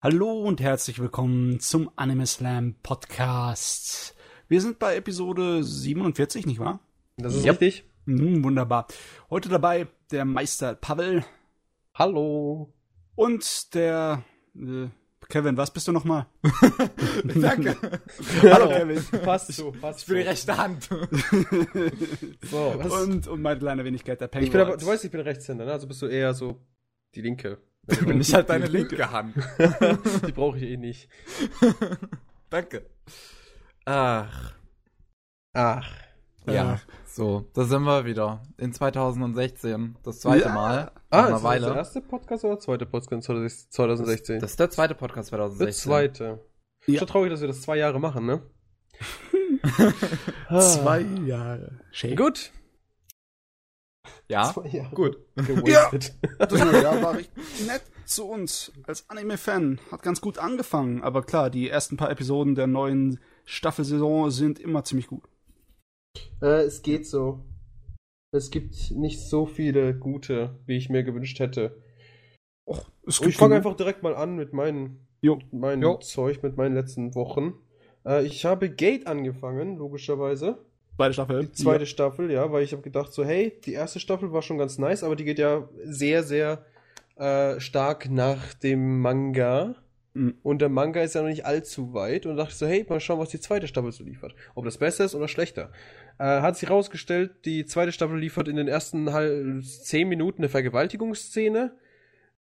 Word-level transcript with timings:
Hallo 0.00 0.30
und 0.30 0.60
herzlich 0.60 1.00
willkommen 1.00 1.58
zum 1.58 1.90
Anime 1.96 2.24
Slam 2.24 2.76
Podcast. 2.84 4.14
Wir 4.46 4.60
sind 4.60 4.78
bei 4.78 4.94
Episode 4.94 5.64
47, 5.64 6.46
nicht 6.46 6.60
wahr? 6.60 6.78
Das 7.16 7.34
ist 7.34 7.44
yep. 7.44 7.60
richtig. 7.60 7.82
Hm, 8.04 8.44
wunderbar. 8.44 8.86
Heute 9.28 9.48
dabei 9.48 9.88
der 10.12 10.24
Meister 10.24 10.76
Pavel. 10.76 11.24
Hallo. 11.94 12.72
Und 13.16 13.74
der 13.74 14.22
äh, 14.54 14.86
Kevin, 15.28 15.56
was 15.56 15.72
bist 15.72 15.88
du 15.88 15.92
nochmal? 15.92 16.26
Danke. 17.24 17.76
Hallo 18.42 18.68
Kevin. 18.68 19.02
Passt 19.24 19.52
so, 19.52 19.72
passt 19.72 20.02
Ich 20.02 20.06
bin 20.06 20.18
die 20.18 20.22
rechte 20.22 20.56
Hand. 20.56 20.84
so, 22.48 22.74
was? 22.76 22.92
Und, 23.02 23.26
und 23.26 23.42
meine 23.42 23.58
kleine 23.58 23.84
Wenigkeit, 23.84 24.20
der 24.20 24.28
Penguin. 24.28 24.46
Ich 24.46 24.52
bin 24.52 24.60
aber, 24.60 24.76
du 24.76 24.86
weißt, 24.86 25.04
ich 25.04 25.10
bin 25.10 25.22
Rechtshänder, 25.22 25.64
ne? 25.64 25.72
Also 25.72 25.88
bist 25.88 26.00
du 26.02 26.06
eher 26.06 26.34
so 26.34 26.60
die 27.16 27.22
Linke. 27.22 27.58
Ich 27.88 28.04
bin 28.04 28.18
nicht 28.18 28.34
halt 28.34 28.50
deine 28.50 28.66
linke 28.66 29.10
Hand. 29.10 29.34
die 30.26 30.32
brauche 30.32 30.58
ich 30.58 30.64
eh 30.64 30.76
nicht. 30.76 31.08
Danke. 32.50 32.86
Ach. 33.84 34.52
Ach. 35.54 35.90
Ja, 36.46 36.80
so, 37.06 37.50
da 37.52 37.64
sind 37.64 37.82
wir 37.82 38.04
wieder. 38.04 38.42
In 38.56 38.72
2016. 38.72 39.96
Das 40.02 40.20
zweite 40.20 40.46
ja. 40.46 40.52
Mal. 40.54 40.92
Ah, 41.10 41.26
ist 41.26 41.42
das 41.42 41.60
der 41.60 41.74
erste 41.74 42.00
Podcast 42.00 42.44
oder 42.44 42.54
der 42.54 42.60
zweite 42.60 42.86
Podcast 42.86 43.22
2016? 43.24 44.36
Das, 44.36 44.42
das 44.42 44.50
ist 44.52 44.60
der 44.60 44.70
zweite 44.70 44.94
Podcast 44.94 45.28
2016. 45.28 45.66
Der 45.66 45.72
zweite. 45.72 46.40
Ja. 46.86 46.98
Schon 46.98 47.08
traurig, 47.08 47.30
dass 47.30 47.40
wir 47.40 47.48
das 47.48 47.60
zwei 47.60 47.76
Jahre 47.76 48.00
machen, 48.00 48.24
ne? 48.24 48.42
zwei 50.60 51.00
Jahre. 51.00 51.80
Shake. 51.90 52.16
Gut. 52.16 52.52
Ja, 54.28 54.52
gut. 54.94 55.18
Ja, 55.66 55.90
das 56.38 56.60
ja, 56.60 57.02
war 57.02 57.16
richtig 57.16 57.66
nett 57.66 57.82
zu 58.04 58.26
uns 58.26 58.72
als 58.86 59.08
Anime-Fan. 59.08 59.80
Hat 59.90 60.02
ganz 60.02 60.20
gut 60.20 60.38
angefangen, 60.38 61.02
aber 61.02 61.22
klar, 61.22 61.50
die 61.50 61.68
ersten 61.68 61.96
paar 61.96 62.10
Episoden 62.10 62.54
der 62.54 62.66
neuen 62.66 63.20
Staffelsaison 63.44 64.30
sind 64.30 64.58
immer 64.58 64.84
ziemlich 64.84 65.06
gut. 65.06 65.22
Äh, 66.42 66.62
es 66.62 66.82
geht 66.82 67.06
so. 67.06 67.44
Es 68.30 68.50
gibt 68.50 68.90
nicht 68.90 69.20
so 69.20 69.46
viele 69.46 69.94
gute, 69.94 70.58
wie 70.66 70.76
ich 70.76 70.90
mir 70.90 71.02
gewünscht 71.02 71.38
hätte. 71.40 71.82
Och, 72.66 72.90
ich 73.06 73.36
fange 73.36 73.56
einfach 73.56 73.76
direkt 73.76 74.02
mal 74.02 74.14
an 74.14 74.36
mit 74.36 74.52
meinen, 74.52 75.08
jo. 75.22 75.38
meinem 75.50 75.82
jo. 75.82 75.96
Zeug, 75.98 76.42
mit 76.42 76.58
meinen 76.58 76.74
letzten 76.74 77.14
Wochen. 77.14 77.54
Äh, 78.04 78.26
ich 78.26 78.44
habe 78.44 78.68
Gate 78.68 79.06
angefangen, 79.06 79.78
logischerweise. 79.78 80.58
Zweite 80.98 81.14
Staffel. 81.14 81.46
Die 81.46 81.52
zweite 81.52 81.84
ja. 81.84 81.86
Staffel, 81.86 82.30
ja, 82.32 82.50
weil 82.50 82.64
ich 82.64 82.72
habe 82.72 82.82
gedacht, 82.82 83.12
so, 83.12 83.24
hey, 83.24 83.56
die 83.64 83.72
erste 83.72 84.00
Staffel 84.00 84.32
war 84.32 84.42
schon 84.42 84.58
ganz 84.58 84.78
nice, 84.78 85.04
aber 85.04 85.14
die 85.14 85.24
geht 85.24 85.38
ja 85.38 85.68
sehr, 85.84 86.24
sehr 86.24 86.64
äh, 87.14 87.60
stark 87.60 88.10
nach 88.10 88.52
dem 88.54 89.00
Manga. 89.00 89.76
Mhm. 90.14 90.38
Und 90.42 90.60
der 90.60 90.68
Manga 90.68 91.00
ist 91.00 91.14
ja 91.14 91.22
noch 91.22 91.28
nicht 91.28 91.46
allzu 91.46 91.94
weit. 91.94 92.26
Und 92.26 92.36
dachte 92.36 92.50
ich 92.50 92.58
so, 92.58 92.66
hey, 92.66 92.84
mal 92.88 92.98
schauen, 92.98 93.20
was 93.20 93.28
die 93.28 93.38
zweite 93.38 93.68
Staffel 93.68 93.92
so 93.92 94.02
liefert. 94.02 94.34
Ob 94.56 94.64
das 94.64 94.78
besser 94.78 95.04
ist 95.04 95.14
oder 95.14 95.28
schlechter. 95.28 95.70
Äh, 96.18 96.40
hat 96.40 96.56
sich 96.56 96.68
rausgestellt, 96.68 97.44
die 97.44 97.64
zweite 97.64 97.92
Staffel 97.92 98.18
liefert 98.18 98.48
in 98.48 98.56
den 98.56 98.66
ersten 98.66 99.12
halb, 99.12 99.62
zehn 99.62 100.08
Minuten 100.08 100.42
eine 100.42 100.48
Vergewaltigungsszene. 100.48 101.76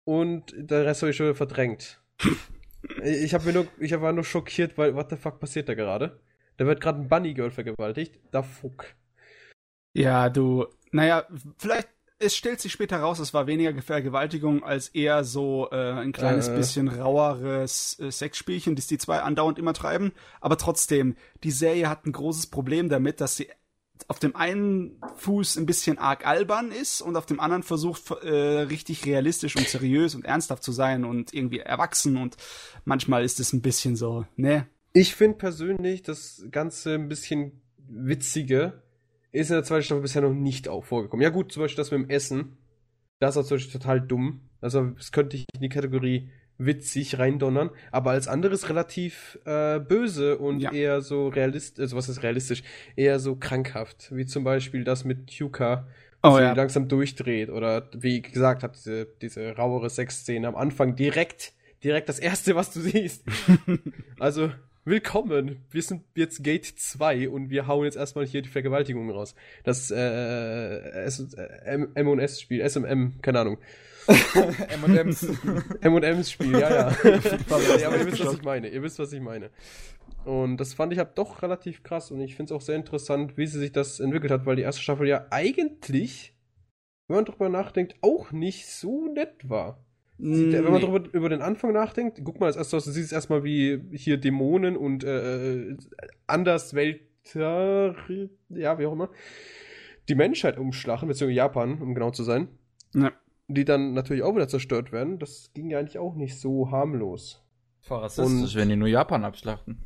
Und 0.04 0.54
der 0.54 0.84
Rest 0.84 1.00
habe 1.00 1.12
ich 1.12 1.16
schon 1.16 1.34
verdrängt. 1.34 2.02
ich 3.02 3.32
habe 3.32 3.46
mir 3.46 3.52
nur, 3.54 3.66
ich 3.78 3.98
war 3.98 4.12
nur 4.12 4.24
schockiert, 4.24 4.76
weil, 4.76 4.94
what 4.94 5.08
the 5.08 5.16
fuck 5.16 5.40
passiert 5.40 5.70
da 5.70 5.72
gerade? 5.72 6.20
Da 6.56 6.66
wird 6.66 6.80
gerade 6.80 7.00
ein 7.00 7.08
Bunny 7.08 7.34
Girl 7.34 7.50
vergewaltigt. 7.50 8.18
Da 8.30 8.42
fuck. 8.42 8.94
Ja, 9.92 10.28
du, 10.28 10.66
naja, 10.92 11.26
vielleicht, 11.58 11.88
es 12.18 12.36
stellt 12.36 12.60
sich 12.60 12.72
später 12.72 12.98
raus, 12.98 13.18
es 13.18 13.34
war 13.34 13.46
weniger 13.46 13.80
Vergewaltigung 13.82 14.64
als 14.64 14.88
eher 14.88 15.24
so 15.24 15.68
äh, 15.70 15.92
ein 15.92 16.12
kleines 16.12 16.48
äh. 16.48 16.56
bisschen 16.56 16.88
raueres 16.88 17.98
äh, 18.00 18.10
Sexspielchen, 18.10 18.76
das 18.76 18.86
die 18.86 18.98
zwei 18.98 19.20
andauernd 19.20 19.58
immer 19.58 19.74
treiben. 19.74 20.12
Aber 20.40 20.56
trotzdem, 20.56 21.16
die 21.42 21.50
Serie 21.50 21.88
hat 21.88 22.06
ein 22.06 22.12
großes 22.12 22.48
Problem 22.48 22.88
damit, 22.88 23.20
dass 23.20 23.36
sie 23.36 23.48
auf 24.08 24.18
dem 24.18 24.34
einen 24.36 25.00
Fuß 25.16 25.56
ein 25.56 25.66
bisschen 25.66 25.98
arg 25.98 26.26
albern 26.26 26.72
ist 26.72 27.00
und 27.00 27.16
auf 27.16 27.26
dem 27.26 27.40
anderen 27.40 27.62
versucht 27.62 28.10
äh, 28.10 28.60
richtig 28.62 29.06
realistisch 29.06 29.56
und 29.56 29.68
seriös 29.68 30.14
und 30.14 30.24
ernsthaft 30.24 30.62
zu 30.62 30.72
sein 30.72 31.04
und 31.04 31.32
irgendwie 31.32 31.60
erwachsen 31.60 32.16
und 32.16 32.36
manchmal 32.84 33.24
ist 33.24 33.38
es 33.38 33.52
ein 33.52 33.62
bisschen 33.62 33.94
so, 33.96 34.26
ne, 34.36 34.66
ich 34.94 35.14
finde 35.14 35.36
persönlich 35.36 36.02
das 36.02 36.46
Ganze 36.50 36.94
ein 36.94 37.08
bisschen 37.08 37.60
witzige 37.76 38.82
ist 39.32 39.50
in 39.50 39.56
der 39.56 39.64
zweiten 39.64 39.82
Staffel 39.82 40.02
bisher 40.02 40.22
noch 40.22 40.32
nicht 40.32 40.68
auch 40.68 40.84
vorgekommen. 40.84 41.22
Ja 41.22 41.30
gut, 41.30 41.52
zum 41.52 41.62
Beispiel 41.62 41.76
das 41.76 41.90
mit 41.90 42.00
dem 42.00 42.08
Essen. 42.10 42.56
Das 43.18 43.36
ist 43.36 43.42
natürlich 43.42 43.72
total 43.72 44.00
dumm. 44.00 44.48
Also 44.60 44.84
das 44.90 45.10
könnte 45.10 45.36
ich 45.36 45.44
in 45.54 45.60
die 45.60 45.68
Kategorie 45.68 46.30
witzig 46.56 47.18
reindonnern, 47.18 47.70
aber 47.90 48.12
als 48.12 48.28
anderes 48.28 48.68
relativ 48.68 49.40
äh, 49.44 49.80
böse 49.80 50.38
und 50.38 50.60
ja. 50.60 50.72
eher 50.72 51.00
so 51.00 51.26
realistisch, 51.26 51.82
also 51.82 51.96
was 51.96 52.08
ist 52.08 52.22
realistisch, 52.22 52.62
eher 52.94 53.18
so 53.18 53.34
krankhaft, 53.34 54.14
wie 54.14 54.24
zum 54.24 54.44
Beispiel 54.44 54.84
das 54.84 55.04
mit 55.04 55.32
Yuka, 55.32 55.88
oh, 56.22 56.38
ja. 56.38 56.52
langsam 56.52 56.86
durchdreht 56.86 57.50
oder 57.50 57.90
wie 57.92 58.22
gesagt 58.22 58.62
hat 58.62 58.76
diese, 58.76 59.06
diese 59.20 59.56
rauere 59.56 59.90
Sexszene 59.90 60.46
am 60.46 60.54
Anfang 60.54 60.94
direkt, 60.94 61.54
direkt 61.82 62.08
das 62.08 62.20
erste, 62.20 62.54
was 62.54 62.72
du 62.72 62.80
siehst. 62.80 63.24
also 64.20 64.52
Willkommen, 64.86 65.64
wir 65.70 65.80
sind 65.80 66.02
jetzt 66.14 66.44
Gate 66.44 66.66
2 66.66 67.30
und 67.30 67.48
wir 67.48 67.66
hauen 67.66 67.86
jetzt 67.86 67.96
erstmal 67.96 68.26
hier 68.26 68.42
die 68.42 68.50
Vergewaltigung 68.50 69.10
raus. 69.10 69.34
Das 69.62 69.90
äh, 69.90 71.08
M&S-Spiel, 71.94 72.68
SMM, 72.68 73.14
keine 73.22 73.40
Ahnung. 73.40 73.58
M&M's. 74.84 75.26
M&M's 75.80 76.30
Spiel, 76.30 76.52
ja, 76.52 76.70
ja. 76.70 76.90
ja. 77.78 77.86
Aber 77.86 77.96
ihr 77.96 78.06
wisst, 78.06 78.26
was 78.26 78.34
ich 78.34 78.42
meine. 78.42 78.68
Ihr 78.68 78.82
wisst, 78.82 78.98
was 78.98 79.10
ich 79.14 79.22
meine. 79.22 79.48
Und 80.26 80.58
das 80.58 80.74
fand 80.74 80.92
ich 80.92 80.98
halt 80.98 81.16
doch 81.16 81.40
relativ 81.40 81.82
krass 81.82 82.10
und 82.10 82.20
ich 82.20 82.36
finde 82.36 82.52
es 82.52 82.56
auch 82.56 82.60
sehr 82.60 82.76
interessant, 82.76 83.38
wie 83.38 83.46
sie 83.46 83.60
sich 83.60 83.72
das 83.72 84.00
entwickelt 84.00 84.32
hat, 84.32 84.44
weil 84.44 84.56
die 84.56 84.62
erste 84.62 84.82
Staffel 84.82 85.08
ja 85.08 85.28
eigentlich, 85.30 86.36
wenn 87.08 87.16
man 87.16 87.24
drüber 87.24 87.48
nachdenkt, 87.48 87.94
auch 88.02 88.32
nicht 88.32 88.66
so 88.66 89.08
nett 89.08 89.48
war. 89.48 89.82
Nee. 90.16 90.52
Wenn 90.52 90.64
man 90.64 90.80
darüber, 90.80 91.12
über 91.12 91.28
den 91.28 91.42
Anfang 91.42 91.72
nachdenkt, 91.72 92.20
guck 92.24 92.38
mal 92.38 92.46
als 92.46 92.56
erstes, 92.56 92.84
du 92.84 92.92
siehst 92.92 93.12
erstmal 93.12 93.42
wie 93.42 93.80
hier 93.92 94.16
Dämonen 94.16 94.76
und 94.76 95.02
äh, 95.02 95.76
Anderswelter, 96.26 97.96
ja, 98.48 98.78
wie 98.78 98.86
auch 98.86 98.92
immer, 98.92 99.10
die 100.08 100.14
Menschheit 100.14 100.58
umschlagen, 100.58 101.08
beziehungsweise 101.08 101.36
Japan, 101.36 101.80
um 101.80 101.94
genau 101.94 102.10
zu 102.10 102.22
sein. 102.22 102.48
Ja. 102.94 103.12
Die 103.48 103.64
dann 103.64 103.92
natürlich 103.92 104.22
auch 104.22 104.34
wieder 104.34 104.48
zerstört 104.48 104.92
werden. 104.92 105.18
Das 105.18 105.50
ging 105.52 105.68
ja 105.68 105.80
eigentlich 105.80 105.98
auch 105.98 106.14
nicht 106.14 106.38
so 106.38 106.70
harmlos. 106.70 107.42
Voll 107.80 107.98
rassistisch, 107.98 108.54
und, 108.54 108.54
wenn 108.54 108.68
die 108.68 108.76
nur 108.76 108.88
Japan 108.88 109.24
abschlachten. 109.24 109.80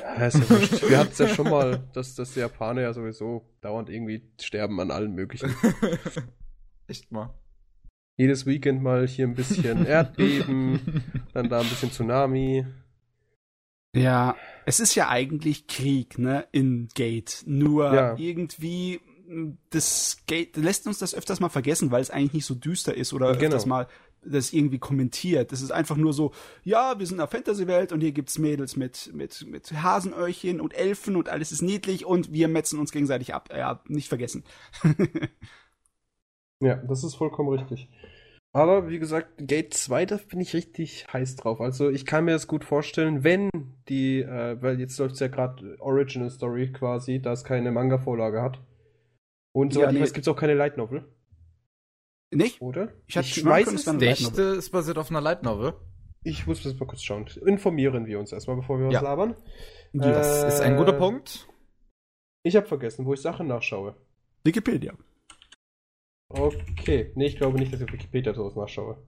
Ja, 0.00 0.26
ist 0.26 0.38
ja 0.38 0.50
wurscht. 0.50 0.88
Wir 0.88 0.98
hatten 0.98 1.10
es 1.10 1.18
ja 1.18 1.26
schon 1.26 1.48
mal, 1.48 1.82
dass, 1.94 2.14
dass 2.14 2.34
die 2.34 2.40
Japaner 2.40 2.82
ja 2.82 2.92
sowieso 2.92 3.48
dauernd 3.62 3.88
irgendwie 3.88 4.22
sterben 4.40 4.78
an 4.78 4.90
allen 4.90 5.14
möglichen. 5.14 5.52
Echt 6.86 7.10
mal 7.10 7.34
jedes 8.18 8.44
Weekend 8.44 8.82
mal 8.82 9.06
hier 9.06 9.26
ein 9.26 9.34
bisschen 9.34 9.86
Erdbeben, 9.86 11.02
dann 11.32 11.48
da 11.48 11.60
ein 11.60 11.68
bisschen 11.68 11.90
Tsunami. 11.90 12.66
Ja, 13.96 14.36
es 14.66 14.80
ist 14.80 14.94
ja 14.94 15.08
eigentlich 15.08 15.66
Krieg, 15.66 16.18
ne, 16.18 16.46
in 16.52 16.88
Gate. 16.94 17.44
Nur 17.46 17.94
ja. 17.94 18.16
irgendwie 18.18 19.00
das 19.70 20.18
Gate 20.26 20.56
lässt 20.56 20.86
uns 20.86 20.98
das 20.98 21.14
öfters 21.14 21.40
mal 21.40 21.48
vergessen, 21.48 21.90
weil 21.90 22.00
es 22.00 22.10
eigentlich 22.10 22.32
nicht 22.32 22.46
so 22.46 22.54
düster 22.54 22.94
ist 22.94 23.12
oder 23.12 23.32
genau. 23.32 23.44
öfters 23.44 23.66
mal 23.66 23.86
das 24.22 24.52
irgendwie 24.52 24.78
kommentiert. 24.78 25.52
Das 25.52 25.62
ist 25.62 25.70
einfach 25.70 25.96
nur 25.96 26.12
so, 26.12 26.32
ja, 26.64 26.98
wir 26.98 27.06
sind 27.06 27.16
in 27.16 27.20
einer 27.20 27.30
Fantasy-Welt 27.30 27.92
und 27.92 28.00
hier 28.00 28.12
gibt's 28.12 28.38
Mädels 28.38 28.76
mit, 28.76 29.10
mit, 29.14 29.46
mit 29.46 29.70
Hasenöhrchen 29.72 30.60
und 30.60 30.74
Elfen 30.74 31.14
und 31.14 31.28
alles 31.28 31.52
ist 31.52 31.62
niedlich 31.62 32.04
und 32.04 32.32
wir 32.32 32.48
metzen 32.48 32.78
uns 32.78 32.90
gegenseitig 32.90 33.34
ab. 33.34 33.50
Ja, 33.54 33.80
nicht 33.86 34.08
vergessen. 34.08 34.44
Ja, 36.60 36.76
das 36.76 37.04
ist 37.04 37.14
vollkommen 37.14 37.50
richtig. 37.50 37.88
Aber 38.52 38.88
wie 38.88 38.98
gesagt, 38.98 39.34
Gate 39.38 39.74
2, 39.74 40.06
da 40.06 40.16
bin 40.16 40.40
ich 40.40 40.54
richtig 40.54 41.06
heiß 41.12 41.36
drauf. 41.36 41.60
Also 41.60 41.90
ich 41.90 42.06
kann 42.06 42.24
mir 42.24 42.32
das 42.32 42.46
gut 42.46 42.64
vorstellen, 42.64 43.22
wenn 43.22 43.50
die, 43.88 44.22
äh, 44.22 44.60
weil 44.60 44.80
jetzt 44.80 44.98
läuft 44.98 45.14
es 45.14 45.20
ja 45.20 45.28
gerade 45.28 45.76
Original 45.80 46.30
Story 46.30 46.72
quasi, 46.72 47.20
da 47.20 47.32
es 47.32 47.44
keine 47.44 47.70
Manga-Vorlage 47.70 48.42
hat. 48.42 48.60
Und 49.52 49.74
so, 49.74 49.82
ja, 49.82 49.92
nee. 49.92 50.00
es 50.00 50.12
gibt 50.12 50.26
auch 50.28 50.36
keine 50.36 50.54
Light 50.54 50.76
Novel. 50.76 51.04
Nicht? 52.34 52.60
Oder? 52.60 52.92
Ich, 53.06 53.16
ich 53.16 53.34
schmeiß 53.34 53.72
es 53.72 53.84
Dächte 53.84 54.42
ist 54.42 54.70
basiert 54.70 54.98
auf 54.98 55.10
einer 55.10 55.20
Light 55.20 55.42
Novel. 55.42 55.74
Ich 56.24 56.46
muss 56.46 56.62
das 56.62 56.78
mal 56.78 56.86
kurz 56.86 57.02
schauen. 57.02 57.26
Informieren 57.46 58.06
wir 58.06 58.18
uns 58.18 58.32
erstmal, 58.32 58.56
bevor 58.56 58.78
wir 58.78 58.90
ja. 58.90 58.98
uns 58.98 59.02
labern. 59.02 59.36
Das 59.92 60.44
äh, 60.44 60.48
ist 60.48 60.60
ein 60.60 60.76
guter 60.76 60.92
Punkt. 60.92 61.48
Ich 62.42 62.56
habe 62.56 62.66
vergessen, 62.66 63.06
wo 63.06 63.14
ich 63.14 63.20
Sachen 63.20 63.46
nachschaue. 63.46 63.94
Wikipedia. 64.44 64.94
Okay. 66.28 67.12
Nee, 67.14 67.26
ich 67.26 67.36
glaube 67.36 67.58
nicht, 67.58 67.72
dass 67.72 67.80
ich 67.80 67.86
auf 67.86 67.92
Wikipedia 67.92 68.34
sowas 68.34 68.54
nachschaue. 68.54 69.02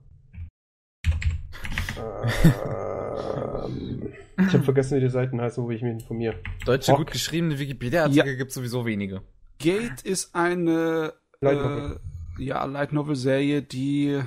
ähm, 1.97 4.13
ich 4.37 4.53
habe 4.53 4.63
vergessen, 4.63 4.97
wie 4.97 5.01
die 5.01 5.09
Seiten 5.09 5.39
heißen, 5.39 5.63
wo 5.63 5.69
ich 5.69 5.81
mich 5.81 5.93
informiere. 5.93 6.39
Deutsche 6.65 6.91
Rock. 6.91 7.01
gut 7.01 7.11
geschriebene 7.11 7.59
Wikipedia-Artikel 7.59 8.31
ja. 8.31 8.35
gibt 8.35 8.51
sowieso 8.51 8.85
wenige. 8.85 9.21
Gate 9.59 10.01
ist 10.01 10.33
eine 10.33 11.13
Light 11.41 11.57
Novel. 11.57 11.99
Äh, 12.39 12.43
ja, 12.43 12.65
Light 12.65 12.93
Novel 12.93 13.15
Serie, 13.15 13.61
die 13.61 14.21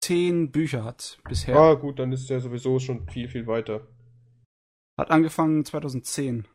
zehn 0.00 0.52
Bücher 0.52 0.84
hat 0.84 1.18
bisher. 1.28 1.56
Ah, 1.56 1.74
gut, 1.74 1.98
dann 1.98 2.12
ist 2.12 2.30
er 2.30 2.40
sowieso 2.40 2.78
schon 2.78 3.08
viel, 3.08 3.28
viel 3.28 3.46
weiter. 3.46 3.88
Hat 4.96 5.10
angefangen 5.10 5.64
2010. 5.64 6.46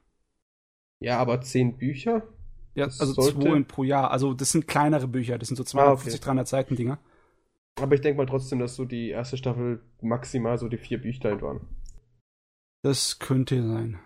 Ja, 0.99 1.19
aber 1.19 1.41
zehn 1.41 1.77
Bücher? 1.77 2.23
Ja, 2.75 2.85
Das 2.85 2.99
also 2.99 3.13
sollte- 3.13 3.39
zwei 3.39 3.61
pro 3.63 3.83
Jahr. 3.83 4.11
Also 4.11 4.33
das 4.33 4.51
sind 4.51 4.67
kleinere 4.67 5.07
Bücher, 5.07 5.37
das 5.37 5.47
sind 5.49 5.57
so 5.57 5.63
250, 5.63 6.19
300 6.21 6.47
Seiten 6.47 6.75
Dinger. 6.75 6.99
Aber 7.79 7.95
ich 7.95 8.01
denke 8.01 8.17
mal 8.17 8.25
trotzdem, 8.27 8.59
dass 8.59 8.75
so 8.75 8.85
die 8.85 9.09
erste 9.09 9.37
Staffel 9.37 9.81
maximal 10.01 10.57
so 10.57 10.69
die 10.69 10.77
vier 10.77 11.01
Büchlein 11.01 11.41
waren. 11.41 11.61
Das 12.83 13.19
könnte 13.19 13.65
sein. 13.67 13.99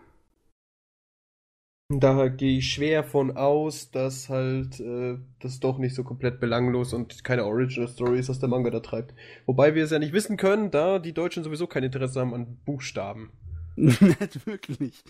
Daher 1.89 2.29
gehe 2.29 2.57
ich 2.57 2.69
schwer 2.69 3.05
von 3.05 3.37
aus, 3.37 3.91
dass 3.91 4.27
halt 4.27 4.79
äh, 4.81 5.17
das 5.39 5.61
doch 5.61 5.77
nicht 5.77 5.95
so 5.95 6.03
komplett 6.03 6.41
belanglos 6.41 6.93
und 6.93 7.23
keine 7.23 7.45
Original 7.45 7.87
Story 7.87 8.19
ist, 8.19 8.27
was 8.27 8.39
der 8.39 8.49
Manga 8.49 8.69
da 8.69 8.81
treibt. 8.81 9.13
Wobei 9.45 9.73
wir 9.73 9.85
es 9.85 9.91
ja 9.91 9.99
nicht 9.99 10.11
wissen 10.11 10.35
können, 10.35 10.69
da 10.69 10.99
die 10.99 11.13
Deutschen 11.13 11.45
sowieso 11.45 11.65
kein 11.65 11.83
Interesse 11.83 12.19
haben 12.19 12.33
an 12.33 12.57
Buchstaben. 12.65 13.31
Nicht 13.77 14.45
wirklich. 14.47 15.03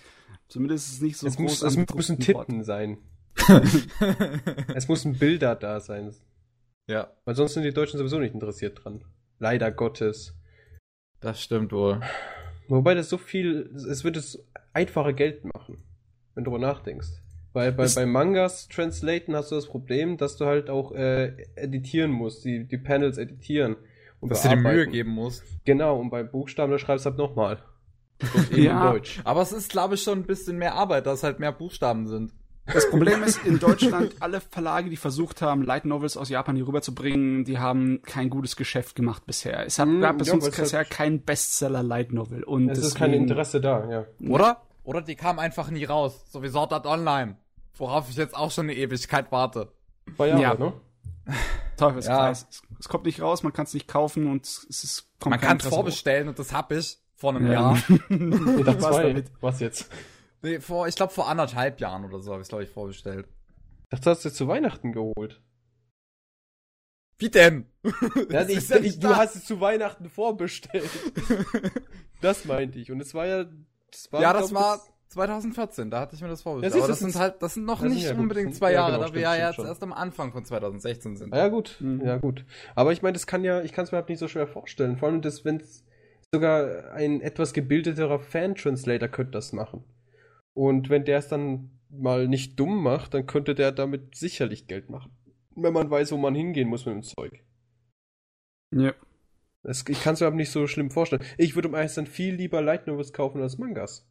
Zumindest 0.49 0.89
ist 0.89 0.93
es 0.95 1.01
nicht 1.01 1.17
so 1.17 1.27
es 1.27 1.37
groß 1.37 1.61
muss, 1.61 1.61
es 1.63 1.77
müssen 1.95 2.19
gedruckten 2.19 2.57
Wort. 2.57 2.65
Sein. 2.65 2.97
Es 4.73 4.87
müssen 4.87 5.17
Bilder 5.17 5.55
da 5.55 5.79
sein. 5.79 6.13
ja, 6.87 7.11
Weil 7.25 7.35
sonst 7.35 7.53
sind 7.53 7.63
die 7.63 7.73
Deutschen 7.73 7.97
sowieso 7.97 8.19
nicht 8.19 8.33
interessiert 8.33 8.83
dran. 8.83 9.03
Leider 9.39 9.71
Gottes. 9.71 10.35
das 11.19 11.41
stimmt 11.41 11.71
wohl. 11.71 12.01
Wobei 12.67 12.95
das 12.95 13.09
so 13.09 13.17
viel, 13.17 13.71
es 13.75 14.03
wird 14.03 14.17
es 14.17 14.43
einfache 14.73 15.13
Geld 15.13 15.45
machen, 15.45 15.77
wenn 16.35 16.43
du 16.43 16.51
darüber 16.51 16.67
nachdenkst. 16.67 17.07
Weil 17.53 17.71
bei, 17.71 17.87
bei 17.87 18.05
Mangas 18.05 18.67
translaten 18.67 19.35
hast 19.35 19.51
du 19.51 19.55
das 19.55 19.67
Problem, 19.67 20.17
dass 20.17 20.37
du 20.37 20.45
halt 20.45 20.69
auch 20.69 20.91
äh, 20.91 21.33
editieren 21.55 22.11
musst, 22.11 22.43
die, 22.45 22.65
die 22.67 22.77
Panels 22.77 23.17
editieren. 23.17 23.77
Und 24.19 24.29
Dass 24.29 24.43
du 24.43 24.49
dir 24.49 24.55
Mühe 24.57 24.87
geben 24.87 25.11
musst. 25.11 25.43
Genau, 25.63 25.99
und 25.99 26.09
bei 26.09 26.23
Buchstaben, 26.23 26.71
da 26.71 26.79
schreibst 26.79 27.05
du 27.05 27.11
halt 27.11 27.17
nochmal. 27.17 27.59
Ja. 28.51 28.91
Deutsch. 28.91 29.21
Aber 29.23 29.41
es 29.43 29.51
ist, 29.51 29.69
glaube 29.69 29.93
ich, 29.95 30.01
schon 30.01 30.19
ein 30.19 30.25
bisschen 30.25 30.57
mehr 30.57 30.73
Arbeit, 30.73 31.05
dass 31.05 31.21
halt 31.23 31.39
mehr 31.39 31.51
Buchstaben 31.51 32.07
sind. 32.07 32.33
Das 32.73 32.89
Problem 32.89 33.23
ist, 33.23 33.45
in 33.45 33.59
Deutschland, 33.59 34.15
alle 34.19 34.41
Verlage, 34.41 34.89
die 34.89 34.97
versucht 34.97 35.41
haben, 35.41 35.63
Light 35.63 35.85
Novels 35.85 36.17
aus 36.17 36.29
Japan 36.29 36.55
hier 36.55 36.67
rüberzubringen, 36.67 37.45
die 37.45 37.57
haben 37.59 38.01
kein 38.03 38.29
gutes 38.29 38.55
Geschäft 38.55 38.95
gemacht 38.95 39.25
bisher. 39.25 39.65
Es 39.65 39.79
hat, 39.79 39.87
Hm, 39.87 40.01
gab 40.01 40.17
bis 40.17 40.27
ja, 40.27 40.33
uns 40.33 40.49
bisher 40.49 40.79
halt- 40.79 40.89
kein 40.89 41.21
Bestseller 41.21 41.81
Light 41.83 42.11
Novel. 42.11 42.43
Und 42.43 42.69
Es 42.69 42.79
ist 42.79 42.93
deswegen- 42.95 42.99
kein 42.99 43.13
Interesse 43.13 43.61
da, 43.61 43.89
ja. 43.89 44.05
Oder? 44.29 44.61
Oder 44.83 45.01
die 45.01 45.15
kam 45.15 45.39
einfach 45.39 45.69
nie 45.69 45.85
raus. 45.85 46.25
So 46.29 46.43
wie 46.43 46.49
Sword 46.49 46.73
Art 46.73 46.85
Online. 46.85 47.37
Worauf 47.77 48.09
ich 48.09 48.15
jetzt 48.15 48.35
auch 48.35 48.51
schon 48.51 48.65
eine 48.65 48.75
Ewigkeit 48.75 49.31
warte. 49.31 49.71
Zwei 50.15 50.27
Jahre, 50.29 50.41
Ja. 50.41 50.53
ne? 50.55 50.73
Teufelskreis. 51.77 52.47
Es, 52.49 52.61
es 52.79 52.89
kommt 52.89 53.05
nicht 53.05 53.21
raus, 53.21 53.43
man 53.43 53.53
kann 53.53 53.65
es 53.65 53.73
nicht 53.73 53.87
kaufen 53.87 54.27
und 54.27 54.45
es 54.45 54.63
ist 54.83 55.07
kommt 55.19 55.31
Man 55.31 55.39
kann 55.41 55.57
es 55.57 55.65
vorbestellen 55.67 56.27
und 56.27 56.39
das 56.39 56.53
hab 56.53 56.71
ich 56.71 56.97
vor 57.15 57.35
einem 57.35 57.47
hoch. 57.47 57.51
Jahr. 57.51 57.73
Dachte 58.09 58.65
Was 58.65 58.77
zwei. 58.79 59.03
damit? 59.09 59.31
Was 59.41 59.59
jetzt? 59.59 59.89
Nee, 60.47 60.59
vor, 60.61 60.87
ich 60.87 60.95
glaube 60.95 61.13
vor 61.13 61.27
anderthalb 61.27 61.79
Jahren 61.81 62.05
oder 62.05 62.19
so 62.19 62.31
habe 62.31 62.41
ich 62.41 62.47
glaube 62.47 62.63
ich 62.63 62.69
vorbestellt. 62.69 63.27
Ich 63.83 63.89
dachte, 63.89 64.03
du 64.05 64.09
hast 64.11 64.25
es 64.25 64.33
zu 64.33 64.47
Weihnachten 64.47 64.93
geholt. 64.93 65.41
Wie 67.17 67.29
denn? 67.29 67.65
Ja, 68.29 68.47
ich, 68.47 68.69
ja 68.69 68.77
ich, 68.77 68.99
du 68.99 69.15
hast 69.15 69.35
es 69.35 69.45
zu 69.45 69.59
Weihnachten 69.59 70.09
vorbestellt. 70.09 70.89
das 72.21 72.45
meinte 72.45 72.79
ich. 72.79 72.91
Und 72.91 73.01
es 73.01 73.13
war 73.13 73.25
ja. 73.25 73.45
Das 73.91 74.11
war, 74.11 74.21
ja, 74.21 74.33
das 74.33 74.49
glaub 74.49 74.61
war 74.61 74.79
2014, 75.09 75.89
da 75.89 76.01
hatte 76.01 76.15
ich 76.15 76.21
mir 76.21 76.27
das 76.27 76.41
vorbestellt. 76.41 76.75
Ja, 76.75 76.79
Aber 76.81 76.87
das 76.89 76.99
sind 76.99 77.15
halt, 77.15 77.41
das 77.41 77.53
sind 77.53 77.65
noch 77.65 77.81
das 77.81 77.91
nicht 77.91 78.03
ja 78.03 78.13
unbedingt 78.13 78.53
zwei 78.55 78.71
ja, 78.71 78.81
Jahre, 78.81 78.91
genau, 78.93 79.07
da 79.07 79.13
wir 79.13 79.21
stimmt, 79.21 79.23
ja 79.23 79.31
stimmt 79.33 79.47
jetzt 79.47 79.55
schon. 79.55 79.65
erst 79.65 79.83
am 79.83 79.93
Anfang 79.93 80.31
von 80.31 80.45
2016 80.45 81.15
sind. 81.15 81.33
Ja, 81.33 81.47
gut. 81.47 81.77
Mhm. 81.79 82.05
Ja, 82.05 82.17
gut. 82.17 82.45
Aber 82.75 82.91
ich 82.91 83.01
meine, 83.01 83.13
das 83.13 83.25
kann 83.25 83.43
ja, 83.43 83.61
ich 83.61 83.71
kann 83.71 83.85
es 83.85 83.91
mir 83.91 83.97
halt 83.97 84.09
nicht 84.09 84.19
so 84.19 84.27
schwer 84.27 84.47
vorstellen. 84.47 84.97
Vor 84.97 85.09
allem, 85.09 85.23
wenn 85.23 85.63
sogar 86.33 86.91
ein 86.93 87.21
etwas 87.21 87.53
gebildeterer 87.53 88.19
Fan-Translator 88.19 89.07
könnte 89.07 89.31
das 89.31 89.53
machen. 89.53 89.83
Und 90.57 90.89
wenn 90.89 91.05
der 91.05 91.19
es 91.19 91.27
dann 91.27 91.69
mal 91.87 92.27
nicht 92.27 92.59
dumm 92.59 92.81
macht, 92.81 93.13
dann 93.13 93.27
könnte 93.27 93.53
der 93.53 93.71
damit 93.71 94.15
sicherlich 94.15 94.65
Geld 94.65 94.89
machen. 94.89 95.11
Wenn 95.55 95.71
man 95.71 95.91
weiß, 95.91 96.11
wo 96.13 96.17
man 96.17 96.33
hingehen 96.33 96.67
muss 96.67 96.87
mit 96.87 96.95
dem 96.95 97.03
Zeug. 97.03 97.43
Ja. 98.73 98.95
Das, 99.61 99.85
ich 99.87 100.01
kann 100.01 100.15
es 100.15 100.19
mir 100.19 100.25
aber 100.25 100.35
nicht 100.35 100.49
so 100.49 100.65
schlimm 100.65 100.89
vorstellen. 100.89 101.21
Ich 101.37 101.53
würde 101.53 101.67
um 101.67 101.75
eins 101.75 101.93
dann 101.93 102.07
viel 102.07 102.33
lieber 102.33 102.59
Light 102.63 102.87
Novels 102.87 103.13
kaufen 103.13 103.39
als 103.39 103.59
Mangas. 103.59 104.09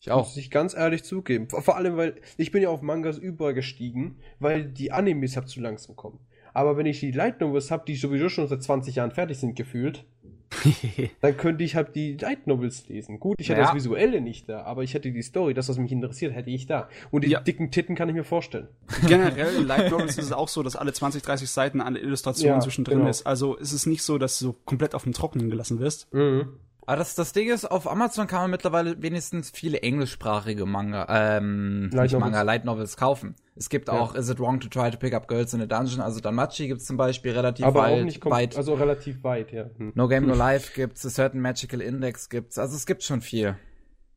Ich 0.00 0.10
auch. 0.10 0.26
Muss 0.26 0.36
ich 0.36 0.50
ganz 0.50 0.74
ehrlich 0.74 1.04
zugeben. 1.04 1.48
Vor, 1.48 1.76
allem, 1.76 1.96
weil 1.96 2.20
ich 2.36 2.50
bin 2.50 2.60
ja 2.60 2.70
auf 2.70 2.82
Mangas 2.82 3.16
übergestiegen, 3.16 4.18
weil 4.40 4.64
die 4.64 4.90
Animes 4.90 5.36
hab 5.36 5.48
zu 5.48 5.60
langsam 5.60 5.94
kommen. 5.94 6.18
Aber 6.52 6.76
wenn 6.76 6.86
ich 6.86 6.98
die 6.98 7.12
Light 7.12 7.40
Novels 7.40 7.70
hab, 7.70 7.86
die 7.86 7.94
sowieso 7.94 8.28
schon 8.28 8.48
seit 8.48 8.64
20 8.64 8.96
Jahren 8.96 9.12
fertig 9.12 9.38
sind, 9.38 9.54
gefühlt, 9.54 10.04
dann 11.20 11.36
könnte 11.36 11.64
ich 11.64 11.76
halt 11.76 11.94
die 11.94 12.16
Light 12.16 12.46
Novels 12.46 12.88
lesen. 12.88 13.18
Gut, 13.20 13.36
ich 13.40 13.48
hätte 13.48 13.60
Ja. 13.60 13.66
das 13.66 13.74
Visuelle 13.74 14.20
nicht 14.20 14.48
da, 14.48 14.62
aber 14.62 14.82
ich 14.82 14.94
hätte 14.94 15.10
die 15.10 15.22
Story, 15.22 15.54
das, 15.54 15.68
was 15.68 15.78
mich 15.78 15.92
interessiert, 15.92 16.34
hätte 16.34 16.50
ich 16.50 16.66
da. 16.66 16.88
Und 17.10 17.24
die 17.24 17.30
Ja. 17.30 17.40
dicken 17.40 17.70
Titten 17.70 17.94
kann 17.94 18.08
ich 18.08 18.14
mir 18.14 18.24
vorstellen. 18.24 18.68
Generell 19.06 19.56
in 19.56 19.66
Light 19.66 19.90
Novels 19.90 20.18
ist 20.18 20.26
es 20.26 20.32
auch 20.32 20.48
so, 20.48 20.62
dass 20.62 20.76
alle 20.76 20.92
20, 20.92 21.22
30 21.22 21.48
Seiten 21.50 21.80
eine 21.80 21.98
Illustration 21.98 22.52
Ja, 22.54 22.60
zwischendrin 22.60 22.98
genau. 22.98 23.10
ist. 23.10 23.26
Also 23.26 23.54
ist 23.56 23.72
es 23.72 23.86
nicht 23.86 24.02
so, 24.02 24.18
dass 24.18 24.38
du 24.38 24.46
so 24.46 24.52
komplett 24.64 24.94
auf 24.94 25.04
dem 25.04 25.12
Trockenen 25.12 25.50
gelassen 25.50 25.78
wirst. 25.80 26.12
Mhm. 26.12 26.48
Aber 26.86 26.96
das, 26.96 27.14
das 27.14 27.32
Ding 27.32 27.48
ist, 27.48 27.64
auf 27.64 27.88
Amazon 27.88 28.26
kann 28.26 28.40
man 28.42 28.50
mittlerweile 28.50 29.00
wenigstens 29.00 29.50
viele 29.50 29.82
englischsprachige 29.82 30.66
Manga, 30.66 31.06
ähm, 31.08 31.90
Light 31.92 32.10
nicht 32.10 32.12
Manga, 32.14 32.26
Novels. 32.38 32.44
Light 32.46 32.64
Novels 32.64 32.96
kaufen. 32.96 33.36
Es 33.54 33.68
gibt 33.68 33.86
Ja. 33.88 33.94
auch 33.94 34.14
Is 34.16 34.28
It 34.28 34.40
Wrong 34.40 34.58
to 34.58 34.68
Try 34.68 34.90
to 34.90 34.98
Pick 34.98 35.14
Up 35.14 35.28
Girls 35.28 35.54
in 35.54 35.60
a 35.60 35.66
Dungeon? 35.66 36.00
Also 36.00 36.18
Danmachi 36.20 36.66
gibt's 36.66 36.84
zum 36.84 36.96
Beispiel 36.96 37.32
relativ 37.32 37.64
Aber 37.64 37.80
weit. 37.82 38.00
auch 38.00 38.04
nicht 38.04 38.24
weit. 38.26 38.56
also 38.56 38.74
relativ 38.74 39.22
weit, 39.22 39.52
ja. 39.52 39.70
Hm. 39.76 39.92
no 39.94 40.08
Game 40.08 40.26
No 40.26 40.34
Life 40.34 40.72
gibt's, 40.74 41.06
A 41.06 41.10
Certain 41.10 41.40
Magical 41.40 41.80
Index 41.80 42.28
gibt's. 42.28 42.58
Also 42.58 42.74
es 42.74 42.84
gibt 42.84 43.04
schon 43.04 43.20
viel. 43.20 43.56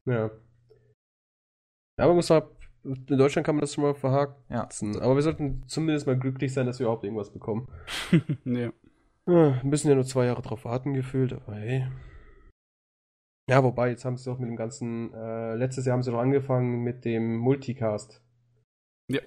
Ja. 0.06 0.32
Ja, 1.98 2.04
aber 2.06 2.14
muss 2.16 2.30
man, 2.30 2.44
in 2.84 3.18
Deutschland 3.18 3.46
kann 3.46 3.56
man 3.56 3.62
das 3.62 3.74
schon 3.74 3.84
mal 3.84 3.94
verhaken. 3.96 4.36
Aber 4.50 5.16
wir 5.16 5.22
sollten 5.22 5.64
zumindest 5.68 6.08
mal 6.08 6.18
glücklich 6.18 6.52
sein, 6.54 6.66
dass 6.66 6.80
wir 6.80 6.86
überhaupt 6.86 7.04
irgendwas 7.04 7.32
bekommen. 7.32 7.68
ja. 8.46 8.72
Ja, 9.28 9.60
müssen 9.64 9.88
ja 9.90 9.96
nur 9.96 10.04
zwei 10.06 10.26
Jahre 10.26 10.42
drauf 10.42 10.66
warten 10.66 10.94
gefühlt, 10.94 11.34
aber 11.34 11.56
hey. 11.56 11.88
Ja, 13.50 13.64
wobei, 13.64 13.90
jetzt 13.90 14.06
haben 14.06 14.18
sie 14.18 14.26
doch 14.26 14.40
mit 14.40 14.50
dem 14.50 14.56
ganzen, 14.56 15.14
äh, 15.14 15.56
letztes 15.56 15.86
Jahr 15.86 15.94
haben 15.94 16.04
sie 16.04 16.12
doch 16.12 16.20
angefangen 16.20 16.82
mit 16.84 17.06
dem 17.06 17.38
Multicast. 17.38 18.22
Ja. 19.08 19.22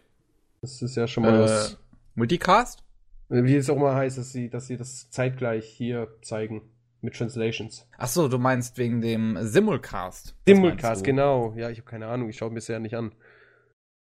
Das 0.60 0.82
ist 0.82 0.96
ja 0.96 1.06
schon 1.06 1.22
mal 1.22 1.36
Äh, 1.36 1.40
was, 1.40 1.78
Multicast? 2.14 2.84
wie 3.28 3.54
es 3.56 3.70
auch 3.70 3.76
immer 3.76 3.94
heißt, 3.94 4.18
dass 4.18 4.32
sie, 4.32 4.48
dass 4.50 4.66
sie 4.66 4.76
das 4.76 5.10
zeitgleich 5.10 5.66
hier 5.66 6.08
zeigen. 6.22 6.62
Mit 7.00 7.14
Translations. 7.14 7.88
Ach 7.96 8.08
so, 8.08 8.26
du 8.26 8.38
meinst 8.38 8.76
wegen 8.76 9.00
dem 9.00 9.38
Simulcast. 9.40 10.34
Simulcast, 10.48 11.04
genau. 11.04 11.54
Ja, 11.56 11.70
ich 11.70 11.78
habe 11.78 11.88
keine 11.88 12.08
Ahnung, 12.08 12.28
ich 12.28 12.36
schaue 12.36 12.48
mir 12.50 12.56
das 12.56 12.66
ja 12.66 12.80
nicht 12.80 12.96
an. 12.96 13.12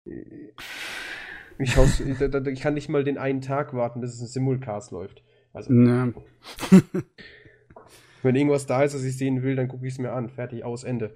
Ich, 0.04 1.74
ich 2.48 2.60
kann 2.60 2.74
nicht 2.74 2.88
mal 2.88 3.02
den 3.02 3.18
einen 3.18 3.40
Tag 3.40 3.74
warten, 3.74 4.00
bis 4.00 4.14
es 4.14 4.20
ein 4.20 4.28
Simulcast 4.28 4.92
läuft. 4.92 5.24
Also, 5.52 5.72
Ja. 5.72 6.12
wenn 8.26 8.36
irgendwas 8.36 8.66
da 8.66 8.82
ist, 8.82 8.94
was 8.94 9.02
ich 9.02 9.16
sehen 9.16 9.42
will, 9.42 9.56
dann 9.56 9.68
gucke 9.68 9.86
ich 9.86 9.94
es 9.94 9.98
mir 9.98 10.12
an. 10.12 10.28
Fertig, 10.28 10.64
aus, 10.64 10.84
Ende. 10.84 11.14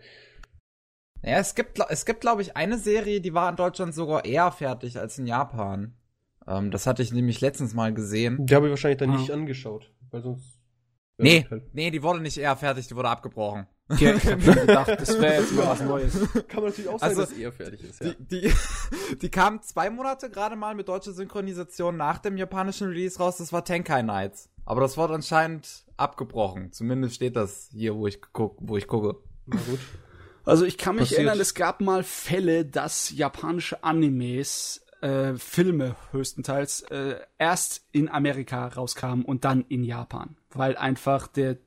Ja, 1.22 1.38
es 1.38 1.54
gibt, 1.54 1.78
es 1.90 2.06
gibt, 2.06 2.22
glaube 2.22 2.40
ich, 2.42 2.56
eine 2.56 2.78
Serie, 2.78 3.20
die 3.20 3.34
war 3.34 3.50
in 3.50 3.56
Deutschland 3.56 3.94
sogar 3.94 4.24
eher 4.24 4.50
fertig 4.52 4.98
als 4.98 5.18
in 5.18 5.26
Japan. 5.26 5.94
Ähm, 6.46 6.70
das 6.70 6.86
hatte 6.86 7.02
ich 7.02 7.12
nämlich 7.12 7.40
letztens 7.42 7.74
mal 7.74 7.92
gesehen. 7.92 8.46
Die 8.46 8.54
habe 8.54 8.66
ich 8.66 8.70
wahrscheinlich 8.70 8.98
dann 8.98 9.10
Ah. 9.10 9.16
nicht 9.18 9.30
angeschaut, 9.30 9.92
weil 10.10 10.22
sonst. 10.22 10.58
Nee, 11.18 11.46
Ja, 11.50 11.58
nee, 11.74 11.90
die 11.90 12.02
wurde 12.02 12.20
nicht 12.20 12.38
eher 12.38 12.56
fertig, 12.56 12.86
die 12.88 12.96
wurde 12.96 13.10
abgebrochen. 13.10 13.66
Ja, 13.98 14.14
ich 14.14 14.24
hab 14.24 14.40
schon 14.40 14.54
gedacht, 14.54 14.88
das 14.98 15.20
wäre 15.20 15.42
jetzt 15.42 15.52
mal 15.52 15.66
was 15.66 15.82
Neues. 15.82 16.14
Kann 16.48 16.62
man 16.62 16.70
natürlich 16.70 16.88
auch 16.88 16.98
sagen, 16.98 17.02
Also, 17.10 17.20
dass 17.22 17.32
eher 17.32 17.52
fertig 17.52 17.82
ist, 17.84 18.02
Die, 18.02 18.14
die, 18.20 18.52
die 19.20 19.28
kam 19.28 19.60
zwei 19.60 19.90
Monate 19.90 20.30
gerade 20.30 20.56
mal 20.56 20.74
mit 20.74 20.88
deutscher 20.88 21.12
Synchronisation 21.12 21.96
nach 21.98 22.18
dem 22.18 22.38
japanischen 22.38 22.88
Release 22.88 23.18
raus, 23.18 23.36
das 23.36 23.52
war 23.52 23.62
Tenkai 23.64 24.00
Nights. 24.00 24.48
Aber 24.64 24.80
das 24.80 24.96
wurde 24.96 25.12
anscheinend 25.14 25.84
abgebrochen. 26.00 26.72
Zumindest 26.72 27.16
steht 27.16 27.36
das 27.36 27.68
hier, 27.72 27.94
wo 27.94 28.06
ich, 28.06 28.20
guck, 28.32 28.56
wo 28.60 28.76
ich 28.76 28.86
gucke. 28.86 29.16
Na 29.46 29.56
gut. 29.56 29.78
Also 30.44 30.64
ich 30.64 30.78
kann 30.78 30.96
mich 30.96 31.02
Passiert. 31.10 31.20
erinnern, 31.20 31.40
es 31.40 31.54
gab 31.54 31.80
mal 31.80 32.02
Fälle, 32.02 32.64
dass 32.64 33.10
japanische 33.10 33.84
Animes, 33.84 34.84
äh, 35.00 35.34
Filme 35.34 35.96
höchstenteils, 36.12 36.82
äh, 36.90 37.16
erst 37.38 37.86
in 37.92 38.08
Amerika 38.08 38.68
rauskamen 38.68 39.24
und 39.24 39.44
dann 39.44 39.64
in 39.68 39.84
Japan. 39.84 40.36
Weil 40.50 40.76
einfach 40.76 41.26
der, 41.26 41.58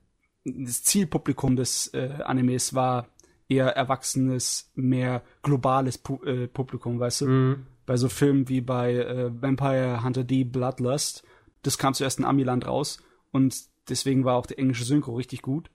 das 0.44 0.84
Zielpublikum 0.84 1.56
des 1.56 1.94
äh, 1.94 2.20
Animes 2.24 2.74
war 2.74 3.08
eher 3.48 3.70
erwachsenes, 3.76 4.72
mehr 4.76 5.22
globales 5.44 5.98
Pu 5.98 6.24
äh, 6.24 6.48
Publikum, 6.48 7.00
weißt 7.00 7.22
du? 7.22 7.28
Mhm. 7.28 7.68
Bei 7.86 7.98
so 7.98 8.10
Filmen 8.10 8.50
wie 8.50 8.62
bei 8.62 8.96
äh, 8.96 9.30
Vampire 9.42 10.04
Hunter 10.04 10.24
D 10.24 10.44
Bloodlust, 10.44 11.24
das 11.62 11.78
kam 11.78 11.94
zuerst 11.94 12.20
in 12.20 12.26
Amiland 12.26 12.66
raus 12.66 13.00
und 13.32 13.56
deswegen 13.90 14.26
war 14.26 14.36
auch 14.36 14.46
die 14.46 14.58
englische 14.58 14.86
Synchro 14.86 15.16
richtig 15.16 15.42
gut 15.42 15.70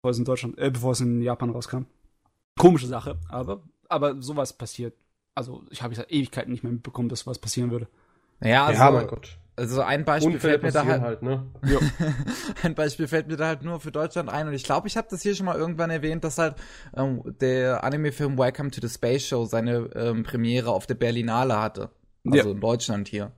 bevor 0.00 0.10
es 0.12 0.18
in 0.18 0.24
Deutschland, 0.24 0.58
äh, 0.58 0.70
bevor 0.70 0.92
es 0.92 1.00
in 1.00 1.22
Japan 1.22 1.50
rauskam. 1.50 1.82
Komische 2.58 2.86
Sache, 2.86 3.18
aber, 3.28 3.62
aber 3.88 4.20
sowas 4.20 4.52
passiert. 4.52 4.94
Also, 5.34 5.64
ich 5.70 5.82
habe 5.82 5.94
seit 5.94 6.10
Ewigkeiten 6.10 6.50
nicht 6.50 6.64
mehr 6.64 6.72
mitbekommen, 6.72 7.08
dass 7.08 7.26
was 7.26 7.38
passieren 7.38 7.70
würde. 7.70 7.88
Naja, 8.40 8.66
also, 8.66 8.80
ja, 8.80 8.90
mein 8.90 9.06
Gott. 9.06 9.38
also 9.56 9.82
ein 9.82 10.04
Beispiel 10.04 10.34
Unfälle 10.34 10.58
fällt 10.58 10.62
mir 10.62 10.72
da 10.72 10.84
halt, 10.84 11.02
halt, 11.02 11.22
ne? 11.22 11.46
ein 12.62 12.74
Beispiel 12.74 13.08
fällt 13.08 13.28
mir 13.28 13.36
da 13.36 13.46
halt 13.46 13.62
nur 13.62 13.80
für 13.80 13.92
Deutschland 13.92 14.28
ein 14.28 14.48
und 14.48 14.54
ich 14.54 14.64
glaube, 14.64 14.88
ich 14.88 14.96
habe 14.96 15.08
das 15.10 15.22
hier 15.22 15.34
schon 15.34 15.46
mal 15.46 15.56
irgendwann 15.56 15.90
erwähnt, 15.90 16.24
dass 16.24 16.38
halt 16.38 16.56
ähm, 16.96 17.22
der 17.40 17.82
Anime-Film 17.84 18.38
Welcome 18.38 18.70
to 18.70 18.80
the 18.80 18.92
Space 18.92 19.26
Show 19.26 19.44
seine 19.44 19.90
ähm, 19.94 20.22
Premiere 20.22 20.70
auf 20.70 20.86
der 20.86 20.94
Berlinale 20.94 21.60
hatte. 21.60 21.90
Also 22.32 22.48
Ja. 22.48 22.54
in 22.54 22.60
Deutschland 22.60 23.08
hier. 23.08 23.32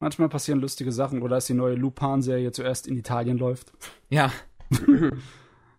Manchmal 0.00 0.28
passieren 0.28 0.60
lustige 0.60 0.92
Sachen 0.92 1.22
oder 1.22 1.36
dass 1.36 1.46
die 1.46 1.54
neue 1.54 1.74
Lupin-Serie 1.74 2.52
zuerst 2.52 2.86
in 2.86 2.96
Italien 2.96 3.38
läuft. 3.38 3.72
Ja, 4.10 4.32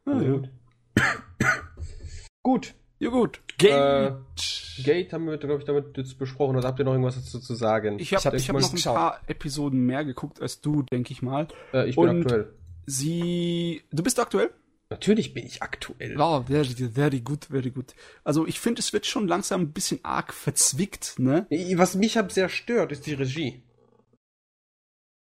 Ah, 0.06 0.22
ja. 0.22 0.32
Gut. 0.32 0.50
Gut. 2.44 2.74
ja, 3.00 3.10
gut. 3.10 3.42
Äh, 3.62 4.12
Gate 4.84 5.12
haben 5.12 5.26
wir, 5.28 5.38
glaube 5.38 5.58
ich, 5.58 5.66
damit 5.66 5.98
jetzt 5.98 6.18
besprochen. 6.18 6.56
Oder 6.56 6.68
habt 6.68 6.80
ihr 6.80 6.86
noch 6.86 6.94
irgendwas 6.94 7.16
dazu 7.16 7.40
zu 7.40 7.56
sagen? 7.56 8.00
ich 8.00 8.14
habe 8.14 8.38
ich 8.38 8.48
hab 8.50 8.56
ich 8.56 8.62
noch 8.64 8.70
ein 8.70 8.76
geschaut. 8.76 8.96
paar 8.96 9.20
Episoden 9.28 9.86
mehr 9.86 10.06
geguckt 10.06 10.42
als 10.42 10.62
du, 10.62 10.84
denke 10.84 11.12
ich 11.12 11.22
mal. 11.22 11.48
äh, 11.74 11.90
ich 11.90 11.96
bin 11.96 12.10
und- 12.10 12.22
aktuell. 12.22 12.54
Sie. 12.86 13.82
Du 13.92 14.02
bist 14.02 14.18
aktuell? 14.20 14.52
Natürlich 14.89 15.34
bin 15.34 15.46
ich 15.46 15.62
aktuell. 15.62 16.17
Wow, 16.17 16.48
very, 16.48 16.65
very 16.65 17.20
good, 17.20 17.46
very 17.46 17.72
good. 17.72 17.94
Also 18.24 18.48
ich 18.48 18.60
finde, 18.60 18.79
es 18.79 18.94
wird 18.94 19.06
schon 19.06 19.27
langsam 19.27 19.62
ein 19.62 19.74
bisschen 19.74 20.00
arg 20.03 20.34
verzwickt, 20.34 21.20
ne? 21.20 21.46
Was 21.75 21.96
mich 21.96 22.15
halt 22.15 22.32
sehr 22.32 22.48
stört, 22.48 22.91
ist 22.94 23.06
die 23.06 23.13
Regie. 23.13 23.63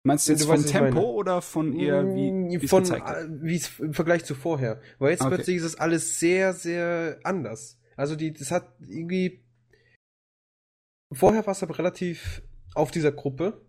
Meinst 0.03 0.29
du 0.29 0.33
Du 0.33 0.39
jetzt 0.39 0.49
weißt, 0.49 0.63
vom 0.65 0.73
Tempo 0.73 1.01
oder 1.13 1.43
von 1.43 1.79
eher 1.79 2.07
wie 2.07 2.31
Mm, 2.31 2.61
wie's 2.61 2.71
von 2.71 2.85
äh, 2.91 3.27
wie 3.43 3.57
es 3.57 3.79
im 3.81 3.93
Vergleich 3.93 4.25
zu 4.25 4.35
vorher. 4.35 4.81
Weil 4.99 5.11
jetzt 5.11 5.23
Okay. 5.23 5.35
plötzlich 5.35 5.57
ist 5.57 5.65
es 5.65 5.75
alles 5.75 6.19
sehr, 6.19 6.55
sehr 6.55 7.19
anders. 7.25 7.79
Also 7.97 8.17
die, 8.17 8.33
das 8.33 8.51
hat 8.51 8.73
irgendwie. 8.81 9.45
Vorher 11.13 11.45
war 11.45 11.53
es 11.53 11.63
aber 11.63 11.77
relativ 11.77 12.43
auf 12.75 12.93
dieser 12.93 13.13
Gruppe, 13.13 13.61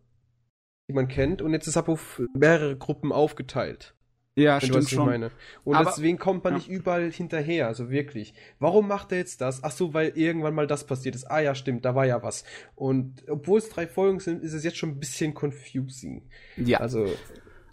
die 0.88 0.94
man 0.94 1.08
kennt, 1.08 1.42
und 1.42 1.54
jetzt 1.54 1.64
ist 1.64 1.70
es 1.74 1.78
aber 1.78 1.94
auf 1.94 2.22
mehrere 2.34 2.78
Gruppen 2.78 3.12
aufgeteilt. 3.12 3.96
Ja, 4.38 4.62
wenn 4.62 4.70
stimmt 4.70 4.90
schon. 4.90 5.06
meine. 5.08 5.32
Und 5.66 5.76
Aber- 5.76 5.90
deswegen 5.90 6.18
kommt 6.18 6.44
man 6.46 6.54
ja. 6.54 6.58
nicht 6.60 6.70
überall 6.70 7.12
hinterher, 7.12 7.68
also 7.68 7.90
wirklich. 7.90 8.34
Warum 8.60 8.88
macht 8.88 9.12
er 9.12 9.18
jetzt 9.18 9.42
das? 9.42 9.62
Ach 9.64 9.72
so, 9.72 9.94
weil 9.94 10.10
irgendwann 10.16 10.56
mal 10.56 10.68
das 10.68 10.86
passiert 10.86 11.16
ist. 11.16 11.26
Ah 11.30 11.40
ja, 11.42 11.54
stimmt, 11.54 11.84
da 11.84 11.96
war 11.96 12.06
ja 12.06 12.24
was. 12.24 12.46
Und 12.76 13.24
obwohl 13.28 13.60
es 13.60 13.68
drei 13.70 13.88
Folgen 13.88 14.20
sind, 14.22 14.42
ist 14.42 14.54
es 14.54 14.64
jetzt 14.64 14.78
schon 14.78 14.90
ein 14.92 15.00
bisschen 15.00 15.34
confusing. 15.34 16.24
Ja, 16.56 16.80
Also, 16.80 17.08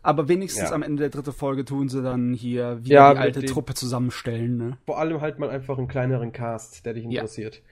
aber 0.03 0.29
wenigstens 0.29 0.71
Ja. 0.71 0.75
am 0.75 0.83
Ende 0.83 1.03
der 1.03 1.11
dritten 1.11 1.33
Folge 1.33 1.65
tun 1.65 1.89
sie 1.89 2.03
dann 2.03 2.33
hier 2.35 2.79
wieder 2.85 2.95
Ja, 2.95 3.15
die 3.15 3.21
alte 3.21 3.41
den- 3.41 3.49
Truppe 3.51 3.75
zusammenstellen, 3.75 4.57
ne? 4.57 4.79
vor 4.85 4.99
allem 4.99 5.21
halt 5.21 5.39
mal 5.39 5.51
einfach 5.51 5.79
einen 5.79 5.87
kleineren 5.89 6.33
Cast, 6.33 6.85
der 6.87 6.95
dich 6.95 7.05
Ja. 7.05 7.11
interessiert. 7.21 7.63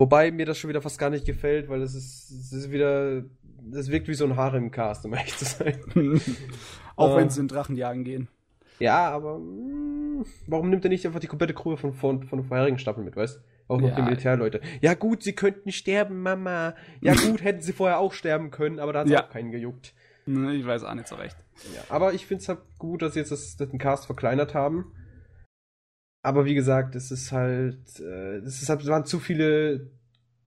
Wobei 0.00 0.30
mir 0.30 0.44
das 0.44 0.58
schon 0.58 0.68
wieder 0.68 0.82
fast 0.82 0.98
gar 0.98 1.10
nicht 1.10 1.24
gefällt, 1.24 1.68
weil 1.68 1.80
das 1.80 1.94
ist, 1.94 2.30
das 2.30 2.52
ist 2.52 2.70
wieder, 2.70 3.22
das 3.66 3.90
wirkt 3.90 4.08
wie 4.08 4.14
so 4.14 4.24
ein 4.24 4.36
Harem-Cast, 4.36 5.04
um 5.06 5.14
ehrlich 5.14 5.36
zu 5.36 5.44
sein. 5.44 5.78
Auch 6.96 7.14
Äh. 7.14 7.16
wenn 7.18 7.30
sie 7.30 7.40
in 7.40 7.48
Drachenjagen 7.48 8.04
gehen. 8.04 8.28
Ja, 8.78 9.08
aber 9.10 9.38
mh, 9.38 10.24
warum 10.46 10.70
nimmt 10.70 10.84
er 10.84 10.90
nicht 10.90 11.06
einfach 11.06 11.20
die 11.20 11.26
komplette 11.26 11.54
Crew 11.54 11.76
von, 11.76 11.94
von, 11.94 12.22
von 12.24 12.38
der 12.40 12.46
vorherigen 12.48 12.78
Staffel 12.78 13.02
mit, 13.04 13.16
weißt 13.16 13.40
Auch 13.68 13.80
noch 13.80 13.88
Ja. 13.88 13.96
die 13.96 14.02
Militärleute. 14.02 14.60
Ja 14.80 14.94
gut, 14.94 15.22
sie 15.22 15.34
könnten 15.34 15.72
sterben, 15.72 16.20
Mama. 16.22 16.74
Ja 17.00 17.14
gut, 17.30 17.42
hätten 17.42 17.62
sie 17.62 17.72
vorher 17.72 17.98
auch 17.98 18.12
sterben 18.12 18.50
können, 18.50 18.78
aber 18.78 18.92
da 18.92 19.00
hat 19.00 19.06
es 19.06 19.12
Ja. 19.12 19.24
auch 19.24 19.30
keinen 19.30 19.50
gejuckt. 19.50 19.94
Ich 20.26 20.66
weiß 20.66 20.82
auch 20.84 20.94
nicht 20.94 21.06
so 21.08 21.14
recht. 21.14 21.36
Ja, 21.74 21.82
aber 21.88 22.12
ich 22.12 22.26
finde 22.26 22.42
es 22.42 22.48
halt 22.48 22.58
gut, 22.78 23.00
dass 23.00 23.12
sie 23.14 23.20
jetzt 23.20 23.30
das, 23.30 23.56
das 23.56 23.68
den 23.70 23.78
Cast 23.78 24.06
verkleinert 24.06 24.54
haben. 24.54 24.92
Aber 26.22 26.44
wie 26.44 26.54
gesagt, 26.54 26.96
es 26.96 27.10
ist 27.12 27.30
halt, 27.30 28.00
äh, 28.00 28.38
es 28.38 28.60
ist 28.60 28.68
halt, 28.68 28.80
es 28.82 28.88
waren 28.88 29.04
zu 29.04 29.20
viele 29.20 29.90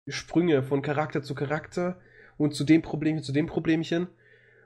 Sprünge 0.07 0.63
von 0.63 0.81
Charakter 0.81 1.21
zu 1.21 1.35
Charakter 1.35 1.99
und 2.39 2.55
zu 2.55 2.63
dem 2.63 2.81
Problemchen 2.81 3.22
zu 3.22 3.31
dem 3.31 3.46
Problemchen. 3.46 4.08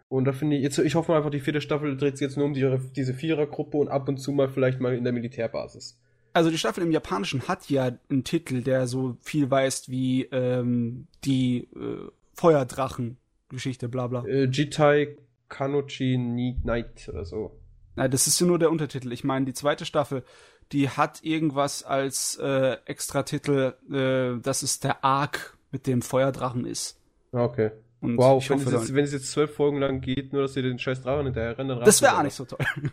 Und 0.08 0.26
da 0.26 0.32
finde 0.32 0.56
ich, 0.56 0.64
jetzt, 0.64 0.78
ich 0.78 0.96
hoffe 0.96 1.12
mal 1.12 1.18
einfach, 1.18 1.32
die 1.32 1.40
vierte 1.40 1.60
Staffel 1.60 1.98
dreht 1.98 2.18
sich 2.18 2.26
jetzt 2.26 2.38
nur 2.38 2.46
um 2.46 2.54
die, 2.54 2.78
diese 2.96 3.14
Vierergruppe 3.14 3.78
und 3.78 3.90
ab 3.90 4.08
und 4.08 4.18
zu 4.18 4.32
mal 4.32 4.48
vielleicht 4.48 4.80
mal 4.80 4.96
in 4.96 5.04
der 5.04 5.12
Militärbasis. 5.12 6.00
Also 6.34 6.52
die 6.52 6.58
Staffel 6.58 6.84
im 6.84 6.92
Japanischen 6.92 7.48
hat 7.48 7.70
ja 7.70 7.92
einen 8.10 8.24
Titel, 8.24 8.62
der 8.62 8.88
so 8.88 9.18
viel 9.22 9.50
weiß 9.50 9.90
wie 9.90 10.24
ähm, 10.26 11.08
die 11.26 11.68
äh, 11.76 12.10
Feuerdrachen-Geschichte, 12.36 13.90
bla 13.90 14.08
bla. 14.08 14.24
Äh, 14.26 14.46
Jitai 14.46 15.18
Kanochi 15.50 16.18
ni 16.18 16.60
Night 16.64 17.10
oder 17.10 17.26
so. 17.26 17.60
Nein, 17.96 18.12
das 18.12 18.28
ist 18.28 18.40
ja 18.40 18.48
nur 18.48 18.60
der 18.60 18.72
Untertitel. 18.72 19.12
Ich 19.12 19.24
meine, 19.24 19.46
die 19.46 19.54
zweite 19.54 19.86
Staffel, 19.86 20.24
die 20.72 20.90
hat 20.90 21.24
irgendwas 21.24 21.84
als 21.84 22.38
äh, 22.38 22.78
Extratitel, 22.86 23.76
äh, 23.92 24.42
dass 24.42 24.62
es 24.64 24.80
der 24.80 25.04
Arc 25.04 25.58
mit 25.72 25.88
dem 25.88 26.02
Feuerdrachen 26.02 26.66
ist. 26.66 27.00
Ah, 27.34 27.46
Okay. 27.46 27.72
Und 28.02 28.18
Wow, 28.18 28.44
ich 28.44 28.50
wenn 28.50 28.58
hoffe, 28.60 28.76
es, 28.76 28.82
jetzt, 28.82 28.94
wenn 28.96 29.04
es 29.06 29.14
jetzt 29.14 29.32
zwölf 29.32 29.56
Folgen 29.56 29.80
lang 29.80 30.02
geht, 30.02 30.34
nur 30.34 30.42
dass 30.42 30.54
sie 30.56 30.62
den 30.62 30.78
scheiß 30.78 31.02
Drachen 31.04 31.26
hinterher 31.26 31.58
rennen, 31.58 31.70
dann 31.70 31.80
das 31.86 32.02
wäre 32.02 32.18
auch 32.18 32.24
nicht 32.24 32.34
so 32.36 32.44
toll. 32.46 32.60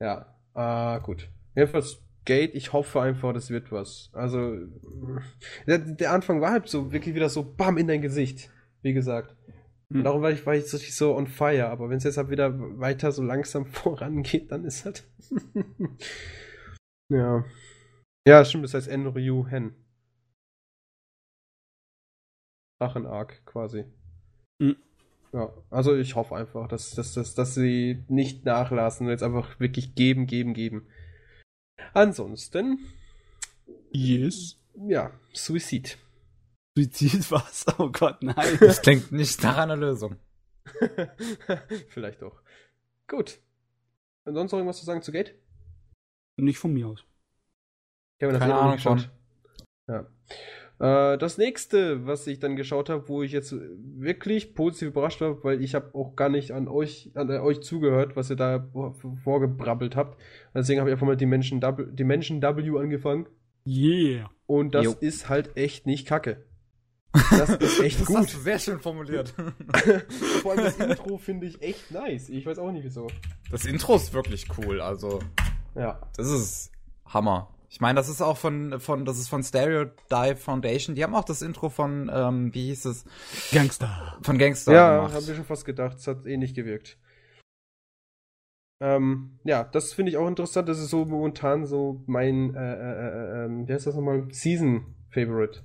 Ja, 0.00 0.26
ah, 0.52 0.98
gut. 0.98 1.30
Jedenfalls 1.54 2.02
Gate, 2.26 2.54
ich 2.54 2.72
hoffe 2.72 3.00
einfach, 3.00 3.32
das 3.32 3.50
wird 3.50 3.72
was. 3.72 4.10
Also, 4.12 4.54
der, 5.66 5.78
der 5.78 6.12
Anfang 6.12 6.40
war 6.40 6.50
halt 6.50 6.68
so 6.68 6.92
wirklich 6.92 7.14
wieder 7.14 7.28
so 7.30 7.42
bam 7.54 7.78
in 7.78 7.86
dein 7.86 8.02
Gesicht, 8.02 8.50
wie 8.82 8.92
gesagt. 8.92 9.34
Und 9.88 9.98
Hm. 9.98 10.04
darum 10.04 10.20
war 10.22 10.32
ich, 10.32 10.44
war 10.44 10.54
ich 10.54 10.66
so 10.66 10.76
richtig 10.76 10.96
so 10.96 11.16
on 11.16 11.28
fire, 11.28 11.68
aber 11.68 11.88
wenn 11.88 11.98
es 11.98 12.04
jetzt 12.04 12.16
halt 12.18 12.28
wieder 12.28 12.52
weiter 12.78 13.12
so 13.12 13.22
langsam 13.22 13.64
vorangeht, 13.72 14.50
dann 14.50 14.64
ist 14.64 14.84
halt. 14.84 15.08
ja. 17.08 17.44
Ja, 18.26 18.44
stimmt, 18.44 18.64
das 18.64 18.74
heißt 18.74 18.88
Enryu 18.88 19.46
Hen. 19.46 19.74
Drachen-Arc 22.78 23.44
quasi. 23.46 23.84
Mhm. 24.58 24.76
Ja, 25.32 25.52
also 25.70 25.96
ich 25.96 26.14
hoffe 26.14 26.36
einfach, 26.36 26.68
dass, 26.68 26.92
dass, 26.92 27.14
dass, 27.14 27.34
dass 27.34 27.54
sie 27.54 28.04
nicht 28.08 28.44
nachlassen 28.44 29.06
und 29.06 29.12
jetzt 29.12 29.22
einfach 29.22 29.58
wirklich 29.60 29.94
geben, 29.94 30.26
geben, 30.26 30.54
geben. 30.54 30.88
Ansonsten, 31.92 32.78
Yes. 33.90 34.58
ja, 34.88 35.12
Suizid. 35.32 35.98
Suizid 36.76 37.30
was? 37.30 37.66
Oh 37.78 37.90
Gott, 37.90 38.22
nein. 38.22 38.56
das 38.60 38.82
klingt 38.82 39.12
nicht 39.12 39.42
nach 39.42 39.58
einer 39.58 39.76
Lösung. 39.76 40.16
Vielleicht 41.88 42.22
doch. 42.22 42.42
Gut. 43.06 43.38
Und 44.24 44.34
sonst 44.34 44.52
noch 44.52 44.58
irgendwas 44.58 44.78
zu 44.78 44.84
sagen 44.84 45.02
zu 45.02 45.12
Gate? 45.12 45.34
nicht 46.38 46.58
von 46.58 46.72
mir 46.72 46.86
aus. 46.88 47.02
Ich 48.18 48.24
habe 48.24 48.32
das 48.32 48.40
Keine 48.40 48.54
Ahnung 48.54 48.74
geschaut. 48.74 49.10
Ja. 49.88 50.06
Äh, 50.78 51.16
das 51.18 51.38
nächste, 51.38 52.06
was 52.06 52.26
ich 52.26 52.38
dann 52.38 52.54
geschaut 52.56 52.90
habe, 52.90 53.08
wo 53.08 53.22
ich 53.22 53.32
jetzt 53.32 53.54
wirklich 53.58 54.54
positiv 54.54 54.88
überrascht 54.88 55.20
war, 55.22 55.42
weil 55.42 55.62
ich 55.62 55.74
habe 55.74 55.94
auch 55.94 56.16
gar 56.16 56.28
nicht 56.28 56.50
an 56.52 56.68
euch, 56.68 57.10
an 57.14 57.30
äh, 57.30 57.38
euch 57.38 57.60
zugehört, 57.62 58.14
was 58.16 58.28
ihr 58.30 58.36
da 58.36 58.66
vor- 58.72 58.94
vorgebrabbelt 59.24 59.96
habt. 59.96 60.20
Deswegen 60.54 60.80
habe 60.80 60.90
ich 60.90 60.92
einfach 60.94 61.06
mal 61.06 61.16
Dimension 61.16 61.62
W, 61.62 61.86
Dimension 61.90 62.42
W 62.42 62.78
angefangen. 62.78 63.26
Yeah. 63.66 64.30
Und 64.46 64.74
das 64.74 64.84
Jo. 64.84 64.94
ist 65.00 65.28
halt 65.28 65.56
echt 65.56 65.86
nicht 65.86 66.06
kacke. 66.06 66.44
Das 67.30 67.48
ist 67.56 67.80
echt 67.80 68.00
Das 68.00 68.06
gut. 68.08 68.16
hast 68.18 68.34
du 68.34 68.38
sehr 68.40 68.58
schön 68.58 68.78
formuliert. 68.78 69.30
Vor 70.42 70.52
allem 70.52 70.64
das 70.64 70.76
Intro 70.78 71.16
finde 71.16 71.46
ich 71.46 71.62
echt 71.62 71.90
nice. 71.90 72.28
Ich 72.28 72.44
weiß 72.44 72.58
auch 72.58 72.70
nicht 72.70 72.84
wieso. 72.84 73.06
Das 73.50 73.64
Intro 73.64 73.96
ist 73.96 74.12
wirklich 74.12 74.46
cool, 74.58 74.82
also 74.82 75.20
Ja. 75.74 75.98
das 76.16 76.30
ist 76.30 76.72
Hammer. 77.06 77.48
Ich 77.76 77.80
meine, 77.82 77.96
das 77.98 78.08
ist 78.08 78.22
auch 78.22 78.38
von, 78.38 78.80
von, 78.80 79.04
das 79.04 79.18
ist 79.18 79.28
von 79.28 79.42
Stereotype 79.42 80.36
Foundation. 80.36 80.96
Die 80.96 81.04
haben 81.04 81.14
auch 81.14 81.26
das 81.26 81.42
Intro 81.42 81.68
von, 81.68 82.10
ähm, 82.10 82.54
wie 82.54 82.68
hieß 82.68 82.86
es? 82.86 83.04
Gangster. 83.52 84.16
Von 84.22 84.38
Gangster 84.38 84.72
Ja, 84.72 84.96
gemacht. 84.96 85.12
habe 85.12 85.24
ich 85.30 85.36
schon 85.36 85.44
fast 85.44 85.66
gedacht. 85.66 85.98
Es 85.98 86.06
hat 86.06 86.24
eh 86.24 86.38
nicht 86.38 86.56
gewirkt. 86.56 86.96
Ähm, 88.82 89.38
ja, 89.44 89.62
das 89.64 89.92
finde 89.92 90.10
ich 90.10 90.16
auch 90.16 90.26
interessant. 90.26 90.70
Das 90.70 90.78
ist 90.78 90.88
so 90.88 91.04
momentan 91.04 91.66
so 91.66 92.02
mein, 92.06 92.54
äh, 92.54 92.74
äh, 92.74 93.08
äh, 93.42 93.44
ähm, 93.44 93.68
wie 93.68 93.74
heißt 93.74 93.86
das 93.86 93.94
nochmal? 93.94 94.26
Season 94.32 94.94
Favorite. 95.10 95.62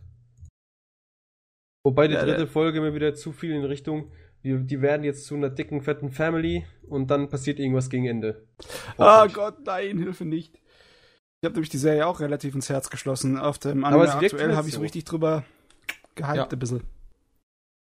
Wobei 1.85 2.09
die 2.09 2.15
Ja, 2.15 2.25
dritte 2.25 2.45
Folge 2.45 2.81
mir 2.81 2.93
wieder 2.93 3.15
zu 3.15 3.31
viel 3.31 3.53
in 3.53 3.63
Richtung, 3.63 4.11
die, 4.43 4.65
die 4.65 4.81
werden 4.81 5.05
jetzt 5.05 5.25
zu 5.27 5.35
einer 5.35 5.49
dicken, 5.49 5.81
fetten 5.81 6.11
Family 6.11 6.65
und 6.89 7.09
dann 7.09 7.29
passiert 7.29 7.57
irgendwas 7.57 7.89
gegen 7.89 8.05
Ende. 8.05 8.49
Ah. 8.97 9.27
Gott, 9.27 9.65
nein, 9.65 9.97
Hilfe 9.97 10.25
nicht. 10.25 10.60
Ich 11.41 11.45
habe 11.45 11.55
nämlich 11.55 11.69
die 11.69 11.79
Serie 11.79 12.05
auch 12.05 12.19
relativ 12.19 12.53
ins 12.53 12.69
Herz 12.69 12.91
geschlossen. 12.91 13.39
Auf 13.39 13.57
dem 13.57 13.83
Aber 13.83 14.03
Anime 14.03 14.21
wirkt 14.21 14.33
aktuell 14.35 14.55
habe 14.55 14.67
ich 14.67 14.73
so 14.75 14.77
so. 14.77 14.83
richtig 14.83 15.05
drüber 15.05 15.43
gehypt 16.13 16.35
Ja. 16.37 16.47
ein 16.47 16.59
bisschen. 16.59 16.81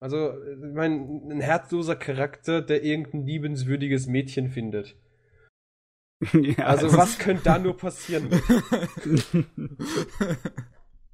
Also, 0.02 0.32
ich 0.42 0.72
meine, 0.74 0.94
ein 1.30 1.40
herzloser 1.42 1.94
Charakter, 1.94 2.62
der 2.62 2.82
irgendein 2.82 3.26
liebenswürdiges 3.26 4.06
Mädchen 4.06 4.48
findet. 4.48 4.96
ja, 6.32 6.64
Also, 6.64 6.96
was 6.96 7.18
könnte 7.18 7.42
da 7.44 7.58
nur 7.58 7.76
passieren? 7.76 8.30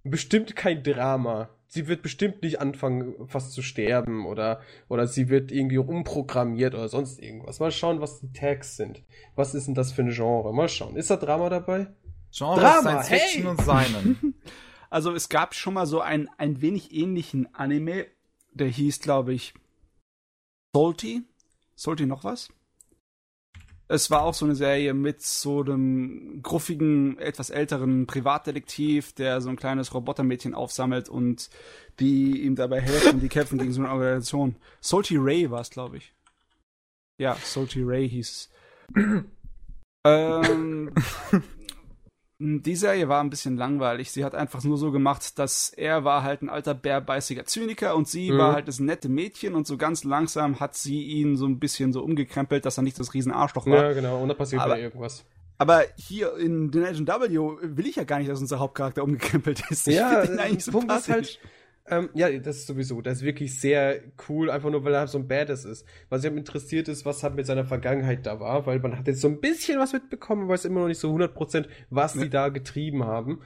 bestimmt 0.05 0.55
kein 0.55 0.85
Drama. 0.85 1.51
Sie 1.67 1.89
wird 1.89 2.03
bestimmt 2.03 2.43
nicht 2.43 2.61
anfangen, 2.61 3.27
fast 3.27 3.55
zu 3.55 3.61
sterben 3.63 4.25
oder, 4.25 4.61
oder 4.89 5.09
sie 5.09 5.29
wird 5.29 5.51
irgendwie 5.51 5.79
umprogrammiert 5.79 6.75
oder 6.75 6.89
sonst 6.89 7.21
irgendwas. 7.21 7.59
Mal 7.59 7.73
schauen, 7.73 8.01
was 8.01 8.21
die 8.21 8.33
Tags 8.33 8.77
sind. 8.77 9.03
Was 9.35 9.53
ist 9.53 9.67
denn 9.67 9.75
das 9.75 9.91
für 9.91 10.03
ein 10.03 10.11
Genre? 10.11 10.55
Mal 10.55 10.69
schauen. 10.69 10.95
Ist 10.95 11.11
da 11.11 11.17
Drama 11.17 11.49
dabei? 11.51 11.89
Genre 12.37 12.61
Drama, 12.61 13.03
Science 13.03 13.09
Fiction 13.09 13.43
hey! 13.43 13.51
und 13.51 13.63
seinen. 13.63 14.35
Also 14.89 15.13
es 15.13 15.29
gab 15.29 15.53
schon 15.53 15.75
mal 15.75 15.85
so 15.87 16.01
einen 16.01 16.31
ein 16.39 16.63
wenig 16.63 16.95
ähnlichen 16.95 17.53
Anime, 17.55 18.07
der 18.53 18.69
hieß, 18.69 19.01
glaube 19.01 19.35
ich, 19.35 19.53
Salty. 20.73 21.25
Salty 21.75 22.07
noch 22.07 22.23
was? 22.23 22.51
Es 23.89 24.11
war 24.11 24.23
auch 24.23 24.33
so 24.33 24.45
eine 24.45 24.55
Serie 24.55 24.95
mit 24.95 25.23
so 25.23 25.63
einem 25.63 26.41
gruffigen, 26.41 27.19
etwas 27.19 27.51
älteren 27.51 28.07
Privatdetektiv, 28.07 29.13
der 29.13 29.41
so 29.41 29.51
ein 29.51 29.57
kleines 29.57 29.93
Robotermädchen 29.93 30.55
aufsammelt 30.55 31.09
und 31.09 31.51
die 31.99 32.43
ihm 32.43 32.55
dabei 32.55 32.81
helfen, 32.81 33.21
die 33.21 33.29
kämpfen 33.29 33.59
gegen 33.59 33.73
so 33.73 33.81
eine 33.81 33.91
Organisation. 33.91 34.55
Salty 34.81 35.17
Ray 35.17 35.51
war 35.51 35.63
es, 35.63 35.71
glaube 35.71 35.97
ich. 35.97 36.15
Ja, 37.19 37.37
Salty 37.43 37.83
Ray 37.83 38.09
hieß 38.09 38.31
es. 38.31 38.51
ähm, 40.05 40.93
die 42.39 42.77
Serie 42.77 43.09
war 43.09 43.23
ein 43.23 43.31
bisschen 43.31 43.57
langweilig. 43.57 44.11
Sie 44.13 44.25
hat 44.25 44.35
einfach 44.35 44.63
nur 44.63 44.77
so 44.77 44.93
gemacht, 44.93 45.39
dass 45.39 45.71
er 45.71 46.05
war 46.05 46.23
halt 46.23 46.43
ein 46.43 46.51
alter 46.51 46.75
bärbeißiger 46.75 47.47
Zyniker 47.47 47.97
und 47.97 48.09
sie 48.09 48.31
mhm. 48.31 48.39
war 48.39 48.53
halt 48.53 48.69
das 48.69 48.79
nette 48.79 49.09
Mädchen 49.09 49.55
und 49.55 49.67
so 49.67 49.79
ganz 49.79 50.05
langsam 50.05 50.61
hat 50.61 50.75
sie 50.75 51.03
ihn 51.03 51.37
so 51.37 51.47
ein 51.47 51.59
bisschen 51.59 51.93
so 51.93 52.03
umgekrempelt, 52.03 52.67
dass 52.67 52.79
er 52.79 52.83
nicht 52.83 53.01
das 53.01 53.15
riesen 53.15 53.33
Arschloch 53.33 53.67
war. 53.67 53.85
Ja, 53.85 53.93
genau, 53.95 54.21
und 54.23 54.29
da 54.29 54.35
passiert 54.35 54.61
aber, 54.61 54.79
irgendwas. 54.79 55.25
Aber 55.57 55.85
hier 55.97 56.37
in 56.37 56.71
The 56.71 56.81
Legend 56.81 57.09
W 57.09 57.29
will 57.63 57.87
ich 57.87 57.97
ja 57.97 58.05
gar 58.05 58.19
nicht, 58.19 58.31
dass 58.31 58.41
unser 58.41 58.59
Hauptcharakter 58.59 59.03
umgekrempelt 59.03 59.63
ist. 59.71 59.89
Ich 59.89 59.97
ja, 59.97 60.21
eigentlich 60.21 60.71
Punkt 60.71 60.93
ist 60.93 61.09
halt, 61.09 61.41
ähm, 61.89 62.11
ja, 62.15 62.31
das 62.39 62.59
ist 62.59 62.67
sowieso, 62.67 63.01
das 63.01 63.19
ist 63.19 63.25
wirklich 63.25 63.61
sehr 63.61 64.01
cool, 64.29 64.51
einfach 64.51 64.71
nur, 64.71 64.85
weil 64.85 64.95
er 64.95 65.01
halt 65.01 65.09
so 65.09 65.19
ein 65.19 65.29
Badass 65.29 65.65
ist. 65.65 65.87
Was 66.09 66.23
mich 66.23 66.33
interessiert 66.33 66.89
ist, 66.89 67.05
was 67.07 67.23
halt 67.23 67.35
mit 67.35 67.47
seiner 67.47 67.65
Vergangenheit 67.65 68.27
da 68.27 68.41
war, 68.41 68.67
weil 68.67 68.81
man 68.81 68.99
hat 68.99 69.07
jetzt 69.07 69.21
so 69.21 69.29
ein 69.29 69.41
bisschen 69.41 69.79
was 69.79 69.93
mitbekommen, 69.93 70.49
weiß 70.49 70.65
immer 70.65 70.81
noch 70.81 70.89
nicht 70.89 70.99
so 70.99 71.15
100%, 71.15 71.67
was 71.91 72.15
ja. 72.15 72.23
die 72.23 72.31
da 72.31 72.49
getrieben 72.49 73.05
haben. 73.05 73.41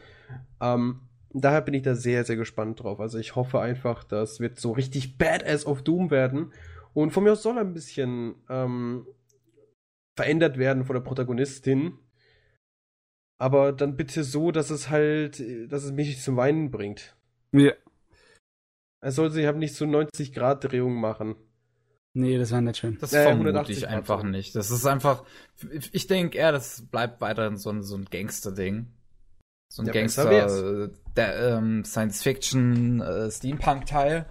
Ähm, 0.60 1.00
daher 1.32 1.60
bin 1.60 1.74
ich 1.74 1.82
da 1.82 1.94
sehr, 1.94 2.24
sehr 2.24 2.36
gespannt 2.36 2.82
drauf. 2.82 3.00
Also 3.00 3.18
ich 3.18 3.36
hoffe 3.36 3.60
einfach, 3.60 4.04
das 4.04 4.40
wird 4.40 4.58
so 4.58 4.72
richtig 4.72 5.18
Badass 5.18 5.66
auf 5.66 5.82
Doom 5.82 6.10
werden. 6.10 6.52
Und 6.94 7.12
von 7.12 7.24
mir 7.24 7.32
aus 7.32 7.42
soll 7.42 7.56
er 7.56 7.64
ein 7.64 7.74
bisschen 7.74 8.34
ähm, 8.48 9.06
verändert 10.16 10.58
werden 10.58 10.84
von 10.84 10.94
der 10.94 11.02
Protagonistin. 11.02 11.98
Aber 13.38 13.72
dann 13.72 13.96
bitte 13.96 14.24
so, 14.24 14.50
dass 14.50 14.70
es 14.70 14.90
halt, 14.90 15.42
dass 15.70 15.84
es 15.84 15.92
mich 15.92 16.08
nicht 16.08 16.22
zum 16.22 16.36
Weinen 16.36 16.70
bringt. 16.70 17.16
Ja. 17.52 17.72
Er 19.00 19.12
soll 19.12 19.30
sich 19.30 19.46
halt 19.46 19.56
nicht 19.56 19.74
so 19.74 19.86
90 19.86 20.32
Grad 20.32 20.64
Drehung 20.64 20.94
machen. 20.94 21.36
Nee, 22.12 22.38
das 22.38 22.50
wäre 22.50 22.62
nicht 22.62 22.78
schön. 22.78 22.98
Das 23.00 23.12
äh, 23.12 23.22
vermute 23.22 23.72
ich 23.72 23.86
einfach 23.86 24.20
Grad. 24.20 24.30
nicht. 24.30 24.54
Das 24.56 24.70
ist 24.70 24.84
einfach, 24.84 25.24
ich 25.92 26.06
denke 26.06 26.36
eher, 26.36 26.52
das 26.52 26.82
bleibt 26.82 27.20
weiterhin 27.20 27.56
so 27.56 27.70
ein, 27.70 27.82
so 27.82 27.96
ein 27.96 28.04
Gangster-Ding. 28.04 28.92
So 29.72 29.82
ein 29.82 29.86
ja, 29.86 29.92
Gangster, 29.92 30.84
äh, 30.84 30.90
der 31.16 31.56
ähm, 31.56 31.84
Science-Fiction, 31.84 33.00
äh, 33.00 33.30
Steampunk-Teil. 33.30 34.26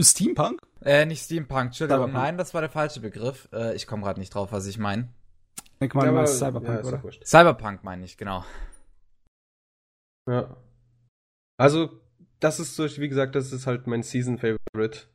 Steampunk? 0.00 0.60
Äh, 0.82 1.06
nicht 1.06 1.24
Steampunk, 1.24 1.66
Entschuldigung. 1.66 2.12
Nein, 2.12 2.36
das 2.36 2.54
war 2.54 2.60
der 2.60 2.70
falsche 2.70 3.00
Begriff. 3.00 3.48
Äh, 3.52 3.76
ich 3.76 3.86
komme 3.86 4.02
gerade 4.02 4.18
nicht 4.18 4.34
drauf, 4.34 4.50
was 4.50 4.66
ich 4.66 4.78
meine. 4.78 5.08
Ich 5.80 5.94
meine, 5.94 6.12
ja, 6.12 6.26
Cyberpunk, 6.26 6.84
ja, 6.84 6.84
oder? 6.84 7.02
Cyberpunk 7.24 7.84
meine 7.84 8.04
ich, 8.04 8.16
genau. 8.16 8.44
Ja. 10.28 10.56
Also, 11.56 12.00
das 12.40 12.60
ist 12.60 12.76
so, 12.76 12.84
wie 12.84 13.08
gesagt, 13.08 13.34
das 13.34 13.52
ist 13.52 13.66
halt 13.66 13.86
mein 13.86 14.02
Season 14.02 14.38
Favorite. 14.38 15.06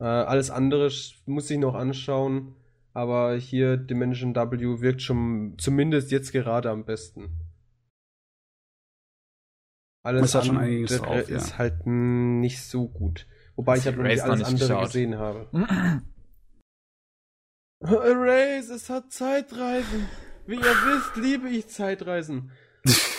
Äh, 0.00 0.04
alles 0.04 0.50
andere 0.50 0.90
muss 1.26 1.50
ich 1.50 1.58
noch 1.58 1.74
anschauen, 1.74 2.54
aber 2.92 3.36
hier 3.36 3.76
Dimension 3.76 4.34
W 4.34 4.80
wirkt 4.80 5.02
schon 5.02 5.54
zumindest 5.58 6.10
jetzt 6.10 6.32
gerade 6.32 6.70
am 6.70 6.84
besten. 6.84 7.30
Alles 10.02 10.36
andere 10.36 10.84
drauf, 10.84 11.28
ist 11.30 11.50
ja. 11.50 11.58
halt 11.58 11.86
nicht 11.86 12.62
so 12.62 12.88
gut. 12.88 13.26
Wobei 13.56 13.78
ich 13.78 13.86
halt 13.86 13.96
noch 13.96 14.04
nicht 14.04 14.20
alles 14.20 14.38
nicht 14.38 14.48
andere 14.48 14.68
geschaut. 14.68 14.84
gesehen 14.86 15.18
habe. 15.18 15.48
Erase, 17.80 18.74
es 18.74 18.90
hat 18.90 19.12
Zeitreisen. 19.12 20.08
Wie 20.46 20.56
ihr 20.56 20.60
wisst, 20.60 21.16
liebe 21.16 21.48
ich 21.48 21.68
Zeitreisen. 21.68 22.50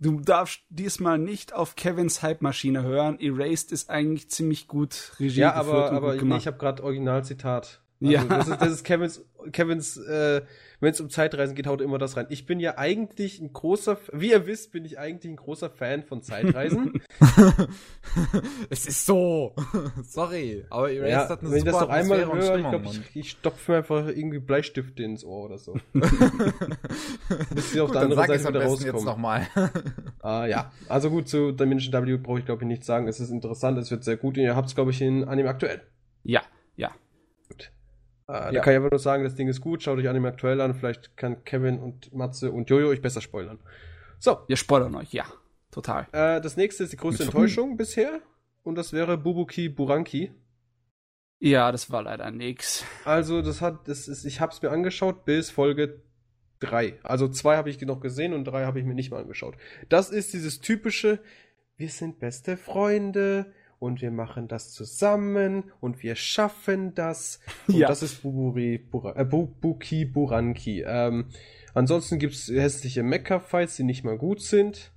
Du 0.00 0.18
darfst 0.18 0.62
diesmal 0.70 1.18
nicht 1.18 1.52
auf 1.52 1.76
Kevins 1.76 2.22
Hype-Maschine 2.22 2.82
hören. 2.82 3.20
Erased 3.20 3.70
ist 3.70 3.90
eigentlich 3.90 4.30
ziemlich 4.30 4.66
gut 4.66 5.12
Regie 5.20 5.40
Ja, 5.40 5.52
aber, 5.52 5.92
aber 5.92 6.14
ich 6.16 6.46
habe 6.46 6.56
gerade 6.56 6.82
Originalzitat. 6.82 7.79
Also 8.02 8.12
ja. 8.12 8.24
Das 8.24 8.48
ist, 8.48 8.60
das 8.60 8.70
ist 8.72 8.84
Kevins, 8.84 9.24
Kevins 9.52 9.96
äh, 9.98 10.42
wenn 10.80 10.92
es 10.92 11.00
um 11.00 11.10
Zeitreisen 11.10 11.54
geht, 11.54 11.66
haut 11.66 11.82
immer 11.82 11.98
das 11.98 12.16
rein. 12.16 12.26
Ich 12.30 12.46
bin 12.46 12.58
ja 12.58 12.78
eigentlich 12.78 13.40
ein 13.40 13.52
großer, 13.52 13.98
wie 14.12 14.30
ihr 14.30 14.46
wisst, 14.46 14.72
bin 14.72 14.86
ich 14.86 14.98
eigentlich 14.98 15.32
ein 15.32 15.36
großer 15.36 15.68
Fan 15.68 16.02
von 16.02 16.22
Zeitreisen. 16.22 17.02
es 18.70 18.86
ist 18.86 19.04
so. 19.04 19.54
Sorry, 20.02 20.64
aber 20.70 20.90
Erased 20.90 21.10
ja, 21.10 21.28
hat 21.28 21.40
eine 21.40 21.50
wenn 21.50 21.58
ich 21.58 21.64
das 21.64 21.80
noch 21.80 21.88
einmal 21.90 22.24
höre, 22.24 22.56
ich 22.56 22.68
glaube, 22.68 22.86
ich, 22.86 23.16
ich 23.16 23.30
stopfe 23.30 23.72
mir 23.72 23.78
einfach 23.78 24.06
irgendwie 24.08 24.38
Bleistifte 24.38 25.02
ins 25.02 25.22
Ohr 25.22 25.44
oder 25.44 25.58
so. 25.58 25.76
Bis 27.54 27.72
sie 27.72 27.80
auf 27.80 27.88
gut, 27.88 27.96
der 27.96 28.02
anderen 28.02 28.26
Seite 28.26 28.48
wieder 28.48 28.64
rauskommen. 28.64 28.94
Jetzt 28.94 29.04
noch 29.04 29.18
mal. 29.18 29.46
ah, 30.20 30.46
ja, 30.46 30.72
also 30.88 31.10
gut, 31.10 31.28
zu 31.28 31.52
Dimension 31.52 31.92
W 31.92 32.16
brauche 32.16 32.38
ich 32.38 32.46
glaube 32.46 32.62
ich 32.62 32.68
nichts 32.68 32.86
sagen. 32.86 33.06
Es 33.06 33.20
ist 33.20 33.30
interessant, 33.30 33.76
es 33.76 33.90
wird 33.90 34.04
sehr 34.04 34.16
gut. 34.16 34.38
Ihr 34.38 34.56
habt 34.56 34.68
es 34.68 34.74
glaube 34.74 34.92
ich 34.92 35.02
in 35.02 35.24
Anime 35.24 35.50
aktuell. 35.50 35.82
Ja, 36.22 36.42
ja. 36.76 36.90
Äh, 38.30 38.32
ja. 38.32 38.52
Da 38.52 38.60
kann 38.60 38.72
ich 38.72 38.78
aber 38.78 38.90
nur 38.90 38.98
sagen, 38.98 39.24
das 39.24 39.34
Ding 39.34 39.48
ist 39.48 39.60
gut, 39.60 39.82
schaut 39.82 39.98
euch 39.98 40.08
Anime 40.08 40.28
aktuell 40.28 40.60
an, 40.60 40.74
vielleicht 40.74 41.16
kann 41.16 41.44
Kevin 41.44 41.78
und 41.80 42.14
Matze 42.14 42.52
und 42.52 42.70
Jojo 42.70 42.88
euch 42.88 43.02
besser 43.02 43.20
spoilern. 43.20 43.58
So. 44.18 44.38
Wir 44.46 44.56
spoilern 44.56 44.94
euch, 44.94 45.12
ja. 45.12 45.24
Total. 45.70 46.06
Äh, 46.12 46.40
das 46.40 46.56
nächste 46.56 46.84
ist 46.84 46.92
die 46.92 46.96
größte 46.96 47.24
Mit 47.24 47.34
Enttäuschung 47.34 47.76
bisher 47.76 48.20
und 48.62 48.76
das 48.76 48.92
wäre 48.92 49.16
Bubuki 49.18 49.68
Buranki. 49.68 50.32
Ja, 51.40 51.72
das 51.72 51.90
war 51.90 52.02
leider 52.02 52.30
nix. 52.30 52.84
Also, 53.04 53.40
das 53.40 53.62
hat, 53.62 53.88
das 53.88 54.08
ist, 54.08 54.24
ich 54.24 54.40
hab's 54.40 54.60
mir 54.60 54.70
angeschaut 54.70 55.24
bis 55.24 55.50
Folge 55.50 56.02
3. 56.60 56.98
Also 57.02 57.28
zwei 57.28 57.56
habe 57.56 57.70
ich 57.70 57.80
noch 57.80 58.00
gesehen 58.00 58.34
und 58.34 58.44
drei 58.44 58.64
habe 58.64 58.78
ich 58.78 58.84
mir 58.84 58.94
nicht 58.94 59.10
mal 59.10 59.22
angeschaut. 59.22 59.56
Das 59.88 60.10
ist 60.10 60.32
dieses 60.34 60.60
typische, 60.60 61.18
wir 61.76 61.88
sind 61.88 62.20
beste 62.20 62.56
Freunde, 62.56 63.52
und 63.80 64.02
wir 64.02 64.10
machen 64.12 64.46
das 64.46 64.72
zusammen 64.72 65.72
und 65.80 66.02
wir 66.04 66.14
schaffen 66.14 66.94
das. 66.94 67.40
Und 67.66 67.76
ja. 67.76 67.88
das 67.88 68.02
ist 68.02 68.22
Buburi, 68.22 68.78
Bura, 68.78 69.16
äh, 69.16 69.24
Bubuki 69.24 70.04
Buranki. 70.04 70.84
Ähm, 70.86 71.30
ansonsten 71.74 72.18
gibt 72.18 72.34
es 72.34 72.48
hässliche 72.48 73.02
Mecha-Fights, 73.02 73.76
die 73.76 73.84
nicht 73.84 74.04
mal 74.04 74.18
gut 74.18 74.42
sind. 74.42 74.92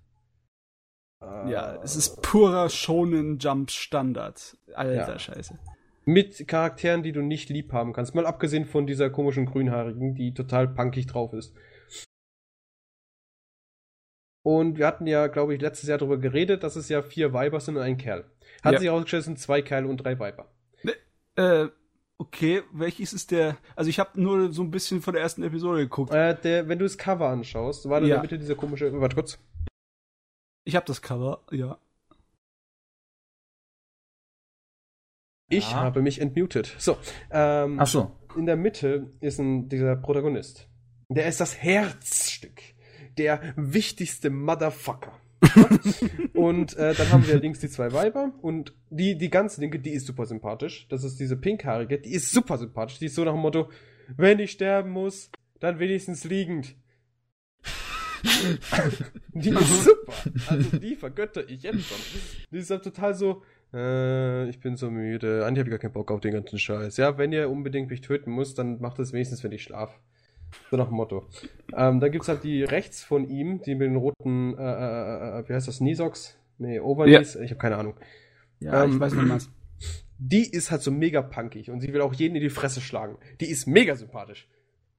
Ja, 1.22 1.80
es 1.82 1.96
ist 1.96 2.22
purer 2.22 2.70
Shonen 2.70 3.40
Jump 3.40 3.72
Standard. 3.72 4.58
Alter 4.76 5.14
ja. 5.14 5.20
Scheiße. 5.20 5.58
Mit 6.04 6.50
Charakteren, 6.50 7.02
die 7.02 7.14
du 7.14 7.22
nicht 7.22 7.50
lieb 7.50 7.72
haben 7.72 7.94
kannst. 7.94 8.14
Mal 8.14 8.26
abgesehen 8.26 8.66
von 8.66 8.86
dieser 8.86 9.10
komischen 9.10 9.46
Grünhaarigen, 9.46 10.16
die 10.16 10.34
total 10.34 10.68
punkig 10.68 11.08
drauf 11.08 11.32
ist. 11.32 11.54
Und 14.44 14.78
wir 14.78 14.86
hatten 14.86 15.08
ja, 15.08 15.28
glaube 15.28 15.56
ich, 15.56 15.62
letztes 15.62 15.88
Jahr 15.88 15.98
darüber 15.98 16.18
geredet, 16.18 16.64
dass 16.64 16.76
es 16.76 16.90
ja 16.90 17.02
vier 17.02 17.32
Weiber 17.32 17.62
sind 17.62 17.78
und 17.78 17.82
ein 17.82 17.98
Kerl. 17.98 18.26
Hat 18.62 18.74
ja. 18.74 18.80
sich 18.80 18.88
herausgestellt, 18.88 19.24
sind 19.24 19.40
zwei 19.40 19.62
Kerle 19.62 19.88
und 19.88 19.98
drei 19.98 20.20
Weiber. 20.20 20.52
Ne, 20.84 20.94
äh, 21.36 21.70
okay, 22.18 22.62
welches 22.74 23.14
ist 23.14 23.32
der? 23.32 23.58
Also 23.76 23.90
ich 23.90 24.00
habe 24.00 24.22
nur 24.22 24.52
so 24.52 24.62
ein 24.62 24.72
bisschen 24.72 25.02
von 25.02 25.14
der 25.14 25.24
ersten 25.24 25.44
Episode 25.44 25.80
geguckt. 25.80 26.14
Äh, 26.14 26.36
der, 26.42 26.68
wenn 26.68 26.78
du 26.78 26.84
das 26.84 26.98
Cover 26.98 27.30
anschaust, 27.30 27.88
war 27.90 28.02
da 28.02 28.08
ja. 28.08 28.16
in 28.16 28.22
der 28.22 28.22
Mitte 28.22 28.38
dieser 28.38 28.56
komische. 28.56 28.92
Warte 29.00 29.16
kurz. 29.16 29.40
Ich 30.66 30.76
habe 30.76 30.86
das 30.86 31.02
Cover, 31.02 31.42
ja. 31.52 31.78
Ich 35.50 35.68
ah. 35.68 35.82
habe 35.82 36.02
mich 36.02 36.20
entmutet. 36.20 36.76
So. 36.80 36.98
Ähm, 37.32 37.80
Ach 37.80 37.88
so. 37.88 38.12
In 38.36 38.46
der 38.46 38.58
Mitte 38.58 39.12
ist 39.22 39.40
ein, 39.40 39.70
dieser 39.70 39.96
Protagonist. 39.96 40.68
Der 41.10 41.28
ist 41.28 41.40
das 41.40 41.62
Herzstück 41.62 42.73
der 43.18 43.54
wichtigste 43.56 44.30
Motherfucker. 44.30 45.14
und 46.34 46.78
äh, 46.78 46.94
dann 46.94 47.12
haben 47.12 47.28
wir 47.28 47.40
links 47.40 47.60
die 47.60 47.70
zwei 47.70 47.92
Weiber 47.92 48.32
und 48.42 48.74
die, 48.90 49.18
die 49.18 49.30
ganz 49.30 49.58
linke, 49.58 49.80
die 49.80 49.92
ist 49.92 50.08
super 50.08 50.26
sympathisch. 50.26 50.88
Das 50.90 51.04
ist 51.04 51.20
diese 51.20 51.36
pinkhaarige, 51.36 52.00
die 52.00 52.14
ist 52.14 52.32
super 52.32 52.58
sympathisch. 52.58 53.00
Die 53.00 53.08
ist 53.08 53.16
so 53.16 53.24
nach 53.24 53.34
dem 53.34 53.42
Motto, 53.42 53.70
wenn 54.16 54.40
ich 54.40 54.52
sterben 54.52 54.92
muss, 54.92 55.32
dann 55.60 55.80
wenigstens 55.80 56.24
liegend. 56.24 56.76
die 59.34 59.50
ist 59.50 59.84
super. 59.84 60.14
Also 60.48 60.78
die 60.78 60.96
vergötter 60.96 61.48
ich 61.50 61.64
jetzt 61.64 61.88
schon. 61.88 61.98
Die 62.52 62.58
ist 62.58 62.70
halt 62.70 62.84
total 62.84 63.14
so, 63.14 63.44
äh, 63.74 64.48
ich 64.50 64.60
bin 64.60 64.78
so 64.78 64.90
müde. 64.90 65.46
Eigentlich 65.46 65.60
habe 65.60 65.70
ich 65.70 65.72
gar 65.72 65.80
keinen 65.80 65.94
Bock 65.94 66.12
auf 66.12 66.22
den 66.22 66.34
ganzen 66.34 66.58
Scheiß. 66.58 66.98
Ja, 66.98 67.18
wenn 67.18 67.34
ihr 67.34 67.50
unbedingt 67.50 67.90
mich 67.90 68.02
töten 68.02 68.34
müsst, 68.34 68.60
dann 68.60 68.80
macht 68.80 69.00
es 69.00 69.12
wenigstens, 69.12 69.44
wenn 69.44 69.52
ich 69.52 69.64
schlafe. 69.64 70.00
So 70.70 70.78
nach 70.78 70.88
dem 70.88 70.96
Motto. 70.96 71.28
Ähm, 71.76 72.00
dann 72.00 72.12
gibt 72.12 72.24
es 72.24 72.30
halt 72.30 72.44
die 72.44 72.64
rechts 72.64 73.04
von 73.04 73.28
ihm, 73.28 73.62
die 73.62 73.76
mit 73.76 73.88
den 73.88 73.96
roten, 73.96 74.58
äh, 74.58 74.62
äh, 74.62 75.40
äh 75.40 75.50
wie 75.50 75.54
heißt 75.54 75.68
das, 75.68 75.82
Nisox? 75.82 76.38
Nee, 76.58 76.80
Overknees? 76.80 77.36
Ja. 77.36 77.42
Ich 77.42 77.52
habe 77.52 77.60
keine 77.60 77.78
Ahnung. 77.78 77.96
Ja, 78.60 78.84
ähm, 78.84 78.94
ich 78.94 79.00
weiß 79.00 79.14
nicht 79.14 79.30
was. 79.30 79.50
Die 80.18 80.50
ist 80.50 80.72
halt 80.72 80.82
so 80.82 80.92
mega 80.92 81.22
punkig 81.22 81.70
und 81.70 81.82
sie 81.82 81.92
will 81.94 82.02
auch 82.02 82.14
jeden 82.14 82.36
in 82.36 82.42
die 82.42 82.50
Fresse 82.50 82.82
schlagen. 82.82 83.18
Die 83.42 83.50
ist 83.50 83.68
mega 83.68 83.96
sympathisch. 83.96 84.48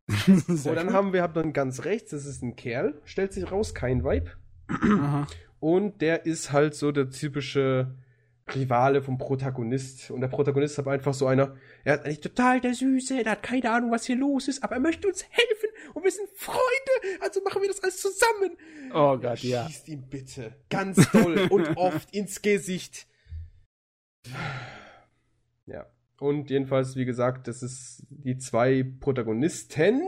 und 0.26 0.66
dann 0.66 0.92
haben 0.92 1.12
wir 1.14 1.22
halt 1.22 1.36
dann 1.36 1.54
ganz 1.54 1.84
rechts, 1.84 2.10
das 2.10 2.26
ist 2.26 2.42
ein 2.42 2.56
Kerl, 2.56 3.00
stellt 3.04 3.32
sich 3.32 3.50
raus, 3.50 3.74
kein 3.74 4.04
Vibe. 4.04 4.32
Und 5.60 6.02
der 6.02 6.26
ist 6.26 6.52
halt 6.52 6.74
so 6.74 6.92
der 6.92 7.08
typische 7.08 7.94
Rivale 8.52 9.02
vom 9.02 9.16
Protagonist. 9.16 10.10
Und 10.10 10.20
der 10.20 10.28
Protagonist 10.28 10.78
ist 10.78 10.86
einfach 10.86 11.14
so 11.14 11.26
einer, 11.26 11.56
er 11.82 11.96
ist 11.96 12.04
eigentlich 12.04 12.20
total 12.20 12.60
der 12.60 12.74
Süße, 12.74 13.22
der 13.22 13.32
hat 13.32 13.42
keine 13.42 13.70
Ahnung, 13.70 13.90
was 13.90 14.04
hier 14.04 14.16
los 14.16 14.48
ist, 14.48 14.62
aber 14.62 14.74
er 14.74 14.80
möchte 14.80 15.08
uns 15.08 15.24
helfen 15.30 15.68
und 15.94 16.04
wir 16.04 16.10
sind 16.10 16.28
Freunde, 16.34 16.60
also 17.20 17.40
machen 17.42 17.62
wir 17.62 17.68
das 17.68 17.82
alles 17.82 18.00
zusammen. 18.00 18.56
Oh 18.92 19.16
Gott, 19.16 19.38
ja. 19.40 19.66
Schießt 19.66 19.88
ihn 19.88 20.08
bitte 20.08 20.54
ganz 20.68 21.10
doll 21.10 21.46
und 21.50 21.76
oft 21.76 22.14
ins 22.14 22.42
Gesicht. 22.42 23.06
Ja. 25.66 25.86
Und 26.18 26.50
jedenfalls, 26.50 26.96
wie 26.96 27.04
gesagt, 27.04 27.48
das 27.48 27.62
ist 27.62 28.04
die 28.08 28.38
zwei 28.38 28.84
Protagonisten, 29.00 30.02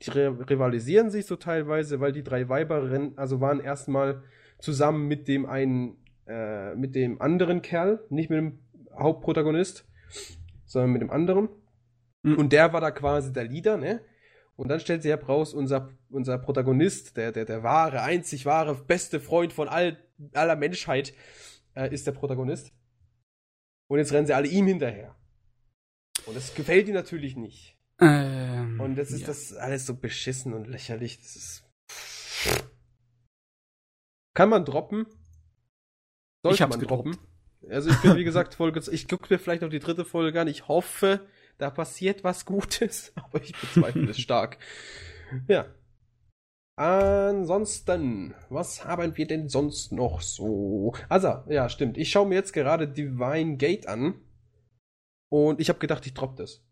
die 0.00 0.10
rivalisieren 0.10 1.10
sich 1.10 1.26
so 1.26 1.36
teilweise, 1.36 2.00
weil 2.00 2.12
die 2.12 2.24
drei 2.24 2.48
Weiber 2.48 2.90
rennen, 2.90 3.12
also 3.16 3.40
waren 3.40 3.60
erstmal 3.60 4.22
zusammen 4.58 5.06
mit 5.08 5.28
dem 5.28 5.46
einen, 5.46 5.96
äh, 6.26 6.74
mit 6.74 6.94
dem 6.94 7.20
anderen 7.20 7.62
Kerl, 7.62 8.04
nicht 8.10 8.30
mit 8.30 8.38
dem 8.38 8.58
Hauptprotagonist, 8.96 9.86
sondern 10.64 10.92
mit 10.92 11.02
dem 11.02 11.10
anderen. 11.10 11.48
Mhm. 12.22 12.36
Und 12.36 12.52
der 12.52 12.72
war 12.72 12.80
da 12.80 12.90
quasi 12.90 13.32
der 13.32 13.44
Leader, 13.44 13.76
ne? 13.76 14.00
Und 14.54 14.68
dann 14.68 14.80
stellt 14.80 15.02
sich 15.02 15.10
heraus, 15.10 15.54
unser, 15.54 15.90
unser 16.10 16.38
Protagonist, 16.38 17.16
der, 17.16 17.32
der, 17.32 17.44
der 17.44 17.62
wahre, 17.62 18.02
einzig 18.02 18.44
wahre, 18.44 18.74
beste 18.74 19.18
Freund 19.18 19.52
von 19.52 19.68
all, 19.68 19.96
aller 20.34 20.56
Menschheit, 20.56 21.14
äh, 21.74 21.92
ist 21.92 22.06
der 22.06 22.12
Protagonist. 22.12 22.72
Und 23.88 23.98
jetzt 23.98 24.12
rennen 24.12 24.26
sie 24.26 24.34
alle 24.34 24.48
ihm 24.48 24.66
hinterher. 24.66 25.16
Und 26.26 26.36
das 26.36 26.54
gefällt 26.54 26.86
ihm 26.88 26.94
natürlich 26.94 27.36
nicht. 27.36 27.78
Ähm, 28.00 28.80
und 28.80 28.96
das 28.96 29.10
ist 29.10 29.22
ja. 29.22 29.26
das 29.28 29.52
alles 29.54 29.86
so 29.86 29.94
beschissen 29.94 30.52
und 30.52 30.68
lächerlich. 30.68 31.18
Das 31.18 31.36
ist. 31.36 31.64
Kann 34.34 34.48
man 34.48 34.64
droppen? 34.64 35.06
Sollte 36.42 36.54
Ich 36.56 36.62
hab's 36.62 36.78
droppen? 36.78 37.12
gedroppt. 37.12 37.28
Also 37.70 37.90
ich 37.90 38.00
bin, 38.02 38.16
wie 38.16 38.24
gesagt, 38.24 38.54
Folge, 38.54 38.80
ich 38.90 39.06
gucke 39.08 39.32
mir 39.32 39.38
vielleicht 39.38 39.62
noch 39.62 39.68
die 39.68 39.78
dritte 39.78 40.04
Folge 40.04 40.40
an. 40.40 40.48
Ich 40.48 40.66
hoffe, 40.68 41.20
da 41.58 41.70
passiert 41.70 42.24
was 42.24 42.44
Gutes, 42.44 43.12
aber 43.16 43.42
ich 43.42 43.52
bezweifle 43.58 44.10
es 44.10 44.18
stark. 44.18 44.58
Ja. 45.48 45.66
Ansonsten, 46.76 48.34
was 48.48 48.84
haben 48.84 49.16
wir 49.16 49.26
denn 49.26 49.48
sonst 49.48 49.92
noch 49.92 50.20
so? 50.22 50.94
Also, 51.08 51.42
ja, 51.48 51.68
stimmt. 51.68 51.96
Ich 51.98 52.10
schaue 52.10 52.26
mir 52.26 52.34
jetzt 52.34 52.52
gerade 52.52 52.88
Divine 52.88 53.56
Gate 53.56 53.86
an. 53.86 54.14
Und 55.30 55.60
ich 55.60 55.68
habe 55.68 55.78
gedacht, 55.78 56.04
ich 56.06 56.14
droppe 56.14 56.36
das. 56.42 56.64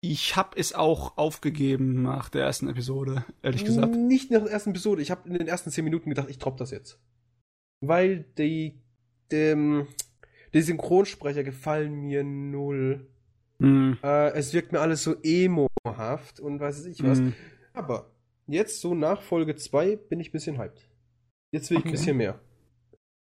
Ich 0.00 0.36
hab 0.36 0.56
es 0.56 0.72
auch 0.74 1.16
aufgegeben 1.16 2.02
nach 2.02 2.28
der 2.28 2.44
ersten 2.44 2.68
Episode, 2.68 3.24
ehrlich 3.42 3.64
gesagt. 3.64 3.94
Nicht 3.94 4.30
nach 4.32 4.42
der 4.42 4.50
ersten 4.50 4.70
Episode. 4.70 5.02
Ich 5.02 5.10
habe 5.12 5.28
in 5.28 5.34
den 5.38 5.46
ersten 5.46 5.70
zehn 5.70 5.84
Minuten 5.84 6.08
gedacht, 6.08 6.28
ich 6.30 6.38
droppe 6.38 6.58
das 6.58 6.72
jetzt. 6.72 6.98
Weil 7.80 8.24
die, 8.38 8.81
die, 9.32 9.84
die 10.54 10.62
Synchronsprecher 10.62 11.44
gefallen 11.44 11.94
mir 12.02 12.22
null. 12.24 13.06
Hm. 13.58 13.98
Äh, 14.02 14.32
es 14.32 14.52
wirkt 14.52 14.72
mir 14.72 14.80
alles 14.80 15.02
so 15.02 15.14
emo-haft 15.22 16.40
und 16.40 16.60
weiß 16.60 16.84
ich 16.86 17.02
was. 17.02 17.18
Hm. 17.18 17.32
Aber 17.72 18.10
jetzt 18.46 18.80
so 18.80 18.94
nach 18.94 19.22
Folge 19.22 19.56
2 19.56 19.96
bin 19.96 20.20
ich 20.20 20.28
ein 20.28 20.32
bisschen 20.32 20.58
hyped. 20.58 20.88
Jetzt 21.52 21.70
will 21.70 21.78
ich 21.78 21.82
Okay. 21.82 21.88
ein 21.88 21.92
bisschen 21.92 22.16
mehr. 22.16 22.40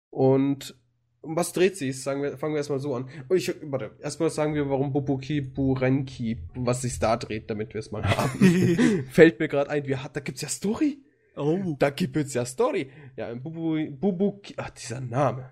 Und 0.10 0.76
um 1.22 1.36
was 1.36 1.54
dreht 1.54 1.78
sich? 1.78 2.04
Sagen 2.04 2.22
wir, 2.22 2.38
fangen 2.38 2.54
wir 2.54 2.58
erstmal 2.58 2.80
so 2.80 2.96
an. 2.96 3.10
Oh, 3.30 3.34
ich, 3.34 3.54
warte, 3.64 3.92
erstmal 4.02 4.30
sagen 4.30 4.56
wir, 4.56 4.70
warum 4.70 4.92
Bobuki 4.92 5.42
Burenki, 5.42 6.38
was 6.54 6.82
sich 6.82 7.00
da 7.00 7.16
dreht, 7.18 7.50
damit 7.50 7.74
wir 7.74 7.80
es 7.80 7.92
mal 7.92 8.04
haben. 8.04 9.06
Fällt 9.12 9.40
mir 9.40 9.48
gerade 9.48 9.70
ein, 9.70 9.88
wir 9.88 10.04
hat, 10.04 10.16
da 10.16 10.20
gibt's 10.20 10.42
ja 10.42 10.50
Story. 10.50 11.00
Oh. 11.36 11.76
Da 11.80 11.90
gibt 11.90 12.16
es 12.18 12.34
ja 12.34 12.46
Story. 12.46 12.92
Ja, 13.16 13.34
Bubu, 13.34 13.90
Bubuki, 13.92 14.54
ach, 14.58 14.70
dieser 14.72 15.02
Name. 15.02 15.52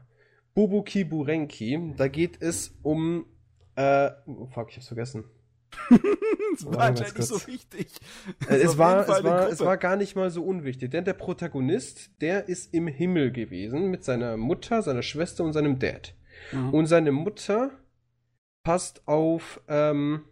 Bubuki 0.53 1.03
Burenki, 1.03 1.93
da 1.97 2.07
geht 2.07 2.41
es 2.41 2.77
um, 2.83 3.25
äh, 3.75 4.11
oh, 4.25 4.47
fuck, 4.47 4.69
ich 4.69 4.77
hab's 4.77 4.87
vergessen. 4.87 5.25
Das 6.51 6.65
war 6.65 6.73
Warte, 6.73 6.87
anscheinend 6.87 7.17
nicht 7.17 7.27
so 7.27 7.47
wichtig. 7.47 7.87
Äh, 8.49 8.55
es 8.55 8.71
auf 8.71 8.77
war, 8.77 9.07
es, 9.07 9.23
war, 9.23 9.47
es 9.47 9.59
war 9.61 9.77
gar 9.77 9.95
nicht 9.95 10.17
mal 10.17 10.29
so 10.29 10.43
unwichtig, 10.43 10.91
denn 10.91 11.05
der 11.05 11.13
Protagonist, 11.13 12.11
der 12.19 12.49
ist 12.49 12.73
im 12.73 12.87
Himmel 12.87 13.31
gewesen 13.31 13.89
mit 13.89 14.03
seiner 14.03 14.35
Mutter, 14.35 14.81
seiner 14.81 15.01
Schwester 15.01 15.45
und 15.45 15.53
seinem 15.53 15.79
Dad. 15.79 16.13
Ja. 16.51 16.69
Und 16.69 16.87
seine 16.87 17.13
Mutter 17.13 17.71
passt 18.63 19.07
auf 19.07 19.61
ähm, 19.69 20.23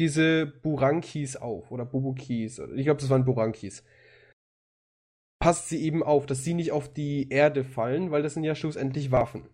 diese 0.00 0.46
Burankis 0.46 1.36
auf 1.36 1.70
oder 1.70 1.84
Bubukis. 1.84 2.60
Ich 2.74 2.84
glaube, 2.84 3.00
das 3.00 3.10
waren 3.10 3.24
Burankis. 3.24 3.84
Passt 5.42 5.68
sie 5.68 5.82
eben 5.82 6.04
auf, 6.04 6.26
dass 6.26 6.44
sie 6.44 6.54
nicht 6.54 6.70
auf 6.70 6.92
die 6.92 7.28
Erde 7.28 7.64
fallen, 7.64 8.12
weil 8.12 8.22
das 8.22 8.34
sind 8.34 8.44
ja 8.44 8.54
schlussendlich 8.54 9.10
Waffen. 9.10 9.48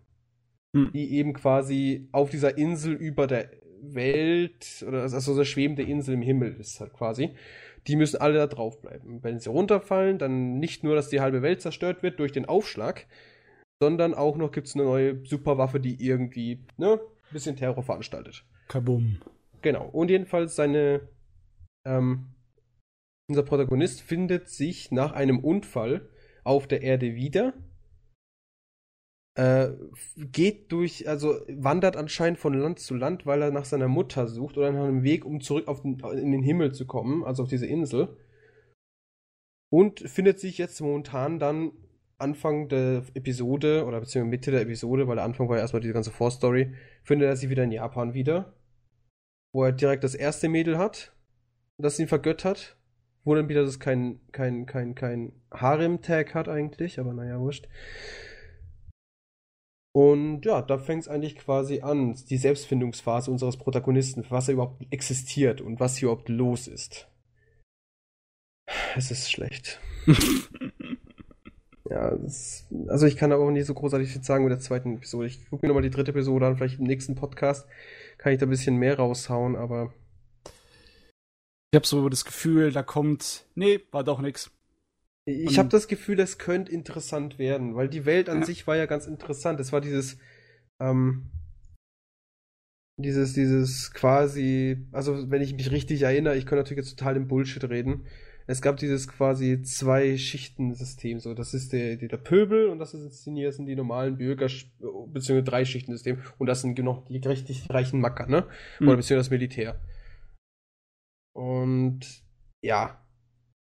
Hm. 0.75 0.91
Die 0.93 1.13
eben 1.13 1.33
quasi 1.33 2.07
auf 2.11 2.29
dieser 2.29 2.59
Insel 2.59 2.93
über 2.93 3.25
der 3.25 3.49
Welt 3.81 4.85
oder 4.87 5.01
also 5.01 5.19
so 5.19 5.33
eine 5.33 5.45
schwebende 5.45 5.81
Insel 5.81 6.13
im 6.13 6.21
Himmel 6.21 6.55
ist 6.59 6.79
halt 6.79 6.93
quasi. 6.93 7.31
Die 7.87 7.95
müssen 7.95 8.21
alle 8.21 8.35
da 8.35 8.45
drauf 8.45 8.81
bleiben. 8.81 9.23
Wenn 9.23 9.39
sie 9.39 9.49
runterfallen, 9.49 10.19
dann 10.19 10.59
nicht 10.59 10.83
nur, 10.83 10.93
dass 10.93 11.09
die 11.09 11.21
halbe 11.21 11.41
Welt 11.41 11.59
zerstört 11.59 12.03
wird 12.03 12.19
durch 12.19 12.33
den 12.33 12.45
Aufschlag, 12.45 13.07
sondern 13.81 14.13
auch 14.13 14.37
noch 14.37 14.51
gibt 14.51 14.67
es 14.67 14.75
eine 14.75 14.83
neue 14.83 15.25
Superwaffe, 15.25 15.79
die 15.79 16.05
irgendwie 16.05 16.59
ne, 16.77 16.99
ein 16.99 17.33
bisschen 17.33 17.55
Terror 17.55 17.81
veranstaltet. 17.81 18.45
Kabum. 18.67 19.17
Genau. 19.63 19.89
Und 19.89 20.11
jedenfalls 20.11 20.55
seine, 20.55 21.01
ähm, 21.83 22.27
unser 23.29 23.43
Protagonist 23.43 24.01
findet 24.01 24.49
sich 24.49 24.91
nach 24.91 25.11
einem 25.11 25.39
Unfall 25.39 26.09
auf 26.43 26.67
der 26.67 26.81
Erde 26.81 27.15
wieder. 27.15 27.53
Äh, 29.35 29.69
geht 30.17 30.71
durch, 30.71 31.07
also 31.07 31.39
wandert 31.47 31.95
anscheinend 31.95 32.39
von 32.39 32.53
Land 32.53 32.79
zu 32.79 32.95
Land, 32.95 33.25
weil 33.25 33.41
er 33.41 33.51
nach 33.51 33.65
seiner 33.65 33.87
Mutter 33.87 34.27
sucht 34.27 34.57
oder 34.57 34.71
nach 34.71 34.83
einem 34.83 35.03
Weg, 35.03 35.23
um 35.23 35.39
zurück 35.39 35.67
auf 35.67 35.81
den, 35.81 35.99
in 35.99 36.31
den 36.31 36.43
Himmel 36.43 36.73
zu 36.73 36.87
kommen, 36.87 37.23
also 37.23 37.43
auf 37.43 37.49
diese 37.49 37.67
Insel. 37.67 38.17
Und 39.71 39.99
findet 39.99 40.39
sich 40.39 40.57
jetzt 40.57 40.81
momentan 40.81 41.39
dann 41.39 41.71
Anfang 42.17 42.67
der 42.67 43.03
Episode 43.13 43.85
oder 43.85 43.99
beziehungsweise 43.99 44.29
Mitte 44.29 44.51
der 44.51 44.61
Episode, 44.61 45.07
weil 45.07 45.15
der 45.15 45.25
Anfang 45.25 45.47
war 45.47 45.55
ja 45.55 45.61
erstmal 45.61 45.81
diese 45.81 45.93
ganze 45.93 46.11
Vorstory, 46.11 46.73
findet 47.03 47.29
er 47.29 47.35
sich 47.37 47.49
wieder 47.49 47.63
in 47.63 47.71
Japan 47.71 48.15
wieder, 48.15 48.57
wo 49.53 49.63
er 49.63 49.71
direkt 49.71 50.03
das 50.03 50.15
erste 50.15 50.49
Mädel 50.49 50.79
hat, 50.79 51.15
das 51.77 51.99
ihn 51.99 52.07
vergöttert, 52.07 52.78
wo 53.29 53.35
dann 53.35 53.47
wieder 53.47 53.63
das 53.63 53.79
kein, 53.79 54.19
kein, 54.31 54.65
kein, 54.65 54.95
kein 54.95 55.33
Harem-Tag 55.51 56.33
hat 56.33 56.49
eigentlich, 56.49 56.99
aber 56.99 57.13
naja, 57.13 57.39
wurscht. 57.39 57.67
Und 59.93 60.43
ja, 60.45 60.63
da 60.63 60.79
fängt 60.79 61.03
es 61.03 61.07
eigentlich 61.07 61.35
quasi 61.35 61.81
an, 61.81 62.15
die 62.27 62.37
Selbstfindungsphase 62.37 63.29
unseres 63.29 63.57
Protagonisten, 63.57 64.23
für 64.23 64.31
was 64.31 64.47
er 64.47 64.55
überhaupt 64.55 64.83
existiert 64.89 65.61
und 65.61 65.79
was 65.79 65.97
hier 65.97 66.07
überhaupt 66.07 66.27
los 66.27 66.67
ist. 66.67 67.07
Es 68.95 69.11
ist 69.11 69.31
schlecht. 69.31 69.79
Ja, 71.89 72.15
das, 72.15 72.67
also 72.87 73.07
ich 73.07 73.17
kann 73.17 73.31
aber 73.31 73.43
auch 73.43 73.49
nicht 73.49 73.65
so 73.65 73.73
großartig 73.73 74.11
viel 74.11 74.23
sagen 74.23 74.43
mit 74.43 74.51
der 74.51 74.59
zweiten 74.59 74.97
Episode. 74.97 75.25
Ich 75.25 75.49
gucke 75.49 75.65
mir 75.65 75.69
nochmal 75.69 75.81
die 75.81 75.89
dritte 75.89 76.11
Episode 76.11 76.45
an, 76.45 76.55
vielleicht 76.55 76.77
im 76.77 76.85
nächsten 76.85 77.15
Podcast 77.15 77.67
kann 78.19 78.31
ich 78.31 78.37
da 78.37 78.45
ein 78.45 78.51
bisschen 78.51 78.75
mehr 78.75 78.97
raushauen, 78.97 79.55
aber 79.55 79.91
Ich 81.71 81.75
habe 81.75 81.85
so 81.85 82.09
das 82.09 82.25
Gefühl, 82.25 82.71
da 82.71 82.81
kommt. 82.81 83.45
Nee, 83.55 83.81
war 83.91 84.03
doch 84.03 84.21
nix. 84.21 84.51
ich 85.25 85.59
habe 85.59 85.69
das 85.69 85.87
Gefühl, 85.87 86.19
es 86.19 86.39
könnte 86.39 86.71
interessant 86.71 87.37
werden, 87.37 87.75
weil 87.75 87.87
die 87.87 88.05
Welt 88.05 88.29
an 88.29 88.39
Ja. 88.39 88.45
sich 88.45 88.65
war 88.65 88.75
ja 88.75 88.87
ganz 88.87 89.05
interessant. 89.05 89.59
Es 89.59 89.71
war 89.71 89.79
dieses, 89.79 90.17
ähm, 90.79 91.29
dieses, 92.97 93.33
dieses 93.33 93.93
quasi, 93.93 94.87
also 94.91 95.29
wenn 95.29 95.43
ich 95.43 95.53
mich 95.53 95.69
richtig 95.69 96.01
erinnere, 96.01 96.35
ich 96.35 96.47
kann 96.47 96.57
natürlich 96.57 96.83
jetzt 96.85 96.97
total 96.97 97.15
im 97.15 97.27
Bullshit 97.27 97.63
reden. 97.69 98.05
Es 98.47 98.63
gab 98.63 98.77
dieses 98.77 99.07
quasi 99.07 99.61
zwei 99.61 100.17
Schichten-System, 100.17 101.19
so 101.19 101.35
das 101.35 101.53
ist 101.53 101.71
der, 101.71 101.97
der, 101.97 102.17
Pöbel 102.17 102.69
und 102.69 102.79
das 102.79 102.95
ist 102.95 103.23
sind 103.23 103.35
hier 103.35 103.51
sind 103.51 103.67
die 103.67 103.75
normalen 103.75 104.17
Bürger 104.17 104.47
beziehungsweise 105.13 105.43
drei 105.43 105.65
Schichten-System 105.65 106.17
und 106.39 106.47
das 106.47 106.61
sind 106.61 106.79
noch 106.79 107.05
die 107.07 107.19
richtig 107.19 107.69
reichen 107.69 108.01
Macker, 108.01 108.25
ne? 108.25 108.47
Oder 108.79 108.93
Mhm. 108.93 108.97
beziehungsweise 108.97 109.17
das 109.17 109.29
Militär. 109.29 109.79
Und 111.33 112.23
ja, 112.61 113.01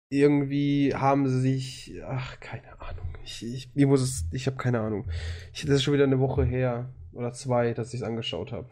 irgendwie 0.09 0.93
haben 0.95 1.27
sie 1.27 1.41
sich, 1.41 1.93
ach, 2.05 2.39
keine 2.39 2.79
Ahnung. 2.81 3.13
Ich, 3.23 3.43
ich, 3.43 3.71
ich 3.73 3.85
muss 3.85 4.01
es, 4.01 4.25
ich 4.31 4.47
habe 4.47 4.57
keine 4.57 4.79
Ahnung. 4.79 5.09
Ich, 5.53 5.65
das 5.65 5.75
ist 5.75 5.83
schon 5.83 5.93
wieder 5.93 6.05
eine 6.05 6.19
Woche 6.19 6.45
her 6.45 6.93
oder 7.11 7.33
zwei, 7.33 7.73
dass 7.73 7.93
ich 7.93 8.01
es 8.01 8.07
angeschaut 8.07 8.51
habe. 8.51 8.69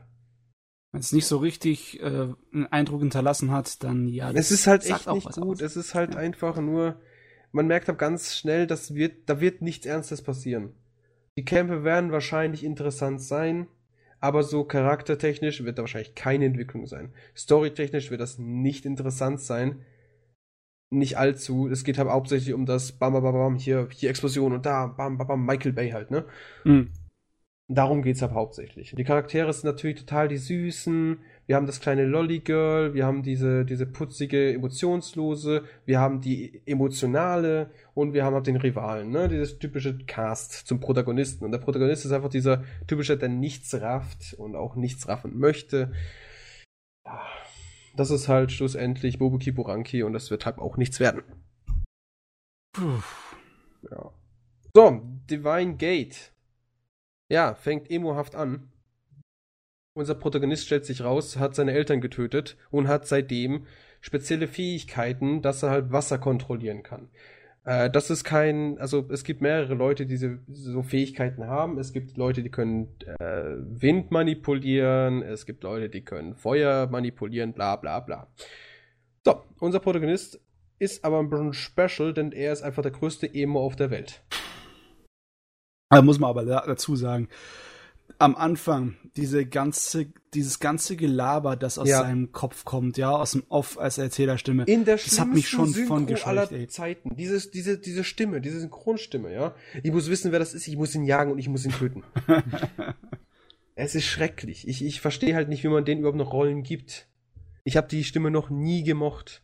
Wenn 0.94 1.02
es 1.02 1.12
nicht 1.12 1.26
so 1.26 1.38
richtig 1.38 2.00
äh, 2.00 2.30
einen 2.54 2.68
Eindruck 2.68 3.02
hinterlassen 3.02 3.52
hat, 3.52 3.84
dann 3.84 4.08
ja. 4.08 4.32
Es 4.32 4.52
ist 4.52 4.66
halt 4.66 4.86
echt 4.86 5.12
nicht 5.12 5.32
gut. 5.34 5.58
aus. 5.58 5.62
Es 5.62 5.76
ist 5.76 5.94
halt 5.94 6.14
Ja. 6.14 6.20
einfach 6.20 6.58
nur, 6.62 7.02
man 7.52 7.68
merkt 7.68 7.90
halt 7.90 8.00
ganz 8.00 8.36
schnell, 8.38 8.66
dass 8.66 8.96
wird, 8.96 9.28
da 9.30 9.42
wird 9.42 9.62
nichts 9.62 9.86
Ernstes 9.86 10.22
passieren. 10.22 10.74
Die 11.38 11.44
Kämpfe 11.44 11.84
werden 11.84 12.14
wahrscheinlich 12.14 12.64
interessant 12.64 13.22
sein, 13.22 13.68
aber 14.26 14.44
so 14.44 14.64
charaktertechnisch 14.64 15.64
wird 15.64 15.78
da 15.78 15.84
wahrscheinlich 15.84 16.16
keine 16.16 16.46
Entwicklung 16.46 16.88
sein. 16.88 17.14
Storytechnisch 17.36 18.10
wird 18.12 18.22
das 18.22 18.40
nicht 18.40 18.86
interessant 18.86 19.40
sein. 19.40 19.86
nicht 20.92 21.18
allzu. 21.18 21.68
Es 21.68 21.84
geht 21.84 21.98
halt 21.98 22.10
hauptsächlich 22.10 22.54
um 22.54 22.66
das 22.66 22.92
Bam, 22.94 23.14
Bam, 23.14 23.24
Bam, 23.24 23.34
Bam, 23.34 23.56
hier, 23.56 23.88
hier 23.92 24.10
Explosion 24.10 24.54
und 24.54 24.66
da, 24.66 24.88
Bam, 24.88 25.18
Bam, 25.18 25.28
Bam, 25.28 25.46
Michael 25.46 25.74
Bay 25.74 25.92
halt, 25.92 26.12
ne? 26.12 26.26
Mhm. 26.64 26.92
Darum 27.68 28.02
geht's 28.04 28.22
halt 28.22 28.34
hauptsächlich. 28.34 28.94
Die 28.96 29.04
Charaktere 29.04 29.52
sind 29.52 29.66
natürlich 29.66 30.00
total 30.00 30.28
die 30.28 30.38
Süßen. 30.38 31.20
Wir 31.48 31.56
haben 31.56 31.68
das 31.68 31.80
kleine 31.80 32.06
Lolly-Girl, 32.06 32.96
wir 32.96 33.06
haben 33.06 33.22
diese, 33.22 33.66
diese 33.66 33.86
putzige, 33.86 34.54
emotionslose, 34.54 35.64
wir 35.86 36.00
haben 36.00 36.20
die 36.20 36.62
emotionale 36.66 37.70
und 37.94 38.14
wir 38.14 38.26
haben 38.26 38.34
halt 38.34 38.48
den 38.48 38.56
Rivalen, 38.56 39.12
ne? 39.12 39.28
Dieses 39.28 39.60
typische 39.60 39.98
Cast 40.06 40.68
zum 40.68 40.80
Protagonisten. 40.80 41.46
Und 41.46 41.52
der 41.52 41.60
Protagonist 41.60 42.04
ist 42.04 42.12
einfach 42.12 42.30
dieser 42.30 42.64
typische, 42.88 43.16
der 43.18 43.30
nichts 43.30 43.80
rafft 43.80 44.34
und 44.34 44.56
auch 44.56 44.76
nichts 44.76 45.08
raffen 45.08 45.38
möchte. 45.38 45.92
Ja, 47.06 47.22
das 47.96 48.10
ist 48.10 48.28
halt 48.28 48.52
schlussendlich 48.52 49.20
Bobuki 49.20 49.52
Buranki 49.52 50.02
und 50.02 50.14
das 50.14 50.32
wird 50.32 50.48
halt 50.48 50.58
auch 50.58 50.78
nichts 50.78 51.00
werden. 51.00 51.22
Puh. 52.74 53.02
Ja. 53.92 54.12
So, 54.74 55.02
Divine 55.30 55.76
Gate. 55.76 56.34
Ja, 57.30 57.54
fängt 57.54 57.90
emohaft 57.90 58.36
an. 58.36 58.72
Unser 59.98 60.16
Protagonist 60.16 60.66
stellt 60.66 60.86
sich 60.86 61.04
raus, 61.04 61.38
hat 61.38 61.56
seine 61.56 61.72
Eltern 61.72 62.02
getötet 62.02 62.58
und 62.70 62.90
hat 62.90 63.08
seitdem 63.08 63.66
spezielle 64.02 64.50
Fähigkeiten, 64.50 65.42
dass 65.42 65.64
er 65.64 65.70
halt 65.70 65.94
Wasser 65.94 66.18
kontrollieren 66.18 66.84
kann. 66.84 67.08
Äh, 67.64 67.90
das 67.90 68.10
ist 68.10 68.26
kein, 68.26 68.78
also 68.78 69.06
es 69.10 69.24
gibt 69.24 69.40
mehrere 69.40 69.74
Leute, 69.74 70.06
die 70.06 70.18
so 70.18 70.84
Fähigkeiten 70.84 71.48
haben. 71.48 71.80
Es 71.80 71.94
gibt 71.94 72.18
Leute, 72.18 72.44
die 72.44 72.50
können 72.52 72.90
äh, 73.20 73.56
Wind 73.58 74.12
manipulieren, 74.12 75.22
es 75.22 75.46
gibt 75.46 75.64
Leute, 75.64 75.88
die 75.88 76.04
können 76.04 76.36
Feuer 76.36 76.88
manipulieren, 76.88 77.54
bla 77.54 77.78
bla 77.78 78.02
bla. 78.02 78.28
So, 79.26 79.44
unser 79.60 79.80
Protagonist 79.80 80.42
ist 80.78 81.06
aber 81.06 81.20
ein 81.20 81.30
bisschen 81.30 81.54
special, 81.54 82.14
denn 82.14 82.34
er 82.34 82.52
ist 82.52 82.64
einfach 82.64 82.84
der 82.84 82.92
größte 82.92 83.34
Emo 83.34 83.66
auf 83.66 83.78
der 83.78 83.92
Welt. 83.92 84.26
Da 85.90 86.02
muss 86.02 86.20
man 86.20 86.32
aber 86.32 86.44
da- 86.44 86.66
dazu 86.68 86.98
sagen, 86.98 87.30
am 88.20 88.36
Anfang 88.36 88.96
diese 89.16 89.46
ganze, 89.46 90.08
dieses 90.34 90.60
ganze 90.60 90.96
Gelaber, 90.96 91.56
das 91.56 91.78
aus 91.78 91.88
Ja. 91.88 92.00
seinem 92.02 92.32
Kopf 92.32 92.66
kommt, 92.66 92.98
ja, 92.98 93.12
aus 93.12 93.32
dem 93.32 93.44
Off 93.50 93.78
als 93.78 93.98
Erzählerstimme. 93.98 94.64
In 94.66 94.86
der 94.86 94.98
Das 94.98 95.20
hat 95.20 95.30
mich 95.30 95.48
schon 95.48 95.66
schlimmsten 95.66 95.88
von 95.88 96.00
Synchro 96.00 96.14
gescheucht, 96.14 96.28
aller 96.52 96.52
ey. 96.52 96.68
Zeiten. 96.68 97.16
Dieses, 97.16 97.52
diese, 97.52 97.78
diese 97.78 98.04
Stimme, 98.04 98.42
diese 98.42 98.60
Synchronstimme, 98.60 99.34
ja. 99.34 99.56
Ich 99.84 99.92
muss 99.92 100.10
wissen, 100.10 100.32
wer 100.32 100.40
das 100.40 100.54
ist. 100.54 100.68
Ich 100.68 100.76
muss 100.76 100.94
ihn 100.96 101.04
jagen 101.04 101.32
und 101.32 101.40
ich 101.40 101.48
muss 101.50 101.66
ihn 101.66 101.72
töten. 101.72 102.04
es 103.76 103.96
ist 103.96 104.06
schrecklich. 104.06 104.68
Ich, 104.68 104.84
ich 104.84 105.02
verstehe 105.02 105.36
halt 105.36 105.50
nicht, 105.50 105.64
wie 105.64 105.70
man 105.70 105.86
denen 105.86 106.00
überhaupt 106.00 106.18
noch 106.18 106.34
Rollen 106.34 106.64
gibt. 106.64 107.08
Ich 107.64 107.78
habe 107.78 107.88
die 107.88 108.04
Stimme 108.04 108.32
noch 108.32 108.50
nie 108.50 108.84
gemocht. 108.84 109.44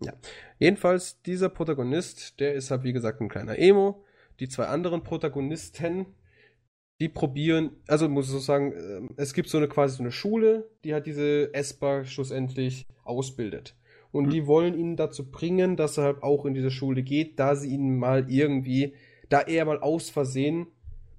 Ja. 0.00 0.12
Jedenfalls, 0.58 1.20
dieser 1.22 1.48
Protagonist, 1.48 2.40
der 2.40 2.54
ist 2.54 2.70
halt, 2.70 2.82
wie 2.82 2.92
gesagt, 2.92 3.20
ein 3.20 3.28
kleiner 3.28 3.58
Emo. 3.58 4.04
Die 4.40 4.48
zwei 4.48 4.66
anderen 4.66 5.02
Protagonisten, 5.02 6.06
die 7.00 7.08
probieren, 7.08 7.70
also 7.86 8.08
muss 8.08 8.26
ich 8.26 8.32
so 8.32 8.38
sagen, 8.38 8.72
ähm, 8.72 9.10
es 9.16 9.34
gibt 9.34 9.48
so 9.48 9.58
eine 9.58 9.68
quasi 9.68 9.96
so 9.96 10.02
eine 10.02 10.12
Schule, 10.12 10.70
die 10.84 10.94
halt 10.94 11.06
diese 11.06 11.52
Esper 11.54 12.04
schlussendlich 12.04 12.86
ausbildet. 13.04 13.76
Und 14.12 14.26
Mhm. 14.26 14.30
die 14.30 14.46
wollen 14.46 14.74
ihn 14.78 14.96
dazu 14.96 15.30
bringen, 15.30 15.76
dass 15.76 15.98
er 15.98 16.04
halt 16.04 16.22
auch 16.22 16.46
in 16.46 16.54
diese 16.54 16.70
Schule 16.70 17.02
geht, 17.02 17.38
da 17.38 17.54
sie 17.54 17.70
ihn 17.74 17.98
mal 17.98 18.30
irgendwie, 18.30 18.94
da 19.28 19.40
er 19.40 19.64
mal 19.66 19.80
aus 19.80 20.08
Versehen 20.10 20.68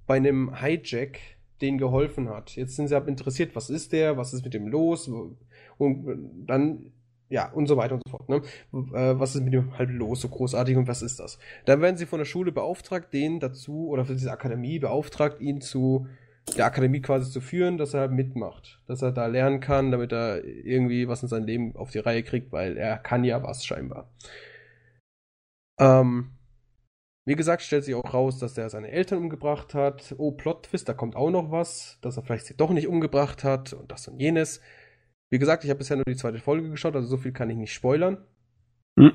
bei 0.06 0.16
einem 0.16 0.60
Hijack 0.60 1.20
denen 1.60 1.78
geholfen 1.78 2.28
hat. 2.28 2.56
Jetzt 2.56 2.76
sind 2.76 2.88
sie 2.88 2.96
aber 2.96 3.08
interessiert, 3.08 3.54
was 3.54 3.70
ist 3.70 3.92
der, 3.92 4.16
was 4.16 4.32
ist 4.32 4.44
mit 4.44 4.54
dem 4.54 4.68
los? 4.68 5.08
Und 5.08 6.44
dann, 6.46 6.92
ja, 7.28 7.50
und 7.52 7.66
so 7.66 7.76
weiter 7.76 7.94
und 7.94 8.02
so 8.06 8.10
fort. 8.10 8.28
Ne? 8.28 8.36
Äh, 8.72 9.18
Was 9.18 9.34
ist 9.34 9.42
mit 9.42 9.52
dem 9.52 9.76
halt 9.78 9.90
los, 9.90 10.20
so 10.20 10.28
großartig 10.28 10.76
und 10.76 10.88
was 10.88 11.02
ist 11.02 11.20
das? 11.20 11.38
Dann 11.66 11.80
werden 11.80 11.96
sie 11.96 12.06
von 12.06 12.18
der 12.18 12.24
Schule 12.24 12.52
beauftragt, 12.52 13.12
den 13.12 13.40
dazu, 13.40 13.88
oder 13.88 14.04
für 14.04 14.14
diese 14.14 14.32
Akademie 14.32 14.78
beauftragt, 14.78 15.40
ihn 15.40 15.60
zu 15.60 16.06
der 16.56 16.66
Akademie 16.66 17.02
quasi 17.02 17.30
zu 17.30 17.40
führen, 17.40 17.76
dass 17.76 17.94
er 17.94 18.00
halt 18.00 18.12
mitmacht. 18.12 18.80
Dass 18.86 19.02
er 19.02 19.12
da 19.12 19.26
lernen 19.26 19.60
kann, 19.60 19.90
damit 19.90 20.12
er 20.12 20.44
irgendwie 20.44 21.06
was 21.06 21.22
in 21.22 21.28
seinem 21.28 21.44
Leben 21.44 21.76
auf 21.76 21.90
die 21.90 21.98
Reihe 21.98 22.22
kriegt, 22.22 22.52
weil 22.52 22.76
er 22.78 22.96
kann 22.96 23.24
ja 23.24 23.42
was 23.42 23.64
scheinbar. 23.66 24.10
Ähm, 25.78 26.30
wie 27.26 27.36
gesagt, 27.36 27.60
stellt 27.60 27.84
sich 27.84 27.94
auch 27.94 28.14
raus, 28.14 28.38
dass 28.38 28.56
er 28.56 28.70
seine 28.70 28.90
Eltern 28.90 29.18
umgebracht 29.18 29.74
hat. 29.74 30.14
Oh, 30.16 30.32
Plot-Twist, 30.32 30.88
da 30.88 30.94
kommt 30.94 31.14
auch 31.14 31.30
noch 31.30 31.50
was, 31.50 31.98
dass 32.00 32.16
er 32.16 32.22
vielleicht 32.22 32.46
sie 32.46 32.56
doch 32.56 32.70
nicht 32.70 32.88
umgebracht 32.88 33.44
hat 33.44 33.74
und 33.74 33.92
das 33.92 34.08
und 34.08 34.18
jenes. 34.18 34.62
Wie 35.30 35.38
gesagt, 35.38 35.64
ich 35.64 35.70
habe 35.70 35.78
bisher 35.78 35.96
nur 35.96 36.04
die 36.04 36.16
zweite 36.16 36.38
Folge 36.38 36.70
geschaut, 36.70 36.96
also 36.96 37.08
so 37.08 37.16
viel 37.16 37.32
kann 37.32 37.50
ich 37.50 37.56
nicht 37.56 37.72
spoilern. 37.72 38.24
Hm. 38.98 39.12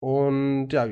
Und 0.00 0.70
ja, 0.70 0.88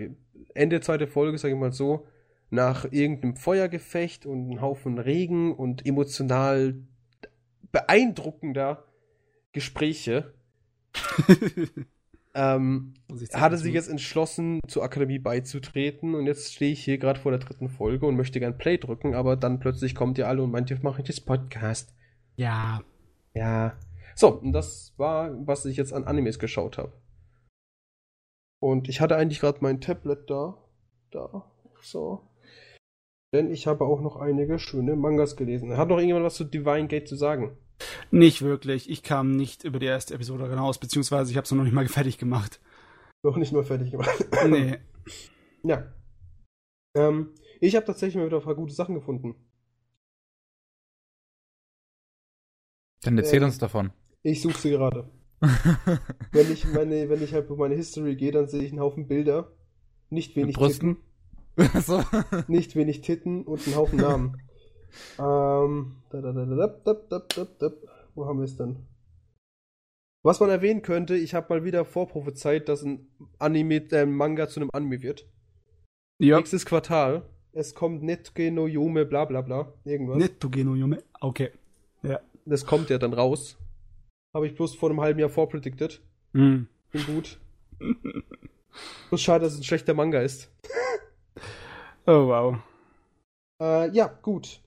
Ende 0.55 0.81
zweite 0.81 1.07
Folge, 1.07 1.39
sage 1.39 1.55
ich 1.55 1.61
mal 1.61 1.73
so, 1.73 2.07
nach 2.51 2.85
irgendeinem 2.91 3.37
Feuergefecht 3.37 4.27
und 4.27 4.51
einem 4.51 4.61
Haufen 4.61 4.99
Regen 4.99 5.55
und 5.55 5.87
emotional 5.87 6.75
beeindruckender 7.73 8.85
Gespräche, 9.53 10.35
ähm, 12.35 12.95
ich 13.21 13.33
hatte 13.35 13.59
sich 13.59 13.73
jetzt 13.73 13.89
entschlossen, 13.89 14.61
zur 14.67 14.83
Akademie 14.83 15.19
beizutreten 15.19 16.15
und 16.15 16.27
jetzt 16.27 16.55
stehe 16.55 16.73
ich 16.73 16.85
hier 16.85 16.99
gerade 16.99 17.21
vor 17.21 17.33
der 17.33 17.41
dritten 17.41 17.69
Folge 17.69 18.07
und 18.07 18.17
möchte 18.17 18.41
gern 18.41 18.59
Play 18.59 18.79
drücken, 18.79 19.15
aber 19.15 19.37
dann 19.37 19.61
plötzlich 19.61 19.95
kommt 19.95 20.19
ihr 20.19 20.29
alle 20.29 20.43
und 20.43 20.51
meint, 20.51 20.71
ich 20.71 20.83
mache 20.83 21.03
jetzt 21.03 21.27
Podcast. 21.27 21.95
Ja. 22.37 22.83
Ja. 23.35 23.79
So, 24.15 24.29
und 24.29 24.53
das 24.53 24.95
war, 24.97 25.31
was 25.47 25.65
ich 25.65 25.77
jetzt 25.77 25.93
an 25.93 26.05
Animes 26.05 26.39
geschaut 26.39 26.79
habe. 26.79 26.93
Und 28.61 28.89
ich 28.89 29.01
hatte 29.01 29.17
eigentlich 29.17 29.41
gerade 29.41 29.59
mein 29.63 29.81
Tablet 29.81 30.29
da. 30.29 30.59
Da. 31.11 31.51
So. 31.81 32.29
Denn 33.33 33.51
ich 33.51 33.67
habe 33.67 33.85
auch 33.85 34.01
noch 34.01 34.17
einige 34.17 34.59
schöne 34.59 34.97
Mangas 34.97 35.37
gelesen. 35.37 35.77
Hat 35.77 35.89
noch 35.89 35.97
irgendjemand 35.97 36.27
was 36.27 36.35
zu 36.35 36.45
Divine 36.45 36.89
Gate 36.89 37.09
zu 37.09 37.17
sagen? 37.17 37.57
Nicht 38.11 38.43
wirklich. 38.43 38.91
Ich 38.91 39.03
kam 39.03 39.37
nicht 39.37 39.65
über 39.65 39.79
die 39.79 39.87
erste 39.87 40.15
Episode 40.15 40.49
hinaus, 40.49 40.79
beziehungsweise 40.79 41.31
ich 41.31 41.37
habe 41.37 41.45
es 41.45 41.53
noch 41.53 41.65
nicht 41.65 41.73
mal 41.73 41.87
fertig 41.89 42.19
gemacht. 42.19 42.61
Noch 43.23 43.37
nicht 43.37 43.53
mal 43.53 43.65
fertig 43.65 43.91
gemacht. 43.91 44.27
Nee. 44.49 44.79
Ja. 45.63 45.93
Ähm, 46.97 47.35
ich 47.61 47.77
habe 47.77 47.87
tatsächlich 47.87 48.17
mal 48.17 48.27
wieder 48.27 48.39
ein 48.39 48.45
paar 48.45 48.55
gute 48.55 48.75
Sachen 48.75 48.95
gefunden. 48.95 49.37
Dann 53.03 53.17
erzähl 53.19 53.39
Ähm, 53.39 53.45
uns 53.45 53.59
davon. 53.59 53.93
Ich 54.23 54.43
suche 54.43 54.59
sie 54.59 54.71
gerade. 54.71 55.09
Wenn 56.33 56.53
ich 56.53 56.67
meine, 56.67 57.09
wenn 57.09 57.23
ich 57.23 57.33
halt 57.33 57.49
durch 57.49 57.59
meine 57.59 57.75
History 57.75 58.15
gehe, 58.15 58.31
dann 58.31 58.47
sehe 58.47 58.63
ich 58.63 58.73
einen 58.73 58.81
Haufen 58.81 59.09
Bilder. 59.09 59.51
Nicht 60.11 60.37
wenig 60.37 60.49
Mit 60.49 60.57
Brüsten? 60.57 60.99
Titten. 61.57 61.81
so. 61.83 62.03
Nicht 62.47 62.77
wenig 62.77 63.01
Titten 63.01 63.45
und 63.45 63.67
einen 63.67 63.77
Haufen 63.77 63.99
Namen. 64.01 64.37
ähm, 65.19 65.97
da, 66.11 66.21
da, 66.21 66.33
da, 66.33 66.45
da, 66.45 66.67
da, 66.85 66.95
da, 67.09 67.19
da, 67.21 67.45
da. 67.59 67.71
Wo 68.15 68.27
haben 68.27 68.39
wir 68.39 68.45
es 68.45 68.57
denn? 68.57 68.87
Was 70.23 70.41
man 70.41 70.51
erwähnen 70.51 70.83
könnte, 70.83 71.17
ich 71.17 71.35
habe 71.35 71.47
mal 71.55 71.65
wieder 71.65 71.87
vorprophezeit, 71.87 72.69
dass 72.69 72.83
ein 72.83 73.09
Anime, 73.39 73.77
äh, 73.91 74.03
ein 74.03 74.13
Manga 74.13 74.47
zu 74.49 74.61
einem 74.61 74.69
Anime 74.75 75.01
wird. 75.01 75.27
Ja. 76.19 76.37
Nächstes 76.37 76.67
Quartal. 76.67 77.23
Es 77.53 77.75
kommt 77.75 78.03
Netge 78.03 78.53
no 78.53 78.67
Yome, 78.67 79.07
bla 79.07 79.25
bla 79.25 79.41
bla. 79.41 79.73
Irgendwas. 79.85 80.19
Netto 80.19 80.51
Geno 80.51 80.75
Yume. 80.75 81.03
Okay. 81.21 81.51
Das 82.45 82.67
kommt 82.67 82.91
ja 82.91 82.99
dann 82.99 83.13
raus. 83.13 83.59
Habe 84.35 84.47
ich 84.47 84.55
bloß 84.55 84.75
vor 84.75 84.91
einem 84.91 85.01
halben 85.01 85.21
Jahr 85.21 85.29
vorpredicted. 85.29 86.01
Hm. 86.33 86.69
Bin 86.93 87.07
gut. 87.07 87.41
Bloß 89.09 89.21
schade, 89.21 89.45
dass 89.45 89.55
es 89.55 89.61
ein 89.61 89.65
schlechter 89.65 89.95
Manga 89.95 90.21
ist. 90.21 90.53
Oh, 92.07 92.29
wow. 92.29 92.57
Äh, 93.61 93.91
ja, 93.91 94.07
gut. 94.07 94.63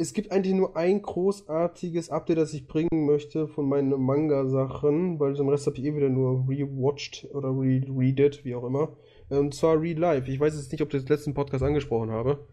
Es 0.00 0.12
gibt 0.12 0.30
eigentlich 0.30 0.54
nur 0.54 0.76
ein 0.76 1.02
großartiges 1.02 2.10
Update, 2.10 2.38
das 2.38 2.54
ich 2.54 2.68
bringen 2.68 3.06
möchte 3.06 3.48
von 3.48 3.68
meinen 3.68 4.00
Manga-Sachen, 4.00 5.18
weil 5.18 5.34
den 5.34 5.48
Rest 5.48 5.66
habe 5.66 5.76
ich 5.76 5.84
eh 5.84 5.96
wieder 5.96 6.08
nur 6.08 6.48
rewatcht 6.48 7.26
oder 7.32 7.48
re-readet, 7.48 8.44
wie 8.44 8.54
auch 8.54 8.64
immer. 8.64 8.96
Und 9.28 9.54
zwar 9.54 9.80
Real 9.80 9.98
Life. 9.98 10.30
Ich 10.30 10.38
weiß 10.38 10.54
jetzt 10.54 10.70
nicht, 10.70 10.82
ob 10.82 10.94
ich 10.94 11.00
das 11.00 11.08
letzten 11.08 11.34
Podcast 11.34 11.64
angesprochen 11.64 12.10
habe. 12.10 12.46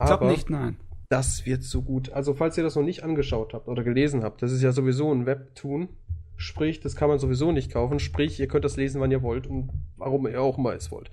Ich 0.00 0.06
glaube 0.06 0.26
nicht, 0.26 0.50
nein. 0.50 0.76
Das 1.08 1.46
wird 1.46 1.62
so 1.62 1.82
gut. 1.82 2.10
Also, 2.12 2.34
falls 2.34 2.56
ihr 2.56 2.64
das 2.64 2.76
noch 2.76 2.82
nicht 2.82 3.02
angeschaut 3.02 3.54
habt 3.54 3.68
oder 3.68 3.84
gelesen 3.84 4.22
habt, 4.22 4.42
das 4.42 4.52
ist 4.52 4.62
ja 4.62 4.72
sowieso 4.72 5.12
ein 5.12 5.26
Webtoon. 5.26 5.88
Sprich, 6.36 6.80
das 6.80 6.96
kann 6.96 7.08
man 7.08 7.18
sowieso 7.18 7.52
nicht 7.52 7.70
kaufen. 7.72 8.00
Sprich, 8.00 8.40
ihr 8.40 8.48
könnt 8.48 8.64
das 8.64 8.76
lesen, 8.76 9.00
wann 9.00 9.10
ihr 9.10 9.22
wollt 9.22 9.46
und 9.46 9.70
warum 9.96 10.26
ihr 10.26 10.40
auch 10.40 10.58
immer 10.58 10.74
es 10.74 10.90
wollt. 10.90 11.10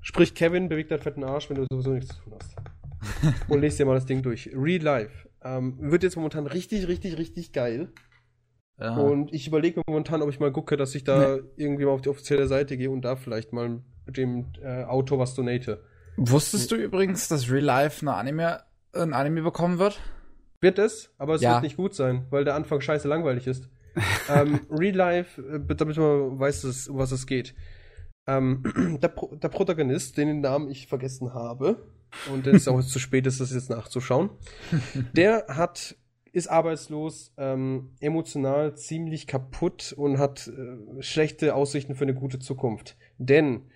Sprich, 0.00 0.34
Kevin 0.34 0.68
bewegt 0.68 0.90
deinen 0.90 1.00
fetten 1.00 1.24
Arsch, 1.24 1.50
wenn 1.50 1.56
du 1.56 1.66
sowieso 1.70 1.90
nichts 1.92 2.16
zu 2.16 2.22
tun 2.22 2.34
hast. 2.38 2.56
und 3.48 3.60
lest 3.60 3.78
dir 3.78 3.86
mal 3.86 3.94
das 3.94 4.06
Ding 4.06 4.22
durch. 4.22 4.50
Real 4.54 4.82
Life. 4.82 5.28
Ähm, 5.42 5.76
wird 5.78 6.02
jetzt 6.02 6.16
momentan 6.16 6.46
richtig, 6.46 6.88
richtig, 6.88 7.18
richtig 7.18 7.52
geil. 7.52 7.92
Ja. 8.78 8.96
Und 8.96 9.32
ich 9.32 9.46
überlege 9.46 9.78
mir 9.78 9.84
momentan, 9.86 10.22
ob 10.22 10.30
ich 10.30 10.40
mal 10.40 10.52
gucke, 10.52 10.76
dass 10.76 10.94
ich 10.94 11.04
da 11.04 11.38
irgendwie 11.56 11.84
mal 11.84 11.92
auf 11.92 12.00
die 12.00 12.08
offizielle 12.08 12.46
Seite 12.48 12.76
gehe 12.76 12.90
und 12.90 13.02
da 13.02 13.16
vielleicht 13.16 13.52
mal 13.52 13.82
mit 14.06 14.16
dem 14.16 14.46
äh, 14.62 14.84
Autor 14.84 15.18
was 15.18 15.34
donate. 15.34 15.84
Wusstest 16.16 16.70
du 16.70 16.76
übrigens, 16.76 17.28
dass 17.28 17.50
Real 17.50 17.64
Life 17.64 18.02
eine 18.02 18.14
Anime, 18.14 18.60
ein 18.94 19.12
Anime 19.12 19.42
bekommen 19.42 19.78
wird? 19.78 20.00
Wird 20.60 20.78
es, 20.78 21.10
aber 21.18 21.34
es 21.34 21.42
Ja. 21.42 21.52
wird 21.52 21.62
nicht 21.62 21.76
gut 21.76 21.94
sein, 21.94 22.26
weil 22.30 22.44
der 22.44 22.54
Anfang 22.54 22.80
scheiße 22.80 23.08
langweilig 23.08 23.46
ist. 23.46 23.68
ähm, 24.28 24.60
Real 24.70 24.94
Life, 24.94 25.40
äh, 25.40 25.74
damit 25.74 25.96
man 25.96 26.38
weiß, 26.38 26.88
um 26.88 26.98
was 26.98 27.12
es 27.12 27.26
geht. 27.26 27.54
Ähm, 28.26 28.98
der, 29.02 29.08
Pro 29.08 29.34
der, 29.34 29.48
Protagonist, 29.48 30.16
den 30.16 30.40
Namen 30.40 30.70
ich 30.70 30.86
vergessen 30.86 31.34
habe, 31.34 31.86
und 32.32 32.46
es 32.46 32.54
ist 32.54 32.68
auch 32.68 32.80
zu 32.80 32.98
spät 32.98 33.26
ist, 33.26 33.40
das 33.40 33.52
jetzt 33.52 33.70
nachzuschauen, 33.70 34.30
der 35.12 35.46
hat 35.48 35.96
ist 36.32 36.48
arbeitslos, 36.48 37.32
ähm, 37.36 37.92
emotional 38.00 38.74
ziemlich 38.76 39.28
kaputt 39.28 39.94
und 39.96 40.18
hat 40.18 40.48
äh, 40.48 41.00
schlechte 41.00 41.54
Aussichten 41.54 41.94
für 41.94 42.02
eine 42.04 42.14
gute 42.14 42.40
Zukunft. 42.40 42.96
Denn 43.18 43.70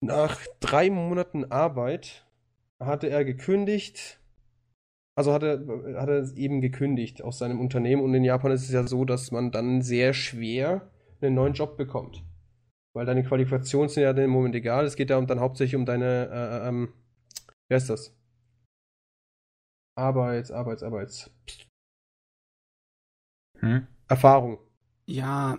nach 0.00 0.38
drei 0.60 0.90
Monaten 0.90 1.50
Arbeit 1.50 2.25
hatte 2.80 3.08
er 3.08 3.24
gekündigt, 3.24 4.20
also 5.16 5.32
hat 5.32 5.42
er, 5.42 5.60
hat 6.00 6.08
er 6.08 6.36
eben 6.36 6.60
gekündigt 6.60 7.22
aus 7.22 7.38
seinem 7.38 7.60
Unternehmen 7.60 8.02
und 8.02 8.14
in 8.14 8.24
Japan 8.24 8.52
ist 8.52 8.64
es 8.64 8.72
ja 8.72 8.86
so, 8.86 9.04
dass 9.04 9.30
man 9.30 9.50
dann 9.50 9.82
sehr 9.82 10.12
schwer 10.12 10.90
einen 11.20 11.34
neuen 11.34 11.54
Job 11.54 11.76
bekommt. 11.76 12.22
Weil 12.94 13.06
deine 13.06 13.24
Qualifikationen 13.24 13.88
sind 13.88 14.02
ja 14.02 14.10
im 14.10 14.30
Moment 14.30 14.54
egal. 14.54 14.86
Es 14.86 14.96
geht 14.96 15.10
ja 15.10 15.20
dann 15.20 15.40
hauptsächlich 15.40 15.76
um 15.76 15.84
deine, 15.84 16.28
äh, 16.30 16.68
ähm, 16.68 16.92
wie 17.68 17.74
heißt 17.74 17.90
das? 17.90 18.16
Arbeits, 19.96 20.50
Arbeits, 20.50 20.82
Arbeits. 20.82 21.30
Hm? 23.58 23.86
Erfahrung. 24.08 24.58
Ja. 25.06 25.58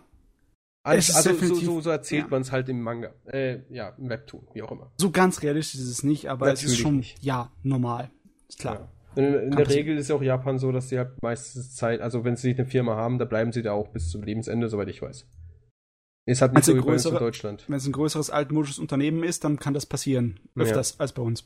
Also, 0.88 1.14
also 1.14 1.34
so, 1.34 1.56
so, 1.56 1.82
so, 1.82 1.90
erzählt 1.90 2.24
ja. 2.24 2.28
man 2.30 2.42
es 2.44 2.52
halt 2.54 2.70
im 2.70 2.82
Manga. 2.82 3.14
Äh, 3.26 3.60
ja, 3.70 3.90
im 3.98 4.08
Webtoon, 4.08 4.48
wie 4.54 4.62
auch 4.62 4.72
immer. 4.72 4.90
So 4.98 5.12
ganz 5.12 5.44
realistisch 5.44 5.82
ist 5.82 5.90
es 5.90 6.04
nicht, 6.04 6.30
aber 6.30 6.46
Natürlich 6.46 6.66
es 6.66 6.72
ist 6.74 6.80
schon, 6.80 6.98
nicht. 6.98 7.22
ja, 7.22 7.52
normal. 7.62 8.10
Ist 8.48 8.60
klar. 8.60 8.90
Ja. 9.16 9.22
In, 9.22 9.34
in 9.34 9.52
der 9.52 9.68
Regel 9.68 9.98
ist 9.98 10.10
ja 10.10 10.16
auch 10.16 10.22
Japan 10.22 10.60
so, 10.60 10.72
dass 10.72 10.88
sie 10.88 10.98
halt 10.98 11.22
meistens 11.22 11.76
Zeit, 11.76 12.00
also 12.00 12.24
wenn 12.24 12.38
sie 12.38 12.54
eine 12.54 12.66
Firma 12.66 12.96
haben, 12.96 13.18
da 13.18 13.26
bleiben 13.26 13.52
sie 13.52 13.64
da 13.64 13.74
auch 13.74 13.90
bis 13.90 14.10
zum 14.10 14.24
Lebensende, 14.24 14.70
soweit 14.70 14.88
ich 14.88 15.02
weiß. 15.02 15.28
Ist 16.26 16.42
halt 16.42 16.54
nicht 16.54 16.66
so 16.66 16.74
uns 16.74 17.06
in 17.06 17.16
Deutschland. 17.16 17.66
Wenn 17.68 17.78
es 17.78 17.86
ein 17.86 17.92
größeres 17.92 18.30
altmodisches 18.30 18.80
Unternehmen 18.80 19.24
ist, 19.24 19.44
dann 19.44 19.60
kann 19.60 19.74
das 19.74 19.86
passieren. 19.86 20.40
Öfters 20.56 20.92
ja. 20.92 21.00
als 21.00 21.14
bei 21.14 21.22
uns. 21.22 21.44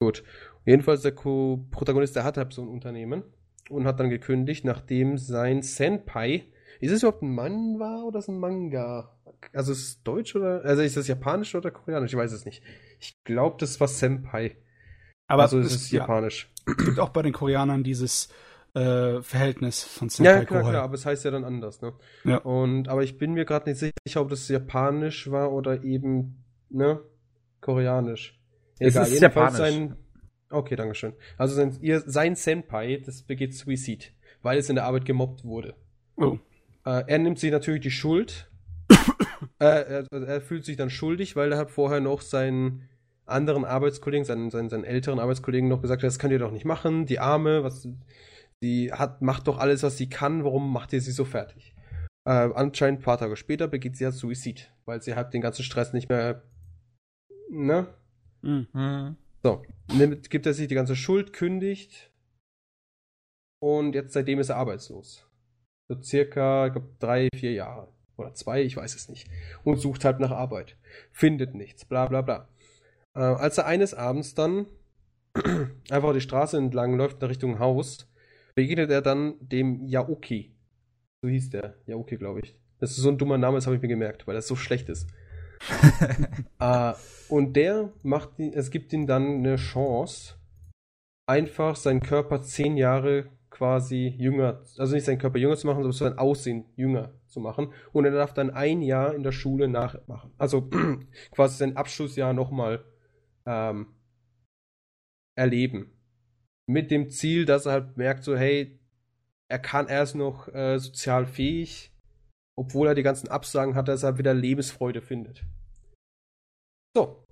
Gut. 0.00 0.24
Jedenfalls 0.64 1.02
der 1.02 1.12
Co-Protagonist, 1.12 2.16
der 2.16 2.24
hat 2.24 2.36
halt 2.36 2.52
so 2.52 2.62
ein 2.62 2.68
Unternehmen 2.68 3.24
und 3.68 3.86
hat 3.86 3.98
dann 4.00 4.08
gekündigt, 4.08 4.64
nachdem 4.64 5.18
sein 5.18 5.62
Senpai, 5.62 6.44
ist 6.80 6.92
es 6.92 7.02
überhaupt 7.02 7.22
ein 7.22 7.34
Mann 7.34 7.78
war 7.78 8.04
oder 8.04 8.18
ist 8.18 8.26
es 8.26 8.28
ein 8.28 8.38
Manga? 8.38 9.16
Also 9.52 9.72
ist 9.72 9.78
es 9.78 10.02
Deutsch 10.02 10.34
oder, 10.36 10.64
also 10.64 10.82
ist 10.82 10.96
das 10.96 11.08
Japanisch 11.08 11.54
oder 11.54 11.70
Koreanisch? 11.70 12.12
Ich 12.12 12.18
weiß 12.18 12.32
es 12.32 12.44
nicht. 12.44 12.62
Ich 13.00 13.22
glaube, 13.24 13.56
das 13.58 13.78
war 13.80 13.88
Senpai. 13.88 14.56
Aber 15.26 15.42
also 15.42 15.58
es 15.58 15.74
ist 15.74 15.90
Japanisch. 15.90 16.50
Ja. 16.66 16.74
Es 16.78 16.84
gibt 16.84 16.98
auch 16.98 17.10
bei 17.10 17.22
den 17.22 17.32
Koreanern 17.32 17.84
dieses 17.84 18.28
äh, 18.74 19.22
Verhältnis 19.22 19.84
von 19.84 20.08
Senpai 20.08 20.32
Ja, 20.32 20.44
klar, 20.44 20.62
klar, 20.62 20.82
aber 20.82 20.94
es 20.94 21.06
heißt 21.06 21.24
ja 21.24 21.30
dann 21.30 21.44
anders, 21.44 21.80
ne? 21.80 21.94
Ja. 22.24 22.38
Und, 22.38 22.88
aber 22.88 23.02
ich 23.02 23.18
bin 23.18 23.32
mir 23.32 23.44
gerade 23.44 23.68
nicht 23.70 23.78
sicher, 23.78 24.20
ob 24.20 24.30
das 24.30 24.48
Japanisch 24.48 25.30
war 25.30 25.52
oder 25.52 25.82
eben, 25.84 26.44
ne, 26.70 27.00
Koreanisch. 27.60 28.40
Egal, 28.78 29.04
es 29.04 29.12
ist 29.12 29.20
Japanisch. 29.22 29.58
Sein, 29.58 29.96
Okay, 30.50 30.76
dankeschön. 30.76 31.12
Also 31.36 31.54
sein, 31.54 31.76
ihr, 31.80 32.00
sein 32.00 32.34
Senpai, 32.34 33.02
das 33.04 33.22
begeht 33.22 33.54
Suizid, 33.54 34.12
weil 34.42 34.58
es 34.58 34.68
in 34.68 34.76
der 34.76 34.84
Arbeit 34.84 35.04
gemobbt 35.04 35.44
wurde. 35.44 35.74
Oh. 36.16 36.38
Äh, 36.88 37.04
er 37.06 37.18
nimmt 37.18 37.38
sich 37.38 37.52
natürlich 37.52 37.82
die 37.82 37.90
Schuld. 37.90 38.50
äh, 39.58 39.64
er, 40.04 40.06
er, 40.10 40.40
fühlt 40.40 40.64
sich 40.64 40.78
dann 40.78 40.88
schuldig, 40.88 41.36
weil 41.36 41.52
er 41.52 41.58
hat 41.58 41.70
vorher 41.70 42.00
noch 42.00 42.22
seinen 42.22 42.88
anderen 43.26 43.66
Arbeitskollegen, 43.66 44.24
seinen, 44.24 44.50
seinen, 44.50 44.70
seinen 44.70 44.84
älteren 44.84 45.18
Arbeitskollegen 45.18 45.68
noch 45.68 45.82
gesagt, 45.82 46.02
das 46.02 46.18
könnt 46.18 46.32
ihr 46.32 46.38
doch 46.38 46.50
nicht 46.50 46.64
machen, 46.64 47.04
die 47.04 47.18
Arme, 47.18 47.62
was, 47.62 47.86
die 48.62 48.90
hat, 48.90 49.20
macht 49.20 49.46
doch 49.48 49.58
alles, 49.58 49.82
was 49.82 49.98
sie 49.98 50.08
kann, 50.08 50.44
warum 50.44 50.72
macht 50.72 50.94
ihr 50.94 51.02
sie 51.02 51.12
so 51.12 51.26
fertig? 51.26 51.74
Äh, 52.24 52.50
anscheinend 52.54 53.00
ein 53.00 53.04
paar 53.04 53.18
Tage 53.18 53.36
später 53.36 53.68
begeht 53.68 53.96
sie 53.98 54.04
ja 54.04 54.10
Suizid, 54.10 54.72
weil 54.86 55.02
sie 55.02 55.14
halt 55.14 55.34
den 55.34 55.42
ganzen 55.42 55.64
Stress 55.64 55.92
nicht 55.92 56.08
mehr, 56.08 56.42
ne? 57.50 57.88
Mhm. 58.40 59.16
So, 59.42 59.62
nimmt, 59.92 60.30
gibt 60.30 60.46
er 60.46 60.54
sich 60.54 60.68
die 60.68 60.74
ganze 60.74 60.96
Schuld, 60.96 61.34
kündigt 61.34 62.10
und 63.62 63.94
jetzt 63.94 64.14
seitdem 64.14 64.38
ist 64.38 64.48
er 64.48 64.56
arbeitslos. 64.56 65.27
So 65.88 66.00
circa, 66.02 66.66
ich 66.66 66.72
glaube, 66.72 66.88
drei, 66.98 67.28
vier 67.34 67.52
Jahre. 67.52 67.88
Oder 68.16 68.34
zwei, 68.34 68.62
ich 68.62 68.76
weiß 68.76 68.94
es 68.94 69.08
nicht. 69.08 69.28
Und 69.64 69.78
sucht 69.78 70.04
halt 70.04 70.20
nach 70.20 70.32
Arbeit. 70.32 70.76
Findet 71.12 71.54
nichts, 71.54 71.84
bla 71.84 72.06
bla 72.06 72.20
bla. 72.20 72.48
Äh, 73.14 73.20
als 73.20 73.58
er 73.58 73.66
eines 73.66 73.94
Abends 73.94 74.34
dann 74.34 74.66
einfach 75.90 76.12
die 76.12 76.20
Straße 76.20 76.56
entlang 76.56 76.96
läuft 76.96 77.22
in 77.22 77.28
Richtung 77.28 77.58
Haus, 77.58 78.10
begegnet 78.54 78.90
er 78.90 79.02
dann 79.02 79.34
dem 79.40 79.86
Yaoki. 79.86 80.52
So 81.22 81.28
hieß 81.28 81.50
der. 81.50 81.76
Yaoki, 81.86 82.16
glaube 82.16 82.40
ich. 82.40 82.56
Das 82.80 82.90
ist 82.90 82.98
so 82.98 83.08
ein 83.08 83.18
dummer 83.18 83.38
Name, 83.38 83.56
das 83.56 83.66
habe 83.66 83.76
ich 83.76 83.82
mir 83.82 83.88
gemerkt, 83.88 84.26
weil 84.26 84.34
das 84.34 84.46
so 84.46 84.56
schlecht 84.56 84.88
ist. 84.88 85.08
äh, 86.60 86.92
und 87.28 87.54
der 87.54 87.92
macht, 88.02 88.38
es 88.38 88.70
gibt 88.70 88.92
ihm 88.92 89.06
dann 89.06 89.38
eine 89.38 89.56
Chance, 89.56 90.34
einfach 91.26 91.76
seinen 91.76 92.00
Körper 92.00 92.42
zehn 92.42 92.76
Jahre 92.76 93.26
quasi 93.58 94.14
jünger, 94.16 94.62
also 94.78 94.94
nicht 94.94 95.04
seinen 95.04 95.18
Körper 95.18 95.38
jünger 95.38 95.56
zu 95.56 95.66
machen, 95.66 95.82
sondern 95.82 95.92
sein 95.92 96.18
Aussehen 96.18 96.64
jünger 96.76 97.12
zu 97.26 97.40
machen. 97.40 97.72
Und 97.92 98.04
er 98.04 98.12
darf 98.12 98.32
dann 98.32 98.50
ein 98.50 98.82
Jahr 98.82 99.14
in 99.14 99.24
der 99.24 99.32
Schule 99.32 99.66
nachmachen. 99.66 100.32
Also 100.38 100.70
quasi 101.32 101.56
sein 101.56 101.76
Abschlussjahr 101.76 102.32
nochmal 102.32 102.84
ähm, 103.46 103.96
erleben. 105.36 105.90
Mit 106.68 106.92
dem 106.92 107.10
Ziel, 107.10 107.46
dass 107.46 107.66
er 107.66 107.72
halt 107.72 107.96
merkt, 107.96 108.22
so, 108.22 108.36
hey, 108.36 108.78
er 109.48 109.58
kann, 109.58 109.88
er 109.88 110.04
ist 110.04 110.14
noch 110.14 110.46
äh, 110.54 110.78
sozial 110.78 111.26
fähig, 111.26 111.92
obwohl 112.56 112.86
er 112.86 112.94
die 112.94 113.02
ganzen 113.02 113.28
Absagen 113.28 113.74
hat, 113.74 113.88
dass 113.88 114.04
er 114.04 114.18
wieder 114.18 114.34
Lebensfreude 114.34 115.00
findet. 115.00 115.44
So. 116.96 117.24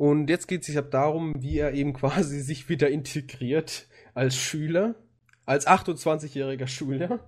Und 0.00 0.30
jetzt 0.30 0.48
geht 0.48 0.62
es 0.62 0.66
sich 0.66 0.78
ab 0.78 0.90
darum, 0.90 1.34
wie 1.40 1.58
er 1.58 1.74
eben 1.74 1.92
quasi 2.00 2.40
sich 2.40 2.68
wieder 2.68 2.90
integriert 2.90 3.88
als 4.14 4.36
Schüler, 4.36 4.94
als 5.46 5.66
28-jähriger 5.66 6.66
Schüler, 6.66 7.20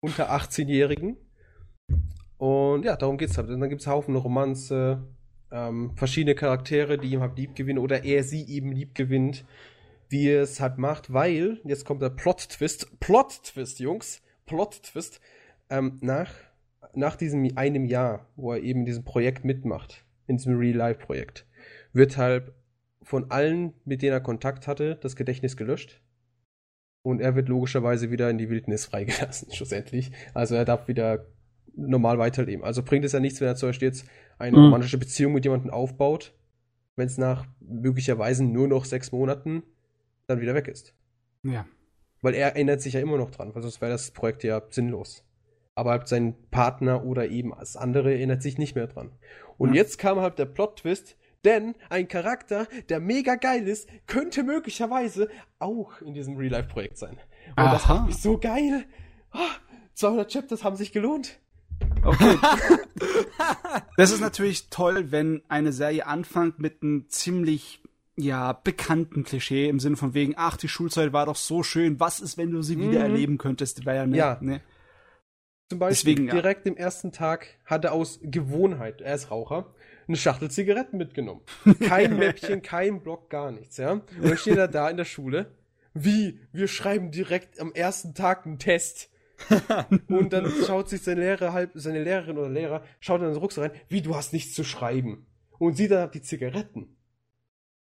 unter 0.00 0.30
18-Jährigen. 0.30 1.16
Und 2.38 2.84
ja, 2.84 2.96
darum 2.96 3.18
geht 3.18 3.30
es 3.30 3.38
halt. 3.38 3.48
Und 3.48 3.60
dann 3.60 3.70
gibt 3.70 3.80
es 3.80 3.86
Haufen 3.86 4.16
Romanze, 4.16 5.06
ähm, 5.50 5.92
verschiedene 5.96 6.34
Charaktere, 6.34 6.98
die 6.98 7.12
ihm 7.12 7.20
halt 7.20 7.38
lieb 7.38 7.54
gewinnen 7.54 7.78
oder 7.78 8.04
er 8.04 8.24
sie 8.24 8.44
eben 8.48 8.72
lieb 8.72 8.94
gewinnt, 8.94 9.44
wie 10.08 10.28
es 10.30 10.60
halt 10.60 10.78
macht, 10.78 11.12
weil, 11.12 11.60
jetzt 11.64 11.84
kommt 11.84 12.02
der 12.02 12.10
Plot-Twist, 12.10 13.00
Plot-Twist, 13.00 13.78
Jungs, 13.78 14.22
Plot-Twist, 14.46 15.20
ähm, 15.70 15.98
nach, 16.02 16.32
nach 16.94 17.16
diesem 17.16 17.56
einem 17.56 17.84
Jahr, 17.86 18.28
wo 18.36 18.52
er 18.52 18.62
eben 18.62 18.80
in 18.80 18.86
diesem 18.86 19.04
Projekt 19.04 19.44
mitmacht, 19.44 20.04
in 20.26 20.36
diesem 20.36 20.58
Real-Life-Projekt, 20.58 21.46
wird 21.92 22.16
halt 22.16 22.52
von 23.04 23.30
allen, 23.30 23.74
mit 23.84 24.02
denen 24.02 24.12
er 24.12 24.20
Kontakt 24.20 24.66
hatte, 24.66 24.96
das 24.96 25.16
Gedächtnis 25.16 25.56
gelöscht. 25.56 26.00
Und 27.02 27.20
er 27.20 27.36
wird 27.36 27.48
logischerweise 27.48 28.10
wieder 28.10 28.30
in 28.30 28.38
die 28.38 28.50
Wildnis 28.50 28.86
freigelassen, 28.86 29.52
schlussendlich. 29.52 30.10
Also 30.32 30.54
er 30.54 30.64
darf 30.64 30.88
wieder 30.88 31.26
normal 31.76 32.18
weiterleben. 32.18 32.64
Also 32.64 32.82
bringt 32.82 33.04
es 33.04 33.12
ja 33.12 33.20
nichts, 33.20 33.40
wenn 33.40 33.48
er 33.48 33.56
zum 33.56 33.68
Beispiel 33.68 33.88
jetzt 33.88 34.06
eine 34.38 34.56
mhm. 34.56 34.64
romantische 34.64 34.98
Beziehung 34.98 35.32
mit 35.32 35.44
jemandem 35.44 35.70
aufbaut, 35.70 36.34
wenn 36.96 37.06
es 37.06 37.18
nach 37.18 37.46
möglicherweise 37.60 38.44
nur 38.44 38.68
noch 38.68 38.84
sechs 38.84 39.12
Monaten 39.12 39.62
dann 40.26 40.40
wieder 40.40 40.54
weg 40.54 40.68
ist. 40.68 40.94
Ja. 41.42 41.66
Weil 42.22 42.34
er 42.34 42.54
erinnert 42.54 42.80
sich 42.80 42.94
ja 42.94 43.00
immer 43.00 43.18
noch 43.18 43.30
dran, 43.30 43.54
weil 43.54 43.62
sonst 43.62 43.80
wäre 43.80 43.92
das 43.92 44.12
Projekt 44.12 44.44
ja 44.44 44.62
sinnlos 44.70 45.24
aber 45.74 45.90
halt 45.90 46.08
sein 46.08 46.34
Partner 46.50 47.04
oder 47.04 47.28
eben 47.28 47.52
als 47.52 47.76
andere 47.76 48.12
erinnert 48.12 48.42
sich 48.42 48.58
nicht 48.58 48.74
mehr 48.74 48.86
dran. 48.86 49.12
Und 49.58 49.70
ja. 49.70 49.82
jetzt 49.82 49.98
kam 49.98 50.20
halt 50.20 50.38
der 50.38 50.46
Plot-Twist, 50.46 51.16
denn 51.44 51.74
ein 51.88 52.08
Charakter, 52.08 52.66
der 52.88 53.00
mega 53.00 53.36
geil 53.36 53.68
ist, 53.68 53.88
könnte 54.06 54.42
möglicherweise 54.42 55.28
auch 55.58 56.00
in 56.00 56.14
diesem 56.14 56.36
Real-Life-Projekt 56.36 56.98
sein. 56.98 57.18
Und 57.50 57.58
Aha. 57.58 57.72
das 57.72 57.88
macht 57.88 58.06
mich 58.06 58.16
so 58.16 58.38
geil. 58.38 58.84
Oh, 59.32 59.38
ah, 59.38 59.50
200 59.94 60.32
Chapters 60.32 60.64
haben 60.64 60.76
sich 60.76 60.92
gelohnt. 60.92 61.38
Okay. 62.02 62.36
das 63.96 64.12
ist 64.12 64.20
natürlich 64.20 64.70
toll, 64.70 65.10
wenn 65.10 65.42
eine 65.48 65.72
Serie 65.72 66.06
anfängt 66.06 66.58
mit 66.58 66.82
einem 66.82 67.08
ziemlich 67.08 67.80
ja, 68.16 68.52
bekannten 68.52 69.24
Klischee 69.24 69.68
im 69.68 69.80
Sinne 69.80 69.96
von 69.96 70.14
wegen, 70.14 70.34
ach, 70.36 70.56
die 70.56 70.68
Schulzeit 70.68 71.12
war 71.12 71.26
doch 71.26 71.36
so 71.36 71.62
schön, 71.62 71.98
was 71.98 72.20
ist, 72.20 72.38
wenn 72.38 72.50
du 72.50 72.62
sie 72.62 72.76
mhm. 72.76 72.90
wieder 72.90 73.00
erleben 73.00 73.38
könntest? 73.38 73.84
War 73.86 73.94
ja, 73.94 74.06
ne, 74.06 74.16
ja. 74.16 74.38
Ne? 74.40 74.60
Zum 75.68 75.78
Beispiel 75.78 76.14
Deswegen, 76.14 76.30
direkt 76.30 76.66
ja. 76.66 76.72
im 76.72 76.78
ersten 76.78 77.10
Tag 77.10 77.58
hat 77.64 77.84
er 77.84 77.92
aus 77.92 78.20
Gewohnheit, 78.22 79.00
er 79.00 79.14
ist 79.14 79.30
Raucher, 79.30 79.74
eine 80.06 80.16
Schachtel 80.16 80.50
Zigaretten 80.50 80.98
mitgenommen. 80.98 81.42
Kein 81.80 82.16
Mäppchen, 82.16 82.62
kein 82.62 83.02
Block, 83.02 83.30
gar 83.30 83.50
nichts, 83.50 83.76
ja. 83.76 83.92
Und 83.92 84.04
dann 84.20 84.36
steht 84.36 84.58
er 84.58 84.68
da 84.68 84.88
in 84.90 84.96
der 84.96 85.04
Schule. 85.04 85.52
Wie? 85.94 86.40
Wir 86.52 86.68
schreiben 86.68 87.10
direkt 87.10 87.60
am 87.60 87.72
ersten 87.72 88.14
Tag 88.14 88.46
einen 88.46 88.58
Test. 88.58 89.10
und 90.08 90.32
dann 90.32 90.50
schaut 90.66 90.88
sich 90.88 91.02
seine 91.02 91.20
Lehrer 91.20 91.52
halb, 91.52 91.72
seine 91.74 92.02
Lehrerin 92.02 92.38
oder 92.38 92.48
Lehrer, 92.48 92.84
schaut 93.00 93.20
in 93.20 93.28
den 93.28 93.36
Rucksack 93.36 93.72
rein, 93.72 93.80
wie 93.88 94.02
du 94.02 94.14
hast 94.14 94.32
nichts 94.32 94.54
zu 94.54 94.64
schreiben. 94.64 95.26
Und 95.58 95.76
sieht 95.76 95.90
dann 95.90 96.10
die 96.10 96.22
Zigaretten. 96.22 96.96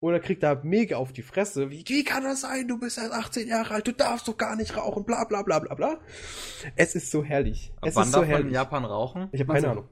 Und 0.01 0.12
er 0.12 0.21
kriegt 0.21 0.43
da 0.43 0.61
mega 0.62 0.99
auf 0.99 1.15
die 1.15 1.23
Fresse. 1.23 1.71
Wie, 1.71 1.83
wie 1.87 2.05
kann 2.05 2.25
das 2.25 2.43
sein? 2.43 2.69
Du 2.69 2.79
bist 2.79 2.99
erst 2.99 3.12
18 3.12 3.49
Jahre 3.49 3.75
alt, 3.75 3.87
du 3.87 3.93
darfst 3.93 4.29
doch 4.29 4.37
gar 4.37 4.55
nicht 4.55 4.77
rauchen, 4.77 5.05
bla 5.05 5.25
bla 5.25 5.43
bla 5.43 5.61
bla 5.61 5.75
bla. 5.75 5.99
Es 6.77 6.95
ist 6.95 7.11
so 7.11 7.25
herrlich. 7.25 7.73
Ab 7.77 7.89
es 7.89 7.97
wann 7.97 8.05
ist 8.05 8.12
so 8.12 8.19
darf 8.19 8.27
man 8.27 8.31
herrlich. 8.31 8.49
in 8.49 8.53
Japan 8.53 8.85
rauchen? 8.85 9.29
Ich 9.33 9.41
habe 9.41 9.55
keine. 9.55 9.71
Ahnung. 9.71 9.89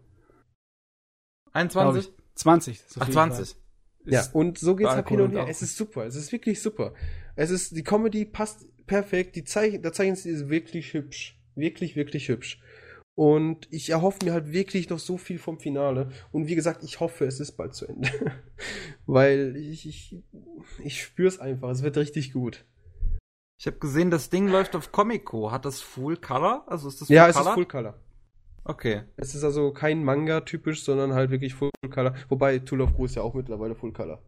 21? 1.52 2.12
20. 2.34 2.82
so 2.88 3.00
Ach, 3.00 3.04
viel 3.06 3.14
20. 3.14 3.56
Ja, 4.04 4.26
und 4.32 4.58
so 4.58 4.74
geht's 4.74 4.90
halt 4.90 5.08
hin 5.08 5.20
und 5.20 5.32
her. 5.32 5.46
Es 5.48 5.62
ist 5.62 5.76
super. 5.76 6.04
Es 6.06 6.16
ist 6.16 6.32
wirklich 6.32 6.60
super. 6.60 6.94
Es 7.36 7.50
ist, 7.50 7.76
die 7.76 7.84
Comedy 7.84 8.24
passt 8.24 8.66
perfekt. 8.86 9.36
Die 9.36 9.44
Zeichen, 9.44 9.82
der 9.82 9.92
Zeichenstil 9.92 10.34
ist 10.34 10.48
wirklich 10.48 10.92
hübsch. 10.92 11.38
Wirklich, 11.54 11.96
wirklich 11.96 12.28
hübsch. 12.28 12.60
Und 13.14 13.68
ich 13.70 13.90
erhoffe 13.90 14.24
mir 14.24 14.32
halt 14.32 14.52
wirklich 14.52 14.88
noch 14.88 14.98
so 14.98 15.18
viel 15.18 15.38
vom 15.38 15.60
Finale. 15.60 16.08
Und 16.30 16.46
wie 16.48 16.54
gesagt, 16.54 16.82
ich 16.82 16.98
hoffe, 17.00 17.26
es 17.26 17.40
ist 17.40 17.52
bald 17.52 17.74
zu 17.74 17.86
Ende. 17.86 18.10
Weil 19.06 19.54
ich, 19.56 19.86
ich, 19.86 20.22
ich 20.82 21.02
spüre 21.02 21.28
es 21.28 21.38
einfach. 21.38 21.70
Es 21.70 21.82
wird 21.82 21.96
richtig 21.96 22.32
gut. 22.32 22.64
Ich 23.58 23.66
habe 23.66 23.78
gesehen, 23.78 24.10
das 24.10 24.30
Ding 24.30 24.48
läuft 24.48 24.74
auf 24.74 24.90
Comico. 24.90 25.52
Hat 25.52 25.64
das 25.64 25.80
Full 25.80 26.16
Color? 26.16 26.64
Also 26.66 26.88
ist 26.88 27.00
das 27.02 27.08
Ja, 27.08 27.28
es 27.28 27.36
Color? 27.36 27.48
ist 27.50 27.54
Full 27.54 27.66
Color. 27.66 28.00
Okay. 28.64 29.02
Es 29.16 29.34
ist 29.34 29.42
also 29.44 29.72
kein 29.72 30.04
Manga 30.04 30.40
typisch, 30.40 30.84
sondern 30.84 31.12
halt 31.14 31.30
wirklich 31.30 31.54
Full 31.54 31.70
Color. 31.90 32.14
Wobei 32.28 32.58
Tool 32.60 32.80
of 32.82 32.94
Gru 32.94 33.06
ist 33.06 33.16
ja 33.16 33.22
auch 33.22 33.34
mittlerweile 33.34 33.74
Full 33.74 33.92
Color. 33.92 34.20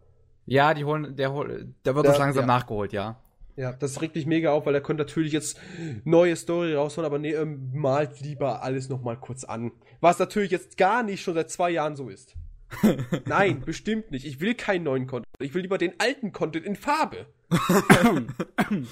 Ja, 0.46 0.74
die 0.74 0.84
holen, 0.84 1.16
der, 1.16 1.28
der 1.30 1.94
wird 1.94 2.06
Da- 2.06 2.12
doch 2.12 2.18
langsam 2.18 2.42
ja. 2.42 2.46
nachgeholt, 2.46 2.92
ja. 2.92 3.20
Ja, 3.56 3.72
das 3.72 4.02
regt 4.02 4.16
mich 4.16 4.26
mega 4.26 4.50
auf, 4.50 4.66
weil 4.66 4.74
er 4.74 4.80
könnte 4.80 5.04
natürlich 5.04 5.32
jetzt 5.32 5.60
neue 6.04 6.34
Story 6.34 6.74
rausholen, 6.74 7.06
aber 7.06 7.20
nee, 7.20 7.34
ähm, 7.34 7.70
malt 7.72 8.20
lieber 8.20 8.64
alles 8.64 8.88
nochmal 8.88 9.16
kurz 9.16 9.44
an. 9.44 9.70
Was 10.00 10.18
natürlich 10.18 10.50
jetzt 10.50 10.76
gar 10.76 11.04
nicht 11.04 11.22
schon 11.22 11.34
seit 11.34 11.50
zwei 11.50 11.70
Jahren 11.70 11.94
so 11.94 12.08
ist. 12.08 12.34
Nein, 13.26 13.60
bestimmt 13.64 14.10
nicht. 14.10 14.24
Ich 14.26 14.40
will 14.40 14.54
keinen 14.54 14.82
neuen 14.82 15.06
Content. 15.06 15.28
Ich 15.38 15.54
will 15.54 15.62
lieber 15.62 15.78
den 15.78 15.92
alten 16.00 16.32
Content 16.32 16.66
in 16.66 16.74
Farbe. 16.74 17.26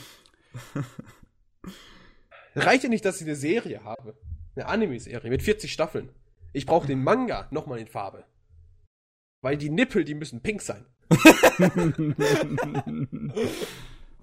Reicht 2.55 2.85
ja 2.85 2.89
nicht, 2.89 3.05
dass 3.05 3.21
ich 3.21 3.27
eine 3.27 3.35
Serie 3.37 3.83
habe. 3.83 4.15
Eine 4.55 4.67
Anime-Serie 4.67 5.31
mit 5.31 5.43
40 5.43 5.73
Staffeln. 5.73 6.11
Ich 6.53 6.67
brauche 6.67 6.87
den 6.87 7.03
Manga 7.03 7.49
nochmal 7.51 7.79
in 7.79 7.87
Farbe. 7.87 8.25
Weil 9.41 9.57
die 9.57 9.71
Nippel, 9.71 10.05
die 10.05 10.15
müssen 10.15 10.43
pink 10.43 10.61
sein. 10.63 10.85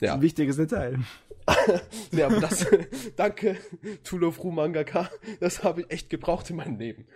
Ja. 0.01 0.13
Ein 0.13 0.21
wichtiges 0.21 0.57
Detail. 0.57 0.99
Ja, 2.11 2.27
aber 2.27 2.41
das, 2.41 2.67
danke, 3.15 3.57
Tool 4.03 4.23
of 4.23 4.43
Ru 4.43 4.51
Mangaka, 4.51 5.09
das 5.39 5.63
habe 5.63 5.81
ich 5.81 5.91
echt 5.91 6.09
gebraucht 6.11 6.47
in 6.51 6.57
meinem 6.57 6.77
Leben. 6.77 7.07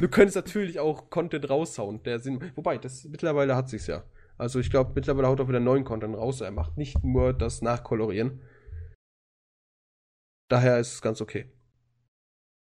Du 0.00 0.08
könntest 0.08 0.34
natürlich 0.34 0.80
auch 0.80 1.10
Content 1.10 1.48
raushauen, 1.48 2.02
der 2.02 2.18
Sinn, 2.18 2.50
wobei, 2.56 2.78
das, 2.78 3.04
mittlerweile 3.04 3.54
hat 3.54 3.68
sich's 3.68 3.86
ja. 3.86 4.02
Also 4.36 4.58
ich 4.58 4.68
glaube, 4.68 4.90
mittlerweile 4.96 5.28
haut 5.28 5.38
er 5.38 5.48
wieder 5.48 5.60
neuen 5.60 5.84
Content 5.84 6.16
raus, 6.16 6.40
er 6.40 6.50
macht 6.50 6.76
nicht 6.76 7.04
nur 7.04 7.32
das 7.32 7.62
Nachkolorieren. 7.62 8.42
Daher 10.48 10.80
ist 10.80 10.94
es 10.94 11.02
ganz 11.02 11.20
okay. 11.20 11.46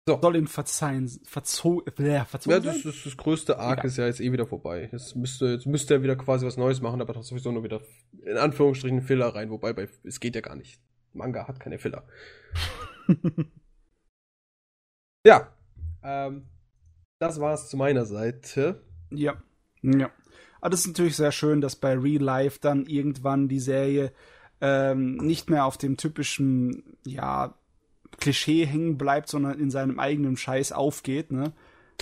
Soll 0.09 0.35
ihm 0.35 0.49
verzeihen, 0.49 1.09
verzo 1.25 1.81
äh, 1.87 2.25
verzogen 2.25 2.65
Ja, 2.65 2.73
das, 2.73 2.83
das, 2.83 3.05
das 3.05 3.17
größte 3.17 3.59
Arc 3.61 3.79
Egal. 3.79 3.87
ist 3.87 3.97
ja 3.99 4.07
jetzt 4.07 4.21
eh 4.21 4.33
wieder 4.33 4.47
vorbei. 4.47 4.89
Jetzt 4.91 5.15
müsste, 5.15 5.47
jetzt 5.47 5.67
müsste 5.67 5.95
er 5.95 6.03
wieder 6.03 6.17
quasi 6.17 6.45
was 6.45 6.57
Neues 6.57 6.81
machen, 6.81 7.01
aber 7.01 7.13
doch 7.13 7.23
sowieso 7.23 7.53
nur 7.53 7.63
wieder 7.63 7.81
in 8.25 8.37
Anführungsstrichen 8.37 9.03
Filler 9.03 9.29
rein, 9.29 9.51
wobei 9.51 9.73
bei, 9.73 9.89
es 10.03 10.19
geht 10.19 10.35
ja 10.35 10.41
gar 10.41 10.57
nicht. 10.57 10.81
Manga 11.13 11.47
hat 11.47 11.61
keine 11.61 11.79
Filler. 11.79 12.05
ja, 15.27 15.55
ähm, 16.03 16.47
das 17.21 17.39
war's 17.39 17.69
zu 17.69 17.77
meiner 17.77 18.05
Seite. 18.05 18.83
Ja. 19.11 19.41
Ja. 19.83 20.11
Aber 20.61 20.71
das 20.71 20.81
ist 20.81 20.89
natürlich 20.89 21.17
sehr 21.17 21.33
schön, 21.33 21.61
dass 21.61 21.77
bei 21.77 21.97
Real 21.97 22.23
Life 22.23 22.59
dann 22.61 22.87
irgendwann 22.87 23.49
die 23.49 23.61
Serie 23.61 24.13
ähm, 24.61 25.17
nicht 25.17 25.49
mehr 25.49 25.65
auf 25.65 25.77
dem 25.77 25.97
typischen, 25.97 26.97
ja, 27.05 27.55
Klischee 28.23 28.65
hängen 28.67 28.97
bleibt, 28.99 29.29
sondern 29.29 29.59
in 29.59 29.71
seinem 29.71 29.99
eigenen 29.99 30.37
Scheiß 30.37 30.73
aufgeht, 30.73 31.31
ne? 31.33 31.53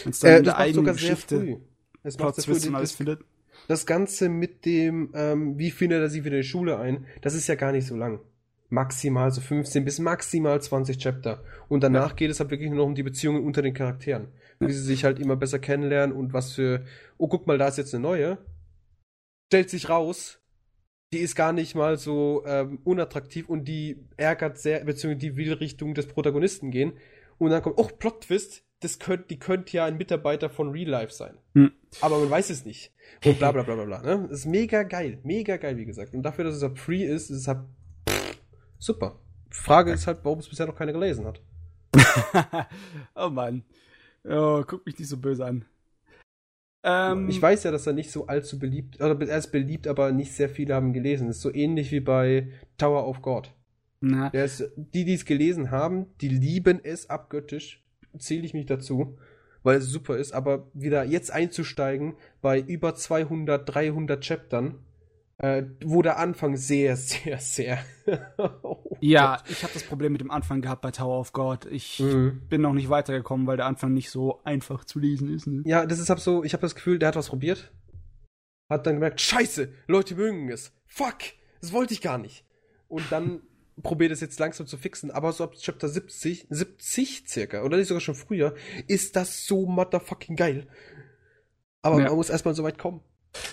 Wenn 0.03 0.11
es 0.11 0.21
dann 0.21 0.31
Äh, 0.31 0.39
in 0.39 0.45
das 0.45 0.55
der 0.55 0.59
eigenen 0.59 0.85
Geschichte 0.95 1.39
früh. 1.39 1.57
Es 2.03 2.19
macht 2.19 2.35
Plot 2.35 2.35
sehr 2.37 2.45
früh. 2.45 2.53
Twists 2.53 2.69
und 2.69 2.75
alles 2.75 2.91
Das, 2.91 2.97
findet. 2.97 3.21
das 3.69 3.87
Ganze 3.87 4.29
mit 4.29 4.65
dem, 4.65 5.11
ähm, 5.15 5.59
wie 5.59 5.71
findet 5.71 6.01
er 6.01 6.09
sich 6.09 6.25
wieder 6.25 6.37
in 6.37 6.43
die 6.43 6.49
Schule 6.49 6.79
ein, 6.79 7.07
das 7.23 7.35
ist 7.35 7.47
ja 7.49 7.55
gar 7.57 7.73
nicht 7.73 7.87
so 7.87 7.97
lang. 7.97 8.21
Maximal 8.69 9.31
so 9.33 9.41
15 9.41 9.85
bis 9.85 9.99
maximal 9.99 10.61
20 10.63 10.99
Chapter. 10.99 11.43
Und 11.69 11.83
danach 11.83 12.15
geht 12.15 12.31
es 12.31 12.39
halt 12.41 12.51
wirklich 12.51 12.71
nur 12.71 12.79
noch 12.79 12.87
um 12.87 12.95
die 12.95 13.03
Beziehungen 13.03 13.45
unter 13.45 13.63
den 13.63 13.75
Charakteren. 13.75 14.29
Wie 14.61 14.73
sie 14.73 14.81
sich 14.83 15.05
halt 15.05 15.19
immer 15.19 15.37
besser 15.37 15.59
kennenlernen 15.59 16.15
und 16.17 16.33
was 16.33 16.53
für, 16.53 16.85
oh 17.19 17.27
guck 17.29 17.47
mal, 17.47 17.59
da 17.59 17.67
ist 17.69 17.79
jetzt 17.79 17.95
eine 17.95 18.03
neue. 18.03 18.39
Stellt 19.49 19.71
sich 19.71 19.89
raus, 19.89 20.40
die 21.13 21.19
ist 21.19 21.35
gar 21.35 21.53
nicht 21.53 21.75
mal 21.75 21.97
so 21.99 22.45
ähm, 22.47 22.79
unattraktiv 22.85 23.49
und 23.49 23.65
die 23.65 24.05
ärgert 24.17 24.59
sehr, 24.59 24.85
beziehungsweise 24.85 25.31
die 25.31 25.37
will 25.37 25.53
Richtung 25.53 25.95
des 25.95 26.07
Protagonisten 26.07 26.71
gehen. 26.71 26.93
Und 27.39 27.51
dann 27.51 27.63
kommt, 27.63 27.79
oh, 27.79 27.89
Plot-Twist, 27.89 28.63
das 28.81 28.99
könnt, 28.99 29.31
die 29.31 29.39
könnte 29.39 29.77
ja 29.77 29.85
ein 29.85 29.97
Mitarbeiter 29.97 30.51
von 30.51 30.71
Real 30.71 30.89
Life 30.89 31.13
sein. 31.13 31.37
Hm. 31.55 31.73
Aber 32.01 32.19
man 32.19 32.31
weiß 32.31 32.51
es 32.51 32.65
nicht. 32.65 32.93
Und 33.25 33.39
bla 33.39 33.51
bla 33.51 33.63
bla 33.63 33.75
bla 33.75 33.85
bla. 33.85 34.03
Ne? 34.03 34.29
Das 34.29 34.41
ist 34.41 34.47
mega 34.47 34.85
geil. 34.85 35.19
Mega 35.25 35.57
geil, 35.57 35.77
wie 35.77 35.85
gesagt. 35.85 36.15
Und 36.15 36.23
dafür, 36.23 36.45
dass 36.45 36.55
es 36.55 36.63
halt 36.63 36.79
free 36.79 37.05
ist, 37.05 37.31
ist 37.31 37.39
es 37.39 37.49
halt 37.49 37.61
pff, 38.09 38.39
super. 38.79 39.19
Frage 39.51 39.93
ist 39.93 40.07
halt, 40.07 40.21
warum 40.23 40.39
es 40.39 40.49
bisher 40.49 40.67
noch 40.67 40.77
keiner 40.77 40.93
gelesen 40.93 41.27
hat. 41.27 41.43
oh 43.17 43.31
Mann. 43.31 43.65
Oh, 44.25 44.63
guck 44.67 44.87
mich 44.87 44.99
nicht 44.99 45.09
so 45.09 45.17
böse 45.17 45.45
an. 45.45 45.65
Ähm, 46.83 47.29
ich 47.29 47.41
weiß 47.41 47.65
ja, 47.65 47.71
dass 47.71 47.87
er 47.87 47.93
nicht 47.93 48.11
so 48.11 48.27
allzu 48.27 48.59
beliebt, 48.59 49.01
oder 49.01 49.21
er 49.29 49.39
ist 49.39 49.53
beliebt, 49.53 49.87
aber 49.87 50.13
nicht 50.13 50.33
sehr 50.33 50.49
viele 50.49 50.75
haben 50.75 50.93
gelesen. 50.93 51.27
Das 51.27 51.37
ist 51.37 51.43
so 51.43 51.53
ähnlich 51.53 51.93
wie 51.93 52.01
bei 52.01 52.49
Tower 52.79 53.07
of 53.07 53.23
God. 53.23 53.53
Na, 54.01 54.29
ist, 54.29 54.71
die, 54.77 55.05
die 55.05 55.15
es 55.15 55.27
gelesen 55.27 55.71
haben, 55.71 56.07
die 56.23 56.29
lieben 56.29 56.81
es 56.83 57.11
abgöttisch. 57.11 57.85
Zähle 58.19 58.47
ich 58.47 58.55
mich 58.55 58.67
dazu, 58.67 59.19
weil 59.63 59.79
es 59.79 59.87
super 59.87 60.17
ist. 60.17 60.33
Aber 60.33 60.69
wieder 60.73 61.05
jetzt 61.05 61.31
einzusteigen 61.31 62.15
bei 62.41 62.61
über 62.61 62.95
200, 62.95 63.69
300 63.75 64.25
Chaptern, 64.25 64.77
äh, 65.43 65.65
wo 65.85 66.03
der 66.03 66.19
Anfang 66.19 66.57
sehr, 66.57 66.97
sehr, 66.97 67.39
sehr. 67.39 67.79
oh 68.63 68.97
ja, 69.01 69.37
Gott. 69.37 69.45
ich 69.51 69.63
habe 69.63 69.73
das 69.73 69.83
Problem 69.85 70.13
mit 70.13 70.21
dem 70.21 70.31
Anfang 70.31 70.61
gehabt 70.61 70.83
bei 70.83 70.91
Tower 70.91 71.19
of 71.19 71.33
God. 71.33 71.65
Ich 71.67 71.99
Mhm. 72.01 72.43
bin 72.49 72.61
noch 72.61 72.73
nicht 72.75 72.91
weitergekommen, 72.91 73.47
weil 73.47 73.57
der 73.57 73.67
Anfang 73.67 73.95
nicht 73.95 74.11
so 74.11 74.41
einfach 74.45 74.85
zu 74.85 74.99
lesen 74.99 75.33
ist. 75.35 75.47
Ne? 75.47 75.63
Ja, 75.65 75.87
das 75.87 75.99
ist 75.99 76.11
halt 76.11 76.21
so, 76.21 76.45
ich 76.45 76.53
habe 76.53 76.61
das 76.63 76.75
Gefühl, 76.75 76.99
der 76.99 77.09
hat 77.09 77.17
was 77.17 77.29
probiert. 77.29 77.73
Hat 78.69 78.87
dann 78.87 78.95
gemerkt, 78.95 79.21
scheiße, 79.21 79.73
Leute 79.87 80.15
mögen 80.15 80.51
es. 80.51 80.73
Fuck, 80.87 81.19
das 81.61 81.73
wollte 81.73 81.95
ich 81.95 82.03
gar 82.03 82.19
nicht. 82.19 82.45
Und 82.89 83.11
dann 83.11 83.41
probiert 83.83 84.13
es 84.13 84.21
jetzt 84.21 84.39
langsam 84.39 84.67
zu 84.67 84.77
fixen, 84.77 85.11
aber 85.11 85.33
so 85.33 85.45
ab 85.45 85.55
Chapter 85.59 85.89
70, 85.89 86.47
70 86.51 87.25
circa, 87.27 87.63
oder 87.63 87.79
nicht 87.79 87.89
sogar 87.89 88.03
schon 88.03 88.15
früher, 88.15 88.55
ist 88.89 89.17
das 89.17 89.47
so 89.47 89.65
motherfucking 89.67 90.37
geil. 90.37 90.67
Aber 91.83 91.99
Ja. 91.99 92.09
man 92.09 92.17
muss 92.17 92.29
erstmal 92.29 92.55
so 92.55 92.63
weit 92.63 92.77
kommen. 92.79 93.01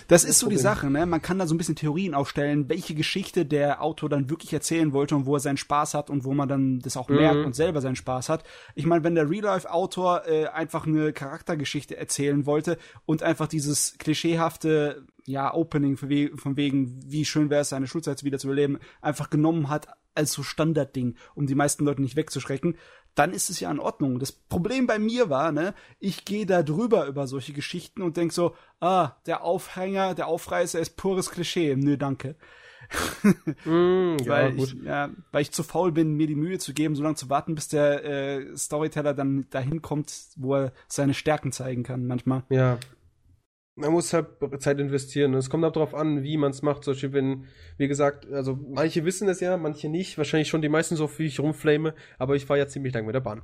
Das 0.08 0.22
Das 0.22 0.24
ist 0.24 0.38
so 0.40 0.48
die. 0.48 0.56
Sache, 0.56 0.90
ne? 0.90 1.06
Man 1.06 1.22
kann 1.22 1.38
da 1.38 1.46
so 1.46 1.54
ein 1.54 1.58
bisschen 1.58 1.76
Theorien 1.76 2.14
aufstellen, 2.14 2.68
welche 2.68 2.94
Geschichte 2.94 3.46
der 3.46 3.80
Autor 3.82 4.08
dann 4.08 4.28
wirklich 4.28 4.52
erzählen 4.52 4.92
wollte 4.92 5.14
und 5.14 5.24
wo 5.26 5.34
er 5.36 5.40
seinen 5.40 5.56
Spaß 5.56 5.94
hat 5.94 6.10
und 6.10 6.24
wo 6.24 6.34
man 6.34 6.48
dann 6.48 6.80
das 6.80 6.96
auch 6.96 7.08
Mhm. 7.08 7.16
merkt 7.16 7.46
und 7.46 7.54
selber 7.54 7.80
seinen 7.80 7.96
Spaß 7.96 8.28
hat. 8.28 8.42
Ich 8.74 8.86
meine, 8.86 9.04
wenn 9.04 9.14
der 9.14 9.30
Real-Life-Autor 9.30 10.26
äh, 10.26 10.46
einfach 10.46 10.86
eine 10.86 11.12
Charaktergeschichte 11.12 11.96
erzählen 11.96 12.44
wollte 12.46 12.76
und 13.06 13.22
einfach 13.22 13.46
dieses 13.46 13.96
klischeehafte, 13.98 15.04
ja, 15.28 15.54
Opening 15.54 15.96
von, 15.96 16.08
we 16.08 16.30
von 16.36 16.56
wegen, 16.56 17.00
wie 17.06 17.24
schön 17.24 17.50
wäre 17.50 17.62
es, 17.62 17.68
seine 17.68 17.86
Schulzeit 17.86 18.24
wieder 18.24 18.38
zu 18.38 18.48
überleben, 18.48 18.78
einfach 19.00 19.30
genommen 19.30 19.68
hat 19.68 19.88
als 20.14 20.32
so 20.32 20.42
Standardding, 20.42 21.16
um 21.34 21.46
die 21.46 21.54
meisten 21.54 21.84
Leute 21.84 22.02
nicht 22.02 22.16
wegzuschrecken, 22.16 22.76
dann 23.14 23.32
ist 23.32 23.50
es 23.50 23.60
ja 23.60 23.70
in 23.70 23.80
Ordnung. 23.80 24.18
Das 24.18 24.32
Problem 24.32 24.86
bei 24.86 24.98
mir 24.98 25.30
war, 25.30 25.52
ne, 25.52 25.74
ich 25.98 26.24
gehe 26.24 26.46
da 26.46 26.62
drüber 26.62 27.06
über 27.06 27.26
solche 27.26 27.52
Geschichten 27.52 28.02
und 28.02 28.16
denk 28.16 28.32
so, 28.32 28.54
ah, 28.80 29.12
der 29.26 29.44
Aufhänger, 29.44 30.14
der 30.14 30.26
Aufreißer 30.28 30.80
ist 30.80 30.96
pures 30.96 31.30
Klischee. 31.30 31.76
Nö, 31.76 31.96
danke. 31.96 32.36
Mm, 33.64 34.16
ja, 34.24 34.28
weil, 34.28 34.52
gut. 34.54 34.74
Ich, 34.74 34.82
ja, 34.82 35.10
weil 35.30 35.42
ich 35.42 35.52
zu 35.52 35.62
faul 35.62 35.92
bin, 35.92 36.14
mir 36.14 36.26
die 36.26 36.34
Mühe 36.34 36.58
zu 36.58 36.72
geben, 36.72 36.94
so 36.94 37.02
lange 37.02 37.16
zu 37.16 37.28
warten, 37.28 37.54
bis 37.54 37.68
der 37.68 38.04
äh, 38.04 38.56
Storyteller 38.56 39.12
dann 39.12 39.46
dahin 39.50 39.82
kommt, 39.82 40.14
wo 40.36 40.54
er 40.54 40.72
seine 40.86 41.12
Stärken 41.12 41.52
zeigen 41.52 41.82
kann, 41.82 42.06
manchmal. 42.06 42.44
Ja. 42.48 42.78
Man 43.78 43.92
muss 43.92 44.12
halt 44.12 44.26
Zeit 44.58 44.80
investieren. 44.80 45.34
Es 45.34 45.50
kommt 45.50 45.64
auch 45.64 45.72
darauf 45.72 45.94
an, 45.94 46.22
wie 46.24 46.36
man 46.36 46.50
es 46.50 46.62
macht. 46.62 46.84
Zum 46.84 46.94
Beispiel, 46.94 47.12
wenn, 47.12 47.44
wie 47.76 47.86
gesagt, 47.86 48.30
also 48.32 48.58
manche 48.70 49.04
wissen 49.04 49.28
es 49.28 49.40
ja, 49.40 49.56
manche 49.56 49.88
nicht. 49.88 50.18
Wahrscheinlich 50.18 50.48
schon 50.48 50.62
die 50.62 50.68
meisten 50.68 50.96
so, 50.96 51.08
wie 51.18 51.26
ich 51.26 51.38
rumflame. 51.38 51.94
Aber 52.18 52.34
ich 52.34 52.44
fahre 52.44 52.58
ja 52.58 52.66
ziemlich 52.66 52.92
lang 52.92 53.06
mit 53.06 53.14
der 53.14 53.20
Bahn. 53.20 53.42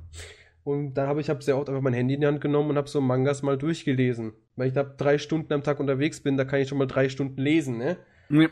Und 0.65 0.95
dann 0.95 1.07
habe 1.07 1.21
ich 1.21 1.29
hab 1.29 1.43
sehr 1.43 1.57
oft 1.57 1.69
einfach 1.69 1.81
mein 1.81 1.93
Handy 1.93 2.15
in 2.15 2.21
die 2.21 2.27
Hand 2.27 2.41
genommen 2.41 2.71
und 2.71 2.77
habe 2.77 2.89
so 2.89 2.99
Mangas 2.99 3.43
mal 3.43 3.57
durchgelesen. 3.57 4.33
Weil 4.55 4.67
ich 4.67 4.73
da 4.73 4.83
drei 4.83 5.19
Stunden 5.19 5.53
am 5.53 5.63
Tag 5.63 5.79
unterwegs 5.79 6.21
bin, 6.21 6.37
da 6.37 6.43
kann 6.43 6.59
ich 6.59 6.67
schon 6.67 6.79
mal 6.79 6.87
drei 6.87 7.07
Stunden 7.07 7.39
lesen, 7.39 7.77
ne? 7.77 7.97
Ja. 8.29 8.49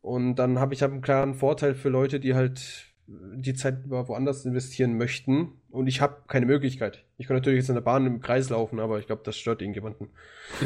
Und 0.00 0.36
dann 0.36 0.60
habe 0.60 0.74
ich 0.74 0.82
hab 0.82 0.92
einen 0.92 1.00
klaren 1.00 1.34
Vorteil 1.34 1.74
für 1.74 1.88
Leute, 1.88 2.20
die 2.20 2.34
halt 2.34 2.94
die 3.08 3.54
Zeit 3.54 3.84
über 3.84 4.08
woanders 4.08 4.44
investieren 4.44 4.96
möchten. 4.96 5.52
Und 5.70 5.86
ich 5.86 6.00
habe 6.00 6.22
keine 6.26 6.46
Möglichkeit. 6.46 7.04
Ich 7.18 7.26
kann 7.26 7.36
natürlich 7.36 7.58
jetzt 7.60 7.68
in 7.68 7.74
der 7.74 7.82
Bahn 7.82 8.06
im 8.06 8.20
Kreis 8.20 8.50
laufen, 8.50 8.80
aber 8.80 8.98
ich 8.98 9.06
glaube, 9.06 9.22
das 9.24 9.36
stört 9.36 9.62
irgendjemanden. 9.62 10.10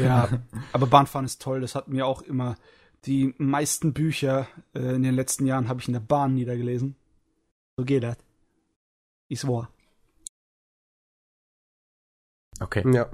Ja, 0.01 0.29
aber 0.73 0.87
Bahnfahren 0.87 1.25
ist 1.25 1.41
toll. 1.41 1.61
Das 1.61 1.75
hat 1.75 1.87
mir 1.87 2.05
auch 2.05 2.21
immer 2.21 2.57
Die 3.05 3.33
meisten 3.37 3.93
Bücher 3.93 4.47
äh, 4.75 4.95
in 4.95 5.03
den 5.03 5.15
letzten 5.15 5.47
Jahren 5.47 5.67
habe 5.67 5.81
ich 5.81 5.87
in 5.87 5.93
der 5.93 6.01
Bahn 6.01 6.35
niedergelesen. 6.35 6.95
So 7.77 7.83
geht 7.83 8.03
das. 8.03 8.17
Ist 9.27 9.47
wahr. 9.47 9.71
Okay. 12.59 12.83
Ja. 12.93 13.09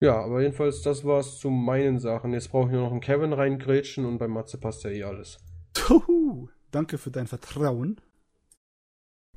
Ja, 0.00 0.20
aber 0.20 0.42
jedenfalls, 0.42 0.82
das 0.82 1.04
war's 1.04 1.38
zu 1.38 1.48
meinen 1.48 2.00
Sachen. 2.00 2.32
Jetzt 2.32 2.50
brauche 2.50 2.66
ich 2.66 2.72
nur 2.72 2.82
noch 2.82 2.90
einen 2.90 3.00
Kevin 3.00 3.32
reingrätschen 3.32 4.04
und 4.04 4.18
bei 4.18 4.26
Matze 4.26 4.58
passt 4.58 4.82
ja 4.84 4.90
eh 4.90 5.04
alles. 5.04 5.38
Danke 6.74 6.98
für 6.98 7.12
dein 7.12 7.28
Vertrauen. 7.28 8.00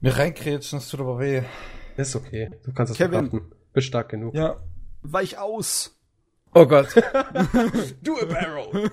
Mir 0.01 0.17
reinkrätschen, 0.17 0.79
das 0.79 0.89
tut 0.89 0.99
aber 1.01 1.19
weh. 1.19 1.43
Ist 1.95 2.15
okay. 2.15 2.49
Du 2.63 2.73
kannst 2.73 2.95
Kevin. 2.95 3.29
verkraften. 3.29 3.55
Bist 3.73 3.87
stark 3.87 4.09
genug. 4.09 4.33
Ja. 4.33 4.57
Weich 5.03 5.37
aus. 5.37 5.95
Oh 6.55 6.65
Gott. 6.65 6.87
Do 8.01 8.17
a 8.19 8.25
barrel! 8.25 8.89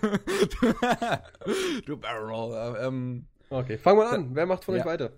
du 1.86 1.96
Barrel. 1.96 2.52
äh, 2.76 2.86
Ähm, 2.86 3.26
Okay, 3.48 3.78
fangen 3.78 3.98
wir 4.00 4.10
an. 4.10 4.34
Wer 4.34 4.44
macht 4.46 4.64
von 4.64 4.74
Ja. 4.74 4.80
euch 4.82 4.86
weiter? 4.86 5.12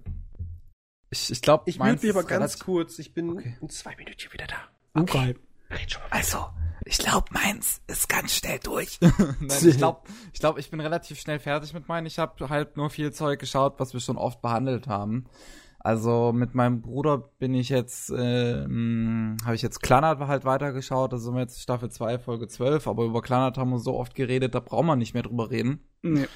ich 1.10 1.30
ich 1.30 1.42
glaube, 1.42 1.64
Ich 1.66 1.78
mute 1.80 2.06
mich 2.06 2.10
aber 2.10 2.22
ganz 2.24 2.58
kurz. 2.60 2.98
Ich 3.00 3.12
bin 3.12 3.30
Okay. 3.30 3.56
in 3.60 3.68
zwei 3.70 3.96
Minuten 3.96 4.32
wieder 4.32 4.46
da. 4.46 5.00
Okay. 5.00 5.34
Red 5.70 5.90
schon 5.90 6.02
mal. 6.02 6.08
Also, 6.10 6.46
ich 6.86 6.98
glaube, 6.98 7.26
meins 7.32 7.82
ist 7.88 8.08
ganz 8.08 8.32
schnell 8.34 8.60
durch. 8.60 8.98
Nein, 9.40 9.68
ich 9.68 9.76
glaube, 9.76 10.00
ich, 10.32 10.40
glaub, 10.40 10.58
ich 10.58 10.70
bin 10.70 10.80
relativ 10.80 11.18
schnell 11.18 11.40
fertig 11.40 11.74
mit 11.74 11.88
meinen. 11.88 12.06
Ich 12.06 12.18
habe 12.18 12.48
halt 12.48 12.76
nur 12.76 12.90
viel 12.90 13.12
Zeug 13.12 13.40
geschaut, 13.40 13.74
was 13.78 13.92
wir 13.92 14.00
schon 14.00 14.16
oft 14.16 14.40
behandelt 14.40 14.86
haben. 14.86 15.26
Also 15.80 16.32
mit 16.32 16.54
meinem 16.54 16.80
Bruder 16.80 17.18
bin 17.38 17.54
ich 17.54 17.68
jetzt, 17.68 18.10
ähm, 18.10 19.36
habe 19.44 19.54
ich 19.54 19.62
jetzt 19.62 19.82
Klannert 19.82 20.20
halt 20.20 20.44
weitergeschaut. 20.44 21.12
Da 21.12 21.18
sind 21.18 21.34
wir 21.34 21.40
jetzt 21.40 21.60
Staffel 21.60 21.90
2, 21.90 22.18
Folge 22.18 22.48
12. 22.48 22.86
Aber 22.86 23.04
über 23.04 23.20
Klannert 23.20 23.58
haben 23.58 23.70
wir 23.70 23.78
so 23.78 23.96
oft 23.96 24.14
geredet, 24.14 24.54
da 24.54 24.60
braucht 24.60 24.84
man 24.84 24.98
nicht 24.98 25.14
mehr 25.14 25.22
drüber 25.22 25.50
reden. 25.50 25.80
Nee. 26.02 26.26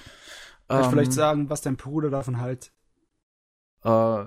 Kannst 0.68 0.86
Ähm, 0.86 0.90
vielleicht 0.90 1.12
sagen, 1.12 1.50
was 1.50 1.62
dein 1.62 1.76
Bruder 1.76 2.10
davon 2.10 2.40
halt. 2.40 2.72
Äh, 3.84 4.24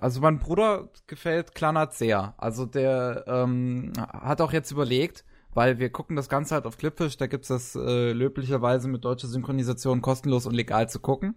also 0.00 0.20
mein 0.20 0.38
Bruder 0.38 0.88
gefällt 1.06 1.54
Klannert 1.54 1.94
sehr. 1.94 2.34
Also 2.38 2.66
der 2.66 3.24
ähm, 3.26 3.92
hat 3.98 4.40
auch 4.40 4.52
jetzt 4.52 4.70
überlegt, 4.70 5.24
weil 5.54 5.78
wir 5.78 5.90
gucken 5.90 6.16
das 6.16 6.28
Ganze 6.28 6.54
halt 6.54 6.66
auf 6.66 6.76
Clipfish, 6.78 7.16
da 7.16 7.26
gibt's 7.26 7.48
das 7.48 7.74
äh, 7.76 8.12
löblicherweise 8.12 8.88
mit 8.88 9.04
deutscher 9.04 9.28
Synchronisation 9.28 10.02
kostenlos 10.02 10.46
und 10.46 10.54
legal 10.54 10.88
zu 10.88 11.00
gucken. 11.00 11.34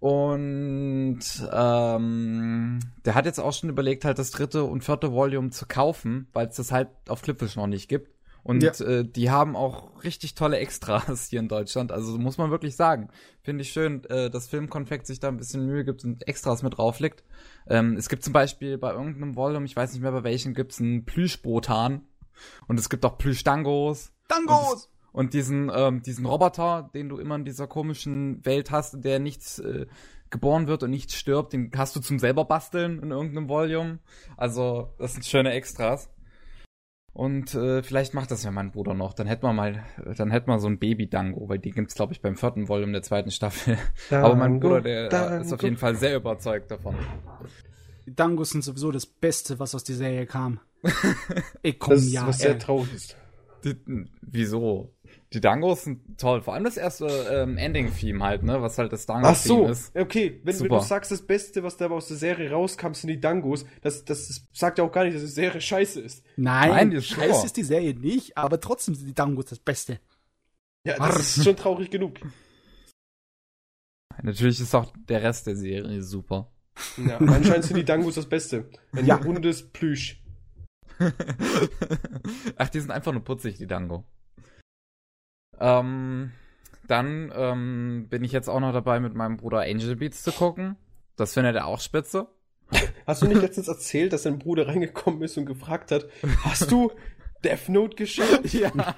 Und 0.00 1.20
ähm, 1.50 2.80
der 3.06 3.14
hat 3.14 3.24
jetzt 3.24 3.40
auch 3.40 3.54
schon 3.54 3.70
überlegt, 3.70 4.04
halt 4.04 4.18
das 4.18 4.32
dritte 4.32 4.64
und 4.64 4.84
vierte 4.84 5.12
Volume 5.12 5.48
zu 5.48 5.64
kaufen, 5.66 6.28
weil 6.34 6.48
es 6.48 6.56
das 6.56 6.72
halt 6.72 6.88
auf 7.08 7.22
Clipfish 7.22 7.56
noch 7.56 7.66
nicht 7.66 7.88
gibt. 7.88 8.13
Und 8.44 8.62
Ja. 8.62 8.72
äh, 8.86 9.04
die 9.04 9.30
haben 9.30 9.56
auch 9.56 10.04
richtig 10.04 10.34
tolle 10.34 10.58
Extras 10.58 11.26
hier 11.28 11.40
in 11.40 11.48
Deutschland. 11.48 11.90
Also 11.90 12.16
muss 12.18 12.38
man 12.38 12.50
wirklich 12.50 12.76
sagen. 12.76 13.08
Finde 13.42 13.62
ich 13.62 13.72
schön, 13.72 14.04
äh, 14.04 14.30
dass 14.30 14.46
Filmkonfekt 14.48 15.06
sich 15.06 15.18
da 15.18 15.28
ein 15.28 15.38
bisschen 15.38 15.66
Mühe 15.66 15.84
gibt 15.84 16.04
und 16.04 16.28
Extras 16.28 16.62
mit 16.62 16.76
drauflegt. 16.76 17.24
Ähm, 17.66 17.96
es 17.96 18.08
gibt 18.08 18.22
zum 18.22 18.32
Beispiel 18.34 18.78
bei 18.78 18.92
irgendeinem 18.92 19.34
Volume, 19.34 19.64
ich 19.66 19.74
weiß 19.74 19.92
nicht 19.92 20.02
mehr 20.02 20.12
bei 20.12 20.24
welchem, 20.24 20.54
gibt's 20.54 20.80
einen 20.80 21.04
Plüschbotan. 21.04 22.02
Und 22.68 22.78
es 22.78 22.88
gibt 22.90 23.04
auch 23.04 23.16
Plüschdangos. 23.16 24.12
Dangos! 24.28 24.90
Und 25.12 25.32
diesen, 25.32 25.70
ähm, 25.74 26.02
diesen 26.02 26.26
Roboter, 26.26 26.90
den 26.92 27.08
du 27.08 27.18
immer 27.18 27.36
in 27.36 27.44
dieser 27.44 27.66
komischen 27.68 28.44
Welt 28.44 28.70
hast, 28.72 29.04
der 29.04 29.20
nichts 29.20 29.60
äh, 29.60 29.86
geboren 30.30 30.66
wird 30.66 30.82
und 30.82 30.90
nichts 30.90 31.14
stirbt, 31.14 31.52
den 31.52 31.70
hast 31.76 31.94
du 31.94 32.00
zum 32.00 32.18
selber 32.18 32.44
basteln 32.44 33.00
in 33.00 33.12
irgendeinem 33.12 33.48
Volume. 33.48 34.00
Also, 34.36 34.92
das 34.98 35.12
sind 35.12 35.24
schöne 35.24 35.52
Extras. 35.52 36.10
Und 37.14 37.54
äh, 37.54 37.84
vielleicht 37.84 38.12
macht 38.12 38.32
das 38.32 38.42
ja 38.42 38.50
mein 38.50 38.72
Bruder 38.72 38.92
noch. 38.92 39.14
Dann 39.14 39.28
hätten 39.28 39.44
wir 39.44 39.52
mal, 39.52 39.84
dann 40.16 40.32
hätten 40.32 40.48
wir 40.48 40.58
so 40.58 40.66
ein 40.66 40.80
Baby-Dango, 40.80 41.48
weil 41.48 41.60
die 41.60 41.70
gibt's, 41.70 41.94
glaube 41.94 42.12
ich, 42.12 42.20
beim 42.20 42.36
vierten 42.36 42.68
Volume 42.68 42.90
der 42.90 43.02
zweiten 43.02 43.30
Staffel. 43.30 43.78
Aber 44.10 44.34
mein 44.34 44.60
Dango, 44.60 44.68
Bruder, 44.68 44.80
der 44.80 45.04
äh, 45.04 45.40
ist 45.40 45.52
auf 45.52 45.60
Dango. 45.60 45.62
jeden 45.66 45.76
Fall 45.76 45.94
sehr 45.94 46.16
überzeugt 46.16 46.72
davon. 46.72 46.96
Die 48.04 48.14
Dangos 48.14 48.50
sind 48.50 48.62
sowieso 48.62 48.90
das 48.90 49.06
Beste, 49.06 49.60
was 49.60 49.76
aus 49.76 49.84
der 49.84 49.94
Serie 49.94 50.26
kam. 50.26 50.60
Ich 51.62 51.78
komm 51.78 51.94
Das 51.94 52.02
ist 52.02 52.12
ja. 52.12 52.26
was 52.26 52.38
sehr 52.38 52.58
traurig 52.58 52.92
ist. 52.92 53.16
Die, 53.64 53.76
wieso? 54.20 54.93
Die 55.34 55.40
Dangos 55.40 55.82
sind 55.84 56.18
toll. 56.18 56.40
Vor 56.42 56.54
allem 56.54 56.62
das 56.64 56.76
erste 56.76 57.06
ähm, 57.06 57.58
Ending-Theme 57.58 58.24
halt, 58.24 58.44
ne? 58.44 58.62
Was 58.62 58.78
halt 58.78 58.92
das 58.92 59.02
Ach 59.08 59.20
Dango-Theme 59.20 59.34
so, 59.36 59.66
ist. 59.66 59.96
okay. 59.96 60.40
Wenn, 60.44 60.60
wenn 60.60 60.68
du 60.68 60.80
sagst, 60.80 61.10
das 61.10 61.22
Beste, 61.26 61.62
was 61.64 61.76
da 61.76 61.90
aus 61.90 62.06
der 62.06 62.16
Serie 62.16 62.50
rauskam, 62.52 62.92
sind 62.94 63.08
die 63.08 63.20
Dangos, 63.20 63.66
das, 63.82 64.04
das 64.04 64.30
ist- 64.30 64.46
sagt 64.52 64.78
ja 64.78 64.84
auch 64.84 64.92
gar 64.92 65.04
nicht, 65.04 65.14
dass 65.16 65.22
die 65.22 65.28
Serie 65.28 65.60
scheiße 65.60 66.00
ist. 66.00 66.24
Nein, 66.36 66.70
Nein, 66.70 66.90
die 66.92 66.98
ist 66.98 67.06
scheiße 67.08 67.34
super. 67.34 67.46
ist 67.46 67.56
die 67.56 67.64
Serie 67.64 67.94
nicht, 67.98 68.38
aber 68.38 68.60
trotzdem 68.60 68.94
sind 68.94 69.06
die 69.08 69.14
Dangos 69.14 69.46
das 69.46 69.58
Beste. 69.58 69.98
Ja, 70.86 70.98
das 70.98 71.36
ist 71.38 71.44
schon 71.44 71.56
traurig 71.56 71.90
genug. 71.90 72.20
Natürlich 74.22 74.60
ist 74.60 74.74
auch 74.74 74.92
der 75.08 75.22
Rest 75.22 75.46
der 75.48 75.56
Serie 75.56 76.02
super. 76.02 76.52
Ja, 76.96 77.18
anscheinend 77.18 77.64
sind 77.64 77.76
die 77.76 77.84
Dangos 77.84 78.14
das 78.14 78.28
Beste. 78.28 78.68
Ein 78.92 79.06
Ja. 79.06 79.16
rundes 79.16 79.68
Plüsch. 79.72 80.22
Ach, 82.56 82.68
die 82.68 82.80
sind 82.80 82.90
einfach 82.92 83.12
nur 83.12 83.24
putzig, 83.24 83.56
die 83.58 83.66
Dango. 83.66 84.04
Ähm, 85.60 86.32
dann 86.86 87.32
ähm, 87.34 88.06
bin 88.08 88.24
ich 88.24 88.32
jetzt 88.32 88.48
auch 88.48 88.60
noch 88.60 88.72
dabei, 88.72 89.00
mit 89.00 89.14
meinem 89.14 89.36
Bruder 89.36 89.60
Angel 89.60 89.96
Beats 89.96 90.22
zu 90.22 90.32
gucken. 90.32 90.76
Das 91.16 91.34
findet 91.34 91.56
er 91.56 91.66
auch 91.66 91.80
spitze. 91.80 92.28
Hast 93.06 93.22
du 93.22 93.26
nicht 93.26 93.40
letztens 93.40 93.68
erzählt, 93.68 94.12
dass 94.12 94.22
dein 94.22 94.38
Bruder 94.38 94.66
reingekommen 94.66 95.22
ist 95.22 95.36
und 95.36 95.46
gefragt 95.46 95.90
hat, 95.90 96.06
hast 96.42 96.70
du 96.70 96.90
Death 97.44 97.68
Note 97.68 97.96
geschaut? 97.96 98.40
Ja, 98.52 98.94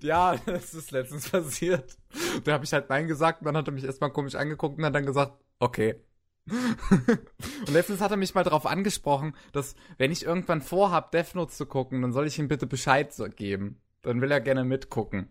ja, 0.00 0.36
das 0.44 0.74
ist 0.74 0.90
letztens 0.90 1.28
passiert. 1.28 1.96
Da 2.42 2.54
habe 2.54 2.64
ich 2.64 2.72
halt 2.72 2.88
Nein 2.88 3.06
gesagt 3.06 3.42
und 3.42 3.46
dann 3.46 3.56
hat 3.56 3.68
er 3.68 3.72
mich 3.72 3.84
erstmal 3.84 4.10
komisch 4.10 4.34
angeguckt 4.34 4.76
und 4.76 4.84
hat 4.84 4.94
dann 4.94 5.06
gesagt, 5.06 5.34
okay. 5.60 6.00
und 6.48 7.72
letztens 7.72 8.00
hat 8.00 8.10
er 8.10 8.16
mich 8.16 8.34
mal 8.34 8.42
darauf 8.42 8.66
angesprochen, 8.66 9.36
dass 9.52 9.76
wenn 9.98 10.10
ich 10.10 10.24
irgendwann 10.24 10.62
vorhab, 10.62 11.12
Death 11.12 11.36
Note 11.36 11.52
zu 11.52 11.66
gucken, 11.66 12.02
dann 12.02 12.12
soll 12.12 12.26
ich 12.26 12.40
ihm 12.40 12.48
bitte 12.48 12.66
Bescheid 12.66 13.14
geben. 13.36 13.80
Dann 14.02 14.20
will 14.20 14.32
er 14.32 14.40
gerne 14.40 14.64
mitgucken. 14.64 15.28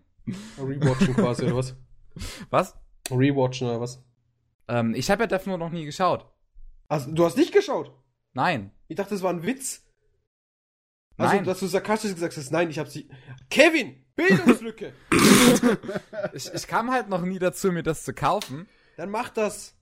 Rewatchen 0.58 1.14
quasi, 1.16 1.46
oder 1.46 1.58
was? 1.58 1.76
Was? 2.50 2.76
Rewatchen 3.10 3.68
oder 3.68 3.80
was? 3.82 4.04
Ähm, 4.68 4.94
ich 4.96 5.10
habe 5.10 5.24
ja 5.24 5.28
Death 5.28 5.48
Note 5.48 5.60
noch 5.60 5.70
nie 5.72 5.86
geschaut. 5.86 6.30
Also, 6.90 7.12
du 7.12 7.24
hast 7.26 7.38
nicht 7.38 7.54
geschaut? 7.54 7.94
Nein. 8.34 8.72
Ich 8.90 8.98
dachte, 8.98 9.12
das 9.12 9.22
war 9.24 9.32
ein 9.32 9.44
Witz. 9.44 9.86
Also, 11.18 11.36
Nein. 11.36 11.46
dass 11.46 11.60
du 11.60 11.68
sarkastisch 11.68 12.14
gesagt 12.14 12.36
hast, 12.36 12.52
nein, 12.52 12.70
ich 12.70 12.80
hab 12.80 12.88
sie. 12.88 13.10
Kevin! 13.50 14.04
Bildungslücke! 14.16 14.94
Ich, 16.34 16.52
ich 16.54 16.68
kam 16.68 16.92
halt 16.92 17.10
noch 17.10 17.22
nie 17.22 17.40
dazu, 17.40 17.72
mir 17.72 17.84
das 17.84 18.04
zu 18.04 18.14
kaufen. 18.14 18.68
Dann 18.98 19.10
mach 19.10 19.30
das. 19.30 19.76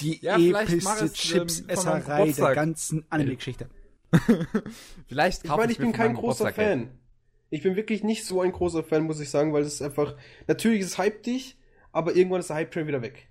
Die 0.00 0.20
Ja, 0.24 0.36
epischste 0.36 1.04
ähm, 1.06 1.12
Chips-Esserei 1.12 2.32
der 2.32 2.54
ganzen 2.54 3.04
Anime-Geschichte. 3.10 3.68
Vielleicht 5.06 5.42
Ich 5.44 5.48
kaufe 5.50 5.60
meine, 5.60 5.72
ich 5.72 5.78
mir 5.78 5.86
bin 5.86 5.92
kein 5.92 6.14
großer. 6.14 6.52
Fan. 6.52 6.90
Ich 7.50 7.62
bin 7.62 7.76
wirklich 7.76 8.04
nicht 8.04 8.24
so 8.24 8.40
ein 8.40 8.52
großer 8.52 8.82
Fan, 8.82 9.04
muss 9.04 9.20
ich 9.20 9.30
sagen, 9.30 9.52
weil 9.52 9.62
es 9.62 9.74
ist 9.74 9.82
einfach. 9.82 10.16
Natürlich 10.46 10.80
ist 10.80 10.88
es 10.88 10.98
hype 10.98 11.22
dich, 11.22 11.56
aber 11.92 12.14
irgendwann 12.14 12.40
ist 12.40 12.50
der 12.50 12.56
Hype-Train 12.56 12.86
wieder 12.86 13.02
weg. 13.02 13.28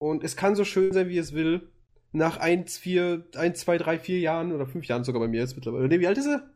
Und 0.00 0.22
es 0.22 0.36
kann 0.36 0.54
so 0.54 0.64
schön 0.64 0.92
sein, 0.92 1.08
wie 1.08 1.18
es 1.18 1.32
will. 1.32 1.68
Nach 2.12 2.38
1, 2.38 2.78
4, 2.78 3.26
1, 3.34 3.60
2, 3.60 3.78
3, 3.78 3.98
4 3.98 4.20
Jahren 4.20 4.52
oder 4.52 4.66
5 4.66 4.86
Jahren 4.86 5.04
sogar 5.04 5.20
bei 5.20 5.28
mir 5.28 5.40
jetzt 5.40 5.56
mittlerweile. 5.56 5.88
Nee, 5.88 6.00
wie 6.00 6.06
alt 6.06 6.18
ist 6.18 6.26
er? 6.26 6.48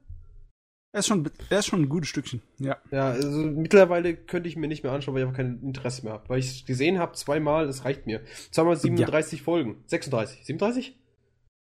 Er 0.94 1.00
ist 1.00 1.06
schon, 1.06 1.28
er 1.50 1.58
ist 1.58 1.66
schon 1.66 1.82
ein 1.82 1.88
gutes 1.88 2.10
Stückchen. 2.10 2.42
Ja. 2.58 2.76
Ja, 2.90 3.10
also 3.10 3.38
mittlerweile 3.38 4.14
könnte 4.14 4.48
ich 4.48 4.56
mir 4.56 4.68
nicht 4.68 4.82
mehr 4.82 4.92
anschauen, 4.92 5.14
weil 5.14 5.22
ich 5.22 5.26
einfach 5.26 5.38
kein 5.38 5.60
Interesse 5.62 6.04
mehr 6.04 6.12
habe. 6.12 6.28
Weil 6.28 6.38
ich 6.38 6.46
es 6.48 6.66
gesehen 6.66 6.98
habe, 6.98 7.14
zweimal, 7.14 7.66
das 7.66 7.84
reicht 7.84 8.06
mir. 8.06 8.22
Zweimal 8.50 8.76
37 8.76 9.42
Folgen. 9.42 9.82
36. 9.86 10.44
37? 10.44 10.98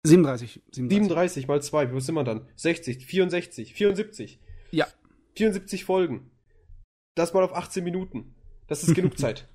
37. 0.03 0.61
37. 0.71 0.89
37 0.89 1.47
mal 1.47 1.61
2, 1.61 1.91
wo 1.91 1.99
sind 1.99 2.15
wir 2.15 2.23
dann? 2.23 2.47
60, 2.55 3.05
64, 3.05 3.73
74. 3.73 4.39
Ja. 4.75 4.87
74 5.35 5.85
Folgen. 5.85 6.31
Das 7.15 7.33
mal 7.33 7.43
auf 7.43 7.55
18 7.55 7.83
Minuten. 7.83 8.35
Das 8.67 8.83
ist 8.83 8.93
genug 8.93 9.17
Zeit. 9.17 9.47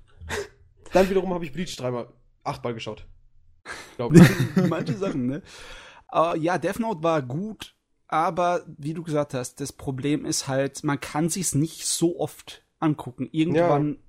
Dann 0.93 1.09
wiederum 1.09 1.33
habe 1.33 1.45
ich 1.45 1.53
Bleach 1.53 1.75
dreimal, 1.77 2.11
achtmal 2.43 2.73
geschaut. 2.73 3.07
Glaube 3.95 4.17
ich. 4.17 4.55
Manche 4.69 4.97
Sachen, 4.97 5.27
ne? 5.27 5.43
Aber 6.07 6.35
ja, 6.35 6.57
Death 6.57 6.79
Note 6.79 7.03
war 7.03 7.21
gut, 7.21 7.77
aber 8.07 8.65
wie 8.77 8.93
du 8.93 9.03
gesagt 9.03 9.33
hast, 9.33 9.61
das 9.61 9.71
Problem 9.71 10.25
ist 10.25 10.47
halt, 10.47 10.83
man 10.83 10.99
kann 10.99 11.29
sich's 11.29 11.55
nicht 11.55 11.85
so 11.85 12.19
oft 12.19 12.65
angucken. 12.79 13.29
Irgendwann 13.31 13.99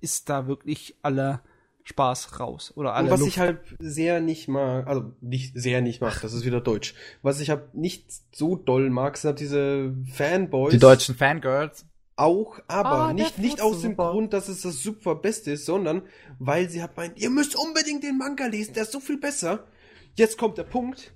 ist 0.00 0.28
da 0.28 0.46
wirklich 0.48 0.96
aller 1.02 1.42
Spaß 1.84 2.38
raus 2.40 2.72
oder 2.76 2.94
alle 2.94 3.06
Und 3.06 3.10
was 3.12 3.20
Luft. 3.20 3.32
ich 3.32 3.38
halt 3.38 3.60
sehr 3.78 4.20
nicht 4.20 4.48
mag, 4.48 4.86
also 4.86 5.12
nicht 5.20 5.54
sehr 5.56 5.80
nicht 5.80 6.00
mag, 6.00 6.20
das 6.20 6.32
ist 6.32 6.44
wieder 6.44 6.60
Deutsch. 6.60 6.94
Was 7.22 7.40
ich 7.40 7.50
halt 7.50 7.74
nicht 7.74 8.06
so 8.34 8.56
doll 8.56 8.88
mag, 8.90 9.16
sind 9.16 9.28
halt 9.30 9.40
diese 9.40 9.94
Fanboys. 10.12 10.70
Die 10.72 10.78
deutschen 10.78 11.14
Fangirls. 11.16 11.86
Auch, 12.14 12.60
aber 12.68 12.90
Ah, 13.08 13.12
nicht, 13.12 13.38
nicht 13.38 13.60
aus 13.60 13.80
dem 13.80 13.92
super. 13.92 14.10
Grund, 14.12 14.32
dass 14.32 14.48
es 14.48 14.60
das 14.60 14.80
super 14.82 15.14
Beste 15.16 15.52
ist, 15.52 15.64
sondern 15.66 16.02
weil 16.38 16.68
sie 16.68 16.82
hat 16.82 16.96
meint, 16.96 17.18
ihr 17.18 17.30
müsst 17.30 17.56
unbedingt 17.56 18.04
den 18.04 18.18
Manga 18.18 18.46
lesen, 18.46 18.74
der 18.74 18.84
ist 18.84 18.92
so 18.92 19.00
viel 19.00 19.18
besser. 19.18 19.66
Jetzt 20.14 20.36
kommt 20.38 20.58
der 20.58 20.64
Punkt. 20.64 21.14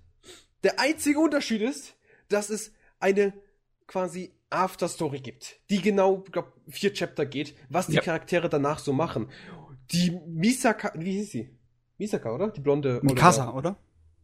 Der 0.65 0.81
einzige 0.81 1.21
Unterschied 1.21 1.61
ist, 1.63 1.95
dass 2.29 2.51
es 2.51 2.73
eine 2.99 3.35
quasi 3.87 4.33
Afterstory 4.51 5.21
gibt, 5.21 5.61
die 5.71 5.83
genau, 5.83 6.25
glaub, 6.33 6.53
vier 6.69 6.93
Chapter 6.95 7.27
geht, 7.27 7.55
was 7.69 7.89
die 7.89 7.95
Ja. 7.97 8.01
Charaktere 8.03 8.49
danach 8.49 8.79
so 8.79 8.93
machen. 8.93 9.29
Die 9.93 10.11
Misaka, 10.27 10.93
wie 10.97 11.13
hieß 11.13 11.31
sie? 11.31 11.51
Misaka, 11.99 12.35
oder? 12.35 12.51
Die 12.51 12.61
blonde. 12.61 13.01
Mikasa, 13.03 13.53
oder? 13.53 13.77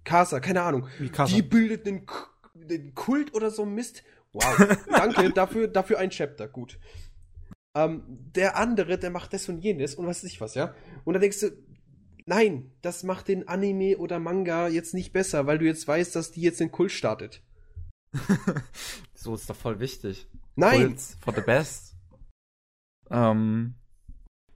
Kasa, 0.05 0.41
keine 0.41 0.63
Ahnung. 0.63 0.89
Mikasa. 0.99 1.35
Die 1.35 1.43
bildet 1.43 1.87
einen, 1.87 2.07
einen 2.55 2.95
Kult 2.95 3.35
oder 3.35 3.51
so 3.51 3.65
Mist. 3.65 4.03
Wow, 4.33 4.79
danke, 4.89 5.31
dafür, 5.31 5.69
dafür 5.69 5.99
ein 5.99 6.11
Chapter, 6.11 6.49
gut. 6.49 6.79
Ähm, 7.75 8.03
der 8.09 8.57
andere, 8.57 8.99
der 8.99 9.11
macht 9.11 9.33
das 9.33 9.49
und 9.49 9.59
jenes 9.59 9.95
und 9.95 10.07
was 10.07 10.23
weiß 10.23 10.31
ich 10.31 10.41
was, 10.41 10.55
ja? 10.55 10.75
Und 11.05 11.15
dann 11.15 11.21
denkst 11.23 11.41
du, 11.41 11.51
nein, 12.27 12.73
das 12.83 13.03
macht 13.03 13.29
den 13.29 13.49
Anime 13.49 13.99
oder 13.99 14.19
Manga 14.19 14.69
jetzt 14.69 14.95
nicht 14.95 15.13
besser, 15.13 15.47
weil 15.47 15.59
du 15.59 15.67
jetzt 15.67 15.87
weißt, 15.87 16.15
dass 16.17 16.33
die 16.33 16.43
jetzt 16.43 16.61
den 16.61 16.71
Kult 16.71 16.93
startet. 16.93 17.43
So 19.23 19.37
ist 19.37 19.49
doch 19.49 19.55
voll 19.55 19.79
wichtig. 19.79 20.27
Nein! 20.57 20.87
Kults 20.87 21.17
For 21.21 21.33
the 21.33 21.43
best. 21.43 21.95
Ähm. 23.09 23.75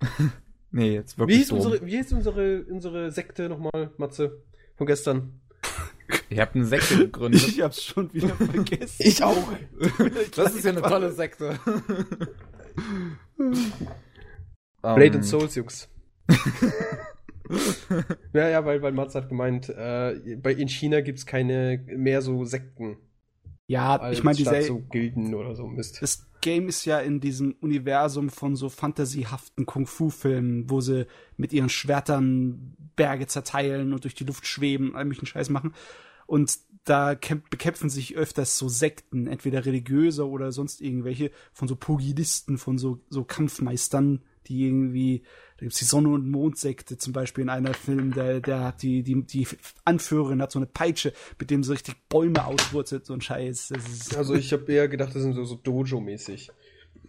nee, 0.77 0.95
jetzt 0.95 1.17
Wie 1.17 1.21
wirklich 1.21 1.39
hieß, 1.39 1.49
so. 1.49 1.57
unsere, 1.57 1.85
wie 1.87 1.97
hieß 1.97 2.13
unsere, 2.13 2.65
unsere 2.65 3.11
Sekte 3.11 3.49
nochmal, 3.49 3.91
Matze? 3.97 4.43
Von 4.77 4.87
gestern. 4.87 5.41
Ihr 6.31 6.43
habt 6.43 6.55
eine 6.55 6.67
Sekte 6.67 6.99
gegründet. 6.99 7.49
Ich 7.49 7.61
hab's 7.61 7.83
schon 7.83 8.13
wieder 8.13 8.29
vergessen. 8.37 9.03
Ich 9.05 9.23
auch. 9.25 9.37
das 10.37 10.55
ist 10.55 10.65
ja 10.65 10.73
eine 10.73 10.83
tolle 10.83 11.11
Sekte. 11.13 11.59
Blade 14.83 15.05
Ähm, 15.07 15.15
and 15.15 15.25
Souls, 15.25 15.55
Jungs. 15.55 15.89
ja, 18.33 18.49
ja, 18.49 18.65
weil, 18.65 18.83
weil 18.83 18.93
Matze 18.93 19.19
hat 19.19 19.29
gemeint, 19.29 19.69
äh, 19.69 20.37
bei, 20.41 20.53
in 20.53 20.69
China 20.69 21.01
gibt's 21.01 21.27
keine 21.27 21.83
mehr 21.87 22.23
so 22.23 22.45
Sekten. 22.45 22.99
Ja, 23.69 24.11
ich 24.13 24.23
meine, 24.23 24.39
statt 24.39 24.57
diese 24.57 24.69
so 24.69 24.81
Gilden 24.81 25.35
oder 25.35 25.55
so 25.57 25.67
Mist. 25.67 26.01
das 26.03 26.26
Game 26.47 26.69
ist 26.69 26.85
ja 26.85 27.01
in 27.01 27.19
diesem 27.19 27.57
Universum 27.61 28.31
von 28.31 28.55
so 28.55 28.69
fantasiehaften 28.69 29.67
Kung-Fu-Filmen, 29.67 30.71
wo 30.71 30.81
sie 30.81 31.09
mit 31.37 31.53
ihren 31.53 31.69
Schwertern 31.69 32.77
Berge 32.95 33.27
zerteilen 33.27 33.93
und 33.93 34.05
durch 34.05 34.15
die 34.15 34.23
Luft 34.23 34.47
schweben, 34.47 34.95
all 34.95 35.07
möglichen 35.07 35.27
Scheiß 35.27 35.51
machen. 35.51 35.75
Und 36.25 36.57
da 36.85 37.11
kämp- 37.15 37.51
bekämpfen 37.51 37.91
sich 37.91 38.15
öfters 38.15 38.59
so 38.59 38.69
Sekten, 38.69 39.27
entweder 39.27 39.67
religiöse 39.67 40.29
oder 40.29 40.53
sonst 40.53 40.81
irgendwelche, 40.81 41.33
von 41.53 41.67
so 41.67 41.75
Pugilisten, 41.75 42.59
von 42.59 42.79
so, 42.79 43.01
so 43.11 43.25
Kampfmeistern, 43.25 44.23
die 44.49 44.67
irgendwie, 44.67 45.23
da 45.57 45.65
gibt's 45.67 45.79
die 45.79 45.85
Sonne- 45.85 46.09
und 46.11 46.31
Mondsekte 46.31 46.97
zum 46.99 47.13
Beispiel 47.13 47.43
in 47.43 47.51
einer 47.51 47.75
Film, 47.75 48.13
der, 48.13 48.41
der 48.41 48.65
hat 48.65 48.83
die, 48.83 49.03
die, 49.03 49.23
die 49.23 49.47
Anführerin 49.85 50.41
hat 50.43 50.53
so 50.53 50.59
eine 50.59 50.67
Peitsche, 50.67 51.13
mit 51.39 51.51
dem 51.51 51.63
sie 51.63 51.73
richtig 51.73 51.97
Bäume 52.09 52.45
auswurzelt, 52.45 53.07
so 53.07 53.15
ein 53.15 53.21
Scheiß. 53.21 53.69
Das 53.69 53.89
ist, 53.89 54.17
Also 54.17 54.35
ich 54.35 54.53
habe 54.53 54.71
eher 54.73 54.89
gedacht, 54.89 55.15
das 55.15 55.23
sind 55.23 55.35
so, 55.35 55.45
so 55.45 55.57
Dojo-mäßig. 55.57 56.51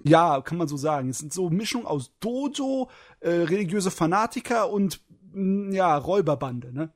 Ja, 0.03 0.41
kann 0.41 0.57
man 0.57 0.67
so 0.67 0.77
sagen. 0.77 1.09
Es 1.09 1.17
sind 1.19 1.33
so 1.33 1.49
Mischung 1.49 1.85
aus 1.85 2.11
Dojo, 2.19 2.89
äh, 3.19 3.29
religiöse 3.29 3.91
Fanatiker 3.91 4.69
und 4.71 5.01
mh, 5.33 5.75
ja, 5.75 5.97
Räuberbande, 5.97 6.71
ne? 6.73 6.93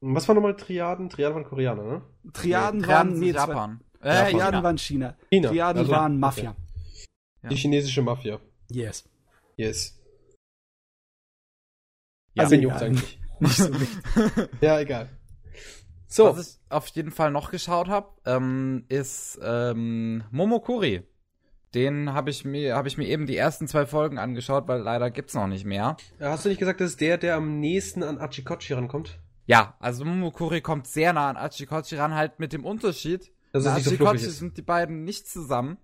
Was 0.00 0.26
waren 0.26 0.34
nochmal 0.36 0.56
Triaden? 0.56 1.08
Triaden 1.08 1.36
waren 1.36 1.44
Koreaner, 1.44 1.82
ne? 1.84 2.02
Triaden 2.32 2.82
Triaden 2.82 2.86
waren 2.88 3.18
nee, 3.20 3.30
Japan. 3.30 3.80
Äh, 4.00 4.30
Triaden 4.32 4.40
China. 4.40 4.62
waren 4.62 4.78
China. 4.78 5.16
China. 5.30 5.48
Triaden 5.48 5.78
Also- 5.82 5.92
waren 5.92 6.12
okay. 6.12 6.20
Mafia. 6.20 6.56
Ja. 7.42 7.48
Die 7.48 7.56
chinesische 7.56 8.02
Mafia. 8.02 8.40
Yes. 8.74 9.04
Yes. 9.56 9.98
Ja, 12.34 12.44
Also 12.44 12.54
eigentlich? 12.56 13.18
Nicht 13.40 13.56
so 13.56 13.72
wichtig. 13.80 14.48
Ja, 14.60 14.78
egal. 14.80 15.08
So, 16.06 16.36
Was 16.36 16.58
ich 16.60 16.70
auf 16.70 16.86
jeden 16.88 17.10
Fall 17.10 17.30
noch 17.30 17.50
geschaut 17.50 17.88
habe, 17.88 18.10
ähm, 18.26 18.84
ist 18.88 19.38
ähm, 19.42 20.24
Momokuri. 20.30 21.02
Den 21.74 22.12
habe 22.12 22.28
ich 22.28 22.44
mir 22.44 22.76
habe 22.76 22.86
ich 22.88 22.98
mir 22.98 23.06
eben 23.08 23.26
die 23.26 23.36
ersten 23.36 23.66
zwei 23.66 23.86
Folgen 23.86 24.18
angeschaut, 24.18 24.68
weil 24.68 24.82
leider 24.82 25.10
gibt's 25.10 25.32
noch 25.32 25.46
nicht 25.46 25.64
mehr. 25.64 25.96
hast 26.20 26.44
du 26.44 26.50
nicht 26.50 26.58
gesagt, 26.58 26.82
das 26.82 26.90
ist 26.90 27.00
der, 27.00 27.16
der 27.16 27.36
am 27.36 27.60
nächsten 27.60 28.02
an 28.02 28.18
Achikochi 28.18 28.74
rankommt? 28.74 29.18
Ja, 29.46 29.74
also 29.80 30.04
Momokuri 30.04 30.60
kommt 30.60 30.86
sehr 30.86 31.14
nah 31.14 31.30
an 31.30 31.38
Achikochi 31.38 31.96
ran, 31.96 32.14
halt 32.14 32.38
mit 32.38 32.52
dem 32.52 32.64
Unterschied. 32.66 33.32
Dass 33.52 33.64
in 33.64 33.72
es 33.72 33.84
so 33.84 33.90
Achikochi 33.90 34.16
ist. 34.26 34.38
sind 34.38 34.58
die 34.58 34.62
beiden 34.62 35.04
nicht 35.04 35.26
zusammen 35.28 35.78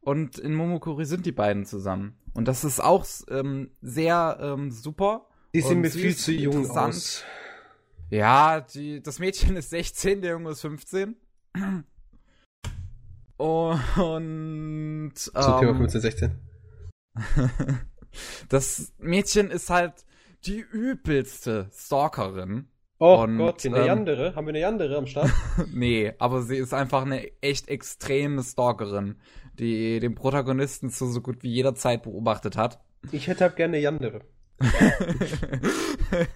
und 0.00 0.38
in 0.38 0.54
Momokuri 0.54 1.04
sind 1.04 1.26
die 1.26 1.32
beiden 1.32 1.66
zusammen. 1.66 2.16
Und 2.36 2.46
das 2.48 2.64
ist 2.64 2.80
auch 2.80 3.06
ähm, 3.30 3.70
sehr 3.80 4.38
ähm, 4.42 4.70
super. 4.70 5.26
Die 5.54 5.62
sehen 5.62 5.80
mir 5.80 5.90
viel 5.90 6.14
zu 6.14 6.32
jung 6.32 6.68
aus. 6.70 7.24
Ja, 8.10 8.60
die, 8.60 9.02
das 9.02 9.18
Mädchen 9.18 9.56
ist 9.56 9.70
16, 9.70 10.20
der 10.20 10.32
Junge 10.32 10.50
ist 10.50 10.60
15. 10.60 11.16
Und 13.38 15.14
Thema 15.32 15.62
ähm, 15.62 15.76
15, 15.76 16.00
16. 16.02 16.38
das 18.50 18.92
Mädchen 18.98 19.50
ist 19.50 19.70
halt 19.70 20.04
die 20.44 20.58
übelste 20.60 21.70
Stalkerin. 21.72 22.68
Oh 22.98 23.22
Und, 23.22 23.38
Gott, 23.38 23.64
eine 23.64 23.78
ähm, 23.78 23.86
Yandere. 23.86 24.34
Haben 24.34 24.46
wir 24.46 24.50
eine 24.50 24.60
Yandere 24.60 24.98
am 24.98 25.06
Start? 25.06 25.30
nee, 25.72 26.12
aber 26.18 26.42
sie 26.42 26.56
ist 26.56 26.74
einfach 26.74 27.02
eine 27.02 27.30
echt 27.40 27.68
extreme 27.68 28.42
Stalkerin, 28.42 29.16
die 29.58 30.00
den 30.00 30.14
Protagonisten 30.14 30.90
zu 30.90 31.06
so 31.06 31.20
gut 31.20 31.42
wie 31.42 31.50
jeder 31.50 31.74
Zeit 31.74 32.02
beobachtet 32.02 32.56
hat. 32.56 32.80
Ich 33.12 33.26
hätte 33.26 33.44
halt 33.44 33.56
gerne 33.56 33.76
eine 33.76 33.82
Yandere. 33.82 34.20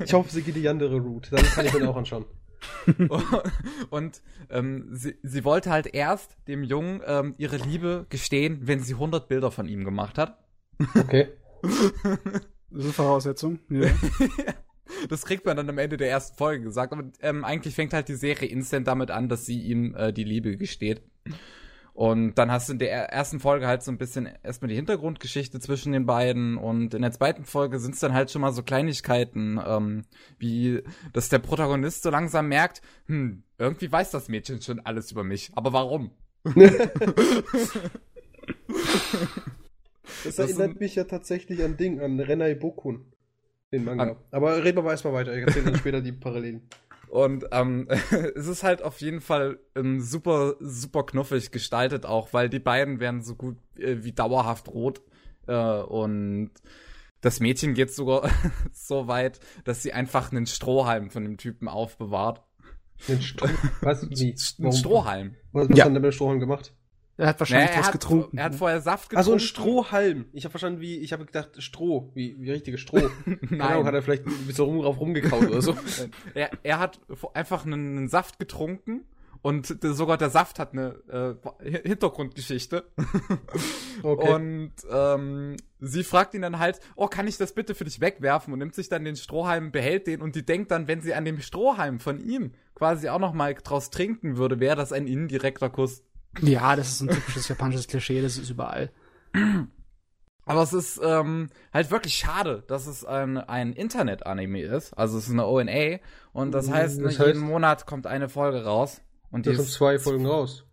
Ich 0.05 0.13
hoffe, 0.13 0.31
sie 0.31 0.43
geht 0.43 0.57
die 0.57 0.63
Yandere-Route. 0.63 1.31
Dann 1.31 1.45
kann 1.45 1.65
ich 1.65 1.73
mir 1.73 1.81
den 1.81 1.89
auch 1.89 1.97
anschauen. 1.97 2.25
Und 3.91 4.21
ähm, 4.51 4.89
sie, 4.91 5.17
sie 5.23 5.45
wollte 5.45 5.71
halt 5.71 5.95
erst 5.95 6.37
dem 6.49 6.65
Jungen 6.65 7.01
ähm, 7.07 7.35
ihre 7.39 7.57
Liebe 7.57 8.07
gestehen, 8.09 8.61
wenn 8.63 8.81
sie 8.81 8.95
100 8.95 9.29
Bilder 9.29 9.51
von 9.51 9.69
ihm 9.69 9.85
gemacht 9.85 10.19
hat. 10.19 10.39
Okay. 10.97 11.29
Das 12.73 12.85
ist 12.85 12.95
Voraussetzung. 12.95 13.59
Ja. 13.69 13.91
Das 15.09 15.25
kriegt 15.25 15.45
man 15.45 15.57
dann 15.57 15.69
am 15.69 15.79
Ende 15.79 15.97
der 15.97 16.09
ersten 16.09 16.37
Folge 16.37 16.63
gesagt. 16.63 16.93
Aber 16.93 17.03
ähm, 17.21 17.45
eigentlich 17.45 17.75
fängt 17.75 17.93
halt 17.93 18.07
die 18.07 18.15
Serie 18.15 18.49
instant 18.49 18.87
damit 18.87 19.11
an, 19.11 19.29
dass 19.29 19.45
sie 19.45 19.61
ihm 19.61 19.97
äh, 19.97 20.13
die 20.13 20.23
Liebe 20.23 20.57
gesteht. 20.57 21.03
Und 21.95 22.35
dann 22.37 22.51
hast 22.51 22.69
du 22.69 22.73
in 22.75 22.79
der 22.79 22.91
er- 22.91 23.13
ersten 23.13 23.41
Folge 23.41 23.67
halt 23.67 23.83
so 23.83 23.91
ein 23.91 23.99
bisschen 23.99 24.29
erstmal 24.43 24.69
die 24.69 24.75
Hintergrundgeschichte 24.77 25.61
zwischen 25.61 25.93
den 25.93 26.07
beiden. 26.07 26.57
Und 26.57 26.95
in 26.95 27.03
der 27.03 27.13
zweiten 27.13 27.45
Folge 27.45 27.79
sind 27.79 27.95
es 27.95 28.01
dann 28.01 28.15
halt 28.15 28.31
schon 28.31 28.41
mal 28.43 28.53
so 28.53 28.63
Kleinigkeiten, 28.63 29.61
ähm, 29.65 30.03
wie 30.39 30.83
dass 31.13 31.29
der 31.29 31.41
Protagonist 31.41 32.03
so 32.03 32.11
langsam 32.11 32.49
merkt, 32.49 32.81
hm, 33.07 33.43
irgendwie 33.59 33.91
weiß 33.91 34.11
das 34.11 34.29
Mädchen 34.29 34.63
schon 34.63 34.81
alles 34.81 35.13
über 35.13 35.25
mich. 35.25 35.51
Aber 35.55 35.73
warum? 35.73 36.11
Das, 40.25 40.37
Das 40.37 40.39
erinnert 40.51 40.81
mich 40.81 40.97
ja 40.97 41.05
tatsächlich 41.05 41.63
an 41.63 41.77
Ding, 41.77 42.01
an 42.01 42.19
Renai 42.19 42.55
Bokun. 42.55 43.05
Den 43.73 43.85
Manga. 43.85 44.03
An- 44.05 44.17
Aber 44.33 44.63
reden 44.65 44.79
wir 44.79 44.83
mal 44.83 44.91
erstmal 44.91 45.13
weiter. 45.15 45.35
Ich 45.37 45.43
erzähle 45.47 45.67
dann 45.67 45.77
später 45.77 46.01
die 46.01 46.13
Parallelen. 46.13 46.63
Und 47.11 47.47
ähm, 47.51 47.89
es 48.37 48.47
ist 48.47 48.63
halt 48.63 48.83
auf 48.83 49.01
jeden 49.01 49.21
Fall 49.21 49.59
ähm, 49.75 50.01
super, 50.01 50.55
super 50.61 51.03
knuffig 51.05 51.51
gestaltet 51.51 52.07
auch, 52.07 52.33
weil 52.33 52.49
die 52.49 52.61
beiden 52.61 53.01
werden 53.01 53.23
so 53.23 53.35
gut 53.35 53.57
äh, 53.77 54.05
wie 54.05 54.13
dauerhaft 54.13 54.69
rot. 54.69 55.03
Äh, 55.49 55.55
und 55.55 56.51
das 57.21 57.41
Mädchen 57.41 57.75
geht 57.75 57.93
sogar 57.93 58.31
so 58.73 59.09
weit, 59.09 59.41
dass 59.65 59.83
sie 59.83 59.93
einfach 59.93 60.31
einen 60.31 60.47
Strohhalm 60.47 61.11
von 61.11 61.25
dem 61.25 61.37
Typen 61.37 61.67
aufbewahrt. 61.69 62.43
Den 63.09 63.21
Stroh 63.23 63.49
was? 63.81 64.09
Wie? 64.09 64.37
Ein 64.65 64.73
Strohhalm. 64.73 65.35
Was, 65.53 65.69
was 65.69 65.77
Ja. 65.79 65.85
hat 65.87 65.91
er 65.91 65.95
mit 65.95 66.05
dem 66.05 66.13
Strohhalm 66.13 66.39
gemacht? 66.39 66.75
Er 67.21 67.29
hat 67.29 67.39
wahrscheinlich 67.39 67.69
Naja, 67.69 67.77
er, 67.77 67.81
was 67.81 67.87
hat, 67.89 67.93
getrunken. 67.93 68.39
er 68.39 68.45
hat 68.45 68.55
vorher 68.55 68.81
Saft 68.81 69.11
getrunken. 69.11 69.19
Also 69.19 69.33
ein 69.33 69.41
Strohhalm. 69.41 70.25
Ich 70.33 70.45
habe 70.45 70.51
verstanden, 70.51 70.81
wie, 70.81 70.97
ich 70.99 71.13
habe 71.13 71.27
gedacht, 71.27 71.63
Stroh, 71.63 72.11
wie, 72.15 72.35
wie 72.41 72.51
richtiges 72.51 72.81
Stroh. 72.81 73.11
Keine 73.49 73.63
Ahnung, 73.63 73.85
hat 73.85 73.93
er 73.93 74.03
vielleicht 74.03 74.27
ein 74.27 74.47
bisschen 74.47 74.65
rum, 74.65 74.81
drauf 74.81 74.99
rumgekaut 74.99 75.47
oder 75.49 75.61
so. 75.61 75.77
er, 76.35 76.51
er 76.63 76.79
hat 76.79 76.99
einfach 77.35 77.67
einen, 77.67 77.99
einen 77.99 78.09
Saft 78.09 78.39
getrunken 78.39 79.05
und 79.43 79.83
der, 79.83 79.93
sogar 79.93 80.17
der 80.17 80.31
Saft 80.31 80.59
hat 80.59 80.73
eine 80.73 81.39
äh, 81.63 81.81
Hintergrundgeschichte. 81.89 82.85
Okay. 84.03 84.33
Und 84.33 84.73
ähm, 84.91 85.57
sie 85.79 86.05
fragt 86.05 86.33
ihn 86.33 86.41
dann 86.41 86.59
halt, 86.59 86.81
oh, 86.97 87.07
kann 87.07 87.29
ich 87.29 87.37
das 87.37 87.53
bitte 87.53 87.75
für 87.75 87.85
dich 87.85 88.01
wegwerfen? 88.01 88.51
Und 88.51 88.61
nimmt 88.61 88.75
sich 88.75 88.89
dann 88.89 89.05
den 89.05 89.15
Strohhalm, 89.15 89.73
behält 89.73 90.07
den 90.07 90.23
und 90.23 90.35
die 90.37 90.47
denkt 90.47 90.71
dann, 90.71 90.89
wenn 90.89 91.03
sie 91.03 91.13
an 91.13 91.27
dem 91.27 91.39
Strohhalm 91.39 92.01
von 92.01 92.19
ihm 92.19 92.53
quasi 92.75 93.11
auch 93.11 93.19
noch 93.19 93.35
mal 93.35 93.53
draus 93.53 93.91
trinken 93.91 94.39
würde, 94.39 94.59
wäre 94.59 94.75
das 94.75 94.95
ein 94.95 95.07
indirekter 95.07 95.69
Kuss. 95.69 96.03
Ja, 96.41 96.77
das 96.77 96.91
ist 96.91 97.01
ein 97.03 97.09
typisches 97.09 97.49
japanisches 97.49 97.87
Klischee, 97.89 98.23
das 98.23 98.37
ist 98.39 98.51
überall. 98.51 98.91
Aber 100.45 100.63
es 100.63 100.73
ist 100.73 101.01
ähm, 101.03 101.49
halt 101.73 101.91
wirklich 101.91 102.15
schade, 102.15 102.65
dass 102.67 102.87
es 102.87 103.05
ein, 103.05 103.37
ein 103.39 103.73
Internet-Anime 103.73 104.63
ist. 104.63 104.93
Also 104.95 105.19
es 105.19 105.27
ist 105.27 105.33
eine 105.33 105.47
ONA 105.47 105.99
und 106.33 106.53
das 106.53 106.69
Mhm, 106.69 106.73
heißt, 106.75 106.99
ne, 106.99 107.05
das 107.05 107.21
heißt- 107.21 107.27
jeden 107.27 107.41
Monat 107.41 107.87
kommt 107.87 108.07
eine 108.07 108.29
Folge 108.29 108.65
raus. 108.65 109.01
Und 109.31 109.47
die 109.47 109.51
Da 109.51 109.57
sind 109.57 109.67
ist, 109.67 109.75
zwei 109.75 109.99
Folgen 109.99 110.27
raus. 110.27 110.65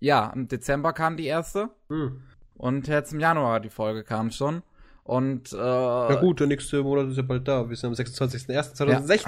ja, 0.00 0.30
im 0.34 0.48
Dezember 0.48 0.92
kam 0.92 1.16
die 1.16 1.26
erste 1.26 1.70
Hm. 1.88 2.20
und 2.54 2.86
jetzt 2.88 3.12
im 3.14 3.20
Januar 3.20 3.60
die 3.60 3.70
Folge 3.70 4.04
kam 4.04 4.30
schon. 4.30 4.62
Und 5.04 5.52
äh, 5.52 5.56
Na 5.56 6.14
gut, 6.20 6.40
der 6.40 6.46
nächste 6.46 6.82
Monat 6.82 7.08
ist 7.08 7.16
ja 7.16 7.22
bald 7.22 7.46
da. 7.48 7.68
Wir 7.68 7.76
sind 7.76 7.88
am 7.88 7.94
26.01.2016. 7.94 9.26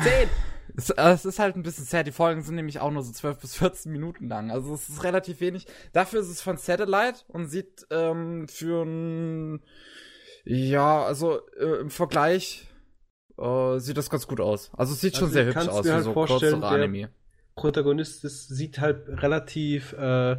Es, 0.75 0.91
äh, 0.91 1.11
es, 1.11 1.25
ist 1.25 1.39
halt 1.39 1.57
ein 1.57 1.63
bisschen 1.63 1.85
sad. 1.85 2.07
Die 2.07 2.13
Folgen 2.13 2.43
sind 2.43 2.55
nämlich 2.55 2.81
auch 2.81 2.91
nur 2.91 3.03
so 3.03 3.13
12 3.13 3.39
bis 3.39 3.57
14 3.57 3.93
Minuten 3.93 4.29
lang. 4.29 4.51
Also 4.51 4.75
es 4.75 4.89
ist 4.89 5.05
relativ 5.05 5.41
wenig. 5.41 5.67
Dafür 5.93 6.21
ist 6.21 6.29
es 6.29 6.43
von 6.43 6.57
Satellite 6.57 7.21
und 7.29 7.47
sieht 7.47 7.87
ähm, 7.91 8.49
für 8.49 8.85
ein 8.85 9.63
ja, 10.45 11.05
also 11.05 11.41
äh, 11.59 11.81
im 11.81 11.91
Vergleich 11.91 12.69
äh, 13.37 13.79
sieht 13.79 13.97
das 13.97 14.11
ganz 14.11 14.27
gut 14.27 14.41
aus. 14.41 14.71
Also 14.77 14.93
es 14.93 15.01
sieht 15.01 15.15
also 15.15 15.27
schon 15.27 15.33
sehr 15.33 15.47
hübsch 15.47 15.69
aus 15.69 15.91
halt 15.91 16.05
so 16.05 16.15
kürzere 16.15 16.67
Anime. 16.67 17.11
Protagonist 17.57 18.25
ist, 18.25 18.49
sieht 18.49 18.79
halt 18.79 19.09
relativ 19.09 19.93
äh, 19.95 20.37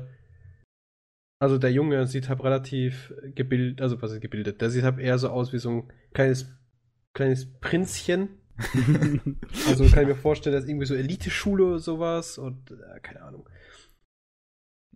also 1.39 1.57
der 1.57 1.71
Junge 1.71 2.07
sieht 2.07 2.29
halt 2.29 2.43
relativ 2.43 3.13
gebildet, 3.35 3.81
also 3.81 4.01
was 4.01 4.11
ist 4.11 4.21
gebildet, 4.21 4.61
der 4.61 4.69
sieht 4.69 4.83
halt 4.83 4.99
eher 4.99 5.17
so 5.19 5.29
aus 5.29 5.53
wie 5.53 5.59
so 5.59 5.69
ein 5.69 5.93
kleines, 6.13 6.47
kleines 7.13 7.59
Prinzchen. 7.59 8.29
also 9.67 9.85
kann 9.89 10.03
ich 10.03 10.07
mir 10.07 10.15
vorstellen, 10.15 10.55
dass 10.55 10.67
irgendwie 10.67 10.85
so 10.85 10.95
Elite-Schule 10.95 11.65
oder 11.65 11.79
sowas 11.79 12.37
und 12.37 12.71
äh, 12.71 12.99
keine 13.01 13.21
Ahnung. 13.21 13.47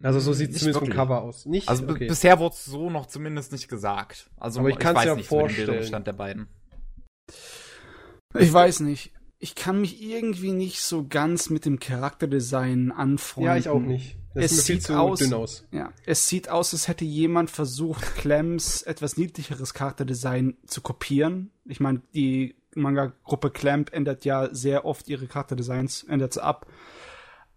Also 0.03 0.20
so 0.20 0.34
sieht 0.34 0.51
es 0.51 0.59
zumindest 0.59 0.82
wirklich. 0.82 0.95
vom 0.95 1.07
Cover 1.07 1.22
aus. 1.22 1.45
Nicht, 1.45 1.70
also 1.70 1.88
okay. 1.88 2.07
bisher 2.07 2.39
wurde 2.39 2.55
es 2.55 2.66
so 2.66 2.89
noch 2.89 3.05
zumindest 3.05 3.51
nicht 3.51 3.68
gesagt. 3.68 4.30
Also 4.38 4.62
Aber 4.62 4.70
ich 4.70 4.80
kann 4.80 4.95
es 4.95 5.03
ja 5.03 5.16
nicht 5.16 5.28
vorstellen. 5.28 5.84
Stand 5.84 6.07
der 6.07 6.14
beiden. 6.14 6.47
Ich 8.38 8.51
weiß 8.51 8.80
nicht. 8.82 9.14
Ich 9.38 9.55
kann 9.55 9.82
mich 9.82 10.01
irgendwie 10.01 10.51
nicht 10.51 10.82
so 10.82 11.07
ganz 11.07 11.49
mit 11.49 11.66
dem 11.66 11.80
Charakterdesign 11.80 12.91
anfreunden. 12.91 13.51
Ja, 13.51 13.57
ich 13.57 13.70
auch 13.70 13.80
nicht. 13.80 14.18
Das 14.34 14.51
es 14.51 14.66
sieht 14.66 14.89
aus, 14.89 15.34
aus, 15.34 15.66
Ja, 15.72 15.91
es 16.05 16.28
sieht 16.28 16.47
aus, 16.47 16.74
als 16.74 16.88
hätte 16.88 17.03
jemand 17.03 17.49
versucht, 17.49 18.16
Clamps 18.16 18.82
etwas 18.82 19.18
niedlicheres 19.18 19.74
Charakterdesign 19.74 20.55
zu 20.66 20.82
kopieren. 20.82 21.51
Ich 21.66 21.82
meine, 21.82 22.01
die 22.14 22.55
Manga-Gruppe 22.76 23.51
Clamp 23.51 23.93
ändert 23.93 24.26
ja 24.26 24.53
sehr 24.53 24.86
oft 24.86 25.07
ihre 25.07 25.28
Charakterdesigns, 25.28 26.03
ändert 26.03 26.34
sie 26.34 26.43
ab. 26.43 26.67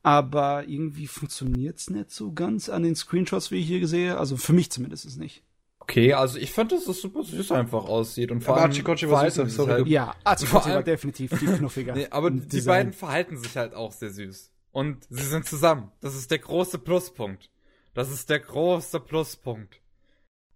Aber 0.03 0.69
irgendwie 0.69 1.07
funktioniert's 1.07 1.89
nicht 1.89 2.11
so 2.11 2.33
ganz 2.33 2.69
an 2.69 2.83
den 2.83 2.95
Screenshots, 2.95 3.51
wie 3.51 3.61
ich 3.61 3.67
hier 3.67 3.87
sehe. 3.89 4.19
Also 4.19 4.37
für 4.37 4.53
mich 4.53 4.71
zumindest 4.71 5.07
ist 5.07 5.13
es 5.13 5.19
nicht. 5.19 5.45
Okay, 5.79 6.15
also 6.15 6.39
ich 6.39 6.51
fand, 6.51 6.73
dass 6.73 6.87
das 6.87 7.01
super 7.01 7.23
süß 7.23 7.53
einfach 7.53 7.85
aussieht 7.85 8.31
und 8.31 8.43
vor 8.43 8.57
allem 8.57 8.71
Archikochi 8.71 9.11
war 9.11 9.31
süßer, 9.31 9.49
sorry. 9.51 9.71
Halt, 9.71 9.87
ja, 9.87 10.15
Archikochi 10.25 10.71
war 10.71 10.83
definitiv 10.83 11.39
viel 11.39 11.59
knuffiger. 11.59 11.93
nee, 11.97 12.07
aber 12.11 12.31
die 12.31 12.63
beiden 12.63 12.95
verhalten 12.95 13.37
sich 13.37 13.55
halt 13.57 13.75
auch 13.75 13.93
sehr 13.93 14.11
süß. 14.11 14.51
Und 14.73 15.07
sie 15.11 15.25
sind 15.25 15.47
zusammen. 15.47 15.93
Das 16.01 16.17
ist 16.17 16.31
der 16.31 16.39
große 16.39 16.79
Pluspunkt. 16.79 17.51
Das 17.93 18.11
ist 18.11 18.31
der 18.31 18.41
große 18.41 18.99
Pluspunkt. 18.99 19.81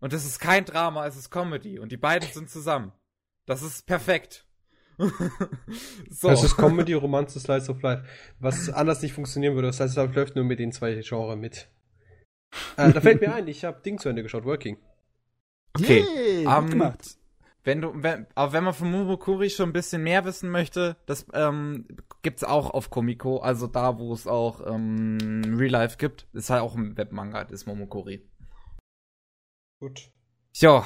Und 0.00 0.12
es 0.12 0.24
ist 0.24 0.40
kein 0.40 0.64
Drama, 0.64 1.06
es 1.06 1.16
ist 1.16 1.30
Comedy. 1.30 1.78
Und 1.78 1.92
die 1.92 1.98
beiden 1.98 2.28
sind 2.32 2.50
zusammen. 2.50 2.92
Das 3.46 3.62
ist 3.62 3.86
perfekt. 3.86 4.46
so. 6.10 6.28
Das 6.28 6.42
ist 6.42 6.56
Comedy, 6.56 6.92
Romanze, 6.92 7.38
Slice 7.38 7.70
of 7.70 7.80
Life. 7.82 8.04
Was 8.40 8.68
anders 8.68 9.00
nicht 9.02 9.12
funktionieren 9.12 9.54
würde, 9.54 9.72
Slice 9.72 9.92
of 9.92 9.96
Life 9.96 10.14
läuft 10.14 10.36
nur 10.36 10.44
mit 10.44 10.58
den 10.58 10.72
zwei 10.72 10.94
Genres 10.94 11.36
mit. 11.36 11.68
Äh, 12.76 12.92
da 12.92 13.00
fällt 13.00 13.20
mir 13.20 13.34
ein, 13.34 13.46
ich 13.46 13.64
habe 13.64 13.80
Ding 13.82 13.98
zu 13.98 14.08
Ende 14.08 14.22
geschaut, 14.22 14.44
Working. 14.44 14.78
Okay. 15.76 16.04
Yeah, 16.42 16.58
um, 16.58 16.70
gemacht. 16.70 17.18
Wenn 17.64 17.82
du, 17.82 17.92
wenn, 17.94 18.26
aber 18.34 18.52
wenn 18.52 18.64
man 18.64 18.72
von 18.72 18.90
Mumokuri 18.90 19.50
schon 19.50 19.70
ein 19.70 19.74
bisschen 19.74 20.02
mehr 20.02 20.24
wissen 20.24 20.50
möchte, 20.50 20.96
das 21.06 21.26
ähm, 21.34 21.86
gibt's 22.22 22.42
auch 22.42 22.70
auf 22.70 22.90
Komiko, 22.90 23.38
also 23.38 23.66
da, 23.66 23.98
wo 23.98 24.12
es 24.12 24.26
auch 24.26 24.66
ähm, 24.66 25.18
Real 25.56 25.72
Life 25.72 25.98
gibt, 25.98 26.26
ist 26.32 26.50
halt 26.50 26.62
auch 26.62 26.76
ein 26.76 26.96
Webmanga, 26.96 27.44
das 27.44 27.52
ist 27.52 27.66
Momokuri. 27.66 28.26
Gut. 29.80 30.10
Jo, 30.54 30.82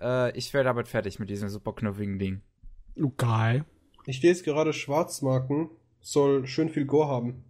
äh, 0.00 0.36
ich 0.36 0.52
werde 0.52 0.68
damit 0.68 0.88
fertig 0.88 1.18
mit 1.18 1.30
diesem 1.30 1.48
super 1.48 1.72
knuffigen 1.72 2.18
Ding. 2.18 2.42
Okay. 3.02 3.62
Ich 4.06 4.22
lese 4.22 4.42
gerade 4.42 4.72
Schwarzmarken, 4.72 5.70
soll 6.00 6.46
schön 6.46 6.68
viel 6.68 6.86
Gore 6.86 7.08
haben. 7.08 7.44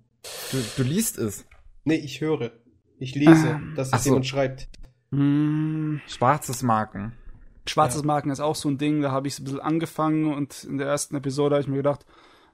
Du, 0.50 0.58
du 0.76 0.82
liest 0.82 1.18
es? 1.18 1.46
Nee, 1.84 1.96
ich 1.96 2.20
höre. 2.20 2.52
Ich 2.98 3.14
lese, 3.14 3.54
ah, 3.54 3.60
dass 3.76 3.92
es 3.92 4.04
so. 4.04 4.10
jemand 4.10 4.26
schreibt. 4.26 4.68
Hm. 5.10 6.00
Schwarzes 6.06 6.62
Marken. 6.62 7.12
Schwarzes 7.66 8.00
ja. 8.00 8.06
Marken 8.06 8.30
ist 8.30 8.40
auch 8.40 8.56
so 8.56 8.68
ein 8.68 8.78
Ding, 8.78 9.02
da 9.02 9.12
habe 9.12 9.28
ich 9.28 9.34
es 9.34 9.40
ein 9.40 9.44
bisschen 9.44 9.60
angefangen 9.60 10.32
und 10.34 10.64
in 10.64 10.78
der 10.78 10.88
ersten 10.88 11.16
Episode 11.16 11.54
habe 11.54 11.62
ich 11.62 11.68
mir 11.68 11.76
gedacht, 11.76 12.04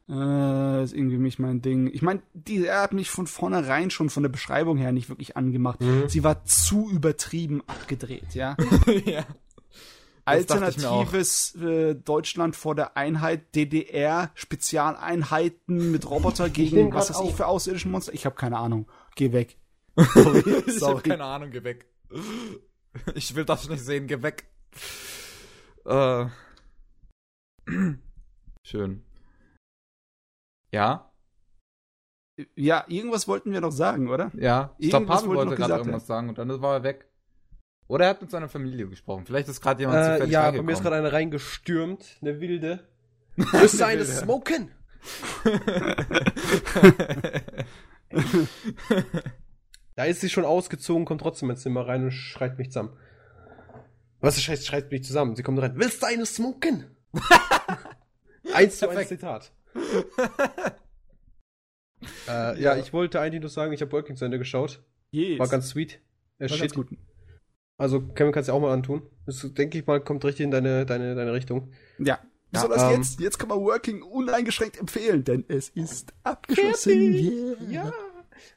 äh, 0.09 0.85
ist 0.85 0.93
irgendwie 0.93 1.19
nicht 1.19 1.39
mein 1.39 1.63
Ding. 1.63 1.91
Ich 1.93 2.03
meine, 2.03 2.21
er 2.47 2.83
hat 2.83 2.93
mich 2.93 3.11
von 3.11 3.27
vornherein 3.27 3.91
schon 3.91 4.11
von 4.11 4.23
der 4.23 4.31
Beschreibung 4.31 4.77
her 4.77 4.93
nicht 4.93 5.09
wirklich 5.09 5.37
angemacht. 5.37 5.81
Mhm. 5.81 6.09
Sie 6.09 6.25
war 6.25 6.45
zu 6.45 6.91
übertrieben 6.91 7.63
abgedreht, 7.67 8.35
ja. 8.35 8.57
ja. 9.07 9.25
Alternatives 10.25 11.55
äh, 11.57 11.95
Deutschland 11.95 12.57
vor 12.57 12.75
der 12.75 12.97
Einheit, 12.97 13.55
DDR, 13.55 14.31
Spezialeinheiten 14.35 15.91
mit 15.91 16.09
Roboter 16.09 16.49
gegen 16.49 16.93
was 16.93 17.11
weiß 17.11 17.21
ich 17.29 17.35
für 17.35 17.47
außerirdischen 17.47 17.91
Monster. 17.91 18.15
Ich 18.15 18.27
habe 18.27 18.37
keine 18.37 18.59
Ahnung. 18.59 18.87
Geh 19.17 19.33
weg. 19.33 19.59
Sorry. 19.97 20.65
ich 20.67 20.83
habe 20.83 21.03
keine 21.03 21.25
Ahnung, 21.25 21.51
geh 21.51 21.63
weg. 21.65 21.87
Ich 23.15 23.35
will 23.35 23.45
das 23.45 23.69
nicht 23.69 23.85
sehen, 23.85 24.07
geh 24.07 24.23
weg. 24.23 24.47
Äh. 25.85 26.27
Schön. 28.63 29.05
Ja? 30.71 31.11
Ja, 32.57 32.85
irgendwas 32.89 33.29
wollten 33.29 33.53
wir 33.53 33.61
noch 33.61 33.71
sagen, 33.71 34.09
oder? 34.09 34.33
Ja, 34.35 34.75
ich 34.79 34.91
glaube, 34.91 35.07
Pavel 35.07 35.37
wollte 35.37 35.55
gerade 35.55 35.75
irgendwas 35.75 36.07
sagen 36.07 36.29
und 36.29 36.39
dann 36.39 36.61
war 36.61 36.75
er 36.75 36.83
weg. 36.83 37.09
Oder 37.87 38.05
er 38.05 38.11
hat 38.11 38.23
mit 38.23 38.31
seiner 38.31 38.49
Familie 38.49 38.89
gesprochen. 38.89 39.25
Vielleicht 39.27 39.49
ist 39.49 39.61
gerade 39.61 39.83
jemand 39.83 39.99
äh, 39.99 40.13
zufällig 40.13 40.33
Ja, 40.33 40.51
bei 40.51 40.63
mir 40.63 40.73
ist 40.73 40.83
gerade 40.83 40.97
eine 40.97 41.13
reingestürmt, 41.13 42.19
eine 42.23 42.41
wilde. 42.41 42.81
Müsste 43.37 43.87
eine 43.91 44.05
smoken! 44.05 44.71
da 49.97 50.05
ist 50.05 50.23
sie 50.23 50.31
schon 50.31 50.45
ausgezogen, 50.47 51.05
kommt 51.05 51.21
trotzdem 51.21 51.51
ins 51.51 51.61
Zimmer 51.61 51.87
rein 51.87 52.05
und 52.05 52.13
schreit 52.13 52.57
mich 52.59 52.69
zusammen. 52.69 52.97
Was 54.21 54.39
heißt, 54.49 54.67
schreit 54.67 54.91
mich 54.91 55.05
zusammen? 55.05 55.37
Sie 55.37 55.43
kommt 55.43 55.61
rein. 55.61 55.75
Willst 55.77 56.03
du 56.03 56.07
eine 56.07 56.25
smoken? 56.25 56.87
eins 58.55 58.79
zu 58.79 58.89
eins 58.89 59.09
Zitat. 59.09 59.53
äh, 62.27 62.29
ja. 62.29 62.55
ja. 62.55 62.77
ich 62.77 62.95
wollte 62.95 63.21
eigentlich 63.21 63.43
nur 63.43 63.51
sagen, 63.51 63.75
ich 63.75 63.83
habe 63.83 63.93
Working 63.93 64.17
zu 64.17 64.25
Ende 64.25 64.39
geschaut. 64.39 64.83
Yes. 65.11 65.39
War 65.39 65.49
ganz 65.49 65.69
sweet. 65.69 66.01
Äh, 66.39 66.49
War 66.49 66.57
ganz 66.57 66.73
gut. 66.73 66.89
Also, 67.77 68.01
Kevin 68.01 68.33
kannst 68.33 68.49
du 68.49 68.53
auch 68.53 68.61
mal 68.61 68.73
antun. 68.73 69.03
Das, 69.27 69.41
denke 69.55 69.79
ich 69.79 69.87
mal, 69.87 70.01
kommt 70.01 70.25
richtig 70.25 70.45
in 70.45 70.51
deine, 70.51 70.87
deine, 70.87 71.15
deine 71.15 71.33
Richtung. 71.33 71.73
Ja. 71.99 72.21
Besonders 72.51 72.83
ja, 72.83 72.91
ähm, 72.93 73.01
jetzt, 73.01 73.21
jetzt 73.21 73.39
kann 73.39 73.49
man 73.49 73.61
Working 73.61 74.03
uneingeschränkt 74.03 74.79
empfehlen, 74.79 75.25
denn 75.25 75.45
es 75.49 75.71
ist 75.71 76.15
abgeschlossen. 76.23 77.57
Yeah. 77.69 77.93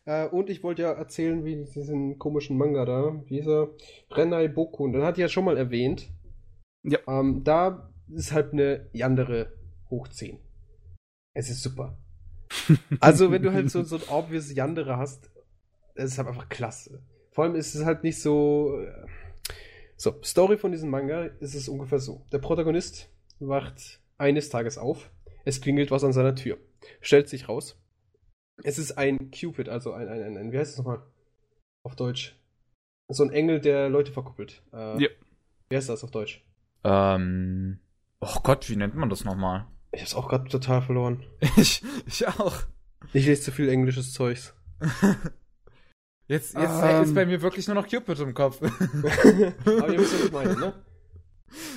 Ja. 0.06 0.26
Äh, 0.26 0.28
und 0.28 0.50
ich 0.50 0.64
wollte 0.64 0.84
ja 0.84 0.92
erzählen, 0.92 1.44
wie 1.46 1.66
diesen 1.66 2.20
komischen 2.20 2.58
Manga 2.58 2.86
da, 2.86 3.24
dieser 3.30 3.70
Renai 4.12 4.48
Boku, 4.50 4.84
und 4.84 4.94
dann 4.94 5.04
hat 5.04 5.18
ja 5.18 5.28
schon 5.28 5.46
mal 5.46 5.58
erwähnt. 5.58 6.10
Ja. 6.84 7.00
Ähm, 7.08 7.44
da 7.44 7.92
ist 8.14 8.32
halt 8.32 8.54
eine 8.54 8.88
Yandere 8.94 9.52
hoch 9.90 10.08
10. 10.08 10.40
Es 11.34 11.50
ist 11.50 11.64
super. 11.64 11.98
also, 13.00 13.32
wenn 13.32 13.42
du 13.42 13.52
halt 13.52 13.72
so, 13.72 13.84
so 13.84 13.98
ein 13.98 14.04
obvious 14.10 14.54
Yandere 14.54 14.98
hast, 14.98 15.32
es 15.96 16.12
ist 16.12 16.18
halt 16.18 16.28
einfach 16.28 16.50
klasse. 16.50 17.02
Vor 17.38 17.44
allem 17.44 17.54
ist 17.54 17.76
es 17.76 17.86
halt 17.86 18.04
nicht 18.04 18.20
so. 18.20 18.82
Äh, 18.82 19.06
so, 19.96 20.20
Story 20.24 20.58
von 20.58 20.72
diesem 20.72 20.90
Manga 20.90 21.26
ist 21.40 21.54
es 21.54 21.70
ungefähr 21.70 22.00
so. 22.00 22.26
Der 22.32 22.40
Protagonist 22.40 23.12
wacht 23.38 24.02
eines 24.18 24.50
Tages 24.50 24.80
auf, 24.80 25.12
es 25.46 25.62
klingelt 25.62 25.92
was 25.92 26.04
an 26.04 26.14
seiner 26.14 26.34
Tür. 26.34 26.58
Stellt 27.00 27.30
sich 27.30 27.48
raus, 27.48 27.80
es 28.64 28.80
ist 28.80 28.98
ein 28.98 29.30
Cupid, 29.30 29.70
also 29.70 29.94
ein, 29.94 30.08
ein, 30.08 30.24
ein, 30.24 30.38
ein 30.38 30.52
wie 30.52 30.58
heißt 30.58 30.72
es 30.72 30.78
nochmal? 30.80 31.04
Auf 31.84 31.96
Deutsch. 31.96 32.36
So 33.08 33.24
ein 33.24 33.30
Engel, 33.30 33.62
der 33.62 33.88
Leute 33.88 34.12
verkuppelt. 34.12 34.64
Äh, 34.74 35.04
ja. 35.04 35.10
Wie 35.70 35.76
heißt 35.76 35.90
das 35.90 36.04
auf 36.04 36.10
Deutsch? 36.10 36.44
Ähm. 36.84 37.82
Oh 38.20 38.40
Gott, 38.42 38.68
wie 38.68 38.78
nennt 38.78 38.96
man 38.96 39.12
das 39.12 39.26
nochmal? 39.26 39.68
Ich 39.92 40.02
hab's 40.02 40.16
auch 40.16 40.28
gerade 40.28 40.50
total 40.50 40.82
verloren. 40.82 41.24
ich, 41.56 41.84
ich 42.08 42.28
auch. 42.28 42.64
Ich 43.14 43.28
lese 43.28 43.44
zu 43.44 43.52
viel 43.52 43.70
englisches 43.70 44.12
Zeugs. 44.12 44.56
jetzt 46.28 46.56
jetzt 46.56 46.84
um, 46.84 47.04
ist 47.04 47.16
bei 47.16 47.26
mir 47.26 47.42
wirklich 47.42 47.68
nur 47.68 47.76
noch 47.76 47.88
Cupid 47.88 48.20
im 48.20 48.34
Kopf. 48.34 48.62
Aber 48.62 49.94
ihr 49.94 50.00
wisst, 50.00 50.14
was 50.14 50.26
ich 50.26 50.32
meine, 50.32 50.56
ne? 50.56 50.74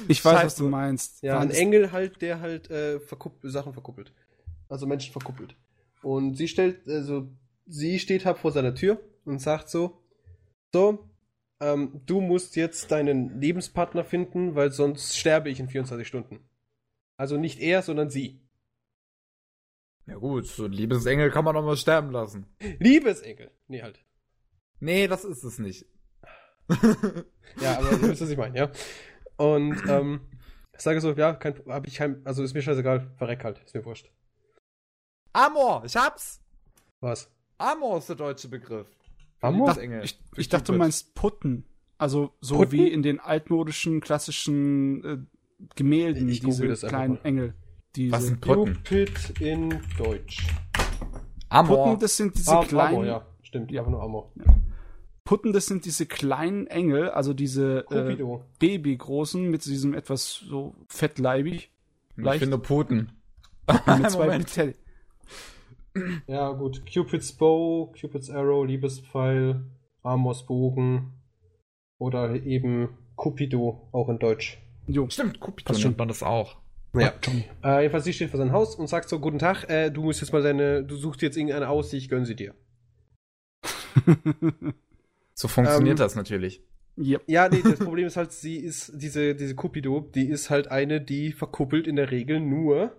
Ich 0.09 0.25
weiß, 0.25 0.33
Scheiße. 0.35 0.47
was 0.47 0.55
du 0.57 0.69
meinst. 0.69 1.23
Ja, 1.23 1.39
ein 1.39 1.51
Engel 1.51 1.93
halt, 1.93 2.21
der 2.23 2.41
halt 2.41 2.71
äh, 2.71 3.01
verkupp 3.01 3.39
Sachen 3.43 3.73
verkuppelt. 3.73 4.13
Also 4.69 4.87
Menschen 4.87 5.13
verkuppelt. 5.13 5.55
Und 6.03 6.37
sie 6.37 6.49
stellt, 6.49 6.89
also 6.89 7.29
sie 7.67 7.99
steht 7.99 8.25
halt 8.25 8.39
vor 8.39 8.53
seiner 8.53 8.75
Tür 8.75 9.01
und 9.25 9.41
sagt 9.41 9.69
so, 9.69 10.03
so, 10.73 11.11
ähm, 11.61 12.01
du 12.07 12.21
musst 12.21 12.57
jetzt 12.57 12.91
deinen 12.91 13.41
Lebenspartner 13.41 14.05
finden, 14.05 14.55
weil 14.55 14.73
sonst 14.73 15.17
sterbe 15.17 15.51
ich 15.51 15.61
in 15.61 15.69
24 15.69 16.07
Stunden. 16.07 16.41
Also 17.17 17.37
nicht 17.37 17.61
er, 17.61 17.83
sondern 17.83 18.11
sie. 18.11 18.41
Ja 20.07 20.17
gut, 20.17 20.47
so 20.47 20.65
ein 20.65 20.73
Liebesengel 20.73 21.31
kann 21.31 21.45
man 21.45 21.55
doch 21.55 21.65
mal 21.65 21.77
sterben 21.77 22.11
lassen. 22.11 22.47
Liebesengel? 22.79 23.51
Nee, 23.69 23.83
halt. 23.83 24.01
Nee, 24.81 25.07
das 25.09 25.25
ist 25.25 25.45
es 25.45 25.59
nicht. 25.59 25.87
ja, 27.61 27.79
aber 27.79 27.91
du 27.91 28.03
wisst, 28.09 28.23
was 28.23 28.31
ich 28.31 28.37
meine, 28.39 28.57
ja. 28.59 28.71
Und, 29.37 29.77
ähm, 29.89 30.21
ich 30.75 30.81
sage 30.81 31.01
so, 31.01 31.13
ja, 31.13 31.35
kein, 31.35 31.55
hab 31.67 31.87
ich 31.87 31.97
kein, 31.97 32.25
also 32.25 32.43
ist 32.43 32.55
mir 32.55 32.63
scheißegal, 32.63 33.11
verreck 33.17 33.45
halt, 33.45 33.61
ist 33.65 33.75
mir 33.75 33.85
wurscht. 33.85 34.11
Amor, 35.33 35.83
ich 35.85 35.97
hab's. 35.97 36.41
Was? 37.01 37.31
Amor 37.59 37.99
ist 37.99 38.09
der 38.09 38.17
deutsche 38.17 38.49
Begriff. 38.49 38.87
Amor? 39.43 39.77
Ich, 40.03 40.19
ich 40.37 40.49
dachte, 40.49 40.73
du 40.73 40.79
meinst 40.79 41.15
Putten. 41.15 41.65
Also 41.99 42.33
so 42.41 42.57
Putten? 42.57 42.73
wie 42.73 42.89
in 42.89 43.03
den 43.03 43.21
altmodischen, 43.21 44.01
klassischen 44.01 45.05
äh, 45.05 45.19
Gemälden, 45.77 46.29
Ich 46.29 46.41
diese 46.41 46.75
kleinen 46.89 47.15
mal. 47.15 47.21
Engel. 47.25 47.55
Diese 47.97 48.13
Was 48.13 48.25
sind 48.27 48.41
Putten? 48.41 48.75
Cupid 48.85 49.41
in 49.41 49.81
Deutsch. 49.99 50.47
Amor. 51.51 51.85
Putten, 51.85 52.01
das 52.01 52.17
sind 52.17 52.35
diese 52.37 52.57
Ah, 52.57 52.65
kleinen. 52.65 52.95
Amor, 52.95 53.07
ja. 53.07 53.27
Stimmt, 53.43 53.71
Ja. 53.71 53.81
einfach 53.83 53.93
nur 53.93 54.03
Amor. 54.03 54.33
Putten, 55.31 55.53
das 55.53 55.67
sind 55.67 55.85
diese 55.85 56.07
kleinen 56.07 56.67
Engel, 56.67 57.09
also 57.11 57.33
diese 57.33 57.87
äh. 57.93 58.17
Babygroßen 58.59 59.49
mit 59.49 59.65
diesem 59.65 59.95
etwas 59.95 60.35
so 60.35 60.75
fettleibig. 60.89 61.71
ich 62.17 62.25
leicht. 62.25 62.43
finde 62.43 62.59
Puten. 62.59 63.13
Mit 63.87 64.11
zwei 64.11 64.25
Moment. 64.25 64.53
Teddy. 64.53 64.75
Ja, 66.27 66.51
gut. 66.51 66.83
Cupid's 66.85 67.31
Bow, 67.31 67.93
Cupid's 67.93 68.29
Arrow, 68.29 68.67
Liebespfeil, 68.67 69.63
Amors 70.03 70.47
Bogen 70.47 71.13
oder 71.99 72.35
eben 72.35 72.89
Cupido, 73.15 73.89
auch 73.93 74.09
in 74.09 74.19
Deutsch. 74.19 74.59
Jo. 74.89 75.09
Stimmt, 75.11 75.39
Cupido 75.39 75.69
Das 75.69 75.79
stimmt. 75.79 75.93
nennt 75.93 75.99
man 76.01 76.09
das 76.09 76.25
auch. 76.25 76.57
Ja. 76.93 77.13
Äh, 77.63 77.83
jedenfalls, 77.83 78.03
sie 78.03 78.13
steht 78.13 78.31
vor 78.31 78.39
seinem 78.39 78.51
Haus 78.51 78.75
und 78.75 78.89
sagt 78.89 79.09
so, 79.09 79.21
guten 79.21 79.39
Tag, 79.39 79.71
äh, 79.71 79.91
du 79.91 80.03
musst 80.03 80.23
jetzt 80.23 80.33
mal 80.33 80.43
deine, 80.43 80.83
du 80.83 80.97
suchst 80.97 81.23
jetzt 81.23 81.37
irgendeine 81.37 81.69
aus, 81.69 81.93
ich 81.93 82.09
gönn 82.09 82.25
sie 82.25 82.35
dir. 82.35 82.53
So 85.41 85.49
funktioniert 85.49 85.99
Ähm, 85.99 86.05
das 86.05 86.15
natürlich. 86.17 86.63
yep. 86.99 87.23
Ja, 87.27 87.49
nee, 87.49 87.63
das 87.63 87.79
Problem 87.79 88.07
ist 88.07 88.19
halt, 88.19 88.31
sie 88.31 88.57
ist, 88.57 88.93
diese, 88.95 89.35
diese 89.35 89.55
Cupido, 89.55 90.01
die 90.15 90.29
ist 90.29 90.51
halt 90.51 90.69
eine, 90.69 91.01
die 91.01 91.33
verkuppelt 91.33 91.87
in 91.87 91.97
der 91.97 92.11
Regel 92.11 92.41
nur 92.41 92.93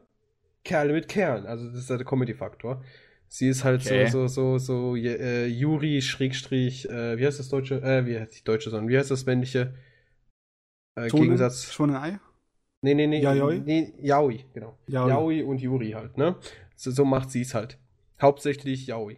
Kerle 0.64 0.94
mit 0.94 1.08
Kerlen. 1.08 1.46
Also 1.46 1.68
das 1.70 1.82
ist 1.82 1.89
halt 1.92 2.00
der 2.00 2.08
Comedy-Faktor. 2.08 2.84
Sie 3.28 3.48
ist 3.48 3.64
halt 3.64 3.86
Okay. 3.86 4.08
so, 4.08 4.28
so, 4.28 4.58
so, 4.58 4.96
so, 4.96 4.96
äh, 4.96 5.46
Juri, 5.46 6.02
Schrägstrich, 6.02 6.89
äh, 6.89 7.20
wie 7.20 7.28
heißt 7.28 7.38
das 7.38 7.50
deutsche, 7.50 7.76
äh, 7.84 8.08
wie 8.08 8.20
heißt 8.20 8.39
die 8.39 8.44
deutsche, 8.44 8.72
sondern 8.72 8.89
wie 8.89 8.98
heißt 8.98 9.12
das 9.12 9.28
männliche, 9.28 9.76
äh, 10.96 11.10
Schonen- 11.10 11.22
Gegensatz? 11.22 11.80
Ei? 11.80 12.20
Nee, 12.82 12.96
nee, 12.96 13.06
nee. 13.06 13.22
Yayoi? 13.22 13.60
Nee, 13.60 13.94
Yaoi, 14.02 14.46
genau. 14.56 14.80
Yaoi. 14.88 15.10
Yaoi. 15.10 15.44
und 15.44 15.62
Yuri 15.62 15.92
halt, 15.92 16.18
ne? 16.18 16.36
So, 16.76 16.89
so 16.89 17.06
macht 17.06 17.30
sie 17.30 17.42
es 17.42 17.54
halt. 17.54 17.78
Hauptsächlich 18.20 18.88
Yaoi. 18.88 19.18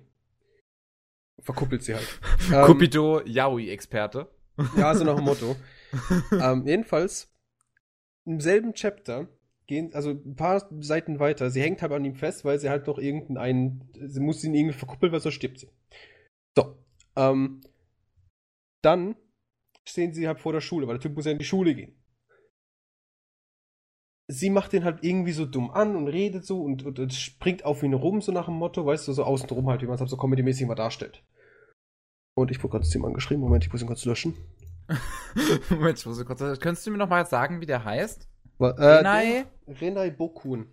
Verkuppelt 1.43 1.83
sie 1.83 1.95
halt. 1.95 2.07
Ähm, 2.51 2.65
Cupido, 2.65 3.21
Yaoi-Experte. 3.25 4.27
Ja, 4.75 4.93
so 4.95 5.03
nach 5.03 5.15
dem 5.15 5.23
Motto. 5.25 5.55
ähm, 6.31 6.65
jedenfalls, 6.67 7.31
im 8.25 8.39
selben 8.39 8.73
Chapter 8.73 9.27
gehen, 9.67 9.93
also 9.93 10.11
ein 10.11 10.35
paar 10.35 10.67
Seiten 10.81 11.19
weiter, 11.19 11.49
sie 11.49 11.61
hängt 11.61 11.81
halt 11.81 11.91
an 11.91 12.05
ihm 12.05 12.15
fest, 12.15 12.43
weil 12.45 12.59
sie 12.59 12.69
halt 12.69 12.87
noch 12.87 12.97
irgendeinen, 12.97 13.89
sie 13.93 14.19
muss 14.19 14.43
ihn 14.43 14.53
irgendwie 14.53 14.77
verkuppeln, 14.77 15.11
weil 15.11 15.19
sonst 15.21 15.35
stirbt 15.35 15.59
sie. 15.59 15.69
So, 16.55 16.77
ähm, 17.15 17.61
dann 18.81 19.15
stehen 19.85 20.13
sie 20.13 20.27
halt 20.27 20.39
vor 20.39 20.53
der 20.53 20.61
Schule, 20.61 20.87
weil 20.87 20.95
der 20.95 21.01
Typ 21.01 21.15
muss 21.15 21.25
ja 21.25 21.31
in 21.31 21.39
die 21.39 21.45
Schule 21.45 21.75
gehen. 21.75 21.97
Sie 24.27 24.49
macht 24.49 24.71
den 24.71 24.85
halt 24.85 25.03
irgendwie 25.03 25.33
so 25.33 25.45
dumm 25.45 25.69
an 25.71 25.95
und 25.95 26.07
redet 26.07 26.45
so 26.45 26.61
und, 26.61 26.83
und, 26.83 26.97
und 26.97 27.13
springt 27.13 27.65
auf 27.65 27.83
ihn 27.83 27.93
rum, 27.93 28.21
so 28.21 28.31
nach 28.31 28.45
dem 28.45 28.55
Motto, 28.55 28.85
weißt 28.85 29.07
du, 29.07 29.13
so 29.13 29.23
außen 29.23 29.47
drum 29.47 29.69
halt, 29.69 29.81
wie 29.81 29.85
man 29.85 29.95
es 29.95 30.01
halt 30.01 30.09
so 30.09 30.17
comedy-mäßig 30.17 30.65
mal 30.65 30.75
darstellt. 30.75 31.23
Und 32.35 32.51
ich 32.51 32.61
wurde 32.63 32.71
gerade 32.73 32.85
zu 32.85 32.97
ihm 32.97 33.05
angeschrieben, 33.05 33.41
Moment, 33.43 33.63
ich 33.65 33.71
muss 33.71 33.81
ihn 33.81 33.87
kurz 33.87 34.05
löschen. 34.05 34.35
Moment, 35.69 35.99
ich 35.99 36.05
muss 36.05 36.23
kurz. 36.25 36.39
Könntest 36.59 36.85
du 36.87 36.91
mir 36.91 36.97
noch 36.97 37.09
mal 37.09 37.25
sagen, 37.25 37.61
wie 37.61 37.65
der 37.65 37.83
heißt? 37.85 38.27
Äh, 38.59 38.65
Renai? 38.65 39.45
Renai 39.67 40.09
Bokun. 40.11 40.67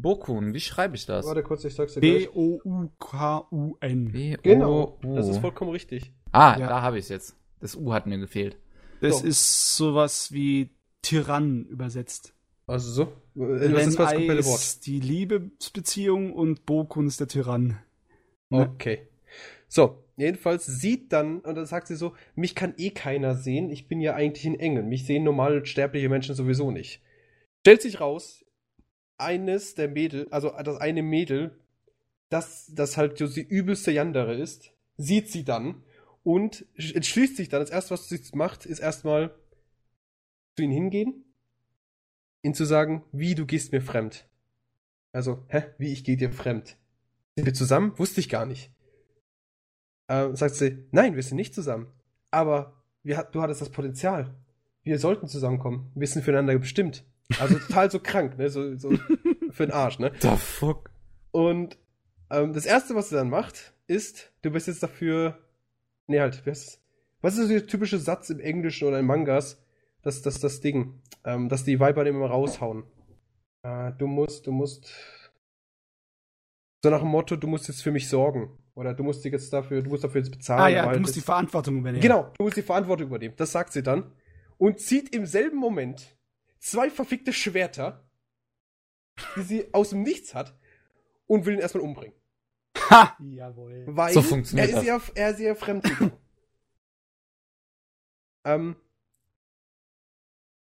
Bokun, 0.00 0.54
wie 0.54 0.60
schreibe 0.60 0.96
ich 0.96 1.06
das? 1.06 1.24
Warte 1.26 1.42
kurz, 1.42 1.64
ich 1.64 1.74
sag's 1.74 1.94
dir 1.94 2.00
gleich. 2.00 2.24
B-O-U-K-U-N. 2.32 4.12
B 4.12 4.36
Genau, 4.42 4.98
O 5.02 5.06
U. 5.06 5.14
das 5.14 5.28
ist 5.28 5.38
vollkommen 5.38 5.70
richtig. 5.70 6.12
Ah, 6.32 6.56
Ja. 6.58 6.66
da 6.68 6.82
habe 6.82 6.98
ich 6.98 7.04
es 7.04 7.08
jetzt. 7.10 7.36
Das 7.60 7.76
U 7.76 7.92
hat 7.92 8.06
mir 8.06 8.18
gefehlt. 8.18 8.56
Das 9.00 9.20
So. 9.20 9.26
ist 9.26 9.76
sowas 9.76 10.32
wie 10.32 10.70
Tyrann 11.02 11.64
übersetzt. 11.66 12.34
Also 12.66 12.90
so. 12.90 13.02
Äh, 13.40 13.68
Das 13.70 13.86
ist 13.86 13.98
das 13.98 14.12
ist 14.64 14.86
die 14.86 15.00
Liebesbeziehung 15.00 16.32
und 16.32 16.66
Bokun 16.66 17.06
ist 17.06 17.20
der 17.20 17.28
Tyrann. 17.28 17.78
Ne? 18.50 18.68
Okay. 18.74 19.08
So, 19.68 20.03
jedenfalls 20.16 20.66
sieht 20.66 21.12
dann, 21.12 21.40
und 21.40 21.54
dann 21.54 21.66
sagt 21.66 21.88
sie 21.88 21.96
so, 21.96 22.14
mich 22.34 22.54
kann 22.54 22.74
eh 22.76 22.90
keiner 22.90 23.34
sehen, 23.34 23.70
ich 23.70 23.88
bin 23.88 24.00
ja 24.00 24.14
eigentlich 24.14 24.46
ein 24.46 24.58
Engel. 24.58 24.82
Mich 24.82 25.06
sehen 25.06 25.24
normal 25.24 25.64
sterbliche 25.66 26.08
Menschen 26.08 26.34
sowieso 26.34 26.70
nicht. 26.70 27.02
Stellt 27.60 27.82
sich 27.82 28.00
raus, 28.00 28.44
eines 29.16 29.74
der 29.74 29.88
Mädel, 29.88 30.28
also 30.30 30.50
das 30.62 30.78
eine 30.78 31.02
Mädel, 31.02 31.58
das, 32.28 32.70
das 32.74 32.96
halt 32.96 33.18
so 33.18 33.26
die 33.26 33.42
übelste 33.42 33.92
Yandere 33.92 34.34
ist, 34.34 34.72
sieht 34.96 35.30
sie 35.30 35.44
dann 35.44 35.82
und 36.22 36.66
sch- 36.76 36.94
entschließt 36.94 37.36
sich 37.36 37.48
dann, 37.48 37.60
das 37.60 37.70
erste, 37.70 37.92
was 37.92 38.08
sie 38.08 38.20
macht, 38.32 38.66
ist 38.66 38.80
erstmal 38.80 39.34
zu 40.56 40.62
ihm 40.62 40.70
hingehen, 40.70 41.24
ihn 42.42 42.54
zu 42.54 42.64
sagen, 42.64 43.04
wie 43.12 43.34
du 43.34 43.46
gehst 43.46 43.72
mir 43.72 43.80
fremd. 43.80 44.28
Also, 45.12 45.44
hä, 45.48 45.62
wie 45.78 45.92
ich 45.92 46.02
gehe 46.04 46.16
dir 46.16 46.32
fremd? 46.32 46.76
Sind 47.36 47.46
wir 47.46 47.54
zusammen? 47.54 47.98
Wusste 47.98 48.20
ich 48.20 48.28
gar 48.28 48.46
nicht. 48.46 48.73
Ähm, 50.08 50.36
sagt 50.36 50.54
sie, 50.54 50.86
nein, 50.90 51.16
wir 51.16 51.22
sind 51.22 51.36
nicht 51.36 51.54
zusammen. 51.54 51.88
Aber 52.30 52.82
wir, 53.02 53.28
du 53.30 53.40
hattest 53.42 53.60
das 53.60 53.70
Potenzial. 53.70 54.34
Wir 54.82 54.98
sollten 54.98 55.28
zusammenkommen. 55.28 55.90
Wir 55.94 56.06
sind 56.06 56.22
füreinander 56.22 56.58
bestimmt. 56.58 57.04
Also 57.38 57.58
total 57.58 57.90
so 57.90 58.00
krank, 58.00 58.36
ne? 58.36 58.50
So, 58.50 58.76
so 58.76 58.92
für 59.50 59.66
den 59.66 59.72
Arsch, 59.72 59.98
ne? 59.98 60.12
The 60.20 60.36
fuck? 60.36 60.90
Und 61.30 61.78
ähm, 62.30 62.52
das 62.52 62.66
erste, 62.66 62.94
was 62.94 63.08
sie 63.08 63.16
dann 63.16 63.30
macht, 63.30 63.72
ist, 63.86 64.32
du 64.42 64.50
bist 64.50 64.66
jetzt 64.66 64.82
dafür. 64.82 65.38
Nee, 66.06 66.20
halt, 66.20 66.46
es? 66.46 66.80
Was 67.22 67.38
ist 67.38 67.48
so 67.48 67.48
der 67.48 67.66
typische 67.66 67.98
Satz 67.98 68.28
im 68.28 68.40
Englischen 68.40 68.86
oder 68.86 68.98
in 68.98 69.06
Mangas? 69.06 69.62
Das, 70.02 70.20
das, 70.20 70.38
das 70.40 70.60
Ding, 70.60 71.00
ähm, 71.24 71.48
dass 71.48 71.64
die 71.64 71.80
Weiber 71.80 72.04
immer 72.06 72.26
raushauen. 72.26 72.84
Äh, 73.62 73.92
du 73.96 74.06
musst, 74.06 74.46
du 74.46 74.52
musst. 74.52 74.92
So 76.82 76.90
nach 76.90 77.00
dem 77.00 77.08
Motto, 77.08 77.36
du 77.36 77.46
musst 77.46 77.68
jetzt 77.68 77.82
für 77.82 77.90
mich 77.90 78.08
sorgen. 78.08 78.50
Oder 78.74 78.92
du 78.92 79.04
musst 79.04 79.24
dich 79.24 79.32
jetzt 79.32 79.52
dafür, 79.52 79.82
du 79.82 79.90
musst 79.90 80.02
dafür 80.02 80.20
jetzt 80.20 80.30
bezahlen. 80.30 80.62
Ah 80.62 80.68
ja, 80.68 80.92
du 80.92 81.00
musst 81.00 81.14
die 81.14 81.20
Verantwortung 81.20 81.78
übernehmen. 81.78 82.02
Genau, 82.02 82.32
du 82.36 82.44
musst 82.44 82.56
die 82.56 82.62
Verantwortung 82.62 83.06
übernehmen. 83.06 83.34
Das 83.36 83.52
sagt 83.52 83.72
sie 83.72 83.82
dann. 83.82 84.12
Und 84.58 84.80
zieht 84.80 85.14
im 85.14 85.26
selben 85.26 85.58
Moment 85.58 86.16
zwei 86.58 86.90
verfickte 86.90 87.32
Schwerter, 87.32 88.08
die 89.36 89.42
sie 89.42 89.74
aus 89.74 89.90
dem 89.90 90.02
Nichts 90.02 90.34
hat, 90.34 90.58
und 91.26 91.46
will 91.46 91.54
ihn 91.54 91.60
erstmal 91.60 91.84
umbringen. 91.84 92.14
Ha! 92.90 93.16
Jawohl. 93.20 93.84
Weil 93.86 94.12
So 94.12 94.22
funktioniert 94.22 94.70
er 94.70 94.78
ist 94.78 94.86
ja, 94.86 95.00
er 95.14 95.30
ist 95.30 95.40
ja 95.40 95.54
fremdgegangen. 95.54 96.12
ähm, 98.44 98.76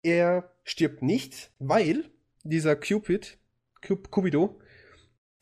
er 0.03 0.51
stirbt 0.65 1.03
nicht, 1.03 1.53
weil 1.59 2.11
dieser 2.43 2.77
Cupid, 2.77 3.39
Cup, 3.81 4.11
Cupido, 4.11 4.61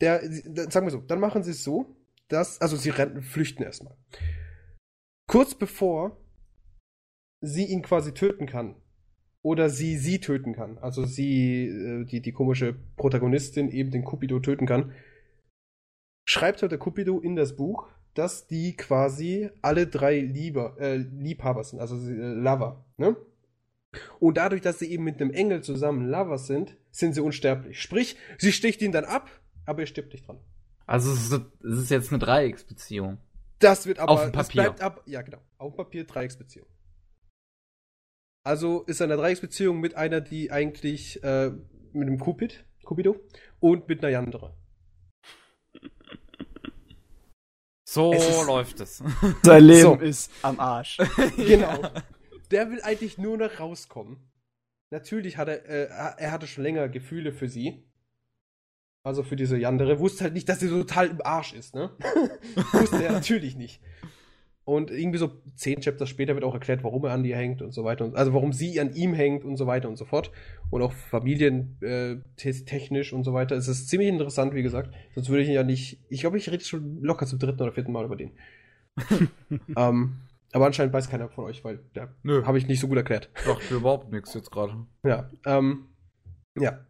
der, 0.01 0.27
der, 0.27 0.69
sagen 0.69 0.85
wir 0.85 0.91
so, 0.91 1.01
dann 1.01 1.19
machen 1.19 1.43
sie 1.43 1.51
es 1.51 1.63
so, 1.63 1.96
dass, 2.27 2.59
also 2.61 2.75
sie 2.75 2.89
rennen, 2.89 3.21
flüchten 3.21 3.63
erstmal. 3.63 3.95
Kurz 5.27 5.55
bevor 5.55 6.17
sie 7.41 7.65
ihn 7.65 7.81
quasi 7.81 8.13
töten 8.13 8.45
kann, 8.45 8.75
oder 9.47 9.69
sie 9.69 9.97
sie 9.97 10.19
töten 10.19 10.53
kann, 10.53 10.77
also 10.79 11.05
sie, 11.05 11.67
äh, 11.67 12.05
die, 12.05 12.21
die 12.21 12.33
komische 12.33 12.73
Protagonistin 12.97 13.69
eben 13.69 13.91
den 13.91 14.03
Cupido 14.03 14.39
töten 14.39 14.65
kann, 14.65 14.91
schreibt 16.27 16.61
halt 16.61 16.73
der 16.73 16.79
Cupido 16.79 17.19
in 17.19 17.37
das 17.37 17.55
Buch, 17.55 17.87
dass 18.13 18.47
die 18.47 18.75
quasi 18.75 19.49
alle 19.61 19.87
drei 19.87 20.19
Lieber, 20.19 20.75
äh, 20.79 20.97
Liebhaber 20.97 21.63
sind, 21.63 21.79
also 21.79 21.95
äh, 21.95 22.33
Lover, 22.33 22.85
ne? 22.97 23.15
Und 24.19 24.37
dadurch, 24.37 24.61
dass 24.61 24.79
sie 24.79 24.91
eben 24.91 25.05
mit 25.05 25.21
einem 25.21 25.31
Engel 25.31 25.63
zusammen 25.63 26.09
Lover 26.09 26.37
sind, 26.37 26.75
sind 26.91 27.13
sie 27.13 27.21
unsterblich. 27.21 27.81
Sprich, 27.81 28.17
sie 28.37 28.51
sticht 28.51 28.81
ihn 28.81 28.91
dann 28.91 29.05
ab, 29.05 29.29
aber 29.65 29.81
er 29.81 29.87
stirbt 29.87 30.11
nicht 30.11 30.27
dran. 30.27 30.39
Also 30.87 31.11
es 31.11 31.29
ist, 31.29 31.41
es 31.63 31.79
ist 31.79 31.89
jetzt 31.91 32.09
eine 32.11 32.19
Dreiecksbeziehung. 32.19 33.19
Das 33.59 33.85
wird 33.85 33.99
aber, 33.99 34.11
Auf 34.11 34.23
dem 34.23 34.31
Papier. 34.31 34.63
bleibt 34.63 34.81
ab, 34.81 35.03
ja 35.05 35.21
genau, 35.21 35.39
auf 35.57 35.73
dem 35.73 35.77
Papier 35.77 36.05
Dreiecksbeziehung. 36.05 36.67
Also 38.43 38.83
ist 38.83 39.01
er 39.01 39.05
eine 39.05 39.17
Dreiecksbeziehung 39.17 39.79
mit 39.79 39.95
einer, 39.95 40.21
die 40.21 40.51
eigentlich, 40.51 41.21
äh, 41.23 41.49
mit 41.91 42.07
einem 42.07 42.17
Cupid, 42.19 42.65
Cupido, 42.85 43.19
und 43.59 43.87
mit 43.89 44.01
einer 44.03 44.11
Yandere. 44.13 44.55
So 47.83 48.13
Es 48.13 48.45
läuft 48.45 48.79
es. 48.81 49.01
Sein 49.43 49.63
Leben 49.63 49.81
So. 49.81 49.95
ist 49.95 50.31
am 50.41 50.59
Arsch. 50.59 50.97
Genau. 51.37 51.81
Der 52.51 52.69
will 52.69 52.81
eigentlich 52.81 53.17
nur 53.17 53.37
noch 53.37 53.59
rauskommen. 53.59 54.17
Natürlich 54.89 55.37
hat 55.37 55.49
er, 55.49 55.65
äh, 55.65 55.87
er 56.17 56.31
hatte 56.31 56.47
schon 56.47 56.63
länger 56.63 56.87
Gefühle 56.89 57.33
für 57.33 57.49
sie. 57.49 57.83
Also 59.07 59.23
für 59.23 59.37
diese 59.37 59.57
Yandere. 59.57 59.99
Wusste 59.99 60.25
halt 60.25 60.33
nicht, 60.33 60.49
dass 60.49 60.59
sie 60.59 60.67
so 60.67 60.79
total 60.79 61.07
im 61.07 61.21
Arsch 61.23 61.53
ist, 61.53 61.73
ne? 61.73 61.91
Wusste 62.73 63.05
er 63.05 63.13
natürlich 63.13 63.55
nicht. 63.55 63.79
Und 64.65 64.91
irgendwie 64.91 65.17
so 65.17 65.31
zehn 65.55 65.79
Chapter 65.79 66.05
später 66.05 66.33
wird 66.33 66.43
auch 66.43 66.53
erklärt, 66.53 66.83
warum 66.83 67.05
er 67.05 67.13
an 67.13 67.23
ihr 67.23 67.37
hängt 67.37 67.61
und 67.61 67.71
so 67.71 67.85
weiter. 67.85 68.03
Und, 68.03 68.17
also 68.17 68.33
warum 68.33 68.51
sie 68.51 68.81
an 68.81 68.93
ihm 68.93 69.13
hängt 69.13 69.45
und 69.45 69.55
so 69.55 69.65
weiter 69.65 69.87
und 69.87 69.95
so 69.95 70.03
fort. 70.03 70.29
Und 70.71 70.81
auch 70.81 70.91
familientechnisch 70.91 73.13
und 73.13 73.23
so 73.23 73.33
weiter. 73.33 73.55
Es 73.55 73.69
ist 73.69 73.87
ziemlich 73.87 74.09
interessant, 74.09 74.53
wie 74.53 74.61
gesagt. 74.61 74.93
Sonst 75.15 75.29
würde 75.29 75.43
ich 75.43 75.47
ihn 75.47 75.55
ja 75.55 75.63
nicht. 75.63 76.01
Ich 76.09 76.19
glaube, 76.19 76.37
ich 76.37 76.51
rede 76.51 76.65
schon 76.65 77.01
locker 77.01 77.25
zum 77.25 77.39
dritten 77.39 77.61
oder 77.61 77.71
vierten 77.71 77.93
Mal 77.93 78.03
über 78.03 78.17
den. 78.17 78.31
ähm, 79.77 80.17
aber 80.51 80.65
anscheinend 80.65 80.93
weiß 80.93 81.09
keiner 81.09 81.29
von 81.29 81.45
euch, 81.45 81.63
weil 81.63 81.79
da 81.93 82.13
Nö. 82.23 82.45
habe 82.45 82.57
ich 82.57 82.67
nicht 82.67 82.81
so 82.81 82.89
gut 82.89 82.97
erklärt. 82.97 83.29
Doch, 83.45 83.61
überhaupt 83.71 84.11
nichts 84.11 84.33
jetzt 84.33 84.51
gerade. 84.51 84.85
Ja. 85.05 85.29
Ähm, 85.45 85.85
ja. 86.59 86.85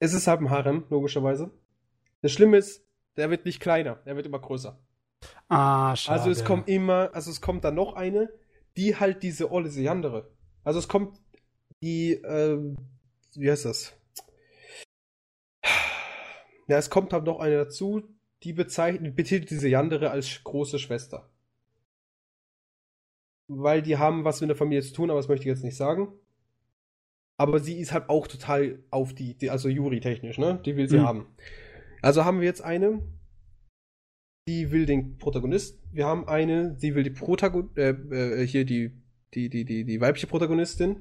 Es 0.00 0.14
ist 0.14 0.26
halt 0.26 0.40
ein 0.40 0.50
Harem, 0.50 0.84
logischerweise. 0.90 1.50
Das 2.22 2.32
Schlimme 2.32 2.56
ist, 2.56 2.84
der 3.16 3.30
wird 3.30 3.44
nicht 3.44 3.60
kleiner, 3.60 3.96
der 4.06 4.16
wird 4.16 4.26
immer 4.26 4.38
größer. 4.38 4.78
Ah, 5.48 5.96
schade. 5.96 6.20
Also 6.20 6.30
es 6.30 6.44
kommt 6.44 6.68
immer, 6.68 7.10
also 7.12 7.30
es 7.30 7.40
kommt 7.40 7.64
dann 7.64 7.74
noch 7.74 7.94
eine, 7.94 8.30
die 8.76 8.96
halt 8.96 9.22
diese 9.22 9.50
Olle 9.50 9.70
Seandere. 9.70 10.30
Also 10.62 10.78
es 10.78 10.88
kommt 10.88 11.18
die, 11.82 12.12
ähm, 12.12 12.76
wie 13.34 13.50
heißt 13.50 13.64
das? 13.64 13.94
Ja, 16.68 16.76
es 16.76 16.90
kommt 16.90 17.12
halt 17.12 17.24
noch 17.24 17.40
eine 17.40 17.56
dazu, 17.56 18.02
die 18.42 18.52
bezeichnet, 18.52 19.16
betitelt 19.16 19.50
diese 19.50 19.68
Yandere 19.68 20.10
als 20.10 20.42
große 20.44 20.78
Schwester. 20.78 21.28
Weil 23.48 23.80
die 23.82 23.96
haben 23.96 24.24
was 24.24 24.40
mit 24.40 24.50
der 24.50 24.56
Familie 24.56 24.82
zu 24.82 24.92
tun, 24.92 25.10
aber 25.10 25.18
das 25.18 25.28
möchte 25.28 25.44
ich 25.44 25.54
jetzt 25.54 25.64
nicht 25.64 25.76
sagen. 25.76 26.12
Aber 27.40 27.60
sie 27.60 27.78
ist 27.78 27.92
halt 27.92 28.08
auch 28.08 28.26
total 28.26 28.82
auf 28.90 29.14
die, 29.14 29.34
die 29.34 29.50
also 29.50 29.68
Juri-technisch, 29.68 30.38
ne? 30.38 30.60
Die 30.64 30.76
will 30.76 30.88
sie 30.88 30.98
Mhm. 30.98 31.02
haben. 31.06 31.26
Also 32.02 32.24
haben 32.24 32.40
wir 32.40 32.46
jetzt 32.46 32.62
eine, 32.62 33.00
die 34.48 34.70
will 34.70 34.86
den 34.86 35.18
Protagonist. 35.18 35.78
Wir 35.92 36.06
haben 36.06 36.26
eine, 36.26 36.76
sie 36.78 36.94
will 36.94 37.04
die 37.04 37.10
Protagon 37.10 37.70
äh, 37.76 37.90
äh, 37.90 38.46
hier 38.46 38.64
die, 38.64 38.90
die, 39.34 39.48
die, 39.48 39.64
die, 39.64 39.84
die 39.84 40.00
weibliche 40.00 40.26
Protagonistin. 40.26 41.00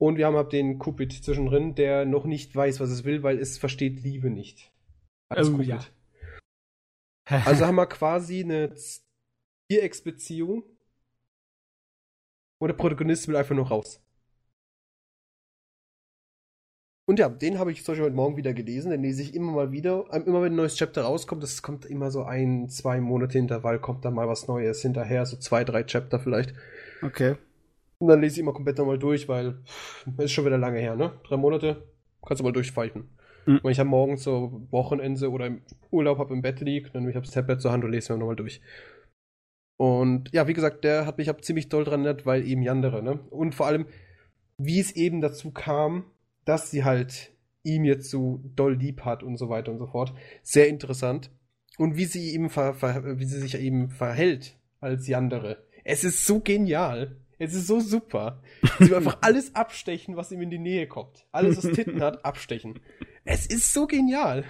Und 0.00 0.16
wir 0.16 0.26
haben 0.26 0.36
halt 0.36 0.52
den 0.52 0.78
Cupid 0.78 1.12
zwischendrin, 1.12 1.74
der 1.76 2.04
noch 2.04 2.24
nicht 2.24 2.54
weiß, 2.54 2.80
was 2.80 2.90
es 2.90 3.04
will, 3.04 3.22
weil 3.22 3.38
es 3.38 3.58
versteht 3.58 4.02
Liebe 4.02 4.30
nicht. 4.30 4.72
Als 5.30 5.48
Oh, 5.48 5.60
ja. 5.60 5.84
Also 7.46 7.64
haben 7.66 7.76
wir 7.76 7.86
quasi 7.86 8.42
eine 8.42 8.74
Vierecksbeziehung. 9.70 10.64
Und 12.60 12.68
der 12.68 12.74
Protagonist 12.74 13.28
will 13.28 13.36
einfach 13.36 13.54
nur 13.54 13.68
raus. 13.68 14.03
Und 17.06 17.18
ja, 17.18 17.28
den 17.28 17.58
habe 17.58 17.70
ich 17.70 17.84
zum 17.84 17.92
Beispiel 17.92 18.06
heute 18.06 18.16
Morgen 18.16 18.36
wieder 18.36 18.54
gelesen. 18.54 18.90
Den 18.90 19.02
lese 19.02 19.22
ich 19.22 19.34
immer 19.34 19.52
mal 19.52 19.72
wieder. 19.72 20.06
Ähm, 20.10 20.24
Immer 20.26 20.42
wenn 20.42 20.52
ein 20.54 20.56
neues 20.56 20.76
Chapter 20.76 21.02
rauskommt, 21.02 21.42
das 21.42 21.62
kommt 21.62 21.84
immer 21.84 22.10
so 22.10 22.22
ein, 22.22 22.68
zwei 22.68 23.00
Monate 23.00 23.38
Intervall, 23.38 23.78
kommt 23.78 24.04
dann 24.04 24.14
mal 24.14 24.28
was 24.28 24.48
Neues 24.48 24.80
hinterher, 24.80 25.26
so 25.26 25.36
zwei, 25.36 25.64
drei 25.64 25.82
Chapter 25.84 26.18
vielleicht. 26.18 26.54
okay. 27.02 27.36
Und 27.98 28.08
dann 28.08 28.20
lese 28.20 28.34
ich 28.34 28.40
immer 28.40 28.52
komplett 28.52 28.78
nochmal 28.78 28.98
durch, 28.98 29.28
weil 29.28 29.62
pff, 29.64 30.06
ist 30.18 30.32
schon 30.32 30.44
wieder 30.44 30.58
lange 30.58 30.78
her, 30.78 30.96
ne? 30.96 31.12
Drei 31.26 31.36
Monate, 31.36 31.86
kannst 32.26 32.40
du 32.40 32.44
mal 32.44 32.52
durchpfeifen. 32.52 33.08
Mhm. 33.46 33.60
Wenn 33.62 33.70
ich 33.70 33.80
am 33.80 33.86
Morgen 33.86 34.16
so 34.16 34.66
Wochenende 34.70 35.30
oder 35.30 35.46
im 35.46 35.62
Urlaub 35.90 36.18
hab 36.18 36.30
im 36.30 36.42
Bett 36.42 36.60
lieg, 36.60 36.92
dann 36.92 37.02
nehme 37.02 37.12
ich 37.12 37.24
das 37.24 37.32
Tablet 37.32 37.60
zur 37.60 37.72
Hand 37.72 37.84
und 37.84 37.92
lese 37.92 38.12
mir 38.12 38.18
nochmal 38.18 38.36
durch. 38.36 38.60
Und 39.76 40.30
ja, 40.32 40.48
wie 40.48 40.54
gesagt, 40.54 40.84
der 40.84 41.06
hat 41.06 41.18
mich 41.18 41.28
hab 41.28 41.44
ziemlich 41.44 41.68
doll 41.68 41.84
dran 41.84 42.04
erinnert, 42.04 42.26
weil 42.26 42.46
eben 42.46 42.62
Yandere, 42.62 43.02
ne? 43.02 43.20
Und 43.30 43.54
vor 43.54 43.66
allem, 43.66 43.86
wie 44.58 44.80
es 44.80 44.92
eben 44.92 45.20
dazu 45.20 45.50
kam, 45.50 46.04
dass 46.44 46.70
sie 46.70 46.84
halt 46.84 47.32
ihm 47.62 47.84
jetzt 47.84 48.10
so 48.10 48.40
doll 48.54 48.74
lieb 48.74 49.04
hat 49.04 49.22
und 49.22 49.36
so 49.36 49.48
weiter 49.48 49.72
und 49.72 49.78
so 49.78 49.86
fort. 49.86 50.14
Sehr 50.42 50.68
interessant. 50.68 51.30
Und 51.78 51.96
wie 51.96 52.04
sie 52.04 52.32
eben 52.32 52.50
wie 52.50 53.24
sie 53.24 53.40
sich 53.40 53.58
eben 53.58 53.90
verhält 53.90 54.56
als 54.80 55.08
Yandere. 55.08 55.64
Es 55.82 56.04
ist 56.04 56.24
so 56.24 56.40
genial. 56.40 57.16
Es 57.38 57.54
ist 57.54 57.66
so 57.66 57.80
super. 57.80 58.42
Sie 58.78 58.90
will 58.90 58.96
einfach 58.96 59.18
alles 59.22 59.54
abstechen, 59.54 60.16
was 60.16 60.30
ihm 60.30 60.42
in 60.42 60.50
die 60.50 60.58
Nähe 60.58 60.86
kommt. 60.86 61.26
Alles, 61.32 61.56
was 61.56 61.72
Titten 61.72 62.00
hat, 62.00 62.24
abstechen. 62.24 62.80
Es 63.24 63.46
ist 63.46 63.72
so 63.72 63.86
genial. 63.86 64.44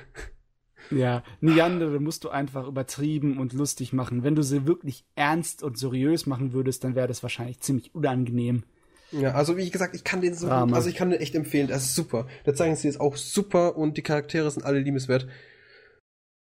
Ja, 0.90 1.24
Neander 1.40 1.98
musst 1.98 2.24
du 2.24 2.28
einfach 2.28 2.66
übertrieben 2.66 3.38
und 3.38 3.52
lustig 3.52 3.92
machen. 3.92 4.22
Wenn 4.22 4.34
du 4.34 4.42
sie 4.42 4.66
wirklich 4.66 5.06
ernst 5.14 5.62
und 5.62 5.78
seriös 5.78 6.26
machen 6.26 6.52
würdest, 6.52 6.84
dann 6.84 6.94
wäre 6.94 7.08
das 7.08 7.22
wahrscheinlich 7.22 7.60
ziemlich 7.60 7.94
unangenehm. 7.94 8.64
Ja, 9.12 9.32
also 9.34 9.56
wie 9.56 9.70
gesagt, 9.70 9.94
ich 9.94 10.04
kann 10.04 10.20
den 10.20 10.34
so, 10.34 10.48
Drama. 10.48 10.76
also 10.76 10.88
ich 10.88 10.96
kann 10.96 11.10
den 11.10 11.20
echt 11.20 11.34
empfehlen. 11.34 11.68
Das 11.68 11.84
ist 11.84 11.94
super. 11.94 12.26
Der 12.46 12.54
Zeichenstil 12.54 12.90
ist 12.90 13.00
auch 13.00 13.16
super 13.16 13.76
und 13.76 13.96
die 13.96 14.02
Charaktere 14.02 14.50
sind 14.50 14.64
alle 14.64 14.80
liebenswert. 14.80 15.28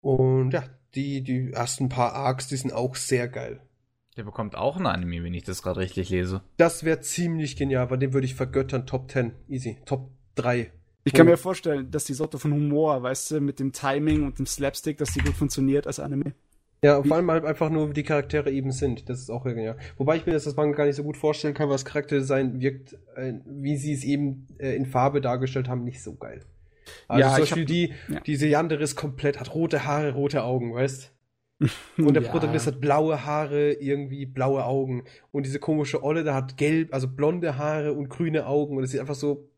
Und 0.01 0.53
ja, 0.53 0.65
die, 0.95 1.23
die 1.23 1.53
ersten 1.53 1.89
paar 1.89 2.13
Arcs, 2.13 2.49
die 2.49 2.57
sind 2.57 2.73
auch 2.73 2.95
sehr 2.95 3.29
geil. 3.29 3.61
Der 4.17 4.23
bekommt 4.23 4.55
auch 4.55 4.77
ein 4.77 4.87
Anime, 4.87 5.25
wenn 5.25 5.35
ich 5.35 5.43
das 5.43 5.63
gerade 5.63 5.81
richtig 5.81 6.11
lese. 6.11 6.43
Das 6.57 6.85
wäre 6.85 7.01
ziemlich 7.01 7.57
genial, 7.57 7.91
weil 7.91 7.99
den 7.99 8.13
würde 8.13 8.27
ich 8.27 8.35
vergöttern. 8.35 8.87
Top 8.87 9.11
10, 9.11 9.33
easy. 9.49 9.79
Top 9.87 10.11
3. 10.37 10.71
Ich 11.07 11.13
kann 11.13 11.27
mir 11.27 11.37
vorstellen, 11.37 11.91
dass 11.91 12.05
die 12.05 12.15
Sorte 12.15 12.39
von 12.39 12.53
Humor, 12.53 13.03
weißt 13.03 13.33
du, 13.33 13.41
mit 13.41 13.59
dem 13.61 13.73
Timing 13.73 14.25
und 14.25 14.39
dem 14.39 14.47
Slapstick, 14.47 14.97
dass 14.99 15.13
die 15.13 15.21
gut 15.21 15.35
funktioniert 15.35 15.87
als 15.87 16.01
Anime. 16.01 16.35
Ja, 16.85 17.03
vor 17.03 17.17
allem 17.17 17.31
halt 17.31 17.47
einfach 17.47 17.71
nur, 17.71 17.89
wie 17.89 17.95
die 17.95 18.03
Charaktere 18.03 18.51
eben 18.51 18.71
sind. 18.71 19.09
Das 19.09 19.19
ist 19.19 19.31
auch 19.31 19.45
genial. 19.45 19.79
Wobei 19.97 20.17
ich 20.17 20.27
mir 20.27 20.33
das, 20.35 20.45
das 20.45 20.55
Manga 20.55 20.77
gar 20.77 20.85
nicht 20.85 20.97
so 20.97 21.03
gut 21.03 21.17
vorstellen 21.17 21.55
kann, 21.55 21.71
was 21.71 21.87
Charakterdesign 21.87 22.61
wirkt, 22.61 22.99
äh, 23.17 23.33
wie 23.47 23.79
sie 23.79 23.95
es 23.95 24.05
eben 24.05 24.47
äh, 24.59 24.77
in 24.77 24.85
Farbe 24.85 25.23
dargestellt 25.23 25.67
haben, 25.67 25.83
nicht 25.85 26.03
so 26.03 26.15
geil. 26.15 26.45
Also 27.09 27.21
Ja, 27.23 27.31
zum 27.31 27.41
Beispiel 27.41 27.65
die, 27.65 27.95
ja. 28.09 28.21
diese 28.21 28.47
Yandere 28.49 28.83
ist 28.83 28.97
komplett, 28.97 29.41
hat 29.41 29.55
rote 29.55 29.87
Haare, 29.87 30.13
rote 30.13 30.43
Augen, 30.43 30.75
weißt? 30.75 31.11
Und 31.97 32.13
der 32.13 32.23
Ja. 32.25 32.31
Protagonist 32.31 32.67
hat 32.67 32.83
blaue 32.83 33.25
Haare, 33.25 33.73
irgendwie 33.73 34.27
blaue 34.27 34.67
Augen. 34.67 35.05
Und 35.33 35.47
diese 35.47 35.61
komische 35.61 36.05
Olle, 36.05 36.23
da 36.23 36.35
hat 36.35 36.59
gelb, 36.59 36.93
also 36.93 37.09
blonde 37.09 37.57
Haare 37.57 37.95
und 37.95 38.11
grüne 38.11 38.47
Augen. 38.47 38.77
Und 38.77 38.85
es 38.85 38.91
sieht 38.91 39.01
einfach 39.01 39.15
so 39.15 39.49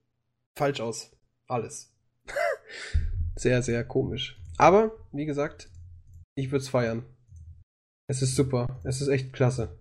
falsch 0.54 0.80
aus. 0.80 1.10
Alles. 1.48 1.92
sehr, 3.34 3.62
sehr 3.62 3.82
komisch. 3.82 4.40
Aber, 4.58 4.92
wie 5.10 5.26
gesagt, 5.26 5.70
ich 6.36 6.52
würde 6.52 6.62
es 6.62 6.68
feiern. 6.68 7.04
Es 8.08 8.22
ist 8.22 8.36
super. 8.36 8.80
Es 8.84 9.00
ist 9.00 9.08
echt 9.08 9.32
klasse. 9.32 9.76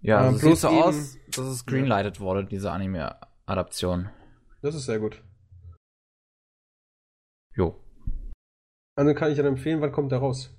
Ja, 0.00 0.20
Ähm, 0.26 0.34
also 0.34 0.40
bloß 0.46 0.60
sieht 0.60 0.70
so 0.70 0.74
eben- 0.74 0.82
aus, 0.82 1.18
dass 1.30 1.46
es 1.46 1.66
greenlighted 1.66 2.20
wurde, 2.20 2.44
diese 2.44 2.72
Anime-Adaption. 2.72 4.10
Das 4.62 4.74
ist 4.74 4.86
sehr 4.86 4.98
gut. 4.98 5.22
Jo. 7.54 7.78
Also 8.96 9.14
kann 9.14 9.30
ich 9.30 9.36
dann 9.36 9.46
empfehlen, 9.46 9.80
wann 9.80 9.92
kommt 9.92 10.12
der 10.12 10.18
raus? 10.18 10.50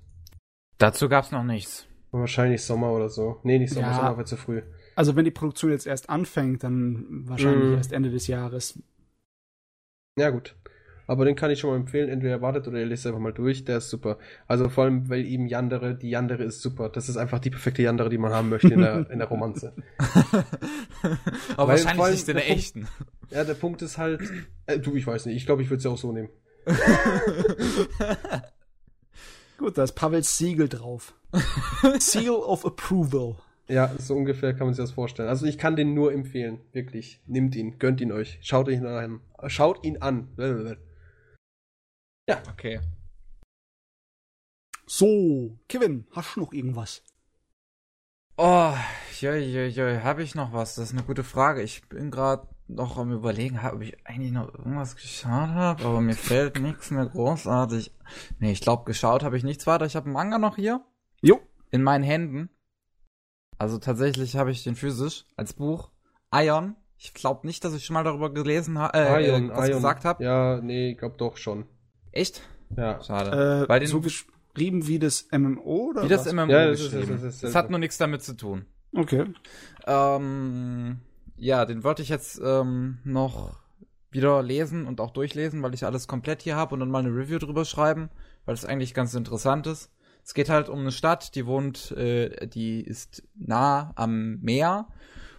Dazu 0.78 1.08
gab's 1.08 1.30
noch 1.30 1.44
nichts. 1.44 1.86
Wahrscheinlich 2.10 2.62
Sommer 2.62 2.92
oder 2.92 3.08
so. 3.08 3.40
Nee, 3.42 3.58
nicht 3.58 3.72
Sommer, 3.72 3.88
Ja. 3.88 3.96
Sommer 3.96 4.16
wird 4.18 4.28
zu 4.28 4.36
früh. 4.36 4.62
Also 4.96 5.16
wenn 5.16 5.24
die 5.24 5.30
Produktion 5.32 5.72
jetzt 5.72 5.86
erst 5.86 6.08
anfängt, 6.08 6.62
dann 6.62 7.28
wahrscheinlich 7.28 7.70
Mhm. 7.70 7.74
erst 7.74 7.92
Ende 7.92 8.10
des 8.10 8.28
Jahres. 8.28 8.78
Ja, 10.16 10.30
gut. 10.30 10.54
Aber 11.06 11.24
den 11.24 11.36
kann 11.36 11.50
ich 11.50 11.60
schon 11.60 11.70
mal 11.70 11.76
empfehlen. 11.76 12.08
Entweder 12.08 12.36
ihr 12.36 12.42
wartet 12.42 12.66
oder 12.68 12.78
ihr 12.78 12.86
lest 12.86 13.06
einfach 13.06 13.20
mal 13.20 13.32
durch. 13.32 13.64
Der 13.64 13.78
ist 13.78 13.90
super. 13.90 14.18
Also 14.46 14.68
vor 14.68 14.84
allem, 14.84 15.08
weil 15.08 15.24
eben 15.26 15.46
Yandere, 15.46 15.94
die 15.94 16.10
Yandere 16.10 16.44
ist 16.44 16.62
super. 16.62 16.88
Das 16.88 17.08
ist 17.08 17.16
einfach 17.16 17.38
die 17.38 17.50
perfekte 17.50 17.82
Yandere, 17.82 18.08
die 18.10 18.18
man 18.18 18.32
haben 18.32 18.48
möchte 18.48 18.68
in 18.72 18.80
der, 18.80 19.10
in 19.10 19.18
der 19.18 19.28
Romanze. 19.28 19.72
Aber 21.56 21.68
Weil 21.68 21.84
wahrscheinlich 21.84 22.02
allem 22.04 22.12
nicht 22.14 22.28
in 22.28 22.34
der 22.36 22.42
der 22.44 22.48
Punkt- 22.48 22.58
echten. 22.58 22.88
Ja, 23.30 23.44
der 23.44 23.54
Punkt 23.54 23.82
ist 23.82 23.98
halt. 23.98 24.20
Äh, 24.66 24.78
du, 24.78 24.94
ich 24.96 25.06
weiß 25.06 25.26
nicht. 25.26 25.36
Ich 25.36 25.46
glaube, 25.46 25.62
ich 25.62 25.68
würde 25.70 25.78
es 25.78 25.84
ja 25.84 25.90
auch 25.90 25.98
so 25.98 26.12
nehmen. 26.12 26.28
Gut, 29.58 29.78
da 29.78 29.84
ist 29.84 29.92
Pavels 29.92 30.36
Siegel 30.36 30.68
drauf. 30.68 31.14
Seal 31.98 32.30
of 32.30 32.64
Approval. 32.66 33.36
Ja, 33.68 33.90
so 33.98 34.14
ungefähr 34.14 34.52
kann 34.52 34.66
man 34.66 34.74
sich 34.74 34.82
das 34.82 34.90
vorstellen. 34.92 35.28
Also 35.28 35.46
ich 35.46 35.56
kann 35.58 35.74
den 35.76 35.94
nur 35.94 36.12
empfehlen. 36.12 36.60
Wirklich. 36.72 37.20
Nimmt 37.26 37.54
ihn. 37.56 37.78
Gönnt 37.78 38.00
ihn 38.00 38.12
euch. 38.12 38.38
Schaut 38.42 38.68
ihn 38.68 38.84
an. 38.84 39.20
Schaut 39.46 39.84
ihn 39.84 39.98
an. 40.02 40.28
Okay. 42.28 42.80
So, 44.86 45.58
Kevin, 45.68 46.06
hast 46.12 46.36
du 46.36 46.40
noch 46.40 46.52
irgendwas? 46.52 47.02
Oh, 48.36 48.74
joi, 49.20 49.38
joi, 49.38 49.66
joi, 49.68 50.00
habe 50.02 50.22
ich 50.22 50.34
noch 50.34 50.52
was? 50.52 50.74
Das 50.74 50.86
ist 50.86 50.92
eine 50.92 51.02
gute 51.04 51.22
Frage. 51.24 51.62
Ich 51.62 51.88
bin 51.88 52.10
gerade 52.10 52.48
noch 52.66 52.96
am 52.98 53.12
überlegen, 53.12 53.60
ob 53.62 53.82
ich 53.82 53.96
eigentlich 54.06 54.32
noch 54.32 54.52
irgendwas 54.54 54.96
geschaut 54.96 55.30
habe, 55.50 55.84
aber 55.84 56.00
mir 56.00 56.14
fällt 56.14 56.58
nichts 56.60 56.90
mehr 56.90 57.06
großartig. 57.06 57.92
Nee, 58.38 58.52
ich 58.52 58.60
glaube, 58.60 58.84
geschaut 58.84 59.22
habe 59.22 59.36
ich 59.36 59.44
nichts 59.44 59.66
weiter. 59.66 59.86
Ich 59.86 59.94
habe 59.96 60.06
einen 60.06 60.14
Manga 60.14 60.38
noch 60.38 60.56
hier 60.56 60.82
Jo. 61.20 61.40
in 61.70 61.82
meinen 61.82 62.04
Händen. 62.04 62.48
Also 63.58 63.78
tatsächlich 63.78 64.36
habe 64.36 64.50
ich 64.50 64.64
den 64.64 64.74
physisch 64.76 65.26
als 65.36 65.52
Buch. 65.52 65.90
Ion. 66.34 66.74
Ich 66.96 67.12
glaube 67.14 67.46
nicht, 67.46 67.64
dass 67.64 67.74
ich 67.74 67.84
schon 67.84 67.94
mal 67.94 68.02
darüber 68.04 68.32
gelesen 68.32 68.78
habe, 68.78 68.96
äh, 68.98 69.28
Ion, 69.28 69.50
was 69.50 69.68
Ion. 69.68 69.76
gesagt 69.76 70.04
habe. 70.04 70.24
Ja, 70.24 70.60
nee, 70.60 70.92
ich 70.92 70.98
glaube 70.98 71.16
doch 71.18 71.36
schon. 71.36 71.66
Echt? 72.14 72.42
Ja. 72.76 73.02
Schade. 73.02 73.62
Äh, 73.62 73.66
Bei 73.66 73.78
den- 73.78 73.88
so 73.88 74.00
geschrieben 74.00 74.86
wie 74.86 74.98
das 74.98 75.26
MMO 75.32 75.90
oder 75.90 76.04
Wie 76.04 76.08
das 76.08 76.26
was? 76.26 76.32
MMO 76.32 76.50
Ja, 76.52 76.66
das 76.66 76.80
ist- 76.80 76.90
geschrieben. 76.92 77.08
das 77.12 77.16
ist- 77.16 77.24
das 77.24 77.34
ist- 77.34 77.44
das 77.44 77.54
hat 77.54 77.70
nur 77.70 77.78
nichts 77.78 77.98
damit 77.98 78.22
zu 78.22 78.34
tun. 78.36 78.66
Okay. 78.96 79.26
Ähm, 79.86 80.98
ja, 81.36 81.64
den 81.64 81.82
wollte 81.84 82.02
ich 82.02 82.08
jetzt 82.08 82.40
ähm, 82.42 82.98
noch 83.04 83.56
wieder 84.10 84.42
lesen 84.42 84.86
und 84.86 85.00
auch 85.00 85.10
durchlesen, 85.10 85.62
weil 85.62 85.74
ich 85.74 85.84
alles 85.84 86.06
komplett 86.06 86.42
hier 86.42 86.54
habe 86.56 86.74
und 86.74 86.80
dann 86.80 86.90
mal 86.90 87.00
eine 87.00 87.08
Review 87.14 87.38
drüber 87.38 87.64
schreiben, 87.64 88.10
weil 88.44 88.54
es 88.54 88.64
eigentlich 88.64 88.94
ganz 88.94 89.14
interessant 89.14 89.66
ist. 89.66 89.90
Es 90.22 90.32
geht 90.34 90.48
halt 90.48 90.68
um 90.68 90.78
eine 90.80 90.92
Stadt, 90.92 91.34
die 91.34 91.46
wohnt, 91.46 91.90
äh, 91.92 92.46
die 92.46 92.80
ist 92.80 93.24
nah 93.34 93.92
am 93.96 94.38
Meer 94.40 94.86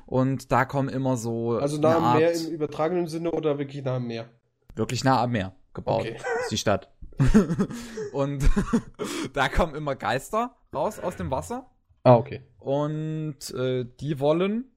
und 0.05 0.51
da 0.51 0.65
kommen 0.65 0.89
immer 0.89 1.15
so. 1.15 1.53
Also 1.57 1.80
nah 1.80 2.13
am 2.13 2.17
Meer 2.19 2.34
im 2.34 2.47
übertragenen 2.51 3.07
Sinne 3.07 3.32
oder 3.32 3.57
wirklich 3.57 3.84
nah 3.84 3.95
am 3.95 4.07
Meer? 4.07 4.30
Wirklich 4.76 5.03
nah 5.05 5.21
am 5.23 5.32
Meer 5.32 5.55
gebaut. 5.76 6.01
Okay. 6.01 6.17
Ist 6.41 6.51
die 6.51 6.57
Stadt. 6.57 6.91
und 8.13 8.49
da 9.34 9.47
kommen 9.49 9.76
immer 9.76 9.95
Geister 9.95 10.57
raus 10.73 10.99
aus 10.99 11.15
dem 11.15 11.32
Wasser. 11.32 11.69
Ah, 12.03 12.15
okay. 12.15 12.41
Und 12.59 13.51
äh, 13.51 13.86
die 13.99 14.19
wollen 14.19 14.76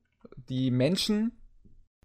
die 0.48 0.70
Menschen 0.70 1.32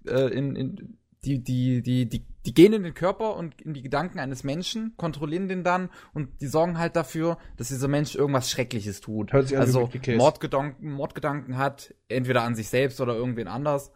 äh, 0.06 0.34
in, 0.34 0.56
in 0.56 0.98
die, 1.26 1.42
die, 1.42 1.82
die, 1.82 2.08
die, 2.08 2.26
die 2.46 2.54
gehen 2.54 2.74
in 2.74 2.84
den 2.84 2.94
Körper 2.94 3.38
und 3.38 3.62
in 3.62 3.74
die 3.74 3.82
Gedanken 3.82 4.20
eines 4.20 4.44
Menschen, 4.44 4.96
kontrollieren 4.98 5.48
den 5.48 5.64
dann 5.64 5.90
und 6.14 6.42
die 6.42 6.48
sorgen 6.48 6.78
halt 6.78 6.96
dafür, 6.96 7.38
dass 7.56 7.70
dieser 7.70 7.88
Mensch 7.88 8.16
irgendwas 8.16 8.50
Schreckliches 8.50 9.00
tut. 9.00 9.32
Hört 9.32 9.48
sich 9.48 9.58
also 9.58 9.90
Mordgedanken, 10.18 10.92
Mordgedanken 10.92 11.58
hat, 11.58 11.94
entweder 12.10 12.44
an 12.44 12.56
sich 12.56 12.68
selbst 12.68 13.00
oder 13.00 13.16
irgendwen 13.16 13.48
anders. 13.48 13.92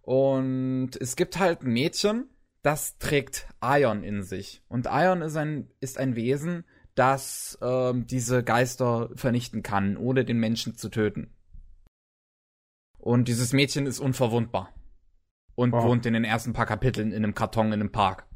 Und 0.00 0.90
es 1.00 1.14
gibt 1.14 1.38
halt 1.38 1.62
ein 1.62 1.72
Mädchen, 1.72 2.28
das 2.62 2.98
trägt 2.98 3.48
Ion 3.62 4.04
in 4.04 4.22
sich. 4.22 4.62
Und 4.68 4.86
Ion 4.86 5.20
ist 5.20 5.36
ein, 5.36 5.68
ist 5.80 5.98
ein 5.98 6.16
Wesen, 6.16 6.64
das 6.94 7.58
ähm, 7.60 8.06
diese 8.06 8.42
Geister 8.44 9.10
vernichten 9.14 9.62
kann, 9.62 9.96
ohne 9.96 10.24
den 10.24 10.38
Menschen 10.38 10.76
zu 10.76 10.88
töten. 10.88 11.34
Und 12.98 13.26
dieses 13.26 13.52
Mädchen 13.52 13.86
ist 13.86 13.98
unverwundbar. 13.98 14.72
Und 15.54 15.72
wow. 15.72 15.84
wohnt 15.84 16.06
in 16.06 16.14
den 16.14 16.24
ersten 16.24 16.52
paar 16.52 16.66
Kapiteln 16.66 17.10
in 17.10 17.24
einem 17.24 17.34
Karton 17.34 17.66
in 17.66 17.74
einem 17.74 17.92
Park. 17.92 18.26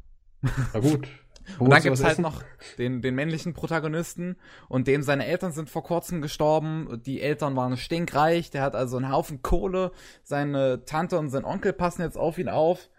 Na 0.41 0.79
gut. 0.79 1.07
und 1.59 1.69
dann 1.69 1.81
gibt's 1.81 2.03
halt 2.03 2.13
essen? 2.13 2.21
noch 2.21 2.43
den, 2.77 3.01
den 3.01 3.15
männlichen 3.15 3.53
Protagonisten 3.53 4.35
und 4.67 4.87
dem 4.87 5.01
seine 5.01 5.25
Eltern 5.25 5.51
sind 5.51 5.69
vor 5.69 5.83
kurzem 5.83 6.21
gestorben. 6.21 7.01
Die 7.05 7.21
Eltern 7.21 7.55
waren 7.55 7.77
stinkreich, 7.77 8.51
der 8.51 8.61
hat 8.61 8.75
also 8.75 8.97
einen 8.97 9.09
Haufen 9.11 9.41
Kohle. 9.41 9.93
Seine 10.23 10.83
Tante 10.85 11.17
und 11.17 11.29
sein 11.29 11.45
Onkel 11.45 11.73
passen 11.73 12.01
jetzt 12.01 12.17
auf 12.17 12.37
ihn 12.37 12.49
auf 12.49 12.89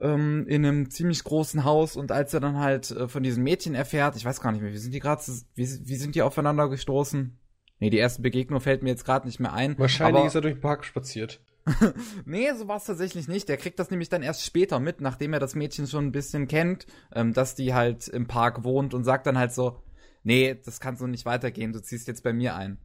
ähm, 0.00 0.46
in 0.48 0.64
einem 0.64 0.90
ziemlich 0.90 1.24
großen 1.24 1.64
Haus 1.64 1.96
und 1.96 2.12
als 2.12 2.34
er 2.34 2.40
dann 2.40 2.58
halt 2.58 2.90
äh, 2.90 3.08
von 3.08 3.22
diesem 3.22 3.42
Mädchen 3.42 3.74
erfährt, 3.74 4.16
ich 4.16 4.24
weiß 4.24 4.40
gar 4.40 4.52
nicht 4.52 4.62
mehr, 4.62 4.72
wie 4.72 4.78
sind 4.78 4.92
die 4.92 5.00
gerade, 5.00 5.22
wie, 5.54 5.64
wie 5.64 5.96
sind 5.96 6.14
die 6.14 6.22
aufeinander 6.22 6.68
gestoßen? 6.68 7.38
Nee, 7.78 7.90
die 7.90 7.98
erste 7.98 8.22
Begegnung 8.22 8.60
fällt 8.60 8.82
mir 8.82 8.90
jetzt 8.90 9.04
gerade 9.04 9.26
nicht 9.26 9.40
mehr 9.40 9.52
ein. 9.52 9.78
Wahrscheinlich 9.78 10.24
ist 10.24 10.34
er 10.34 10.40
durch 10.40 10.54
den 10.54 10.60
Park 10.60 10.84
spaziert. 10.84 11.40
nee, 12.24 12.50
so 12.54 12.68
war 12.68 12.76
es 12.76 12.84
tatsächlich 12.84 13.28
nicht. 13.28 13.48
Der 13.48 13.56
kriegt 13.56 13.78
das 13.78 13.90
nämlich 13.90 14.08
dann 14.08 14.22
erst 14.22 14.44
später 14.44 14.80
mit, 14.80 15.00
nachdem 15.00 15.32
er 15.32 15.40
das 15.40 15.54
Mädchen 15.54 15.86
schon 15.86 16.06
ein 16.06 16.12
bisschen 16.12 16.48
kennt, 16.48 16.86
ähm, 17.12 17.32
dass 17.32 17.54
die 17.54 17.74
halt 17.74 18.08
im 18.08 18.26
Park 18.26 18.64
wohnt 18.64 18.94
und 18.94 19.04
sagt 19.04 19.26
dann 19.26 19.36
halt 19.36 19.52
so, 19.52 19.82
nee, 20.22 20.54
das 20.64 20.80
kann 20.80 20.96
so 20.96 21.06
nicht 21.06 21.26
weitergehen, 21.26 21.72
du 21.72 21.82
ziehst 21.82 22.08
jetzt 22.08 22.22
bei 22.22 22.32
mir 22.32 22.54
ein. 22.54 22.78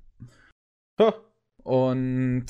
Huh. 1.00 1.14
Und 1.64 2.46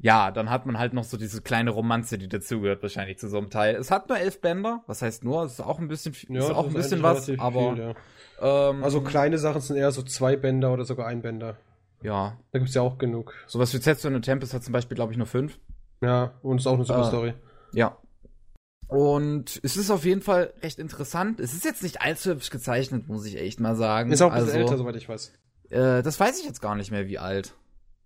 ja, 0.00 0.30
dann 0.30 0.50
hat 0.50 0.66
man 0.66 0.78
halt 0.78 0.92
noch 0.92 1.04
so 1.04 1.16
diese 1.16 1.42
kleine 1.42 1.70
Romanze, 1.70 2.18
die 2.18 2.28
dazugehört, 2.28 2.82
wahrscheinlich 2.82 3.18
zu 3.18 3.28
so 3.28 3.38
einem 3.38 3.50
Teil. 3.50 3.76
Es 3.76 3.90
hat 3.90 4.08
nur 4.08 4.18
elf 4.18 4.40
Bänder, 4.40 4.82
was 4.86 5.02
heißt 5.02 5.24
nur, 5.24 5.44
es 5.44 5.54
ist 5.54 5.60
auch 5.60 5.78
ein 5.78 5.88
bisschen, 5.88 6.14
ja, 6.28 6.40
ist 6.40 6.50
auch 6.50 6.66
ein 6.66 6.74
bisschen 6.74 7.02
was, 7.02 7.30
aber. 7.38 7.74
Viel, 7.74 7.94
ja. 8.40 8.70
ähm, 8.70 8.82
also 8.82 9.00
kleine 9.00 9.38
Sachen 9.38 9.60
sind 9.60 9.76
eher 9.76 9.92
so 9.92 10.02
zwei 10.02 10.36
Bänder 10.36 10.72
oder 10.72 10.84
sogar 10.84 11.06
ein 11.06 11.22
Bänder. 11.22 11.56
Ja. 12.02 12.38
Da 12.50 12.58
gibt's 12.58 12.74
ja 12.74 12.82
auch 12.82 12.98
genug. 12.98 13.34
Sowas 13.46 13.72
wie 13.74 13.80
Zetsu 13.80 14.08
und 14.08 14.22
Tempest 14.22 14.54
hat 14.54 14.64
zum 14.64 14.72
Beispiel, 14.72 14.94
glaube 14.94 15.12
ich, 15.12 15.18
nur 15.18 15.26
fünf. 15.26 15.58
Ja, 16.00 16.34
und 16.42 16.58
ist 16.58 16.66
auch 16.66 16.74
eine 16.74 16.84
super 16.84 17.02
äh, 17.02 17.06
Story. 17.06 17.34
Ja. 17.72 17.96
Und 18.88 19.58
es 19.62 19.76
ist 19.76 19.90
auf 19.90 20.04
jeden 20.04 20.20
Fall 20.20 20.52
recht 20.62 20.78
interessant. 20.78 21.40
Es 21.40 21.54
ist 21.54 21.64
jetzt 21.64 21.82
nicht 21.82 22.02
allzu 22.02 22.30
hübsch 22.30 22.50
gezeichnet, 22.50 23.08
muss 23.08 23.24
ich 23.24 23.38
echt 23.38 23.60
mal 23.60 23.76
sagen. 23.76 24.12
Ist 24.12 24.20
auch 24.20 24.32
ein 24.32 24.40
bisschen 24.40 24.60
also, 24.60 24.60
älter, 24.60 24.78
soweit 24.78 24.96
ich 24.96 25.08
weiß. 25.08 25.32
Äh, 25.70 26.02
das 26.02 26.20
weiß 26.20 26.40
ich 26.40 26.44
jetzt 26.44 26.60
gar 26.60 26.74
nicht 26.74 26.90
mehr, 26.90 27.06
wie 27.06 27.18
alt. 27.18 27.54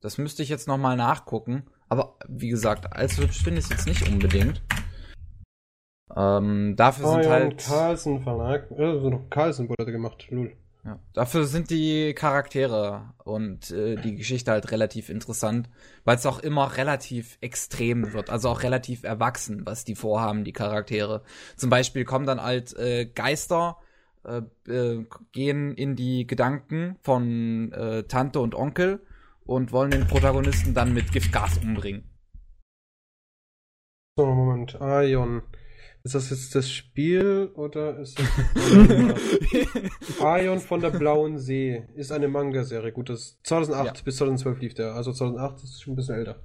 Das 0.00 0.18
müsste 0.18 0.42
ich 0.42 0.48
jetzt 0.48 0.68
nochmal 0.68 0.96
nachgucken. 0.96 1.64
Aber 1.88 2.16
wie 2.28 2.48
gesagt, 2.48 2.92
allzu 2.92 3.22
hübsch 3.22 3.42
finde 3.42 3.60
ich 3.60 3.66
es 3.66 3.70
jetzt 3.70 3.86
nicht 3.86 4.08
unbedingt. 4.08 4.62
Ähm, 6.14 6.74
dafür 6.76 7.08
sind 7.08 7.26
oh, 7.26 7.30
halt. 7.30 7.58
Carlsen 7.58 8.22
Verlag. 8.22 8.70
Also 8.72 9.10
noch 9.10 9.28
Carlsen 9.30 9.68
wurde 9.68 9.92
gemacht. 9.92 10.26
Lul. 10.30 10.52
Ja. 10.84 11.00
Dafür 11.14 11.44
sind 11.46 11.70
die 11.70 12.14
Charaktere 12.14 13.12
und 13.24 13.72
äh, 13.72 13.96
die 13.96 14.14
Geschichte 14.14 14.52
halt 14.52 14.70
relativ 14.70 15.08
interessant, 15.08 15.68
weil 16.04 16.16
es 16.16 16.26
auch 16.26 16.38
immer 16.38 16.76
relativ 16.76 17.38
extrem 17.40 18.12
wird, 18.12 18.30
also 18.30 18.50
auch 18.50 18.62
relativ 18.62 19.02
erwachsen, 19.02 19.62
was 19.66 19.84
die 19.84 19.96
vorhaben, 19.96 20.44
die 20.44 20.52
Charaktere. 20.52 21.22
Zum 21.56 21.70
Beispiel 21.70 22.04
kommen 22.04 22.24
dann 22.24 22.40
halt 22.40 22.76
äh, 22.76 23.04
Geister, 23.06 23.78
äh, 24.24 24.42
äh, 24.70 25.04
gehen 25.32 25.74
in 25.74 25.96
die 25.96 26.24
Gedanken 26.24 26.96
von 27.02 27.72
äh, 27.72 28.04
Tante 28.04 28.38
und 28.38 28.54
Onkel 28.54 29.00
und 29.46 29.72
wollen 29.72 29.90
den 29.90 30.06
Protagonisten 30.06 30.74
dann 30.74 30.92
mit 30.92 31.12
Giftgas 31.12 31.58
umbringen. 31.58 32.10
So, 34.16 34.26
Moment. 34.26 34.76
Ion. 34.80 35.42
Ist 36.02 36.14
das 36.14 36.30
jetzt 36.30 36.54
das 36.54 36.70
Spiel 36.70 37.50
oder 37.54 37.98
ist 37.98 38.18
das 38.18 38.26
Ion 40.20 40.60
von 40.60 40.80
der 40.80 40.90
Blauen 40.90 41.38
See 41.38 41.84
ist 41.96 42.12
eine 42.12 42.28
Manga-Serie. 42.28 42.92
Gut, 42.92 43.10
das 43.10 43.40
2008 43.42 43.86
ja. 43.86 44.02
bis 44.04 44.16
2012 44.16 44.60
lief 44.60 44.74
der. 44.74 44.94
Also 44.94 45.12
2008 45.12 45.64
ist 45.64 45.82
schon 45.82 45.94
ein 45.94 45.96
bisschen 45.96 46.14
älter. 46.14 46.40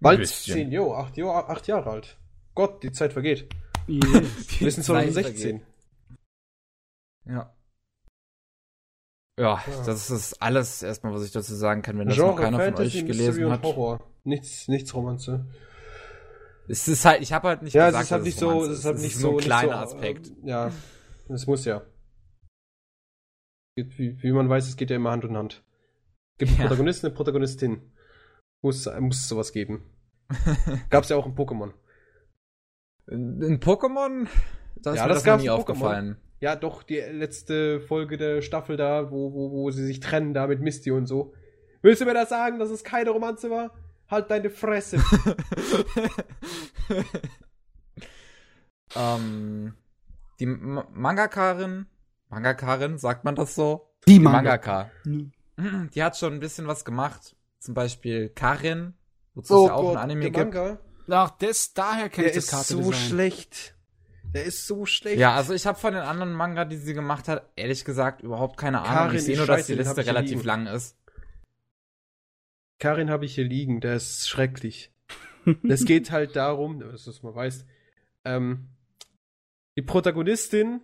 Bald 0.00 0.26
10, 0.26 0.72
jo, 0.72 0.92
8, 0.92 1.16
jo, 1.16 1.30
8 1.30 1.68
Jahre 1.68 1.90
alt. 1.90 2.18
Gott, 2.54 2.82
die 2.82 2.92
Zeit 2.92 3.12
vergeht. 3.12 3.48
Yes. 3.88 4.60
Wir 4.60 4.70
sind 4.72 4.82
2016. 4.82 5.62
Ja. 7.24 7.55
Ja, 9.38 9.62
ja, 9.66 9.84
das 9.84 10.10
ist 10.10 10.40
alles 10.40 10.82
erstmal, 10.82 11.12
was 11.12 11.24
ich 11.24 11.30
dazu 11.30 11.54
sagen 11.54 11.82
kann, 11.82 11.98
wenn 11.98 12.08
das 12.08 12.16
Genre, 12.16 12.32
noch 12.32 12.40
keiner 12.40 12.58
Fantasy, 12.58 13.00
von 13.00 13.00
euch 13.00 13.06
gelesen 13.06 13.26
Mystery 13.26 13.50
hat. 13.50 13.62
Horror. 13.62 14.00
Nichts, 14.24 14.68
nichts 14.68 14.94
Romanze. 14.94 15.46
Es 16.68 16.88
ist 16.88 17.04
halt, 17.04 17.20
ich 17.20 17.32
habe 17.32 17.48
halt 17.48 17.62
nicht 17.62 17.74
ja, 17.74 17.86
gesagt, 17.86 18.02
es 18.02 18.06
ist 18.06 18.12
halt 18.12 18.24
nicht 18.24 18.38
so, 18.38 18.64
es 18.64 18.78
ist 18.78 18.84
halt 18.86 18.98
nicht 18.98 19.16
so 19.16 19.32
ein 19.32 19.36
kleiner 19.38 19.86
so, 19.86 19.94
Aspekt. 19.94 20.32
Ja, 20.42 20.72
es 21.28 21.46
muss 21.46 21.64
ja. 21.66 21.82
Wie, 23.76 24.22
wie, 24.22 24.32
man 24.32 24.48
weiß, 24.48 24.68
es 24.68 24.76
geht 24.78 24.88
ja 24.88 24.96
immer 24.96 25.10
Hand 25.10 25.24
in 25.24 25.36
Hand. 25.36 25.62
Es 26.32 26.38
gibt 26.38 26.52
einen 26.52 26.60
ja. 26.60 26.66
Protagonisten, 26.66 27.06
eine 27.06 27.14
Protagonistin. 27.14 27.92
Muss, 28.62 28.88
muss 29.00 29.18
es 29.18 29.28
sowas 29.28 29.52
geben. 29.52 29.84
Gab's 30.90 31.10
ja 31.10 31.16
auch 31.16 31.26
in 31.26 31.34
Pokémon. 31.34 31.72
In 33.06 33.60
Pokémon? 33.60 34.26
Das 34.76 34.96
ja, 34.96 35.02
ist 35.02 35.08
mir 35.08 35.14
das, 35.14 35.22
das 35.22 35.42
nie 35.42 35.50
aufgefallen. 35.50 36.16
Ja, 36.40 36.54
doch, 36.54 36.82
die 36.82 36.98
letzte 36.98 37.80
Folge 37.80 38.16
der 38.18 38.42
Staffel 38.42 38.76
da, 38.76 39.10
wo, 39.10 39.32
wo, 39.32 39.50
wo 39.52 39.70
sie 39.70 39.86
sich 39.86 40.00
trennen, 40.00 40.34
da 40.34 40.46
mit 40.46 40.60
Misty 40.60 40.90
und 40.90 41.06
so. 41.06 41.32
Willst 41.82 42.00
du 42.02 42.04
mir 42.04 42.14
das 42.14 42.28
sagen, 42.28 42.58
dass 42.58 42.70
es 42.70 42.84
keine 42.84 43.10
Romanze 43.10 43.50
war? 43.50 43.72
Halt 44.10 44.30
deine 44.30 44.50
Fresse. 44.50 44.98
ähm, 48.96 49.74
die 50.38 50.46
Ma 50.46 50.86
Mangakarin, 50.92 51.86
Mangakarin, 52.28 52.98
sagt 52.98 53.24
man 53.24 53.34
das 53.34 53.54
so? 53.54 53.90
Die, 54.06 54.14
die 54.14 54.18
Mangaka. 54.18 54.90
Mhm. 55.04 55.32
Die 55.94 56.02
hat 56.02 56.16
schon 56.16 56.34
ein 56.34 56.40
bisschen 56.40 56.66
was 56.66 56.84
gemacht. 56.84 57.34
Zum 57.58 57.74
Beispiel 57.74 58.28
Karin, 58.28 58.94
wozu 59.34 59.54
oh 59.54 59.62
es 59.62 59.68
ja 59.68 59.74
auch 59.74 59.82
Gott, 59.82 59.96
ein 59.96 60.02
Anime 60.02 60.30
gibt. 60.30 60.36
Manga? 60.36 60.78
Ach, 61.08 61.30
das, 61.38 61.72
daher 61.72 62.08
kennt 62.08 62.28
ich 62.28 62.34
das 62.34 62.48
Karte 62.48 62.74
ist 62.74 62.84
so 62.84 62.92
schlecht. 62.92 63.75
Der 64.36 64.44
ist 64.44 64.66
so 64.66 64.84
schlecht. 64.84 65.18
Ja, 65.18 65.34
also 65.34 65.54
ich 65.54 65.66
habe 65.66 65.78
von 65.78 65.94
den 65.94 66.02
anderen 66.02 66.34
Manga, 66.34 66.66
die 66.66 66.76
sie 66.76 66.92
gemacht 66.92 67.26
hat, 67.26 67.50
ehrlich 67.56 67.86
gesagt 67.86 68.22
überhaupt 68.22 68.58
keine 68.58 68.82
Ahnung. 68.82 68.94
Karin, 68.94 69.16
ich 69.16 69.24
sehe 69.24 69.36
nur, 69.38 69.46
dass 69.46 69.66
die 69.66 69.74
Liste 69.74 70.04
relativ 70.04 70.44
lang 70.44 70.66
ist. 70.66 70.98
Karin 72.78 73.08
habe 73.08 73.24
ich 73.24 73.34
hier 73.34 73.44
liegen, 73.44 73.80
der 73.80 73.96
ist 73.96 74.28
schrecklich. 74.28 74.92
Es 75.68 75.86
geht 75.86 76.10
halt 76.10 76.36
darum, 76.36 76.80
dass 76.80 77.04
du 77.04 77.10
es 77.10 77.22
mal 77.22 77.34
weißt, 77.34 77.64
ähm, 78.24 78.68
die 79.76 79.82
Protagonistin, 79.82 80.82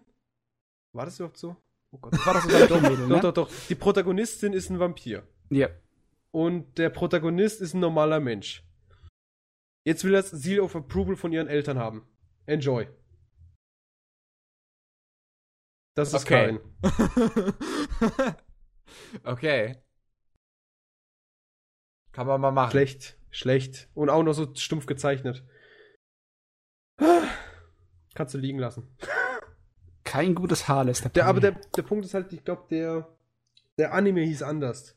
war 0.93 1.05
das 1.05 1.19
überhaupt 1.19 1.37
so? 1.37 1.57
Oh 1.91 1.99
Gott, 1.99 2.15
war 2.25 2.33
das 2.33 2.45
sogar 2.45 2.69
doch, 2.69 2.81
ne? 2.81 3.09
doch, 3.09 3.21
doch, 3.21 3.35
doch. 3.35 3.51
Die 3.69 3.75
Protagonistin 3.75 4.55
ist 4.55 4.71
ein 4.71 4.79
Vampir. 4.79 5.25
Ja. 5.51 5.69
Und 6.31 6.79
der 6.79 6.89
Protagonist 6.89 7.61
ist 7.61 7.75
ein 7.75 7.81
normaler 7.81 8.21
Mensch. 8.21 8.65
Jetzt 9.85 10.05
will 10.05 10.15
er 10.15 10.23
das 10.23 10.31
Seal 10.31 10.61
of 10.61 10.75
Approval 10.75 11.17
von 11.17 11.33
ihren 11.33 11.49
Eltern 11.49 11.79
haben. 11.79 12.07
Enjoy. 12.47 12.89
Das 15.95 16.13
ist 16.13 16.25
okay. 16.25 16.59
Karin. 16.83 18.35
okay. 19.25 19.77
Kann 22.13 22.27
man 22.27 22.41
mal 22.41 22.51
machen. 22.51 22.71
Schlecht, 22.71 23.19
schlecht. 23.31 23.89
Und 23.95 24.11
auch 24.11 24.23
noch 24.23 24.33
so 24.33 24.55
stumpf 24.55 24.87
gezeichnet. 24.87 25.45
Kannst 28.15 28.35
du 28.35 28.39
liegen 28.39 28.59
lassen. 28.59 28.97
Kein 30.05 30.35
gutes 30.35 30.69
Haar 30.69 30.85
lässt 30.85 31.15
der, 31.17 31.27
Aber 31.27 31.41
der, 31.41 31.53
der 31.53 31.83
Punkt 31.83 32.05
ist 32.05 32.13
halt, 32.13 32.33
ich 32.33 32.45
glaube, 32.45 32.67
der, 32.71 33.09
der 33.79 33.95
Anime 33.95 34.21
hieß 34.21 34.43
anders. 34.43 34.97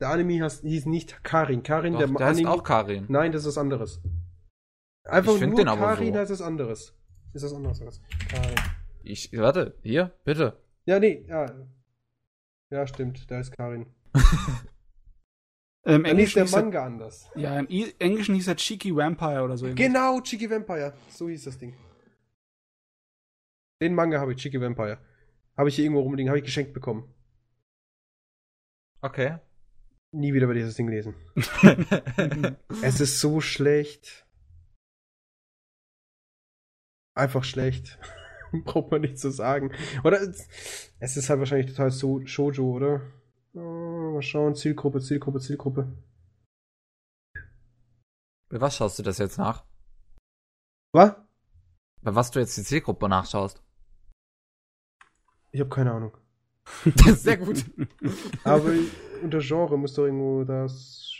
Der 0.00 0.10
Anime 0.10 0.34
hieß, 0.34 0.60
hieß 0.60 0.86
nicht 0.86 1.24
Karin. 1.24 1.62
Karin, 1.62 1.94
Doch, 1.94 2.00
der, 2.00 2.08
der 2.08 2.26
Anime. 2.26 2.48
Heißt 2.48 2.58
auch 2.58 2.62
Karin. 2.62 3.06
Nein, 3.08 3.32
das 3.32 3.42
ist 3.42 3.48
was 3.48 3.58
anderes. 3.58 4.00
Einfach 5.04 5.34
ich 5.34 5.40
nur 5.40 5.56
den 5.56 5.66
Karin 5.66 6.14
so. 6.14 6.20
heißt 6.20 6.30
was 6.30 6.42
anderes. 6.42 6.94
Ist 7.32 7.44
was 7.44 7.54
anderes. 7.54 8.02
Karin. 8.28 8.54
Ich, 9.04 9.32
warte, 9.32 9.78
hier, 9.82 10.12
bitte. 10.24 10.60
Ja, 10.84 10.98
nee, 10.98 11.24
ja. 11.28 11.46
Ja, 12.70 12.86
stimmt, 12.86 13.30
da 13.30 13.40
ist 13.40 13.52
Karin. 13.52 13.86
Im 15.84 16.04
Dann 16.04 16.16
hieß 16.18 16.34
der 16.34 16.44
hieß 16.44 16.52
er, 16.52 16.62
Manga 16.62 16.84
anders. 16.84 17.28
ja, 17.34 17.58
im 17.58 17.66
I 17.68 17.94
Englischen 17.98 18.34
hieß 18.34 18.48
er 18.48 18.56
Cheeky 18.56 18.94
Vampire 18.94 19.42
oder 19.42 19.56
so. 19.56 19.66
irgendwas. 19.66 19.86
Genau, 19.86 20.20
Cheeky 20.20 20.50
Vampire. 20.50 20.94
So 21.10 21.28
hieß 21.28 21.44
das 21.44 21.58
Ding. 21.58 21.76
Den 23.80 23.94
Manga 23.94 24.20
habe 24.20 24.32
ich, 24.32 24.38
Cheeky 24.38 24.60
Vampire. 24.60 24.98
Habe 25.56 25.68
ich 25.68 25.74
hier 25.76 25.84
irgendwo 25.84 26.02
rumliegen, 26.02 26.30
habe 26.30 26.38
ich 26.38 26.44
geschenkt 26.44 26.72
bekommen. 26.72 27.12
Okay. 29.00 29.38
Nie 30.12 30.32
wieder 30.34 30.46
werde 30.46 30.60
ich 30.60 30.66
das 30.66 30.76
Ding 30.76 30.88
lesen. 30.88 31.14
es 32.82 33.00
ist 33.00 33.20
so 33.20 33.40
schlecht. 33.40 34.26
Einfach 37.14 37.44
schlecht. 37.44 37.98
Braucht 38.64 38.90
man 38.90 39.00
nicht 39.00 39.18
zu 39.18 39.30
sagen. 39.30 39.72
Oder 40.04 40.20
es, 40.20 41.16
ist 41.16 41.28
halt 41.28 41.38
wahrscheinlich 41.38 41.70
total 41.70 41.90
so 41.90 42.24
Shoujo, 42.24 42.70
oder? 42.70 43.00
Oh, 43.54 44.12
mal 44.14 44.22
schauen, 44.22 44.54
Zielgruppe, 44.54 45.00
Zielgruppe, 45.00 45.40
Zielgruppe. 45.40 45.92
Bei 48.48 48.60
was 48.60 48.76
schaust 48.76 48.98
du 48.98 49.02
das 49.02 49.18
jetzt 49.18 49.38
nach? 49.38 49.64
Was? 50.92 51.14
Bei 52.02 52.14
was 52.14 52.30
du 52.30 52.40
jetzt 52.40 52.56
die 52.56 52.62
Zielgruppe 52.62 53.08
nachschaust? 53.08 53.62
Ich 55.52 55.60
habe 55.60 55.70
keine 55.70 55.92
Ahnung. 55.92 56.16
Sehr 57.14 57.38
gut. 57.38 57.64
Aber 58.44 58.72
unter 59.22 59.40
Genre 59.40 59.78
muss 59.78 59.94
doch 59.94 60.04
irgendwo 60.04 60.44
das 60.44 61.12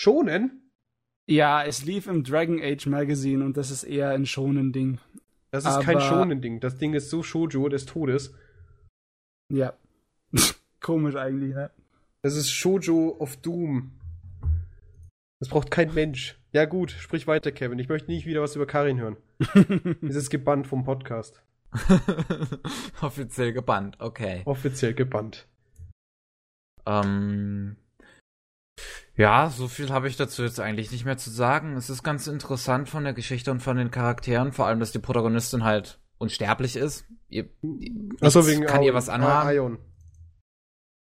Schonen? 0.00 0.70
Ja, 1.28 1.64
es 1.64 1.84
lief 1.84 2.06
im 2.06 2.24
Dragon 2.24 2.60
Age 2.60 2.86
Magazine 2.86 3.44
und 3.44 3.56
das 3.56 3.70
ist 3.70 3.84
eher 3.84 4.10
ein 4.10 4.24
schonen 4.26 4.72
Ding. 4.72 4.98
Das 5.50 5.64
ist 5.64 5.80
kein 5.80 5.96
Aber- 5.96 6.04
Schonen-Ding. 6.06 6.60
Das 6.60 6.76
Ding 6.76 6.94
ist 6.94 7.10
so 7.10 7.22
Shoujo 7.22 7.68
des 7.68 7.86
Todes. 7.86 8.34
Ja. 9.52 9.72
Komisch 10.80 11.16
eigentlich, 11.16 11.54
ne? 11.54 11.70
Das 12.22 12.36
ist 12.36 12.50
Shoujo 12.50 13.16
of 13.18 13.36
Doom. 13.38 13.92
Das 15.40 15.48
braucht 15.48 15.70
kein 15.70 15.94
Mensch. 15.94 16.38
Ja 16.52 16.64
gut, 16.64 16.90
sprich 16.90 17.26
weiter, 17.26 17.52
Kevin. 17.52 17.78
Ich 17.78 17.88
möchte 17.88 18.10
nicht 18.10 18.26
wieder 18.26 18.42
was 18.42 18.56
über 18.56 18.66
Karin 18.66 18.98
hören. 18.98 19.16
Es 20.02 20.16
ist 20.16 20.30
gebannt 20.30 20.66
vom 20.66 20.84
Podcast. 20.84 21.42
Offiziell 23.00 23.52
gebannt, 23.52 23.96
okay. 24.00 24.42
Offiziell 24.46 24.94
gebannt. 24.94 25.46
Ähm, 26.86 27.76
ja, 29.16 29.50
so 29.50 29.68
viel 29.68 29.90
habe 29.90 30.08
ich 30.08 30.16
dazu 30.16 30.42
jetzt 30.42 30.60
eigentlich 30.60 30.90
nicht 30.92 31.04
mehr 31.04 31.18
zu 31.18 31.30
sagen. 31.30 31.76
Es 31.76 31.90
ist 31.90 32.02
ganz 32.02 32.26
interessant 32.26 32.88
von 32.88 33.04
der 33.04 33.12
Geschichte 33.14 33.50
und 33.50 33.60
von 33.60 33.76
den 33.76 33.90
Charakteren, 33.90 34.52
vor 34.52 34.66
allem, 34.66 34.80
dass 34.80 34.92
die 34.92 34.98
Protagonistin 34.98 35.64
halt 35.64 35.98
unsterblich 36.18 36.76
ist. 36.76 37.04
Ihr, 37.28 37.48
nichts 37.62 38.46
wegen 38.46 38.64
kann 38.64 38.82
ihr 38.82 38.92
Ion- 38.92 38.94
was 38.94 39.08
anhaben. 39.08 39.50
Ion. 39.54 39.78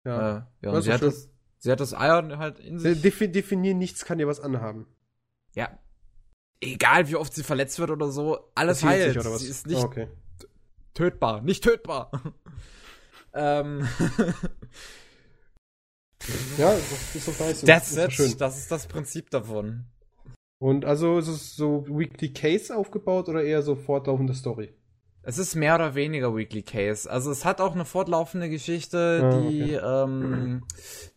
Äh, 0.06 0.10
Ja. 0.10 0.30
ja, 0.30 0.48
Das 0.62 0.76
und 0.76 0.82
sie 0.84 0.94
hat 0.94 1.00
schön. 1.00 1.10
das, 1.10 1.30
sie 1.60 1.72
hat 1.72 1.80
das 1.80 1.92
Iron 1.94 2.38
halt 2.38 2.60
in 2.60 2.80
sich. 2.80 3.02
Defi 3.02 3.32
definieren 3.32 3.78
nichts 3.78 4.06
kann 4.06 4.20
ihr 4.20 4.28
was 4.28 4.40
anhaben. 4.40 4.88
Ja. 5.56 5.78
Egal 6.62 7.08
wie 7.08 7.16
oft 7.16 7.34
sie 7.34 7.44
verletzt 7.44 7.78
wird 7.80 7.92
oder 7.92 8.10
so, 8.10 8.50
alles 8.56 8.80
Das 8.80 8.90
heilt. 8.90 9.22
sich? 9.22 9.32
Sie 9.38 9.48
ist 9.50 9.68
nicht 9.68 9.78
Ah, 9.82 9.86
okay. 9.86 10.08
tötbar, 10.94 11.42
nicht 11.42 11.64
tötbar. 11.64 12.10
ähm, 13.34 13.88
Ja, 16.58 16.72
das 16.72 17.16
ist 17.16 17.28
doch 17.28 17.40
nice. 17.40 17.62
that's 17.62 17.92
ist 17.92 17.98
it. 17.98 18.12
schön. 18.14 18.38
Das 18.38 18.58
ist 18.58 18.72
das 18.72 18.88
Prinzip 18.88 19.30
davon. 19.30 19.86
Und 20.60 20.86
also 20.86 21.20
ist 21.20 21.28
es 21.28 21.56
so 21.56 21.86
Weekly 21.88 22.34
Case 22.34 22.76
aufgebaut 22.76 23.30
oder 23.30 23.44
eher 23.44 23.62
so 23.62 23.76
fortlaufende 23.76 24.34
Story? 24.34 24.74
Es 25.22 25.38
ist 25.38 25.56
mehr 25.56 25.76
oder 25.76 25.94
weniger 25.94 26.36
Weekly 26.36 26.64
Case. 26.64 27.10
Also 27.10 27.32
es 27.32 27.44
hat 27.46 27.60
auch 27.60 27.76
eine 27.76 27.84
fortlaufende 27.86 28.50
Geschichte, 28.50 29.20
Ah, 29.24 29.30
die, 29.30 29.74
ähm, 29.74 30.64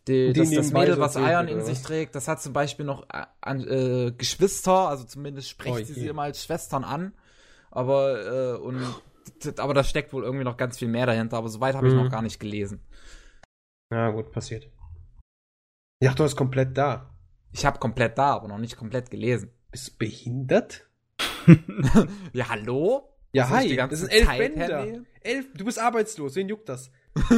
die, 0.08 0.32
Die 0.32 0.32
das, 0.32 0.50
das 0.50 0.72
Mädel, 0.72 0.98
was 0.98 1.14
Iron 1.16 1.46
in 1.48 1.64
sich 1.64 1.80
trägt, 1.80 2.14
das 2.16 2.26
hat 2.28 2.42
zum 2.42 2.52
Beispiel 2.52 2.84
noch 2.84 3.04
äh, 3.04 3.24
an, 3.40 3.60
äh, 3.66 4.12
Geschwister, 4.16 4.88
also 4.88 5.04
zumindest 5.04 5.48
spricht 5.48 5.74
Oh 5.74 5.84
sie 5.84 5.94
sie 5.94 6.08
immer 6.08 6.22
als 6.22 6.44
Schwestern 6.44 6.82
an. 6.84 7.14
Aber, 7.70 8.56
äh, 8.56 8.58
und, 8.58 8.82
aber 9.58 9.74
da 9.74 9.84
steckt 9.84 10.12
wohl 10.12 10.24
irgendwie 10.24 10.44
noch 10.44 10.56
ganz 10.56 10.78
viel 10.78 10.88
mehr 10.88 11.06
dahinter, 11.06 11.36
aber 11.36 11.48
soweit 11.48 11.76
habe 11.76 11.86
ich 11.86 11.94
Mhm. 11.94 12.00
noch 12.00 12.10
gar 12.10 12.22
nicht 12.22 12.40
gelesen. 12.40 12.80
Ja, 13.92 14.10
gut, 14.10 14.32
passiert. 14.32 14.68
Ich 16.02 16.06
dachte, 16.06 16.16
du 16.16 16.22
bist 16.24 16.36
komplett 16.36 16.78
da. 16.78 17.10
Ich 17.52 17.66
habe 17.66 17.78
komplett 17.78 18.16
da, 18.16 18.32
aber 18.32 18.48
noch 18.48 18.56
nicht 18.56 18.76
komplett 18.78 19.10
gelesen. 19.10 19.50
Bist 19.70 19.88
du 19.88 19.98
behindert? 19.98 20.86
Ja, 22.32 22.48
hallo? 22.48 23.08
Ja, 23.32 23.44
ich 23.44 23.50
hi, 23.50 23.68
die 23.68 23.76
ganze 23.76 23.94
das 23.96 24.00
sind 24.00 24.10
elf 24.10 24.26
Zeit 24.26 24.38
Bänder. 24.38 24.78
hernehmen? 24.78 25.06
Elf, 25.22 25.46
du 25.54 25.64
bist 25.64 25.78
arbeitslos, 25.78 26.36
wen 26.36 26.48
juckt 26.48 26.68
das? 26.68 26.90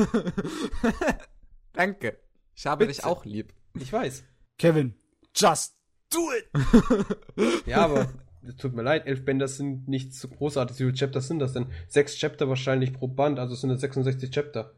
Danke. 1.72 2.18
Ich 2.54 2.66
habe 2.66 2.86
Bitte. 2.86 2.96
dich 2.96 3.04
auch 3.04 3.24
lieb. 3.24 3.52
Ich 3.78 3.92
weiß. 3.92 4.24
Kevin, 4.58 4.94
just 5.34 5.74
do 6.10 6.20
it! 6.32 7.66
Ja, 7.66 7.78
aber 7.78 8.12
es 8.46 8.56
tut 8.56 8.74
mir 8.74 8.82
leid, 8.82 9.06
elf 9.06 9.24
Bänder 9.24 9.48
sind 9.48 9.88
nicht 9.88 10.14
so 10.14 10.28
großartig. 10.28 10.78
Wie 10.78 10.84
viele 10.84 10.94
Chapter 10.94 11.20
sind 11.20 11.38
das 11.38 11.52
denn? 11.54 11.66
Sechs 11.88 12.16
Chapter 12.16 12.48
wahrscheinlich 12.48 12.92
pro 12.92 13.08
Band, 13.08 13.38
also 13.38 13.54
sind 13.54 13.70
es 13.70 13.80
66 13.80 14.30
Chapter. 14.30 14.72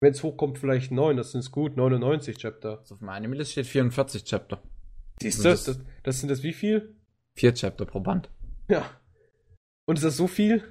Wenn 0.00 0.12
es 0.12 0.22
hochkommt, 0.22 0.58
vielleicht 0.58 0.92
neun, 0.92 1.16
das 1.16 1.32
sind 1.32 1.40
es 1.40 1.50
gut, 1.50 1.76
99 1.76 2.36
Chapter. 2.38 2.78
Also 2.78 2.94
auf 2.94 3.00
meiner 3.00 3.16
Anime-Liste 3.16 3.52
steht 3.52 3.66
44 3.66 4.24
Chapter. 4.24 4.62
Siehst 5.20 5.40
du? 5.40 5.44
Das, 5.44 5.64
das, 5.64 5.80
das 6.04 6.20
sind 6.20 6.28
das 6.28 6.42
wie 6.42 6.52
viel? 6.52 6.94
Vier 7.36 7.52
Chapter 7.54 7.84
pro 7.84 8.00
Band. 8.00 8.30
Ja. 8.68 8.88
Und 9.86 9.96
ist 9.96 10.04
das 10.04 10.16
so 10.16 10.28
viel? 10.28 10.62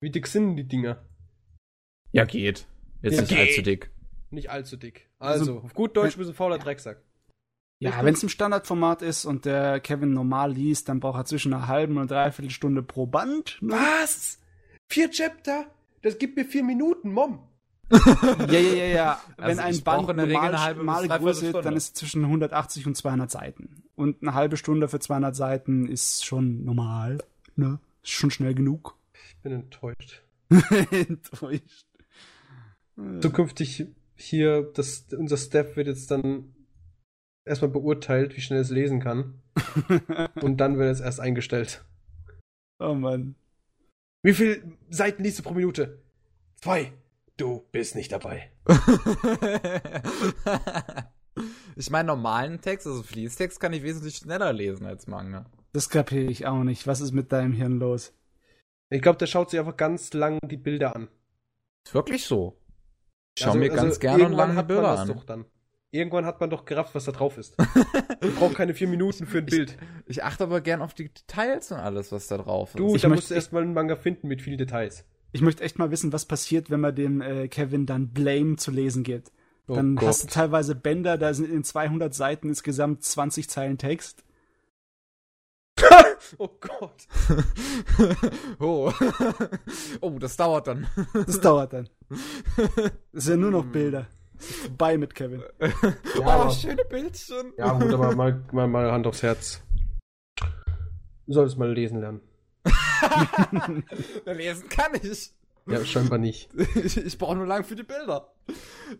Wie 0.00 0.10
dick 0.10 0.26
sind 0.26 0.56
die 0.56 0.64
Dinger? 0.66 1.04
Ja, 2.12 2.24
geht. 2.24 2.66
Jetzt 3.02 3.14
Ja, 3.14 3.20
nicht 3.22 3.28
geht. 3.30 3.38
allzu 3.38 3.62
dick. 3.62 3.90
Nicht 4.30 4.50
allzu 4.50 4.76
dick. 4.76 5.10
Also, 5.18 5.40
Also, 5.56 5.64
auf 5.64 5.74
gut 5.74 5.96
Deutsch 5.96 6.16
bist 6.16 6.28
du 6.28 6.32
ein 6.32 6.36
fauler 6.36 6.58
Drecksack. 6.58 7.02
Ja, 7.80 8.02
wenn 8.04 8.14
es 8.14 8.22
im 8.22 8.28
Standardformat 8.30 9.02
ist 9.02 9.26
und 9.26 9.44
der 9.44 9.80
Kevin 9.80 10.12
normal 10.14 10.52
liest, 10.52 10.88
dann 10.88 11.00
braucht 11.00 11.18
er 11.18 11.24
zwischen 11.26 11.52
einer 11.52 11.66
halben 11.68 11.98
und 11.98 12.10
dreiviertel 12.10 12.50
Stunde 12.50 12.82
pro 12.82 13.06
Band. 13.06 13.58
Ne? 13.60 13.72
Was? 13.72 14.38
Vier 14.88 15.10
Chapter? 15.10 15.66
Das 16.02 16.18
gibt 16.18 16.36
mir 16.36 16.44
vier 16.46 16.62
Minuten, 16.64 17.12
Mom. 17.12 17.46
Ja, 18.50 18.58
ja, 18.58 18.74
ja, 18.74 18.84
ja. 18.86 19.20
Also 19.36 19.58
Wenn 19.58 19.64
ein 19.64 19.74
ich 19.74 19.84
Band 19.84 20.02
brauche 20.02 20.10
in 20.12 20.16
der 20.18 20.26
Regel 20.26 20.40
normal, 20.42 20.70
eine 20.70 20.76
normale 20.76 21.08
Größe 21.08 21.52
dann 21.52 21.76
ist 21.76 21.84
es 21.84 21.94
zwischen 21.94 22.24
180 22.24 22.86
und 22.86 22.96
200 22.96 23.30
Seiten. 23.30 23.82
Und 23.94 24.22
eine 24.22 24.34
halbe 24.34 24.56
Stunde 24.56 24.88
für 24.88 24.98
200 24.98 25.34
Seiten 25.34 25.86
ist 25.86 26.24
schon 26.24 26.64
normal. 26.64 27.18
Ne? 27.56 27.78
Ist 28.02 28.10
schon 28.10 28.30
schnell 28.30 28.54
genug. 28.54 28.96
Ich 29.28 29.36
bin 29.42 29.52
enttäuscht. 29.52 30.22
Enttäuscht. 30.90 31.86
Zukünftig 33.20 33.86
hier, 34.16 34.70
das, 34.74 35.06
unser 35.16 35.36
Staff 35.36 35.76
wird 35.76 35.88
jetzt 35.88 36.10
dann 36.10 36.54
erstmal 37.44 37.70
beurteilt, 37.70 38.36
wie 38.36 38.40
schnell 38.40 38.60
es 38.60 38.70
lesen 38.70 39.00
kann. 39.00 39.42
und 40.40 40.58
dann 40.58 40.78
wird 40.78 40.92
es 40.92 41.00
erst 41.00 41.20
eingestellt. 41.20 41.84
Oh 42.78 42.94
Mann. 42.94 43.34
Wie 44.22 44.34
viel 44.34 44.76
Seiten 44.90 45.22
liest 45.22 45.38
du 45.38 45.42
pro 45.42 45.54
Minute? 45.54 46.02
Zwei. 46.56 46.92
Du 47.36 47.66
bist 47.72 47.96
nicht 47.96 48.12
dabei. 48.12 48.50
ich 51.76 51.90
meine, 51.90 52.06
normalen 52.06 52.60
Text, 52.60 52.86
also 52.86 53.02
Fließtext, 53.02 53.58
kann 53.58 53.72
ich 53.72 53.82
wesentlich 53.82 54.16
schneller 54.16 54.52
lesen 54.52 54.86
als 54.86 55.06
Manga. 55.06 55.46
Das 55.72 55.88
kapiere 55.88 56.30
ich 56.30 56.46
auch 56.46 56.62
nicht. 56.62 56.86
Was 56.86 57.00
ist 57.00 57.12
mit 57.12 57.32
deinem 57.32 57.52
Hirn 57.52 57.78
los? 57.80 58.12
Ich 58.90 59.02
glaube, 59.02 59.18
der 59.18 59.26
schaut 59.26 59.50
sich 59.50 59.58
einfach 59.58 59.76
ganz 59.76 60.12
lang 60.12 60.38
die 60.46 60.56
Bilder 60.56 60.94
an. 60.94 61.08
Ist 61.84 61.94
wirklich 61.94 62.24
so. 62.24 62.56
Ich 63.36 63.42
schau 63.42 63.50
Also- 63.50 63.58
mir 63.58 63.72
also 63.72 63.82
ganz 63.84 63.98
gerne 63.98 64.28
lange 64.28 64.52
die 64.52 64.58
hat 64.58 64.68
man 64.68 64.76
Bilder 64.76 64.98
an. 64.98 65.08
Doch 65.08 65.24
dann. 65.24 65.44
Irgendwann 65.90 66.26
hat 66.26 66.40
man 66.40 66.50
doch 66.50 66.64
gerafft, 66.64 66.94
was 66.96 67.04
da 67.04 67.12
drauf 67.12 67.38
ist. 67.38 67.56
Man 68.20 68.34
braucht 68.34 68.56
keine 68.56 68.74
vier 68.74 68.88
Minuten 68.88 69.26
für 69.26 69.38
ein 69.38 69.46
Bild. 69.46 69.76
Ich 70.06 70.24
achte 70.24 70.42
aber 70.42 70.60
gern 70.60 70.82
auf 70.82 70.92
die 70.92 71.08
Details 71.08 71.70
und 71.70 71.78
alles, 71.78 72.10
was 72.10 72.26
da 72.26 72.36
drauf 72.36 72.70
ist. 72.70 72.80
Du, 72.80 72.96
Ich 72.96 73.02
da 73.02 73.08
musst 73.08 73.30
du 73.30 73.34
erstmal 73.34 73.62
einen 73.62 73.74
Manga 73.74 73.94
finden 73.94 74.26
mit 74.26 74.42
vielen 74.42 74.58
Details. 74.58 75.04
Ich 75.34 75.40
möchte 75.40 75.64
echt 75.64 75.80
mal 75.80 75.90
wissen, 75.90 76.12
was 76.12 76.26
passiert, 76.26 76.70
wenn 76.70 76.78
man 76.78 76.94
dem 76.94 77.20
äh, 77.20 77.48
Kevin 77.48 77.86
dann 77.86 78.10
Blame 78.10 78.54
zu 78.54 78.70
lesen 78.70 79.02
gibt. 79.02 79.32
Oh 79.66 79.74
Dann 79.74 79.96
Gott. 79.96 80.06
hast 80.08 80.22
du 80.22 80.28
teilweise 80.28 80.76
Bänder, 80.76 81.18
da 81.18 81.34
sind 81.34 81.50
in 81.50 81.64
200 81.64 82.14
Seiten 82.14 82.50
insgesamt 82.50 83.02
20 83.02 83.50
Zeilen 83.50 83.76
Text. 83.76 84.24
Oh 86.38 86.48
Gott. 86.58 87.06
oh. 88.58 88.90
oh, 90.00 90.18
das 90.18 90.36
dauert 90.38 90.68
dann. 90.68 90.86
Das 91.26 91.40
dauert 91.40 91.72
dann. 91.74 91.88
Das 93.12 93.24
sind 93.24 93.34
ja 93.34 93.36
nur 93.36 93.50
noch 93.50 93.66
Bilder. 93.66 94.06
Ist 94.38 94.54
vorbei 94.54 94.96
mit 94.96 95.14
Kevin. 95.14 95.42
Ja, 95.60 95.68
oh, 96.18 96.22
aber- 96.22 96.50
schöne 96.50 96.84
Bildchen. 96.88 97.52
Ja, 97.58 97.72
gut, 97.78 97.92
aber 97.92 98.14
mal, 98.16 98.42
mal, 98.52 98.68
mal 98.68 98.90
Hand 98.92 99.06
aufs 99.06 99.22
Herz. 99.22 99.62
Du 101.26 101.32
solltest 101.34 101.58
mal 101.58 101.70
lesen 101.72 102.00
lernen. 102.00 102.20
Lesen 104.26 104.68
kann 104.68 104.92
ich. 105.02 105.32
Ja, 105.66 105.84
scheinbar 105.84 106.18
nicht. 106.18 106.50
Ich, 106.84 106.96
ich 107.06 107.18
brauche 107.18 107.36
nur 107.36 107.46
lang 107.46 107.64
für 107.64 107.74
die 107.74 107.82
Bilder. 107.84 108.32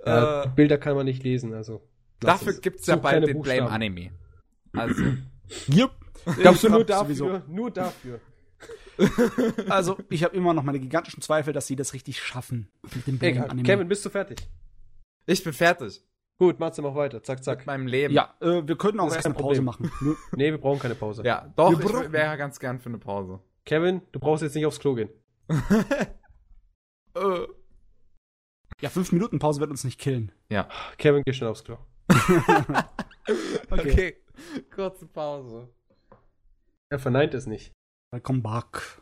Ja, 0.06 0.44
Äh, 0.44 0.48
Bilder 0.48 0.78
kann 0.78 0.96
man 0.96 1.04
nicht 1.04 1.22
lesen, 1.22 1.52
also. 1.52 1.82
dafür 2.20 2.52
es. 2.52 2.60
gibt's 2.62 2.86
ja 2.86 2.96
bald 2.96 3.26
den 3.26 3.36
Buchstaben. 3.36 3.58
Blame 3.66 3.70
Anime. 3.70 4.10
Also, 4.72 5.02
Jupp. 5.68 5.92
Glaubst 6.40 6.64
du 6.64 6.70
nur 6.70 6.84
dafür? 6.84 7.14
sowieso. 7.14 7.42
Nur 7.48 7.70
dafür. 7.70 8.20
Also, 9.68 9.98
ich 10.08 10.22
habe 10.22 10.36
immer 10.36 10.54
noch 10.54 10.62
meine 10.62 10.78
gigantischen 10.78 11.20
Zweifel, 11.20 11.52
dass 11.52 11.66
sie 11.66 11.74
das 11.74 11.94
richtig 11.94 12.22
schaffen 12.22 12.68
mit 12.94 13.06
dem 13.08 13.18
Blame 13.18 13.34
Egal. 13.34 13.50
Anime. 13.50 13.66
Kevin, 13.66 13.88
bist 13.88 14.04
du 14.06 14.10
fertig? 14.10 14.48
Ich 15.26 15.42
bin 15.42 15.52
fertig. 15.52 16.00
Gut, 16.38 16.60
Matze, 16.60 16.80
mach 16.80 16.94
weiter. 16.94 17.20
Zack, 17.22 17.38
Mit 17.38 17.44
zack. 17.44 17.66
meinem 17.66 17.88
Leben. 17.88 18.14
Ja, 18.14 18.34
äh, 18.40 18.62
wir 18.66 18.76
können 18.76 19.00
auch 19.00 19.12
erst 19.12 19.26
eine 19.26 19.34
Pause 19.34 19.62
Problem. 19.62 19.64
machen. 19.64 19.90
Ne? 20.00 20.16
Nee, 20.36 20.50
wir 20.52 20.58
brauchen 20.58 20.78
keine 20.78 20.94
Pause. 20.94 21.22
Ja, 21.24 21.52
doch, 21.56 21.70
Wir 21.76 22.04
ich 22.06 22.12
wäre 22.12 22.36
ganz 22.36 22.58
gern 22.60 22.78
für 22.78 22.88
eine 22.88 22.98
Pause. 22.98 23.40
Kevin, 23.66 24.02
du 24.12 24.18
brauchst 24.20 24.42
jetzt 24.42 24.54
nicht 24.54 24.66
aufs 24.66 24.78
Klo 24.80 24.94
gehen. 24.94 25.10
Äh. 27.14 27.46
Ja, 28.80 28.90
fünf 28.90 29.12
Minuten 29.12 29.38
Pause 29.38 29.60
wird 29.60 29.70
uns 29.70 29.84
nicht 29.84 30.00
killen. 30.00 30.32
Ja. 30.50 30.68
Kevin, 30.98 31.22
geh 31.24 31.32
schnell 31.32 31.48
aufs 31.50 31.64
Klo. 31.64 31.78
Okay. 33.70 34.16
Kurze 34.74 35.06
Pause. 35.06 35.72
Er 36.90 36.98
verneint 36.98 37.32
es 37.32 37.46
nicht. 37.46 37.72
Welcome 38.12 38.40
back. 38.42 39.00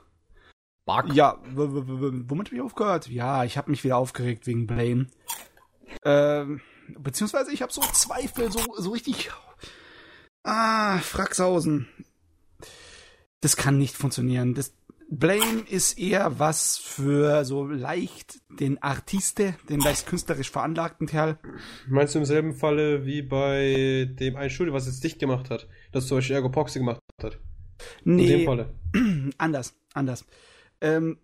Bug. 0.86 1.12
Ja, 1.14 1.40
w- 1.42 1.56
w- 1.56 1.88
w- 1.88 2.24
womit 2.28 2.48
habe 2.48 2.56
ich 2.56 2.62
aufgehört? 2.62 3.08
Ja, 3.08 3.42
ich 3.44 3.56
habe 3.56 3.70
mich 3.70 3.82
wieder 3.82 3.96
aufgeregt 3.96 4.46
wegen 4.46 4.66
Blame. 4.68 5.06
Ähm, 6.04 6.60
beziehungsweise 6.98 7.52
ich 7.52 7.62
habe 7.62 7.72
so 7.72 7.80
Zweifel, 7.80 8.52
so, 8.52 8.60
so 8.76 8.90
richtig. 8.90 9.32
Ah, 10.44 10.98
Fraxhausen. 10.98 11.88
Das 13.42 13.56
kann 13.56 13.76
nicht 13.76 13.96
funktionieren. 13.96 14.54
Das 14.54 14.72
Blame 15.10 15.60
ist 15.68 15.98
eher 15.98 16.38
was 16.38 16.78
für 16.78 17.44
so 17.44 17.66
leicht 17.66 18.40
den 18.48 18.82
Artiste, 18.82 19.54
den 19.68 19.80
leicht 19.80 20.06
künstlerisch 20.06 20.50
veranlagten 20.50 21.06
Kerl. 21.06 21.38
Meinst 21.86 22.14
du 22.14 22.20
im 22.20 22.24
selben 22.24 22.54
Falle 22.54 23.04
wie 23.04 23.20
bei 23.20 24.08
dem 24.18 24.36
einen 24.36 24.48
Studio, 24.48 24.72
was 24.72 24.86
jetzt 24.86 25.04
dicht 25.04 25.18
gemacht 25.18 25.50
hat, 25.50 25.68
das 25.92 26.06
zum 26.06 26.16
Beispiel 26.16 26.36
Ergo 26.36 26.48
Proxy 26.48 26.78
gemacht 26.78 27.00
hat? 27.22 27.38
In 28.06 28.16
dem 28.16 28.26
Nee, 28.38 28.44
Falle. 28.46 28.72
anders, 29.38 29.74
anders. 29.92 30.24
Ähm, 30.80 31.18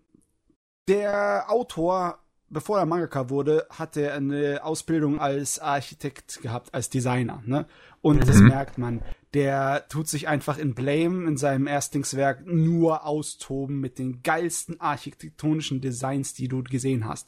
der 0.87 1.45
Autor, 1.49 2.19
bevor 2.49 2.77
er 2.79 2.85
Mangaka 2.85 3.29
wurde, 3.29 3.65
hatte 3.71 4.11
eine 4.13 4.63
Ausbildung 4.63 5.19
als 5.19 5.57
Architekt 5.57 6.41
gehabt, 6.43 6.73
als 6.75 6.89
Designer. 6.89 7.41
Ne? 7.45 7.65
Und 8.01 8.27
das 8.27 8.37
merkt 8.39 8.77
man. 8.77 9.01
Der 9.33 9.87
tut 9.89 10.07
sich 10.07 10.27
einfach 10.27 10.57
in 10.57 10.73
Blame, 10.73 11.27
in 11.27 11.37
seinem 11.37 11.67
Erstlingswerk, 11.67 12.45
nur 12.45 13.05
austoben 13.05 13.79
mit 13.79 13.99
den 13.99 14.23
geilsten 14.23 14.81
architektonischen 14.81 15.81
Designs, 15.81 16.33
die 16.33 16.47
du 16.47 16.63
gesehen 16.63 17.05
hast. 17.07 17.27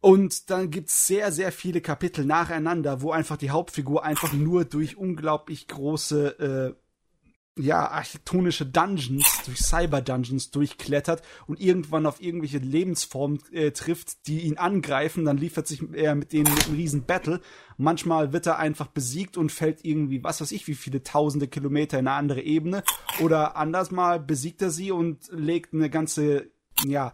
Und 0.00 0.50
dann 0.50 0.70
gibt's 0.70 1.06
sehr, 1.06 1.30
sehr 1.30 1.52
viele 1.52 1.80
Kapitel 1.80 2.24
nacheinander, 2.24 3.02
wo 3.02 3.12
einfach 3.12 3.36
die 3.36 3.50
Hauptfigur 3.50 4.04
einfach 4.04 4.32
nur 4.32 4.64
durch 4.64 4.96
unglaublich 4.96 5.68
große 5.68 6.74
äh, 6.74 6.81
ja, 7.56 7.86
architektonische 7.90 8.64
Dungeons, 8.64 9.42
durch 9.44 9.58
Cyber-Dungeons 9.58 10.50
durchklettert 10.50 11.22
und 11.46 11.60
irgendwann 11.60 12.06
auf 12.06 12.22
irgendwelche 12.22 12.58
Lebensformen 12.58 13.40
äh, 13.52 13.72
trifft, 13.72 14.26
die 14.26 14.40
ihn 14.40 14.56
angreifen, 14.56 15.26
dann 15.26 15.36
liefert 15.36 15.66
sich 15.66 15.82
er 15.92 16.14
mit 16.14 16.32
denen 16.32 16.52
mit 16.52 16.66
einem 16.66 16.76
riesen 16.76 17.04
Battle. 17.04 17.40
Manchmal 17.76 18.32
wird 18.32 18.46
er 18.46 18.58
einfach 18.58 18.86
besiegt 18.86 19.36
und 19.36 19.52
fällt 19.52 19.84
irgendwie, 19.84 20.24
was 20.24 20.40
weiß 20.40 20.52
ich, 20.52 20.66
wie 20.66 20.74
viele 20.74 21.02
tausende 21.02 21.46
Kilometer 21.46 21.98
in 21.98 22.08
eine 22.08 22.16
andere 22.16 22.40
Ebene. 22.40 22.84
Oder 23.20 23.56
anders 23.56 23.90
mal 23.90 24.18
besiegt 24.18 24.62
er 24.62 24.70
sie 24.70 24.90
und 24.90 25.28
legt 25.30 25.74
eine 25.74 25.90
ganze, 25.90 26.50
ja, 26.84 27.12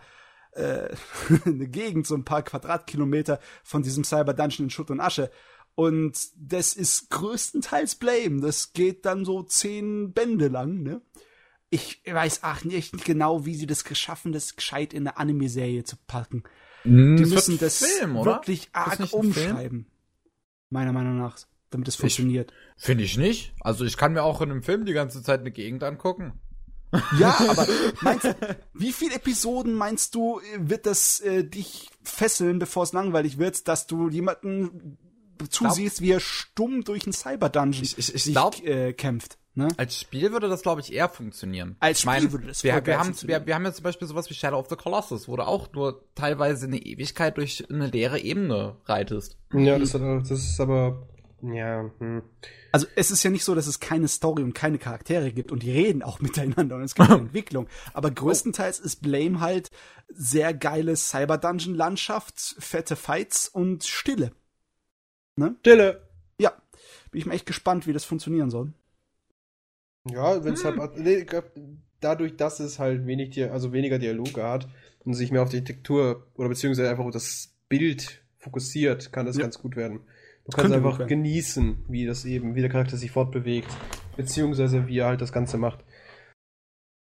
äh, 0.52 0.88
eine 1.44 1.66
Gegend, 1.66 2.06
so 2.06 2.14
ein 2.14 2.24
paar 2.24 2.42
Quadratkilometer 2.42 3.40
von 3.64 3.82
diesem 3.82 4.04
Cyber-Dungeon 4.04 4.66
in 4.66 4.70
Schutt 4.70 4.92
und 4.92 5.00
Asche. 5.00 5.30
Und 5.78 6.18
das 6.34 6.72
ist 6.72 7.08
größtenteils 7.08 7.94
Blame. 7.94 8.40
Das 8.40 8.72
geht 8.72 9.06
dann 9.06 9.24
so 9.24 9.44
zehn 9.44 10.12
Bände 10.12 10.48
lang, 10.48 10.82
ne? 10.82 11.02
Ich 11.70 12.02
weiß 12.04 12.40
ach 12.42 12.64
nicht 12.64 13.04
genau, 13.04 13.46
wie 13.46 13.54
sie 13.54 13.68
das 13.68 13.84
geschaffen, 13.84 14.32
das 14.32 14.56
gescheit 14.56 14.92
in 14.92 15.06
eine 15.06 15.18
Anime-Serie 15.18 15.84
zu 15.84 15.94
packen. 16.08 16.42
Die 16.82 16.90
müssen 16.90 17.60
das 17.60 17.80
wirklich 17.82 18.70
arg 18.72 18.96
Film? 18.96 19.08
umschreiben. 19.12 19.86
Meiner 20.68 20.92
Meinung 20.92 21.16
nach, 21.16 21.38
damit 21.70 21.86
es 21.86 21.94
funktioniert. 21.94 22.52
Finde 22.76 23.04
ich 23.04 23.16
nicht. 23.16 23.54
Also 23.60 23.84
ich 23.84 23.96
kann 23.96 24.14
mir 24.14 24.24
auch 24.24 24.40
in 24.40 24.50
einem 24.50 24.64
Film 24.64 24.84
die 24.84 24.94
ganze 24.94 25.22
Zeit 25.22 25.42
eine 25.42 25.52
Gegend 25.52 25.84
angucken. 25.84 26.40
Ja, 27.20 27.38
aber 27.50 27.68
meinst 28.00 28.24
du, 28.24 28.34
wie 28.74 28.92
viele 28.92 29.14
Episoden 29.14 29.74
meinst 29.74 30.16
du, 30.16 30.40
wird 30.56 30.86
das 30.86 31.20
äh, 31.20 31.44
dich 31.44 31.88
fesseln, 32.02 32.58
bevor 32.58 32.82
es 32.82 32.92
langweilig 32.92 33.38
wird, 33.38 33.68
dass 33.68 33.86
du 33.86 34.08
jemanden 34.08 34.98
zusiehst, 35.46 36.00
wie 36.00 36.10
er 36.12 36.20
stumm 36.20 36.82
durch 36.84 37.04
einen 37.04 37.12
Cyber-Dungeon 37.12 37.82
Ich- 37.84 37.98
ich- 37.98 38.14
ich 38.14 38.24
sich, 38.24 38.32
glaub- 38.34 38.60
äh, 38.64 38.92
kämpft? 38.92 39.38
Ne? 39.54 39.68
Als 39.76 39.98
Spiel 39.98 40.30
würde 40.30 40.48
das, 40.48 40.62
glaube 40.62 40.80
ich, 40.80 40.92
eher 40.92 41.08
funktionieren. 41.08 41.76
Als 41.80 42.00
Ich 42.00 42.06
mein, 42.06 42.18
Spiel 42.22 42.32
würde 42.32 42.46
das 42.46 42.62
wir, 42.62 42.86
wir, 42.86 42.96
haben, 42.98 43.06
funktionieren. 43.06 43.40
wir, 43.42 43.46
wir 43.48 43.54
haben 43.56 43.64
ja 43.64 43.72
zum 43.72 43.82
Beispiel 43.82 44.06
sowas 44.06 44.30
wie 44.30 44.34
Shadow 44.34 44.56
of 44.58 44.68
the 44.68 44.76
Colossus, 44.76 45.26
wo 45.26 45.34
du 45.36 45.44
auch 45.44 45.72
nur 45.72 46.04
teilweise 46.14 46.66
eine 46.66 46.78
Ewigkeit 46.78 47.36
durch 47.36 47.64
eine 47.68 47.88
leere 47.88 48.20
Ebene 48.20 48.76
reitest. 48.84 49.36
Ja, 49.52 49.76
das, 49.78 49.92
das 49.92 50.30
ist 50.30 50.60
aber. 50.60 51.08
Ja, 51.42 51.90
hm. 51.98 52.22
Also 52.70 52.86
es 52.96 53.10
ist 53.10 53.22
ja 53.24 53.30
nicht 53.30 53.42
so, 53.44 53.54
dass 53.54 53.66
es 53.66 53.80
keine 53.80 54.06
Story 54.08 54.42
und 54.42 54.54
keine 54.54 54.78
Charaktere 54.78 55.32
gibt 55.32 55.50
und 55.50 55.62
die 55.64 55.70
reden 55.72 56.02
auch 56.04 56.20
miteinander 56.20 56.76
und 56.76 56.82
es 56.82 56.94
gibt 56.94 57.10
eine 57.10 57.18
Entwicklung. 57.22 57.66
Aber 57.94 58.10
größtenteils 58.12 58.78
ist 58.78 59.02
Blame 59.02 59.40
halt 59.40 59.70
sehr 60.08 60.54
geile 60.54 60.94
Cyber-Dungeon-Landschaft, 60.94 62.56
fette 62.58 62.96
Fights 62.96 63.48
und 63.48 63.84
Stille. 63.84 64.32
Stille! 65.60 66.02
Ja, 66.40 66.52
bin 67.10 67.20
ich 67.20 67.26
mal 67.26 67.34
echt 67.34 67.46
gespannt, 67.46 67.86
wie 67.86 67.92
das 67.92 68.04
funktionieren 68.04 68.50
soll. 68.50 68.72
Ja, 70.10 70.44
wenn 70.44 70.54
es 70.54 70.64
halt. 70.64 70.96
Nee, 70.98 71.16
ich 71.16 71.26
glaub, 71.26 71.50
dadurch, 72.00 72.36
dass 72.36 72.60
es 72.60 72.78
halt 72.78 73.06
wenig, 73.06 73.40
also 73.50 73.72
weniger 73.72 73.98
Dialoge 73.98 74.42
hat 74.42 74.68
und 75.04 75.14
sich 75.14 75.30
mehr 75.30 75.42
auf 75.42 75.50
die 75.50 75.56
Architektur 75.58 76.26
oder 76.34 76.48
beziehungsweise 76.48 76.90
einfach 76.90 77.04
auf 77.04 77.12
das 77.12 77.54
Bild 77.68 78.22
fokussiert, 78.38 79.12
kann 79.12 79.26
das 79.26 79.36
Ja. 79.36 79.42
ganz 79.42 79.58
gut 79.58 79.76
werden. 79.76 80.00
Du 80.44 80.52
kannst 80.52 80.72
einfach 80.72 81.06
genießen, 81.06 81.84
wie 81.88 82.06
das 82.06 82.24
eben, 82.24 82.54
wie 82.54 82.62
der 82.62 82.70
Charakter 82.70 82.96
sich 82.96 83.10
fortbewegt, 83.10 83.68
beziehungsweise 84.16 84.86
wie 84.86 84.98
er 84.98 85.06
halt 85.06 85.20
das 85.20 85.32
Ganze 85.32 85.58
macht. 85.58 85.84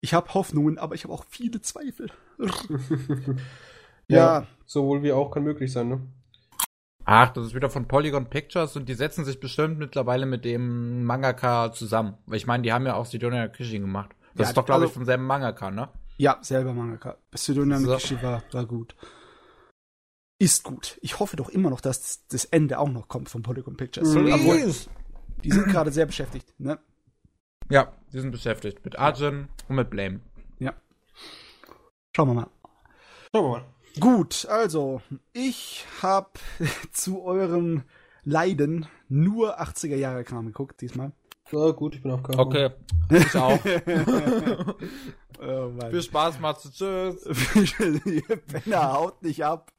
Ich 0.00 0.14
habe 0.14 0.32
Hoffnungen, 0.32 0.78
aber 0.78 0.94
ich 0.94 1.04
habe 1.04 1.12
auch 1.12 1.26
viele 1.28 1.60
Zweifel. 1.60 2.10
ja, 4.08 4.46
Sowohl 4.64 5.02
wie 5.02 5.12
auch 5.12 5.30
kann 5.30 5.44
möglich 5.44 5.72
sein, 5.72 5.88
ne? 5.88 6.00
Ach, 7.08 7.30
das 7.30 7.46
ist 7.46 7.54
wieder 7.54 7.70
von 7.70 7.86
Polygon 7.86 8.28
Pictures 8.28 8.74
und 8.76 8.88
die 8.88 8.94
setzen 8.94 9.24
sich 9.24 9.38
bestimmt 9.38 9.78
mittlerweile 9.78 10.26
mit 10.26 10.44
dem 10.44 11.04
Mangaka 11.04 11.72
zusammen. 11.72 12.18
Weil 12.26 12.36
ich 12.38 12.46
meine, 12.48 12.64
die 12.64 12.72
haben 12.72 12.84
ja 12.84 12.94
auch 12.94 13.06
Sidonia 13.06 13.46
Kishin 13.48 13.82
gemacht. 13.82 14.10
Das 14.34 14.46
Ja, 14.46 14.48
ist 14.50 14.56
doch, 14.56 14.64
glaube 14.66 14.80
also- 14.82 14.86
ich, 14.90 14.94
vom 14.94 15.04
selben 15.04 15.24
Mangaka, 15.24 15.70
ne? 15.70 15.88
ja, 16.18 16.38
selber 16.42 16.72
Mangaka. 16.74 17.16
Pseudonym 17.30 17.78
So. 17.84 17.94
Kishi 17.96 18.20
war, 18.22 18.42
war 18.50 18.66
gut. 18.66 18.96
Ist 20.38 20.64
gut. 20.64 20.98
Ich 21.00 21.18
hoffe 21.20 21.36
doch 21.36 21.48
immer 21.48 21.70
noch, 21.70 21.80
dass 21.80 22.26
das 22.28 22.44
Ende 22.46 22.78
auch 22.78 22.88
noch 22.90 23.06
kommt 23.08 23.28
von 23.30 23.42
Polygon 23.42 23.76
Pictures. 23.76 24.14
Obwohl, 24.16 24.74
die 25.44 25.50
sind 25.50 25.66
gerade 25.68 25.92
sehr 25.92 26.06
beschäftigt, 26.06 26.58
ne? 26.58 26.78
Ja, 27.70 27.92
die 28.12 28.20
sind 28.20 28.32
beschäftigt. 28.32 28.84
Mit 28.84 28.98
Arjun 28.98 29.48
und 29.68 29.76
mit 29.76 29.90
Blame. 29.90 30.20
Schauen 32.16 32.28
wir 32.30 32.34
mal. 32.34 32.48
Schauen 33.34 33.44
wir 33.44 33.58
mal. 33.58 33.64
Gut, 34.00 34.46
also, 34.46 35.00
ich 35.32 35.86
habe 36.02 36.30
zu 36.92 37.22
eurem 37.22 37.82
Leiden 38.24 38.86
nur 39.08 39.60
80er 39.60 39.96
Jahre 39.96 40.24
Kram 40.24 40.46
geguckt 40.46 40.80
diesmal. 40.80 41.12
Ja, 41.52 41.70
gut, 41.70 41.94
ich 41.94 42.02
bin 42.02 42.10
aufgehört. 42.10 42.40
Okay, 42.40 42.70
ich 43.10 43.36
auch. 43.36 43.58
oh 45.40 45.70
Mann. 45.70 45.90
Viel 45.90 46.02
Spaß, 46.02 46.40
Matze. 46.40 46.72
Tschüss. 46.72 47.24
Penner 48.46 48.92
haut 48.92 49.22
nicht 49.22 49.44
ab. 49.44 49.70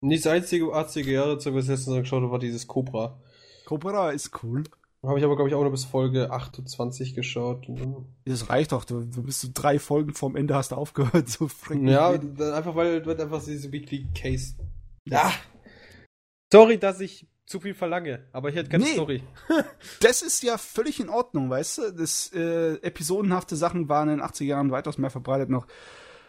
Nicht 0.00 0.26
das 0.26 0.32
einzige 0.32 0.66
80er 0.66 1.10
Jahre 1.10 1.38
Zeug, 1.38 1.54
was 1.54 1.64
ich 1.64 1.70
letztens 1.70 1.96
geschaut 1.98 2.22
habe, 2.22 2.32
war 2.32 2.38
dieses 2.40 2.66
Cobra. 2.66 3.20
Cobra 3.66 4.10
ist 4.10 4.42
cool. 4.42 4.64
Habe 5.06 5.18
ich 5.18 5.24
aber, 5.24 5.36
glaube 5.36 5.48
ich, 5.48 5.54
auch 5.54 5.62
nur 5.62 5.70
bis 5.70 5.84
Folge 5.84 6.30
28 6.30 7.14
geschaut. 7.14 7.68
Dann- 7.68 8.06
Das 8.24 8.48
reicht 8.50 8.72
doch. 8.72 8.84
Du, 8.84 9.04
du 9.04 9.22
bist 9.22 9.40
so 9.40 9.48
drei 9.52 9.78
Folgen 9.78 10.14
vorm 10.14 10.36
Ende 10.36 10.54
hast 10.54 10.72
du 10.72 10.76
aufgehört. 10.76 11.28
So 11.28 11.48
freaking 11.48 11.88
Ja, 11.88 12.16
dann 12.18 12.52
einfach 12.54 12.74
weil 12.74 13.04
weil 13.06 13.20
einfach 13.20 13.42
diese 13.44 13.70
Weekly 13.72 14.08
Case. 14.14 14.54
Ja. 15.04 15.32
Sorry, 16.52 16.78
dass 16.78 17.00
ich 17.00 17.28
zu 17.44 17.60
viel 17.60 17.74
verlange, 17.74 18.26
aber 18.32 18.48
ich 18.48 18.56
hätte 18.56 18.70
keine 18.70 18.84
Nee. 18.84 18.92
Story. 18.94 19.22
Das 20.00 20.22
ist 20.22 20.42
ja 20.42 20.58
völlig 20.58 20.98
in 21.00 21.08
Ordnung, 21.08 21.48
weißt 21.50 21.78
du? 21.78 21.92
Das 21.92 22.32
äh, 22.32 22.74
episodenhafte 22.82 23.56
Sachen 23.56 23.88
waren 23.88 24.08
in 24.08 24.18
den 24.18 24.26
80er 24.26 24.44
Jahren 24.44 24.70
weitaus 24.70 24.98
mehr 24.98 25.10
verbreitet 25.10 25.48
noch. 25.50 25.66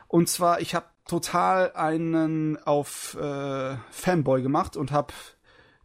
Und 0.08 0.30
zwar, 0.30 0.62
ich 0.62 0.74
habe 0.76 0.86
total 1.08 1.74
einen 1.74 2.58
auf 2.58 3.18
äh, 3.20 3.76
Fanboy 3.91 4.41
gemacht 4.41 4.78
und 4.78 4.91
habe 4.91 5.14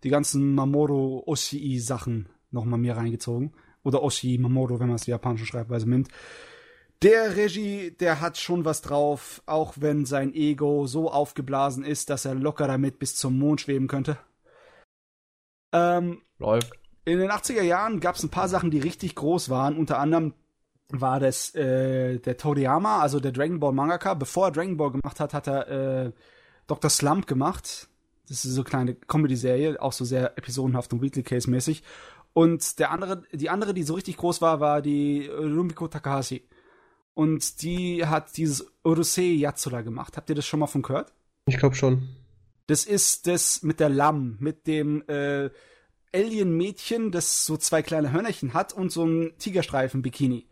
die 0.04 0.10
ganzen 0.10 0.54
Mamoru 0.54 1.22
Oshii 1.26 1.78
Sachen 1.80 2.28
noch 2.52 2.64
mal 2.64 2.76
mir 2.76 2.96
reingezogen. 2.96 3.52
Oder 3.82 4.02
Oshii 4.02 4.38
Mamoru, 4.38 4.78
wenn 4.78 4.86
man 4.86 4.96
es 4.96 5.04
die 5.04 5.10
japanische 5.10 5.46
Schreibweise 5.46 5.88
nimmt. 5.88 6.08
Der 7.02 7.36
Regie, 7.36 7.90
der 7.90 8.20
hat 8.20 8.38
schon 8.38 8.64
was 8.64 8.80
drauf, 8.80 9.42
auch 9.46 9.74
wenn 9.78 10.04
sein 10.04 10.32
Ego 10.34 10.86
so 10.86 11.10
aufgeblasen 11.10 11.84
ist, 11.84 12.10
dass 12.10 12.24
er 12.24 12.36
locker 12.36 12.68
damit 12.68 13.00
bis 13.00 13.16
zum 13.16 13.38
Mond 13.38 13.60
schweben 13.60 13.88
könnte. 13.88 14.18
Ähm, 15.72 16.22
Läuft. 16.38 16.72
in 17.04 17.18
den 17.18 17.30
80er 17.30 17.62
Jahren 17.62 17.98
gab 17.98 18.14
es 18.14 18.22
ein 18.22 18.30
paar 18.30 18.48
Sachen, 18.48 18.70
die 18.70 18.78
richtig 18.78 19.16
groß 19.16 19.50
waren. 19.50 19.76
Unter 19.76 19.98
anderem 19.98 20.34
war 20.90 21.18
das 21.18 21.54
äh, 21.56 22.18
der 22.18 22.36
Toriyama, 22.36 23.00
also 23.00 23.18
der 23.18 23.32
Dragon 23.32 23.58
Ball 23.58 23.72
Mangaka. 23.72 24.14
Bevor 24.14 24.48
er 24.48 24.52
Dragon 24.52 24.76
Ball 24.76 24.92
gemacht 24.92 25.18
hat, 25.18 25.34
hat 25.34 25.48
er 25.48 25.68
äh, 25.68 26.12
Dr. 26.68 26.90
Slump 26.90 27.26
gemacht. 27.26 27.88
Das 28.28 28.44
ist 28.44 28.54
so 28.54 28.60
eine 28.60 28.68
kleine 28.68 28.94
Comedy-Serie, 28.94 29.82
auch 29.82 29.92
so 29.92 30.04
sehr 30.04 30.38
episodenhaft 30.38 30.92
und 30.92 31.02
Weekly 31.02 31.22
Case-mäßig. 31.24 31.82
Und 32.34 32.78
der 32.78 32.90
andere, 32.90 33.22
die 33.32 33.50
andere, 33.50 33.74
die 33.74 33.82
so 33.82 33.94
richtig 33.94 34.16
groß 34.16 34.40
war, 34.40 34.60
war 34.60 34.82
die 34.82 35.26
Rumiko 35.26 35.88
Takahashi. 35.88 36.48
Und 37.14 37.62
die 37.62 38.06
hat 38.06 38.36
dieses 38.36 38.66
Urusei 38.84 39.34
Yatsura 39.34 39.82
gemacht. 39.82 40.16
Habt 40.16 40.30
ihr 40.30 40.34
das 40.34 40.46
schon 40.46 40.60
mal 40.60 40.66
von 40.66 40.82
gehört? 40.82 41.12
Ich 41.46 41.58
glaube 41.58 41.74
schon. 41.74 42.08
Das 42.66 42.84
ist 42.84 43.26
das 43.26 43.62
mit 43.62 43.80
der 43.80 43.90
Lamm, 43.90 44.36
mit 44.40 44.66
dem 44.66 45.06
äh, 45.08 45.50
Alien-Mädchen, 46.14 47.10
das 47.10 47.44
so 47.44 47.56
zwei 47.56 47.82
kleine 47.82 48.12
Hörnerchen 48.12 48.54
hat 48.54 48.72
und 48.72 48.92
so 48.92 49.04
ein 49.04 49.32
Tigerstreifen-Bikini. 49.38 50.46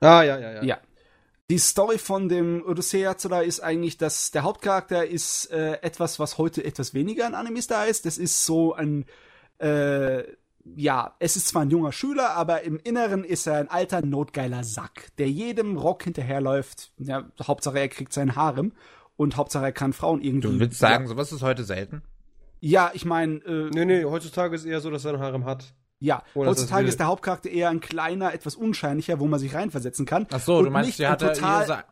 Ah, 0.00 0.22
ja, 0.22 0.38
ja, 0.38 0.52
ja. 0.52 0.62
Ja. 0.62 0.78
Die 1.50 1.58
Story 1.58 1.98
von 1.98 2.28
dem 2.28 2.64
Odyssey 2.66 3.00
Yatsura 3.02 3.42
ist 3.42 3.60
eigentlich, 3.60 3.98
dass 3.98 4.30
der 4.30 4.44
Hauptcharakter 4.44 5.06
ist 5.06 5.50
äh, 5.50 5.74
etwas, 5.82 6.18
was 6.18 6.38
heute 6.38 6.64
etwas 6.64 6.94
weniger 6.94 7.26
in 7.26 7.34
Animes 7.34 7.66
da 7.66 7.84
ist. 7.84 8.06
Das 8.06 8.18
ist 8.18 8.46
so 8.46 8.74
ein, 8.74 9.04
äh, 9.58 10.24
ja, 10.64 11.14
es 11.18 11.36
ist 11.36 11.48
zwar 11.48 11.62
ein 11.62 11.70
junger 11.70 11.92
Schüler, 11.92 12.30
aber 12.30 12.62
im 12.62 12.78
Inneren 12.82 13.22
ist 13.24 13.46
er 13.46 13.56
ein 13.58 13.68
alter, 13.70 14.04
notgeiler 14.04 14.64
Sack, 14.64 15.08
der 15.18 15.30
jedem 15.30 15.76
Rock 15.76 16.04
hinterherläuft. 16.04 16.92
Ja, 16.98 17.24
Hauptsache 17.42 17.78
er 17.78 17.88
kriegt 17.88 18.12
seinen 18.12 18.34
Harem 18.36 18.72
und 19.16 19.36
Hauptsache 19.36 19.64
er 19.66 19.72
kann 19.72 19.92
Frauen 19.92 20.20
irgendwie. 20.22 20.48
Du 20.48 20.58
willst 20.60 20.78
sagen, 20.78 21.06
sowas 21.06 21.32
ist 21.32 21.42
heute 21.42 21.64
selten? 21.64 22.02
Ja, 22.60 22.90
ich 22.94 23.04
meine. 23.04 23.36
Äh, 23.44 23.70
Nee, 23.74 23.84
nee, 23.84 24.04
heutzutage 24.04 24.54
ist 24.54 24.64
eher 24.64 24.80
so, 24.80 24.90
dass 24.90 25.04
er 25.04 25.12
einen 25.14 25.22
Harem 25.22 25.44
hat. 25.44 25.74
Ja, 26.00 26.22
Oder 26.34 26.50
heutzutage 26.50 26.86
ist 26.88 26.98
der 26.98 27.06
Hauptcharakter 27.06 27.48
eher 27.50 27.68
ein 27.70 27.80
kleiner, 27.80 28.34
etwas 28.34 28.56
unscheinlicher, 28.56 29.20
wo 29.20 29.26
man 29.26 29.38
sich 29.38 29.54
reinversetzen 29.54 30.06
kann. 30.06 30.26
Ach 30.32 30.40
so, 30.40 30.56
Und 30.58 30.64
du 30.64 30.70
meinst, 30.70 30.88
nicht 30.88 30.98
der 30.98 31.10
hatte 31.10 31.32
total, 31.32 31.66
sa- 31.66 31.84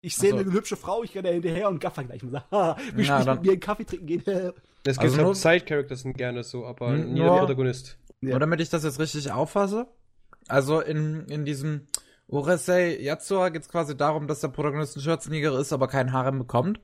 Ich 0.00 0.16
sehe 0.16 0.30
so. 0.30 0.36
eine 0.38 0.52
hübsche 0.52 0.76
Frau, 0.76 1.02
ich 1.04 1.14
renne 1.16 1.30
hinterher 1.30 1.68
und 1.68 1.80
gaffer 1.80 2.04
gleich 2.04 2.22
mal 2.22 2.30
sagen, 2.30 2.44
haha, 2.50 2.76
will 2.94 3.04
Ja, 3.04 3.18
mit 3.34 3.42
mir 3.44 3.52
einen 3.52 3.60
Kaffee 3.60 3.84
trinken 3.84 4.06
gehen. 4.06 4.22
Es 4.86 4.98
gibt 4.98 5.12
Also 5.12 5.24
halt 5.24 5.36
Side-Characters 5.36 6.00
sind 6.02 6.16
gerne 6.16 6.42
so, 6.44 6.66
aber 6.66 6.88
Hm, 6.92 7.12
nie 7.12 7.20
der 7.20 7.26
nur- 7.28 7.38
Protagonist. 7.40 7.96
Ja. 8.26 8.30
Nur 8.32 8.40
damit 8.40 8.60
ich 8.60 8.68
das 8.70 8.84
jetzt 8.84 8.98
richtig 9.00 9.30
auffasse. 9.32 9.86
Also 10.48 10.80
in, 10.80 11.26
in 11.26 11.44
diesem 11.44 11.86
Urusei 12.28 12.98
Yatsura 13.00 13.48
geht 13.50 13.62
es 13.62 13.68
quasi 13.68 13.96
darum, 13.96 14.26
dass 14.26 14.40
der 14.40 14.48
Protagonist 14.48 14.96
ein 14.96 15.00
Schürzenjäger 15.00 15.58
ist, 15.58 15.72
aber 15.72 15.88
keinen 15.88 16.12
Harem 16.12 16.38
bekommt. 16.38 16.80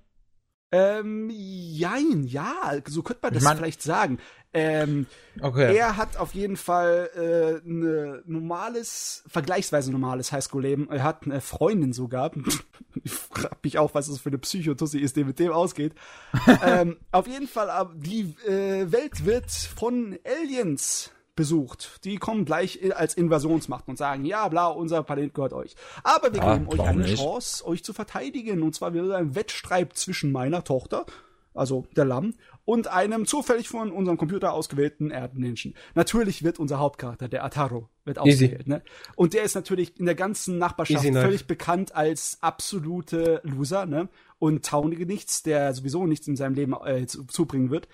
Ähm, 0.73 1.29
jein, 1.33 2.23
ja, 2.25 2.53
so 2.87 3.03
könnte 3.03 3.21
man 3.23 3.33
Ich 3.33 3.39
das 3.39 3.45
mein- 3.45 3.57
vielleicht 3.57 3.83
sagen. 3.83 4.19
Ähm, 4.53 5.07
Okay. 5.41 5.77
Er 5.77 5.97
hat 5.97 6.17
auf 6.17 6.35
jeden 6.35 6.57
Fall 6.57 7.11
äh, 7.17 7.67
ein 7.69 8.23
normales, 8.27 9.23
vergleichsweise 9.29 9.91
normales 9.93 10.33
Highschool-Leben. 10.33 10.89
Er 10.91 11.03
hat 11.03 11.25
eine 11.25 11.41
Freundin 11.41 11.93
sogar. 11.93 12.31
ich 13.03 13.11
frag 13.13 13.63
mich 13.65 13.79
auch, 13.79 13.95
was 13.95 14.09
das 14.09 14.19
für 14.21 14.29
eine 14.29 14.39
Psychotussi 14.39 14.99
ist, 14.99 15.17
die 15.17 15.25
mit 15.25 15.39
dem 15.39 15.53
ausgeht. 15.53 15.95
ähm, 16.65 16.99
auf 17.11 17.27
jeden 17.27 17.49
Fall, 17.49 17.71
aber 17.71 17.93
die 17.97 18.35
äh, 18.47 18.91
Welt 18.93 19.25
wird 19.25 19.51
von 19.51 20.19
Aliens 20.25 21.11
besucht. 21.41 22.05
Die 22.05 22.17
kommen 22.19 22.45
gleich 22.45 22.79
als 22.95 23.15
Invasionsmacht 23.15 23.89
und 23.89 23.97
sagen, 23.97 24.27
ja, 24.27 24.47
bla, 24.49 24.67
unser 24.67 25.03
Planet 25.03 25.33
gehört 25.33 25.55
euch. 25.55 25.75
Aber 26.05 26.35
wir 26.35 26.43
Ah, 26.43 26.53
geben 26.59 26.69
euch 26.69 26.81
eine 26.81 27.03
nicht? 27.03 27.17
Chance, 27.17 27.67
euch 27.67 27.83
zu 27.83 27.95
verteidigen. 27.95 28.63
Und 28.63 28.75
zwar 28.75 28.93
wird 28.93 29.11
ein 29.11 29.35
Wettstreit 29.35 29.97
zwischen 29.97 30.33
meiner 30.33 30.65
Tochter, 30.65 31.07
also 31.55 31.87
der 31.97 32.05
Lamm, 32.05 32.35
und 32.67 32.89
einem 32.89 33.25
zufällig 33.25 33.69
von 33.69 33.91
unserem 33.91 34.19
Computer 34.19 34.53
ausgewählten 34.53 35.11
Erdenmenschen. 35.11 35.75
Natürlich 35.95 36.43
wird 36.45 36.59
unser 36.59 36.79
Hauptcharakter, 36.79 37.27
der 37.27 37.43
Ataro, 37.43 37.89
wird 38.05 38.19
ausgewählt. 38.19 38.69
Ne? 38.69 38.83
Und 39.17 39.33
der 39.33 39.43
ist 39.43 39.55
natürlich 39.55 39.99
in 39.99 40.05
der 40.05 40.15
ganzen 40.15 40.59
Nachbarschaft 40.59 41.03
Easy 41.03 41.15
völlig 41.15 41.47
bekannt 41.47 41.95
als 41.95 42.37
absolute 42.43 43.41
Loser 43.45 43.87
ne? 43.87 44.11
und 44.39 44.67
taunige 44.67 45.07
nichts, 45.07 45.43
der 45.43 45.73
sowieso 45.73 46.07
nichts 46.07 46.29
in 46.29 46.37
seinem 46.37 46.55
Leben 46.55 46.75
äh, 46.85 47.07
zu, 47.07 47.25
zubringen 47.25 47.71
wird. 47.71 47.89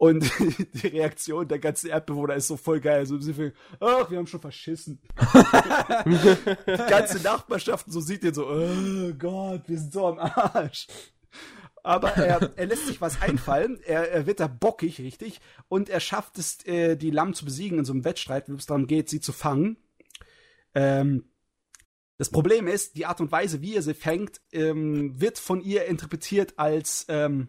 Und 0.00 0.32
die 0.72 0.86
Reaktion 0.86 1.46
der 1.46 1.58
ganzen 1.58 1.90
Erdbewohner 1.90 2.34
ist 2.34 2.46
so 2.46 2.56
voll 2.56 2.80
geil. 2.80 3.04
So 3.04 3.16
im 3.16 3.20
Sinne 3.20 3.52
ach, 3.80 4.10
wir 4.10 4.16
haben 4.16 4.26
schon 4.26 4.40
verschissen. 4.40 4.98
die 6.06 6.88
ganze 6.88 7.22
Nachbarschaft 7.22 7.84
so 7.92 8.00
sieht 8.00 8.22
den 8.22 8.32
so, 8.32 8.48
oh 8.48 9.12
Gott, 9.18 9.68
wir 9.68 9.78
sind 9.78 9.92
so 9.92 10.06
am 10.06 10.18
Arsch. 10.18 10.86
Aber 11.82 12.16
er, 12.16 12.50
er 12.56 12.66
lässt 12.66 12.86
sich 12.86 13.02
was 13.02 13.20
einfallen. 13.20 13.78
Er, 13.84 14.10
er 14.10 14.24
wird 14.24 14.40
da 14.40 14.46
bockig, 14.46 15.00
richtig. 15.00 15.38
Und 15.68 15.90
er 15.90 16.00
schafft 16.00 16.38
es, 16.38 16.64
äh, 16.64 16.96
die 16.96 17.10
Lamm 17.10 17.34
zu 17.34 17.44
besiegen 17.44 17.78
in 17.78 17.84
so 17.84 17.92
einem 17.92 18.06
Wettstreit, 18.06 18.48
wo 18.48 18.54
es 18.54 18.64
darum 18.64 18.86
geht, 18.86 19.10
sie 19.10 19.20
zu 19.20 19.34
fangen. 19.34 19.76
Ähm, 20.74 21.24
das 22.16 22.30
Problem 22.30 22.68
ist, 22.68 22.96
die 22.96 23.04
Art 23.04 23.20
und 23.20 23.32
Weise, 23.32 23.60
wie 23.60 23.76
er 23.76 23.82
sie 23.82 23.92
fängt, 23.92 24.40
ähm, 24.52 25.20
wird 25.20 25.38
von 25.38 25.60
ihr 25.60 25.84
interpretiert 25.84 26.54
als 26.58 27.04
ähm, 27.10 27.48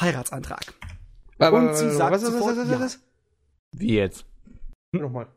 Heiratsantrag. 0.00 0.72
Aber, 1.38 1.58
Und 1.58 1.74
sie 1.74 1.90
sagt 1.90 2.12
was, 2.12 2.22
was, 2.22 2.28
was, 2.28 2.38
sofort 2.38 2.56
was, 2.56 2.70
was, 2.70 2.80
was? 2.80 3.00
Wie 3.72 3.94
jetzt? 3.94 4.24
Nochmal. 4.92 5.28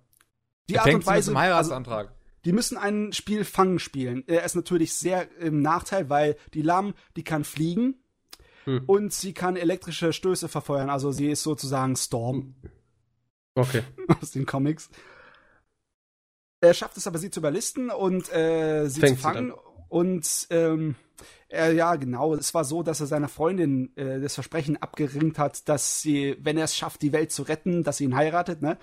Die 0.70 0.80
Art 0.80 0.88
und 0.88 0.92
sie 0.92 0.98
mit 0.98 1.08
Weise, 1.08 1.32
also, 1.32 1.40
Heiratsantrag. 1.40 2.12
die 2.44 2.54
müssen 2.54 2.78
ein 2.78 3.14
Spiel 3.14 3.44
Fangen 3.46 3.80
spielen. 3.80 4.24
Er 4.28 4.44
ist 4.44 4.56
natürlich 4.56 4.94
sehr 4.94 5.30
im 5.38 5.62
Nachteil, 5.62 6.10
weil 6.10 6.38
die 6.54 6.62
Lamm, 6.62 6.94
die 7.16 7.24
kann 7.24 7.44
fliegen 7.44 7.96
Hm. 8.66 8.84
und 8.88 9.14
sie 9.14 9.34
kann 9.34 9.56
elektrische 9.58 10.12
Stöße 10.12 10.50
verfeuern. 10.50 10.90
Also 10.90 11.12
sie 11.12 11.30
ist 11.30 11.44
sozusagen 11.44 11.96
Storm 11.96 12.56
Okay. 13.54 13.84
aus 14.22 14.32
den 14.32 14.46
Comics. 14.46 14.90
Er 16.62 16.74
schafft 16.74 16.98
es 16.98 17.08
aber, 17.08 17.20
sie 17.20 17.30
zu 17.30 17.40
überlisten 17.40 17.90
und 17.90 18.32
äh, 18.34 18.88
sie 18.88 19.00
Fängt 19.00 19.12
zu 19.12 19.16
sie 19.18 19.22
fangen. 19.22 19.54
Und 19.88 20.48
ähm, 20.50 20.96
er, 21.56 21.74
ja, 21.74 21.96
genau, 21.96 22.36
es 22.36 22.54
war 22.54 22.64
so, 22.64 22.84
dass 22.84 23.00
er 23.00 23.08
seiner 23.08 23.28
Freundin 23.28 23.96
äh, 23.96 24.20
das 24.20 24.36
Versprechen 24.36 24.78
abgeringt 24.78 25.40
hat, 25.40 25.68
dass 25.68 26.02
sie, 26.02 26.38
wenn 26.40 26.58
er 26.58 26.66
es 26.66 26.76
schafft, 26.76 27.02
die 27.02 27.14
Welt 27.14 27.32
zu 27.32 27.44
retten, 27.44 27.84
dass 27.84 27.98
sie 27.98 28.04
ihn 28.06 28.16
heiratet, 28.16 28.62
ne? 28.62 28.78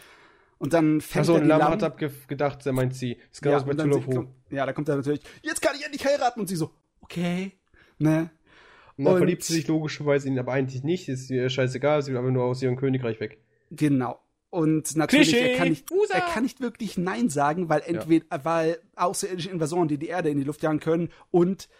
Und 0.58 0.72
dann 0.74 1.00
fängt 1.00 1.22
Achso, 1.22 1.34
er 1.34 1.40
die 1.40 1.48
Lamm, 1.48 1.62
hat 1.62 1.82
abgedacht, 1.82 2.64
er 2.66 2.72
meint 2.72 2.94
sie. 2.94 3.18
Ist 3.32 3.44
ja, 3.44 3.58
genauso 3.58 4.00
bei 4.00 4.14
kommt, 4.14 4.30
ja, 4.50 4.64
da 4.64 4.72
kommt 4.72 4.88
er 4.88 4.96
natürlich, 4.96 5.22
jetzt 5.42 5.60
kann 5.60 5.74
ich 5.76 5.84
endlich 5.84 6.06
heiraten 6.06 6.40
und 6.40 6.46
sie 6.46 6.56
so, 6.56 6.70
okay, 7.00 7.52
ne? 7.98 8.30
Und 8.96 9.04
dann 9.04 9.14
und- 9.14 9.18
verliebt 9.18 9.42
sie 9.42 9.54
sich 9.54 9.66
logischerweise 9.68 10.28
in 10.28 10.34
ihn, 10.34 10.38
aber 10.38 10.52
eigentlich 10.52 10.84
nicht. 10.84 11.08
Ist 11.08 11.30
ihr 11.30 11.48
scheißegal, 11.48 12.02
sie 12.02 12.12
will 12.12 12.18
aber 12.18 12.30
nur 12.30 12.44
aus 12.44 12.62
ihrem 12.62 12.76
Königreich 12.76 13.20
weg. 13.20 13.38
Genau. 13.70 14.20
Und 14.50 14.96
natürlich, 14.96 15.30
Klischee. 15.30 15.52
er 15.52 15.56
kann, 15.56 15.70
nicht, 15.70 15.90
Usa. 15.90 16.14
er 16.14 16.20
kann 16.20 16.42
nicht 16.42 16.60
wirklich 16.60 16.98
Nein 16.98 17.30
sagen, 17.30 17.70
weil 17.70 17.82
entweder, 17.86 18.26
weil 18.44 18.78
außerirdische 18.96 19.48
Invasoren, 19.48 19.88
die 19.88 19.96
die 19.96 20.08
Erde 20.08 20.28
in 20.28 20.36
die 20.36 20.44
Luft 20.44 20.62
jagen 20.62 20.78
können 20.78 21.08
und 21.30 21.70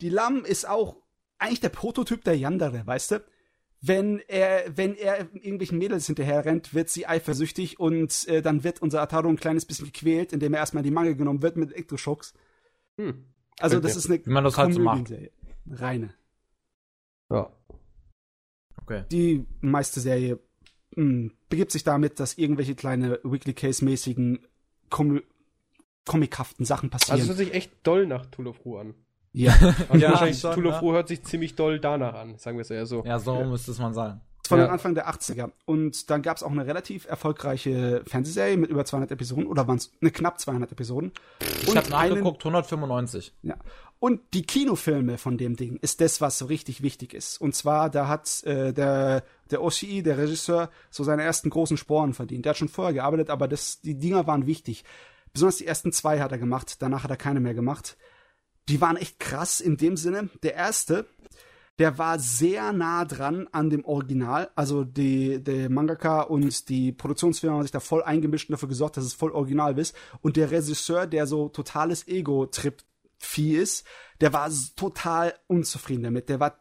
die 0.00 0.08
Lamm 0.10 0.44
ist 0.44 0.68
auch 0.68 0.96
eigentlich 1.38 1.60
der 1.60 1.68
Prototyp 1.70 2.24
der 2.24 2.36
Yandere, 2.36 2.86
weißt 2.86 3.12
du? 3.12 3.24
Wenn 3.80 4.18
er, 4.26 4.76
wenn 4.76 4.96
er 4.96 5.20
irgendwelchen 5.34 5.78
Mädels 5.78 6.06
hinterher 6.06 6.44
rennt, 6.44 6.74
wird 6.74 6.88
sie 6.88 7.06
eifersüchtig 7.06 7.78
und 7.78 8.26
äh, 8.26 8.42
dann 8.42 8.64
wird 8.64 8.82
unser 8.82 9.00
Ataro 9.00 9.28
ein 9.28 9.36
kleines 9.36 9.66
bisschen 9.66 9.86
gequält, 9.86 10.32
indem 10.32 10.52
er 10.54 10.58
erstmal 10.60 10.80
in 10.82 10.86
die 10.90 10.94
Mangel 10.94 11.14
genommen 11.14 11.42
wird 11.42 11.56
mit 11.56 11.72
Elektroschocks. 11.72 12.34
Hm. 12.96 13.24
Also 13.60 13.76
Okay. 13.76 13.86
das 13.86 13.96
ist 13.96 14.06
eine 14.10 14.24
Wie 14.26 14.30
man 14.30 14.42
das 14.44 14.58
halt 14.58 14.74
so 14.74 14.80
macht. 14.80 15.12
Reine. 15.70 16.14
Ja. 17.30 17.52
Okay. 18.82 19.04
die 19.12 19.46
meiste 19.60 20.00
Serie 20.00 20.40
mh, 20.96 21.30
begibt 21.48 21.70
sich 21.72 21.84
damit, 21.84 22.18
dass 22.20 22.38
irgendwelche 22.38 22.74
kleine 22.74 23.20
Weekly 23.22 23.52
Case-mäßigen 23.54 24.46
Kom 24.90 25.20
comichaften 26.06 26.64
Sachen 26.64 26.90
Also 26.90 26.96
es 27.04 27.08
passieren. 27.10 27.28
hört 27.28 27.38
sich 27.38 27.52
echt 27.54 27.72
doll 27.86 28.06
nach 28.06 28.24
Tool 28.26 28.46
of 28.48 28.64
Who 28.64 28.78
an. 28.78 28.94
Ja. 29.32 29.52
Also 29.88 30.02
Ja, 30.04 30.10
wahrscheinlich 30.10 30.38
schon, 30.40 30.54
Tool 30.54 30.66
of 30.66 30.74
ja. 30.74 30.82
Who 30.82 30.92
hört 30.92 31.08
sich 31.08 31.22
ziemlich 31.24 31.54
doll 31.54 31.78
danach 31.80 32.14
an, 32.14 32.36
sagen 32.38 32.56
wir 32.56 32.62
es 32.62 32.70
eher 32.70 32.86
so. 32.86 33.04
Ja, 33.04 33.18
so 33.18 33.44
müsste 33.44 33.70
es 33.70 33.78
man 33.78 33.94
sagen. 33.94 34.20
Von 34.46 34.60
Ja. 34.60 34.68
Anfang 34.68 34.94
der 34.94 35.10
80er. 35.10 35.50
Und 35.66 36.08
dann 36.08 36.22
gab 36.22 36.38
es 36.38 36.42
auch 36.42 36.50
eine 36.50 36.66
relativ 36.66 37.06
erfolgreiche 37.06 38.02
Fernsehserie 38.06 38.56
mit 38.56 38.70
über 38.70 38.84
200 38.86 39.10
Episoden. 39.10 39.46
Oder 39.46 39.68
waren 39.68 39.76
es 39.76 39.92
ne, 40.00 40.10
knapp 40.10 40.40
200 40.40 40.72
Episoden. 40.72 41.12
Ich 41.62 41.68
habe 41.76 41.94
einen- 41.94 42.10
nachgeguckt, 42.14 42.42
195. 42.44 43.34
Ja. 43.42 43.56
Und 44.00 44.20
die 44.32 44.42
Kinofilme 44.46 45.18
von 45.18 45.36
dem 45.36 45.56
Ding 45.56 45.76
ist 45.76 46.00
das, 46.00 46.20
was 46.22 46.38
so 46.38 46.46
richtig 46.46 46.82
wichtig 46.82 47.12
ist. 47.12 47.38
Und 47.40 47.54
zwar, 47.54 47.90
da 47.90 48.08
hat 48.08 48.42
äh, 48.44 48.72
der, 48.72 49.22
der 49.50 49.62
Oshii, 49.62 50.02
der 50.02 50.16
Regisseur, 50.16 50.70
so 50.88 51.04
seine 51.04 51.24
ersten 51.24 51.50
großen 51.50 51.76
Sporen 51.76 52.14
verdient. 52.14 52.44
Der 52.46 52.50
hat 52.50 52.56
schon 52.58 52.68
vorher 52.68 52.94
gearbeitet, 52.94 53.28
aber 53.28 53.48
das, 53.48 53.80
die 53.82 53.98
Dinger 53.98 54.26
waren 54.26 54.46
wichtig. 54.46 54.84
Besonders 55.34 55.56
die 55.58 55.66
ersten 55.66 55.92
zwei 55.92 56.20
hat 56.20 56.32
er 56.32 56.38
gemacht, 56.38 56.76
danach 56.80 57.02
hat 57.04 57.10
er 57.10 57.16
keine 57.18 57.40
mehr 57.40 57.54
gemacht. 57.54 57.98
Die 58.68 58.80
waren 58.80 58.96
echt 58.96 59.18
krass 59.18 59.60
in 59.60 59.76
dem 59.76 59.96
Sinne. 59.96 60.28
Der 60.42 60.54
erste, 60.54 61.06
der 61.78 61.96
war 61.96 62.18
sehr 62.18 62.72
nah 62.72 63.04
dran 63.04 63.48
an 63.52 63.70
dem 63.70 63.84
Original. 63.84 64.50
Also 64.56 64.84
die, 64.84 65.42
der 65.42 65.70
Mangaka 65.70 66.22
und 66.22 66.68
die 66.68 66.92
Produktionsfirma 66.92 67.56
haben 67.56 67.62
sich 67.62 67.70
da 67.70 67.80
voll 67.80 68.02
eingemischt 68.02 68.48
und 68.48 68.52
dafür 68.52 68.68
gesorgt, 68.68 68.96
dass 68.96 69.04
es 69.04 69.14
voll 69.14 69.30
original 69.30 69.78
ist. 69.78 69.96
Und 70.20 70.36
der 70.36 70.50
Regisseur, 70.50 71.06
der 71.06 71.26
so 71.26 71.48
totales 71.48 72.06
Ego-Trip-Vieh 72.08 73.56
ist, 73.56 73.86
der 74.20 74.32
war 74.32 74.50
total 74.76 75.34
unzufrieden 75.46 76.02
damit. 76.02 76.28
Der 76.28 76.40
war 76.40 76.58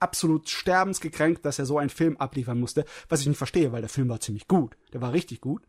absolut 0.00 0.48
sterbensgekränkt, 0.48 1.44
dass 1.44 1.58
er 1.58 1.66
so 1.66 1.78
einen 1.78 1.90
Film 1.90 2.16
abliefern 2.16 2.60
musste, 2.60 2.84
was 3.08 3.20
ich 3.20 3.26
nicht 3.26 3.38
verstehe, 3.38 3.72
weil 3.72 3.80
der 3.80 3.88
Film 3.88 4.08
war 4.08 4.20
ziemlich 4.20 4.48
gut. 4.48 4.76
Der 4.92 5.00
war 5.00 5.12
richtig 5.12 5.40
gut. 5.40 5.62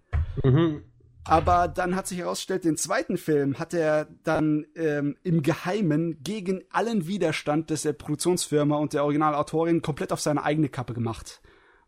Mhm. 0.43 0.83
Aber 1.25 1.67
dann 1.67 1.95
hat 1.95 2.07
sich 2.07 2.17
herausgestellt, 2.19 2.63
den 2.63 2.77
zweiten 2.77 3.17
Film 3.17 3.59
hat 3.59 3.73
er 3.73 4.07
dann 4.23 4.65
ähm, 4.75 5.15
im 5.23 5.43
Geheimen 5.43 6.23
gegen 6.23 6.63
allen 6.71 7.07
Widerstand 7.07 7.69
des 7.69 7.83
der 7.83 7.93
Produktionsfirma 7.93 8.77
und 8.77 8.93
der 8.93 9.03
Originalautorin 9.03 9.81
komplett 9.81 10.11
auf 10.11 10.21
seine 10.21 10.43
eigene 10.43 10.69
Kappe 10.69 10.93
gemacht. 10.93 11.41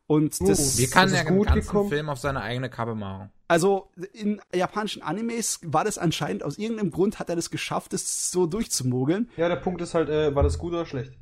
Und 0.05 0.39
Uh, 0.41 0.47
das, 0.47 0.77
Wie 0.77 0.87
kann 0.87 1.09
das 1.09 1.19
ist 1.21 1.27
den 1.29 1.37
gut 1.37 1.47
ganzen 1.47 1.61
gekommen. 1.61 1.89
Film 1.89 2.09
auf 2.09 2.19
seine 2.19 2.41
eigene 2.41 2.69
Kappe 2.69 2.95
machen? 2.95 3.31
also 3.47 3.91
in 4.13 4.39
japanischen 4.55 5.01
Animes 5.01 5.59
war 5.63 5.83
das 5.83 5.97
anscheinend, 5.97 6.43
aus 6.43 6.57
irgendeinem 6.57 6.89
Grund 6.91 7.19
hat 7.19 7.29
er 7.29 7.35
das 7.35 7.49
geschafft, 7.49 7.91
das 7.91 8.31
so 8.31 8.45
durchzumogeln. 8.47 9.29
Ja, 9.35 9.49
der 9.49 9.57
Punkt 9.57 9.81
ist 9.81 9.93
halt, 9.93 10.07
äh, 10.09 10.33
war 10.33 10.43
das 10.43 10.57
gut 10.57 10.71
oder 10.71 10.85
schlecht? 10.85 11.13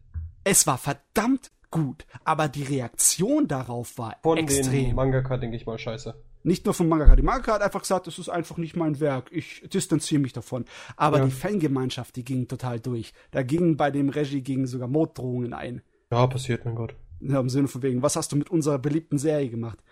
Es 0.43 0.67
war 0.67 0.77
verdammt 0.77 1.49
gut, 1.71 2.05
aber 2.23 2.47
die 2.47 2.63
Reaktion 2.63 3.47
darauf 3.47 3.97
war 3.97 4.17
Von 4.21 4.37
extrem. 4.37 4.71
den 4.85 4.95
Mangaka, 4.95 5.37
denke 5.37 5.55
ich 5.57 5.65
mal, 5.65 5.79
scheiße. 5.79 6.15
Nicht 6.43 6.65
nur 6.65 6.73
vom 6.73 6.87
Mangaka. 6.87 7.15
Die 7.17 7.21
Mangaka 7.23 7.53
hat 7.55 7.61
einfach 7.61 7.81
gesagt, 7.81 8.07
das 8.07 8.17
ist 8.17 8.29
einfach 8.29 8.57
nicht 8.57 8.75
mein 8.75 8.99
Werk. 9.01 9.29
Ich 9.31 9.61
distanziere 9.73 10.21
mich 10.21 10.31
davon. 10.33 10.65
Aber 10.95 11.17
Ja. 11.19 11.25
die 11.25 11.31
Fangemeinschaft, 11.31 12.15
die 12.15 12.23
ging 12.23 12.47
total 12.47 12.79
durch. 12.79 13.11
Da 13.31 13.43
gingen 13.43 13.75
bei 13.75 13.91
dem 13.91 14.09
Regie 14.09 14.41
gingen 14.41 14.65
sogar 14.65 14.87
Morddrohungen 14.87 15.53
ein. 15.53 15.81
Ja, 16.11 16.25
passiert, 16.27 16.63
mein 16.65 16.75
Gott. 16.75 16.95
Ja, 17.19 17.39
Im 17.41 17.49
Sinne 17.49 17.67
von 17.67 17.81
wegen, 17.81 18.01
was 18.01 18.15
hast 18.15 18.31
du 18.31 18.37
mit 18.37 18.49
unserer 18.49 18.79
beliebten 18.79 19.17
Serie 19.17 19.49
gemacht? 19.49 19.83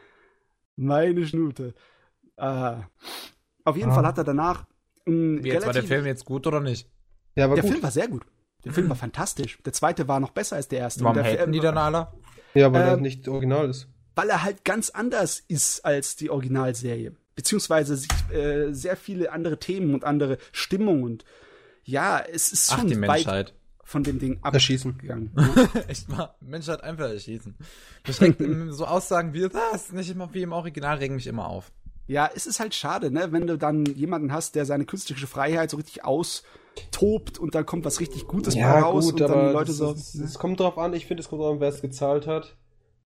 Meine 0.77 1.25
Schnute. 1.27 1.73
Ah. 2.37 2.83
Auf 3.65 3.75
jeden 3.75 3.91
Ah. 3.91 3.95
Fall 3.95 4.05
hat 4.05 4.17
er 4.17 4.23
danach 4.23 4.65
ein 5.05 5.43
Wie 5.43 5.49
jetzt 5.49 5.65
war 5.65 5.73
der 5.73 5.83
Film 5.83 6.05
jetzt 6.05 6.23
gut 6.25 6.47
oder 6.47 6.61
nicht? 6.61 6.89
Ja, 7.35 7.47
Der 7.47 7.61
gut. 7.61 7.71
Film 7.71 7.83
war 7.83 7.91
sehr 7.91 8.07
gut. 8.07 8.25
Der 8.63 8.73
Film 8.73 8.89
war 8.89 8.95
fantastisch. 8.95 9.59
Der 9.65 9.73
zweite 9.73 10.07
war 10.07 10.19
noch 10.19 10.31
besser 10.31 10.55
als 10.55 10.67
der 10.67 10.79
erste. 10.79 11.03
Warum 11.03 11.15
der 11.15 11.23
haten 11.25 11.51
die 11.51 11.59
Film- 11.59 11.75
dann 11.75 11.77
alle? 11.93 12.07
Ja, 12.53 12.71
weil 12.73 12.81
Ähm, 12.83 12.87
er 12.89 12.97
nicht 12.97 13.27
original 13.27 13.69
ist. 13.69 13.87
Weil 14.17 14.29
er 14.29 14.43
halt 14.43 14.65
ganz 14.65 14.89
anders 14.89 15.43
ist 15.47 15.85
als 15.85 16.15
die 16.15 16.29
Originalserie. 16.31 17.15
Beziehungsweise 17.35 17.95
sich, 17.95 18.09
äh, 18.33 18.73
sehr 18.73 18.97
viele 18.97 19.31
andere 19.31 19.59
Themen 19.59 19.93
und 19.93 20.03
andere 20.03 20.39
Stimmung 20.51 21.03
und 21.03 21.23
ja, 21.83 22.19
es 22.19 22.51
ist 22.51 22.71
Ach, 22.73 22.79
schon 22.79 22.87
die 22.87 22.95
weit 22.99 23.07
Menschheit. 23.25 23.53
von 23.83 24.03
dem 24.03 24.17
Ding 24.19 24.39
Erschießen. 24.43 24.91
abgegangen. 24.93 25.31
Ja. 25.55 25.81
Echt 25.87 26.09
mal, 26.09 26.33
Menschheit 26.41 26.83
einfach 26.83 27.09
erschießen. 27.09 27.55
Beschränkt 28.03 28.41
so 28.73 28.85
Aussagen 28.85 29.33
wie, 29.33 29.47
das 29.47 29.91
nicht 29.93 30.09
immer 30.09 30.33
wie 30.33 30.41
im 30.41 30.51
Original 30.51 30.97
regen 30.97 31.15
mich 31.15 31.27
immer 31.27 31.47
auf. 31.47 31.71
ja, 32.07 32.27
es 32.35 32.47
ist 32.47 32.59
halt 32.59 32.73
schade, 32.73 33.11
ne, 33.11 33.31
wenn 33.31 33.45
du 33.45 33.55
dann 33.57 33.85
jemanden 33.85 34.33
hast, 34.33 34.55
der 34.55 34.65
seine 34.65 34.85
künstlerische 34.85 35.27
Freiheit 35.27 35.69
so 35.69 35.77
richtig 35.77 36.03
austobt 36.03 37.37
und 37.37 37.53
dann 37.55 37.65
kommt 37.67 37.85
was 37.85 37.99
richtig 37.99 38.25
Gutes 38.27 38.55
Ja, 38.55 38.79
raus 38.79 39.05
gut, 39.05 39.13
und 39.13 39.19
dann 39.21 39.31
aber 39.31 39.47
die 39.49 39.53
Leute 39.53 39.71
das, 39.77 40.11
so. 40.13 40.23
es 40.23 40.39
kommt 40.39 40.59
drauf 40.59 40.77
an, 40.79 40.93
ich 40.93 41.05
finde, 41.05 41.21
es 41.21 41.29
kommt 41.29 41.41
drauf 41.43 41.53
an, 41.53 41.59
wer 41.59 41.69
es 41.69 41.81
gezahlt 41.81 42.25
hat 42.27 42.55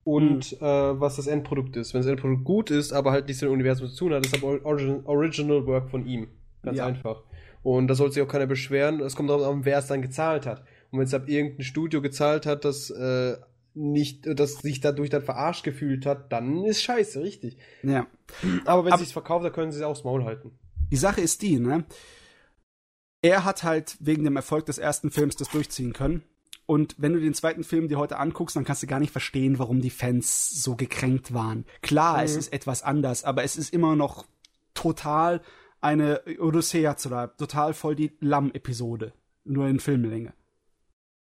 und 0.04 0.44
Hm. 0.44 0.58
äh, 0.58 1.00
was 1.00 1.16
das 1.16 1.26
Endprodukt 1.26 1.76
ist. 1.76 1.94
Wenn 1.94 2.00
das 2.02 2.10
Endprodukt 2.10 2.44
gut 2.44 2.70
ist, 2.70 2.92
aber 2.92 3.12
halt 3.12 3.26
nichts 3.26 3.40
mit 3.42 3.50
dem 3.50 3.54
Universum 3.54 3.88
zu 3.88 3.96
tun 3.96 4.14
hat, 4.14 4.24
ist 4.26 4.42
Origin, 4.42 5.02
Original 5.06 5.66
Work 5.66 5.90
von 5.90 6.06
ihm. 6.06 6.28
Ganz 6.62 6.78
Ja. 6.78 6.86
einfach. 6.86 7.22
Und 7.62 7.86
da 7.88 7.94
sollte 7.94 8.14
sich 8.14 8.22
auch 8.22 8.28
keiner 8.28 8.46
beschweren. 8.46 9.00
Es 9.00 9.14
kommt 9.14 9.30
darauf 9.30 9.46
an, 9.46 9.64
wer 9.64 9.78
es 9.78 9.86
dann 9.86 10.02
gezahlt 10.02 10.46
hat. 10.46 10.60
Und 10.90 10.98
wenn 10.98 11.06
es 11.06 11.14
ab 11.14 11.28
irgendein 11.28 11.62
Studio 11.62 12.02
gezahlt 12.02 12.44
hat, 12.46 12.64
das 12.64 12.90
äh, 12.90 13.36
nicht, 13.74 14.26
das 14.26 14.54
sich 14.58 14.80
dadurch 14.80 15.08
dann 15.10 15.22
verarscht 15.22 15.64
gefühlt 15.64 16.04
hat, 16.04 16.32
dann 16.32 16.64
ist 16.64 16.82
scheiße, 16.82 17.22
richtig. 17.22 17.56
ja. 17.82 18.06
Aber 18.66 18.84
wenn 18.84 18.92
Ab- 18.92 19.00
es 19.00 19.12
verkauft, 19.12 19.44
dann 19.44 19.52
können 19.52 19.72
sie 19.72 19.78
es 19.78 19.84
aufs 19.84 20.04
Maul 20.04 20.24
halten. 20.24 20.58
Die 20.90 20.96
Sache 20.96 21.20
ist 21.20 21.40
die, 21.42 21.58
ne? 21.58 21.84
Er 23.22 23.44
hat 23.44 23.62
halt 23.62 23.96
wegen 24.00 24.24
dem 24.24 24.36
Erfolg 24.36 24.66
des 24.66 24.78
ersten 24.78 25.10
Films 25.10 25.36
das 25.36 25.48
durchziehen 25.48 25.92
können. 25.92 26.22
Und 26.66 26.94
wenn 26.98 27.12
du 27.12 27.20
den 27.20 27.34
zweiten 27.34 27.64
Film 27.64 27.88
dir 27.88 27.98
heute 27.98 28.18
anguckst, 28.18 28.56
dann 28.56 28.64
kannst 28.64 28.82
du 28.82 28.86
gar 28.86 29.00
nicht 29.00 29.10
verstehen, 29.12 29.58
warum 29.58 29.80
die 29.80 29.90
Fans 29.90 30.62
so 30.62 30.76
gekränkt 30.76 31.34
waren. 31.34 31.64
Klar, 31.82 32.22
es 32.22 32.34
Mhm. 32.34 32.38
ist 32.38 32.52
etwas 32.52 32.82
anders, 32.82 33.24
aber 33.24 33.42
es 33.44 33.56
ist 33.56 33.72
immer 33.74 33.96
noch 33.96 34.26
total 34.74 35.40
eine 35.80 36.22
Odyssea 36.38 36.96
zu 36.96 37.08
bleiben. 37.08 37.32
Total 37.36 37.74
voll 37.74 37.96
die 37.96 38.12
Lamm-Episode. 38.20 39.12
Nur 39.44 39.66
in 39.66 39.80
Filmlänge. 39.80 40.32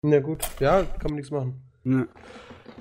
Na 0.02 0.20
gut, 0.20 0.40
ja, 0.60 0.84
kann 0.84 1.12
man 1.12 1.16
nichts 1.16 1.30
machen. 1.32 1.62
Ne? 1.84 2.08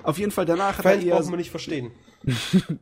Auf 0.03 0.17
jeden 0.17 0.31
Fall 0.31 0.45
danach 0.45 0.77
hat 0.77 0.83
Fans 0.83 1.03
er 1.03 1.09
eher 1.09 1.15
braucht 1.17 1.29
man 1.29 1.37
nicht 1.39 1.51
verstehen. 1.51 1.91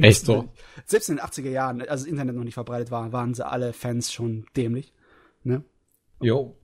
Echt 0.00 0.26
so? 0.26 0.48
Selbst 0.84 1.08
in 1.08 1.16
den 1.16 1.24
80er 1.24 1.50
Jahren, 1.50 1.80
als 1.80 2.02
das 2.02 2.04
Internet 2.04 2.36
noch 2.36 2.44
nicht 2.44 2.54
verbreitet 2.54 2.90
war, 2.90 3.12
waren 3.12 3.34
sie 3.34 3.44
alle 3.46 3.72
Fans 3.72 4.12
schon 4.12 4.46
dämlich. 4.56 4.92
Ne? 5.42 5.64
Jo. 6.20 6.56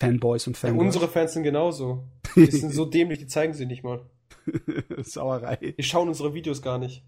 Fanboys 0.00 0.46
und 0.46 0.56
Ja, 0.56 0.68
Fanboys. 0.68 0.86
unsere 0.86 1.08
Fans 1.08 1.32
sind 1.34 1.42
genauso. 1.42 2.04
Die 2.36 2.46
sind 2.46 2.72
so 2.72 2.84
dämlich, 2.86 3.18
die 3.18 3.26
zeigen 3.26 3.54
sie 3.54 3.66
nicht 3.66 3.82
mal. 3.84 4.00
Sauerei. 5.02 5.56
Die 5.76 5.82
schauen 5.82 6.08
unsere 6.08 6.32
Videos 6.34 6.62
gar 6.62 6.78
nicht. 6.78 7.04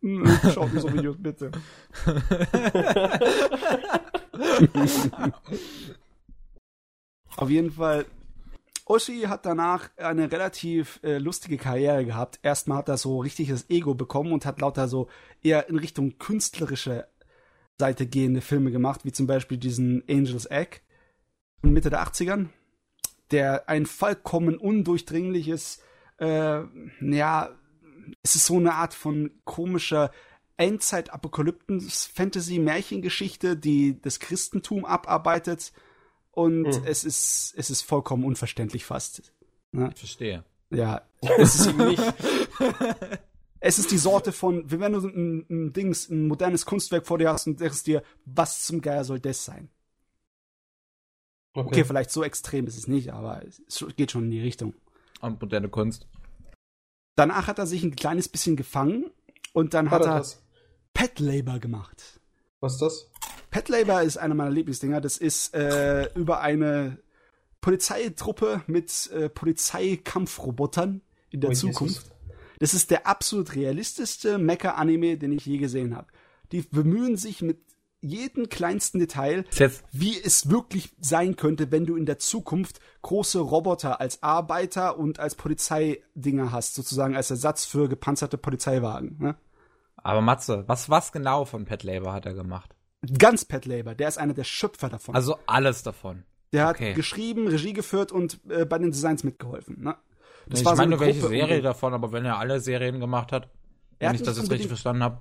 Schaut 0.54 0.72
unsere 0.72 0.92
Videos 0.94 1.16
bitte. 1.18 1.50
Auf 7.36 7.50
jeden 7.50 7.70
Fall, 7.72 8.06
Oshi 8.86 9.22
hat 9.22 9.46
danach 9.46 9.90
eine 9.96 10.30
relativ 10.30 11.00
äh, 11.02 11.18
lustige 11.18 11.56
Karriere 11.56 12.04
gehabt. 12.04 12.38
Erstmal 12.42 12.78
hat 12.78 12.88
er 12.88 12.96
so 12.96 13.18
richtig 13.20 13.48
das 13.48 13.68
Ego 13.70 13.94
bekommen 13.94 14.32
und 14.32 14.46
hat 14.46 14.60
lauter 14.60 14.88
so 14.88 15.08
eher 15.42 15.68
in 15.68 15.76
Richtung 15.78 16.18
künstlerische 16.18 17.08
Seite 17.78 18.06
gehende 18.06 18.40
Filme 18.40 18.70
gemacht, 18.70 19.04
wie 19.04 19.12
zum 19.12 19.26
Beispiel 19.26 19.58
diesen 19.58 20.04
Angel's 20.08 20.46
Egg 20.46 20.78
Mitte 21.72 21.90
der 21.90 22.06
80ern, 22.06 22.48
der 23.30 23.68
ein 23.68 23.86
vollkommen 23.86 24.56
undurchdringliches, 24.56 25.80
äh, 26.18 26.62
ja, 27.00 27.50
es 28.22 28.36
ist 28.36 28.46
so 28.46 28.56
eine 28.56 28.74
Art 28.74 28.94
von 28.94 29.30
komischer 29.44 30.10
Endzeit-Apokalypten-Fantasy-Märchengeschichte, 30.56 33.56
die 33.56 34.00
das 34.00 34.20
Christentum 34.20 34.84
abarbeitet. 34.84 35.72
Und 36.30 36.66
Hm. 36.66 36.82
es 36.84 37.04
ist, 37.04 37.54
es 37.56 37.70
ist 37.70 37.82
vollkommen 37.82 38.24
unverständlich 38.24 38.84
fast. 38.84 39.32
Ne? 39.72 39.90
Ich 39.92 40.00
verstehe. 40.00 40.44
Ja, 40.70 41.02
es 41.38 41.56
ist 41.56 41.76
nicht. 41.76 42.02
es 43.60 43.78
ist 43.78 43.90
die 43.90 43.98
Sorte 43.98 44.32
von, 44.32 44.70
wenn 44.70 44.92
du 44.92 45.08
ein, 45.08 45.46
ein 45.48 45.72
Dings, 45.72 46.08
ein 46.08 46.28
modernes 46.28 46.66
Kunstwerk 46.66 47.06
vor 47.06 47.18
dir 47.18 47.30
hast 47.30 47.46
und 47.46 47.60
denkst 47.60 47.84
dir, 47.84 48.02
was 48.24 48.64
zum 48.64 48.80
Geier 48.80 49.04
soll 49.04 49.20
das 49.20 49.44
sein? 49.44 49.70
Okay, 51.54 51.84
vielleicht 51.84 52.10
so 52.10 52.22
extrem 52.24 52.66
ist 52.66 52.76
es 52.76 52.88
nicht, 52.88 53.12
aber 53.12 53.42
es 53.46 53.84
geht 53.96 54.10
schon 54.10 54.24
in 54.24 54.30
die 54.32 54.40
Richtung. 54.40 54.74
Und 55.20 55.40
moderne 55.40 55.68
Kunst. 55.68 56.06
Danach 57.16 57.46
hat 57.46 57.58
er 57.58 57.66
sich 57.66 57.82
ein 57.84 57.94
kleines 57.94 58.28
bisschen 58.28 58.56
gefangen 58.56 59.10
und 59.52 59.72
dann 59.72 59.90
hat 59.90 60.00
Hat 60.00 60.06
er 60.06 60.12
er 60.14 60.18
das? 60.18 60.42
Pet 60.92 61.20
Labor 61.20 61.60
gemacht. 61.60 62.20
Was 62.60 62.74
ist 62.74 62.82
das? 62.82 63.10
Pet 63.50 63.68
Labor 63.68 64.02
ist 64.02 64.16
einer 64.16 64.34
meiner 64.34 64.50
Lieblingsdinger. 64.50 65.00
Das 65.00 65.16
ist 65.18 65.54
äh, 65.54 66.12
über 66.14 66.40
eine 66.40 66.98
Polizeitruppe 67.60 68.62
mit 68.66 69.10
äh, 69.12 69.28
Polizeikampfrobotern 69.28 71.02
in 71.30 71.40
der 71.40 71.50
Oh, 71.50 71.54
Zukunft. 71.54 71.94
Jesus. 71.96 72.10
Das 72.58 72.74
ist 72.74 72.90
der 72.90 73.06
absolut 73.06 73.54
realistischste 73.54 74.38
Mecha-Anime, 74.38 75.16
den 75.18 75.32
ich 75.32 75.46
je 75.46 75.58
gesehen 75.58 75.94
habe. 75.96 76.08
Die 76.52 76.62
bemühen 76.62 77.16
sich 77.16 77.42
mit 77.42 77.58
jedem 78.04 78.48
kleinsten 78.48 78.98
Detail, 78.98 79.44
wie 79.92 80.20
es 80.20 80.50
wirklich 80.50 80.92
sein 81.00 81.36
könnte, 81.36 81.72
wenn 81.72 81.86
du 81.86 81.96
in 81.96 82.06
der 82.06 82.18
Zukunft 82.18 82.80
große 83.02 83.38
Roboter 83.38 84.00
als 84.00 84.22
Arbeiter 84.22 84.98
und 84.98 85.18
als 85.18 85.34
Polizeidinger 85.34 86.52
hast, 86.52 86.74
sozusagen 86.74 87.16
als 87.16 87.30
Ersatz 87.30 87.64
für 87.64 87.88
gepanzerte 87.88 88.38
Polizeiwagen. 88.38 89.16
Ne? 89.18 89.36
aber 90.04 90.20
Matze, 90.20 90.64
was, 90.66 90.90
was 90.90 91.10
genau 91.10 91.46
von 91.46 91.64
Pet 91.64 91.82
Labor 91.82 92.12
hat 92.12 92.26
er 92.26 92.34
gemacht? 92.34 92.76
Ganz 93.18 93.44
Pat 93.44 93.66
Labor, 93.66 93.94
der 93.94 94.08
ist 94.08 94.18
einer 94.18 94.34
der 94.34 94.44
Schöpfer 94.44 94.88
davon. 94.88 95.14
Also 95.14 95.38
alles 95.46 95.82
davon. 95.82 96.24
der 96.52 96.66
hat 96.66 96.76
okay. 96.76 96.94
geschrieben, 96.94 97.48
Regie 97.48 97.72
geführt 97.72 98.12
und 98.12 98.38
äh, 98.48 98.64
bei 98.64 98.78
den 98.78 98.92
Designs 98.92 99.24
mitgeholfen. 99.24 99.82
Ne? 99.82 99.96
Das 100.46 100.60
ich 100.60 100.66
war 100.66 100.76
so 100.76 100.82
meine 100.82 100.94
eine 100.94 100.96
nur 100.96 101.06
welche 101.06 101.20
Gruppe 101.20 101.34
Serie 101.34 101.62
davon, 101.62 101.94
aber 101.94 102.12
wenn 102.12 102.24
er 102.24 102.38
alle 102.38 102.60
Serien 102.60 103.00
gemacht 103.00 103.32
hat, 103.32 103.44
Er 103.44 103.50
wenn 103.98 104.08
hat 104.08 104.16
ich 104.16 104.22
das 104.22 104.36
jetzt 104.36 104.50
richtig 104.50 104.68
verstanden 104.68 105.02
habe. 105.02 105.18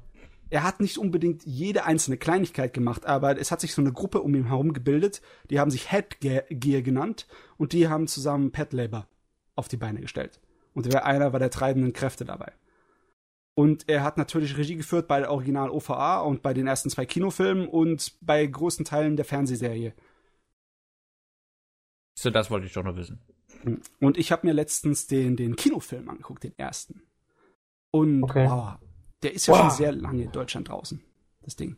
Er 0.53 0.61
hat 0.61 0.81
nicht 0.81 0.99
unbedingt 0.99 1.47
jede 1.47 1.84
einzelne 1.85 2.15
Kleinigkeit 2.15 2.73
gemacht, 2.73 3.07
aber 3.07 3.39
es 3.39 3.51
hat 3.51 3.59
sich 3.59 3.73
so 3.73 3.81
eine 3.81 3.91
Gruppe 3.91 4.21
um 4.21 4.35
ihn 4.35 4.45
herum 4.49 4.71
gebildet, 4.71 5.23
die 5.49 5.59
haben 5.59 5.71
sich 5.71 5.91
Headgear 5.91 6.43
genannt 6.84 7.27
und 7.57 7.73
die 7.73 7.88
haben 7.88 8.05
zusammen 8.05 8.51
Pet 8.51 8.71
Labor 8.71 9.07
auf 9.55 9.67
die 9.67 9.77
Beine 9.77 9.99
gestellt. 9.99 10.39
Und 10.75 10.85
er 10.85 11.07
einer 11.07 11.34
war 11.34 11.39
der 11.39 11.49
treibenden 11.49 11.91
Kräfte 11.91 12.23
dabei. 12.23 12.53
Und 13.55 13.89
er 13.89 14.03
hat 14.03 14.17
natürlich 14.17 14.55
Regie 14.55 14.75
geführt 14.75 15.07
bei 15.07 15.21
der 15.21 15.31
Original 15.31 15.71
OVA 15.71 16.19
und 16.19 16.43
bei 16.43 16.53
den 16.53 16.67
ersten 16.67 16.91
zwei 16.91 17.07
Kinofilmen 17.07 17.67
und 17.67 18.15
bei 18.21 18.45
großen 18.45 18.85
Teilen 18.85 19.15
der 19.15 19.25
Fernsehserie. 19.25 19.95
So, 22.15 22.30
das 22.30 22.51
wollte 22.51 22.67
ich 22.67 22.73
doch 22.73 22.84
nur 22.84 22.95
wissen. 22.95 23.19
Und 23.99 24.19
ich 24.19 24.31
habe 24.31 24.45
mir 24.45 24.53
letztens 24.53 25.07
den, 25.07 25.35
den 25.35 25.55
Kinofilm 25.55 26.09
angeguckt, 26.09 26.43
den 26.43 26.55
ersten. 26.59 27.01
Und 27.89 28.23
Okay. 28.23 28.47
wow, 28.47 28.77
der 29.23 29.33
ist 29.33 29.47
ja 29.47 29.53
Wow. 29.53 29.59
schon 29.61 29.71
sehr 29.71 29.91
lange 29.93 30.23
in 30.23 30.31
Deutschland 30.31 30.69
draußen, 30.69 31.01
das 31.41 31.55
Ding. 31.55 31.77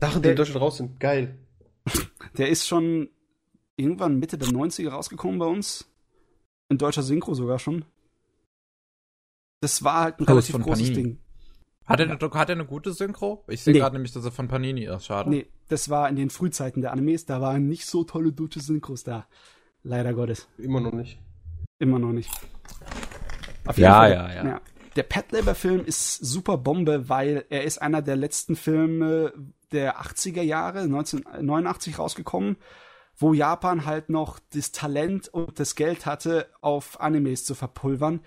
Sachen, 0.00 0.16
die 0.16 0.22
Der- 0.22 0.30
in 0.32 0.36
Deutschland 0.36 0.60
raus 0.62 0.76
sind. 0.78 0.98
Geil. 1.00 1.38
Der 2.38 2.48
ist 2.48 2.66
schon 2.66 3.08
irgendwann 3.76 4.18
Mitte 4.18 4.36
der 4.38 4.48
90er 4.48 4.90
rausgekommen 4.90 5.38
bei 5.38 5.46
uns. 5.46 5.90
In 6.68 6.78
deutscher 6.78 7.02
Synchro 7.02 7.34
sogar 7.34 7.58
schon. 7.58 7.84
Das 9.60 9.82
war 9.82 10.02
halt 10.02 10.18
ein 10.20 10.24
ist 10.24 10.28
relativ 10.30 10.54
großes 10.58 10.88
Panini. 10.88 10.94
Ding. 10.94 11.18
Hat 11.86 11.98
er, 12.00 12.06
eine, 12.10 12.18
hat 12.20 12.48
er 12.48 12.54
eine 12.54 12.66
gute 12.66 12.92
Synchro? 12.92 13.44
Ich 13.48 13.62
sehe 13.62 13.72
nee. 13.72 13.80
gerade 13.80 13.96
nämlich, 13.96 14.12
dass 14.12 14.24
er 14.24 14.30
von 14.30 14.46
Panini 14.48 14.84
ist. 14.84 15.06
Schade. 15.06 15.28
Nee, 15.28 15.46
das 15.68 15.88
war 15.88 16.08
in 16.08 16.16
den 16.16 16.30
Frühzeiten 16.30 16.82
der 16.82 16.92
Animes. 16.92 17.26
Da 17.26 17.40
waren 17.40 17.66
nicht 17.66 17.86
so 17.86 18.04
tolle 18.04 18.32
deutsche 18.32 18.60
Synchros 18.60 19.02
da. 19.02 19.26
Leider 19.82 20.14
Gottes. 20.14 20.46
Immer 20.56 20.80
noch 20.80 20.92
nicht. 20.92 21.18
Immer 21.78 21.98
noch 21.98 22.12
nicht. 22.12 22.30
Ja, 23.64 23.72
Fall, 23.72 24.12
ja, 24.12 24.32
ja, 24.34 24.44
ja. 24.46 24.60
Der 24.96 25.04
Pat 25.04 25.30
Labor 25.30 25.54
Film 25.54 25.84
ist 25.84 26.16
super 26.16 26.58
Bombe, 26.58 27.08
weil 27.08 27.44
er 27.48 27.64
ist 27.64 27.80
einer 27.80 28.02
der 28.02 28.16
letzten 28.16 28.56
Filme 28.56 29.32
der 29.70 30.00
80er 30.00 30.42
Jahre, 30.42 30.80
1989 30.80 31.98
rausgekommen, 31.98 32.56
wo 33.16 33.32
Japan 33.32 33.84
halt 33.84 34.10
noch 34.10 34.40
das 34.52 34.72
Talent 34.72 35.28
und 35.28 35.60
das 35.60 35.76
Geld 35.76 36.06
hatte, 36.06 36.48
auf 36.60 37.00
Animes 37.00 37.44
zu 37.44 37.54
verpulvern, 37.54 38.20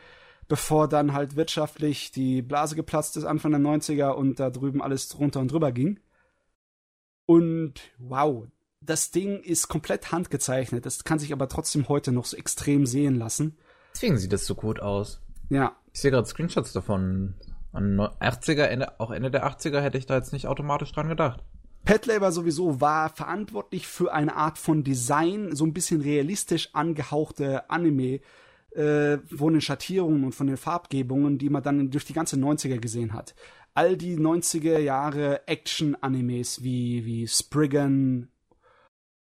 bevor 0.48 0.88
dann 0.88 1.14
halt 1.14 1.35
wirtschaftlich 1.35 2.11
die 2.11 2.41
Blase 2.41 2.76
geplatzt 2.76 3.18
ist 3.18 3.26
Anfang 3.26 3.52
der 3.52 3.61
90er 3.61 4.11
und 4.11 4.40
da 4.40 4.49
drüben 4.49 4.81
alles 4.81 5.10
drunter 5.10 5.41
und 5.41 5.52
drüber 5.52 5.73
ging. 5.73 5.99
Und 7.26 7.81
wow, 7.98 8.45
das 8.80 9.11
Ding 9.11 9.41
ist 9.41 9.68
komplett 9.68 10.11
handgezeichnet. 10.11 10.85
Das 10.85 11.03
kann 11.03 11.19
sich 11.19 11.34
aber 11.34 11.49
trotzdem 11.49 11.90
heute 11.90 12.11
noch 12.11 12.26
so 12.26 12.38
extrem 12.38 12.85
sehen 12.85 13.15
lassen. 13.15 13.57
Deswegen 13.94 14.18
sieht 14.18 14.34
das 14.34 14.45
so 14.45 14.56
gut 14.56 14.80
aus. 14.80 15.22
Ja. 15.49 15.76
Ich 15.93 16.01
sehe 16.01 16.11
gerade 16.11 16.27
Screenshots 16.27 16.73
davon. 16.73 17.35
An 17.71 17.99
80er, 17.99 18.63
Ende, 18.63 18.99
auch 18.99 19.11
Ende 19.11 19.31
der 19.31 19.47
80er 19.47 19.81
hätte 19.81 19.97
ich 19.97 20.05
da 20.05 20.15
jetzt 20.15 20.33
nicht 20.33 20.47
automatisch 20.47 20.91
dran 20.91 21.09
gedacht. 21.09 21.43
Pat 21.85 22.05
Labor 22.05 22.31
sowieso 22.31 22.81
war 22.81 23.09
verantwortlich 23.09 23.87
für 23.87 24.13
eine 24.13 24.35
Art 24.35 24.57
von 24.57 24.83
Design, 24.83 25.55
so 25.55 25.65
ein 25.65 25.73
bisschen 25.73 26.01
realistisch 26.01 26.69
angehauchte 26.73 27.69
Anime, 27.69 28.21
äh, 28.71 29.17
von 29.35 29.53
den 29.53 29.61
Schattierungen 29.61 30.23
und 30.23 30.33
von 30.33 30.47
den 30.47 30.57
Farbgebungen, 30.57 31.37
die 31.37 31.49
man 31.49 31.63
dann 31.63 31.91
durch 31.91 32.05
die 32.05 32.13
ganze 32.13 32.37
90er 32.37 32.79
gesehen 32.79 33.13
hat. 33.13 33.35
All 33.73 33.97
die 33.97 34.17
90er 34.17 34.77
Jahre 34.79 35.47
Action-Animes 35.47 36.63
wie, 36.63 37.05
wie 37.05 37.27
Spriggan, 37.27 38.29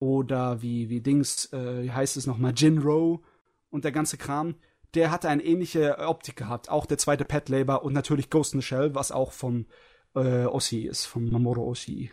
oder 0.04 0.60
wie, 0.60 0.90
wie 0.90 1.00
Dings, 1.00 1.50
äh, 1.52 1.84
wie 1.84 1.90
heißt 1.92 2.16
es 2.16 2.26
nochmal, 2.26 2.52
Jinro 2.54 3.22
und 3.70 3.84
der 3.84 3.92
ganze 3.92 4.18
Kram, 4.18 4.56
der 4.94 5.10
hatte 5.10 5.28
eine 5.28 5.44
ähnliche 5.44 5.98
Optik 5.98 6.36
gehabt. 6.36 6.68
Auch 6.68 6.86
der 6.86 6.98
zweite 6.98 7.24
Pet 7.24 7.48
Labor 7.48 7.82
und 7.82 7.92
natürlich 7.92 8.30
Ghost 8.30 8.54
in 8.54 8.60
the 8.60 8.66
Shell, 8.66 8.94
was 8.94 9.12
auch 9.12 9.32
von 9.32 9.66
äh, 10.14 10.44
Ossi 10.44 10.82
ist, 10.82 11.04
von 11.06 11.30
Mamoru 11.30 11.70
Ossi. 11.70 12.12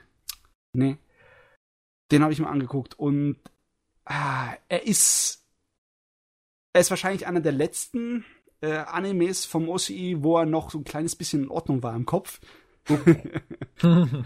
Ne? 0.73 0.97
Den 2.11 2.23
habe 2.23 2.33
ich 2.33 2.39
mir 2.39 2.49
angeguckt 2.49 2.97
und 2.97 3.39
ah, 4.05 4.53
er 4.67 4.85
ist 4.85 5.41
er 6.73 6.81
ist 6.81 6.89
wahrscheinlich 6.89 7.27
einer 7.27 7.41
der 7.41 7.51
letzten 7.51 8.25
äh, 8.61 8.71
Animes 8.71 9.45
vom 9.45 9.67
OCI, 9.67 10.23
wo 10.23 10.37
er 10.37 10.45
noch 10.45 10.71
so 10.71 10.77
ein 10.77 10.85
kleines 10.85 11.15
bisschen 11.15 11.43
in 11.43 11.49
Ordnung 11.49 11.83
war 11.83 11.95
im 11.95 12.05
Kopf. 12.05 12.39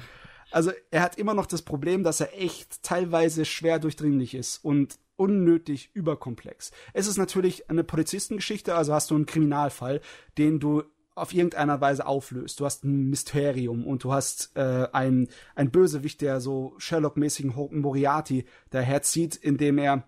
Also 0.52 0.72
er 0.90 1.02
hat 1.02 1.18
immer 1.18 1.34
noch 1.34 1.48
das 1.48 1.64
Problem, 1.64 2.04
dass 2.04 2.22
er 2.22 2.40
echt 2.40 2.82
teilweise 2.82 3.44
schwer 3.44 3.78
durchdringlich 3.78 4.34
ist 4.34 4.64
und 4.64 4.98
unnötig 5.18 5.92
überkomplex. 5.94 6.72
Es 6.94 7.08
ist 7.08 7.18
natürlich 7.18 7.70
eine 7.70 7.84
Polizistengeschichte, 7.84 8.76
also 8.76 8.94
hast 8.94 9.12
du 9.12 9.16
einen 9.16 9.26
Kriminalfall, 9.26 10.02
den 10.38 10.60
du 10.60 10.84
auf 11.16 11.34
irgendeiner 11.34 11.80
Weise 11.80 12.06
auflöst. 12.06 12.60
Du 12.60 12.66
hast 12.66 12.84
ein 12.84 13.10
Mysterium 13.10 13.88
und 13.88 14.04
du 14.04 14.12
hast 14.12 14.52
äh, 14.56 14.88
ein, 14.92 15.30
ein 15.56 15.72
Bösewicht, 15.72 16.22
der 16.22 16.42
so 16.42 16.76
Sherlock-mäßigen 16.78 17.54
Moriarty 17.80 18.46
daherzieht, 18.70 19.38
indem 19.38 19.78
er 19.78 20.08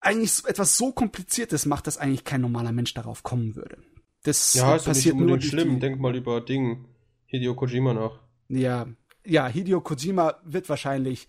eigentlich 0.00 0.44
etwas 0.46 0.76
so 0.76 0.92
Kompliziertes 0.92 1.66
macht, 1.66 1.86
dass 1.86 1.98
eigentlich 1.98 2.24
kein 2.24 2.40
normaler 2.40 2.72
Mensch 2.72 2.94
darauf 2.94 3.24
kommen 3.24 3.56
würde. 3.56 3.78
Das 4.22 4.54
ja, 4.54 4.76
ist 4.76 4.84
passiert 4.84 5.16
nicht 5.16 5.22
unbedingt 5.22 5.44
schlimm. 5.44 5.80
Denk 5.80 5.98
mal 5.98 6.14
über 6.14 6.40
Ding 6.40 6.86
Hideo 7.26 7.54
Kojima 7.54 7.94
nach. 7.94 8.20
Ja, 8.48 8.86
ja, 9.24 9.48
Hideo 9.48 9.80
Kojima 9.80 10.40
wird 10.44 10.68
wahrscheinlich 10.68 11.26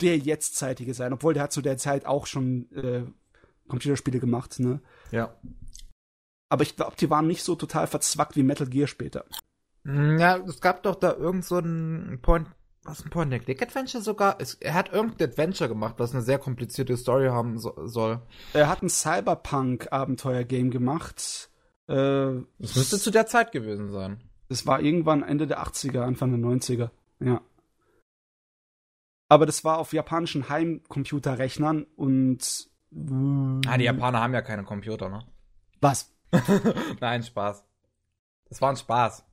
der 0.00 0.18
jetztzeitige 0.18 0.94
sein, 0.94 1.12
obwohl 1.12 1.34
der 1.34 1.44
hat 1.44 1.52
zu 1.52 1.62
der 1.62 1.76
Zeit 1.76 2.06
auch 2.06 2.26
schon 2.26 2.70
äh, 2.72 3.04
Computerspiele 3.68 4.20
gemacht, 4.20 4.58
ne? 4.60 4.80
Ja. 5.10 5.34
Aber 6.48 6.62
ich 6.62 6.76
glaube, 6.76 6.96
die 6.98 7.10
waren 7.10 7.26
nicht 7.26 7.42
so 7.42 7.56
total 7.56 7.86
verzwackt 7.86 8.36
wie 8.36 8.42
Metal 8.42 8.68
Gear 8.68 8.86
später. 8.86 9.24
Hm, 9.84 10.18
ja, 10.18 10.36
es 10.36 10.60
gab 10.60 10.82
doch 10.82 10.94
da 10.94 11.14
irgend 11.14 11.44
so 11.44 11.58
ein 11.58 12.18
Point, 12.22 12.48
was 12.82 13.04
ein 13.04 13.10
Point 13.10 13.32
and 13.32 13.44
Click 13.44 13.62
Adventure 13.62 14.02
sogar. 14.02 14.36
Es, 14.40 14.54
er 14.54 14.74
hat 14.74 14.92
irgendein 14.92 15.30
Adventure 15.30 15.68
gemacht, 15.68 15.94
was 15.98 16.12
eine 16.12 16.22
sehr 16.22 16.38
komplizierte 16.38 16.96
Story 16.96 17.28
haben 17.28 17.58
so, 17.58 17.74
soll. 17.86 18.20
Er 18.52 18.68
hat 18.68 18.82
ein 18.82 18.88
Cyberpunk 18.88 19.92
Abenteuer 19.92 20.44
Game 20.44 20.70
gemacht. 20.70 21.50
Äh, 21.88 21.94
das 22.58 22.76
müsste 22.76 22.98
zu 22.98 23.10
der 23.10 23.26
Zeit 23.26 23.52
gewesen 23.52 23.90
sein. 23.90 24.22
Das 24.48 24.66
war 24.66 24.80
irgendwann 24.80 25.22
Ende 25.22 25.46
der 25.46 25.64
80er, 25.64 26.02
Anfang 26.02 26.30
der 26.30 26.40
90er. 26.40 26.90
Ja. 27.20 27.40
Aber 29.28 29.46
das 29.46 29.64
war 29.64 29.78
auf 29.78 29.92
japanischen 29.92 30.48
Heimcomputerrechnern 30.48 31.84
und. 31.96 32.68
Ah, 33.66 33.76
die 33.76 33.84
Japaner 33.84 34.20
haben 34.20 34.34
ja 34.34 34.42
keine 34.42 34.64
Computer, 34.64 35.08
ne? 35.08 35.26
Was? 35.80 36.14
Nein, 37.00 37.22
Spaß. 37.22 37.64
Das 38.48 38.60
war 38.60 38.70
ein 38.70 38.76
Spaß. 38.76 39.24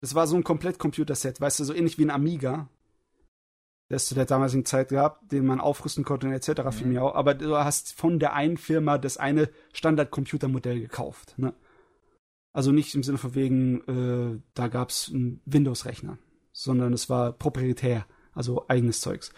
Das 0.00 0.14
war 0.14 0.26
so 0.26 0.36
ein 0.36 0.44
komplett 0.44 0.78
Computerset, 0.78 1.40
weißt 1.40 1.60
du, 1.60 1.64
so 1.64 1.74
ähnlich 1.74 1.98
wie 1.98 2.04
ein 2.04 2.10
Amiga. 2.10 2.68
Das 3.88 4.06
zu 4.06 4.14
der 4.14 4.24
damaligen 4.24 4.64
Zeit 4.64 4.90
gehabt, 4.90 5.32
den 5.32 5.44
man 5.44 5.60
aufrüsten 5.60 6.04
konnte 6.04 6.28
und 6.28 6.32
etc. 6.32 6.84
Mhm. 6.84 6.98
auch. 6.98 7.14
Aber 7.14 7.34
du 7.34 7.56
hast 7.56 7.92
von 7.92 8.20
der 8.20 8.34
einen 8.34 8.56
Firma 8.56 8.98
das 8.98 9.16
eine 9.16 9.50
Standard-Computermodell 9.72 10.80
gekauft, 10.80 11.34
ne? 11.38 11.54
Also 12.52 12.72
nicht 12.72 12.94
im 12.94 13.02
Sinne 13.02 13.18
von 13.18 13.34
wegen, 13.34 13.80
äh, 14.36 14.40
da 14.54 14.68
gab 14.68 14.90
es 14.90 15.10
einen 15.12 15.40
Windows-Rechner, 15.44 16.18
sondern 16.62 16.92
es 16.92 17.08
war 17.08 17.32
proprietär, 17.32 18.06
also 18.34 18.66
eigenes 18.68 19.00
Zeugs. 19.00 19.32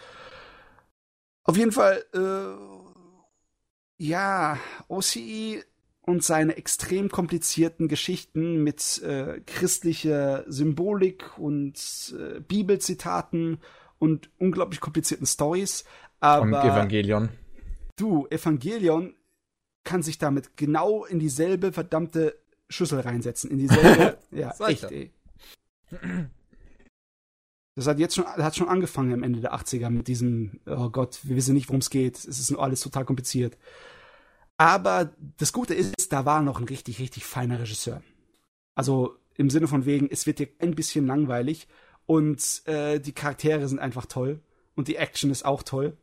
Auf 1.43 1.57
jeden 1.57 1.71
Fall, 1.71 2.03
äh, 2.13 4.03
ja, 4.03 4.59
OCE 4.89 5.63
und 6.01 6.23
seine 6.23 6.57
extrem 6.57 7.09
komplizierten 7.09 7.87
Geschichten 7.87 8.61
mit 8.63 9.01
äh, 9.03 9.39
christlicher 9.45 10.43
Symbolik 10.51 11.37
und 11.37 12.13
äh, 12.17 12.41
Bibelzitaten 12.41 13.59
und 13.99 14.29
unglaublich 14.37 14.81
komplizierten 14.81 15.25
Stories. 15.25 15.85
Aber 16.19 16.41
und 16.43 16.53
Evangelion. 16.53 17.29
Du, 17.95 18.27
Evangelion 18.29 19.15
kann 19.85 20.03
sich 20.03 20.17
damit 20.17 20.57
genau 20.57 21.05
in 21.05 21.19
dieselbe 21.19 21.71
verdammte 21.71 22.37
Schüssel 22.69 22.99
reinsetzen 22.99 23.49
in 23.49 23.59
dieselbe. 23.59 24.17
ja, 24.31 24.53
echt, 24.67 24.91
ey. 24.91 25.13
Das 27.75 27.87
hat 27.87 27.99
jetzt 27.99 28.15
schon, 28.15 28.25
hat 28.25 28.55
schon 28.55 28.69
angefangen 28.69 29.13
am 29.13 29.23
Ende 29.23 29.41
der 29.41 29.55
80er 29.55 29.89
mit 29.89 30.07
diesem, 30.07 30.59
oh 30.65 30.89
Gott, 30.89 31.19
wir 31.23 31.35
wissen 31.35 31.55
nicht, 31.55 31.69
worum 31.69 31.79
es 31.79 31.89
geht. 31.89 32.17
Es 32.17 32.39
ist 32.39 32.55
alles 32.55 32.81
total 32.81 33.05
kompliziert. 33.05 33.57
Aber 34.57 35.11
das 35.37 35.51
Gute 35.53 35.73
ist, 35.73 36.11
da 36.13 36.25
war 36.25 36.41
noch 36.41 36.59
ein 36.59 36.65
richtig, 36.65 36.99
richtig 36.99 37.25
feiner 37.25 37.59
Regisseur. 37.59 38.03
Also 38.75 39.17
im 39.35 39.49
Sinne 39.49 39.67
von 39.67 39.85
wegen, 39.85 40.07
es 40.09 40.27
wird 40.27 40.39
dir 40.39 40.49
ein 40.59 40.75
bisschen 40.75 41.07
langweilig 41.07 41.67
und 42.05 42.61
äh, 42.67 42.99
die 42.99 43.13
Charaktere 43.13 43.67
sind 43.67 43.79
einfach 43.79 44.05
toll 44.05 44.41
und 44.75 44.87
die 44.87 44.97
Action 44.97 45.31
ist 45.31 45.43
auch 45.43 45.63
toll. 45.63 45.97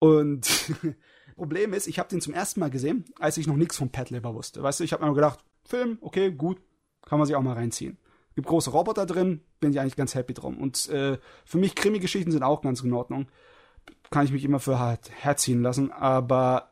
Und 0.00 0.48
Problem 1.36 1.74
ist, 1.74 1.86
ich 1.86 1.98
habe 1.98 2.08
den 2.08 2.20
zum 2.20 2.34
ersten 2.34 2.60
Mal 2.60 2.70
gesehen, 2.70 3.04
als 3.20 3.36
ich 3.36 3.46
noch 3.46 3.56
nichts 3.56 3.76
von 3.76 3.90
Pat 3.90 4.10
Labor 4.10 4.34
wusste. 4.34 4.62
Weißt 4.62 4.80
du, 4.80 4.84
ich 4.84 4.92
habe 4.92 5.06
mir 5.06 5.14
gedacht, 5.14 5.44
Film, 5.64 5.98
okay, 6.00 6.32
gut, 6.32 6.58
kann 7.02 7.18
man 7.18 7.26
sich 7.26 7.36
auch 7.36 7.42
mal 7.42 7.52
reinziehen. 7.52 7.98
Gibt 8.36 8.48
große 8.48 8.70
Roboter 8.70 9.06
drin, 9.06 9.40
bin 9.60 9.72
ich 9.72 9.80
eigentlich 9.80 9.96
ganz 9.96 10.14
happy 10.14 10.34
drum. 10.34 10.58
Und 10.58 10.88
äh, 10.90 11.18
für 11.46 11.58
mich 11.58 11.74
Krimi-Geschichten 11.74 12.30
sind 12.30 12.42
auch 12.42 12.60
ganz 12.60 12.82
in 12.82 12.92
Ordnung. 12.92 13.28
Kann 14.10 14.26
ich 14.26 14.30
mich 14.30 14.44
immer 14.44 14.60
für 14.60 14.78
halt 14.78 15.10
herziehen 15.10 15.62
lassen, 15.62 15.90
aber 15.90 16.70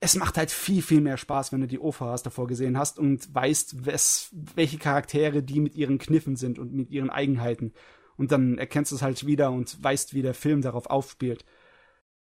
es 0.00 0.16
macht 0.16 0.36
halt 0.36 0.50
viel, 0.50 0.82
viel 0.82 1.00
mehr 1.00 1.16
Spaß, 1.16 1.52
wenn 1.52 1.60
du 1.60 1.68
die 1.68 1.78
OVAs 1.78 2.24
davor 2.24 2.48
gesehen 2.48 2.76
hast 2.76 2.98
und 2.98 3.32
weißt, 3.32 3.86
wes, 3.86 4.30
welche 4.32 4.78
Charaktere 4.78 5.44
die 5.44 5.60
mit 5.60 5.76
ihren 5.76 5.98
Kniffen 5.98 6.34
sind 6.34 6.58
und 6.58 6.72
mit 6.72 6.90
ihren 6.90 7.08
Eigenheiten. 7.08 7.72
Und 8.16 8.32
dann 8.32 8.58
erkennst 8.58 8.90
du 8.90 8.96
es 8.96 9.02
halt 9.02 9.24
wieder 9.26 9.52
und 9.52 9.82
weißt, 9.82 10.12
wie 10.12 10.22
der 10.22 10.34
Film 10.34 10.60
darauf 10.60 10.86
aufspielt. 10.86 11.44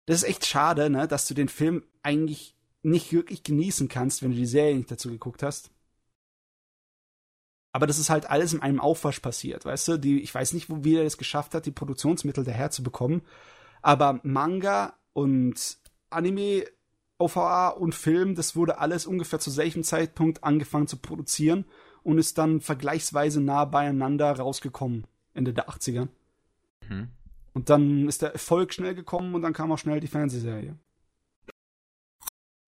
Das 0.05 0.17
ist 0.17 0.29
echt 0.29 0.45
schade, 0.45 0.89
ne, 0.91 1.07
dass 1.07 1.27
du 1.27 1.33
den 1.33 1.49
Film 1.49 1.83
eigentlich 2.03 2.55
nicht 2.83 3.11
wirklich 3.11 3.43
genießen 3.43 3.87
kannst, 3.87 4.21
wenn 4.21 4.31
du 4.31 4.37
die 4.37 4.45
Serie 4.45 4.75
nicht 4.75 4.91
dazu 4.91 5.09
geguckt 5.09 5.41
hast. 5.41 5.71
Aber 7.73 7.87
das 7.87 7.99
ist 7.99 8.09
halt 8.09 8.29
alles 8.29 8.53
in 8.53 8.61
einem 8.61 8.79
Aufwasch 8.79 9.19
passiert, 9.19 9.65
weißt 9.65 9.87
du? 9.87 9.97
Die, 9.97 10.21
ich 10.21 10.33
weiß 10.33 10.53
nicht, 10.53 10.69
wo, 10.69 10.83
wie 10.83 10.95
er 10.95 11.05
es 11.05 11.17
geschafft 11.17 11.55
hat, 11.55 11.65
die 11.65 11.71
Produktionsmittel 11.71 12.43
daher 12.43 12.69
zu 12.69 12.83
bekommen. 12.83 13.21
Aber 13.81 14.19
Manga 14.23 14.93
und 15.13 15.77
Anime, 16.09 16.65
OVA 17.17 17.69
und 17.69 17.95
Film, 17.95 18.35
das 18.35 18.55
wurde 18.55 18.79
alles 18.79 19.05
ungefähr 19.05 19.39
zu 19.39 19.51
selchem 19.51 19.83
Zeitpunkt 19.83 20.43
angefangen 20.43 20.87
zu 20.87 20.97
produzieren 20.97 21.65
und 22.03 22.17
ist 22.17 22.37
dann 22.37 22.61
vergleichsweise 22.61 23.39
nah 23.41 23.65
beieinander 23.65 24.31
rausgekommen, 24.31 25.05
Ende 25.33 25.53
der 25.53 25.69
80er. 25.69 26.07
Mhm. 26.89 27.09
Und 27.53 27.69
dann 27.69 28.07
ist 28.07 28.21
der 28.21 28.33
Erfolg 28.33 28.73
schnell 28.73 28.95
gekommen 28.95 29.35
und 29.35 29.41
dann 29.41 29.53
kam 29.53 29.71
auch 29.71 29.77
schnell 29.77 29.99
die 29.99 30.07
Fernsehserie. 30.07 30.77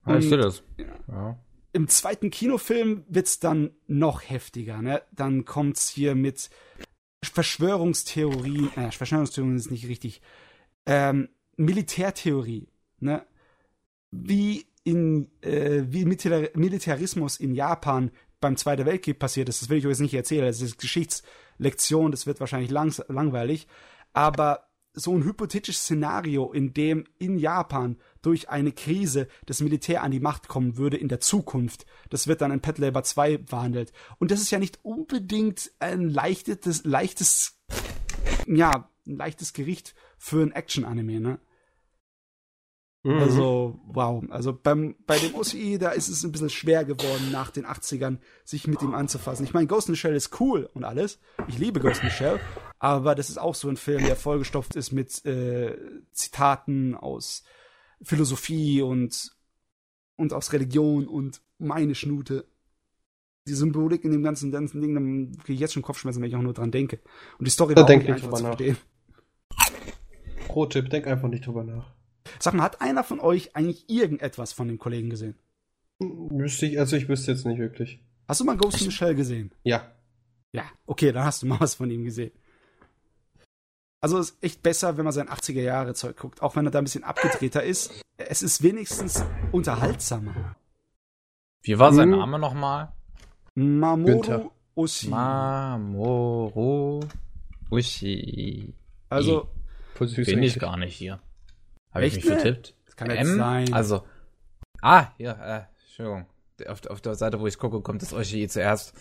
Ja, 0.05 0.17
ich 0.17 0.27
sehe 0.27 0.37
das. 0.37 0.63
Ja. 0.77 0.85
ja. 1.07 1.37
Im 1.73 1.87
zweiten 1.87 2.29
Kinofilm 2.29 3.03
wird's 3.07 3.39
dann 3.39 3.71
noch 3.87 4.21
heftiger, 4.21 4.81
ne? 4.81 5.01
Dann 5.11 5.43
kommt's 5.43 5.89
hier 5.89 6.13
mit 6.13 6.51
Verschwörungstheorien, 7.23 8.71
äh, 8.77 8.91
Verschwörungstheorien 8.91 9.57
ist 9.57 9.71
nicht 9.71 9.87
richtig, 9.87 10.21
ähm, 10.85 11.29
Militärtheorie, 11.57 12.67
ne? 12.99 13.25
Wie 14.11 14.67
in, 14.83 15.31
äh, 15.41 15.83
wie 15.87 16.05
Milita 16.05 16.43
Militarismus 16.53 17.39
in 17.39 17.55
Japan 17.55 18.11
beim 18.39 18.55
Zweiten 18.55 18.85
Weltkrieg 18.85 19.17
passiert 19.17 19.49
ist, 19.49 19.63
das 19.63 19.69
will 19.69 19.79
ich 19.79 19.85
euch 19.85 19.91
jetzt 19.91 20.01
nicht 20.01 20.13
erzählen, 20.13 20.45
das 20.45 20.61
ist 20.61 20.77
Geschichtslektion, 20.77 22.11
das 22.11 22.27
wird 22.27 22.39
wahrscheinlich 22.39 22.69
lang 22.69 22.93
langweilig, 23.07 23.67
aber 24.11 24.67
so 24.93 25.15
ein 25.15 25.23
hypothetisches 25.23 25.83
Szenario, 25.83 26.51
in 26.51 26.73
dem 26.73 27.05
in 27.17 27.39
Japan 27.39 27.97
durch 28.23 28.49
eine 28.49 28.71
Krise 28.71 29.27
das 29.45 29.61
Militär 29.61 30.01
an 30.01 30.11
die 30.11 30.19
Macht 30.19 30.47
kommen 30.47 30.77
würde 30.77 30.97
in 30.97 31.09
der 31.09 31.19
Zukunft, 31.19 31.85
das 32.09 32.27
wird 32.27 32.41
dann 32.41 32.51
in 32.51 32.61
Pet 32.61 32.79
Labor 32.79 33.03
2 33.03 33.37
behandelt. 33.37 33.93
Und 34.17 34.31
das 34.31 34.41
ist 34.41 34.49
ja 34.49 34.57
nicht 34.57 34.79
unbedingt 34.81 35.71
ein 35.79 36.09
leichtes, 36.09 36.83
leichtes, 36.83 37.59
ja, 38.47 38.89
ein 39.05 39.17
leichtes 39.17 39.53
Gericht 39.53 39.93
für 40.17 40.41
ein 40.41 40.51
Action-Anime, 40.51 41.19
ne? 41.19 41.39
Mhm. 43.03 43.19
Also, 43.19 43.79
wow. 43.85 44.23
Also 44.29 44.53
beim, 44.53 44.95
bei 45.05 45.19
dem 45.19 45.35
OCI, 45.35 45.77
da 45.77 45.89
ist 45.89 46.07
es 46.07 46.23
ein 46.23 46.31
bisschen 46.31 46.49
schwer 46.49 46.85
geworden, 46.85 47.31
nach 47.31 47.51
den 47.51 47.65
80ern 47.65 48.17
sich 48.45 48.65
mit 48.65 48.81
ihm 48.81 48.93
anzufassen. 48.93 49.45
Ich 49.45 49.53
meine, 49.53 49.67
Ghost 49.67 49.89
in 49.89 49.95
the 49.95 49.99
Shell 49.99 50.15
ist 50.15 50.39
cool 50.39 50.69
und 50.73 50.85
alles. 50.85 51.19
Ich 51.47 51.57
liebe 51.57 51.81
Ghost 51.81 52.01
in 52.01 52.09
the 52.09 52.15
Shell. 52.15 52.39
Aber 52.79 53.15
das 53.15 53.29
ist 53.29 53.37
auch 53.37 53.55
so 53.55 53.67
ein 53.67 53.77
Film, 53.77 54.05
der 54.05 54.15
vollgestopft 54.15 54.75
ist 54.75 54.91
mit 54.91 55.25
äh, 55.25 55.77
Zitaten 56.11 56.95
aus 56.95 57.43
Philosophie 58.01 58.81
und, 58.81 59.35
und 60.15 60.33
aus 60.33 60.53
Religion 60.53 61.07
und 61.07 61.41
meine 61.57 61.95
Schnute. 61.95 62.45
Die 63.47 63.53
Symbolik 63.53 64.05
in 64.05 64.11
dem 64.11 64.23
ganzen, 64.23 64.51
ganzen 64.51 64.81
Ding, 64.81 64.93
dann 64.93 65.37
kriege 65.39 65.53
ich 65.53 65.59
jetzt 65.59 65.73
schon 65.73 65.83
Kopfschmerzen, 65.83 66.21
wenn 66.21 66.29
ich 66.29 66.35
auch 66.35 66.41
nur 66.41 66.53
dran 66.53 66.71
denke. 66.71 66.99
Und 67.37 67.45
die 67.45 67.51
Story 67.51 67.75
da 67.75 67.81
war 67.81 67.89
auch 67.89 67.97
nicht 67.97 68.09
einfach 68.09 68.33
zu 68.33 68.43
verstehen. 68.43 68.77
Pro-Tipp, 70.47 70.89
denk 70.89 71.07
einfach 71.07 71.27
nicht 71.27 71.45
drüber 71.45 71.63
nach. 71.63 71.91
Sag 72.39 72.53
mal, 72.53 72.63
hat 72.63 72.81
einer 72.81 73.03
von 73.03 73.19
euch 73.19 73.55
eigentlich 73.55 73.89
irgendetwas 73.89 74.53
von 74.53 74.67
dem 74.67 74.77
Kollegen 74.77 75.09
gesehen? 75.09 75.35
Wüsste 75.99 76.65
ich, 76.65 76.79
also 76.79 76.95
ich 76.95 77.09
wüsste 77.09 77.31
jetzt 77.31 77.45
nicht 77.45 77.59
wirklich. 77.59 77.99
Hast 78.27 78.39
du 78.39 78.45
mal 78.45 78.57
Ghost 78.57 78.81
in 78.81 78.89
the 78.89 78.91
Shell 78.91 79.15
gesehen? 79.15 79.51
Ja. 79.63 79.91
Ja, 80.53 80.63
okay, 80.85 81.11
dann 81.11 81.25
hast 81.25 81.41
du 81.41 81.47
mal 81.47 81.59
was 81.59 81.75
von 81.75 81.89
ihm 81.89 82.03
gesehen. 82.03 82.31
Also 84.03 84.19
es 84.19 84.31
ist 84.31 84.43
echt 84.43 84.61
besser, 84.61 84.97
wenn 84.97 85.05
man 85.05 85.13
sein 85.13 85.29
80er 85.29 85.61
Jahre 85.61 85.93
Zeug 85.93 86.17
guckt, 86.17 86.41
auch 86.41 86.57
wenn 86.57 86.65
er 86.65 86.71
da 86.71 86.79
ein 86.79 86.83
bisschen 86.83 87.05
abgedrehter 87.05 87.63
ist. 87.63 88.03
Es 88.17 88.43
ist 88.43 88.61
wenigstens 88.61 89.23
unterhaltsamer. 89.53 90.57
Wie 91.61 91.79
war 91.79 91.93
sein 91.93 92.11
hm. 92.11 92.19
Name 92.19 92.37
nochmal? 92.37 92.91
Mamoru 93.55 94.51
Ushi. 94.75 95.07
Mamoru 95.07 96.99
Ushi. 97.71 98.73
Also, 99.07 99.47
bin 99.97 100.43
ich 100.43 100.59
gar 100.59 100.75
nicht 100.75 100.97
hier. 100.97 101.21
Habe 101.93 102.05
ich 102.05 102.15
mich 102.15 102.25
ne? 102.25 102.31
vertippt? 102.31 102.75
Das 102.85 102.97
kann 102.97 103.09
M? 103.09 103.37
sein. 103.37 103.71
Also. 103.73 104.05
Ah, 104.81 105.13
hier, 105.15 105.39
äh, 105.39 105.61
Entschuldigung. 105.85 106.25
Auf, 106.67 106.85
auf 106.87 106.99
der 106.99 107.15
Seite, 107.15 107.39
wo 107.39 107.47
ich 107.47 107.57
gucke, 107.57 107.79
kommt 107.79 108.01
das 108.01 108.11
Euchi 108.11 108.49
zuerst. 108.49 108.93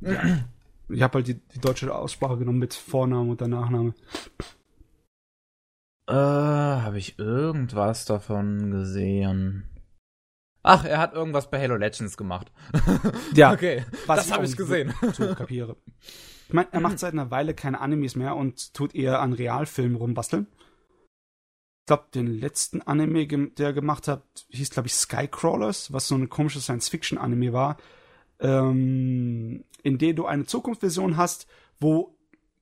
Ja. 0.00 0.48
Ich 0.88 1.02
habe 1.02 1.14
halt 1.14 1.28
die, 1.28 1.34
die, 1.34 1.60
deutsche 1.60 1.94
Aussprache 1.94 2.38
genommen 2.38 2.58
mit 2.58 2.74
Vorname 2.74 3.30
und 3.30 3.40
der 3.40 3.48
Nachname. 3.48 3.94
Äh, 6.06 6.12
habe 6.12 6.98
ich 6.98 7.18
irgendwas 7.18 8.04
davon 8.06 8.70
gesehen? 8.70 9.68
Ach, 10.62 10.84
er 10.84 10.98
hat 10.98 11.14
irgendwas 11.14 11.50
bei 11.50 11.60
Halo 11.60 11.76
Legends 11.76 12.16
gemacht. 12.16 12.50
ja, 13.34 13.52
okay. 13.52 13.84
das 14.06 14.32
habe 14.32 14.44
ich 14.44 14.56
gesehen. 14.56 14.94
So 15.12 15.34
kapiere. 15.34 15.76
Ich 16.48 16.54
meine, 16.54 16.68
er 16.72 16.80
macht 16.80 16.98
seit 16.98 17.12
einer 17.12 17.30
Weile 17.30 17.54
keine 17.54 17.80
Animes 17.80 18.16
mehr 18.16 18.36
und 18.36 18.74
tut 18.74 18.94
eher 18.94 19.20
an 19.20 19.34
Realfilmen 19.34 19.96
rumbasteln 19.96 20.46
glaube, 21.88 22.04
den 22.14 22.26
letzten 22.28 22.82
Anime, 22.82 23.26
der 23.26 23.66
er 23.66 23.72
gemacht 23.72 24.06
hat, 24.06 24.22
hieß, 24.50 24.70
glaube 24.70 24.86
ich, 24.86 24.94
Skycrawlers, 24.94 25.92
was 25.92 26.06
so 26.06 26.14
eine 26.14 26.28
komische 26.28 26.60
Science-Fiction-Anime 26.60 27.52
war, 27.52 27.78
ähm, 28.40 29.64
in 29.82 29.98
dem 29.98 30.16
du 30.16 30.26
eine 30.26 30.46
Zukunftsversion 30.46 31.16
hast, 31.16 31.46
wo 31.80 32.16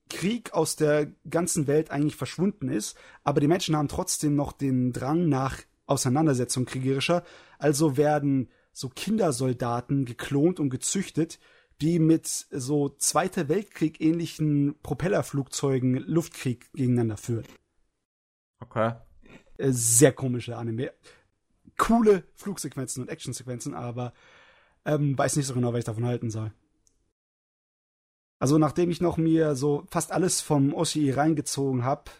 Krieg 0.08 0.52
aus 0.52 0.76
der 0.76 1.08
ganzen 1.28 1.66
Welt 1.66 1.90
eigentlich 1.90 2.16
verschwunden 2.16 2.68
ist, 2.68 2.96
aber 3.24 3.40
die 3.40 3.48
Menschen 3.48 3.76
haben 3.76 3.88
trotzdem 3.88 4.36
noch 4.36 4.52
den 4.52 4.92
Drang 4.92 5.28
nach 5.28 5.62
Auseinandersetzung 5.86 6.64
kriegerischer, 6.64 7.24
also 7.58 7.96
werden 7.96 8.48
so 8.72 8.88
Kindersoldaten 8.88 10.04
geklont 10.04 10.60
und 10.60 10.70
gezüchtet, 10.70 11.38
die 11.80 11.98
mit 11.98 12.26
so 12.26 12.88
Zweiter 12.88 13.48
Weltkrieg 13.48 14.00
ähnlichen 14.00 14.76
Propellerflugzeugen 14.82 15.94
Luftkrieg 15.94 16.72
gegeneinander 16.72 17.16
führen. 17.16 17.46
Okay. 18.60 18.94
Äh, 19.58 19.70
sehr 19.70 20.12
komische 20.12 20.56
Anime. 20.56 20.92
Coole 21.76 22.24
Flugsequenzen 22.34 23.02
und 23.02 23.08
Actionsequenzen, 23.10 23.74
aber 23.74 24.12
ähm, 24.86 25.18
weiß 25.18 25.36
nicht 25.36 25.46
so 25.46 25.54
genau, 25.54 25.72
was 25.72 25.80
ich 25.80 25.84
davon 25.84 26.06
halten 26.06 26.30
soll. 26.30 26.52
Also 28.38 28.58
nachdem 28.58 28.90
ich 28.90 29.00
noch 29.00 29.16
mir 29.16 29.54
so 29.54 29.84
fast 29.90 30.12
alles 30.12 30.40
vom 30.40 30.72
Oshi 30.74 31.10
reingezogen 31.10 31.84
habe 31.84 32.10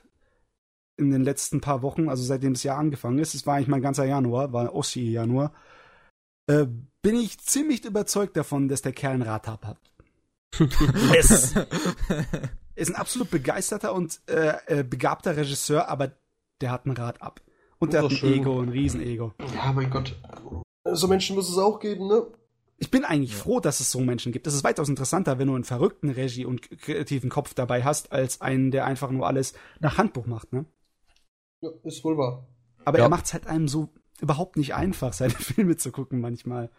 in 0.97 1.11
den 1.11 1.23
letzten 1.23 1.61
paar 1.61 1.83
Wochen, 1.83 2.09
also 2.09 2.23
seitdem 2.23 2.55
das 2.55 2.63
Jahr 2.63 2.79
angefangen 2.79 3.19
ist, 3.19 3.35
es 3.35 3.47
war 3.47 3.55
eigentlich 3.55 3.69
mein 3.69 3.83
ganzer 3.83 4.07
Januar, 4.07 4.53
war 4.53 4.75
Oshi 4.75 5.11
Januar, 5.13 5.53
äh, 6.47 6.67
bin 7.03 7.17
ich 7.17 7.39
ziemlich 7.39 7.85
überzeugt 7.85 8.37
davon, 8.37 8.69
dass 8.69 8.83
der 8.83 8.93
Kerl 8.93 9.15
ein 9.15 9.23
Rad 9.23 9.47
hat. 9.47 9.79
es 11.19 11.55
ist 12.75 12.89
ein 12.89 12.95
absolut 12.95 13.31
begeisterter 13.31 13.95
und 13.95 14.21
äh, 14.27 14.55
äh, 14.67 14.85
begabter 14.85 15.37
Regisseur, 15.37 15.89
aber 15.89 16.13
der 16.63 16.71
hat 16.71 16.87
ein 16.87 16.93
Rad 16.93 17.21
ab. 17.21 17.43
Und 17.79 17.93
der 17.93 18.03
hat 18.03 18.11
ein. 18.11 18.33
Ego, 18.33 18.61
ein 18.61 18.71
Riesenego. 18.71 19.35
Ja, 19.55 19.71
mein 19.73 19.91
Gott. 19.91 20.17
So 20.85 21.09
Menschen 21.09 21.37
muss 21.37 21.51
es 21.51 21.59
auch 21.59 21.79
geben, 21.79 22.09
ne? 22.09 22.27
Ich 22.79 22.91
bin 22.91 23.05
eigentlich 23.05 23.33
ja. 23.33 23.39
froh, 23.39 23.61
dass 23.61 23.81
es 23.81 23.91
so 23.91 24.01
Menschen 24.01 24.33
gibt. 24.33 24.47
Es 24.47 24.55
ist 24.55 24.65
weitaus 24.65 24.89
interessanter, 24.89 25.39
wenn 25.39 25.49
du 25.49 25.55
einen 25.55 25.65
verrückten 25.65 26.11
Regie- 26.11 26.45
und 26.45 26.71
kreativen 26.79 27.31
Kopf 27.31 27.55
dabei 27.55 27.85
hast, 27.85 28.13
als 28.13 28.41
einen, 28.41 28.71
der 28.71 28.85
einfach 28.85 29.11
nur 29.11 29.27
alles 29.27 29.55
nach 29.81 29.97
Handbuch 29.97 30.27
macht, 30.27 30.53
ne? 30.53 30.67
Ja, 31.63 31.71
ist 31.85 32.05
wohl 32.05 32.19
wahr. 32.19 32.47
Aber 32.85 32.99
ja. 32.99 33.05
er 33.05 33.09
macht 33.09 33.27
es 33.27 33.33
halt 33.33 33.47
einem 33.47 33.67
so 33.67 33.89
überhaupt 34.21 34.57
nicht 34.57 34.75
einfach, 34.75 35.13
seine 35.13 35.31
Filme 35.35 35.77
zu 35.77 35.91
gucken 35.91 36.21
manchmal. 36.21 36.71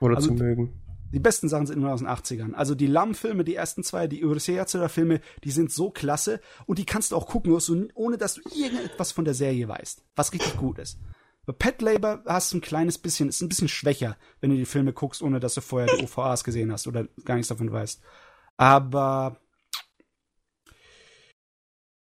Oder 0.00 0.16
also, 0.16 0.28
zu 0.28 0.34
mögen. 0.34 0.80
Die 1.12 1.20
besten 1.20 1.48
Sachen 1.48 1.66
sind 1.66 1.76
immer 1.78 1.92
aus 1.92 2.00
den 2.00 2.08
80ern. 2.08 2.54
Also 2.54 2.74
die 2.74 2.88
Lamm-Filme, 2.88 3.44
die 3.44 3.54
ersten 3.54 3.84
zwei, 3.84 4.08
die 4.08 4.24
Urusei-Filme, 4.24 5.20
die 5.44 5.50
sind 5.52 5.70
so 5.70 5.90
klasse 5.90 6.40
und 6.66 6.80
die 6.80 6.86
kannst 6.86 7.12
du 7.12 7.16
auch 7.16 7.28
gucken, 7.28 7.56
ohne 7.94 8.18
dass 8.18 8.34
du 8.34 8.40
irgendetwas 8.52 9.12
von 9.12 9.24
der 9.24 9.34
Serie 9.34 9.68
weißt. 9.68 10.02
Was 10.16 10.32
richtig 10.32 10.56
gut 10.56 10.80
ist. 10.80 10.98
Bei 11.46 11.52
Pet 11.52 11.82
Labor 11.82 12.22
hast 12.26 12.52
du 12.52 12.58
ein 12.58 12.62
kleines 12.62 12.98
bisschen, 12.98 13.28
ist 13.28 13.40
ein 13.40 13.48
bisschen 13.48 13.68
schwächer, 13.68 14.16
wenn 14.40 14.50
du 14.50 14.56
die 14.56 14.64
Filme 14.64 14.92
guckst, 14.92 15.22
ohne 15.22 15.40
dass 15.40 15.54
du 15.54 15.60
vorher 15.60 15.94
die 15.94 16.04
OVAs 16.04 16.44
gesehen 16.44 16.72
hast 16.72 16.86
oder 16.86 17.06
gar 17.24 17.34
nichts 17.34 17.48
davon 17.48 17.70
weißt. 17.70 18.02
Aber 18.56 19.40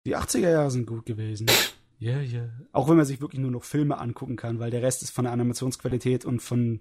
die 0.06 0.16
80er 0.16 0.50
Jahre 0.50 0.70
sind 0.70 0.86
gut 0.86 1.06
gewesen. 1.06 1.48
Ja, 1.98 2.14
yeah, 2.14 2.22
ja. 2.22 2.40
Yeah. 2.40 2.50
Auch 2.72 2.88
wenn 2.88 2.96
man 2.96 3.06
sich 3.06 3.20
wirklich 3.20 3.40
nur 3.40 3.50
noch 3.50 3.64
Filme 3.64 3.98
angucken 3.98 4.36
kann, 4.36 4.58
weil 4.58 4.70
der 4.70 4.82
Rest 4.82 5.02
ist 5.02 5.10
von 5.10 5.24
der 5.24 5.32
Animationsqualität 5.32 6.24
und 6.24 6.40
von 6.40 6.80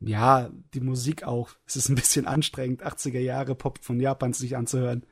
ja, 0.00 0.50
die 0.72 0.80
Musik 0.80 1.24
auch. 1.24 1.50
Es 1.66 1.76
ist 1.76 1.88
ein 1.88 1.94
bisschen 1.94 2.26
anstrengend, 2.26 2.84
80er 2.84 3.18
Jahre 3.18 3.54
Pop 3.54 3.78
von 3.82 4.00
Japan 4.00 4.32
sich 4.32 4.56
anzuhören. 4.56 5.04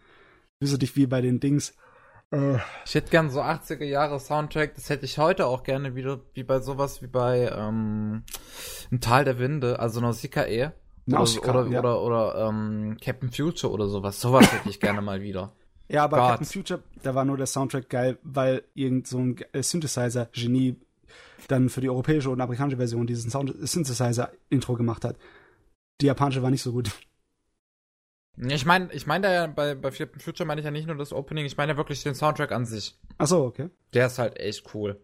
Du 0.61 0.77
dich 0.77 0.97
wie 0.97 1.07
bei 1.07 1.20
den 1.20 1.41
Dings. 1.41 1.75
Äh. 2.30 2.59
Ich 2.84 2.94
hätte 2.94 3.10
gern 3.10 3.30
so 3.30 3.40
80er 3.40 3.84
Jahre 3.84 4.20
Soundtrack, 4.20 4.74
das 4.74 4.90
hätte 4.90 5.05
ich 5.05 5.18
heute 5.18 5.46
auch 5.46 5.62
gerne 5.62 5.94
wieder, 5.94 6.20
wie 6.34 6.42
bei 6.42 6.60
sowas 6.60 7.02
wie 7.02 7.06
bei 7.06 7.50
ähm, 7.55 8.24
Im 8.90 9.00
Tal 9.00 9.24
der 9.24 9.38
Winde, 9.38 9.78
also 9.78 10.00
Nausicaa 10.00 10.46
eh. 10.46 10.70
Nausicaa, 11.06 11.50
oder, 11.50 11.60
oder, 11.60 11.70
ja. 11.70 11.80
oder, 11.80 12.02
oder 12.02 12.48
ähm, 12.48 12.96
Captain 13.02 13.32
Future 13.32 13.72
oder 13.72 13.88
sowas. 13.88 14.20
Sowas 14.20 14.52
hätte 14.52 14.68
ich 14.68 14.78
gerne 14.78 15.00
mal 15.00 15.22
wieder. 15.22 15.52
Ja, 15.88 16.05
aber 16.05 16.18
Captain 16.18 16.46
Future, 16.46 16.82
da 17.02 17.14
war 17.14 17.24
nur 17.24 17.38
der 17.38 17.46
Soundtrack 17.46 17.88
geil, 17.88 18.18
weil 18.22 18.62
irgend 18.74 19.06
so 19.06 19.18
ein 19.18 19.36
Synthesizer-Genie 19.55 20.76
dann 21.48 21.70
für 21.70 21.80
die 21.80 21.88
europäische 21.88 22.28
und 22.28 22.42
amerikanische 22.42 22.76
Version 22.76 23.06
diesen 23.06 23.30
Sound 23.30 23.55
Synthesizer-Intro 23.59 24.74
gemacht 24.74 25.05
hat. 25.05 25.16
Die 26.02 26.06
japanische 26.06 26.42
war 26.42 26.50
nicht 26.50 26.62
so 26.62 26.72
gut. 26.72 26.90
Ich 28.40 28.65
meine, 28.65 28.93
ich 28.93 29.06
meine 29.06 29.27
da 29.27 29.32
ja 29.32 29.47
bei, 29.48 29.74
bei 29.74 29.90
Future 29.90 30.47
meine 30.47 30.60
ich 30.60 30.65
ja 30.65 30.70
nicht 30.70 30.86
nur 30.86 30.97
das 30.97 31.12
Opening, 31.12 31.44
ich 31.44 31.56
meine 31.56 31.73
ja 31.73 31.77
wirklich 31.77 32.02
den 32.02 32.15
Soundtrack 32.15 32.52
an 32.52 32.66
sich. 32.66 32.97
Ach 33.19 33.27
so, 33.27 33.44
okay. 33.44 33.70
Der 33.94 34.06
ist 34.06 34.19
halt 34.19 34.39
echt 34.39 34.74
cool. 34.74 35.01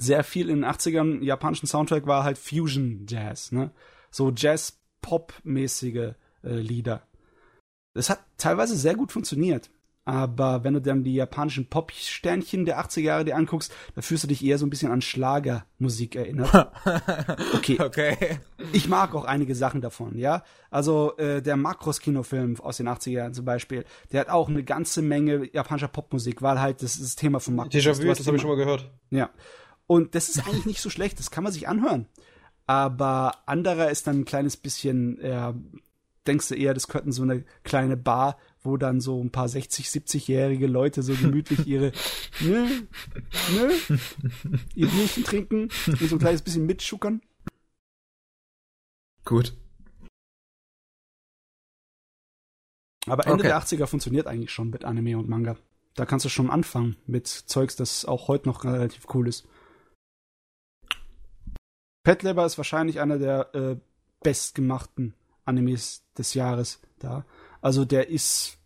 Sehr 0.00 0.24
viel 0.24 0.48
in 0.48 0.62
den 0.62 0.64
80ern 0.64 1.22
japanischen 1.22 1.66
Soundtrack 1.66 2.06
war 2.06 2.24
halt 2.24 2.38
Fusion 2.38 3.06
Jazz, 3.08 3.52
ne? 3.52 3.72
So 4.10 4.32
Jazz-Pop-mäßige 4.34 6.14
äh, 6.42 6.54
Lieder. 6.56 7.06
Das 7.94 8.10
hat 8.10 8.24
teilweise 8.38 8.76
sehr 8.76 8.94
gut 8.94 9.12
funktioniert. 9.12 9.70
Aber 10.06 10.64
wenn 10.64 10.74
du 10.74 10.82
dann 10.82 11.02
die 11.02 11.14
japanischen 11.14 11.66
Pop-Sternchen 11.70 12.66
der 12.66 12.78
80er 12.78 13.00
Jahre 13.00 13.24
dir 13.24 13.36
anguckst, 13.36 13.72
da 13.94 14.02
fühlst 14.02 14.24
du 14.24 14.28
dich 14.28 14.44
eher 14.44 14.58
so 14.58 14.66
ein 14.66 14.70
bisschen 14.70 14.92
an 14.92 15.00
Schlagermusik 15.00 16.16
erinnert. 16.16 16.52
Okay. 17.54 17.78
Okay. 17.80 18.38
Ich 18.72 18.88
mag 18.88 19.14
auch 19.14 19.24
einige 19.24 19.54
Sachen 19.54 19.80
davon, 19.80 20.18
ja. 20.18 20.42
Also 20.70 21.16
äh, 21.16 21.40
der 21.40 21.56
Makros-Kinofilm 21.56 22.60
aus 22.60 22.76
den 22.76 22.88
80er 22.88 23.10
Jahren 23.10 23.34
zum 23.34 23.44
Beispiel, 23.44 23.84
der 24.12 24.20
hat 24.20 24.28
auch 24.28 24.48
eine 24.48 24.62
ganze 24.62 25.00
Menge 25.00 25.48
japanischer 25.52 25.88
Popmusik, 25.88 26.42
weil 26.42 26.60
halt 26.60 26.82
das, 26.82 26.98
das 26.98 27.16
Thema 27.16 27.40
von 27.40 27.54
Makros 27.54 27.74
ist. 27.74 27.86
Déjà-vu, 27.86 28.02
Du 28.02 28.10
hast 28.10 28.18
das 28.18 28.26
habe 28.26 28.36
ich 28.36 28.42
schon 28.42 28.50
mal 28.50 28.56
gehört. 28.56 28.90
Ja. 29.10 29.30
Und 29.86 30.14
das 30.14 30.28
ist 30.28 30.46
eigentlich 30.46 30.66
nicht 30.66 30.80
so 30.80 30.90
schlecht, 30.90 31.18
das 31.18 31.30
kann 31.30 31.44
man 31.44 31.52
sich 31.52 31.68
anhören. 31.68 32.06
Aber 32.66 33.32
anderer 33.46 33.90
ist 33.90 34.06
dann 34.06 34.20
ein 34.20 34.24
kleines 34.24 34.56
bisschen, 34.56 35.18
ja, 35.22 35.54
denkst 36.26 36.48
du 36.48 36.54
eher, 36.54 36.74
das 36.74 36.88
könnten 36.88 37.12
so 37.12 37.22
eine 37.22 37.44
kleine 37.62 37.96
Bar, 37.96 38.36
wo 38.64 38.76
dann 38.78 39.00
so 39.00 39.22
ein 39.22 39.30
paar 39.30 39.48
60, 39.48 39.86
70-jährige 39.86 40.66
Leute 40.66 41.02
so 41.02 41.14
gemütlich 41.14 41.66
ihre, 41.66 41.92
ne, 42.40 42.88
ne, 43.52 43.70
ihr 44.74 44.88
Bierchen 44.88 45.24
trinken 45.24 45.68
und 45.86 46.08
so 46.08 46.16
ein 46.16 46.18
kleines 46.18 46.42
bisschen 46.42 46.66
mitschuckern. 46.66 47.20
Gut. 49.24 49.54
Aber 53.06 53.26
Ende 53.26 53.40
Okay. 53.40 53.48
der 53.48 53.58
80er 53.58 53.86
funktioniert 53.86 54.26
eigentlich 54.26 54.50
schon 54.50 54.70
mit 54.70 54.84
Anime 54.84 55.18
und 55.18 55.28
Manga. 55.28 55.56
Da 55.94 56.06
kannst 56.06 56.24
du 56.24 56.30
schon 56.30 56.50
anfangen 56.50 56.96
mit 57.06 57.28
Zeugs, 57.28 57.76
das 57.76 58.04
auch 58.06 58.28
heute 58.28 58.48
noch 58.48 58.64
relativ 58.64 59.06
cool 59.14 59.28
ist. 59.28 59.46
Pet 62.02 62.22
Labor 62.22 62.46
ist 62.46 62.56
wahrscheinlich 62.58 63.00
einer 63.00 63.18
der 63.18 63.54
äh, 63.54 63.76
bestgemachten 64.22 65.14
Animes 65.44 66.02
des 66.16 66.34
Jahres 66.34 66.80
da. 66.98 67.24
Also 67.64 67.86
der 67.86 68.08
ist, 68.08 68.58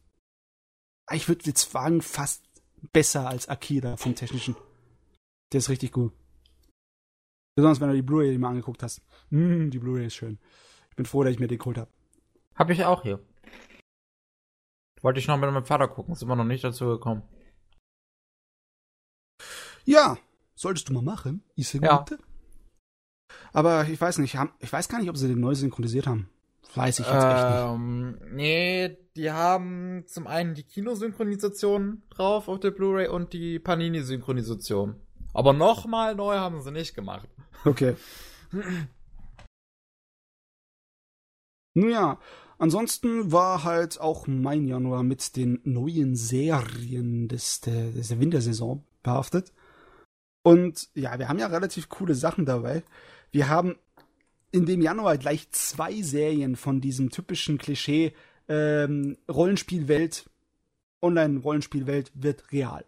ich 1.12 1.28
würde 1.28 1.44
jetzt 1.44 1.70
sagen, 1.70 2.02
fast 2.02 2.42
besser 2.92 3.28
als 3.28 3.48
Akira 3.48 3.96
vom 3.96 4.16
Technischen. 4.16 4.56
Der 5.52 5.58
ist 5.58 5.68
richtig 5.68 5.92
gut. 5.92 6.12
Besonders 7.54 7.80
wenn 7.80 7.90
du 7.90 7.94
die 7.94 8.02
Blu-ray 8.02 8.36
mal 8.38 8.50
angeguckt 8.50 8.82
hast. 8.82 9.00
Mm, 9.30 9.70
die 9.70 9.78
Blu-ray 9.78 10.06
ist 10.06 10.16
schön. 10.16 10.40
Ich 10.90 10.96
bin 10.96 11.06
froh, 11.06 11.22
dass 11.22 11.32
ich 11.32 11.38
mir 11.38 11.46
den 11.46 11.58
geholt 11.58 11.78
habe. 11.78 11.92
Hab 12.56 12.70
ich 12.70 12.84
auch 12.84 13.02
hier. 13.02 13.24
Wollte 15.00 15.20
ich 15.20 15.28
noch 15.28 15.36
mit 15.36 15.48
meinem 15.48 15.64
Vater 15.64 15.86
gucken, 15.86 16.16
sind 16.16 16.28
wir 16.28 16.34
noch 16.34 16.42
nicht 16.42 16.64
dazu 16.64 16.86
gekommen. 16.86 17.22
Ja, 19.84 20.18
solltest 20.56 20.88
du 20.88 20.92
mal 20.92 21.02
machen. 21.02 21.44
Ist 21.54 21.72
ja. 21.72 22.04
Aber 23.52 23.88
ich 23.88 24.00
weiß 24.00 24.18
nicht, 24.18 24.36
ich 24.58 24.72
weiß 24.72 24.88
gar 24.88 24.98
nicht, 24.98 25.08
ob 25.08 25.16
sie 25.16 25.28
den 25.28 25.38
neu 25.38 25.54
synchronisiert 25.54 26.08
haben. 26.08 26.28
Weiß 26.74 26.98
ich 26.98 27.06
jetzt 27.06 27.24
echt 27.24 27.51
nicht. 27.51 27.64
Ähm, 27.64 28.18
nee, 28.30 28.97
die 29.16 29.30
haben 29.32 30.05
zum 30.06 30.26
einen 30.26 30.55
die 30.55 30.62
Kinosynchronisation 30.62 32.02
drauf 32.10 32.48
auf 32.48 32.60
der 32.60 32.70
Blu-ray 32.70 33.09
und 33.09 33.32
die 33.32 33.59
Panini-Synchronisation. 33.59 34.97
Aber 35.32 35.52
nochmal 35.52 36.14
neu 36.14 36.36
haben 36.36 36.60
sie 36.62 36.70
nicht 36.70 36.94
gemacht. 36.94 37.28
Okay. 37.64 37.97
Nun 41.74 41.90
ja, 41.90 42.18
ansonsten 42.59 43.32
war 43.32 43.64
halt 43.64 44.01
auch 44.01 44.26
mein 44.26 44.66
Januar 44.66 45.02
mit 45.02 45.36
den 45.36 45.60
neuen 45.64 46.16
Serien 46.16 47.28
des, 47.28 47.60
der, 47.60 47.90
des 47.93 48.09
der 48.09 48.20
Wintersaison 48.20 48.85
behaftet. 49.02 49.52
Und 50.43 50.89
ja, 50.94 51.18
wir 51.18 51.28
haben 51.28 51.39
ja 51.39 51.47
relativ 51.47 51.89
coole 51.89 52.14
Sachen 52.14 52.47
dabei. 52.47 52.82
Wir 53.30 53.48
haben 53.48 53.76
in 54.50 54.66
dem 54.66 54.80
Januar 54.80 55.18
gleich 55.18 55.50
zwei 55.50 56.02
Serien 56.02 56.56
von 56.56 56.80
diesem 56.80 57.10
typischen 57.10 57.58
Klischee 57.58 58.12
ähm, 58.48 59.16
Rollenspielwelt, 59.28 60.30
Online-Rollenspielwelt 61.02 62.10
wird 62.14 62.50
real. 62.52 62.84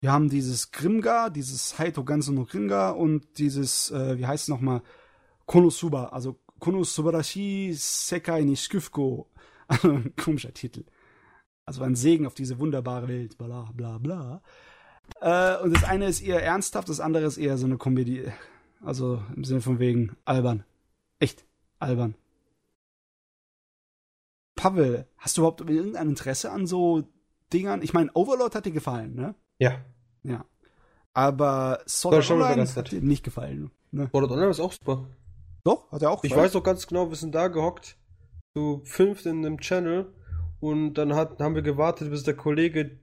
Wir 0.00 0.12
haben 0.12 0.28
dieses 0.28 0.70
Grimgar, 0.70 1.30
dieses 1.30 1.78
Haito 1.78 2.04
Ganso 2.04 2.32
no 2.32 2.44
Grimgar 2.44 2.96
und 2.96 3.38
dieses, 3.38 3.90
äh, 3.90 4.16
wie 4.16 4.26
heißt 4.26 4.44
es 4.44 4.48
nochmal, 4.48 4.82
Konosuba, 5.44 6.06
also 6.06 6.38
Konosubarashi 6.60 7.72
Sekai 7.74 8.42
ni 8.42 8.56
Shikufuko. 8.56 9.30
Also 9.70 10.00
komischer 10.16 10.54
Titel. 10.54 10.84
Also 11.66 11.82
ein 11.82 11.94
Segen 11.94 12.26
auf 12.26 12.32
diese 12.32 12.58
wunderbare 12.58 13.06
Welt, 13.06 13.36
bla 13.36 13.70
bla 13.74 13.98
bla. 13.98 14.40
Äh, 15.20 15.62
und 15.62 15.74
das 15.74 15.84
eine 15.84 16.06
ist 16.06 16.22
eher 16.22 16.42
ernsthaft, 16.42 16.88
das 16.88 17.00
andere 17.00 17.26
ist 17.26 17.36
eher 17.36 17.58
so 17.58 17.66
eine 17.66 17.76
Komödie. 17.76 18.32
Also 18.82 19.22
im 19.34 19.44
Sinne 19.44 19.60
von 19.60 19.78
wegen 19.78 20.16
albern. 20.24 20.64
Echt 21.18 21.44
albern. 21.78 22.14
Pavel, 24.56 25.06
hast 25.16 25.36
du 25.36 25.42
überhaupt 25.42 25.60
irgendein 25.60 26.08
Interesse 26.08 26.50
an 26.50 26.66
so 26.66 27.04
Dingern? 27.52 27.82
Ich 27.82 27.92
meine, 27.92 28.10
Overlord 28.14 28.54
hat 28.54 28.66
dir 28.66 28.72
gefallen, 28.72 29.14
ne? 29.14 29.34
Ja. 29.58 29.84
Ja. 30.22 30.44
Aber 31.12 31.80
Sword 31.88 32.16
Art 32.16 32.30
Online 32.30 32.66
hat 32.66 32.90
dir 32.90 33.00
nicht 33.00 33.24
gefallen. 33.24 33.70
Ne? 33.90 34.08
Sword 34.10 34.24
Art 34.24 34.32
Online 34.32 34.50
ist 34.50 34.60
auch 34.60 34.72
super. 34.72 35.08
Doch, 35.64 35.90
hat 35.92 36.02
er 36.02 36.10
auch 36.10 36.22
Ich 36.24 36.30
gefallen. 36.30 36.46
weiß 36.46 36.56
auch 36.56 36.62
ganz 36.62 36.86
genau, 36.86 37.08
wir 37.08 37.16
sind 37.16 37.34
da 37.34 37.48
gehockt, 37.48 37.96
zu 38.54 38.80
fünft 38.84 39.26
in 39.26 39.44
einem 39.44 39.58
Channel 39.60 40.12
und 40.60 40.94
dann 40.94 41.14
hat, 41.14 41.40
haben 41.40 41.54
wir 41.54 41.62
gewartet, 41.62 42.10
bis 42.10 42.22
der 42.24 42.34
Kollege 42.34 42.98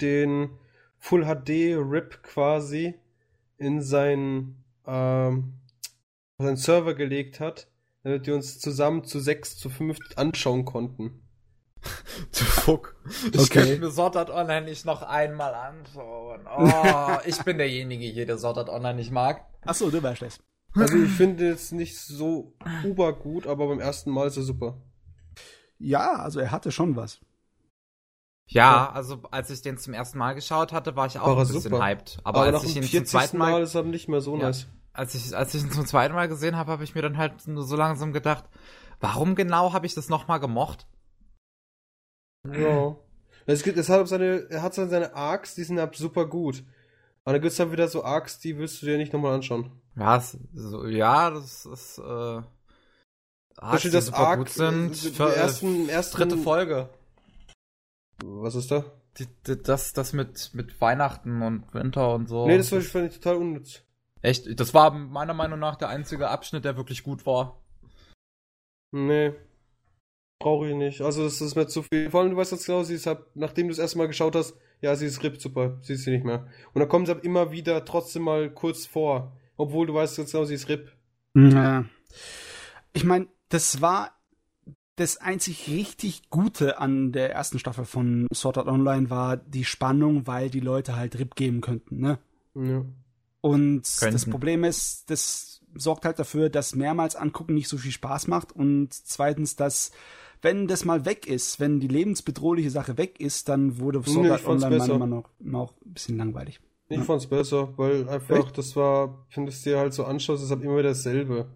den 0.00 0.50
Full 0.98 1.24
HD 1.24 1.76
RIP 1.76 2.22
quasi 2.22 2.94
in 3.56 3.80
sein, 3.82 4.56
ähm, 4.88 5.54
auf 6.38 6.46
seinen 6.46 6.56
Server 6.56 6.94
gelegt 6.94 7.38
hat, 7.40 7.68
damit 8.02 8.26
wir 8.26 8.34
uns 8.34 8.58
zusammen 8.58 9.04
zu 9.04 9.20
sechs, 9.20 9.56
zu 9.56 9.70
fünf 9.70 9.98
anschauen 10.16 10.64
konnten. 10.64 11.22
Du 12.36 12.44
Fuck. 12.44 12.96
Ich 13.32 13.38
Okay. 13.40 13.60
könnte 13.60 13.78
mir 13.78 13.90
Sword 13.92 14.16
Art 14.16 14.30
Online 14.30 14.66
nicht 14.66 14.84
noch 14.84 15.02
einmal 15.02 15.54
anschauen. 15.54 16.40
Oh, 16.52 17.18
ich 17.24 17.38
bin 17.44 17.58
derjenige 17.58 18.04
hier, 18.06 18.26
der 18.26 18.38
Sword 18.38 18.58
Art 18.58 18.68
Online 18.68 18.94
nicht 18.96 19.12
mag. 19.12 19.46
Achso, 19.64 19.88
du 19.90 20.02
wärst 20.02 20.22
das. 20.22 20.38
Also 20.74 20.96
ich 20.96 21.10
finde 21.16 21.48
es 21.50 21.70
nicht 21.70 21.96
so 21.96 22.56
uber 22.84 23.12
gut, 23.12 23.46
aber 23.46 23.68
beim 23.68 23.78
ersten 23.78 24.10
Mal 24.10 24.26
ist 24.26 24.36
er 24.36 24.42
super. 24.42 24.82
Ja, 25.78 26.16
also 26.16 26.40
er 26.40 26.50
hatte 26.50 26.72
schon 26.72 26.96
was. 26.96 27.20
Ja, 28.46 28.90
also 28.90 29.22
als 29.30 29.50
ich 29.50 29.62
den 29.62 29.78
zum 29.78 29.92
ersten 29.94 30.18
Mal 30.18 30.34
geschaut 30.34 30.72
hatte, 30.72 30.96
war 30.96 31.06
ich 31.06 31.18
auch 31.20 31.26
War 31.26 31.36
ein 31.36 31.46
bisschen 31.46 31.60
super. 31.60 31.84
hyped. 31.84 32.18
Aber, 32.24 32.40
Aber, 32.40 32.46
als 32.46 32.54
nach 32.54 32.64
ich 32.64 32.74
dem 32.74 32.82
ihn 32.82 32.88
zum 32.88 32.90
40. 32.90 33.10
zweiten 33.10 33.38
Mal, 33.38 33.50
Mal, 33.52 33.62
ist 33.62 33.74
er 33.74 33.82
nicht 33.84 34.08
mehr 34.08 34.20
so 34.20 34.36
Ja. 34.36 34.46
nice. 34.46 34.66
Als 34.98 35.14
ich, 35.14 35.34
als 35.34 35.54
ich 35.54 35.62
ihn 35.62 35.70
zum 35.70 35.86
zweiten 35.86 36.14
Mal 36.14 36.28
gesehen 36.28 36.56
habe, 36.56 36.72
habe 36.72 36.82
ich 36.82 36.94
mir 36.94 37.02
dann 37.02 37.16
halt 37.16 37.46
nur 37.46 37.62
so 37.62 37.76
langsam 37.76 38.12
gedacht, 38.12 38.44
warum 38.98 39.36
genau 39.36 39.72
habe 39.72 39.86
ich 39.86 39.94
das 39.94 40.08
nochmal 40.08 40.40
gemocht? 40.40 40.88
Ja. 42.52 42.96
Es 43.46 43.62
gibt, 43.62 43.78
es 43.78 43.88
hat 43.88 44.06
seine, 44.08 44.50
er 44.50 44.62
hat 44.62 44.74
seine, 44.74 45.14
Arcs, 45.14 45.54
die 45.54 45.62
sind 45.62 45.78
halt 45.78 45.94
super 45.94 46.26
gut. 46.26 46.64
Aber 47.24 47.34
dann 47.34 47.42
gibt 47.42 47.52
es 47.52 47.58
dann 47.58 47.70
wieder 47.70 47.86
so 47.86 48.02
Arcs, 48.04 48.40
die 48.40 48.58
willst 48.58 48.82
du 48.82 48.86
dir 48.86 48.98
nicht 48.98 49.12
nochmal 49.12 49.34
anschauen. 49.34 49.70
Ja, 49.96 50.16
es, 50.16 50.36
so, 50.52 50.86
ja, 50.86 51.30
das 51.30 51.64
ist, 51.64 51.98
äh, 51.98 52.42
Arcs, 53.56 53.82
die 53.82 53.90
das 53.90 54.06
super 54.06 54.18
Arc, 54.18 54.38
gut 54.40 54.48
sind. 54.48 54.92
äh, 54.92 55.10
Für, 55.10 55.26
der 55.26 55.36
äh, 55.36 55.40
ersten, 55.40 55.88
ersten, 55.88 56.16
dritte 56.16 56.38
Folge. 56.38 56.88
Was 58.24 58.56
ist 58.56 58.72
da? 58.72 58.84
Die, 59.18 59.26
die, 59.46 59.62
das, 59.62 59.92
das 59.92 60.12
mit, 60.12 60.50
mit 60.54 60.80
Weihnachten 60.80 61.40
und 61.42 61.72
Winter 61.72 62.14
und 62.14 62.28
so. 62.28 62.48
Nee, 62.48 62.56
das 62.56 62.68
fand 62.68 63.12
ich 63.12 63.20
total 63.20 63.36
unnütz. 63.36 63.84
Echt, 64.22 64.58
das 64.58 64.74
war 64.74 64.90
meiner 64.90 65.34
Meinung 65.34 65.58
nach 65.58 65.76
der 65.76 65.88
einzige 65.88 66.28
Abschnitt, 66.28 66.64
der 66.64 66.76
wirklich 66.76 67.02
gut 67.02 67.26
war. 67.26 67.60
Nee. 68.92 69.32
Brauche 70.40 70.68
ich 70.68 70.74
nicht. 70.74 71.00
Also, 71.00 71.24
das 71.24 71.40
ist 71.40 71.56
mir 71.56 71.66
zu 71.66 71.82
viel. 71.82 72.10
Vor 72.10 72.20
allem, 72.20 72.30
du 72.30 72.36
weißt 72.36 72.52
jetzt 72.52 72.66
genau, 72.66 72.82
sie 72.82 72.94
ist 72.94 73.06
halt, 73.06 73.20
nachdem 73.34 73.66
du 73.66 73.72
das 73.72 73.80
erste 73.80 73.98
Mal 73.98 74.06
geschaut 74.06 74.36
hast, 74.36 74.54
ja, 74.80 74.94
sie 74.94 75.06
ist 75.06 75.22
RIP, 75.22 75.40
super, 75.40 75.78
sie 75.82 75.94
ist 75.94 76.04
sie 76.04 76.12
nicht 76.12 76.24
mehr. 76.24 76.46
Und 76.72 76.80
dann 76.80 76.88
kommen 76.88 77.06
sie 77.06 77.12
halt 77.12 77.24
immer 77.24 77.50
wieder 77.50 77.84
trotzdem 77.84 78.22
mal 78.22 78.50
kurz 78.50 78.86
vor. 78.86 79.36
Obwohl 79.56 79.86
du 79.86 79.94
weißt 79.94 80.18
jetzt 80.18 80.32
genau, 80.32 80.44
sie 80.44 80.54
ist 80.54 80.68
RIP. 80.68 80.92
Ja. 81.34 81.84
Ich 82.92 83.04
meine, 83.04 83.26
das 83.48 83.80
war 83.80 84.12
das 84.94 85.16
einzig 85.18 85.68
richtig 85.68 86.30
Gute 86.30 86.78
an 86.78 87.12
der 87.12 87.32
ersten 87.32 87.58
Staffel 87.58 87.84
von 87.84 88.26
Sword 88.32 88.58
Art 88.58 88.68
Online 88.68 89.10
war 89.10 89.36
die 89.36 89.64
Spannung, 89.64 90.26
weil 90.26 90.50
die 90.50 90.60
Leute 90.60 90.96
halt 90.96 91.18
RIP 91.18 91.34
geben 91.36 91.60
könnten, 91.60 92.00
ne? 92.00 92.18
Ja. 92.54 92.84
Und 93.40 93.82
das 93.82 94.00
Könnten. 94.00 94.30
Problem 94.30 94.64
ist, 94.64 95.10
das 95.10 95.60
sorgt 95.74 96.04
halt 96.04 96.18
dafür, 96.18 96.48
dass 96.48 96.74
mehrmals 96.74 97.14
angucken 97.14 97.54
nicht 97.54 97.68
so 97.68 97.78
viel 97.78 97.92
Spaß 97.92 98.26
macht 98.26 98.52
und 98.52 98.92
zweitens, 98.92 99.54
dass 99.56 99.92
wenn 100.40 100.68
das 100.68 100.84
mal 100.84 101.04
weg 101.04 101.26
ist, 101.26 101.60
wenn 101.60 101.80
die 101.80 101.88
lebensbedrohliche 101.88 102.70
Sache 102.70 102.96
weg 102.96 103.20
ist, 103.20 103.48
dann 103.48 103.78
wurde 103.78 104.02
Sword 104.02 104.42
Nee, 104.42 104.46
Online. 104.46 104.76
Meinung 104.78 105.24
nach 105.40 105.58
auch 105.58 105.72
ein 105.84 105.92
bisschen 105.92 106.16
langweilig. 106.16 106.60
Ich 106.88 106.96
Ja. 106.98 107.04
fand's 107.04 107.26
besser, 107.26 107.76
weil 107.76 108.08
einfach, 108.08 108.46
Echt? 108.46 108.58
das 108.58 108.74
war, 108.76 109.26
wenn 109.34 109.44
du 109.44 109.50
es 109.50 109.62
dir 109.62 109.78
halt 109.78 109.92
so 109.92 110.04
anschaust, 110.04 110.42
ist 110.42 110.50
halt 110.50 110.62
immer 110.62 110.78
wieder 110.78 110.90
dasselbe. 110.90 111.46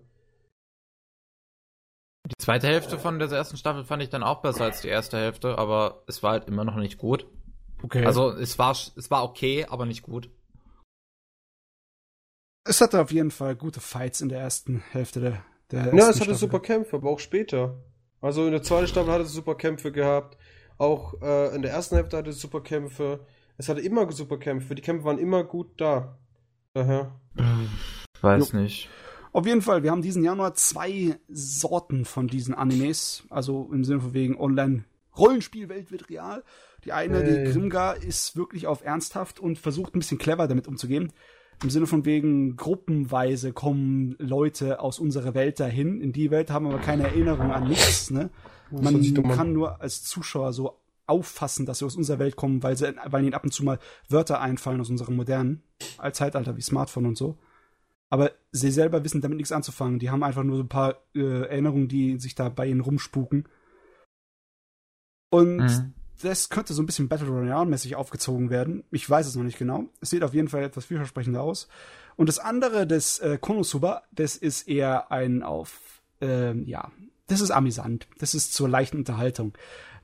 Die 2.26 2.34
zweite 2.38 2.66
Hälfte 2.66 2.98
von 2.98 3.18
der 3.18 3.30
ersten 3.30 3.56
Staffel 3.56 3.84
fand 3.84 4.02
ich 4.02 4.08
dann 4.10 4.22
auch 4.22 4.42
besser 4.42 4.64
als 4.64 4.80
die 4.80 4.88
erste 4.88 5.16
Hälfte, 5.16 5.58
aber 5.58 6.02
es 6.06 6.22
war 6.22 6.32
halt 6.32 6.48
immer 6.48 6.64
noch 6.64 6.76
nicht 6.76 6.98
gut. 6.98 7.26
Okay. 7.82 8.04
Also 8.04 8.30
es 8.30 8.58
war 8.58 8.70
es 8.72 9.10
war 9.10 9.24
okay, 9.24 9.66
aber 9.68 9.86
nicht 9.86 10.02
gut. 10.02 10.30
Es 12.64 12.80
hatte 12.80 13.00
auf 13.00 13.10
jeden 13.12 13.30
Fall 13.30 13.56
gute 13.56 13.80
Fights 13.80 14.20
in 14.20 14.28
der 14.28 14.40
ersten 14.40 14.82
Hälfte 14.90 15.20
der, 15.20 15.44
der 15.70 15.80
Ja, 15.80 15.84
ersten 15.86 15.98
es 15.98 16.06
hatte 16.08 16.16
Staffel. 16.16 16.34
super 16.36 16.60
Kämpfe, 16.60 16.96
aber 16.96 17.10
auch 17.10 17.18
später. 17.20 17.78
Also 18.20 18.44
in 18.46 18.52
der 18.52 18.62
zweiten 18.62 18.86
Staffel 18.86 19.12
hat 19.12 19.20
es 19.22 19.32
super 19.32 19.56
Kämpfe 19.56 19.90
gehabt. 19.92 20.38
Auch 20.78 21.20
äh, 21.22 21.54
in 21.54 21.62
der 21.62 21.72
ersten 21.72 21.96
Hälfte 21.96 22.16
hatte 22.16 22.30
es 22.30 22.40
Superkämpfe. 22.40 23.26
Es 23.56 23.68
hatte 23.68 23.80
immer 23.80 24.10
Superkämpfe. 24.10 24.74
Die 24.74 24.82
Kämpfe 24.82 25.04
waren 25.04 25.18
immer 25.18 25.44
gut 25.44 25.80
da. 25.80 26.18
Daher. 26.72 27.20
Weiß 28.20 28.52
nicht. 28.52 28.88
Auf 29.32 29.46
jeden 29.46 29.62
Fall, 29.62 29.82
wir 29.82 29.90
haben 29.90 30.02
diesen 30.02 30.22
Januar 30.24 30.54
zwei 30.54 31.16
Sorten 31.28 32.04
von 32.04 32.28
diesen 32.28 32.54
Animes. 32.54 33.24
Also 33.30 33.68
im 33.72 33.84
Sinne 33.84 34.00
von 34.00 34.14
wegen 34.14 34.36
Online 34.38 34.84
Rollenspielwelt 35.16 35.90
wird 35.90 36.08
real. 36.10 36.42
Die 36.84 36.92
eine, 36.92 37.20
Hey. 37.22 37.44
die 37.44 37.52
Grimgar, 37.52 37.96
ist 38.02 38.36
wirklich 38.36 38.66
auf 38.66 38.82
ernsthaft 38.84 39.40
und 39.40 39.58
versucht 39.58 39.94
ein 39.94 39.98
bisschen 39.98 40.18
clever 40.18 40.48
damit 40.48 40.66
umzugehen. 40.68 41.12
Im 41.62 41.70
Sinne 41.70 41.86
von 41.86 42.04
wegen 42.04 42.56
gruppenweise 42.56 43.52
kommen 43.52 44.16
Leute 44.18 44.80
aus 44.80 44.98
unserer 44.98 45.34
Welt 45.34 45.60
dahin. 45.60 46.00
In 46.00 46.12
die 46.12 46.30
Welt 46.30 46.50
haben 46.50 46.66
aber 46.66 46.78
keine 46.78 47.04
Erinnerung 47.04 47.52
an 47.52 47.68
nichts. 47.68 48.10
Ne? 48.10 48.30
Man 48.70 49.00
kann 49.36 49.52
nur 49.52 49.80
als 49.80 50.02
Zuschauer 50.02 50.52
so 50.52 50.80
auffassen, 51.06 51.66
dass 51.66 51.78
sie 51.78 51.84
aus 51.84 51.96
unserer 51.96 52.18
Welt 52.18 52.36
kommen, 52.36 52.62
weil, 52.62 52.76
sie, 52.76 52.94
weil 53.06 53.22
ihnen 53.22 53.34
ab 53.34 53.44
und 53.44 53.52
zu 53.52 53.64
mal 53.64 53.78
Wörter 54.08 54.40
einfallen 54.40 54.80
aus 54.80 54.90
unserem 54.90 55.16
modernen 55.16 55.62
Zeitalter 56.12 56.56
wie 56.56 56.62
Smartphone 56.62 57.06
und 57.06 57.18
so. 57.18 57.38
Aber 58.10 58.32
sie 58.50 58.70
selber 58.70 59.04
wissen 59.04 59.20
damit 59.20 59.36
nichts 59.38 59.52
anzufangen. 59.52 59.98
Die 59.98 60.10
haben 60.10 60.22
einfach 60.22 60.42
nur 60.42 60.56
so 60.56 60.62
ein 60.62 60.68
paar 60.68 60.96
äh, 61.14 61.48
Erinnerungen, 61.48 61.88
die 61.88 62.18
sich 62.18 62.34
da 62.34 62.48
bei 62.48 62.66
ihnen 62.66 62.80
rumspuken. 62.80 63.48
Und 65.30 65.58
Mhm. 65.58 65.94
Das 66.22 66.48
könnte 66.48 66.72
so 66.72 66.82
ein 66.82 66.86
bisschen 66.86 67.08
Battle 67.08 67.28
Royale-mäßig 67.28 67.96
aufgezogen 67.96 68.50
werden. 68.50 68.84
Ich 68.90 69.08
weiß 69.08 69.26
es 69.26 69.34
noch 69.34 69.42
nicht 69.42 69.58
genau. 69.58 69.84
Es 70.00 70.10
sieht 70.10 70.22
auf 70.22 70.34
jeden 70.34 70.48
Fall 70.48 70.62
etwas 70.62 70.84
vielversprechender 70.84 71.42
aus. 71.42 71.68
Und 72.16 72.28
das 72.28 72.38
andere, 72.38 72.86
das 72.86 73.18
äh, 73.18 73.38
Konosuba, 73.40 74.02
das 74.12 74.36
ist 74.36 74.68
eher 74.68 75.10
ein 75.10 75.42
auf, 75.42 76.02
ähm, 76.20 76.64
ja, 76.66 76.90
das 77.26 77.40
ist 77.40 77.50
amüsant. 77.50 78.06
Das 78.18 78.34
ist 78.34 78.54
zur 78.54 78.68
leichten 78.68 78.98
Unterhaltung. 78.98 79.52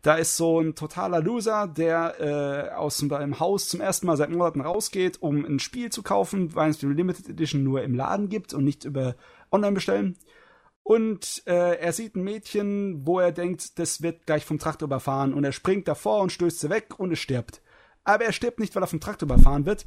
Da 0.02 0.14
ist 0.14 0.36
so 0.36 0.60
ein 0.60 0.74
totaler 0.74 1.20
Loser, 1.20 1.66
der 1.66 2.14
äh, 2.20 2.74
aus 2.74 2.98
seinem 2.98 3.40
Haus 3.40 3.68
zum 3.68 3.80
ersten 3.80 4.06
Mal 4.06 4.16
seit 4.16 4.30
Monaten 4.30 4.60
rausgeht, 4.60 5.20
um 5.20 5.44
ein 5.44 5.58
Spiel 5.58 5.90
zu 5.90 6.02
kaufen, 6.02 6.54
weil 6.54 6.70
es 6.70 6.78
die 6.78 6.86
Limited 6.86 7.28
Edition 7.28 7.64
nur 7.64 7.82
im 7.82 7.94
Laden 7.94 8.28
gibt 8.28 8.54
und 8.54 8.64
nicht 8.64 8.84
über 8.84 9.16
online 9.50 9.72
bestellen. 9.72 10.16
Und 10.88 11.42
äh, 11.46 11.76
er 11.78 11.92
sieht 11.92 12.16
ein 12.16 12.24
Mädchen, 12.24 13.06
wo 13.06 13.20
er 13.20 13.30
denkt, 13.30 13.78
das 13.78 14.00
wird 14.00 14.24
gleich 14.24 14.46
vom 14.46 14.58
Traktor 14.58 14.86
überfahren. 14.86 15.34
Und 15.34 15.44
er 15.44 15.52
springt 15.52 15.86
davor 15.86 16.22
und 16.22 16.32
stößt 16.32 16.60
sie 16.60 16.70
weg 16.70 16.98
und 16.98 17.12
es 17.12 17.18
stirbt. 17.18 17.60
Aber 18.04 18.24
er 18.24 18.32
stirbt 18.32 18.58
nicht, 18.58 18.74
weil 18.74 18.82
er 18.82 18.86
vom 18.86 18.98
Traktor 18.98 19.26
überfahren 19.26 19.66
wird. 19.66 19.84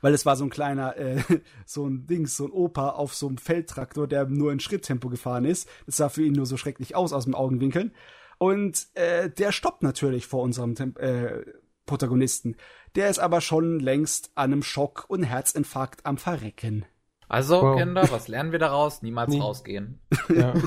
Weil 0.00 0.14
es 0.14 0.24
war 0.24 0.36
so 0.36 0.44
ein 0.44 0.50
kleiner, 0.50 0.96
äh, 0.96 1.20
so 1.66 1.86
ein 1.86 2.06
Dings, 2.06 2.38
so 2.38 2.46
ein 2.46 2.52
Opa 2.52 2.88
auf 2.88 3.14
so 3.14 3.28
einem 3.28 3.36
Feldtraktor, 3.36 4.08
der 4.08 4.24
nur 4.24 4.50
in 4.50 4.60
Schritttempo 4.60 5.10
gefahren 5.10 5.44
ist. 5.44 5.68
Das 5.84 5.98
sah 5.98 6.08
für 6.08 6.22
ihn 6.22 6.32
nur 6.32 6.46
so 6.46 6.56
schrecklich 6.56 6.96
aus 6.96 7.12
aus 7.12 7.24
dem 7.24 7.34
Augenwinkeln. 7.34 7.92
Und 8.38 8.86
äh, 8.94 9.28
der 9.28 9.52
stoppt 9.52 9.82
natürlich 9.82 10.26
vor 10.26 10.40
unserem 10.42 10.74
äh, 10.96 11.44
Protagonisten. 11.84 12.56
Der 12.94 13.10
ist 13.10 13.18
aber 13.18 13.42
schon 13.42 13.78
längst 13.78 14.30
an 14.36 14.54
einem 14.54 14.62
Schock 14.62 15.04
und 15.08 15.22
Herzinfarkt 15.22 16.06
am 16.06 16.16
Verrecken. 16.16 16.86
Also, 17.32 17.62
Wow. 17.62 17.78
Kinder, 17.78 18.06
was 18.10 18.28
lernen 18.28 18.52
wir 18.52 18.58
daraus? 18.58 19.00
Niemals 19.02 19.30
Nie. 19.30 19.40
rausgehen. 19.40 19.98
Ja. 20.28 20.54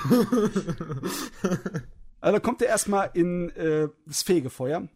Also 2.21 2.39
kommt 2.39 2.59
er 2.63 2.69
erstmal 2.69 3.11
in 3.13 3.51
äh, 3.51 3.87
das 4.07 4.23
Fegefeuer 4.23 4.87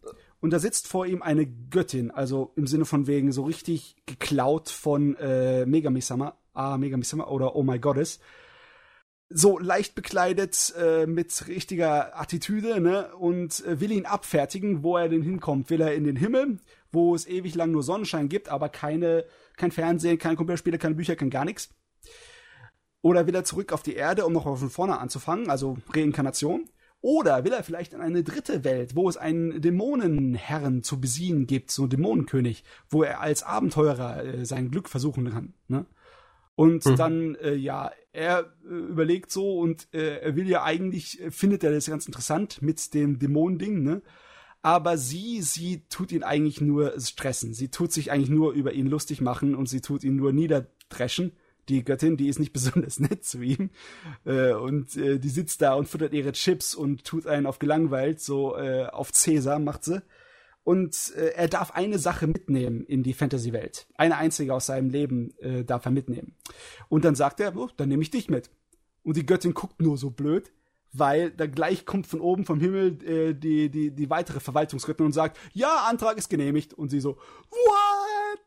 und 0.41 0.51
da 0.51 0.57
sitzt 0.57 0.87
vor 0.87 1.05
ihm 1.05 1.21
eine 1.21 1.45
Göttin, 1.45 2.09
also 2.09 2.51
im 2.55 2.65
Sinne 2.65 2.85
von 2.85 3.05
wegen 3.05 3.31
so 3.31 3.43
richtig 3.43 3.97
geklaut 4.07 4.69
von 4.69 5.15
äh, 5.17 5.63
Megami-sama, 5.67 6.35
ah, 6.55 6.77
Megami-sama 6.77 7.27
oder 7.27 7.55
Oh 7.55 7.61
My 7.61 7.77
Goddess. 7.77 8.19
So 9.29 9.59
leicht 9.59 9.93
bekleidet, 9.93 10.73
äh, 10.75 11.05
mit 11.05 11.47
richtiger 11.47 12.19
Attitüde, 12.19 12.81
ne, 12.81 13.13
und 13.15 13.63
äh, 13.63 13.79
will 13.79 13.91
ihn 13.91 14.07
abfertigen, 14.07 14.81
wo 14.81 14.97
er 14.97 15.07
denn 15.07 15.21
hinkommt. 15.21 15.69
Will 15.69 15.81
er 15.81 15.93
in 15.93 16.05
den 16.05 16.15
Himmel, 16.15 16.57
wo 16.91 17.13
es 17.13 17.27
ewig 17.27 17.53
lang 17.53 17.69
nur 17.69 17.83
Sonnenschein 17.83 18.27
gibt, 18.27 18.49
aber 18.49 18.69
keine, 18.69 19.23
kein 19.60 19.72
Fernsehen, 19.72 20.18
keine 20.18 20.36
Computerspiele, 20.36 20.80
keine 20.80 20.95
Bücher, 20.95 21.15
kein 21.15 21.30
gar 21.30 21.45
nichts. 21.45 21.69
Oder 23.02 23.27
will 23.27 23.36
er 23.36 23.44
zurück 23.44 23.72
auf 23.72 23.84
die 23.84 23.95
Erde, 23.95 24.26
um 24.26 24.34
noch 24.34 24.44
von 24.57 24.69
vorne 24.69 24.99
anzufangen, 24.99 25.49
also 25.49 25.77
Reinkarnation? 25.94 26.69
Oder 27.02 27.45
will 27.45 27.53
er 27.53 27.64
vielleicht 27.64 27.94
in 27.94 28.02
eine 28.02 28.23
dritte 28.23 28.65
Welt, 28.65 28.95
wo 28.95 29.07
es 29.07 29.15
einen 29.15 29.61
Dämonenherren 29.61 30.84
zu 30.84 30.99
besiegen 30.99 31.48
gibt, 31.48 31.72
so 31.72 31.84
einen 31.84 31.91
Dämonenkönig, 31.91 32.65
wo 32.90 33.03
er 33.03 33.22
als 33.22 33.44
Abenteurer 33.44 34.26
äh, 34.26 34.45
sein 34.45 34.69
Glück 34.69 34.90
versuchen 34.90 35.30
kann, 35.30 35.53
ne? 35.69 35.86
Und 36.56 36.86
Mhm. 36.86 36.95
dann, 36.98 37.36
äh, 37.36 37.53
ja, 37.53 37.91
er 38.11 38.52
äh, 38.65 38.73
überlegt 38.73 39.31
so 39.31 39.60
und 39.60 39.88
äh, 39.94 40.18
er 40.18 40.36
will 40.36 40.49
ja 40.49 40.64
eigentlich, 40.64 41.22
äh, 41.22 41.31
findet 41.31 41.64
er 41.64 41.72
das 41.72 41.86
ganz 41.86 42.06
interessant 42.06 42.61
mit 42.61 42.94
dem 42.94 43.18
Dämonending, 43.18 43.81
ne? 43.81 44.02
Aber 44.61 44.98
sie, 44.98 45.41
sie 45.41 45.84
tut 45.90 46.11
ihn 46.11 46.23
eigentlich 46.23 46.60
nur 46.60 46.99
stressen. 46.99 47.53
Sie 47.53 47.69
tut 47.69 47.94
sich 47.94 48.11
eigentlich 48.11 48.30
nur 48.30 48.52
über 48.52 48.73
ihn 48.73 48.88
lustig 48.88 49.22
machen 49.22 49.56
und 49.56 49.68
sie 49.68 49.81
tut 49.81 50.03
ihn 50.03 50.15
nur 50.15 50.34
niederdreschen. 50.34 51.31
Die 51.69 51.84
Göttin, 51.84 52.18
die 52.18 52.27
ist 52.27 52.40
nicht 52.40 52.53
besonders 52.53 52.99
nett 52.99 53.23
zu 53.23 53.41
ihm. 53.41 53.69
Äh, 54.26 54.53
und 54.53 54.98
äh, 54.98 55.19
die 55.19 55.30
sitzt 55.30 55.61
da 55.61 55.76
und 55.76 55.88
futtert 55.88 56.14
ihre 56.14 56.34
Chips 56.34 56.76
und 56.76 57.06
tut 57.06 57.26
einen 57.26 57.45
auf 57.45 57.60
gelangweilt, 57.60 58.19
so 58.19 58.57
äh, 58.57 58.86
auf 58.86 59.11
Cäsar 59.14 59.60
macht 59.60 59.86
sie. 59.86 60.02
Und 60.64 61.14
äh, 61.15 61.30
er 61.36 61.48
darf 61.48 61.72
eine 61.72 61.98
Sache 61.98 62.27
mitnehmen 62.27 62.86
in 62.86 63.02
die 63.02 63.14
Fantasy-Welt. 63.14 63.88
Eine 63.95 64.18
einzige 64.18 64.53
aus 64.53 64.65
seinem 64.65 64.90
Leben 64.90 65.34
äh, 65.40 65.64
darf 65.64 65.86
er 65.86 65.91
mitnehmen. 65.91 66.36
Und 66.90 67.06
dann 67.06 67.15
sagt 67.15 67.40
er, 67.40 67.56
oh, 67.56 67.69
dann 67.77 67.90
nehme 67.90 68.03
ich 68.03 68.11
dich 68.11 68.30
mit. 68.30 68.52
Und 69.03 69.15
die 69.15 69.26
Göttin 69.26 69.53
guckt 69.53 69.81
nur 69.81 69.98
so 69.98 70.11
blöd, 70.11 70.52
weil 70.91 71.31
da 71.31 71.45
gleich 71.47 71.85
kommt 71.85 72.07
von 72.07 72.21
oben 72.21 72.45
vom 72.45 72.59
Himmel 72.59 73.03
äh, 73.03 73.33
die, 73.33 73.69
die, 73.69 73.91
die 73.91 74.09
weitere 74.09 74.39
Verwaltungsgöttin 74.39 75.05
und 75.05 75.11
sagt, 75.11 75.37
ja, 75.53 75.87
Antrag 75.89 76.17
ist 76.17 76.29
genehmigt. 76.29 76.73
Und 76.73 76.89
sie 76.89 76.99
so, 76.99 77.17
what? 77.51 78.39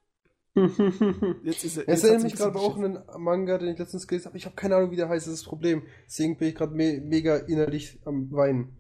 Jetzt 1.45 1.65
ist 1.65 1.79
er, 1.79 1.89
Es 1.89 2.05
erinnert 2.05 2.25
mich 2.25 2.35
gerade 2.35 2.59
auch 2.59 2.77
an 2.77 2.99
einen 2.99 3.23
Manga, 3.23 3.59
den 3.59 3.69
ich 3.69 3.79
letztens 3.79 4.07
gelesen 4.07 4.27
habe. 4.27 4.37
Ich 4.37 4.45
habe 4.45 4.57
keine 4.57 4.77
Ahnung, 4.77 4.91
wie 4.91 4.97
der 4.97 5.09
heißt, 5.09 5.27
das 5.27 5.35
ist 5.35 5.43
das 5.43 5.49
Problem. 5.49 5.83
Deswegen 6.07 6.37
bin 6.37 6.49
ich 6.49 6.55
gerade 6.55 6.75
me 6.75 7.01
mega 7.03 7.37
innerlich 7.37 8.01
am 8.05 8.31
Weinen. 8.33 8.77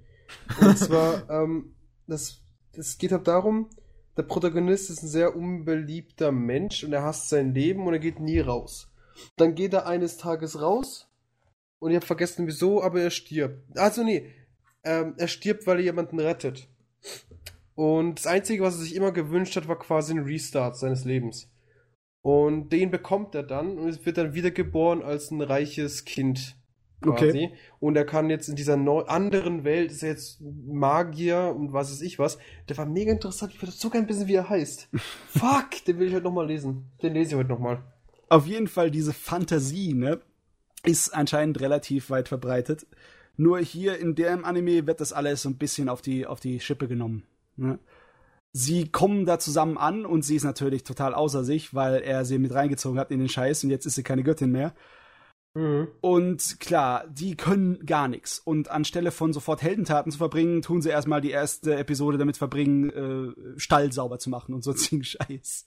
Und 0.60 0.76
zwar, 0.78 1.28
ähm, 1.30 1.74
das, 2.06 2.43
das 2.72 2.98
geht 2.98 3.12
halt 3.12 3.26
darum, 3.26 3.70
der 4.16 4.24
Protagonist 4.24 4.90
ist 4.90 5.02
ein 5.02 5.09
sehr 5.09 5.34
unbeliebter 5.34 6.32
Mensch 6.32 6.84
und 6.84 6.93
er 6.93 7.02
hasst 7.02 7.30
sein 7.30 7.55
Leben 7.55 7.86
und 7.86 7.94
er 7.94 7.98
geht 7.98 8.20
nie 8.20 8.40
raus. 8.40 8.93
Dann 9.36 9.55
geht 9.55 9.72
er 9.72 9.86
eines 9.86 10.18
Tages 10.18 10.60
raus 10.60 11.11
und 11.83 11.91
ich 11.91 11.97
habe 11.97 12.07
vergessen 12.07 12.47
wieso, 12.47 12.81
aber 12.81 13.03
er 13.03 13.11
stirbt. 13.11 13.77
Also 13.77 14.05
nee, 14.05 14.31
ähm, 14.85 15.15
er 15.17 15.27
stirbt, 15.27 15.67
weil 15.67 15.79
er 15.79 15.85
jemanden 15.85 16.21
rettet. 16.21 16.69
Und 17.75 18.21
das 18.21 18.29
Einzige, 18.29 18.63
was 18.63 18.77
er 18.77 18.83
sich 18.83 18.95
immer 18.95 19.11
gewünscht 19.11 19.57
hat, 19.57 19.67
war 19.67 19.79
quasi 19.81 20.13
ein 20.13 20.23
Restart 20.23 20.77
seines 20.77 21.05
Lebens. 21.05 21.51
Und 22.21 22.73
den 22.73 22.93
bekommt 22.93 23.35
er 23.35 23.43
dann 23.43 23.79
und 23.79 23.89
es 23.89 24.07
wird 24.07 24.17
dann 24.17 24.33
wiedergeboren 24.33 25.03
als 25.03 25.33
ein 25.33 25.41
reiches 25.41 26.05
Kind. 26.05 26.57
Quasi. 27.01 27.27
Okay. 27.27 27.53
Und 27.81 27.97
er 27.97 28.07
kann 28.07 28.31
jetzt 28.31 28.49
in 28.49 28.55
dieser 28.55 28.77
neu 28.77 29.01
anderen 29.01 29.65
Welt, 29.65 29.91
ist 29.91 30.05
er 30.05 30.11
jetzt 30.11 30.41
Magier 30.41 31.53
und 31.53 31.73
was 31.73 31.91
weiß 31.91 32.03
ich 32.03 32.21
was. 32.21 32.39
Der 32.69 32.79
war 32.79 32.87
mega 32.87 33.11
interessant. 33.11 33.53
Ich 33.53 33.61
würde 33.61 33.73
so 33.73 33.91
gerne 33.91 34.09
wissen, 34.09 34.29
wie 34.29 34.35
er 34.37 34.49
heißt. 34.49 34.89
Fuck, 35.27 35.85
den 35.89 35.99
will 35.99 36.07
ich 36.07 36.15
heute 36.15 36.27
nochmal 36.27 36.47
lesen. 36.47 36.93
Den 37.03 37.15
lese 37.15 37.31
ich 37.31 37.37
heute 37.37 37.49
nochmal. 37.49 37.83
auf 38.29 38.47
jeden 38.47 38.69
Fall 38.69 38.93
diese 38.93 39.13
Fantasie, 39.13 39.95
ne, 39.95 40.21
ist 40.85 41.11
anscheinend 41.11 41.61
relativ 41.61 42.11
weit 42.11 42.29
verbreitet. 42.29 42.87
Nur 43.37 43.59
hier 43.61 43.99
in 43.99 44.15
dem 44.15 44.45
Anime 44.45 44.87
wird 44.87 45.01
das 45.01 45.13
alles 45.13 45.43
so 45.43 45.49
ein 45.49 45.57
bisschen 45.57 45.89
auf 45.89 46.03
die, 46.03 46.27
auf 46.27 46.41
die 46.41 46.61
Schippe 46.61 46.89
genommen. 46.89 47.25
Ne? 47.57 47.79
Sie 48.53 48.89
kommen 48.89 49.25
da 49.25 49.39
zusammen 49.39 49.79
an 49.79 50.05
und 50.05 50.23
sie 50.23 50.37
ist 50.37 50.45
natürlich 50.45 50.85
total 50.85 51.15
außer 51.15 51.43
sich, 51.43 51.75
weil 51.75 52.03
er 52.03 52.25
sie 52.27 52.39
mit 52.39 52.53
reingezogen 52.53 52.99
hat 52.99 53.11
in 53.11 53.19
den 53.19 53.31
Scheiß 53.31 53.65
und 53.65 53.71
jetzt 53.71 53.87
ist 53.87 53.95
sie 53.95 54.03
keine 54.03 54.23
Göttin 54.23 54.53
mehr. 54.53 54.75
Mhm. 55.55 55.89
Und 56.01 56.61
klar, 56.61 57.07
die 57.09 57.37
können 57.37 57.85
gar 57.87 58.09
nichts. 58.09 58.39
Und 58.39 58.71
anstelle 58.71 59.11
von 59.11 59.33
sofort 59.33 59.63
Heldentaten 59.63 60.13
zu 60.13 60.19
verbringen, 60.19 60.63
tun 60.63 60.83
sie 60.83 60.91
erstmal 60.91 61.21
die 61.21 61.31
erste 61.31 61.77
Episode 61.77 62.19
damit 62.19 62.37
verbringen, 62.37 62.91
äh, 62.91 63.59
Stall 63.59 63.93
sauber 63.93 64.19
zu 64.19 64.29
machen 64.29 64.55
und 64.55 64.65
so 64.65 64.73
ziemlich 64.75 65.17
Scheiß. 65.19 65.67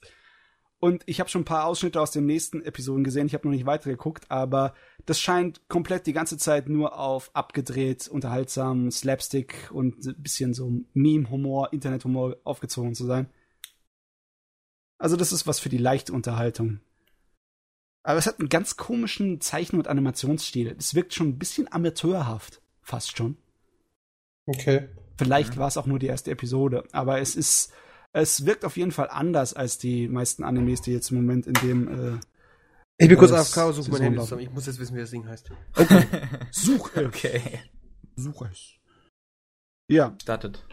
Und 0.78 1.02
ich 1.06 1.20
habe 1.20 1.30
schon 1.30 1.42
ein 1.42 1.46
paar 1.46 1.64
Ausschnitte 1.64 2.00
aus 2.00 2.10
den 2.10 2.26
nächsten 2.26 2.62
Episoden 2.62 3.02
gesehen. 3.02 3.26
Ich 3.26 3.34
habe 3.34 3.48
noch 3.48 3.54
nicht 3.54 3.66
weitergeguckt, 3.66 4.30
aber 4.30 4.74
das 5.06 5.20
scheint 5.20 5.68
komplett 5.68 6.06
die 6.06 6.12
ganze 6.12 6.36
Zeit 6.36 6.68
nur 6.68 6.98
auf 6.98 7.30
abgedreht, 7.34 8.08
unterhaltsam, 8.08 8.90
Slapstick 8.90 9.70
und 9.72 10.04
ein 10.04 10.22
bisschen 10.22 10.52
so 10.52 10.72
Meme-Humor, 10.94 11.72
Internet-Humor 11.72 12.36
aufgezogen 12.44 12.94
zu 12.94 13.06
sein. 13.06 13.30
Also 14.98 15.16
das 15.16 15.32
ist 15.32 15.46
was 15.46 15.60
für 15.60 15.68
die 15.68 15.78
leichte 15.78 16.12
Unterhaltung. 16.12 16.80
Aber 18.02 18.18
es 18.18 18.26
hat 18.26 18.40
einen 18.40 18.48
ganz 18.48 18.76
komischen 18.76 19.40
Zeichen- 19.40 19.78
und 19.78 19.88
Animationsstil. 19.88 20.74
Es 20.78 20.94
wirkt 20.94 21.14
schon 21.14 21.28
ein 21.28 21.38
bisschen 21.38 21.70
amateurhaft, 21.72 22.60
fast 22.82 23.16
schon. 23.16 23.36
Okay. 24.46 24.88
Vielleicht 25.18 25.56
war 25.56 25.68
es 25.68 25.76
auch 25.76 25.86
nur 25.86 25.98
die 25.98 26.06
erste 26.06 26.30
Episode, 26.30 26.84
aber 26.92 27.20
es 27.20 27.36
ist, 27.36 27.72
es 28.12 28.44
wirkt 28.44 28.64
auf 28.64 28.76
jeden 28.76 28.92
Fall 28.92 29.08
anders 29.10 29.54
als 29.54 29.78
die 29.78 30.08
meisten 30.08 30.44
Animes, 30.44 30.82
die 30.82 30.92
jetzt 30.92 31.10
im 31.10 31.18
Moment 31.18 31.46
in 31.46 31.54
dem 31.54 31.88
äh, 31.88 32.20
Ich 32.98 33.08
bin 33.08 33.18
kurz 33.18 33.30
Das 33.30 33.56
AFK 33.56 33.68
und 33.68 33.72
suche 33.74 33.90
mein 33.90 34.02
Handy 34.02 34.18
zusammen. 34.20 34.42
Ich 34.42 34.50
muss 34.50 34.66
jetzt 34.66 34.78
wissen, 34.78 34.96
wie 34.96 35.00
das 35.00 35.10
Ding 35.10 35.26
heißt. 35.26 35.50
Such 36.50 36.96
Okay. 36.96 37.60
Such 38.16 38.42
es. 38.50 38.74
Ja, 39.88 40.16
Startet. 40.20 40.66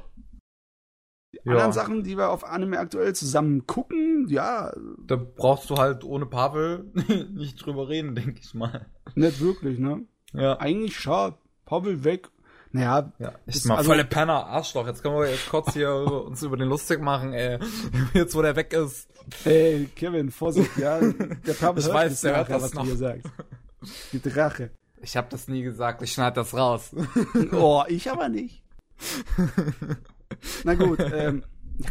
Die 1.33 1.39
ja. 1.45 1.53
anderen 1.53 1.73
Sachen, 1.73 2.03
die 2.03 2.17
wir 2.17 2.29
auf 2.29 2.45
Anime 2.45 2.79
aktuell 2.79 3.13
zusammen 3.13 3.67
gucken, 3.67 4.27
ja. 4.29 4.71
Da 5.05 5.15
brauchst 5.15 5.69
du 5.69 5.75
halt 5.75 6.03
ohne 6.03 6.25
Pavel 6.25 6.91
nicht 7.33 7.57
drüber 7.57 7.89
reden, 7.89 8.15
denke 8.15 8.39
ich 8.41 8.53
mal. 8.53 8.85
Nicht 9.15 9.41
wirklich, 9.41 9.79
ne? 9.79 10.05
Ja. 10.33 10.59
Eigentlich 10.59 10.97
schade. 10.97 11.37
Pavel 11.65 12.03
weg. 12.03 12.29
Naja, 12.75 13.13
ja, 13.19 13.33
ist 13.45 13.65
mal 13.67 13.77
also, 13.77 13.91
volle 13.91 14.03
Penner, 14.03 14.47
Arschloch. 14.47 14.87
Jetzt 14.87 15.03
können 15.03 15.15
wir 15.15 15.29
jetzt 15.29 15.47
kurz 15.47 15.73
hier 15.73 15.93
uns 16.27 16.41
über 16.41 16.57
den 16.57 16.67
lustig 16.67 16.99
machen, 17.01 17.31
ey. 17.33 17.59
Jetzt, 18.13 18.35
wo 18.35 18.41
der 18.41 18.55
weg 18.55 18.73
ist. 18.73 19.07
Ey, 19.45 19.87
Kevin, 19.95 20.31
Vorsicht, 20.31 20.75
ja. 20.77 20.99
Der 20.99 21.53
Pavel 21.53 21.83
ich 21.85 21.93
weiß, 21.93 22.21
der 22.21 22.37
hört 22.37 22.49
das 22.49 22.63
was 22.63 22.73
noch. 22.73 22.85
Du 22.85 22.95
sagst. 22.95 23.27
Die 24.11 24.19
Drache. 24.19 24.71
Ich 25.01 25.15
hab 25.15 25.29
das 25.29 25.47
nie 25.47 25.61
gesagt, 25.61 26.01
ich 26.01 26.13
schneid 26.13 26.35
das 26.35 26.55
raus. 26.55 26.95
oh, 27.51 27.83
ich 27.87 28.09
aber 28.09 28.29
nicht. 28.29 28.63
Na 30.63 30.73
gut, 30.73 30.99
ähm, 30.99 31.43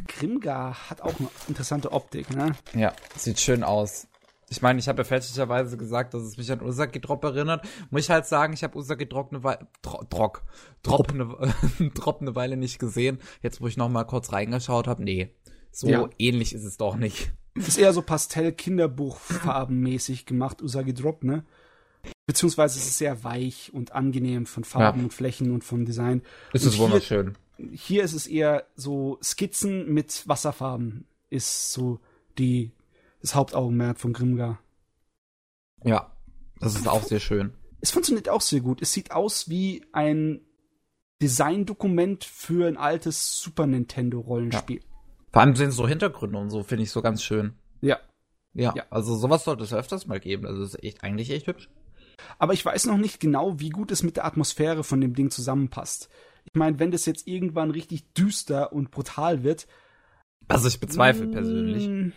Grimgar 0.09 0.91
hat 0.91 1.01
auch 1.01 1.19
eine 1.21 1.29
interessante 1.47 1.93
Optik, 1.93 2.35
ne? 2.35 2.57
Ja, 2.75 2.93
sieht 3.17 3.39
schön 3.39 3.63
aus. 3.63 4.09
Ich 4.53 4.61
meine, 4.61 4.79
ich 4.79 4.87
habe 4.87 4.99
ja 4.99 5.05
fälschlicherweise 5.05 5.79
gesagt, 5.79 6.13
dass 6.13 6.25
es 6.25 6.37
mich 6.37 6.53
an 6.53 6.61
Usagi 6.61 7.01
Drop 7.01 7.25
erinnert. 7.25 7.67
Muss 7.91 8.03
ich 8.03 8.11
halt 8.11 8.27
sagen, 8.27 8.53
ich 8.53 8.63
habe 8.63 8.77
Usagi 8.77 9.09
Drop 9.09 9.33
eine 9.33 9.43
Weile, 9.43 9.67
Dro 9.81 10.05
Drop, 10.11 10.43
Drop, 10.83 11.11
eine, 11.11 11.35
Drop 11.95 12.21
eine 12.21 12.37
Weile 12.37 12.59
nicht 12.59 12.79
gesehen. 12.79 13.19
Jetzt, 13.41 13.63
wo 13.63 13.67
ich 13.67 13.79
noch 13.79 13.89
mal 13.89 14.05
kurz 14.05 14.31
reingeschaut 14.31 14.89
habe, 14.89 15.03
nee, 15.03 15.31
so 15.71 15.89
ja. 15.89 16.07
ähnlich 16.19 16.55
ist 16.55 16.65
es 16.65 16.77
doch 16.77 16.97
nicht. 16.97 17.33
Ist 17.55 17.79
eher 17.79 17.95
so 17.95 18.03
Pastell-Kinderbuchfarbenmäßig 18.03 20.27
gemacht, 20.27 20.61
Usagi 20.61 20.93
Drop, 20.93 21.25
ne? 21.25 21.47
Beziehungsweise 22.27 22.79
es 22.79 22.87
ist 22.87 22.99
sehr 22.99 23.25
weich 23.25 23.73
und 23.73 23.93
angenehm 23.93 24.45
von 24.45 24.65
Farben 24.65 24.99
ja. 24.99 25.05
und 25.05 25.15
Flächen 25.15 25.51
und 25.51 25.65
vom 25.65 25.87
Design. 25.87 26.21
Ist 26.53 26.67
es 26.67 26.77
wunderschön. 26.77 27.39
Hier 27.73 28.05
ist 28.05 28.13
es 28.13 28.27
eher 28.27 28.67
so 28.77 29.19
Skizzen 29.23 29.95
mit 29.95 30.29
Wasserfarben, 30.29 31.07
ist 31.31 31.73
so 31.73 32.01
die 32.39 32.73
das 33.23 33.35
Hauptaugenmerk 33.35 33.99
von 33.99 34.13
Grimgar. 34.13 34.61
Ja, 35.85 36.13
das 36.61 36.75
ist 36.75 36.87
auch 36.87 37.03
sehr 37.03 37.21
schön. 37.21 37.55
Es 37.81 37.91
funktioniert 37.91 38.29
auch 38.29 38.41
sehr 38.41 38.61
gut. 38.61 38.83
Es 38.83 38.93
sieht 38.93 39.11
aus 39.13 39.49
wie 39.49 39.85
ein 39.93 40.41
Designdokument 41.23 42.25
für 42.25 42.69
ein 42.69 42.77
altes 42.77 43.41
Super 43.41 43.67
Nintendo 43.67 44.21
Rollenspiel. 44.21 44.79
Ja. 44.79 44.83
Vor 45.33 45.43
allem 45.43 45.57
sind 45.57 45.71
so 45.71 45.89
Hintergründe 45.89 46.39
und 46.39 46.51
so, 46.51 46.63
finde 46.63 46.85
ich 46.85 46.91
so 46.91 47.01
ganz 47.01 47.23
schön. 47.23 47.55
Ja. 47.81 47.99
ja. 48.55 48.75
Ja, 48.77 48.85
also 48.91 49.17
sowas 49.17 49.45
sollte 49.45 49.65
es 49.65 49.73
öfters 49.73 50.07
mal 50.07 50.21
geben. 50.21 50.47
Also 50.47 50.63
ist 50.63 50.83
echt, 50.83 51.03
eigentlich 51.03 51.31
echt 51.31 51.47
hübsch. 51.47 51.71
Aber 52.39 52.53
ich 52.53 52.65
weiß 52.65 52.87
noch 52.87 52.99
nicht 52.99 53.19
genau, 53.19 53.59
wie 53.59 53.71
gut 53.71 53.91
es 53.91 54.03
mit 54.03 54.17
der 54.17 54.25
Atmosphäre 54.25 54.85
von 54.85 55.01
dem 55.01 55.15
Ding 55.15 55.31
zusammenpasst. 55.31 56.09
Ich 56.45 56.55
meine, 56.55 56.79
wenn 56.79 56.91
das 56.91 57.07
jetzt 57.07 57.27
irgendwann 57.27 57.71
richtig 57.71 58.13
düster 58.13 58.73
und 58.73 58.91
brutal 58.91 59.43
wird. 59.43 59.67
Also 60.49 60.69
ich 60.69 60.81
bezweifle 60.81 61.29
persönlich. 61.29 62.13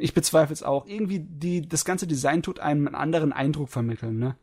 Ich 0.00 0.14
bezweifle 0.14 0.52
es 0.52 0.62
auch. 0.62 0.86
Irgendwie, 0.86 1.18
die, 1.20 1.68
das 1.68 1.84
ganze 1.84 2.06
Design 2.06 2.42
tut 2.42 2.60
einem 2.60 2.86
einen 2.86 2.94
anderen 2.94 3.32
Eindruck 3.32 3.68
vermitteln, 3.68 4.18
ne? 4.18 4.36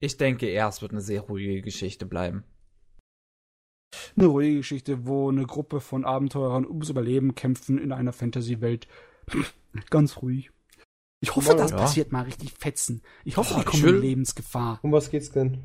Ich 0.00 0.16
denke 0.16 0.46
eher, 0.46 0.68
es 0.68 0.80
wird 0.80 0.92
eine 0.92 1.02
sehr 1.02 1.20
ruhige 1.20 1.60
Geschichte 1.60 2.06
bleiben. 2.06 2.44
Eine 4.16 4.26
ruhige 4.26 4.58
Geschichte, 4.58 5.06
wo 5.06 5.28
eine 5.28 5.44
Gruppe 5.44 5.80
von 5.80 6.06
Abenteurern 6.06 6.66
ums 6.66 6.88
Überleben 6.88 7.34
kämpfen 7.34 7.76
in 7.76 7.92
einer 7.92 8.14
Fantasy-Welt. 8.14 8.88
Ganz 9.90 10.22
ruhig. 10.22 10.50
Ich 11.20 11.36
hoffe, 11.36 11.54
das 11.54 11.72
ja. 11.72 11.76
passiert 11.76 12.12
mal 12.12 12.22
richtig 12.22 12.52
fetzen. 12.52 13.02
Ich 13.24 13.36
hoffe, 13.36 13.54
oh, 13.54 13.58
die 13.58 13.64
kommen 13.66 13.86
in 13.86 14.00
Lebensgefahr. 14.00 14.78
Um 14.82 14.92
was 14.92 15.10
geht's 15.10 15.30
denn? 15.30 15.58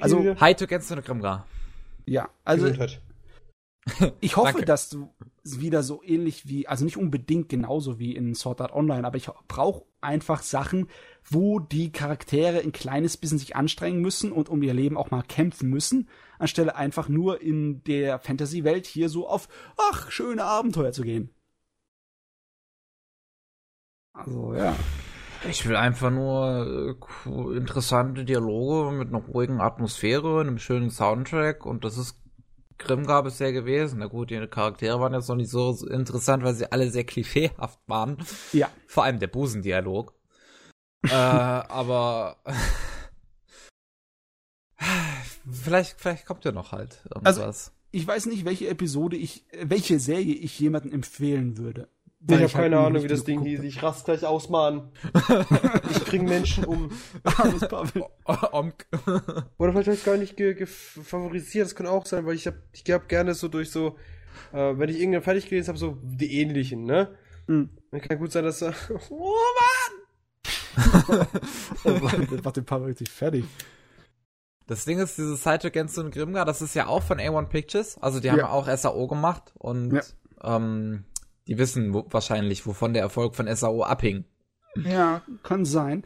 Also, 0.00 0.36
Hi 0.38 0.54
to 0.54 0.66
Gänse 0.66 1.00
Grimgar. 1.00 1.46
Ja, 2.04 2.28
also. 2.44 2.66
Gesundheit. 2.66 3.00
Ich 4.20 4.36
hoffe, 4.36 4.64
dass 4.64 4.88
du 4.88 5.14
wieder 5.42 5.82
so 5.82 6.02
ähnlich 6.02 6.48
wie, 6.48 6.66
also 6.66 6.84
nicht 6.84 6.96
unbedingt 6.96 7.50
genauso 7.50 7.98
wie 7.98 8.16
in 8.16 8.34
Sword 8.34 8.62
Art 8.62 8.72
Online, 8.72 9.06
aber 9.06 9.16
ich 9.16 9.28
brauche 9.46 9.84
einfach 10.00 10.42
Sachen, 10.42 10.88
wo 11.22 11.58
die 11.60 11.92
Charaktere 11.92 12.60
ein 12.60 12.72
kleines 12.72 13.16
bisschen 13.16 13.38
sich 13.38 13.56
anstrengen 13.56 14.00
müssen 14.00 14.32
und 14.32 14.48
um 14.48 14.62
ihr 14.62 14.74
Leben 14.74 14.96
auch 14.96 15.10
mal 15.10 15.22
kämpfen 15.22 15.68
müssen, 15.68 16.08
anstelle 16.38 16.76
einfach 16.76 17.08
nur 17.08 17.42
in 17.42 17.84
der 17.84 18.18
Fantasy-Welt 18.18 18.86
hier 18.86 19.08
so 19.10 19.28
auf, 19.28 19.48
ach, 19.76 20.10
schöne 20.10 20.44
Abenteuer 20.44 20.92
zu 20.92 21.02
gehen. 21.02 21.30
Also, 24.14 24.54
ja. 24.54 24.74
Ich 25.46 25.68
will 25.68 25.76
einfach 25.76 26.10
nur 26.10 26.96
äh, 27.26 27.56
interessante 27.56 28.24
Dialoge 28.24 28.92
mit 28.96 29.08
einer 29.08 29.18
ruhigen 29.18 29.60
Atmosphäre, 29.60 30.40
einem 30.40 30.58
schönen 30.58 30.90
Soundtrack 30.90 31.66
und 31.66 31.84
das 31.84 31.98
ist 31.98 32.23
Grimgar 32.78 33.22
bisher 33.22 33.52
gewesen. 33.52 33.98
Na 33.98 34.06
gut, 34.06 34.30
die 34.30 34.46
Charaktere 34.46 35.00
waren 35.00 35.14
jetzt 35.14 35.28
noch 35.28 35.36
nicht 35.36 35.50
so 35.50 35.86
interessant, 35.86 36.42
weil 36.42 36.54
sie 36.54 36.70
alle 36.70 36.90
sehr 36.90 37.04
klischeehaft 37.04 37.80
waren. 37.86 38.18
Ja. 38.52 38.70
Vor 38.86 39.04
allem 39.04 39.18
der 39.18 39.28
Busendialog. 39.28 40.14
äh, 41.02 41.14
aber 41.14 42.36
vielleicht, 45.50 46.00
vielleicht 46.00 46.26
kommt 46.26 46.44
ja 46.44 46.52
noch 46.52 46.72
halt 46.72 47.00
irgendwas. 47.04 47.38
Also, 47.38 47.70
ich 47.90 48.06
weiß 48.06 48.26
nicht, 48.26 48.44
welche 48.44 48.68
Episode 48.68 49.16
ich, 49.16 49.44
welche 49.52 50.00
Serie 50.00 50.34
ich 50.34 50.58
jemandem 50.58 50.92
empfehlen 50.92 51.58
würde. 51.58 51.88
Ich 52.26 52.34
habe 52.34 52.48
keine 52.48 52.78
Ahnung, 52.78 53.02
wie 53.02 53.08
das 53.08 53.24
Ding 53.24 53.42
hieß. 53.42 53.62
Ich 53.64 53.82
rast 53.82 54.06
gleich 54.06 54.24
aus, 54.24 54.48
Mann. 54.48 54.90
ich 55.90 56.04
bring 56.04 56.24
Menschen 56.24 56.64
um. 56.64 56.90
Armes 57.22 57.68
Pavel. 57.68 58.04
Oder 59.58 59.72
vielleicht 59.72 59.86
habe 59.86 59.94
ich 59.94 60.04
gar 60.04 60.16
nicht 60.16 60.68
favorisiert. 60.68 61.66
Das 61.66 61.74
kann 61.74 61.86
auch 61.86 62.06
sein, 62.06 62.24
weil 62.24 62.34
ich 62.34 62.46
habe 62.46 62.62
ich 62.72 62.90
hab 62.90 63.08
gerne 63.08 63.34
so 63.34 63.48
durch 63.48 63.70
so, 63.70 63.98
äh, 64.52 64.78
wenn 64.78 64.88
ich 64.88 65.00
irgendwann 65.00 65.22
fertig 65.22 65.48
gelesen 65.48 65.68
habe, 65.68 65.78
so 65.78 65.98
die 66.02 66.40
ähnlichen, 66.40 66.84
ne? 66.84 67.14
Mhm. 67.46 67.70
Dann 67.90 68.00
kann 68.00 68.18
gut 68.18 68.32
sein, 68.32 68.44
dass 68.44 68.62
er. 68.62 68.74
oh 69.10 69.34
Mann! 69.60 71.26
das 71.84 72.42
macht 72.42 72.56
den 72.56 72.64
Pavel 72.64 72.88
richtig 72.88 73.10
fertig. 73.10 73.44
Das 74.66 74.86
Ding 74.86 74.98
ist, 74.98 75.18
dieses 75.18 75.42
Side 75.42 75.66
Against 75.66 75.98
und 75.98 76.10
Grimgar, 76.10 76.46
das 76.46 76.62
ist 76.62 76.74
ja 76.74 76.86
auch 76.86 77.02
von 77.02 77.18
A1 77.18 77.48
Pictures. 77.48 77.98
Also 78.00 78.20
die 78.20 78.30
haben 78.30 78.38
ja 78.38 78.48
auch 78.48 78.66
SAO 78.74 79.06
gemacht 79.08 79.52
und 79.58 79.92
ja. 79.92 80.02
ähm, 80.42 81.04
die 81.46 81.58
wissen 81.58 81.92
wo, 81.94 82.06
wahrscheinlich, 82.10 82.66
wovon 82.66 82.92
der 82.94 83.02
Erfolg 83.02 83.34
von 83.34 83.54
SAO 83.54 83.82
abhing. 83.82 84.24
Ja, 84.76 85.22
kann 85.42 85.64
sein. 85.64 86.02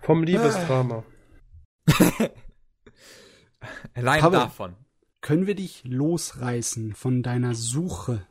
Vom 0.00 0.24
Liebesdrama. 0.24 1.04
Allein 3.94 4.20
Pavel, 4.20 4.40
davon. 4.40 4.74
Können 5.20 5.46
wir 5.46 5.54
dich 5.54 5.84
losreißen 5.84 6.94
von 6.94 7.22
deiner 7.22 7.54
Suche? 7.54 8.26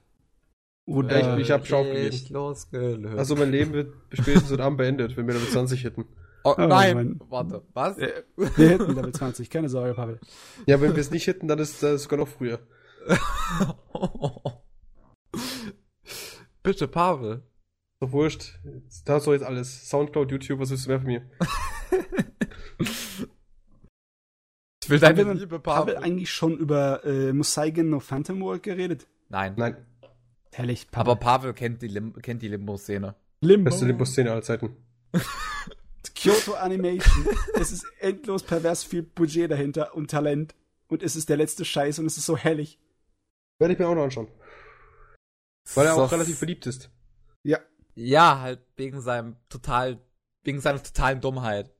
Oder 0.85 1.37
ich, 1.37 1.43
ich 1.43 1.51
hab 1.51 1.67
schon 1.67 1.87
losgelöst. 2.29 3.17
Also 3.17 3.35
mein 3.35 3.51
Leben 3.51 3.73
wird 3.73 3.93
spätestens 4.11 4.51
heute 4.51 4.63
Abend 4.63 4.77
beendet, 4.79 5.15
wenn 5.15 5.27
wir 5.27 5.35
Level 5.35 5.47
20 5.47 5.83
hätten. 5.83 6.05
Oh, 6.43 6.55
oh, 6.57 6.61
nein, 6.61 6.95
mein, 6.95 7.19
warte, 7.29 7.63
was? 7.73 7.97
Wir, 7.97 8.23
wir 8.35 8.69
hätten 8.69 8.95
Level 8.95 9.13
20, 9.13 9.49
keine 9.49 9.69
Sorge, 9.69 9.93
Pavel. 9.93 10.19
Ja, 10.65 10.81
wenn 10.81 10.95
wir 10.95 11.01
es 11.01 11.11
nicht 11.11 11.27
hätten, 11.27 11.47
dann 11.47 11.59
ist 11.59 11.83
das 11.83 12.03
sogar 12.03 12.19
noch 12.19 12.27
früher. 12.27 12.59
Bitte, 16.63 16.87
Pavel. 16.87 17.43
Doch 17.99 18.11
wurscht. 18.11 18.59
Da 19.05 19.13
hast 19.13 19.27
du 19.27 19.33
jetzt 19.33 19.43
alles. 19.43 19.89
Soundcloud, 19.89 20.31
YouTube, 20.31 20.59
was 20.59 20.69
willst 20.71 20.85
du 20.85 20.89
mehr 20.89 20.99
von 20.99 21.07
mir? 21.07 21.29
ich 24.83 24.89
will 24.89 24.99
deine 24.99 25.25
Haben 25.25 25.37
Liebe, 25.37 25.59
Pavel. 25.59 25.79
Haben 25.79 25.87
wir 25.87 26.03
eigentlich 26.03 26.31
schon 26.31 26.57
über 26.57 27.03
äh, 27.05 27.33
Musaigen 27.33 27.89
no 27.89 27.99
Phantom 27.99 28.41
World 28.41 28.63
geredet? 28.63 29.07
Nein. 29.29 29.53
Nein. 29.57 29.77
Herrlich, 30.51 30.89
Pavel. 30.91 31.11
Aber 31.11 31.19
Pavel 31.19 31.53
kennt 31.53 31.81
die, 31.81 31.87
Lim 31.87 32.13
kennt 32.21 32.41
die 32.41 32.47
Limbo-Szene. 32.47 33.15
Limbo. 33.41 33.69
Beste 33.69 33.85
Limbo-Szene 33.85 34.31
aller 34.31 34.41
Zeiten. 34.41 34.75
Kyoto 36.15 36.53
Animation. 36.53 37.27
es 37.55 37.71
ist 37.71 37.85
endlos 37.99 38.43
pervers 38.43 38.83
viel 38.83 39.01
Budget 39.01 39.49
dahinter 39.49 39.95
und 39.95 40.11
Talent. 40.11 40.53
Und 40.87 41.03
es 41.03 41.15
ist 41.15 41.29
der 41.29 41.37
letzte 41.37 41.65
Scheiß 41.65 41.99
und 41.99 42.05
es 42.05 42.17
ist 42.17 42.25
so 42.25 42.35
herrlich. 42.37 42.79
Werde 43.59 43.73
ich 43.73 43.79
mir 43.79 43.87
auch 43.87 43.95
noch 43.95 44.03
anschauen. 44.03 44.27
Weil 45.75 45.87
er 45.87 45.95
auch 45.95 46.11
relativ 46.11 46.39
beliebt 46.39 46.65
ist. 46.67 46.89
Ja. 47.43 47.59
Ja, 47.95 48.39
halt 48.39 48.61
wegen 48.77 49.01
seinem 49.01 49.35
total, 49.49 49.99
wegen 50.43 50.61
seiner 50.61 50.81
totalen 50.81 51.21
Dummheit. 51.21 51.71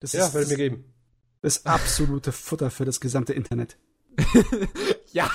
Das 0.00 0.12
ja, 0.12 0.32
werde 0.32 0.48
mir 0.48 0.56
geben. 0.56 0.94
Das 1.42 1.64
absolute 1.66 2.32
Futter 2.32 2.70
für 2.70 2.84
das 2.84 3.00
gesamte 3.00 3.32
Internet. 3.32 3.78
ja, 5.12 5.30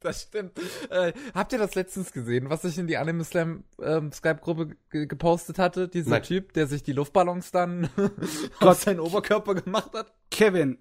das 0.00 0.22
stimmt. 0.22 0.58
Äh, 0.90 1.12
habt 1.34 1.52
ihr 1.52 1.58
das 1.58 1.74
letztens 1.74 2.12
gesehen, 2.12 2.50
was 2.50 2.64
ich 2.64 2.78
in 2.78 2.86
die 2.86 2.96
Anime 2.96 3.24
Slam 3.24 3.64
ähm, 3.80 4.12
Skype-Gruppe 4.12 4.76
gepostet 4.90 5.58
hatte? 5.58 5.88
Dieser 5.88 6.10
Nein. 6.10 6.22
Typ, 6.22 6.52
der 6.52 6.66
sich 6.66 6.82
die 6.82 6.92
Luftballons 6.92 7.50
dann 7.50 7.88
aus 8.60 8.82
seinen 8.82 9.00
Oberkörper 9.00 9.54
gemacht 9.54 9.92
hat? 9.94 10.12
Kevin. 10.30 10.78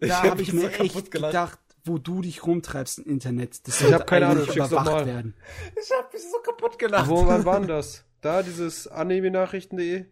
Da 0.00 0.22
habe 0.22 0.42
ich 0.42 0.52
mir 0.52 0.70
echt 0.78 1.10
gedacht, 1.10 1.58
wo 1.84 1.98
du 1.98 2.20
dich 2.22 2.44
rumtreibst 2.46 2.98
im 2.98 3.04
Internet. 3.06 3.66
Das 3.66 3.80
ich 3.80 3.92
habe 3.92 4.04
keine 4.04 4.26
Ahnung, 4.26 4.44
ich 4.48 4.56
überwacht 4.56 5.06
werden. 5.06 5.34
Ich 5.80 5.90
habe 5.90 6.08
mich 6.12 6.22
so 6.22 6.38
kaputt 6.38 6.78
gelacht. 6.78 7.08
Wo 7.08 7.26
wann 7.26 7.44
war 7.44 7.60
das? 7.60 8.04
Da 8.20 8.42
dieses 8.42 8.88
anime-nachrichten.de? 8.88 10.06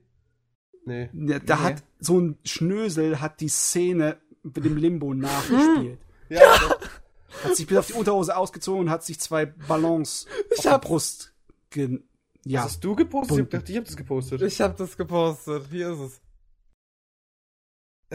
Nee. 0.84 1.10
Ja, 1.12 1.38
da 1.40 1.56
nee. 1.56 1.62
hat 1.62 1.82
so 1.98 2.20
ein 2.20 2.38
Schnösel 2.44 3.20
hat 3.20 3.40
die 3.40 3.48
Szene 3.48 4.18
mit 4.43 4.64
dem 4.64 4.76
Limbo 4.76 5.14
nachgespielt. 5.14 5.98
Ja, 6.28 6.40
Hat 7.44 7.55
sich 7.55 7.68
bis 7.68 7.78
auf 7.78 7.86
die 7.86 7.93
Unterhose 7.93 8.36
ausgezogen 8.36 8.80
und 8.80 8.90
hat 8.90 9.05
sich 9.05 9.20
zwei 9.20 9.47
Ballons 9.47 10.26
Ich 10.51 10.59
auf 10.59 10.62
der 10.64 10.72
hab- 10.72 10.82
Brust 10.82 11.32
ge 11.70 12.01
ja. 12.44 12.64
Hast 12.64 12.82
du 12.82 12.97
gepostet? 12.97 13.38
Ich 13.38 13.48
dachte, 13.48 13.70
ich 13.72 13.78
hab 13.78 13.84
das 13.84 13.97
gepostet. 13.97 14.43
Ich 14.43 14.60
hab 14.60 14.76
das 14.76 14.97
gepostet. 14.97 15.64
Hier 15.70 15.93
ist 15.93 15.98
es. 16.01 16.20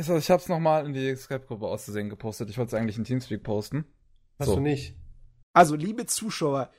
Also 0.02 0.18
ich 0.18 0.32
hab's 0.32 0.50
nochmal 0.50 0.88
in 0.88 0.94
die 0.94 1.16
Skype-Gruppe 1.16 1.68
auszusehen 1.68 2.10
gepostet. 2.10 2.50
Ich 2.50 2.58
wollte 2.58 2.76
es 2.76 2.82
eigentlich 2.82 2.98
in 2.98 3.04
Teamspeak 3.04 3.44
posten. 3.44 3.86
Hast 4.40 4.48
so. 4.48 4.56
du 4.56 4.62
nicht? 4.62 4.96
Also, 5.54 5.76
liebe 5.76 6.08
Zuschauer, 6.08 6.72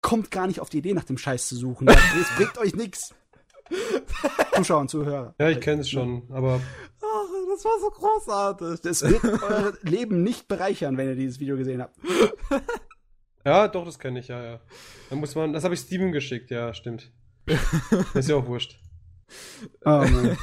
kommt 0.00 0.30
gar 0.30 0.46
nicht 0.46 0.60
auf 0.60 0.70
die 0.70 0.78
Idee, 0.78 0.94
nach 0.94 1.04
dem 1.04 1.18
Scheiß 1.18 1.48
zu 1.48 1.54
suchen. 1.54 1.86
Das 1.86 1.96
das 1.96 2.36
bringt 2.36 2.56
euch 2.56 2.74
nix. 2.74 3.14
Zuschauer 4.54 4.80
und 4.80 4.88
Zuhörer. 4.88 5.34
Ja, 5.38 5.50
ich 5.50 5.60
kenne 5.60 5.82
es 5.82 5.90
schon, 5.90 6.26
aber 6.30 6.62
Ach, 7.02 7.28
das 7.52 7.64
war 7.66 7.78
so 7.78 7.90
großartig. 7.90 8.80
Das 8.80 9.02
wird 9.02 9.22
euer 9.42 9.74
Leben 9.82 10.22
nicht 10.22 10.48
bereichern, 10.48 10.96
wenn 10.96 11.08
ihr 11.08 11.16
dieses 11.16 11.40
Video 11.40 11.58
gesehen 11.58 11.82
habt. 11.82 11.98
ja, 13.44 13.68
doch, 13.68 13.84
das 13.84 13.98
kenne 13.98 14.20
ich, 14.20 14.28
ja, 14.28 14.42
ja. 14.42 14.60
Dann 15.10 15.18
muss 15.18 15.34
man, 15.34 15.52
das 15.52 15.64
habe 15.64 15.74
ich 15.74 15.80
Steven 15.80 16.10
geschickt, 16.10 16.50
ja, 16.50 16.72
stimmt. 16.72 17.12
ist 18.14 18.30
ja 18.30 18.36
auch 18.36 18.46
wurscht. 18.46 18.80
Oh, 19.84 19.90
Mann. 19.90 20.38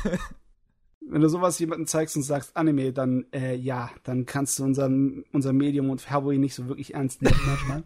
Wenn 1.11 1.21
du 1.21 1.27
sowas 1.27 1.59
jemandem 1.59 1.87
zeigst 1.87 2.15
und 2.15 2.23
sagst 2.23 2.55
Anime, 2.55 2.93
dann 2.93 3.25
äh, 3.33 3.53
ja, 3.55 3.89
dann 4.03 4.25
kannst 4.25 4.57
du 4.57 4.63
unser, 4.63 4.85
unser 5.33 5.51
Medium 5.51 5.89
und 5.89 5.99
Färboy 5.99 6.37
nicht 6.37 6.55
so 6.55 6.67
wirklich 6.69 6.93
ernst 6.93 7.21
nehmen 7.21 7.37
manchmal. 7.45 7.83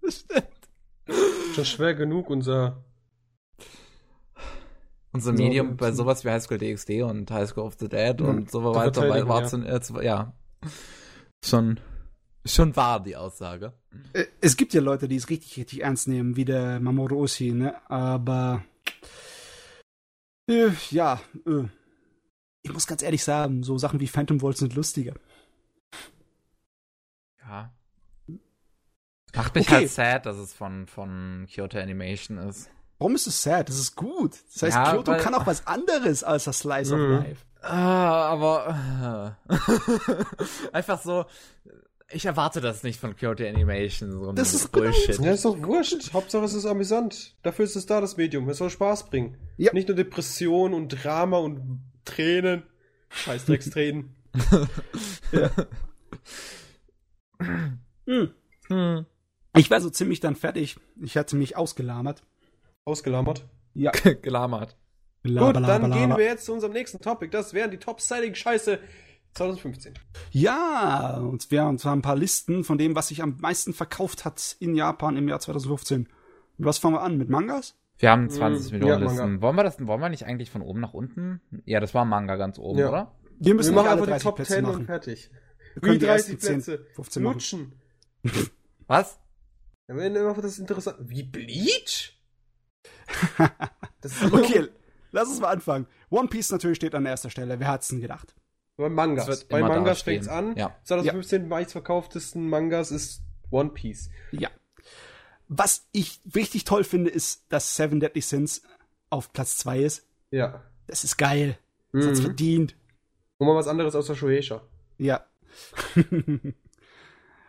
Das 0.00 0.20
stimmt. 0.20 0.46
Schon 1.54 1.64
schwer 1.66 1.94
genug, 1.94 2.30
unser. 2.30 2.82
Unser 5.12 5.36
So, 5.36 5.42
Medium 5.42 5.76
bei 5.76 5.90
so- 5.90 5.98
sowas 6.04 6.24
wie 6.24 6.30
High 6.30 6.42
School 6.42 6.56
DxD 6.58 7.02
und 7.02 7.30
High 7.30 7.48
School 7.50 7.64
of 7.64 7.74
the 7.78 7.88
Dead 7.88 8.18
Ja. 8.18 8.26
und 8.26 8.50
so 8.50 8.64
weiter 8.64 9.02
verteidigen, 9.02 9.28
war 9.28 9.42
ja. 9.42 9.46
zu, 9.48 9.56
äh, 9.58 9.80
zu, 9.82 10.00
ja. 10.00 10.32
Schon, 11.44 11.80
schon 12.46 12.74
wahr, 12.76 13.02
die 13.02 13.16
Aussage. 13.16 13.74
Äh, 14.14 14.24
es 14.40 14.56
gibt 14.56 14.72
ja 14.72 14.80
Leute, 14.80 15.06
die 15.08 15.16
es 15.16 15.28
richtig, 15.28 15.56
richtig 15.58 15.82
ernst 15.82 16.08
nehmen, 16.08 16.36
wie 16.36 16.44
der 16.44 16.80
Mamoru 16.80 17.22
Oshii, 17.24 17.52
ne? 17.52 17.74
Aber 17.90 18.64
äh, 20.48 20.70
ja, 20.90 21.20
äh, 21.46 21.64
ich 22.70 22.74
muss 22.74 22.86
ganz 22.86 23.02
ehrlich 23.02 23.22
sagen, 23.24 23.62
so 23.62 23.76
Sachen 23.78 24.00
wie 24.00 24.06
Phantom 24.08 24.40
Volt 24.40 24.56
sind 24.56 24.74
lustiger. 24.74 25.14
Ja. 27.46 27.70
Macht 29.34 29.54
mich 29.54 29.66
Okay. 29.66 29.74
halt 29.76 29.90
sad, 29.90 30.26
dass 30.26 30.36
es 30.36 30.52
von, 30.52 30.86
von 30.86 31.46
Kyoto 31.52 31.78
Animation 31.78 32.38
ist. 32.38 32.68
Warum 32.98 33.14
ist 33.14 33.26
es 33.26 33.42
sad? 33.42 33.68
Das 33.68 33.78
ist 33.78 33.94
gut. 33.96 34.32
Das 34.52 34.62
heißt, 34.62 34.76
Ja, 34.76 34.92
Kyoto 34.92 35.12
weil- 35.12 35.20
kann 35.20 35.34
auch 35.34 35.46
was 35.46 35.66
anderes 35.66 36.22
als 36.24 36.44
das 36.44 36.58
Slice 36.60 36.94
Mhm. 36.96 37.02
of 37.18 37.24
Life. 37.24 37.44
Ah, 37.62 38.28
aber 38.32 39.36
äh. 39.48 39.54
einfach 40.72 41.00
so. 41.02 41.26
Ich 42.12 42.24
erwarte 42.26 42.60
das 42.60 42.82
nicht 42.82 42.98
von 42.98 43.14
Kyoto 43.14 43.44
Animation. 43.46 44.10
So 44.10 44.32
Das 44.32 44.52
ist 44.52 44.72
genau 44.72 44.86
Bullshit. 44.86 45.18
Ja, 45.20 45.32
ist 45.32 45.44
doch 45.44 45.56
wurscht. 45.62 46.12
Hauptsache 46.12 46.44
es 46.44 46.54
ist 46.54 46.66
amüsant. 46.66 47.36
Dafür 47.44 47.64
ist 47.64 47.76
es 47.76 47.86
da, 47.86 48.00
das 48.00 48.16
Medium. 48.16 48.48
Es 48.48 48.58
soll 48.58 48.70
Spaß 48.70 49.06
bringen. 49.10 49.36
Ja. 49.58 49.72
Nicht 49.72 49.86
nur 49.86 49.96
Depression 49.96 50.74
und 50.74 50.88
Drama 50.88 51.38
und 51.38 51.80
Tränen. 52.10 52.62
Scheißdreckstränen. 53.10 54.14
Hm. 58.06 58.34
Hm. 58.66 59.06
Ich 59.56 59.70
war 59.70 59.80
so 59.80 59.88
ziemlich 59.88 60.20
dann 60.20 60.36
fertig. 60.36 60.76
Ich 61.00 61.16
hatte 61.16 61.36
mich 61.36 61.56
ausgelamert. 61.56 62.22
Ausgelammert. 62.84 63.46
Ja. 63.72 63.92
Gelammert. 64.22 64.76
Gut, 65.22 65.56
dann 65.56 65.90
gehen 65.90 66.16
wir 66.16 66.24
jetzt 66.24 66.46
zu 66.46 66.52
unserem 66.52 66.72
nächsten 66.72 67.00
Topic. 67.00 67.30
Das 67.30 67.52
wären 67.52 67.70
die 67.70 67.78
Top-Selling-Scheiße 67.78 68.78
2015. 69.34 69.94
Ja, 70.30 71.18
und 71.18 71.50
wir 71.50 71.62
haben 71.62 71.78
zwar 71.78 71.94
ein 71.94 72.02
paar 72.02 72.16
Listen 72.16 72.64
von 72.64 72.78
dem, 72.78 72.94
was 72.94 73.08
sich 73.08 73.22
am 73.22 73.36
meisten 73.38 73.72
verkauft 73.72 74.24
hat 74.24 74.56
in 74.60 74.74
Japan 74.74 75.16
im 75.16 75.28
Jahr 75.28 75.40
2015. 75.40 76.08
Und 76.58 76.64
was 76.64 76.78
fangen 76.78 76.94
wir 76.94 77.02
an? 77.02 77.18
Mit 77.18 77.28
Mangas? 77.28 77.74
Wir 78.00 78.10
haben 78.10 78.28
20 78.30 78.72
Mm, 78.72 78.74
Millionen 78.74 79.02
ja, 79.02 79.08
Listen. 79.10 79.42
Wollen 79.42 79.56
wir 79.56 79.62
das, 79.64 79.86
wollen 79.86 80.00
wir 80.00 80.08
nicht 80.08 80.24
eigentlich 80.26 80.50
von 80.50 80.62
oben 80.62 80.80
nach 80.80 80.94
unten? 80.94 81.40
Ja, 81.66 81.80
das 81.80 81.94
war 81.94 82.04
Manga 82.04 82.36
ganz 82.36 82.58
oben, 82.58 82.78
Ja. 82.78 82.88
oder? 82.88 83.14
Wir 83.38 83.54
müssen 83.54 83.70
Wir 83.70 83.76
machen 83.76 83.88
alle 83.88 83.92
einfach 84.02 84.06
die 84.06 84.10
30 84.12 84.22
Top 84.24 84.36
Plätze 84.36 84.54
10 84.54 84.62
machen. 84.64 84.76
und 84.76 84.86
fertig. 84.86 85.30
Wir 85.74 85.82
können 85.82 85.94
Wie 85.94 85.98
die 85.98 86.06
30 86.06 86.30
ersten 86.34 86.40
10, 86.40 86.54
Plätze. 86.76 86.86
15 86.94 87.22
machen. 87.22 87.32
Lutschen. 87.34 87.72
Was? 88.86 89.18
Ja, 89.88 89.96
wenn 89.96 90.14
immer 90.16 90.34
das 90.34 90.58
interessant. 90.58 90.96
Wie 91.00 91.22
Bleach? 91.22 92.16
Das 94.02 94.12
ist 94.22 94.32
Okay, 94.32 94.68
lass 95.12 95.28
uns 95.28 95.40
mal 95.40 95.48
anfangen. 95.48 95.86
One 96.08 96.28
Piece 96.28 96.50
natürlich 96.52 96.76
steht 96.76 96.94
an 96.94 97.04
erster 97.04 97.28
Stelle. 97.28 97.60
Wer 97.60 97.68
hat's 97.68 97.88
denn 97.88 98.00
gedacht? 98.00 98.34
Bei 98.78 98.88
Mangas. 98.88 99.44
Bei 99.44 99.60
Mangas 99.60 100.00
fängt's 100.02 100.26
an. 100.26 100.56
Ja. 100.56 100.74
2015 100.84 101.46
meistverkauftesten 101.48 102.48
Mangas 102.48 102.90
ist 102.92 103.20
One 103.50 103.68
Piece. 103.70 104.08
Ja. 104.32 104.48
Was 105.52 105.88
ich 105.90 106.20
richtig 106.34 106.62
toll 106.62 106.84
finde, 106.84 107.10
ist, 107.10 107.44
dass 107.48 107.74
Seven 107.74 107.98
Deadly 107.98 108.20
Sins 108.20 108.62
auf 109.10 109.32
Platz 109.32 109.56
2 109.58 109.80
ist. 109.80 110.06
Ja. 110.30 110.62
Das 110.86 111.02
ist 111.02 111.16
geil. 111.16 111.58
Das 111.92 112.06
hat's 112.06 112.20
Mhm. 112.20 112.24
verdient. 112.24 112.76
Und 113.38 113.48
mal 113.48 113.56
was 113.56 113.66
anderes 113.66 113.96
außer 113.96 114.14
Shueisha. 114.14 114.62
Ja. 114.98 115.24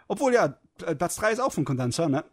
Obwohl 0.07 0.33
ja, 0.33 0.57
Platz 0.97 1.15
3 1.17 1.31
ist 1.33 1.39
auch 1.39 1.53
von 1.53 1.63
Condenser, 1.63 2.09
ne? 2.09 2.25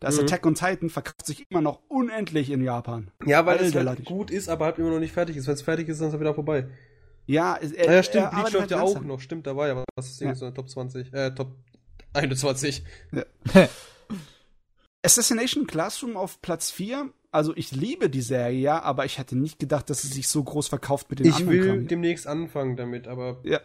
Da 0.00 0.08
ist 0.08 0.18
Mhm. 0.18 0.24
Attack 0.24 0.44
on 0.46 0.54
Titan, 0.54 0.90
verkauft 0.90 1.24
sich 1.24 1.46
immer 1.50 1.62
noch 1.62 1.80
unendlich 1.88 2.50
in 2.50 2.62
Japan. 2.62 3.10
Ja, 3.24 3.46
weil 3.46 3.56
es 3.56 3.74
Alter, 3.74 3.78
halt 3.88 3.98
Leute. 4.00 4.02
gut 4.02 4.30
ist, 4.30 4.48
aber 4.50 4.66
halt 4.66 4.78
immer 4.78 4.90
noch 4.90 4.98
nicht 5.00 5.12
fertig 5.12 5.36
ist. 5.36 5.46
Wenn 5.46 5.54
es 5.54 5.62
fertig 5.62 5.88
ist, 5.88 6.00
dann 6.00 6.08
ist 6.08 6.14
er 6.14 6.20
wieder 6.20 6.34
vorbei. 6.34 6.68
Ja, 7.26 7.56
es- 7.60 7.72
er, 7.72 7.90
ja, 7.94 8.02
stimmt, 8.02 8.30
Bleach 8.30 8.52
läuft 8.52 8.70
ja 8.70 8.76
halt 8.78 8.86
auch 8.86 8.92
langsam. 8.92 9.06
noch. 9.06 9.20
Stimmt, 9.20 9.46
dabei, 9.46 9.70
aber 9.70 9.84
das 9.96 10.08
ist 10.10 10.20
irgendwie 10.20 10.34
Ja. 10.36 10.38
so 10.40 10.44
eine 10.44 10.54
Top 10.54 10.68
20, 10.68 11.12
äh, 11.14 11.30
Top 11.34 11.56
21. 12.12 12.84
Assassination 15.04 15.66
Classroom 15.66 16.16
auf 16.16 16.40
Platz 16.42 16.70
4. 16.70 17.10
Also 17.30 17.52
ich 17.56 17.72
liebe 17.72 18.08
die 18.08 18.20
Serie, 18.22 18.58
ja, 18.58 18.82
aber 18.82 19.04
ich 19.04 19.18
hätte 19.18 19.36
nicht 19.36 19.58
gedacht, 19.58 19.90
dass 19.90 20.02
sie 20.02 20.08
sich 20.08 20.28
so 20.28 20.42
groß 20.44 20.68
verkauft 20.68 21.10
mit 21.10 21.18
den 21.18 21.26
Ich 21.26 21.34
anderen 21.34 21.50
will 21.58 21.66
Kram. 21.66 21.88
demnächst 21.88 22.26
anfangen 22.26 22.76
damit, 22.76 23.08
aber 23.08 23.40
Ja. 23.42 23.60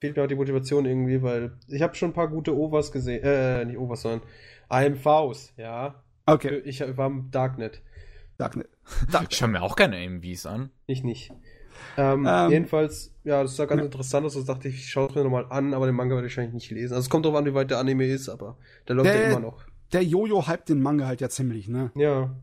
fehlt 0.00 0.16
mir 0.16 0.24
auch 0.24 0.28
die 0.28 0.34
Motivation 0.34 0.84
irgendwie, 0.84 1.22
weil 1.22 1.52
ich 1.68 1.80
habe 1.80 1.94
schon 1.94 2.10
ein 2.10 2.14
paar 2.14 2.28
gute 2.28 2.54
Overs 2.54 2.92
gesehen, 2.92 3.22
äh, 3.24 3.64
nicht 3.64 3.78
Overs, 3.78 4.02
sondern 4.02 4.20
AMVs, 4.68 5.54
ja. 5.56 6.02
Okay, 6.26 6.60
Ich 6.64 6.80
war 6.96 7.06
im 7.06 7.30
Darknet. 7.30 7.82
sag 8.38 8.56
ne. 8.56 8.66
Ich 9.30 9.40
höre 9.40 9.48
mir 9.48 9.62
auch 9.62 9.76
gerne 9.76 9.96
MVs 10.08 10.44
an. 10.46 10.70
Ich 10.86 11.02
nicht. 11.02 11.32
Ähm, 11.96 12.26
Ähm, 12.28 12.50
jedenfalls, 12.50 13.14
ja, 13.24 13.42
das 13.42 13.56
sah 13.56 13.64
ganz 13.64 13.80
ja. 13.80 13.86
interessant 13.86 14.26
aus, 14.26 14.34
das 14.34 14.44
dachte 14.44 14.68
ich, 14.68 14.74
ich 14.76 14.90
schaue 14.90 15.08
es 15.08 15.14
mir 15.14 15.24
nochmal 15.24 15.46
an, 15.48 15.74
aber 15.74 15.86
den 15.86 15.94
Manga 15.94 16.14
werde 16.14 16.26
ich 16.28 16.32
wahrscheinlich 16.32 16.54
nicht 16.54 16.70
lesen. 16.70 16.94
Also 16.94 17.06
es 17.06 17.10
kommt 17.10 17.24
drauf 17.26 17.34
an, 17.34 17.46
wie 17.46 17.54
weit 17.54 17.70
der 17.70 17.78
Anime 17.78 18.06
ist, 18.06 18.28
aber 18.28 18.56
der 18.86 18.96
läuft 18.96 19.06
ja 19.06 19.12
Der- 19.14 19.30
immer 19.30 19.40
noch. 19.40 19.64
Der 19.92 20.02
Jojo 20.02 20.48
hypt 20.48 20.68
den 20.68 20.82
Manga 20.82 21.06
halt 21.06 21.20
ja 21.20 21.28
ziemlich, 21.28 21.68
ne? 21.68 21.90
Ja. 21.94 22.34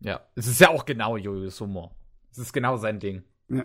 Ja. 0.00 0.20
Es 0.34 0.46
ist 0.46 0.60
ja 0.60 0.68
auch 0.70 0.84
genau 0.84 1.16
Jojo's 1.16 1.60
Humor. 1.60 1.94
Es 2.30 2.38
ist 2.38 2.52
genau 2.52 2.76
sein 2.76 2.98
Ding. 3.00 3.22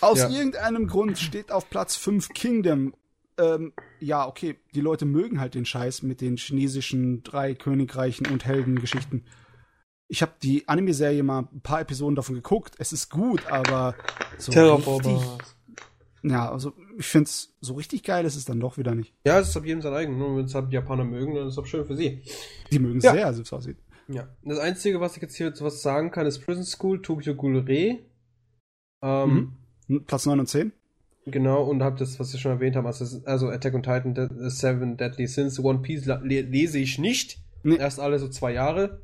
Aus 0.00 0.18
Ja. 0.20 0.28
irgendeinem 0.28 0.86
Grund 0.86 1.18
steht 1.18 1.50
auf 1.50 1.68
Platz 1.68 1.96
5 1.96 2.28
Kingdom. 2.30 2.94
Ähm, 3.36 3.72
ja, 3.98 4.26
okay, 4.28 4.56
die 4.74 4.80
Leute 4.80 5.04
mögen 5.04 5.40
halt 5.40 5.54
den 5.54 5.64
Scheiß 5.64 6.02
mit 6.02 6.20
den 6.20 6.36
chinesischen 6.36 7.22
drei 7.24 7.54
Königreichen 7.54 8.26
und 8.28 8.44
Heldengeschichten. 8.44 9.24
Ich 10.06 10.22
habe 10.22 10.32
die 10.42 10.68
Anime-Serie 10.68 11.22
mal 11.24 11.48
ein 11.52 11.60
paar 11.62 11.80
Episoden 11.80 12.14
davon 12.14 12.36
geguckt. 12.36 12.74
Es 12.78 12.92
ist 12.92 13.10
gut, 13.10 13.44
aber 13.46 13.96
so 14.38 14.52
richtig, 14.52 14.54
Terraformers. 14.54 15.53
Ja, 16.24 16.50
also 16.50 16.72
ich 16.98 17.06
find's 17.06 17.54
so 17.60 17.74
richtig 17.74 18.02
geil 18.02 18.24
ist 18.24 18.34
es 18.36 18.44
dann 18.44 18.58
doch 18.60 18.78
wieder 18.78 18.94
nicht. 18.94 19.14
Ja, 19.26 19.38
es 19.38 19.50
ist 19.50 19.56
ab 19.56 19.64
jedem 19.66 19.82
sein 19.82 19.92
eigen. 19.94 20.18
Nur 20.18 20.36
wenn 20.36 20.46
es 20.46 20.54
halt 20.54 20.72
Japaner 20.72 21.04
mögen, 21.04 21.34
dann 21.34 21.46
ist 21.46 21.52
es 21.52 21.58
auch 21.58 21.66
schön 21.66 21.84
für 21.84 21.96
sie. 21.96 22.22
Die 22.72 22.78
mögen 22.78 22.98
es 22.98 23.04
Ja. 23.04 23.12
sehr, 23.12 23.32
so 23.32 23.38
wie 23.38 23.42
es 23.42 23.52
aussieht. 23.52 23.76
Ja. 24.08 24.28
Das 24.42 24.58
Einzige, 24.58 25.00
was 25.00 25.16
ich 25.16 25.22
jetzt 25.22 25.36
hier 25.36 25.54
zu 25.54 25.64
was 25.64 25.82
sagen 25.82 26.10
kann, 26.10 26.26
ist 26.26 26.40
Prison 26.40 26.64
School, 26.64 27.00
Tokyo 27.02 27.34
Ghoul 27.34 27.58
Re. 27.60 27.98
Ähm, 29.02 29.52
Mhm. 29.86 30.04
Platz 30.06 30.24
9 30.26 30.40
und 30.40 30.46
10. 30.46 30.72
Genau, 31.26 31.62
und 31.64 31.82
hab 31.82 31.96
das, 31.98 32.18
was 32.20 32.32
wir 32.32 32.40
schon 32.40 32.52
erwähnt 32.52 32.76
haben, 32.76 32.86
also, 32.86 33.22
also 33.26 33.48
Attack 33.48 33.74
on 33.74 33.82
Titan, 33.82 34.14
De 34.14 34.28
The 34.28 34.50
Seven 34.50 34.96
Deadly 34.98 35.26
Sins, 35.26 35.58
One 35.58 35.80
Piece 35.80 36.04
le 36.06 36.18
lese 36.42 36.78
ich 36.78 36.98
nicht. 36.98 37.38
Nee. 37.62 37.76
Erst 37.76 37.98
alle 38.00 38.18
so 38.18 38.28
zwei 38.28 38.52
Jahre. 38.52 39.00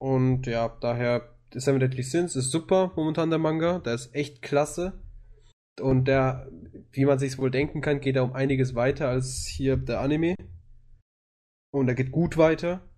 Und 0.00 0.46
ja, 0.46 0.68
daher, 0.80 1.34
The 1.52 1.60
Seven 1.60 1.80
Deadly 1.80 2.02
Sins 2.02 2.34
ist 2.36 2.50
super 2.50 2.92
momentan 2.96 3.30
der 3.30 3.38
Manga. 3.38 3.78
Der 3.78 3.94
ist 3.94 4.14
echt 4.14 4.42
klasse. 4.42 4.92
Und 5.80 6.04
der, 6.06 6.48
wie 6.92 7.04
man 7.04 7.18
sich 7.18 7.36
wohl 7.38 7.50
denken 7.50 7.80
kann, 7.80 8.00
geht 8.00 8.16
er 8.16 8.24
um 8.24 8.32
einiges 8.32 8.74
weiter 8.74 9.08
als 9.08 9.46
hier 9.46 9.76
der 9.76 10.00
Anime. 10.00 10.34
Und 11.72 11.88
er 11.88 11.94
geht 11.94 12.12
gut 12.12 12.36
weiter. 12.36 12.88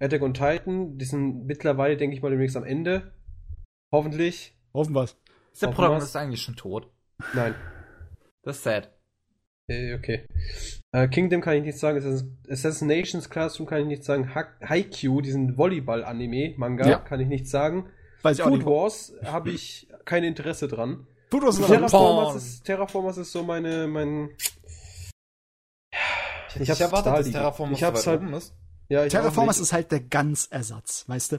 Attack 0.00 0.22
on 0.22 0.34
Titan, 0.34 0.98
die 0.98 1.04
sind 1.04 1.46
mittlerweile, 1.46 1.96
denke 1.96 2.16
ich 2.16 2.22
mal, 2.22 2.30
demnächst 2.30 2.56
am 2.56 2.64
Ende. 2.64 3.12
Hoffentlich. 3.92 4.58
Hoffen 4.74 4.94
wir's. 4.94 5.16
Ist 5.52 5.62
der 5.62 5.68
Protagonist 5.68 6.16
eigentlich 6.16 6.42
schon 6.42 6.56
tot? 6.56 6.90
Nein. 7.34 7.54
Das 8.42 8.56
ist 8.56 8.64
sad. 8.64 8.90
Äh, 9.68 9.94
okay. 9.94 10.26
Äh, 10.92 11.06
Kingdom 11.08 11.40
kann 11.40 11.56
ich 11.56 11.62
nicht 11.62 11.78
sagen. 11.78 11.96
Assassin- 11.98 12.36
Assassinations 12.50 13.30
Classroom 13.30 13.68
kann 13.68 13.82
ich 13.82 13.86
nicht 13.86 14.04
sagen. 14.04 14.34
Ha 14.34 14.46
Haikyuu, 14.60 15.20
diesen 15.20 15.56
Volleyball-Anime, 15.56 16.54
Manga, 16.58 16.86
Ja. 16.88 16.98
kann 16.98 17.20
ich 17.20 17.28
nicht 17.28 17.48
sagen. 17.48 17.88
Weiß 18.22 18.38
ich 18.38 18.42
auch 18.42 18.48
Food 18.48 18.58
nicht. 18.58 18.66
Wars 18.66 19.14
habe 19.24 19.50
ich 19.50 19.88
kein 20.04 20.24
Interesse 20.24 20.66
dran. 20.66 21.06
Wars 21.42 21.58
ist. 21.58 21.66
Terraformers 21.66 22.36
ist, 22.36 22.64
Terraformers 22.64 23.16
ist 23.18 23.32
so 23.32 23.42
meine, 23.42 23.86
mein, 23.86 24.30
Ich, 26.54 26.60
Ich 26.62 26.70
hab's 26.70 26.80
erwartet, 26.80 27.06
da 27.12 27.16
dass. 27.18 27.30
Terraformers 27.30 27.78
Ich 27.78 27.84
hab's 27.84 28.06
halt- 28.06 28.20
oben 28.20 28.34
ist. 28.34 28.54
Ja, 28.88 29.04
ich 29.04 29.12
Terraformers 29.12 29.58
ist 29.58 29.72
halt 29.72 29.90
der 29.90 30.00
Ganzersatz, 30.00 31.04
weißt 31.08 31.32
du? 31.32 31.38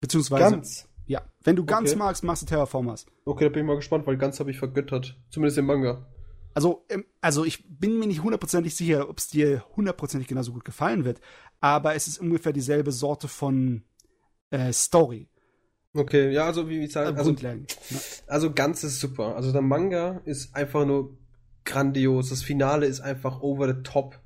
Beziehungsweise, 0.00 0.50
ganz. 0.50 0.88
ja, 1.06 1.22
wenn 1.44 1.56
du 1.56 1.64
ganz 1.64 1.90
Okay. 1.90 1.98
magst, 1.98 2.24
machst 2.24 2.42
du 2.42 2.46
Terraformers. 2.46 3.06
Okay, 3.24 3.44
da 3.44 3.50
bin 3.50 3.60
ich 3.62 3.66
mal 3.66 3.76
gespannt, 3.76 4.06
weil 4.06 4.16
ganz 4.16 4.40
habe 4.40 4.50
ich 4.50 4.58
vergöttert. 4.58 5.16
Zumindest 5.30 5.58
im 5.58 5.66
Manga. 5.66 6.06
Also, 6.54 6.84
also 7.20 7.44
ich 7.44 7.64
bin 7.78 7.98
mir 7.98 8.06
nicht 8.06 8.22
hundertprozentig 8.22 8.74
sicher, 8.74 9.08
ob 9.08 9.18
es 9.18 9.28
dir 9.28 9.64
hundertprozentig 9.76 10.28
genauso 10.28 10.52
gut 10.52 10.64
gefallen 10.64 11.04
wird, 11.04 11.20
aber 11.60 11.94
es 11.94 12.08
ist 12.08 12.18
ungefähr 12.18 12.52
dieselbe 12.52 12.92
Sorte 12.92 13.28
von 13.28 13.84
äh, 14.50 14.72
Story, 14.72 15.28
Okay, 15.94 16.30
ja, 16.30 16.46
also 16.46 16.68
wie 16.68 16.78
ich 16.78 16.90
äh, 16.90 16.92
sage, 16.92 17.16
also, 17.16 17.30
Grundlagen. 17.30 17.66
Ne? 17.90 17.98
also 18.26 18.52
ganz 18.52 18.82
ist 18.82 19.00
super. 19.00 19.36
Also 19.36 19.52
der 19.52 19.62
Manga 19.62 20.22
ist 20.24 20.54
einfach 20.54 20.86
nur 20.86 21.18
grandios. 21.64 22.30
Das 22.30 22.42
Finale 22.42 22.86
ist 22.86 23.00
einfach 23.00 23.40
over 23.42 23.72
the 23.72 23.82
top. 23.82 24.18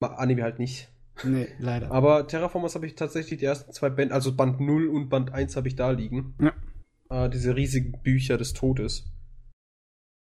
Anime 0.00 0.42
halt 0.42 0.58
nicht. 0.58 0.90
Nee, 1.22 1.48
leider. 1.58 1.90
Aber 1.90 2.26
Terraformers 2.26 2.74
habe 2.74 2.86
ich 2.86 2.94
tatsächlich 2.94 3.40
die 3.40 3.46
ersten 3.46 3.72
zwei 3.72 3.88
Bände, 3.88 4.14
also 4.14 4.34
Band 4.34 4.60
0 4.60 4.88
und 4.88 5.08
Band 5.08 5.32
1 5.32 5.56
habe 5.56 5.68
ich 5.68 5.76
da 5.76 5.90
liegen. 5.90 6.34
Ja. 6.40 7.24
Äh, 7.24 7.30
diese 7.30 7.56
riesigen 7.56 8.02
Bücher 8.02 8.36
des 8.36 8.52
Todes. 8.52 9.04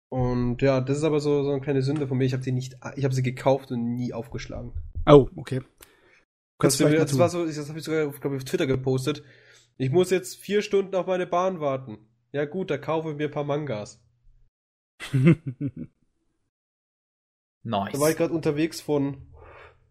Und 0.09 0.61
ja, 0.61 0.81
das 0.81 0.97
ist 0.97 1.03
aber 1.03 1.19
so, 1.19 1.43
so 1.43 1.51
eine 1.51 1.61
kleine 1.61 1.83
Sünde 1.83 2.07
von 2.07 2.17
mir. 2.17 2.25
Ich 2.25 2.33
habe 2.33 2.43
sie 2.43 2.51
nicht, 2.51 2.77
ich 2.95 3.03
habe 3.03 3.13
sie 3.13 3.23
gekauft 3.23 3.71
und 3.71 3.93
nie 3.93 4.11
aufgeschlagen. 4.11 4.73
Oh, 5.05 5.29
okay. 5.35 5.59
Das, 5.59 5.67
Kannst 6.59 6.79
du 6.79 6.83
vielleicht 6.85 6.99
mal 6.99 7.05
das 7.05 7.19
war 7.19 7.29
so, 7.29 7.45
das 7.45 7.69
habe 7.69 7.79
ich 7.79 7.85
sogar, 7.85 8.11
glaube 8.11 8.35
ich, 8.35 8.41
auf 8.41 8.45
Twitter 8.45 8.67
gepostet. 8.67 9.23
Ich 9.79 9.91
muss 9.91 10.09
jetzt 10.09 10.35
vier 10.35 10.61
Stunden 10.61 10.93
auf 10.93 11.07
meine 11.07 11.25
Bahn 11.25 11.61
warten. 11.61 11.99
Ja 12.33 12.43
gut, 12.43 12.69
da 12.69 12.77
kaufe 12.77 13.11
ich 13.11 13.15
mir 13.15 13.29
ein 13.29 13.31
paar 13.31 13.45
Mangas. 13.45 14.03
Nice. 17.61 17.91
Da 17.91 17.99
war 17.99 18.09
ich 18.09 18.15
gerade 18.15 18.33
unterwegs 18.33 18.79
von 18.79 19.17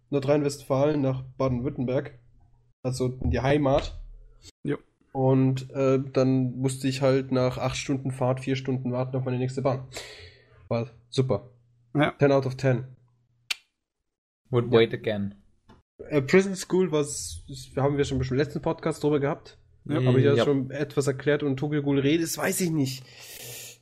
Nordrhein-Westfalen 0.09 1.03
nach 1.03 1.23
Baden-Württemberg. 1.37 2.19
Also 2.83 3.09
in 3.23 3.31
die 3.31 3.41
Heimat. 3.41 4.01
Jo. 4.63 4.79
Und 5.13 5.71
äh, 5.73 6.01
dann 6.13 6.57
musste 6.59 6.89
ich 6.89 7.03
halt 7.03 7.31
nach 7.31 7.59
acht 7.59 7.77
Stunden 7.77 8.11
Fahrt 8.11 8.41
vier 8.41 8.57
Stunden 8.57 8.91
warten 8.91 9.17
auf 9.17 9.25
meine 9.25 9.37
nächste 9.37 9.61
Bahn. 9.61 9.87
War 10.69 10.89
super. 11.11 11.51
Ja. 11.95 12.15
10 12.19 12.33
out 12.33 12.47
of 12.47 12.57
10. 12.57 12.87
Would 14.49 14.71
wait 14.71 14.95
again. 14.95 15.35
Äh, 16.09 16.23
Prison 16.23 16.57
School, 16.57 16.91
was 16.91 17.45
das 17.49 17.71
haben 17.77 17.99
wir 17.99 18.05
schon 18.05 18.21
im 18.21 18.37
letzten 18.37 18.63
Podcast 18.63 19.03
drüber 19.03 19.21
gehabt. 19.21 19.59
Ja, 19.89 20.05
Habe 20.05 20.19
ich 20.19 20.25
ja, 20.25 20.45
schon 20.45 20.71
etwas 20.71 21.07
erklärt 21.07 21.43
und 21.43 21.57
Tokyo 21.57 21.83
Ghoul 21.83 22.01
Rede, 22.01 22.23
das 22.23 22.37
weiß 22.37 22.61
ich 22.61 22.71
nicht. 22.71 23.05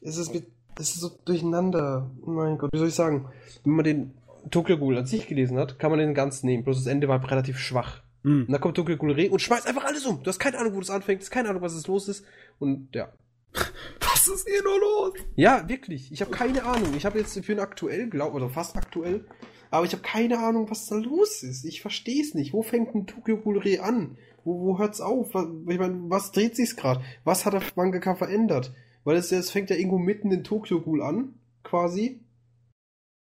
Es 0.00 0.16
ist 0.16 0.32
mit, 0.32 0.46
es 0.78 0.90
ist 0.90 1.00
so 1.00 1.10
durcheinander. 1.24 2.10
Mein 2.24 2.58
Gott, 2.58 2.70
wie 2.72 2.78
soll 2.78 2.88
ich 2.88 2.94
sagen? 2.94 3.28
Wenn 3.64 3.74
man 3.74 3.84
den 3.84 4.14
Tokyo 4.50 4.78
Ghoul 4.78 4.98
an 4.98 5.06
sich 5.06 5.26
gelesen 5.26 5.58
hat, 5.58 5.78
kann 5.78 5.90
man 5.90 5.98
den 5.98 6.14
ganz 6.14 6.44
nehmen. 6.44 6.62
Bloß 6.62 6.84
das 6.84 6.86
Ende 6.86 7.08
war 7.08 7.28
relativ 7.28 7.58
schwach. 7.58 8.02
Hm. 8.22 8.42
Und 8.46 8.52
dann 8.52 8.60
kommt 8.60 8.76
Tokyo 8.76 8.96
Ghoul 8.96 9.12
Re 9.12 9.30
und 9.30 9.42
schmeißt 9.42 9.66
einfach 9.66 9.84
alles 9.84 10.06
um. 10.06 10.22
Du 10.22 10.28
hast 10.28 10.38
keine 10.38 10.58
Ahnung, 10.58 10.74
wo 10.74 10.80
das 10.80 10.90
anfängt, 10.90 11.20
du 11.20 11.24
hast 11.24 11.30
keine 11.30 11.48
Ahnung, 11.48 11.62
was 11.62 11.74
es 11.74 11.86
los 11.86 12.08
ist. 12.08 12.24
Und 12.58 12.94
ja. 12.94 13.12
Was 14.00 14.28
ist 14.28 14.48
hier 14.48 14.62
nur 14.62 14.80
los? 14.80 15.12
Ja, 15.36 15.68
wirklich. 15.68 16.10
Ich 16.10 16.20
habe 16.20 16.32
keine 16.32 16.64
Ahnung. 16.64 16.94
Ich 16.96 17.06
habe 17.06 17.16
jetzt 17.18 17.38
für 17.44 17.52
ein 17.52 17.60
aktuell, 17.60 18.10
glaub, 18.10 18.34
oder 18.34 18.48
fast 18.48 18.76
aktuell, 18.76 19.24
aber 19.70 19.86
ich 19.86 19.92
habe 19.92 20.02
keine 20.02 20.38
Ahnung, 20.40 20.68
was 20.68 20.86
da 20.86 20.96
los 20.96 21.44
ist. 21.44 21.64
Ich 21.64 21.80
verstehe 21.80 22.22
es 22.22 22.34
nicht. 22.34 22.52
Wo 22.52 22.62
fängt 22.62 22.92
ein 22.94 23.06
Tokyo 23.06 23.36
Ghoul 23.36 23.58
Re 23.58 23.82
an? 23.82 24.16
Wo, 24.46 24.60
wo 24.60 24.78
hört's 24.78 25.00
auf? 25.00 25.34
Was, 25.34 25.44
ich 25.68 25.78
meine, 25.78 25.98
was 26.08 26.30
dreht 26.30 26.54
sich's 26.54 26.76
gerade? 26.76 27.02
Was 27.24 27.44
hat 27.44 27.52
der 27.52 27.62
Mangaka 27.74 28.14
verändert? 28.14 28.72
Weil 29.02 29.16
es, 29.16 29.32
es 29.32 29.50
fängt 29.50 29.70
ja 29.70 29.76
irgendwo 29.76 29.98
mitten 29.98 30.30
in 30.30 30.44
Tokyo 30.44 30.80
Ghoul 30.80 31.02
an, 31.02 31.34
quasi. 31.64 32.20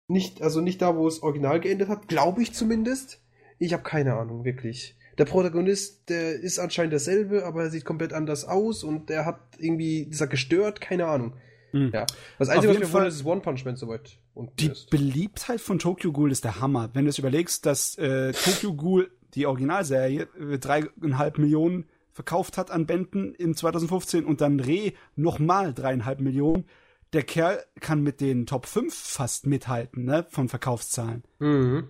Nicht, 0.09 0.41
also 0.41 0.59
nicht 0.61 0.81
da, 0.81 0.95
wo 0.97 1.07
es 1.07 1.23
original 1.23 1.59
geendet 1.61 1.87
hat, 1.87 2.07
glaube 2.09 2.41
ich 2.41 2.53
zumindest. 2.53 3.21
Ich 3.57 3.71
habe 3.73 3.83
keine 3.83 4.15
Ahnung, 4.15 4.43
wirklich. 4.43 4.97
Der 5.17 5.25
Protagonist, 5.25 6.09
der 6.09 6.39
ist 6.41 6.59
anscheinend 6.59 6.91
derselbe, 6.91 7.45
aber 7.45 7.63
er 7.63 7.69
sieht 7.69 7.85
komplett 7.85 8.11
anders 8.13 8.43
aus 8.45 8.83
und 8.83 9.09
der 9.09 9.25
hat 9.25 9.39
irgendwie, 9.59 10.01
ist 10.03 10.19
er 10.21 10.27
gestört, 10.27 10.81
keine 10.81 11.05
Ahnung. 11.05 11.33
Hm. 11.71 11.91
Ja. 11.93 12.05
Das 12.37 12.49
Auf 12.49 12.55
Einzige, 12.55 12.57
was 12.57 12.63
jeden 12.63 12.79
mir 12.79 12.85
Fall- 12.87 13.01
wundert, 13.03 13.13
ist 13.13 13.25
One 13.25 13.41
Punch 13.41 13.63
Man 13.65 13.75
soweit 13.77 14.19
unten 14.33 14.55
Die 14.57 14.67
ist. 14.67 14.89
Beliebtheit 14.89 15.61
von 15.61 15.79
Tokyo 15.79 16.11
Ghoul 16.11 16.31
ist 16.31 16.43
der 16.43 16.59
Hammer. 16.59 16.89
Wenn 16.93 17.05
du 17.05 17.09
es 17.09 17.17
überlegst, 17.17 17.65
dass 17.65 17.97
äh, 17.97 18.33
Tokyo 18.33 18.73
Ghoul, 18.73 19.09
die 19.35 19.45
Originalserie, 19.45 20.27
äh, 20.39 20.57
dreieinhalb 20.57 21.37
Millionen 21.37 21.85
verkauft 22.11 22.57
hat 22.57 22.71
an 22.71 22.85
Bänden 22.85 23.33
in 23.33 23.55
2015 23.55 24.25
und 24.25 24.41
dann 24.41 24.59
Re 24.59 24.93
nochmal 25.15 25.73
dreieinhalb 25.73 26.19
Millionen. 26.19 26.65
Der 27.11 27.23
Kerl 27.23 27.63
kann 27.79 28.01
mit 28.01 28.21
den 28.21 28.45
Top 28.45 28.65
5 28.65 28.93
fast 28.93 29.45
mithalten, 29.45 30.05
ne, 30.05 30.25
von 30.29 30.49
Verkaufszahlen. 30.49 31.23
Mhm. 31.39 31.87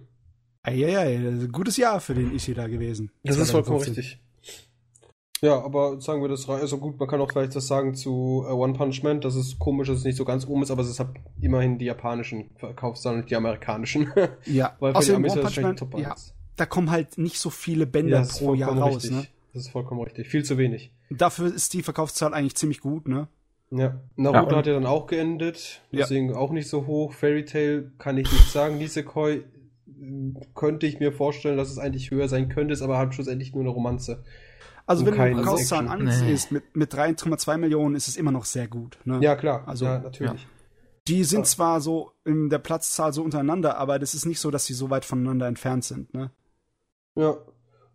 Eieiei, 0.63 1.21
das 1.21 1.33
ist 1.35 1.43
ein 1.43 1.51
gutes 1.51 1.77
Jahr 1.77 1.99
für 1.99 2.13
den 2.13 2.33
Ishida 2.33 2.67
gewesen. 2.67 3.11
Das 3.23 3.37
ist 3.37 3.51
vollkommen 3.51 3.79
2015. 3.79 3.95
richtig. 3.95 4.23
Ja, 5.41 5.61
aber 5.61 5.99
sagen 5.99 6.21
wir 6.21 6.29
das 6.29 6.47
rein, 6.47 6.61
also 6.61 6.77
gut, 6.77 6.97
man 6.97 7.09
kann 7.09 7.19
auch 7.19 7.29
vielleicht 7.29 7.53
was 7.53 7.67
sagen 7.67 7.95
zu 7.95 8.45
äh, 8.47 8.51
One 8.53 8.71
Punch 8.71 9.03
Man, 9.03 9.19
das 9.19 9.35
ist 9.35 9.59
komisch, 9.59 9.89
dass 9.89 9.97
es 9.97 10.05
nicht 10.05 10.15
so 10.15 10.23
ganz 10.23 10.47
oben 10.47 10.63
ist, 10.63 10.71
aber 10.71 10.83
es 10.83 10.99
hat 11.01 11.09
immerhin 11.41 11.77
die 11.77 11.83
japanischen 11.83 12.51
Verkaufszahlen 12.55 13.21
und 13.21 13.29
die 13.29 13.35
amerikanischen. 13.35 14.13
Ja, 14.45 14.73
Weil 14.79 14.93
für 14.93 14.93
die 14.93 14.97
außerdem 14.99 15.15
Amis 15.17 15.31
One 15.33 15.41
ist 15.41 15.57
das 15.57 15.63
Punch 15.63 15.91
Man, 15.91 16.01
ja, 16.01 16.11
1. 16.11 16.33
da 16.55 16.65
kommen 16.65 16.91
halt 16.91 17.17
nicht 17.17 17.39
so 17.39 17.49
viele 17.49 17.85
Bänder 17.85 18.21
ist 18.21 18.39
pro 18.39 18.53
Jahr 18.53 18.77
raus, 18.77 18.95
richtig. 18.97 19.11
ne? 19.11 19.25
Das 19.53 19.63
ist 19.63 19.69
vollkommen 19.71 20.01
richtig. 20.01 20.27
Viel 20.29 20.43
zu 20.43 20.57
wenig. 20.57 20.91
Dafür 21.09 21.53
ist 21.53 21.73
die 21.73 21.83
Verkaufszahl 21.83 22.33
eigentlich 22.33 22.55
ziemlich 22.55 22.79
gut, 22.81 23.07
ne? 23.07 23.27
Ja. 23.71 23.99
Naruto 24.15 24.49
und- 24.49 24.55
hat 24.55 24.67
ja 24.67 24.73
dann 24.73 24.85
auch 24.85 25.07
geendet, 25.07 25.81
Ja. 25.91 25.99
deswegen 25.99 26.33
auch 26.33 26.51
nicht 26.51 26.67
so 26.69 26.85
hoch. 26.87 27.13
Fairy 27.13 27.45
Tail 27.45 27.91
kann 27.97 28.17
ich 28.17 28.31
nicht 28.31 28.51
sagen. 28.51 28.77
Nisekoi 28.77 29.35
äh, 29.37 29.43
könnte 30.55 30.85
ich 30.87 30.99
mir 30.99 31.11
vorstellen, 31.11 31.57
dass 31.57 31.69
es 31.71 31.77
eigentlich 31.79 32.11
höher 32.11 32.27
sein 32.27 32.49
könnte, 32.49 32.73
ist 32.73 32.81
aber 32.81 32.97
halt 32.97 33.13
schlussendlich 33.15 33.53
nur 33.53 33.61
eine 33.63 33.69
Romanze. 33.69 34.23
Also 34.85 35.05
wenn 35.05 35.13
du 35.13 35.35
Verkaufszahlen 35.35 35.87
ansiehst, 35.87 36.51
mit, 36.51 36.75
mit 36.75 36.93
3,2 36.93 37.57
Millionen 37.57 37.95
ist 37.95 38.07
es 38.09 38.17
immer 38.17 38.31
noch 38.31 38.43
sehr 38.45 38.67
gut. 38.67 38.97
Ne? 39.05 39.19
Ja, 39.21 39.35
klar. 39.35 39.63
Also, 39.67 39.85
ja, 39.85 39.99
natürlich. 39.99 40.45
Die 41.07 41.23
sind 41.23 41.41
Ja. 41.41 41.45
zwar 41.45 41.81
so 41.81 42.11
in 42.25 42.49
der 42.49 42.59
Platzzahl 42.59 43.13
so 43.13 43.23
untereinander, 43.23 43.77
aber 43.77 43.97
das 43.97 44.13
ist 44.13 44.25
nicht 44.25 44.39
so, 44.39 44.51
dass 44.51 44.65
sie 44.65 44.73
so 44.73 44.89
weit 44.89 45.05
voneinander 45.05 45.47
entfernt 45.47 45.83
sind. 45.85 46.13
Ne? 46.13 46.31
Ja. 47.15 47.29
Und 47.31 47.45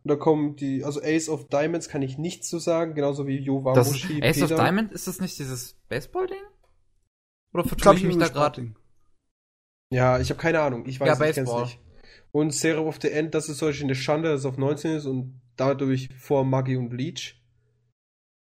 da 0.05 0.17
kommen 0.17 0.57
die, 0.57 0.85
also 0.85 1.01
Ace 1.03 1.29
of 1.29 1.49
Diamonds 1.49 1.89
kann 1.89 2.03
ich 2.03 2.19
nichts 2.19 2.49
zu 2.49 2.59
sagen, 2.59 2.95
genauso 2.95 3.27
wie 3.27 3.39
Das 3.39 3.47
Yowamushi. 3.47 4.23
Ace 4.23 4.43
of 4.43 4.49
Peter. 4.49 4.63
Diamond, 4.63 4.93
ist 4.93 5.07
das 5.07 5.21
nicht 5.21 5.39
dieses 5.39 5.75
Baseball-Ding? 5.89 6.39
Oder 7.53 7.65
vertue 7.65 7.83
Glaub 7.83 7.97
ich 7.97 8.05
mich 8.05 8.19
da 8.19 8.29
gerade? 8.29 8.75
Ja, 9.91 10.21
ich 10.21 10.31
habe 10.31 10.41
keine 10.41 10.61
Ahnung. 10.61 10.87
Ich 10.87 11.01
weiß 11.01 11.09
Ja, 11.09 11.15
nicht, 11.15 11.29
ich 11.31 11.35
kenn's 11.35 11.51
Baseball. 11.51 11.65
nicht. 11.65 11.81
Und 12.31 12.55
Serum 12.55 12.87
of 12.87 12.99
the 13.01 13.11
End, 13.11 13.35
das 13.35 13.49
ist 13.49 13.59
solch 13.59 13.83
eine 13.83 13.95
Schande, 13.95 14.29
dass 14.31 14.41
es 14.41 14.47
auf 14.47 14.59
19 14.59 14.97
ist 14.97 15.07
und 15.07 15.41
dadurch 15.57 16.11
vor 16.19 16.45
Maggie 16.45 16.77
und 16.77 16.91
Bleach. 16.91 17.43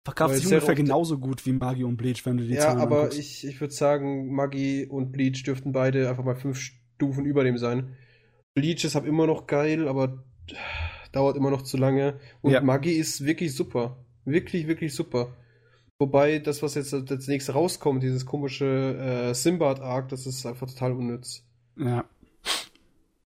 Verkauft 0.05 0.30
Weil 0.30 0.38
sich 0.38 0.47
ungefähr 0.47 0.74
genauso 0.76 1.18
gut 1.18 1.44
wie 1.47 1.52
Magi 1.52 1.82
und 1.84 1.97
Bleach, 1.97 2.24
wenn 2.24 2.36
du 2.38 2.44
die 2.47 2.55
ja, 2.55 2.60
Zahlen 2.60 2.78
aber 2.78 2.97
anguckst. 2.98 3.18
ich, 3.18 3.44
ich 3.47 3.60
würde 3.60 3.74
sagen, 3.74 4.32
Maggie 4.32 4.86
und 4.86 5.10
Bleach 5.12 5.43
dürften 5.43 5.72
beide 5.72 6.09
einfach 6.09 6.24
mal 6.24 6.36
fünf 6.36 6.59
Stufen 6.59 7.24
über 7.26 7.43
dem 7.44 7.59
sein. 7.59 7.97
Bleach 8.55 8.84
ist 8.84 8.94
halt 8.94 9.05
immer 9.05 9.26
noch 9.26 9.47
geil, 9.47 9.88
aber 9.88 10.24
dauert 11.12 11.36
immer 11.36 11.51
noch 11.51 11.62
zu 11.62 11.77
lange. 11.77 12.18
Und 12.43 12.52
Ja. 12.52 12.60
Maggie 12.60 12.93
ist 12.93 13.24
wirklich 13.24 13.55
super. 13.55 13.97
Wirklich, 14.24 14.66
wirklich 14.66 14.94
super. 14.94 15.28
Wobei 15.98 16.39
das, 16.40 16.62
was 16.62 16.74
jetzt 16.74 16.93
als 16.93 17.27
nächstes 17.27 17.55
rauskommt, 17.55 18.02
dieses 18.02 18.27
komische 18.27 19.28
äh, 19.31 19.35
Simbad-Arc, 19.35 20.09
das 20.10 20.27
ist 20.27 20.44
einfach 20.44 20.68
total 20.68 20.93
unnütz. 20.93 21.43
Ja. 21.78 22.05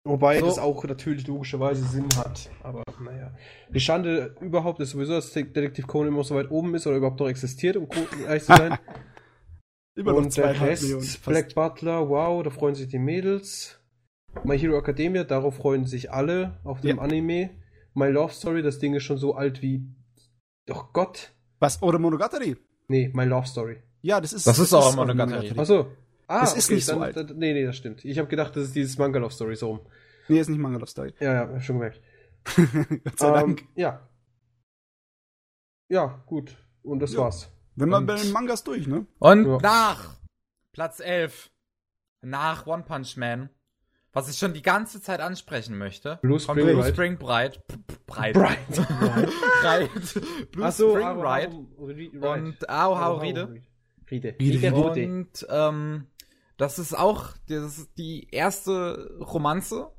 Wobei 0.03 0.39
So. 0.39 0.45
das 0.45 0.59
auch 0.59 0.83
natürlich 0.83 1.25
logischerweise 1.27 1.83
Sinn 1.83 2.07
hat. 2.15 2.49
Aber 2.63 2.83
naja. 3.03 3.31
Die 3.69 3.79
Schande 3.79 4.35
überhaupt 4.39 4.79
ist 4.79 4.91
sowieso, 4.91 5.13
dass 5.13 5.31
Detektiv 5.31 5.87
Conan 5.87 6.09
immer 6.09 6.23
so 6.23 6.35
weit 6.35 6.51
oben 6.51 6.75
ist 6.75 6.85
oder 6.85 6.97
überhaupt 6.97 7.19
noch 7.19 7.27
existiert, 7.27 7.75
um 7.75 7.87
ehrlich 8.27 8.43
zu 8.43 8.55
sein. 8.55 8.77
Immer 9.97 10.11
noch 10.11 10.17
Und 10.17 10.35
der 10.35 10.59
Rest. 10.59 11.23
Black 11.25 11.55
Butler, 11.55 12.09
wow, 12.09 12.43
da 12.43 12.49
freuen 12.49 12.75
sich 12.75 12.89
die 12.89 12.99
Mädels. 12.99 13.79
My 14.43 14.57
Hero 14.59 14.77
Academia, 14.77 15.23
darauf 15.23 15.55
freuen 15.57 15.85
sich 15.85 16.11
alle 16.11 16.59
auf 16.63 16.81
dem 16.81 16.97
Ja. 16.97 17.03
Anime. 17.03 17.49
My 17.93 18.07
Love 18.07 18.33
Story, 18.33 18.61
das 18.61 18.79
Ding 18.79 18.93
ist 18.93 19.03
schon 19.03 19.17
so 19.17 19.35
alt 19.35 19.61
wie. 19.61 19.85
Doch 20.65 20.91
Gott. 20.93 21.31
Was? 21.59 21.81
Oder 21.81 21.99
Monogatari? 21.99 22.57
Nee, 22.87 23.09
My 23.13 23.23
Love 23.23 23.47
Story. 23.47 23.81
Ja, 24.01 24.19
das 24.21 24.33
ist. 24.33 24.45
Das 24.45 24.59
ist 24.59 24.73
auch 24.73 24.87
auch 24.87 24.95
Monogatari. 24.95 25.51
Achso. 25.57 25.87
Ah, 26.27 26.43
Es 26.43 26.53
ist 26.55 26.69
nicht 26.71 26.85
so 26.85 26.93
dann, 26.93 27.03
alt. 27.03 27.15
Dann, 27.17 27.37
nee, 27.37 27.53
nee, 27.53 27.65
das 27.65 27.77
stimmt. 27.77 28.03
Ich 28.03 28.17
habe 28.17 28.27
gedacht, 28.27 28.55
das 28.55 28.63
ist 28.65 28.75
dieses 28.75 28.97
Manga 28.97 29.19
Love 29.19 29.33
Story 29.33 29.55
so 29.55 29.67
rum. 29.67 29.79
Nee, 30.27 30.39
ist 30.39 30.49
nicht 30.49 30.59
Manga 30.59 30.77
Love 30.79 30.89
Story. 30.89 31.13
Ja, 31.19 31.33
ja, 31.33 31.39
hab 31.53 31.61
schon 31.63 31.77
gemerkt. 31.77 32.01
Gott 33.03 33.19
sei 33.19 33.31
Dank. 33.31 33.61
Ähm, 33.61 33.67
ja. 33.75 34.09
Ja, 35.89 36.23
gut. 36.25 36.57
Und 36.83 36.99
das 36.99 37.13
Ja. 37.13 37.19
war's. 37.21 37.51
Wenn 37.75 37.89
man 37.89 38.05
bei 38.05 38.15
den 38.15 38.31
Mangas 38.31 38.63
durch, 38.63 38.87
ne? 38.87 39.05
Und 39.19 39.45
Ja. 39.45 39.57
nach 39.61 40.17
Platz 40.71 40.99
11, 40.99 41.51
nach 42.21 42.65
One 42.67 42.83
Punch 42.83 43.17
Man, 43.17 43.49
was 44.15 44.29
ich 44.29 44.37
schon 44.37 44.53
die 44.53 44.61
ganze 44.61 45.01
Zeit 45.01 45.19
ansprechen 45.19 45.77
möchte, 45.77 46.19
Blue 46.21 46.39
Spring 46.39 46.55
Blue 46.55 46.77
Ride. 46.77 46.93
Spring 46.93 47.17
Bride. 47.17 47.59
Breit. 48.07 48.33
Bright. 48.33 48.59
Breit. 49.61 49.91
Blue 50.51 50.71
Spring 50.71 51.21
Ride. 51.21 52.25
Und 52.25 52.69
Ao 52.69 52.97
Hao 52.97 53.17
Ride. 53.17 53.49
Ride. 54.09 54.35
Ride, 54.39 54.71
Ride. 54.73 54.75
Und 54.75 55.45
ähm, 55.49 56.07
das 56.57 56.79
ist 56.79 56.97
auch 56.97 57.33
das 57.49 57.77
ist 57.77 57.97
die 57.97 58.29
erste 58.31 59.17
Romanze 59.19 59.91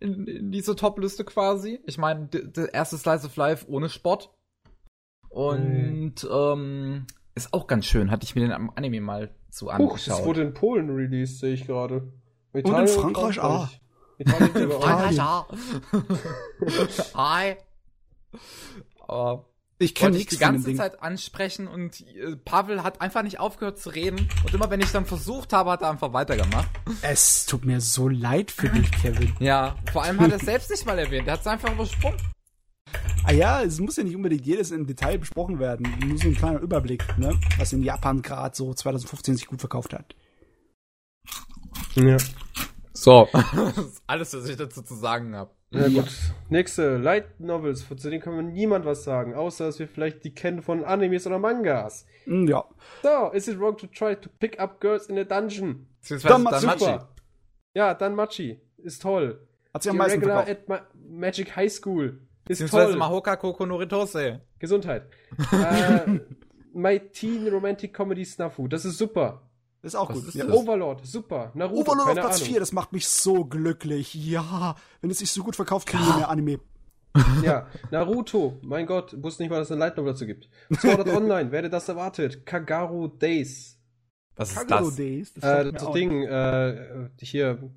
in, 0.00 0.26
in 0.26 0.50
diese 0.50 0.74
Top-Liste 0.74 1.24
quasi. 1.24 1.78
Ich 1.86 1.96
meine, 1.96 2.26
der 2.26 2.74
erste 2.74 2.98
Slice 2.98 3.26
of 3.26 3.36
Life 3.36 3.66
ohne 3.68 3.88
Spott. 3.88 4.30
Und 5.28 6.28
ähm, 6.28 7.06
ist 7.36 7.54
auch 7.54 7.68
ganz 7.68 7.86
schön. 7.86 8.10
Hatte 8.10 8.24
ich 8.24 8.34
mir 8.34 8.40
den 8.40 8.52
Anime 8.52 9.00
mal 9.00 9.34
zu 9.48 9.66
Huch, 9.66 9.72
angeschaut. 9.72 10.18
das 10.18 10.24
wurde 10.24 10.42
in 10.42 10.54
Polen 10.54 10.90
released, 10.90 11.38
sehe 11.38 11.54
ich 11.54 11.66
gerade. 11.68 12.12
Und 12.52 12.66
in 12.66 12.88
Frankreich 12.88 13.38
auch. 13.40 13.68
Italien 14.18 14.54
In 14.54 14.62
sogar 14.70 14.78
auch. 14.78 14.82
Frankreich. 14.82 15.20
Hi. 17.14 17.56
Aber 19.06 19.46
Ich 19.82 19.98
wollte 20.02 20.18
ich 20.18 20.24
nichts 20.28 20.36
die 20.36 20.44
von 20.44 20.48
dem 20.48 20.52
ganze 20.56 20.66
Ding. 20.68 20.76
Zeit 20.76 21.02
ansprechen 21.02 21.66
und 21.66 22.02
äh, 22.02 22.36
Pavel 22.36 22.82
hat 22.82 23.00
einfach 23.00 23.22
nicht 23.22 23.40
aufgehört 23.40 23.78
zu 23.78 23.88
reden. 23.88 24.28
Und 24.44 24.52
immer 24.52 24.68
wenn 24.68 24.80
ich 24.80 24.92
dann 24.92 25.06
versucht 25.06 25.54
habe, 25.54 25.70
hat 25.70 25.80
er 25.80 25.88
einfach 25.88 26.12
weitergemacht. 26.12 26.68
Es 27.00 27.46
tut 27.46 27.64
mir 27.64 27.80
so 27.80 28.06
leid 28.06 28.50
für 28.50 28.68
dich, 28.68 28.90
Kevin. 28.92 29.34
Ja, 29.38 29.76
vor 29.90 30.02
allem 30.02 30.20
hat 30.20 30.32
er 30.32 30.36
es 30.36 30.42
selbst 30.44 30.68
nicht 30.70 30.84
mal 30.84 30.98
erwähnt. 30.98 31.26
Er 31.28 31.32
hat 31.32 31.40
es 31.40 31.46
einfach 31.46 31.72
übersprungen. 31.72 32.18
Ah 33.24 33.32
ja, 33.32 33.62
es 33.62 33.80
muss 33.80 33.96
ja 33.96 34.04
nicht 34.04 34.16
unbedingt 34.16 34.44
jedes 34.44 34.70
im 34.70 34.86
Detail 34.86 35.16
besprochen 35.18 35.58
werden. 35.58 35.86
Nur 36.06 36.18
so 36.18 36.28
ein 36.28 36.34
kleiner 36.34 36.60
Überblick, 36.60 37.16
ne? 37.16 37.40
Was 37.56 37.72
in 37.72 37.82
Japan 37.82 38.20
gerade 38.20 38.54
so 38.54 38.74
2015 38.74 39.36
sich 39.36 39.46
gut 39.46 39.60
verkauft 39.60 39.94
hat. 39.94 40.14
Ja. 41.94 42.16
So. 42.92 43.28
das 43.32 43.78
ist 43.78 44.02
alles, 44.06 44.34
was 44.34 44.48
ich 44.48 44.56
dazu 44.56 44.82
zu 44.82 44.94
sagen 44.94 45.34
habe. 45.34 45.50
Ja, 45.72 45.88
gut. 45.88 46.08
Nächste, 46.48 46.96
Light 46.96 47.38
Novels, 47.38 47.86
zu 47.88 48.10
denen 48.10 48.20
kann 48.20 48.34
man 48.34 48.52
niemand 48.52 48.84
was 48.84 49.04
sagen, 49.04 49.34
außer 49.34 49.66
dass 49.66 49.78
wir 49.78 49.86
vielleicht 49.86 50.24
die 50.24 50.34
kennen 50.34 50.62
von 50.62 50.84
Animes 50.84 51.26
oder 51.26 51.38
Mangas. 51.38 52.06
Hm, 52.24 52.48
Ja. 52.48 52.64
So, 53.02 53.30
is 53.32 53.46
it 53.46 53.58
wrong 53.58 53.76
to 53.76 53.86
try 53.86 54.16
to 54.16 54.28
pick 54.40 54.58
up 54.58 54.80
girls 54.80 55.06
in 55.06 55.16
a 55.18 55.24
dungeon? 55.24 55.86
Beziehungsweise 56.00 56.34
Dann 56.34 56.44
dann 56.44 56.64
Machi. 56.64 56.78
Super. 56.80 57.08
Ja, 57.74 57.94
dann 57.94 58.14
Machi. 58.16 58.60
Ist 58.78 59.02
toll. 59.02 59.46
Hat 59.72 59.82
sich 59.84 59.90
am 59.90 59.98
meisten 59.98 60.18
Regular 60.18 60.48
at 60.48 60.68
Ma 60.68 60.80
Magic 61.08 61.54
High 61.54 61.70
School. 61.72 62.20
Ist 62.48 62.58
Beziehungsweise 62.58 62.90
toll. 62.90 62.98
Mahoka 62.98 63.36
Koko 63.36 63.64
Noritose. 63.66 64.40
Gesundheit. 64.58 65.04
äh, 65.52 66.18
My 66.72 66.98
Teen 66.98 67.46
Romantic 67.48 67.94
Comedy 67.94 68.24
Snafu. 68.24 68.66
Das 68.66 68.84
ist 68.84 68.98
super. 68.98 69.42
Das 69.82 69.94
ist 69.94 69.98
auch 69.98 70.10
Was 70.10 70.16
gut. 70.18 70.28
ist 70.28 70.34
Ja. 70.34 70.44
das? 70.46 70.54
Overlord. 70.54 71.06
Super. 71.06 71.52
Naruto. 71.54 71.80
Overlord 71.80 72.08
auf 72.08 72.14
Platz 72.14 72.36
Ahnung. 72.36 72.48
4, 72.48 72.60
das 72.60 72.72
macht 72.72 72.92
mich 72.92 73.08
so 73.08 73.44
glücklich. 73.44 74.14
Ja, 74.14 74.76
wenn 75.00 75.10
es 75.10 75.18
sich 75.18 75.30
so 75.32 75.42
gut 75.42 75.56
verkauft, 75.56 75.88
kriegen 75.88 76.04
wir 76.06 76.16
mehr 76.16 76.28
Anime. 76.28 76.60
Ja, 77.42 77.66
Naruto, 77.90 78.58
mein 78.62 78.86
Gott, 78.86 79.20
wusste 79.20 79.42
nicht 79.42 79.50
mal, 79.50 79.58
dass 79.58 79.66
es 79.66 79.72
eine 79.72 79.80
Light 79.80 79.96
Novel 79.96 80.12
dazu 80.12 80.26
gibt. 80.26 80.48
Sword 80.72 81.00
Art 81.00 81.08
Online, 81.16 81.50
wer 81.50 81.58
hätte 81.58 81.70
das 81.70 81.88
erwartet? 81.88 82.46
Kagaru 82.46 83.08
Days. 83.08 83.80
Was 84.36 84.50
ist 84.52 84.58
Kagero 84.68 84.86
das? 84.86 84.96
Days, 84.96 85.34
das 85.34 85.42
Äh, 85.44 85.72
das. 85.72 85.90
Ding, 85.92 86.22
äh, 86.22 87.08
hier. 87.20 87.70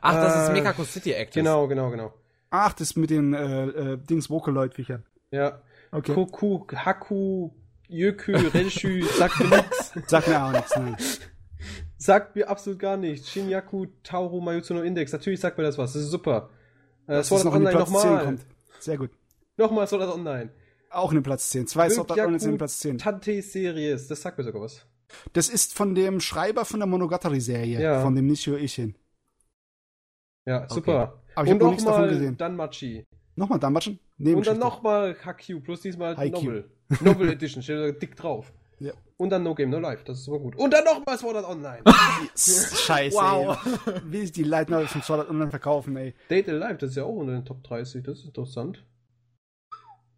Ach, 0.00 0.14
das 0.14 0.44
ist 0.44 0.48
Äh, 0.48 0.52
Mekako 0.54 0.84
City 0.84 1.12
Actors. 1.12 1.34
Genau, 1.34 1.68
genau, 1.68 1.90
genau. 1.90 2.14
Ach, 2.48 2.72
das 2.72 2.96
mit 2.96 3.10
den 3.10 3.34
äh, 3.34 3.66
äh, 3.66 3.96
Dings 3.98 4.30
Vocaloid-Viechern. 4.30 5.04
Ja. 5.30 5.60
Okay. 5.90 6.14
Koku, 6.14 6.64
Haku, 6.74 7.50
Jöku, 7.92 8.32
Renshu, 8.32 9.04
sagt 9.18 9.38
mir 9.40 9.48
nichts. 9.56 9.92
Sagt 10.06 10.28
mir 10.28 10.42
auch 10.44 10.52
nichts, 10.52 10.74
nein. 10.76 10.96
Sagt 11.96 12.34
mir 12.34 12.48
absolut 12.48 12.78
gar 12.78 12.96
nichts. 12.96 13.30
Shinyaku, 13.30 13.86
Tauro, 14.02 14.40
Mayutsu 14.40 14.74
no 14.74 14.82
Index. 14.82 15.12
Natürlich 15.12 15.40
sagt 15.40 15.56
mir 15.58 15.64
das 15.64 15.78
was. 15.78 15.92
Das 15.92 16.02
ist 16.02 16.10
super. 16.10 16.50
Äh, 17.06 17.12
Dass 17.12 17.28
Sword 17.28 17.40
es 17.42 17.46
Art 17.46 17.54
Online 17.54 17.70
Platz 17.76 17.88
10 17.88 17.94
nochmal. 17.94 18.24
kommt. 18.24 18.46
Sehr 18.80 18.96
gut. 18.98 19.10
Nochmal 19.56 19.86
Sword 19.86 20.02
Art 20.02 20.14
Online. 20.14 20.50
Auch 20.90 21.10
in 21.12 21.18
den 21.18 21.22
Platz 21.22 21.50
10. 21.50 21.66
Zwei 21.68 21.88
Sword 21.90 22.10
Art 22.10 22.18
Online 22.20 22.40
sind 22.40 22.48
in 22.48 22.54
den 22.54 22.58
Platz 22.58 22.78
10. 22.80 22.98
Tante 22.98 23.40
Series. 23.42 24.08
Das 24.08 24.20
sagt 24.22 24.36
mir 24.38 24.44
sogar 24.44 24.62
was. 24.62 24.84
Das 25.34 25.48
ist 25.48 25.74
von 25.74 25.94
dem 25.94 26.20
Schreiber 26.20 26.64
von 26.64 26.80
der 26.80 26.86
Monogatari-Serie, 26.88 27.80
Ja. 27.80 28.00
von 28.00 28.14
dem 28.16 28.26
Nishio 28.26 28.56
Ishin. 28.56 28.94
Ja, 30.46 30.66
super. 30.68 31.22
Aber 31.34 31.46
ich 31.46 31.52
Und 31.52 31.60
hab 31.60 31.62
noch 31.62 31.70
nichts 31.70 31.84
davon 31.84 32.00
nochmal 32.02 32.14
gesehen. 32.18 32.36
Danmachi. 32.36 33.06
Nochmal 33.36 33.58
Danmatschen? 33.58 33.98
Und 34.18 34.46
dann 34.46 34.58
nochmal 34.58 35.14
HQ, 35.14 35.62
plus 35.64 35.80
diesmal 35.80 36.16
Haikyuu. 36.16 36.42
Novel. 36.50 36.70
Novel 37.00 37.30
Edition, 37.30 37.62
steht 37.62 37.78
da 37.78 37.90
dick 37.92 38.16
drauf. 38.16 38.52
Ja. 38.78 38.92
Und 39.16 39.30
dann 39.30 39.44
No 39.44 39.54
Game 39.54 39.70
No 39.70 39.78
Life, 39.78 40.02
das 40.04 40.18
ist 40.18 40.24
super 40.24 40.40
gut. 40.40 40.56
Und 40.56 40.72
dann 40.72 40.84
nochmal 40.84 41.16
Sword 41.16 41.36
Art 41.36 41.48
Online. 41.48 41.82
Scheiße, 42.36 43.14
Wow. 43.16 43.56
ey. 43.86 43.92
Wie 44.06 44.20
sich 44.22 44.32
die 44.32 44.42
Light 44.42 44.68
Novels 44.70 44.90
von 44.92 45.02
Sword 45.02 45.20
Art 45.20 45.30
Online 45.30 45.50
verkaufen, 45.50 45.96
ey. 45.96 46.14
Date 46.28 46.48
Alive, 46.48 46.74
das 46.78 46.90
ist 46.90 46.96
ja 46.96 47.04
auch 47.04 47.14
unter 47.14 47.32
den 47.32 47.44
Top 47.44 47.62
30, 47.62 48.02
das 48.02 48.18
ist 48.18 48.24
interessant. 48.26 48.84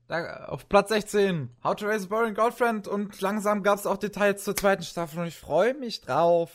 Da, 0.07 0.47
auf 0.47 0.69
Platz 0.69 0.91
16. 0.91 1.51
How 1.63 1.75
to 1.77 1.87
Raise 1.87 2.07
a 2.07 2.09
Boring 2.09 2.35
Girlfriend. 2.35 2.87
Und 2.89 3.19
langsam 3.23 3.63
gab 3.63 3.79
es 3.79 3.87
auch 3.87 3.97
Details 3.97 4.45
zur 4.45 4.55
zweiten 4.55 4.83
Staffel 4.83 5.21
und 5.21 5.27
ich 5.27 5.37
freue 5.37 5.73
mich 5.75 6.03
drauf. 6.03 6.51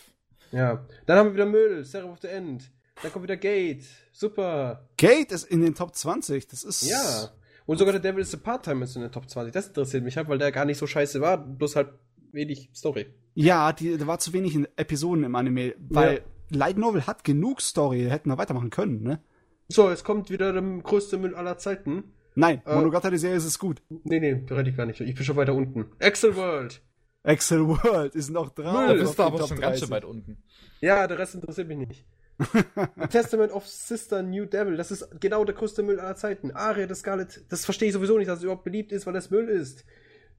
Ja. 0.51 0.85
Dann 1.07 1.17
haben 1.17 1.27
wir 1.29 1.33
wieder 1.33 1.45
Müll, 1.47 1.83
Seraph 1.83 2.11
of 2.11 2.19
the 2.21 2.27
End. 2.27 2.71
Dann 3.01 3.11
kommt 3.11 3.23
wieder 3.23 3.37
Gate. 3.37 3.85
Super. 4.11 4.87
Gate 4.97 5.31
ist 5.31 5.45
in 5.45 5.61
den 5.61 5.73
Top 5.73 5.95
20. 5.95 6.47
Das 6.47 6.63
ist. 6.63 6.83
Ja. 6.83 7.29
Und 7.69 7.77
sogar 7.77 7.91
der 7.91 8.01
Devil 8.01 8.23
is 8.23 8.33
a 8.33 8.37
Part-Time 8.37 8.83
ist 8.83 8.95
in 8.95 9.03
den 9.03 9.11
Top 9.11 9.29
20. 9.29 9.53
Das 9.53 9.67
interessiert 9.67 10.03
mich 10.03 10.17
halt, 10.17 10.27
weil 10.27 10.39
der 10.39 10.51
gar 10.51 10.65
nicht 10.65 10.79
so 10.79 10.87
scheiße 10.87 11.21
war, 11.21 11.37
bloß 11.37 11.75
halt 11.75 11.89
wenig 12.31 12.71
Story. 12.73 13.13
Ja, 13.35 13.73
die, 13.73 13.95
da 13.95 14.07
war 14.07 14.17
zu 14.17 14.33
wenig 14.33 14.55
in 14.55 14.67
Episoden 14.75 15.23
im 15.23 15.35
Anime, 15.35 15.75
weil 15.77 16.21
Light 16.49 16.79
Novel 16.79 17.05
hat 17.05 17.23
genug 17.23 17.61
Story, 17.61 18.07
hätten 18.09 18.29
wir 18.31 18.39
weitermachen 18.39 18.71
können, 18.71 19.03
ne? 19.03 19.21
So, 19.67 19.87
jetzt 19.87 20.03
kommt 20.03 20.31
wieder 20.31 20.51
der 20.51 20.63
größte 20.63 21.19
Müll 21.19 21.35
aller 21.35 21.59
Zeiten. 21.59 22.05
Nein, 22.33 22.63
Äh. 22.65 22.73
Monogatari-Serie 22.73 23.37
ist 23.37 23.45
es 23.45 23.59
gut. 23.59 23.83
Nee, 24.03 24.19
nee, 24.19 24.41
da 24.47 24.55
rede 24.55 24.71
ich 24.71 24.75
gar 24.75 24.87
nicht. 24.87 24.99
Ich 25.01 25.13
bin 25.13 25.23
schon 25.23 25.35
weiter 25.35 25.53
unten. 25.53 25.85
Excel 25.99 26.35
World. 26.35 26.81
Excel 27.21 27.67
World 27.67 28.15
ist 28.15 28.31
noch 28.31 28.49
drauf. 28.49 28.73
Müll. 28.79 28.87
Da 28.87 28.93
bist 28.95 29.19
du 29.19 29.21
auf 29.21 29.27
aber 29.27 29.37
schon 29.45 29.49
Top 29.49 29.59
ganz 29.59 29.77
schön 29.77 29.89
30. 29.89 29.91
weit 29.91 30.05
unten. 30.05 30.41
Ja, 30.81 31.05
der 31.05 31.19
Rest 31.19 31.35
interessiert 31.35 31.67
mich 31.67 31.77
nicht. 31.77 32.05
Testament 33.09 33.51
of 33.51 33.67
Sister 33.67 34.23
New 34.23 34.45
Devil, 34.45 34.77
das 34.77 34.91
ist 34.91 35.19
genau 35.19 35.43
der 35.43 35.55
größte 35.55 35.83
Müll 35.83 35.99
aller 35.99 36.15
Zeiten. 36.15 36.51
Aria 36.51 36.87
the 36.87 36.95
Scarlet, 36.95 37.45
das 37.49 37.65
verstehe 37.65 37.89
ich 37.89 37.93
sowieso 37.93 38.17
nicht, 38.17 38.29
dass 38.29 38.39
es 38.39 38.43
überhaupt 38.43 38.63
beliebt 38.63 38.91
ist, 38.91 39.05
weil 39.05 39.13
das 39.13 39.29
Müll 39.29 39.49
ist. 39.49 39.85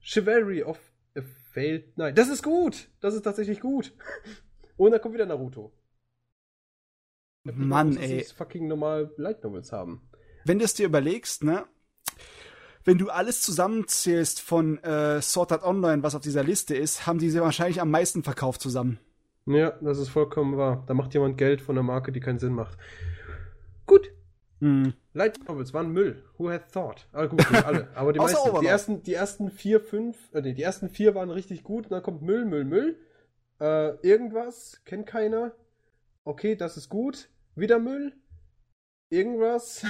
Chivalry 0.01 0.62
of 0.62 0.78
a 1.16 1.20
Failed 1.52 1.94
Knight, 1.94 2.16
das 2.16 2.28
ist 2.28 2.43
gut. 2.43 2.89
Das 3.01 3.14
ist 3.14 3.22
tatsächlich 3.22 3.60
gut. 3.60 3.93
Und 4.77 4.93
dann 4.93 5.01
kommt 5.01 5.14
wieder 5.14 5.27
Naruto. 5.27 5.72
Mann, 7.44 7.93
sie 7.93 8.18
ey. 8.18 8.24
fucking 8.24 8.66
normal 8.66 9.12
Light 9.16 9.43
Novels 9.44 9.72
haben. 9.72 10.02
Wenn 10.44 10.59
du 10.59 10.64
es 10.64 10.74
dir 10.74 10.86
überlegst, 10.86 11.44
ne? 11.44 11.66
Wenn 12.85 12.97
du 12.97 13.10
alles 13.10 13.43
zusammenzählst 13.43 14.40
von 14.40 14.78
äh, 14.82 15.20
Sword 15.20 15.52
Art 15.52 15.64
Online, 15.64 16.02
was 16.02 16.14
auf 16.14 16.22
dieser 16.22 16.43
Liste 16.44 16.74
ist, 16.74 17.06
haben 17.06 17.18
die 17.18 17.28
sie 17.28 17.40
wahrscheinlich 17.40 17.81
am 17.81 17.90
meisten 17.90 18.22
verkauft 18.22 18.62
zusammen. 18.62 18.98
Ja, 19.47 19.71
das 19.81 19.99
ist 19.99 20.09
vollkommen 20.09 20.57
wahr. 20.57 20.85
Da 20.87 20.95
macht 20.95 21.15
jemand 21.15 21.39
Geld 21.39 21.61
von 21.61 21.77
einer 21.77 21.83
Marke, 21.83 22.12
die 22.12 22.21
keinen 22.21 22.39
Sinn 22.39 22.53
macht. 22.53 22.79
Gut. 23.87 24.12
Hm. 24.61 24.93
Light 25.15 25.49
Novels 25.49 25.73
waren 25.73 25.91
Müll. 25.91 26.23
Who 26.37 26.51
had 26.51 26.71
thought? 26.71 27.09
Ah, 27.12 27.27
gut, 27.27 27.39
nicht 27.39 27.65
alle. 27.65 27.89
Aber 27.95 28.12
die 28.12 28.19
meisten, 28.19 28.61
die 28.61 28.67
ersten, 28.67 29.03
die 29.03 29.15
ersten 29.15 29.51
vier, 29.51 29.81
fünf, 29.81 30.33
äh, 30.35 30.43
nee, 30.43 30.53
die 30.53 30.62
ersten 30.62 30.91
vier 30.91 31.15
waren 31.15 31.31
richtig 31.31 31.65
gut. 31.65 31.87
Und 31.87 31.93
dann 31.93 32.03
kommt 32.03 32.23
Müll, 32.23 32.45
Müll, 32.45 32.65
Müll. 32.65 32.99
Äh, 33.61 33.97
irgendwas, 34.07 34.83
kennt 34.85 35.07
keiner. 35.07 35.53
Okay, 36.25 36.57
das 36.57 36.77
ist 36.77 36.89
gut. 36.89 37.31
Wieder 37.57 37.79
Müll. 37.79 38.12
Irgendwas. 39.11 39.85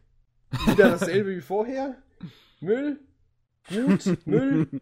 Wieder 0.66 0.90
dasselbe 0.90 1.36
wie 1.36 1.40
vorher. 1.40 1.96
Müll. 2.60 3.00
Gut, 3.68 4.26
Müll. 4.26 4.68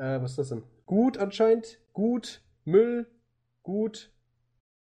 Äh, 0.00 0.22
was 0.22 0.30
ist 0.30 0.38
das 0.38 0.48
denn? 0.48 0.62
Gut 0.86 1.18
anscheinend. 1.18 1.78
Gut, 1.92 2.40
Müll, 2.64 3.06
gut, 3.62 4.12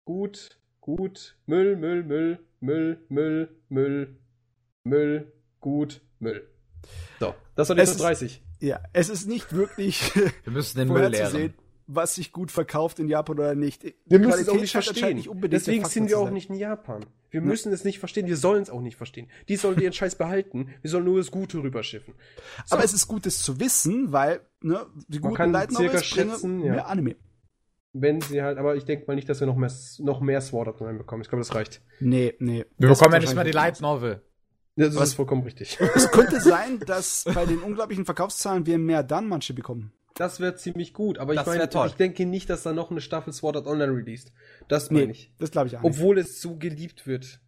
gut, 0.06 0.60
gut, 0.82 1.38
Müll, 1.46 1.76
Müll, 1.76 2.04
Müll, 2.04 2.40
Müll, 2.60 3.06
Müll, 3.10 3.50
Müll, 3.70 4.20
Müll, 4.84 5.34
gut, 5.60 6.02
Müll. 6.20 6.48
So, 7.20 7.36
das 7.56 7.70
war 7.70 7.76
die 7.76 7.82
Es 7.82 7.90
Top 7.90 7.96
ist- 7.98 8.04
30. 8.04 8.44
Ja, 8.60 8.82
es 8.94 9.10
ist 9.10 9.28
nicht 9.28 9.54
wirklich 9.54 10.16
Wir 10.44 10.52
müssen 10.54 10.80
den 10.80 10.88
Müll 10.88 11.08
leeren. 11.10 11.54
was 11.86 12.16
sich 12.16 12.32
gut 12.32 12.52
verkauft 12.52 12.98
in 12.98 13.08
Japan 13.08 13.38
oder 13.38 13.54
nicht. 13.54 13.84
Wir 14.08 14.18
müssen 14.20 14.42
es 14.42 14.50
auch 14.50 14.56
nicht 14.60 14.72
verstehen. 14.72 15.18
nicht 15.18 15.30
Deswegen 15.52 15.86
sind 15.86 16.10
wir 16.10 16.18
auch 16.18 16.32
nicht 16.32 16.50
in 16.50 16.56
Japan. 16.56 17.06
Wir 17.30 17.42
müssen 17.42 17.72
es 17.74 17.84
nicht 17.84 18.00
verstehen, 18.00 18.26
wir 18.26 18.38
sollen 18.38 18.64
es 18.64 18.70
auch 18.70 18.82
nicht 18.82 18.96
verstehen. 18.96 19.30
Die 19.50 19.58
sollen 19.58 19.80
ihren 19.80 19.94
Scheiß 19.94 20.16
behalten, 20.16 20.70
wir 20.82 20.90
sollen 20.90 21.06
nur 21.06 21.18
das 21.18 21.30
Gute 21.30 21.62
rüberschiffen. 21.62 22.16
So. 22.66 22.76
Aber 22.76 22.84
es 22.84 22.94
ist 22.94 23.08
gut, 23.08 23.26
das 23.26 23.42
zu 23.44 23.60
wissen, 23.60 24.12
weil 24.12 24.42
ne, 24.62 24.88
die 25.08 25.20
Man 25.20 25.30
guten 25.32 25.36
kann 25.36 25.52
Light 25.52 25.72
Novels 25.72 26.10
bringen 26.10 26.64
ja. 26.64 26.72
mehr 26.72 26.88
Anime. 26.88 27.16
Wenn 27.94 28.22
sie 28.22 28.42
halt, 28.42 28.58
aber 28.58 28.76
ich 28.76 28.86
denke 28.86 29.06
mal 29.08 29.16
nicht, 29.16 29.28
dass 29.30 29.40
wir 29.40 29.48
noch 29.48 29.56
mehr, 29.56 29.72
noch 30.00 30.22
mehr 30.22 30.42
Sword 30.42 30.68
Art 30.68 30.82
Online 30.82 30.98
bekommen. 31.00 31.22
Ich 31.24 31.30
glaube, 31.30 31.42
das 31.42 31.56
reicht. 31.56 31.82
Nee, 32.00 32.36
nee. 32.40 32.66
Wir 32.78 32.90
Das 32.90 33.00
bekommen 33.00 33.14
ja 33.16 33.20
nicht 33.22 33.36
mal 33.36 33.44
die 33.46 33.52
Light 33.52 33.82
Novel. 33.82 34.22
Das 34.76 34.96
Was? 34.96 35.10
ist 35.10 35.14
vollkommen 35.16 35.42
richtig. 35.44 35.80
Es 35.96 36.12
könnte 36.12 36.40
sein, 36.40 36.80
dass 36.86 37.24
bei 37.34 37.46
den 37.46 37.60
unglaublichen 37.60 38.06
Verkaufszahlen 38.06 38.66
wir 38.68 38.78
mehr 38.78 39.02
dann 39.02 39.28
manche 39.28 39.54
bekommen. 39.56 39.92
Das 40.14 40.40
wäre 40.40 40.56
ziemlich 40.56 40.94
gut, 40.94 41.18
aber 41.20 41.34
ich 41.34 41.46
meine, 41.46 41.70
ich 41.86 41.94
denke 41.96 42.26
nicht, 42.26 42.50
dass 42.50 42.64
da 42.64 42.74
noch 42.74 42.90
eine 42.92 43.02
Staffel 43.02 43.34
Sword 43.34 43.58
Art 43.58 43.68
Online 43.68 43.94
released. 43.94 44.32
Das 44.68 44.90
meine 44.92 45.06
Nee, 45.08 45.12
ich. 45.12 45.34
das 45.40 45.52
glaube 45.52 45.68
ich 45.68 45.78
auch 45.78 45.82
nicht. 45.84 45.92
Obwohl 45.92 46.18
es 46.18 46.42
so 46.42 46.58
geliebt 46.58 47.06
wird. 47.08 47.40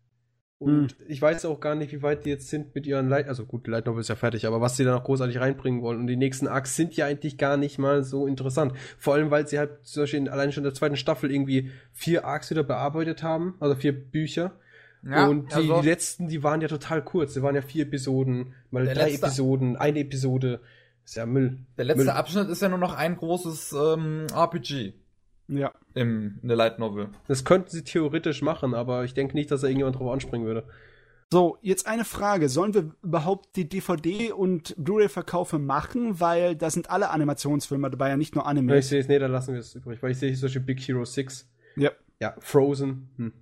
Und 0.60 0.92
Hm. 0.92 1.06
ich 1.08 1.22
weiß 1.22 1.46
auch 1.46 1.62
gar 1.62 1.74
nicht, 1.76 1.94
wie 1.94 2.02
weit 2.02 2.26
die 2.26 2.30
jetzt 2.30 2.50
sind 2.50 2.76
mit 2.76 2.86
ihren 2.86 3.08
Light, 3.08 3.30
also 3.30 3.46
gut, 3.46 3.66
die 3.66 3.72
Light 3.72 3.86
Novel 3.86 4.02
ist 4.02 4.10
ja 4.10 4.18
fertig, 4.18 4.46
aber 4.46 4.60
was 4.60 4.76
sie 4.76 4.84
da 4.84 4.92
noch 4.92 5.06
großartig 5.06 5.40
reinbringen 5.40 5.82
wollen. 5.82 6.02
Und 6.02 6.08
die 6.08 6.18
nächsten 6.18 6.48
Arcs 6.48 6.76
sind 6.76 6.98
ja 6.98 7.06
eigentlich 7.06 7.38
gar 7.38 7.56
nicht 7.56 7.80
mal 7.80 8.04
so 8.04 8.28
interessant. 8.28 8.74
Vor 8.98 9.14
allem, 9.14 9.32
weil 9.32 9.48
sie 9.48 9.58
halt 9.58 9.86
zum 9.88 10.04
Beispiel 10.04 10.20
in, 10.20 10.28
allein 10.28 10.52
schon 10.52 10.64
in 10.64 10.70
der 10.70 10.74
zweiten 10.74 10.98
Staffel 10.98 11.32
irgendwie 11.32 11.72
vier 11.94 12.26
Arcs 12.26 12.50
wieder 12.50 12.64
bearbeitet 12.64 13.24
haben, 13.24 13.56
also 13.62 13.74
vier 13.76 13.94
Bücher. 13.94 14.52
Ja, 15.02 15.28
und 15.28 15.52
die, 15.52 15.56
also, 15.56 15.82
die, 15.82 15.88
letzten, 15.88 16.28
die 16.28 16.44
waren 16.44 16.60
ja 16.60 16.68
total 16.68 17.06
kurz. 17.06 17.34
Die 17.36 17.42
waren 17.42 17.56
ja 17.56 17.62
vier 17.62 17.84
Episoden, 17.84 18.54
mal 18.70 18.84
drei 18.84 19.12
letzte, 19.12 19.28
Episoden, 19.28 19.78
eine 19.78 20.00
Episode. 20.00 20.60
Ist 21.06 21.16
ja 21.16 21.26
Müll. 21.26 21.60
Der 21.78 21.86
letzte 21.86 22.04
Müll. 22.04 22.10
Abschnitt 22.12 22.50
ist 22.50 22.62
ja 22.62 22.68
nur 22.68 22.80
noch 22.80 22.94
ein 22.94 23.16
großes 23.16 23.74
ähm, 23.74 24.28
RPG. 24.34 24.94
Ja. 25.50 25.72
Im, 25.96 26.40
in 26.42 26.48
der 26.48 26.58
Light 26.58 26.80
Novel. 26.80 27.10
Das 27.28 27.44
könnten 27.44 27.70
sie 27.70 27.84
theoretisch 27.84 28.42
machen, 28.42 28.74
aber 28.74 29.04
ich 29.04 29.14
denke 29.14 29.36
nicht, 29.36 29.52
dass 29.52 29.62
da 29.62 29.68
irgendjemand 29.68 29.98
drauf 29.98 30.12
anspringen 30.12 30.48
würde. 30.48 30.64
So, 31.32 31.58
jetzt 31.62 31.86
eine 31.86 32.06
Frage. 32.06 32.50
Sollen 32.50 32.74
wir 32.74 32.92
überhaupt 33.04 33.56
die 33.56 33.70
DVD- 33.70 34.32
und 34.32 34.76
Blu-ray-Verkaufe 34.78 35.60
machen? 35.60 36.20
Weil 36.20 36.56
da 36.56 36.72
sind 36.72 36.90
alle 36.90 37.12
Animationsfilme 37.12 37.90
dabei, 37.92 38.10
ja 38.10 38.18
nicht 38.18 38.34
nur 38.34 38.48
Anime. 38.48 38.78
Ich 38.80 38.88
sehe 38.88 39.00
es, 39.00 39.08
nee, 39.08 39.20
dann 39.20 39.32
lassen 39.32 39.54
wir 39.54 39.60
es 39.60 39.76
übrig. 39.76 40.02
Weil 40.02 40.12
ich 40.12 40.18
sehe 40.18 40.36
solche 40.36 40.60
Big 40.60 40.80
Hero 40.80 41.06
6. 41.06 41.48
Ja. 41.76 41.92
Ja, 42.20 42.36
Frozen. 42.40 43.10
Hm. 43.18 43.34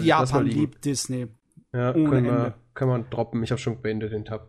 Japan 0.00 0.46
liebt 0.46 0.84
Disney. 0.84 1.28
Ja, 1.72 1.94
Ohne 1.94 2.08
können, 2.08 2.26
wir, 2.26 2.54
können 2.74 2.90
wir 2.90 2.98
droppen. 3.10 3.42
Ich 3.44 3.50
habe 3.52 3.60
schon 3.60 3.80
beendet 3.80 4.12
den 4.12 4.24
Tab. 4.24 4.48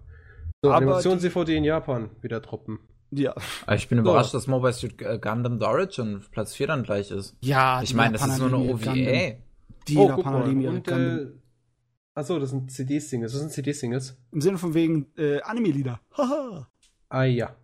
So, 0.64 0.72
Animations-DVD 0.72 1.56
in 1.56 1.64
Japan 1.64 2.10
wieder 2.22 2.40
droppen. 2.40 2.80
Ja. 3.12 3.34
Ich 3.74 3.88
bin 3.88 3.98
überrascht, 3.98 4.32
so. 4.32 4.38
dass 4.38 4.48
Mobile 4.48 4.74
Suit 4.74 4.98
Gundam 4.98 5.60
The 5.60 5.66
Origin 5.66 6.22
Platz 6.32 6.56
4 6.56 6.68
dann 6.68 6.84
gleich 6.84 7.12
ist. 7.12 7.36
Ja, 7.42 7.82
ich 7.82 7.94
meine, 7.94 8.14
das 8.14 8.28
ist 8.28 8.40
nur 8.40 8.48
eine 8.48 8.58
OVA. 8.58 8.94
Die 8.94 9.98
oh, 9.98 10.08
Japaner 10.08 10.46
lieben 10.46 10.62
ihre 10.62 10.82
Gundam. 10.82 11.18
Äh, 11.18 11.28
achso, 12.14 12.40
das 12.40 12.52
sind 12.52 12.72
CD-Singles. 12.72 13.34
Was 13.34 13.40
sind 13.40 13.52
CD-Singles? 13.52 14.18
Im 14.32 14.42
Sinne 14.42 14.58
von 14.58 14.74
wegen 14.74 15.08
äh, 15.18 15.42
Anime-Lieder. 15.42 16.00
Haha. 16.16 16.68
ah 17.10 17.24
ja. 17.24 17.56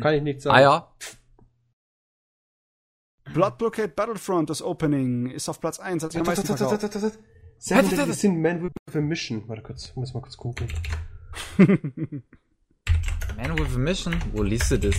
Kann 0.00 0.14
ich 0.14 0.22
nicht 0.22 0.40
sagen. 0.40 0.56
Ah 0.56 0.60
ja. 0.60 0.94
Blood 3.32 3.58
Blockade 3.58 3.88
Battlefront, 3.88 4.50
das 4.50 4.62
Opening, 4.62 5.30
ist 5.30 5.48
auf 5.48 5.60
Platz 5.60 5.80
1, 5.80 6.04
hat 6.04 6.12
sich 6.12 6.20
am 6.20 6.26
meisten 6.26 6.46
verkauft. 6.46 7.18
Seven 7.58 7.88
Deadly 7.88 8.12
Sin 8.12 8.42
Man 8.42 8.62
with 8.62 8.72
a 8.94 9.00
Mission. 9.00 9.48
Warte 9.48 9.62
kurz, 9.62 9.96
muss 9.96 10.12
mal 10.12 10.20
kurz 10.20 10.36
gucken. 10.36 10.68
Man 13.36 13.58
with 13.58 13.74
a 13.74 13.78
Mission? 13.78 14.14
Wo 14.32 14.42
liest 14.42 14.70
du 14.70 14.78
das? 14.78 14.94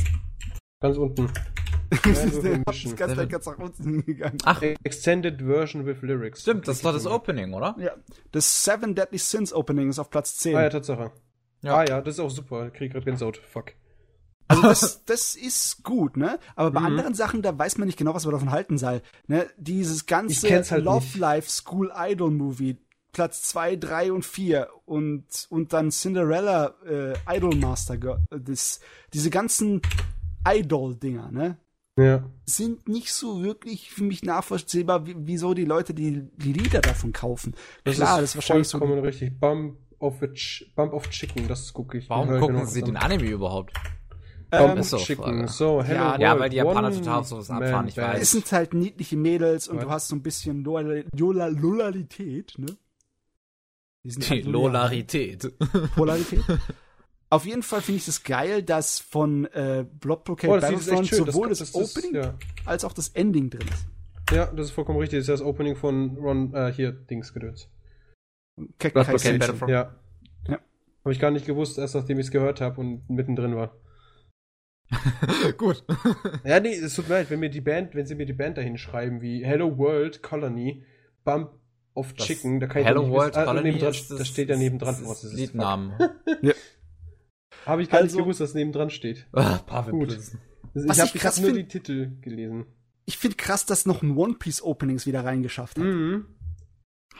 Ganz 0.81 0.97
unten. 0.97 1.29
das 2.03 2.25
ist 2.25 2.43
der, 2.43 2.59
ganz, 2.59 2.95
ganz, 2.95 3.29
ganz 3.29 3.45
nach 3.45 3.57
unten 3.57 4.05
gegangen. 4.05 4.37
Ach. 4.43 4.61
Extended 4.61 5.41
Version 5.41 5.85
with 5.85 6.01
Lyrics. 6.01 6.41
Stimmt, 6.41 6.67
das 6.67 6.83
war 6.83 6.91
das 6.91 7.05
Opening, 7.05 7.53
oder? 7.53 7.75
Ja. 7.79 7.91
Das 8.31 8.63
Seven 8.63 8.95
Deadly 8.95 9.19
Sins 9.19 9.53
Opening 9.53 9.89
ist 9.89 9.99
auf 9.99 10.09
Platz 10.09 10.37
10. 10.37 10.55
Ah 10.55 10.63
ja, 10.63 10.69
Tatsache. 10.69 11.11
Ja. 11.61 11.77
Ah 11.77 11.85
ja, 11.87 12.01
das 12.01 12.15
ist 12.15 12.19
auch 12.19 12.29
super. 12.29 12.69
Krieg 12.71 12.91
grad 12.91 13.05
Gänsehaut. 13.05 13.37
Fuck. 13.37 13.73
Also 14.47 14.61
das, 14.67 15.05
das 15.05 15.35
ist 15.35 15.83
gut, 15.83 16.17
ne? 16.17 16.39
Aber 16.55 16.71
bei 16.71 16.81
mhm. 16.81 16.85
anderen 16.87 17.13
Sachen, 17.13 17.41
da 17.41 17.57
weiß 17.57 17.77
man 17.77 17.87
nicht 17.87 17.97
genau, 17.97 18.13
was 18.13 18.25
man 18.25 18.33
davon 18.33 18.51
halten 18.51 18.77
soll. 18.77 19.01
Ne? 19.27 19.47
Dieses 19.57 20.05
ganze 20.05 20.49
halt 20.49 20.83
Love 20.83 21.05
nicht. 21.05 21.17
Life 21.17 21.49
School 21.49 21.91
Idol 21.95 22.31
Movie, 22.31 22.77
Platz 23.15 23.43
2, 23.43 23.77
3 23.77 24.11
und 24.11 24.25
4 24.25 24.67
und, 24.83 25.23
und 25.49 25.71
dann 25.71 25.89
Cinderella 25.89 26.75
äh, 26.85 27.13
Idol 27.33 27.55
Master 27.55 27.95
Girl, 27.95 28.19
das, 28.29 28.81
diese 29.13 29.29
ganzen 29.29 29.81
Idol-Dinger, 30.45 31.31
ne? 31.31 31.57
Ja. 31.97 32.29
Sind 32.45 32.89
nicht 32.89 33.13
so 33.13 33.41
wirklich 33.41 33.89
für 33.89 34.03
mich 34.03 34.23
nachvollziehbar, 34.23 35.05
wieso 35.05 35.53
die 35.53 35.63
Leute 35.63 35.93
die, 35.93 36.29
die 36.35 36.51
Lieder 36.51 36.81
davon 36.81 37.13
kaufen. 37.13 37.55
Das 37.85 37.95
Klar, 37.95 38.15
ist 38.15 38.21
das 38.21 38.29
ist 38.31 38.35
wahrscheinlich 38.35 38.67
so. 38.67 38.79
richtig. 38.79 39.39
Bump 39.39 39.77
of, 39.99 40.19
Bump 40.75 40.91
of 40.91 41.09
Chicken, 41.09 41.47
das 41.47 41.71
gucke 41.71 41.99
ich. 41.99 42.09
Warum 42.09 42.37
gucken 42.37 42.65
Sie 42.65 42.81
den 42.81 42.97
Anime 42.97 43.29
überhaupt? 43.29 43.71
Ähm, 44.51 44.83
so, 44.83 44.97
Chicken. 44.97 45.47
So, 45.47 45.81
hello 45.81 45.99
ja, 45.99 46.19
ja, 46.19 46.37
weil 46.37 46.49
die 46.49 46.57
Japaner 46.57 46.91
total 46.91 47.19
auf 47.19 47.27
sowas 47.27 47.49
abfahren, 47.49 47.87
ich 47.87 47.95
weiß. 47.95 48.21
Es 48.21 48.31
sind 48.31 48.51
halt 48.51 48.73
niedliche 48.73 49.15
Mädels 49.15 49.69
und 49.69 49.77
What? 49.77 49.85
du 49.85 49.89
hast 49.89 50.09
so 50.09 50.17
ein 50.17 50.21
bisschen 50.21 50.65
Lolarität, 50.65 52.55
ne? 52.57 52.75
Die, 54.05 54.11
sind 54.11 54.29
halt 54.29 54.45
Lolarität. 54.45 55.51
Polarität. 55.95 56.43
Auf 57.31 57.45
jeden 57.45 57.63
Fall 57.63 57.81
finde 57.81 57.97
ich 57.97 58.07
es 58.07 58.17
das 58.17 58.23
geil, 58.23 58.61
dass 58.61 58.99
von 58.99 59.45
äh, 59.45 59.83
Blood 59.99 60.23
Blockade 60.25 60.53
oh, 60.53 60.59
Battlefront 60.59 61.07
sowohl 61.07 61.49
das, 61.49 61.59
das, 61.59 61.71
das 61.71 61.97
Opening 61.97 62.15
ja. 62.15 62.35
als 62.65 62.85
auch 62.85 62.93
das 62.93 63.09
Ending 63.09 63.49
drin 63.49 63.67
ist. 63.67 63.87
Ja, 64.31 64.45
das 64.45 64.67
ist 64.67 64.71
vollkommen 64.73 64.99
richtig. 64.99 65.19
Das 65.19 65.23
ist 65.23 65.39
das 65.39 65.41
Opening 65.41 65.75
von 65.75 66.17
Ron, 66.17 66.53
äh, 66.53 66.71
hier, 66.71 66.91
Dings 66.91 67.33
gedöns. 67.33 67.67
Blood 68.55 68.93
Blockade 68.93 69.39
Battlefront. 69.39 69.71
Ja. 69.71 69.95
ja. 70.47 70.59
Habe 71.03 71.11
ich 71.13 71.19
gar 71.19 71.31
nicht 71.31 71.47
gewusst, 71.47 71.79
erst 71.79 71.95
nachdem 71.95 72.19
ich 72.19 72.27
es 72.27 72.31
gehört 72.31 72.61
habe 72.61 72.79
und 72.79 73.09
mittendrin 73.09 73.55
war. 73.55 73.75
Gut. 75.57 75.83
ja, 76.43 76.59
nee, 76.59 76.75
es 76.75 76.93
tut 76.93 77.09
mir 77.09 77.15
leid, 77.15 77.31
wenn 77.31 77.39
mir 77.39 77.49
die 77.49 77.61
Band, 77.61 77.95
wenn 77.95 78.05
sie 78.05 78.13
mir 78.13 78.27
die 78.27 78.33
Band 78.33 78.57
dahin 78.57 78.77
schreiben, 78.77 79.21
wie 79.21 79.43
Hello 79.43 79.77
World 79.79 80.21
Colony, 80.21 80.83
Bump 81.23 81.53
of 81.95 82.13
das 82.13 82.27
Chicken, 82.27 82.59
da 82.59 82.67
kann 82.67 82.81
ich 82.81 82.87
Hello 82.87 83.01
ja 83.01 83.07
nicht 83.07 83.17
World 83.17 83.33
wissen, 83.33 83.39
ah, 83.39 83.45
Colony 83.45 83.79
dran, 83.79 83.91
ist 83.91 84.11
das, 84.11 84.17
da 84.17 84.25
steht 84.25 84.49
ja 84.49 84.57
nebendran. 84.57 84.95
Das 85.03 85.23
ist 85.23 85.33
Liednamen. 85.33 85.93
ja. 86.41 86.53
Habe 87.65 87.81
ich 87.81 87.89
gar 87.89 88.01
also, 88.01 88.17
nicht 88.17 88.23
gewusst, 88.23 88.41
dass 88.41 88.53
nebendran 88.53 88.89
steht. 88.89 89.25
Ah, 89.33 89.59
Gut. 89.89 90.17
Ich 90.75 90.99
habe 90.99 91.09
ich 91.13 91.25
hab 91.25 91.37
nur 91.39 91.53
die 91.53 91.67
Titel 91.67 92.17
gelesen. 92.21 92.65
Ich 93.05 93.17
finde 93.17 93.37
krass, 93.37 93.65
dass 93.65 93.85
noch 93.85 94.01
ein 94.01 94.17
One 94.17 94.33
Piece 94.33 94.61
Openings 94.61 95.05
wieder 95.05 95.23
reingeschafft 95.23 95.77
hat. 95.77 95.85
Mhm. 95.85 96.25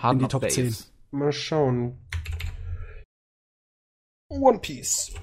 In 0.04 0.20
die 0.20 0.28
Top 0.28 0.42
Days. 0.42 0.54
10. 0.54 0.76
Mal 1.12 1.32
schauen. 1.32 1.98
One 4.30 4.60
Piece. 4.60 5.14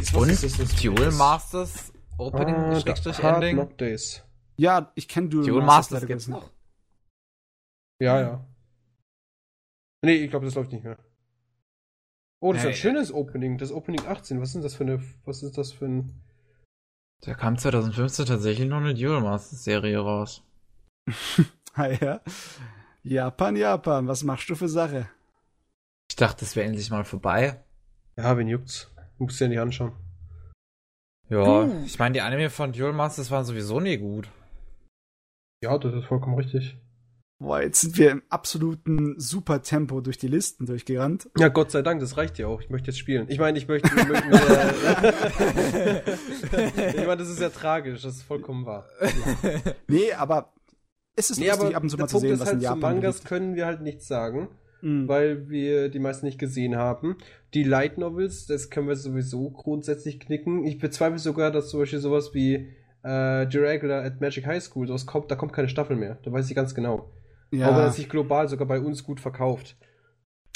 Was 0.00 0.14
Und 0.14 0.30
ist 0.30 0.44
das, 0.44 0.56
das 0.58 0.76
Duel 0.76 1.10
Masters 1.10 1.92
Opening 2.18 2.54
ah, 2.54 2.80
Schrägstrich 2.80 3.18
Ending? 3.18 3.56
Knock 3.56 3.76
Days. 3.78 4.22
Ja, 4.56 4.92
ich 4.94 5.08
kenne 5.08 5.28
Duel, 5.28 5.46
Duel 5.46 5.62
Masters. 5.62 6.02
Masters 6.02 6.06
gibt's 6.06 6.28
noch. 6.28 6.50
Ja, 8.00 8.20
ja. 8.20 8.46
Nee, 10.02 10.16
ich 10.16 10.30
glaube, 10.30 10.46
das 10.46 10.54
läuft 10.54 10.72
nicht 10.72 10.84
mehr. 10.84 10.98
Oh, 12.40 12.52
das 12.52 12.62
hey, 12.62 12.70
ist 12.70 12.76
ein 12.76 12.80
schönes 12.80 13.12
Opening. 13.12 13.56
Das 13.56 13.72
Opening 13.72 14.06
18. 14.06 14.40
Was 14.40 14.54
ist 14.54 14.62
das 14.62 14.74
für 14.74 14.84
eine. 14.84 15.02
Was 15.24 15.42
ist 15.42 15.56
das 15.56 15.72
für 15.72 15.86
ein. 15.86 16.22
Da 17.22 17.34
kam 17.34 17.56
2015 17.56 18.26
tatsächlich 18.26 18.68
noch 18.68 18.78
eine 18.78 18.94
Duel 18.94 19.20
Masters 19.20 19.64
Serie 19.64 19.98
raus. 19.98 20.42
ah 21.74 21.86
ja. 21.86 22.20
Japan, 23.02 23.56
Japan, 23.56 24.08
was 24.08 24.24
machst 24.24 24.50
du 24.50 24.54
für 24.54 24.68
Sache? 24.68 25.08
Ich 26.10 26.16
dachte, 26.16 26.44
es 26.44 26.54
wäre 26.54 26.66
endlich 26.66 26.90
mal 26.90 27.04
vorbei. 27.04 27.64
Ja, 28.16 28.36
wen 28.36 28.48
juckt's? 28.48 28.90
Du 29.18 29.24
musst 29.24 29.40
dir 29.40 29.44
ja 29.44 29.48
nicht 29.48 29.60
anschauen. 29.60 29.92
Ja, 31.28 31.62
hm. 31.62 31.84
ich 31.84 31.98
meine, 31.98 32.12
die 32.12 32.20
Anime 32.20 32.50
von 32.50 32.72
Duel 32.72 32.92
Masters 32.92 33.30
waren 33.30 33.44
sowieso 33.44 33.80
nie 33.80 33.96
gut. 33.96 34.28
Ja, 35.62 35.78
das 35.78 35.94
ist 35.94 36.04
vollkommen 36.04 36.36
richtig. 36.36 36.76
Boah, 37.44 37.60
jetzt 37.60 37.82
sind 37.82 37.98
wir 37.98 38.10
im 38.10 38.22
absoluten 38.30 39.20
Supertempo 39.20 40.00
durch 40.00 40.16
die 40.16 40.28
Listen 40.28 40.64
durchgerannt. 40.64 41.28
Ja, 41.38 41.48
Gott 41.48 41.70
sei 41.70 41.82
Dank, 41.82 42.00
das 42.00 42.16
reicht 42.16 42.38
ja 42.38 42.46
auch. 42.46 42.62
Ich 42.62 42.70
möchte 42.70 42.86
jetzt 42.90 42.96
spielen. 42.96 43.26
Ich 43.28 43.38
meine, 43.38 43.58
ich 43.58 43.68
möchte. 43.68 43.86
ich 46.96 47.06
meine, 47.06 47.16
das 47.18 47.28
ist 47.28 47.40
ja 47.40 47.50
tragisch, 47.50 48.00
das 48.00 48.14
ist 48.16 48.22
vollkommen 48.22 48.64
wahr. 48.64 48.86
nee, 49.88 50.10
aber 50.14 50.54
es 51.16 51.28
ist 51.28 51.38
nee, 51.38 51.48
lustig, 51.48 51.76
ab 51.76 51.82
und 51.82 51.90
zu 51.90 51.98
mal 51.98 52.08
zu 52.08 52.18
sehen, 52.18 52.40
was 52.40 52.46
halt 52.46 52.54
in 52.54 52.62
Japan 52.62 52.80
zu 52.80 52.86
Mangas 52.86 53.16
liegt. 53.16 53.28
können 53.28 53.56
wir 53.56 53.66
halt 53.66 53.82
nichts 53.82 54.08
sagen 54.08 54.48
mhm. 54.80 55.06
weil 55.06 55.50
wir 55.50 55.90
die 55.90 55.98
meisten 55.98 56.24
nicht 56.24 56.38
gesehen 56.38 56.76
haben. 56.76 57.18
Die 57.52 57.64
Light 57.64 57.98
Novels, 57.98 58.46
das 58.46 58.70
können 58.70 58.88
wir 58.88 58.96
sowieso 58.96 59.50
grundsätzlich 59.50 60.18
knicken. 60.18 60.64
Ich 60.64 60.78
bezweifle 60.78 61.18
sogar, 61.18 61.50
dass 61.50 61.68
zum 61.68 61.80
Beispiel 61.80 61.98
sowas 61.98 62.32
wie 62.32 62.68
äh, 63.02 63.10
Regular 63.10 64.02
at 64.02 64.22
Magic 64.22 64.46
High 64.46 64.62
School, 64.62 64.86
sowas 64.86 65.04
kommt, 65.04 65.30
da 65.30 65.36
kommt 65.36 65.52
keine 65.52 65.68
Staffel 65.68 65.96
mehr. 65.96 66.18
Da 66.22 66.32
weiß 66.32 66.48
ich 66.48 66.56
ganz 66.56 66.74
genau. 66.74 67.10
Ja. 67.58 67.68
Aber 67.68 67.82
dass 67.82 67.96
sich 67.96 68.08
global 68.08 68.48
sogar 68.48 68.66
bei 68.66 68.80
uns 68.80 69.04
gut 69.04 69.20
verkauft. 69.20 69.76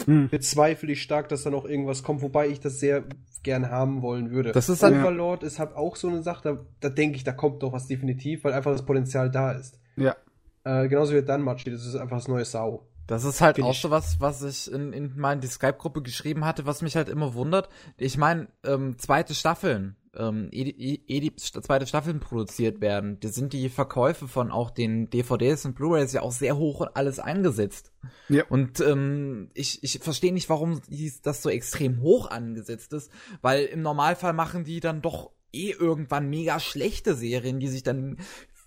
Mhm. 0.06 0.28
Bezweifle 0.28 0.92
ich 0.92 1.02
stark, 1.02 1.28
dass 1.28 1.42
da 1.42 1.50
noch 1.50 1.64
irgendwas 1.64 2.02
kommt, 2.02 2.22
wobei 2.22 2.48
ich 2.48 2.60
das 2.60 2.78
sehr 2.80 3.04
gern 3.42 3.70
haben 3.70 4.02
wollen 4.02 4.30
würde. 4.30 4.52
Das 4.52 4.68
ist 4.68 4.82
dann, 4.82 5.00
Overlord 5.00 5.42
ist 5.42 5.58
halt 5.58 5.74
auch 5.74 5.96
so 5.96 6.08
eine 6.08 6.22
Sache, 6.22 6.42
da, 6.42 6.58
da 6.80 6.88
denke 6.88 7.16
ich, 7.16 7.24
da 7.24 7.32
kommt 7.32 7.62
doch 7.62 7.72
was 7.72 7.86
definitiv, 7.86 8.44
weil 8.44 8.52
einfach 8.52 8.72
das 8.72 8.84
Potenzial 8.84 9.30
da 9.30 9.52
ist. 9.52 9.78
Ja. 9.96 10.16
Äh, 10.64 10.88
genauso 10.88 11.14
wie 11.14 11.22
Danmachi, 11.22 11.70
das 11.70 11.86
ist 11.86 11.96
einfach 11.96 12.18
das 12.18 12.28
neue 12.28 12.44
Sau. 12.44 12.86
Das 13.06 13.24
ist 13.24 13.40
halt 13.40 13.60
auch 13.62 13.74
so 13.74 13.90
was, 13.90 14.20
was 14.20 14.42
ich 14.42 14.70
in, 14.70 14.92
in 14.92 15.14
meine 15.16 15.42
Skype-Gruppe 15.46 16.02
geschrieben 16.02 16.44
hatte, 16.44 16.66
was 16.66 16.82
mich 16.82 16.94
halt 16.94 17.08
immer 17.08 17.32
wundert. 17.32 17.70
Ich 17.96 18.18
meine, 18.18 18.48
ähm, 18.64 18.98
zweite 18.98 19.34
Staffeln, 19.34 19.96
ähm, 20.18 20.48
eh, 20.52 20.62
eh, 20.62 21.00
eh 21.06 21.20
die 21.20 21.34
zweite 21.36 21.86
Staffeln 21.86 22.20
produziert 22.20 22.80
werden, 22.80 23.18
da 23.20 23.28
sind 23.28 23.52
die 23.52 23.68
Verkäufe 23.68 24.28
von 24.28 24.50
auch 24.50 24.70
den 24.70 25.08
DVDs 25.10 25.64
und 25.64 25.74
Blu-rays 25.74 26.12
ja 26.12 26.22
auch 26.22 26.32
sehr 26.32 26.56
hoch 26.56 26.80
und 26.80 26.96
alles 26.96 27.18
eingesetzt. 27.18 27.92
Ja. 28.28 28.44
Und 28.48 28.80
ähm, 28.80 29.50
ich, 29.54 29.82
ich 29.82 30.00
verstehe 30.00 30.32
nicht, 30.32 30.48
warum 30.48 30.80
das 31.22 31.42
so 31.42 31.48
extrem 31.48 32.00
hoch 32.00 32.30
angesetzt 32.30 32.92
ist, 32.92 33.10
weil 33.40 33.64
im 33.64 33.82
Normalfall 33.82 34.32
machen 34.32 34.64
die 34.64 34.80
dann 34.80 35.02
doch 35.02 35.30
eh 35.52 35.70
irgendwann 35.70 36.28
mega 36.28 36.60
schlechte 36.60 37.14
Serien, 37.14 37.60
die 37.60 37.68
sich 37.68 37.82
dann 37.82 38.18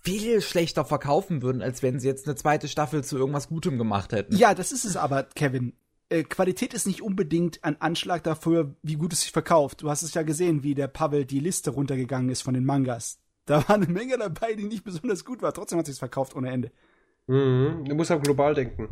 viel 0.02 0.40
schlechter 0.40 0.84
verkaufen 0.84 1.42
würden, 1.42 1.62
als 1.62 1.82
wenn 1.82 2.00
sie 2.00 2.08
jetzt 2.08 2.26
eine 2.26 2.34
zweite 2.34 2.66
Staffel 2.66 3.04
zu 3.04 3.16
irgendwas 3.16 3.48
Gutem 3.48 3.78
gemacht 3.78 4.12
hätten. 4.12 4.36
Ja, 4.36 4.54
das 4.54 4.72
ist 4.72 4.84
es 4.84 4.96
aber, 4.96 5.22
Kevin. 5.22 5.74
Äh, 6.12 6.24
Qualität 6.24 6.74
ist 6.74 6.86
nicht 6.86 7.00
unbedingt 7.00 7.64
ein 7.64 7.80
Anschlag 7.80 8.22
dafür, 8.22 8.74
wie 8.82 8.96
gut 8.96 9.14
es 9.14 9.22
sich 9.22 9.32
verkauft. 9.32 9.82
Du 9.82 9.88
hast 9.88 10.02
es 10.02 10.12
ja 10.12 10.22
gesehen, 10.22 10.62
wie 10.62 10.74
der 10.74 10.88
Pavel 10.88 11.24
die 11.24 11.40
Liste 11.40 11.70
runtergegangen 11.70 12.28
ist 12.28 12.42
von 12.42 12.52
den 12.52 12.66
Mangas. 12.66 13.18
Da 13.46 13.66
war 13.68 13.76
eine 13.76 13.86
Menge 13.86 14.18
dabei, 14.18 14.54
die 14.54 14.64
nicht 14.64 14.84
besonders 14.84 15.24
gut 15.24 15.40
war. 15.40 15.54
Trotzdem 15.54 15.78
hat 15.78 15.86
sich 15.86 15.94
es 15.94 15.98
verkauft 15.98 16.36
ohne 16.36 16.50
Ende. 16.50 16.70
Mhm. 17.26 17.86
Du 17.86 17.94
musst 17.94 18.10
halt 18.10 18.22
global 18.22 18.54
denken. 18.54 18.88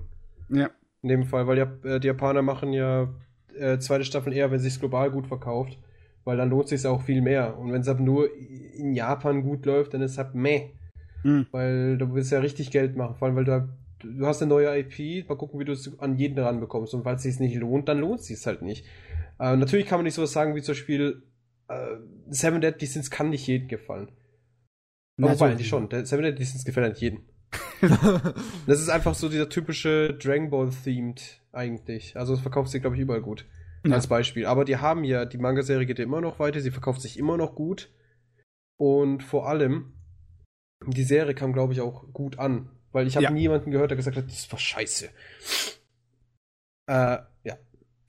Ja. 0.48 0.70
In 1.02 1.08
dem 1.10 1.24
Fall, 1.24 1.46
weil 1.46 1.58
äh, 1.58 2.00
die 2.00 2.06
Japaner 2.06 2.42
machen 2.42 2.72
ja 2.72 3.08
äh, 3.54 3.78
zweite 3.78 4.04
Staffeln 4.04 4.34
eher, 4.34 4.50
wenn 4.50 4.58
sich 4.58 4.80
global 4.80 5.10
gut 5.10 5.26
verkauft, 5.26 5.78
weil 6.24 6.38
dann 6.38 6.48
lohnt 6.48 6.68
sich 6.68 6.86
auch 6.86 7.02
viel 7.02 7.20
mehr. 7.20 7.58
Und 7.58 7.72
wenn 7.72 7.82
es 7.82 7.88
halt 7.88 8.00
nur 8.00 8.28
in 8.34 8.94
Japan 8.94 9.42
gut 9.42 9.66
läuft, 9.66 9.92
dann 9.92 10.00
ist 10.00 10.12
es 10.12 10.18
halt 10.18 10.34
meh. 10.34 10.70
Hm. 11.22 11.46
Weil 11.50 11.98
du 11.98 12.14
willst 12.14 12.32
ja 12.32 12.40
richtig 12.40 12.70
Geld 12.70 12.96
machen, 12.96 13.16
vor 13.16 13.28
allem 13.28 13.36
weil 13.36 13.44
du, 13.44 13.68
du 14.02 14.26
hast 14.26 14.42
eine 14.42 14.48
neue 14.48 14.78
IP, 14.78 15.28
mal 15.28 15.36
gucken, 15.36 15.60
wie 15.60 15.64
du 15.64 15.72
es 15.72 15.98
an 16.00 16.16
jeden 16.16 16.38
ranbekommst. 16.38 16.94
Und 16.94 17.04
falls 17.04 17.24
es 17.24 17.32
sich 17.34 17.40
nicht 17.40 17.56
lohnt, 17.56 17.88
dann 17.88 17.98
lohnt 17.98 18.20
es 18.20 18.26
sich 18.26 18.44
halt 18.46 18.62
nicht. 18.62 18.84
Äh, 19.38 19.56
natürlich 19.56 19.86
kann 19.86 19.98
man 19.98 20.04
nicht 20.04 20.14
sowas 20.14 20.32
sagen 20.32 20.54
wie 20.54 20.62
zum 20.62 20.74
Beispiel 20.74 21.22
äh, 21.68 21.96
Seven 22.28 22.60
Deadly 22.60 22.86
Sins 22.86 23.10
kann 23.10 23.30
nicht 23.30 23.46
jedem 23.46 23.68
gefallen. 23.68 24.10
Oh, 25.20 25.24
wobei, 25.24 25.50
eigentlich 25.50 25.68
schon. 25.68 25.88
Der 25.88 26.04
Seven 26.04 26.24
Deadly 26.24 26.44
Sins 26.44 26.64
gefällt 26.64 26.92
nicht 26.92 27.02
jedem. 27.02 27.22
das 28.66 28.80
ist 28.80 28.90
einfach 28.90 29.14
so 29.14 29.28
dieser 29.28 29.48
typische 29.48 30.14
Dragon 30.14 30.50
Ball 30.50 30.70
themed 30.84 31.42
eigentlich. 31.52 32.16
Also 32.16 32.34
es 32.34 32.40
verkauft 32.40 32.70
sich 32.70 32.82
glaube 32.82 32.96
ich 32.96 33.02
überall 33.02 33.22
gut. 33.22 33.46
Ja. 33.86 33.94
Als 33.94 34.08
Beispiel. 34.08 34.46
Aber 34.46 34.64
die 34.64 34.76
haben 34.76 35.04
ja, 35.04 35.24
die 35.24 35.38
Manga-Serie 35.38 35.86
geht 35.86 35.98
ja 35.98 36.04
immer 36.04 36.20
noch 36.20 36.38
weiter, 36.38 36.60
sie 36.60 36.70
verkauft 36.70 37.00
sich 37.00 37.18
immer 37.18 37.36
noch 37.36 37.54
gut. 37.54 37.90
Und 38.78 39.22
vor 39.22 39.48
allem, 39.48 39.94
die 40.86 41.04
Serie 41.04 41.34
kam 41.34 41.52
glaube 41.52 41.72
ich 41.72 41.80
auch 41.80 42.12
gut 42.12 42.38
an. 42.38 42.70
Weil 42.92 43.06
ich 43.06 43.16
habe 43.16 43.24
Ja. 43.24 43.30
niemanden 43.30 43.70
gehört, 43.70 43.90
der 43.90 43.96
gesagt 43.96 44.16
hat, 44.16 44.26
das 44.26 44.50
war 44.50 44.58
scheiße. 44.58 45.08
Äh, 46.86 47.18
ja. 47.44 47.56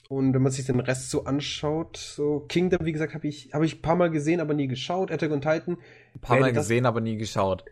Und 0.10 0.34
wenn 0.34 0.42
man 0.42 0.52
sich 0.52 0.66
den 0.66 0.80
Rest 0.80 1.10
so 1.10 1.24
anschaut, 1.26 1.98
so 1.98 2.42
Kingdom, 2.42 2.86
wie 2.86 2.92
gesagt, 2.92 3.14
habe 3.14 3.28
ich, 3.28 3.54
hab 3.54 3.62
ich 3.64 3.76
ein 3.78 3.82
paar 3.82 3.96
Mal 3.96 4.10
gesehen, 4.10 4.40
aber 4.40 4.54
nie 4.54 4.68
geschaut. 4.68 5.12
Attack 5.12 5.32
on 5.32 5.42
Titan. 5.42 5.78
Ein 6.16 6.20
paar 6.22 6.40
Mal 6.40 6.52
das- 6.54 6.66
gesehen, 6.66 6.86
aber 6.86 7.00
nie 7.02 7.18
geschaut. 7.18 7.64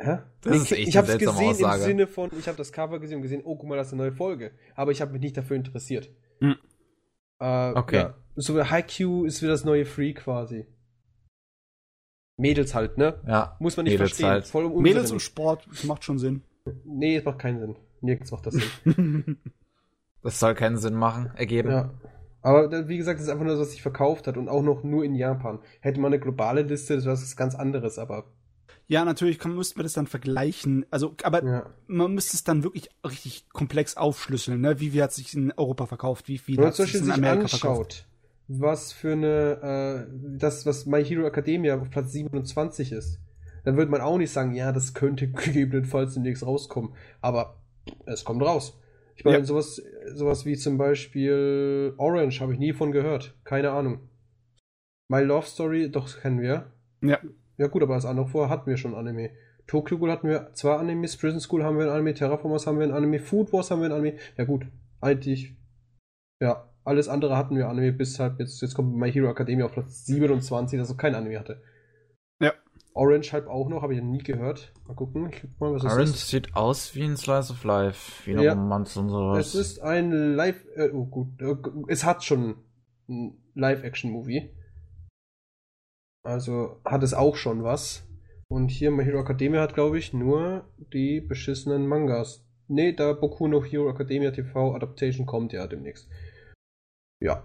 Hä? 0.00 0.18
Das 0.42 0.56
ist 0.56 0.70
echt 0.72 0.88
ich 0.88 0.96
habe 0.96 1.08
es 1.10 1.18
gesehen 1.18 1.48
Aussage. 1.48 1.80
im 1.82 1.86
Sinne 1.86 2.06
von, 2.06 2.30
ich 2.38 2.46
habe 2.46 2.56
das 2.56 2.70
Cover 2.72 3.00
gesehen 3.00 3.16
und 3.16 3.22
gesehen, 3.22 3.42
oh, 3.44 3.56
guck 3.56 3.68
mal, 3.68 3.76
das 3.76 3.88
ist 3.88 3.94
eine 3.94 4.02
neue 4.02 4.12
Folge. 4.12 4.52
Aber 4.76 4.92
ich 4.92 5.00
habe 5.00 5.10
mich 5.12 5.20
nicht 5.20 5.36
dafür 5.36 5.56
interessiert. 5.56 6.08
Hm. 6.40 6.54
Äh, 7.40 7.72
Okay. 7.72 7.96
Ja. 7.96 8.14
So 8.36 8.54
wie 8.56 8.62
Haikyuu 8.62 9.24
ist 9.24 9.42
wieder 9.42 9.50
das 9.50 9.64
neue 9.64 9.84
Free 9.84 10.12
quasi. 10.14 10.66
Mädels 12.38 12.74
halt, 12.74 12.96
ne? 12.96 13.20
Ja. 13.26 13.56
Muss 13.58 13.76
man 13.76 13.84
nicht 13.84 13.94
Mädels 13.94 14.10
verstehen. 14.10 14.28
halt. 14.28 14.46
Voll 14.46 14.64
um 14.64 14.82
Mädels 14.82 15.10
und. 15.10 15.20
Sport, 15.20 15.66
das 15.70 15.84
macht 15.84 16.04
schon 16.04 16.18
Sinn. 16.18 16.42
Nee, 16.84 17.16
es 17.16 17.24
macht 17.24 17.38
keinen 17.40 17.58
Sinn. 17.60 17.76
Nirgends 18.00 18.30
macht 18.30 18.46
das 18.46 18.54
Sinn. 18.54 19.38
Das 20.20 20.40
soll 20.40 20.54
keinen 20.56 20.76
Sinn 20.78 20.94
machen, 20.94 21.30
ergeben. 21.36 21.70
ja. 21.70 21.90
Aber 22.42 22.88
wie 22.88 22.96
gesagt, 22.98 23.18
es 23.20 23.26
ist 23.26 23.32
einfach 23.32 23.44
nur, 23.44 23.58
was 23.58 23.70
sich 23.70 23.82
verkauft 23.82 24.26
hat 24.26 24.36
und 24.36 24.48
auch 24.48 24.62
noch 24.62 24.82
nur 24.82 25.04
in 25.04 25.14
Japan. 25.14 25.60
Hätte 25.80 26.00
man 26.00 26.12
eine 26.12 26.20
globale 26.20 26.62
Liste, 26.62 26.96
das 26.96 27.04
wäre 27.04 27.14
was 27.14 27.36
ganz 27.36 27.54
anderes, 27.54 27.98
aber 27.98 28.24
Ja, 28.88 29.04
natürlich 29.04 29.38
kann, 29.38 29.54
müsste 29.54 29.76
man 29.76 29.84
das 29.84 29.92
dann 29.92 30.06
vergleichen. 30.08 30.86
Also, 30.90 31.14
aber 31.22 31.44
ja. 31.44 31.66
man 31.86 32.14
müsste 32.14 32.36
es 32.36 32.42
dann 32.44 32.64
wirklich 32.64 32.90
richtig 33.04 33.48
komplex 33.50 33.96
aufschlüsseln, 33.96 34.60
ne? 34.60 34.80
Wie 34.80 34.90
viel 34.90 35.02
hat 35.02 35.12
sich 35.12 35.34
in 35.34 35.52
Europa 35.56 35.86
verkauft, 35.86 36.26
wie 36.28 36.38
viel 36.38 36.56
Wenn 36.58 36.66
hat 36.66 36.74
zum 36.74 36.86
sich 36.86 36.94
Beispiel 36.94 37.08
in 37.08 37.14
Amerika 37.14 37.48
verkauft. 37.48 38.06
Was 38.48 38.92
für 38.92 39.12
eine, 39.12 40.06
äh, 40.08 40.38
das, 40.38 40.64
was 40.66 40.86
My 40.86 41.04
Hero 41.04 41.26
Academia 41.26 41.78
auf 41.78 41.90
Platz 41.90 42.12
27 42.12 42.92
ist, 42.92 43.20
dann 43.64 43.76
würde 43.76 43.90
man 43.90 44.00
auch 44.00 44.16
nicht 44.18 44.30
sagen, 44.32 44.54
ja, 44.54 44.72
das 44.72 44.94
könnte 44.94 45.28
gegebenenfalls 45.32 46.14
demnächst 46.14 46.44
rauskommen. 46.44 46.94
Aber 47.20 47.60
es 48.06 48.24
kommt 48.24 48.42
raus. 48.42 48.80
Ich 49.16 49.24
meine, 49.24 49.38
Ja. 49.38 49.44
sowas, 49.44 49.82
sowas 50.14 50.46
wie 50.46 50.56
zum 50.56 50.78
Beispiel 50.78 51.92
Orange 51.98 52.40
habe 52.40 52.52
ich 52.54 52.58
nie 52.58 52.72
von 52.72 52.92
gehört. 52.92 53.34
Keine 53.44 53.70
Ahnung. 53.72 54.00
My 55.08 55.22
Love 55.22 55.46
Story, 55.46 55.90
doch, 55.90 56.20
kennen 56.20 56.40
wir. 56.40 56.70
Ja. 57.02 57.18
Ja, 57.56 57.66
gut, 57.66 57.82
aber 57.82 57.94
das 57.96 58.04
andere 58.04 58.28
vorher 58.28 58.50
hatten 58.50 58.70
wir 58.70 58.76
schon 58.76 58.94
Anime. 58.94 59.30
Tokyo 59.66 59.98
Ghoul 59.98 60.10
hatten 60.12 60.28
wir 60.28 60.50
zwei 60.54 60.76
Animes, 60.76 61.16
Prison 61.16 61.40
School 61.40 61.64
haben 61.64 61.76
wir 61.76 61.86
ein 61.86 61.90
Anime, 61.90 62.14
Terraformers 62.14 62.66
haben 62.66 62.78
wir 62.78 62.86
ein 62.86 62.92
Anime, 62.92 63.18
Food 63.18 63.52
Wars 63.52 63.70
haben 63.70 63.80
wir 63.80 63.86
ein 63.88 63.92
Anime. 63.92 64.16
Ja, 64.36 64.44
gut. 64.44 64.66
Eigentlich 65.00 65.54
ja, 66.40 66.68
alles 66.88 67.08
andere 67.08 67.36
hatten 67.36 67.56
wir 67.56 67.68
Anime, 67.68 67.92
bis 67.92 68.18
halt 68.18 68.38
jetzt, 68.40 68.60
jetzt 68.60 68.74
kommt 68.74 68.96
My 68.96 69.12
Hero 69.12 69.30
Academia 69.30 69.64
auf 69.66 69.72
Platz 69.72 70.04
27, 70.06 70.78
das 70.78 70.90
auch 70.90 70.96
kein 70.96 71.14
Anime 71.14 71.38
hatte. 71.38 71.62
Ja. 72.40 72.52
Orange 72.94 73.32
halt 73.32 73.46
auch 73.46 73.68
noch, 73.68 73.82
habe 73.82 73.94
ich 73.94 74.02
nie 74.02 74.18
gehört. 74.18 74.72
Mal 74.86 74.94
gucken, 74.94 75.28
ich 75.30 75.40
guck 75.42 75.60
mal, 75.60 75.72
was 75.74 75.84
Orange 75.84 76.02
es 76.02 76.10
ist. 76.16 76.28
sieht 76.28 76.56
aus 76.56 76.94
wie 76.96 77.04
ein 77.04 77.16
Slice 77.16 77.52
of 77.52 77.62
Life. 77.64 78.24
Wie 78.26 78.32
eine 78.32 78.42
Ja. 78.44 78.52
Romanze 78.54 79.00
und 79.00 79.10
sowas. 79.10 79.46
Es 79.46 79.54
ist 79.54 79.80
ein 79.80 80.10
Live, 80.34 80.64
äh, 80.74 80.90
oh 80.90 81.06
gut, 81.06 81.40
äh, 81.40 81.54
es 81.88 82.04
hat 82.04 82.24
schon 82.24 82.56
ein 83.08 83.38
Live-Action-Movie. 83.54 84.50
Also 86.24 86.80
hat 86.84 87.02
es 87.02 87.14
auch 87.14 87.36
schon 87.36 87.62
was. 87.62 88.04
Und 88.48 88.70
hier 88.70 88.90
My 88.90 89.04
Hero 89.04 89.20
Academia 89.20 89.60
hat, 89.60 89.74
glaube 89.74 89.98
ich, 89.98 90.12
nur 90.12 90.64
die 90.92 91.20
beschissenen 91.20 91.86
Mangas. 91.86 92.44
Nee, 92.66 92.92
da 92.92 93.12
Boku 93.12 93.46
no 93.48 93.62
Hero 93.64 93.88
Academia 93.90 94.30
TV 94.30 94.74
Adaptation 94.74 95.26
kommt 95.26 95.52
ja 95.52 95.66
demnächst. 95.66 96.08
Ja. 97.20 97.42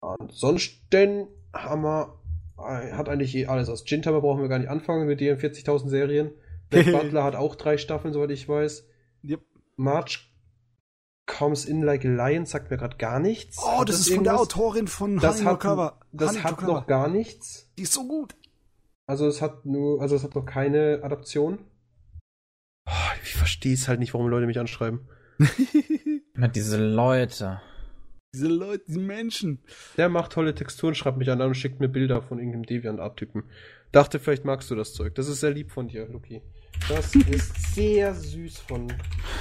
Ansonsten 0.00 1.26
haben 1.52 1.82
wir, 1.82 2.18
äh, 2.58 2.92
hat 2.92 3.08
eigentlich 3.08 3.34
eh 3.34 3.46
alles 3.46 3.68
aus. 3.68 3.84
Gintama 3.84 4.20
brauchen 4.20 4.42
wir 4.42 4.48
gar 4.48 4.58
nicht 4.58 4.68
anfangen 4.70 5.06
mit 5.06 5.20
ihren 5.20 5.38
40.000 5.38 5.88
Serien. 5.88 6.30
Black 6.70 6.92
Butler 6.92 7.24
hat 7.24 7.34
auch 7.34 7.54
drei 7.56 7.78
Staffeln, 7.78 8.12
soweit 8.12 8.30
ich 8.30 8.48
weiß. 8.48 8.86
Yep. 9.24 9.40
March 9.76 10.24
Comes 11.26 11.64
in 11.66 11.82
Like 11.82 12.04
a 12.04 12.08
Lion 12.08 12.46
sagt 12.46 12.70
mir 12.70 12.76
gerade 12.78 12.96
gar 12.96 13.20
nichts. 13.20 13.58
Oh, 13.62 13.80
Hat 13.80 13.88
das 13.88 14.00
ist 14.00 14.12
von 14.14 14.24
der 14.24 14.32
irgendwas? 14.34 14.54
Autorin 14.56 14.88
von 14.88 15.18
Das 15.18 15.38
Honey 15.38 15.44
hat, 15.50 15.60
Cover. 15.60 16.00
das 16.12 16.30
Honey 16.30 16.40
hat 16.42 16.56
Cover. 16.58 16.72
noch 16.72 16.86
gar 16.86 17.08
nichts. 17.08 17.70
Die 17.76 17.82
ist 17.82 17.92
so 17.92 18.06
gut. 18.08 18.34
Also 19.06 19.26
es 19.26 19.40
hat 19.42 19.64
nur, 19.66 20.00
also 20.02 20.16
es 20.16 20.22
hat 20.24 20.34
noch 20.34 20.44
keine 20.46 21.00
Adaption. 21.02 21.58
Oh, 22.86 22.92
ich 23.22 23.34
verstehe 23.34 23.74
es 23.74 23.88
halt 23.88 24.00
nicht, 24.00 24.14
warum 24.14 24.28
Leute 24.28 24.46
mich 24.46 24.58
anschreiben. 24.58 25.08
Immer 26.34 26.48
diese 26.48 26.82
Leute. 26.82 27.60
Diese 28.34 28.48
Leute, 28.48 28.84
diese 28.86 29.00
Menschen. 29.00 29.58
Der 29.96 30.10
macht 30.10 30.32
tolle 30.32 30.54
Texturen, 30.54 30.94
schreibt 30.94 31.16
mich 31.16 31.30
an 31.30 31.40
und 31.40 31.54
schickt 31.54 31.80
mir 31.80 31.88
Bilder 31.88 32.20
von 32.20 32.38
irgendeinem 32.38 32.66
Deviant-Art-Typen. 32.66 33.44
Dachte, 33.90 34.18
vielleicht 34.18 34.44
magst 34.44 34.70
du 34.70 34.74
das 34.74 34.92
Zeug. 34.92 35.14
Das 35.14 35.28
ist 35.28 35.40
sehr 35.40 35.50
lieb 35.50 35.70
von 35.70 35.88
dir, 35.88 36.06
Luki. 36.06 36.42
Das 36.90 37.14
ist 37.30 37.74
sehr 37.74 38.12
süß 38.12 38.58
von 38.58 38.88
dir. 38.88 38.96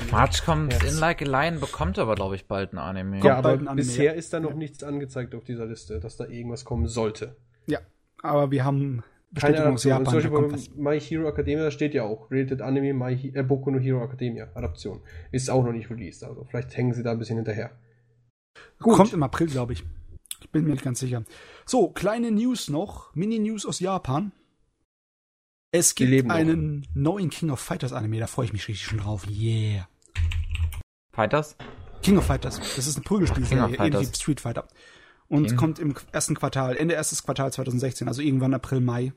March 0.09 0.45
kommt 0.45 0.71
Herz. 0.71 0.89
in 0.89 0.99
Like 0.99 1.21
a 1.21 1.25
Lion, 1.25 1.59
bekommt 1.59 1.99
aber, 1.99 2.15
glaube 2.15 2.35
ich, 2.35 2.45
bald 2.45 2.71
ein 2.71 2.77
Anime. 2.77 3.19
Ja, 3.19 3.35
aber 3.35 3.49
Anime, 3.49 3.75
bisher 3.75 4.05
ja. 4.05 4.11
ist 4.13 4.31
da 4.31 4.39
noch 4.39 4.53
nichts 4.53 4.83
angezeigt 4.83 5.35
auf 5.35 5.43
dieser 5.43 5.65
Liste, 5.65 5.99
dass 5.99 6.15
da 6.15 6.25
irgendwas 6.25 6.63
kommen 6.63 6.87
sollte. 6.87 7.35
Ja, 7.65 7.79
aber 8.23 8.51
wir 8.51 8.63
haben 8.63 9.03
Keine. 9.35 9.65
Und 9.65 9.83
Japan. 9.83 10.05
zum 10.05 10.31
Beispiel 10.31 10.71
bei 10.77 10.91
My 10.93 10.99
Hero 11.01 11.27
Academia 11.27 11.65
da 11.65 11.71
steht 11.71 11.93
ja 11.93 12.03
auch 12.03 12.31
Rated 12.31 12.61
Anime 12.61 12.93
My 12.93 13.17
He 13.17 13.33
äh, 13.35 13.43
Boku 13.43 13.69
no 13.69 13.79
Hero 13.79 14.01
Academia 14.01 14.47
Adaption. 14.53 15.01
Ist 15.33 15.49
auch 15.49 15.65
noch 15.65 15.73
nicht 15.73 15.89
released, 15.89 16.23
also 16.23 16.45
vielleicht 16.45 16.75
hängen 16.77 16.93
sie 16.93 17.03
da 17.03 17.11
ein 17.11 17.19
bisschen 17.19 17.35
hinterher. 17.35 17.71
Gut. 18.79 18.95
Kommt 18.95 19.13
im 19.13 19.23
April, 19.23 19.47
glaube 19.47 19.73
ich. 19.73 19.83
Ich 20.41 20.49
bin 20.51 20.65
mir 20.65 20.71
nicht 20.71 20.83
ganz 20.83 20.99
sicher. 20.99 21.23
So, 21.65 21.89
kleine 21.89 22.31
News 22.31 22.69
noch. 22.69 23.13
Mini-News 23.15 23.65
aus 23.65 23.79
Japan. 23.79 24.31
Es 25.71 25.95
gibt 25.95 26.27
noch. 26.27 26.35
einen 26.35 26.87
neuen 26.93 27.29
King 27.29 27.49
of 27.49 27.59
Fighters 27.59 27.93
Anime, 27.93 28.19
da 28.19 28.27
freue 28.27 28.45
ich 28.45 28.53
mich 28.53 28.67
richtig 28.67 28.85
schon 28.85 28.99
drauf. 28.99 29.27
Yeah. 29.27 29.87
Fighters? 31.11 31.57
King 32.01 32.17
of 32.17 32.25
Fighters. 32.25 32.59
Das 32.75 32.87
ist 32.87 32.95
eine 32.95 33.03
Prügelspielserie, 33.03 33.75
ähnlich 33.77 34.09
wie 34.09 34.15
Street 34.15 34.39
Fighter. 34.39 34.67
Und 35.27 35.47
King. 35.47 35.57
kommt 35.57 35.79
im 35.79 35.93
ersten 36.11 36.35
Quartal, 36.35 36.77
Ende 36.77 36.93
erstes 36.93 37.23
Quartal 37.23 37.51
2016, 37.51 38.07
also 38.07 38.21
irgendwann 38.21 38.53
April, 38.53 38.79
Mai. 38.79 39.11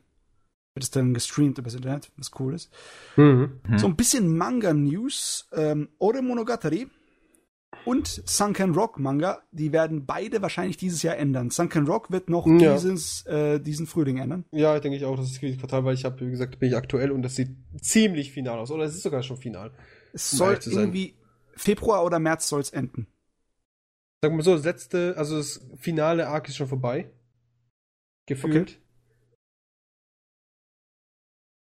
Wird 0.75 0.85
es 0.85 0.91
dann 0.91 1.15
gestreamt 1.15 1.59
übers 1.59 1.75
Internet, 1.75 2.11
was 2.17 2.31
cool 2.39 2.55
ist. 2.55 2.71
Mhm. 3.17 3.61
Hm. 3.67 3.79
So 3.79 3.87
ein 3.87 3.97
bisschen 3.97 4.37
Manga-News. 4.37 5.49
Ähm, 5.53 5.89
Ore 5.99 6.23
Monogatari 6.23 6.89
und 7.85 8.07
Sunken 8.29 8.75
Rock 8.75 8.99
Manga, 8.99 9.43
die 9.53 9.73
werden 9.73 10.07
beide 10.07 10.43
wahrscheinlich 10.43 10.77
dieses 10.77 11.03
Jahr 11.03 11.17
ändern. 11.17 11.51
Sunken 11.51 11.87
Rock 11.87 12.11
wird 12.11 12.29
noch 12.29 12.47
Ja. 12.47 12.75
dieses, 12.75 13.25
äh, 13.27 13.59
diesen 13.61 13.87
Frühling 13.87 14.19
ändern. 14.19 14.45
Ja, 14.53 14.79
denke 14.81 14.97
ich 14.97 15.05
auch, 15.05 15.17
das 15.17 15.27
ist 15.31 15.41
dieses 15.43 15.59
Quartal, 15.59 15.85
weil 15.85 15.95
ich 15.95 16.05
habe, 16.05 16.21
wie 16.27 16.31
gesagt, 16.31 16.59
bin 16.59 16.69
ich 16.71 16.77
aktuell 16.77 17.11
und 17.11 17.23
das 17.23 17.37
sieht 17.37 17.51
ziemlich 17.81 18.33
final 18.33 18.59
aus. 18.59 18.71
Oder 18.71 18.85
es 18.85 18.95
ist 18.95 19.03
sogar 19.03 19.23
schon 19.23 19.37
final. 19.37 19.73
Es 20.13 20.33
Um 20.33 20.39
soll 20.39 20.59
irgendwie 20.67 21.17
Februar 21.57 22.05
oder 22.05 22.19
März 22.19 22.49
soll 22.49 22.61
es 22.61 22.71
enden. 22.71 23.07
Sagen 24.23 24.35
wir 24.35 24.39
mal 24.39 24.43
so, 24.43 24.55
das 24.55 24.65
letzte, 24.65 25.15
also 25.17 25.39
das 25.39 25.67
finale 25.79 26.29
Arc 26.29 26.49
ist 26.49 26.57
schon 26.57 26.69
vorbei. 26.69 27.11
Gefühlt. 28.27 28.79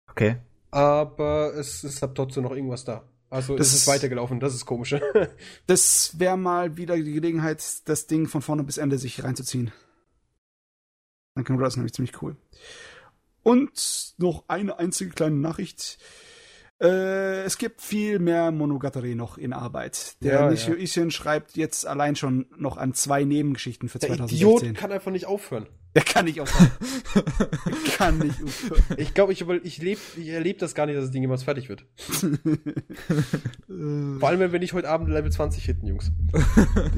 Okay. 0.09 0.37
Aber 0.71 1.53
es 1.55 1.83
ist 1.83 2.01
ab 2.03 2.15
trotzdem 2.15 2.43
noch 2.43 2.51
irgendwas 2.51 2.83
da. 2.83 3.07
Also 3.30 3.57
Das 3.57 3.67
es 3.67 3.73
ist 3.73 3.80
ist- 3.81 3.88
weitergelaufen, 3.88 4.39
das 4.39 4.53
ist 4.56 4.65
komisch. 4.65 4.95
Das 5.67 6.17
wäre 6.19 6.38
mal 6.38 6.77
wieder 6.77 6.95
die 6.95 7.14
Gelegenheit, 7.14 7.64
das 7.85 8.07
Ding 8.07 8.27
von 8.27 8.41
vorne 8.41 8.64
bis 8.64 8.77
Ende 8.77 8.97
sich 8.97 9.23
reinzuziehen. 9.23 9.72
Sunken 11.35 11.57
Rock 11.57 11.67
ist 11.67 11.75
nämlich 11.77 11.93
ziemlich 11.93 12.22
cool. 12.22 12.35
Und 13.43 14.14
noch 14.17 14.45
eine 14.47 14.77
einzige 14.80 15.11
kleine 15.11 15.35
Nachricht. 15.35 15.97
Äh, 16.81 17.43
es 17.43 17.57
gibt 17.57 17.81
viel 17.81 18.19
mehr 18.19 18.51
Monogatari 18.51 19.15
noch 19.15 19.38
in 19.38 19.51
Arbeit. 19.53 20.15
Der 20.22 20.33
Ja, 20.41 20.49
Nishio 20.49 20.73
ja. 20.75 20.80
Isen 20.81 21.11
schreibt 21.11 21.56
jetzt 21.57 21.85
allein 21.88 22.15
schon 22.15 22.45
noch 22.56 22.77
an 22.77 22.93
zwei 22.93 23.23
Nebengeschichten 23.23 23.89
für 23.89 23.99
Der 23.99 24.09
2016. 24.09 24.57
Idiot 24.69 24.77
kann 24.77 24.91
einfach 24.91 25.11
nicht 25.11 25.25
aufhören. 25.25 25.67
Der 25.98 26.03
kann 26.06 26.26
nicht 26.26 26.40
aufhören. 26.40 26.72
Der 27.16 27.92
kann 27.98 28.19
nicht 28.19 28.43
aufhören. 28.43 28.84
Ich 28.98 29.16
glaube, 29.16 29.34
ich, 29.34 29.42
ich, 29.64 29.82
leb, 29.82 29.98
ich 30.16 30.27
erlebe 30.27 30.59
das 30.59 30.76
gar 30.76 30.85
nicht, 30.85 30.95
dass 30.95 31.06
das 31.06 31.11
Ding 31.11 31.24
jemals 31.24 31.42
fertig 31.42 31.69
wird. 31.69 31.85
Vor 33.67 34.30
allem, 34.30 34.40
wenn 34.40 34.51
wir 34.51 34.59
nicht 34.59 34.74
heute 34.74 34.90
Abend 34.90 35.09
Level 35.09 35.32
20 35.32 35.66
hitten, 35.66 35.88
Jungs. 35.88 36.11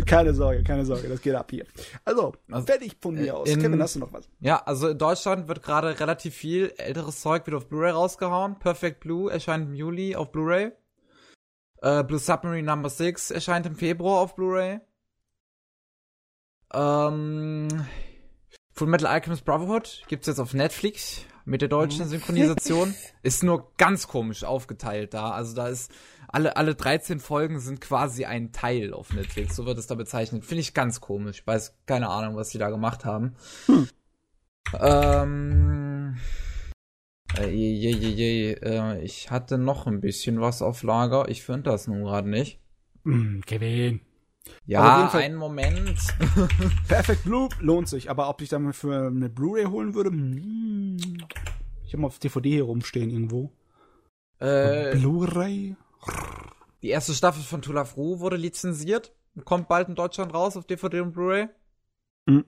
keine 0.06 0.34
Sorge, 0.34 0.64
keine 0.64 0.86
Sorge, 0.86 1.08
das 1.08 1.22
geht 1.22 1.34
ab 1.34 1.50
hier. 1.50 1.66
Also, 2.03 2.34
also 2.52 2.66
fertig 2.66 2.98
von 3.02 3.16
mir 3.16 3.38
aus. 3.38 3.48
in- 3.48 3.61
Kevin, 3.61 3.82
hast 3.82 3.95
du 3.95 4.00
noch 4.00 4.11
was? 4.11 4.28
Ja, 4.42 4.58
also 4.66 4.90
in 4.90 4.98
Deutschland 4.98 5.48
wird 5.48 5.64
gerade 5.64 5.98
relativ 5.98 6.36
viel 6.36 6.74
älteres 6.78 7.22
Zeug 7.22 7.48
wieder 7.48 7.56
auf 7.56 7.69
Blu-ray 7.69 7.92
rausgehauen. 7.92 8.60
Perfect 8.60 9.00
Blue 9.00 9.32
erscheint 9.32 9.68
im 9.69 9.76
Juli 9.76 10.18
auf 10.18 10.34
Blu-ray. 10.34 10.72
Äh, 11.82 12.03
Blue 12.03 12.19
Submarine 12.19 12.64
Number 12.69 12.90
6 12.90 13.32
erscheint 13.32 13.66
im 13.66 13.76
Februar 13.76 14.19
auf 14.19 14.36
Blu-ray. 14.36 14.82
Ähm, 16.74 17.69
Full 18.80 18.88
Metal 18.88 19.08
Alchemist 19.08 19.43
Brotherhood 19.43 20.03
gibt's 20.08 20.27
jetzt 20.27 20.40
auf 20.40 20.53
Netflix 20.53 21.25
mit 21.43 21.59
der 21.59 21.67
deutschen 21.67 22.08
Synchronisation. 22.08 22.95
Ist 23.24 23.43
nur 23.43 23.74
ganz 23.75 24.08
komisch 24.08 24.45
aufgeteilt 24.45 25.14
da. 25.14 25.32
Also 25.32 25.53
da 25.53 25.67
ist 25.67 25.91
alle, 26.30 26.56
alle 26.56 26.75
13 26.75 27.19
Folgen 27.19 27.59
sind 27.59 27.82
quasi 27.82 28.24
ein 28.24 28.53
Teil 28.53 28.93
auf 28.93 29.11
Netflix. 29.11 29.58
So 29.58 29.66
wird 29.66 29.77
es 29.80 29.88
da 29.88 29.95
bezeichnet. 29.95 30.45
Finde 30.45 30.61
ich 30.61 30.74
ganz 30.74 31.01
komisch. 31.01 31.40
Ich 31.40 31.48
weiß 31.48 31.75
keine 31.88 32.08
Ahnung, 32.08 32.38
was 32.38 32.51
die 32.51 32.58
da 32.58 32.69
gemacht 32.69 33.03
haben. 33.03 33.35
Ähm. 34.80 36.16
Äh, 37.38 37.49
je, 37.49 37.74
je, 37.74 37.91
je, 37.91 38.09
je, 38.11 38.51
äh, 38.53 39.01
ich 39.01 39.30
hatte 39.30 39.58
noch 39.58 39.88
ein 39.88 39.99
bisschen 39.99 40.40
was 40.40 40.61
auf 40.61 40.83
Lager. 40.83 41.27
Ich 41.27 41.43
finde 41.43 41.72
das 41.72 41.88
nun 41.88 42.03
gerade 42.03 42.30
nicht. 42.30 42.61
Mm, 43.03 43.41
Kevin. 43.41 43.99
Ja, 44.66 45.08
Fall- 45.09 45.22
einen 45.24 45.35
Moment. 45.35 46.00
Perfect 46.88 47.24
Blue 47.24 47.50
lohnt 47.59 47.88
sich, 47.90 48.09
aber 48.09 48.30
ob 48.30 48.42
ich 48.42 48.50
dann 48.50 48.74
für 48.74 49.08
eine 49.08 49.30
Blu-ray 49.30 49.66
holen 49.66 49.93
würde? 49.95 50.09
hm, 50.11 50.98
Ich 51.85 51.93
habe 51.93 52.01
mal 52.01 52.08
auf 52.08 52.19
DVD 52.19 52.50
hier 52.50 52.64
rumstehen 52.64 53.09
irgendwo. 53.09 53.51
äh, 54.40 54.95
Blu-ray? 54.95 55.76
die 56.82 56.90
erste 56.90 57.14
Staffel 57.14 57.43
von 57.43 57.61
Tula 57.61 57.84
Fru 57.85 58.19
wurde 58.19 58.38
lizenziert. 58.38 59.14
Kommt 59.45 59.68
bald 59.68 59.90
in 59.90 59.95
Deutschland 59.95 60.34
raus 60.34 60.56
auf 60.58 60.66
DVD 60.66 61.01
und 61.01 61.11
Blu-ray. 61.14 61.50
Mhm. 62.26 62.45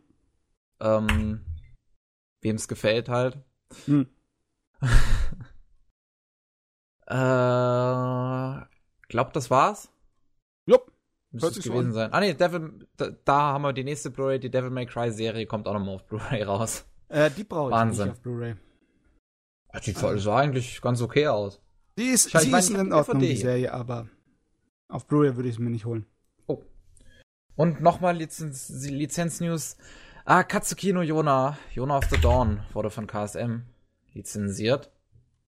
Ähm, 0.79 1.45
wem 2.41 2.55
es 2.55 2.67
gefällt 2.67 3.09
halt. 3.09 3.37
Hm. 3.85 4.07
äh, 7.07 8.65
glaub, 9.09 9.33
das 9.33 9.49
war's. 9.51 9.89
Müsste 11.31 11.47
Hört 11.47 11.57
es 11.57 11.63
so 11.63 11.71
gewesen 11.71 11.93
sein. 11.93 12.11
Ah 12.13 12.19
nee, 12.19 12.33
Devil, 12.33 12.87
da, 12.97 13.09
da 13.23 13.33
haben 13.53 13.61
wir 13.61 13.73
die 13.73 13.83
nächste 13.85 14.09
Blu-ray, 14.11 14.39
die 14.39 14.51
Devil 14.51 14.69
May 14.69 14.85
Cry 14.85 15.11
Serie 15.11 15.45
kommt 15.45 15.67
auch 15.67 15.73
nochmal 15.73 15.95
auf 15.95 16.05
Blu-ray 16.05 16.43
raus. 16.43 16.85
Äh, 17.07 17.29
die 17.31 17.43
brauche 17.43 17.71
ich 17.71 17.97
nicht 17.97 18.09
auf 18.09 18.19
Blu-ray. 18.19 18.55
Die 19.85 19.91
sah 19.91 20.37
eigentlich 20.37 20.81
ganz 20.81 21.01
okay 21.01 21.27
aus. 21.27 21.61
Die 21.97 22.07
ist, 22.07 22.27
Ich- 22.27 22.35
ich 22.35 22.41
sie 22.41 22.49
meine, 22.49 22.59
ist 22.63 22.69
ich 22.69 22.77
in 22.77 22.85
die 22.87 22.91
Ordnung, 22.93 23.19
die 23.19 23.35
Serie, 23.37 23.73
aber 23.73 24.07
auf 24.89 25.07
Blu-ray 25.07 25.35
würde 25.37 25.47
ich 25.49 25.55
es 25.55 25.59
mir 25.59 25.69
nicht 25.69 25.85
holen. 25.85 26.05
Oh. 26.47 26.61
Und 27.55 27.81
nochmal 27.81 28.17
Lizenz, 28.17 28.69
Lizenz-News. 28.69 29.77
Ah, 30.25 30.43
Katsuki 30.43 30.93
no 30.93 31.01
Yona, 31.01 31.57
Yona 31.73 31.97
of 31.97 32.05
the 32.09 32.17
Dawn, 32.17 32.61
wurde 32.73 32.89
von 32.89 33.07
KSM 33.07 33.63
lizenziert. 34.13 34.91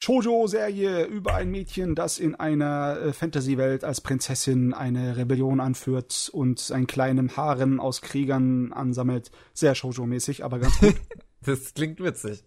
Shoujo-Serie 0.04 1.06
über 1.06 1.36
ein 1.36 1.52
Mädchen, 1.52 1.94
das 1.94 2.18
in 2.18 2.34
einer 2.36 2.98
äh, 3.00 3.14
Fantasy-Welt 3.14 3.84
als 3.84 4.02
Prinzessin 4.02 4.74
eine 4.74 5.16
Rebellion 5.16 5.60
anführt 5.60 6.30
und 6.34 6.72
einen 6.72 6.88
kleinen 6.88 7.38
Harem 7.38 7.80
aus 7.80 8.02
Kriegern 8.02 8.74
ansammelt. 8.74 9.32
Sehr 9.54 9.76
Shoujo-mäßig, 9.76 10.44
aber 10.44 10.60
ganz 10.60 10.80
gut. 10.80 10.96
Das 11.44 11.74
klingt 11.74 12.00
witzig. 12.00 12.44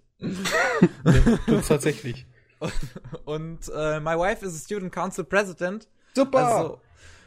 Tut's 1.46 1.66
tatsächlich. 1.66 2.26
Und 3.24 3.68
äh, 3.74 3.98
My 3.98 4.12
Wife 4.16 4.46
is 4.46 4.54
a 4.54 4.64
Student 4.64 4.92
Council 4.92 5.24
President, 5.24 5.88
Super! 6.14 6.38
also 6.38 6.80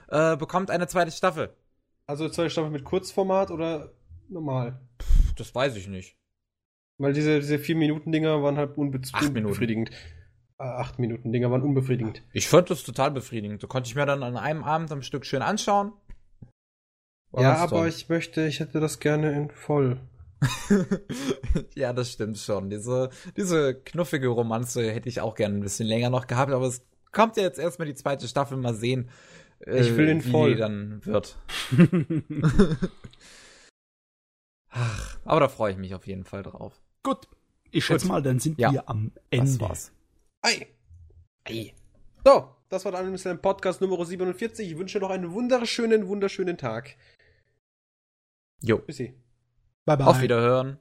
äh, 0.08 0.38
bekommt 0.38 0.72
eine 0.72 0.88
zweite 0.88 1.12
Staffel. 1.12 1.54
Also 2.06 2.30
zwei 2.30 2.48
Staffeln 2.48 2.72
mit 2.72 2.86
Kurzformat 2.86 3.52
oder 3.52 3.92
normal? 4.30 4.80
Das 5.36 5.54
weiß 5.54 5.76
ich 5.76 5.90
nicht. 5.90 6.16
Weil 6.98 7.12
diese, 7.12 7.42
diese 7.42 7.60
vier 7.60 7.76
Minuten 7.76 8.14
Dinger 8.14 8.42
waren 8.42 8.56
halt 8.56 8.78
unbe 8.78 9.02
Acht 9.12 9.24
Minuten. 9.24 9.46
unbefriedigend. 9.48 9.92
Äh, 10.60 10.64
acht 10.64 10.98
Minuten 11.00 11.32
Dinger 11.32 11.52
waren 11.52 11.62
unbefriedigend. 11.62 12.24
Ich 12.34 12.48
fand 12.48 12.70
das 12.70 12.84
total 12.84 13.12
befriedigend. 13.12 13.62
Da 13.62 13.68
konnte 13.68 13.88
ich 13.90 13.96
mir 13.96 14.06
dann 14.06 14.24
an 14.24 14.38
einem 14.38 14.64
Abend 14.64 14.92
am 14.92 15.02
Stück 15.04 15.26
schön 15.26 15.42
anschauen. 15.42 15.94
War 17.32 17.44
ja, 17.44 17.56
aber 17.58 17.78
toll. 17.80 17.88
ich 17.90 18.10
möchte, 18.10 18.48
ich 18.48 18.60
hätte 18.60 18.80
das 18.80 19.00
gerne 19.00 19.32
in 19.34 19.52
voll. 19.52 20.00
ja, 21.76 21.94
das 21.94 22.12
stimmt 22.12 22.38
schon. 22.38 22.70
Diese, 22.70 23.10
diese 23.36 23.76
knuffige 23.76 24.28
Romanze 24.30 24.90
hätte 24.92 25.10
ich 25.10 25.22
auch 25.22 25.36
gerne 25.36 25.56
ein 25.58 25.62
bisschen 25.62 25.88
länger 25.88 26.10
noch 26.10 26.28
gehabt, 26.28 26.52
aber 26.52 26.66
es 26.68 26.82
kommt 27.12 27.38
ja 27.38 27.44
jetzt 27.44 27.60
erstmal 27.60 27.88
die 27.88 27.96
zweite 27.96 28.28
Staffel, 28.28 28.58
mal 28.58 28.74
sehen, 28.76 29.10
äh, 29.60 29.80
Ich 29.82 29.96
will 29.98 30.06
den 30.06 30.24
wie 30.24 30.32
voll. 30.32 30.54
die 30.54 30.60
dann 30.60 31.06
wird. 31.06 31.38
Ach, 34.70 35.18
aber 35.26 35.40
da 35.42 35.48
freue 35.50 35.72
ich 35.72 35.78
mich 35.78 35.96
auf 35.96 36.08
jeden 36.08 36.24
Fall 36.24 36.44
drauf. 36.44 36.80
gut. 37.04 37.28
Ich 37.70 37.84
schätze 37.86 38.08
mal, 38.08 38.22
dann 38.24 38.40
sind 38.40 38.58
Ja. 38.60 38.72
wir 38.72 38.88
am 38.90 39.12
Das 39.14 39.24
Ende. 39.52 39.60
war's. 39.60 39.92
Ei! 40.48 40.66
Ei! 41.44 41.74
So, 42.24 42.56
das 42.70 42.86
war 42.86 42.94
dann 42.94 43.14
ein 43.14 43.42
Podcast 43.42 43.82
Nummer 43.82 44.06
47. 44.06 44.72
Ich 44.72 44.78
wünsche 44.78 45.00
noch 45.00 45.10
einen 45.10 45.34
wunderschönen, 45.34 46.08
wunderschönen 46.08 46.58
Tag. 46.58 46.96
Jo. 48.62 48.78
Bis 48.78 48.96
sie. 48.96 49.14
Bye, 49.84 49.98
bye. 49.98 50.08
Auf 50.08 50.22
Wiederhören. 50.22 50.80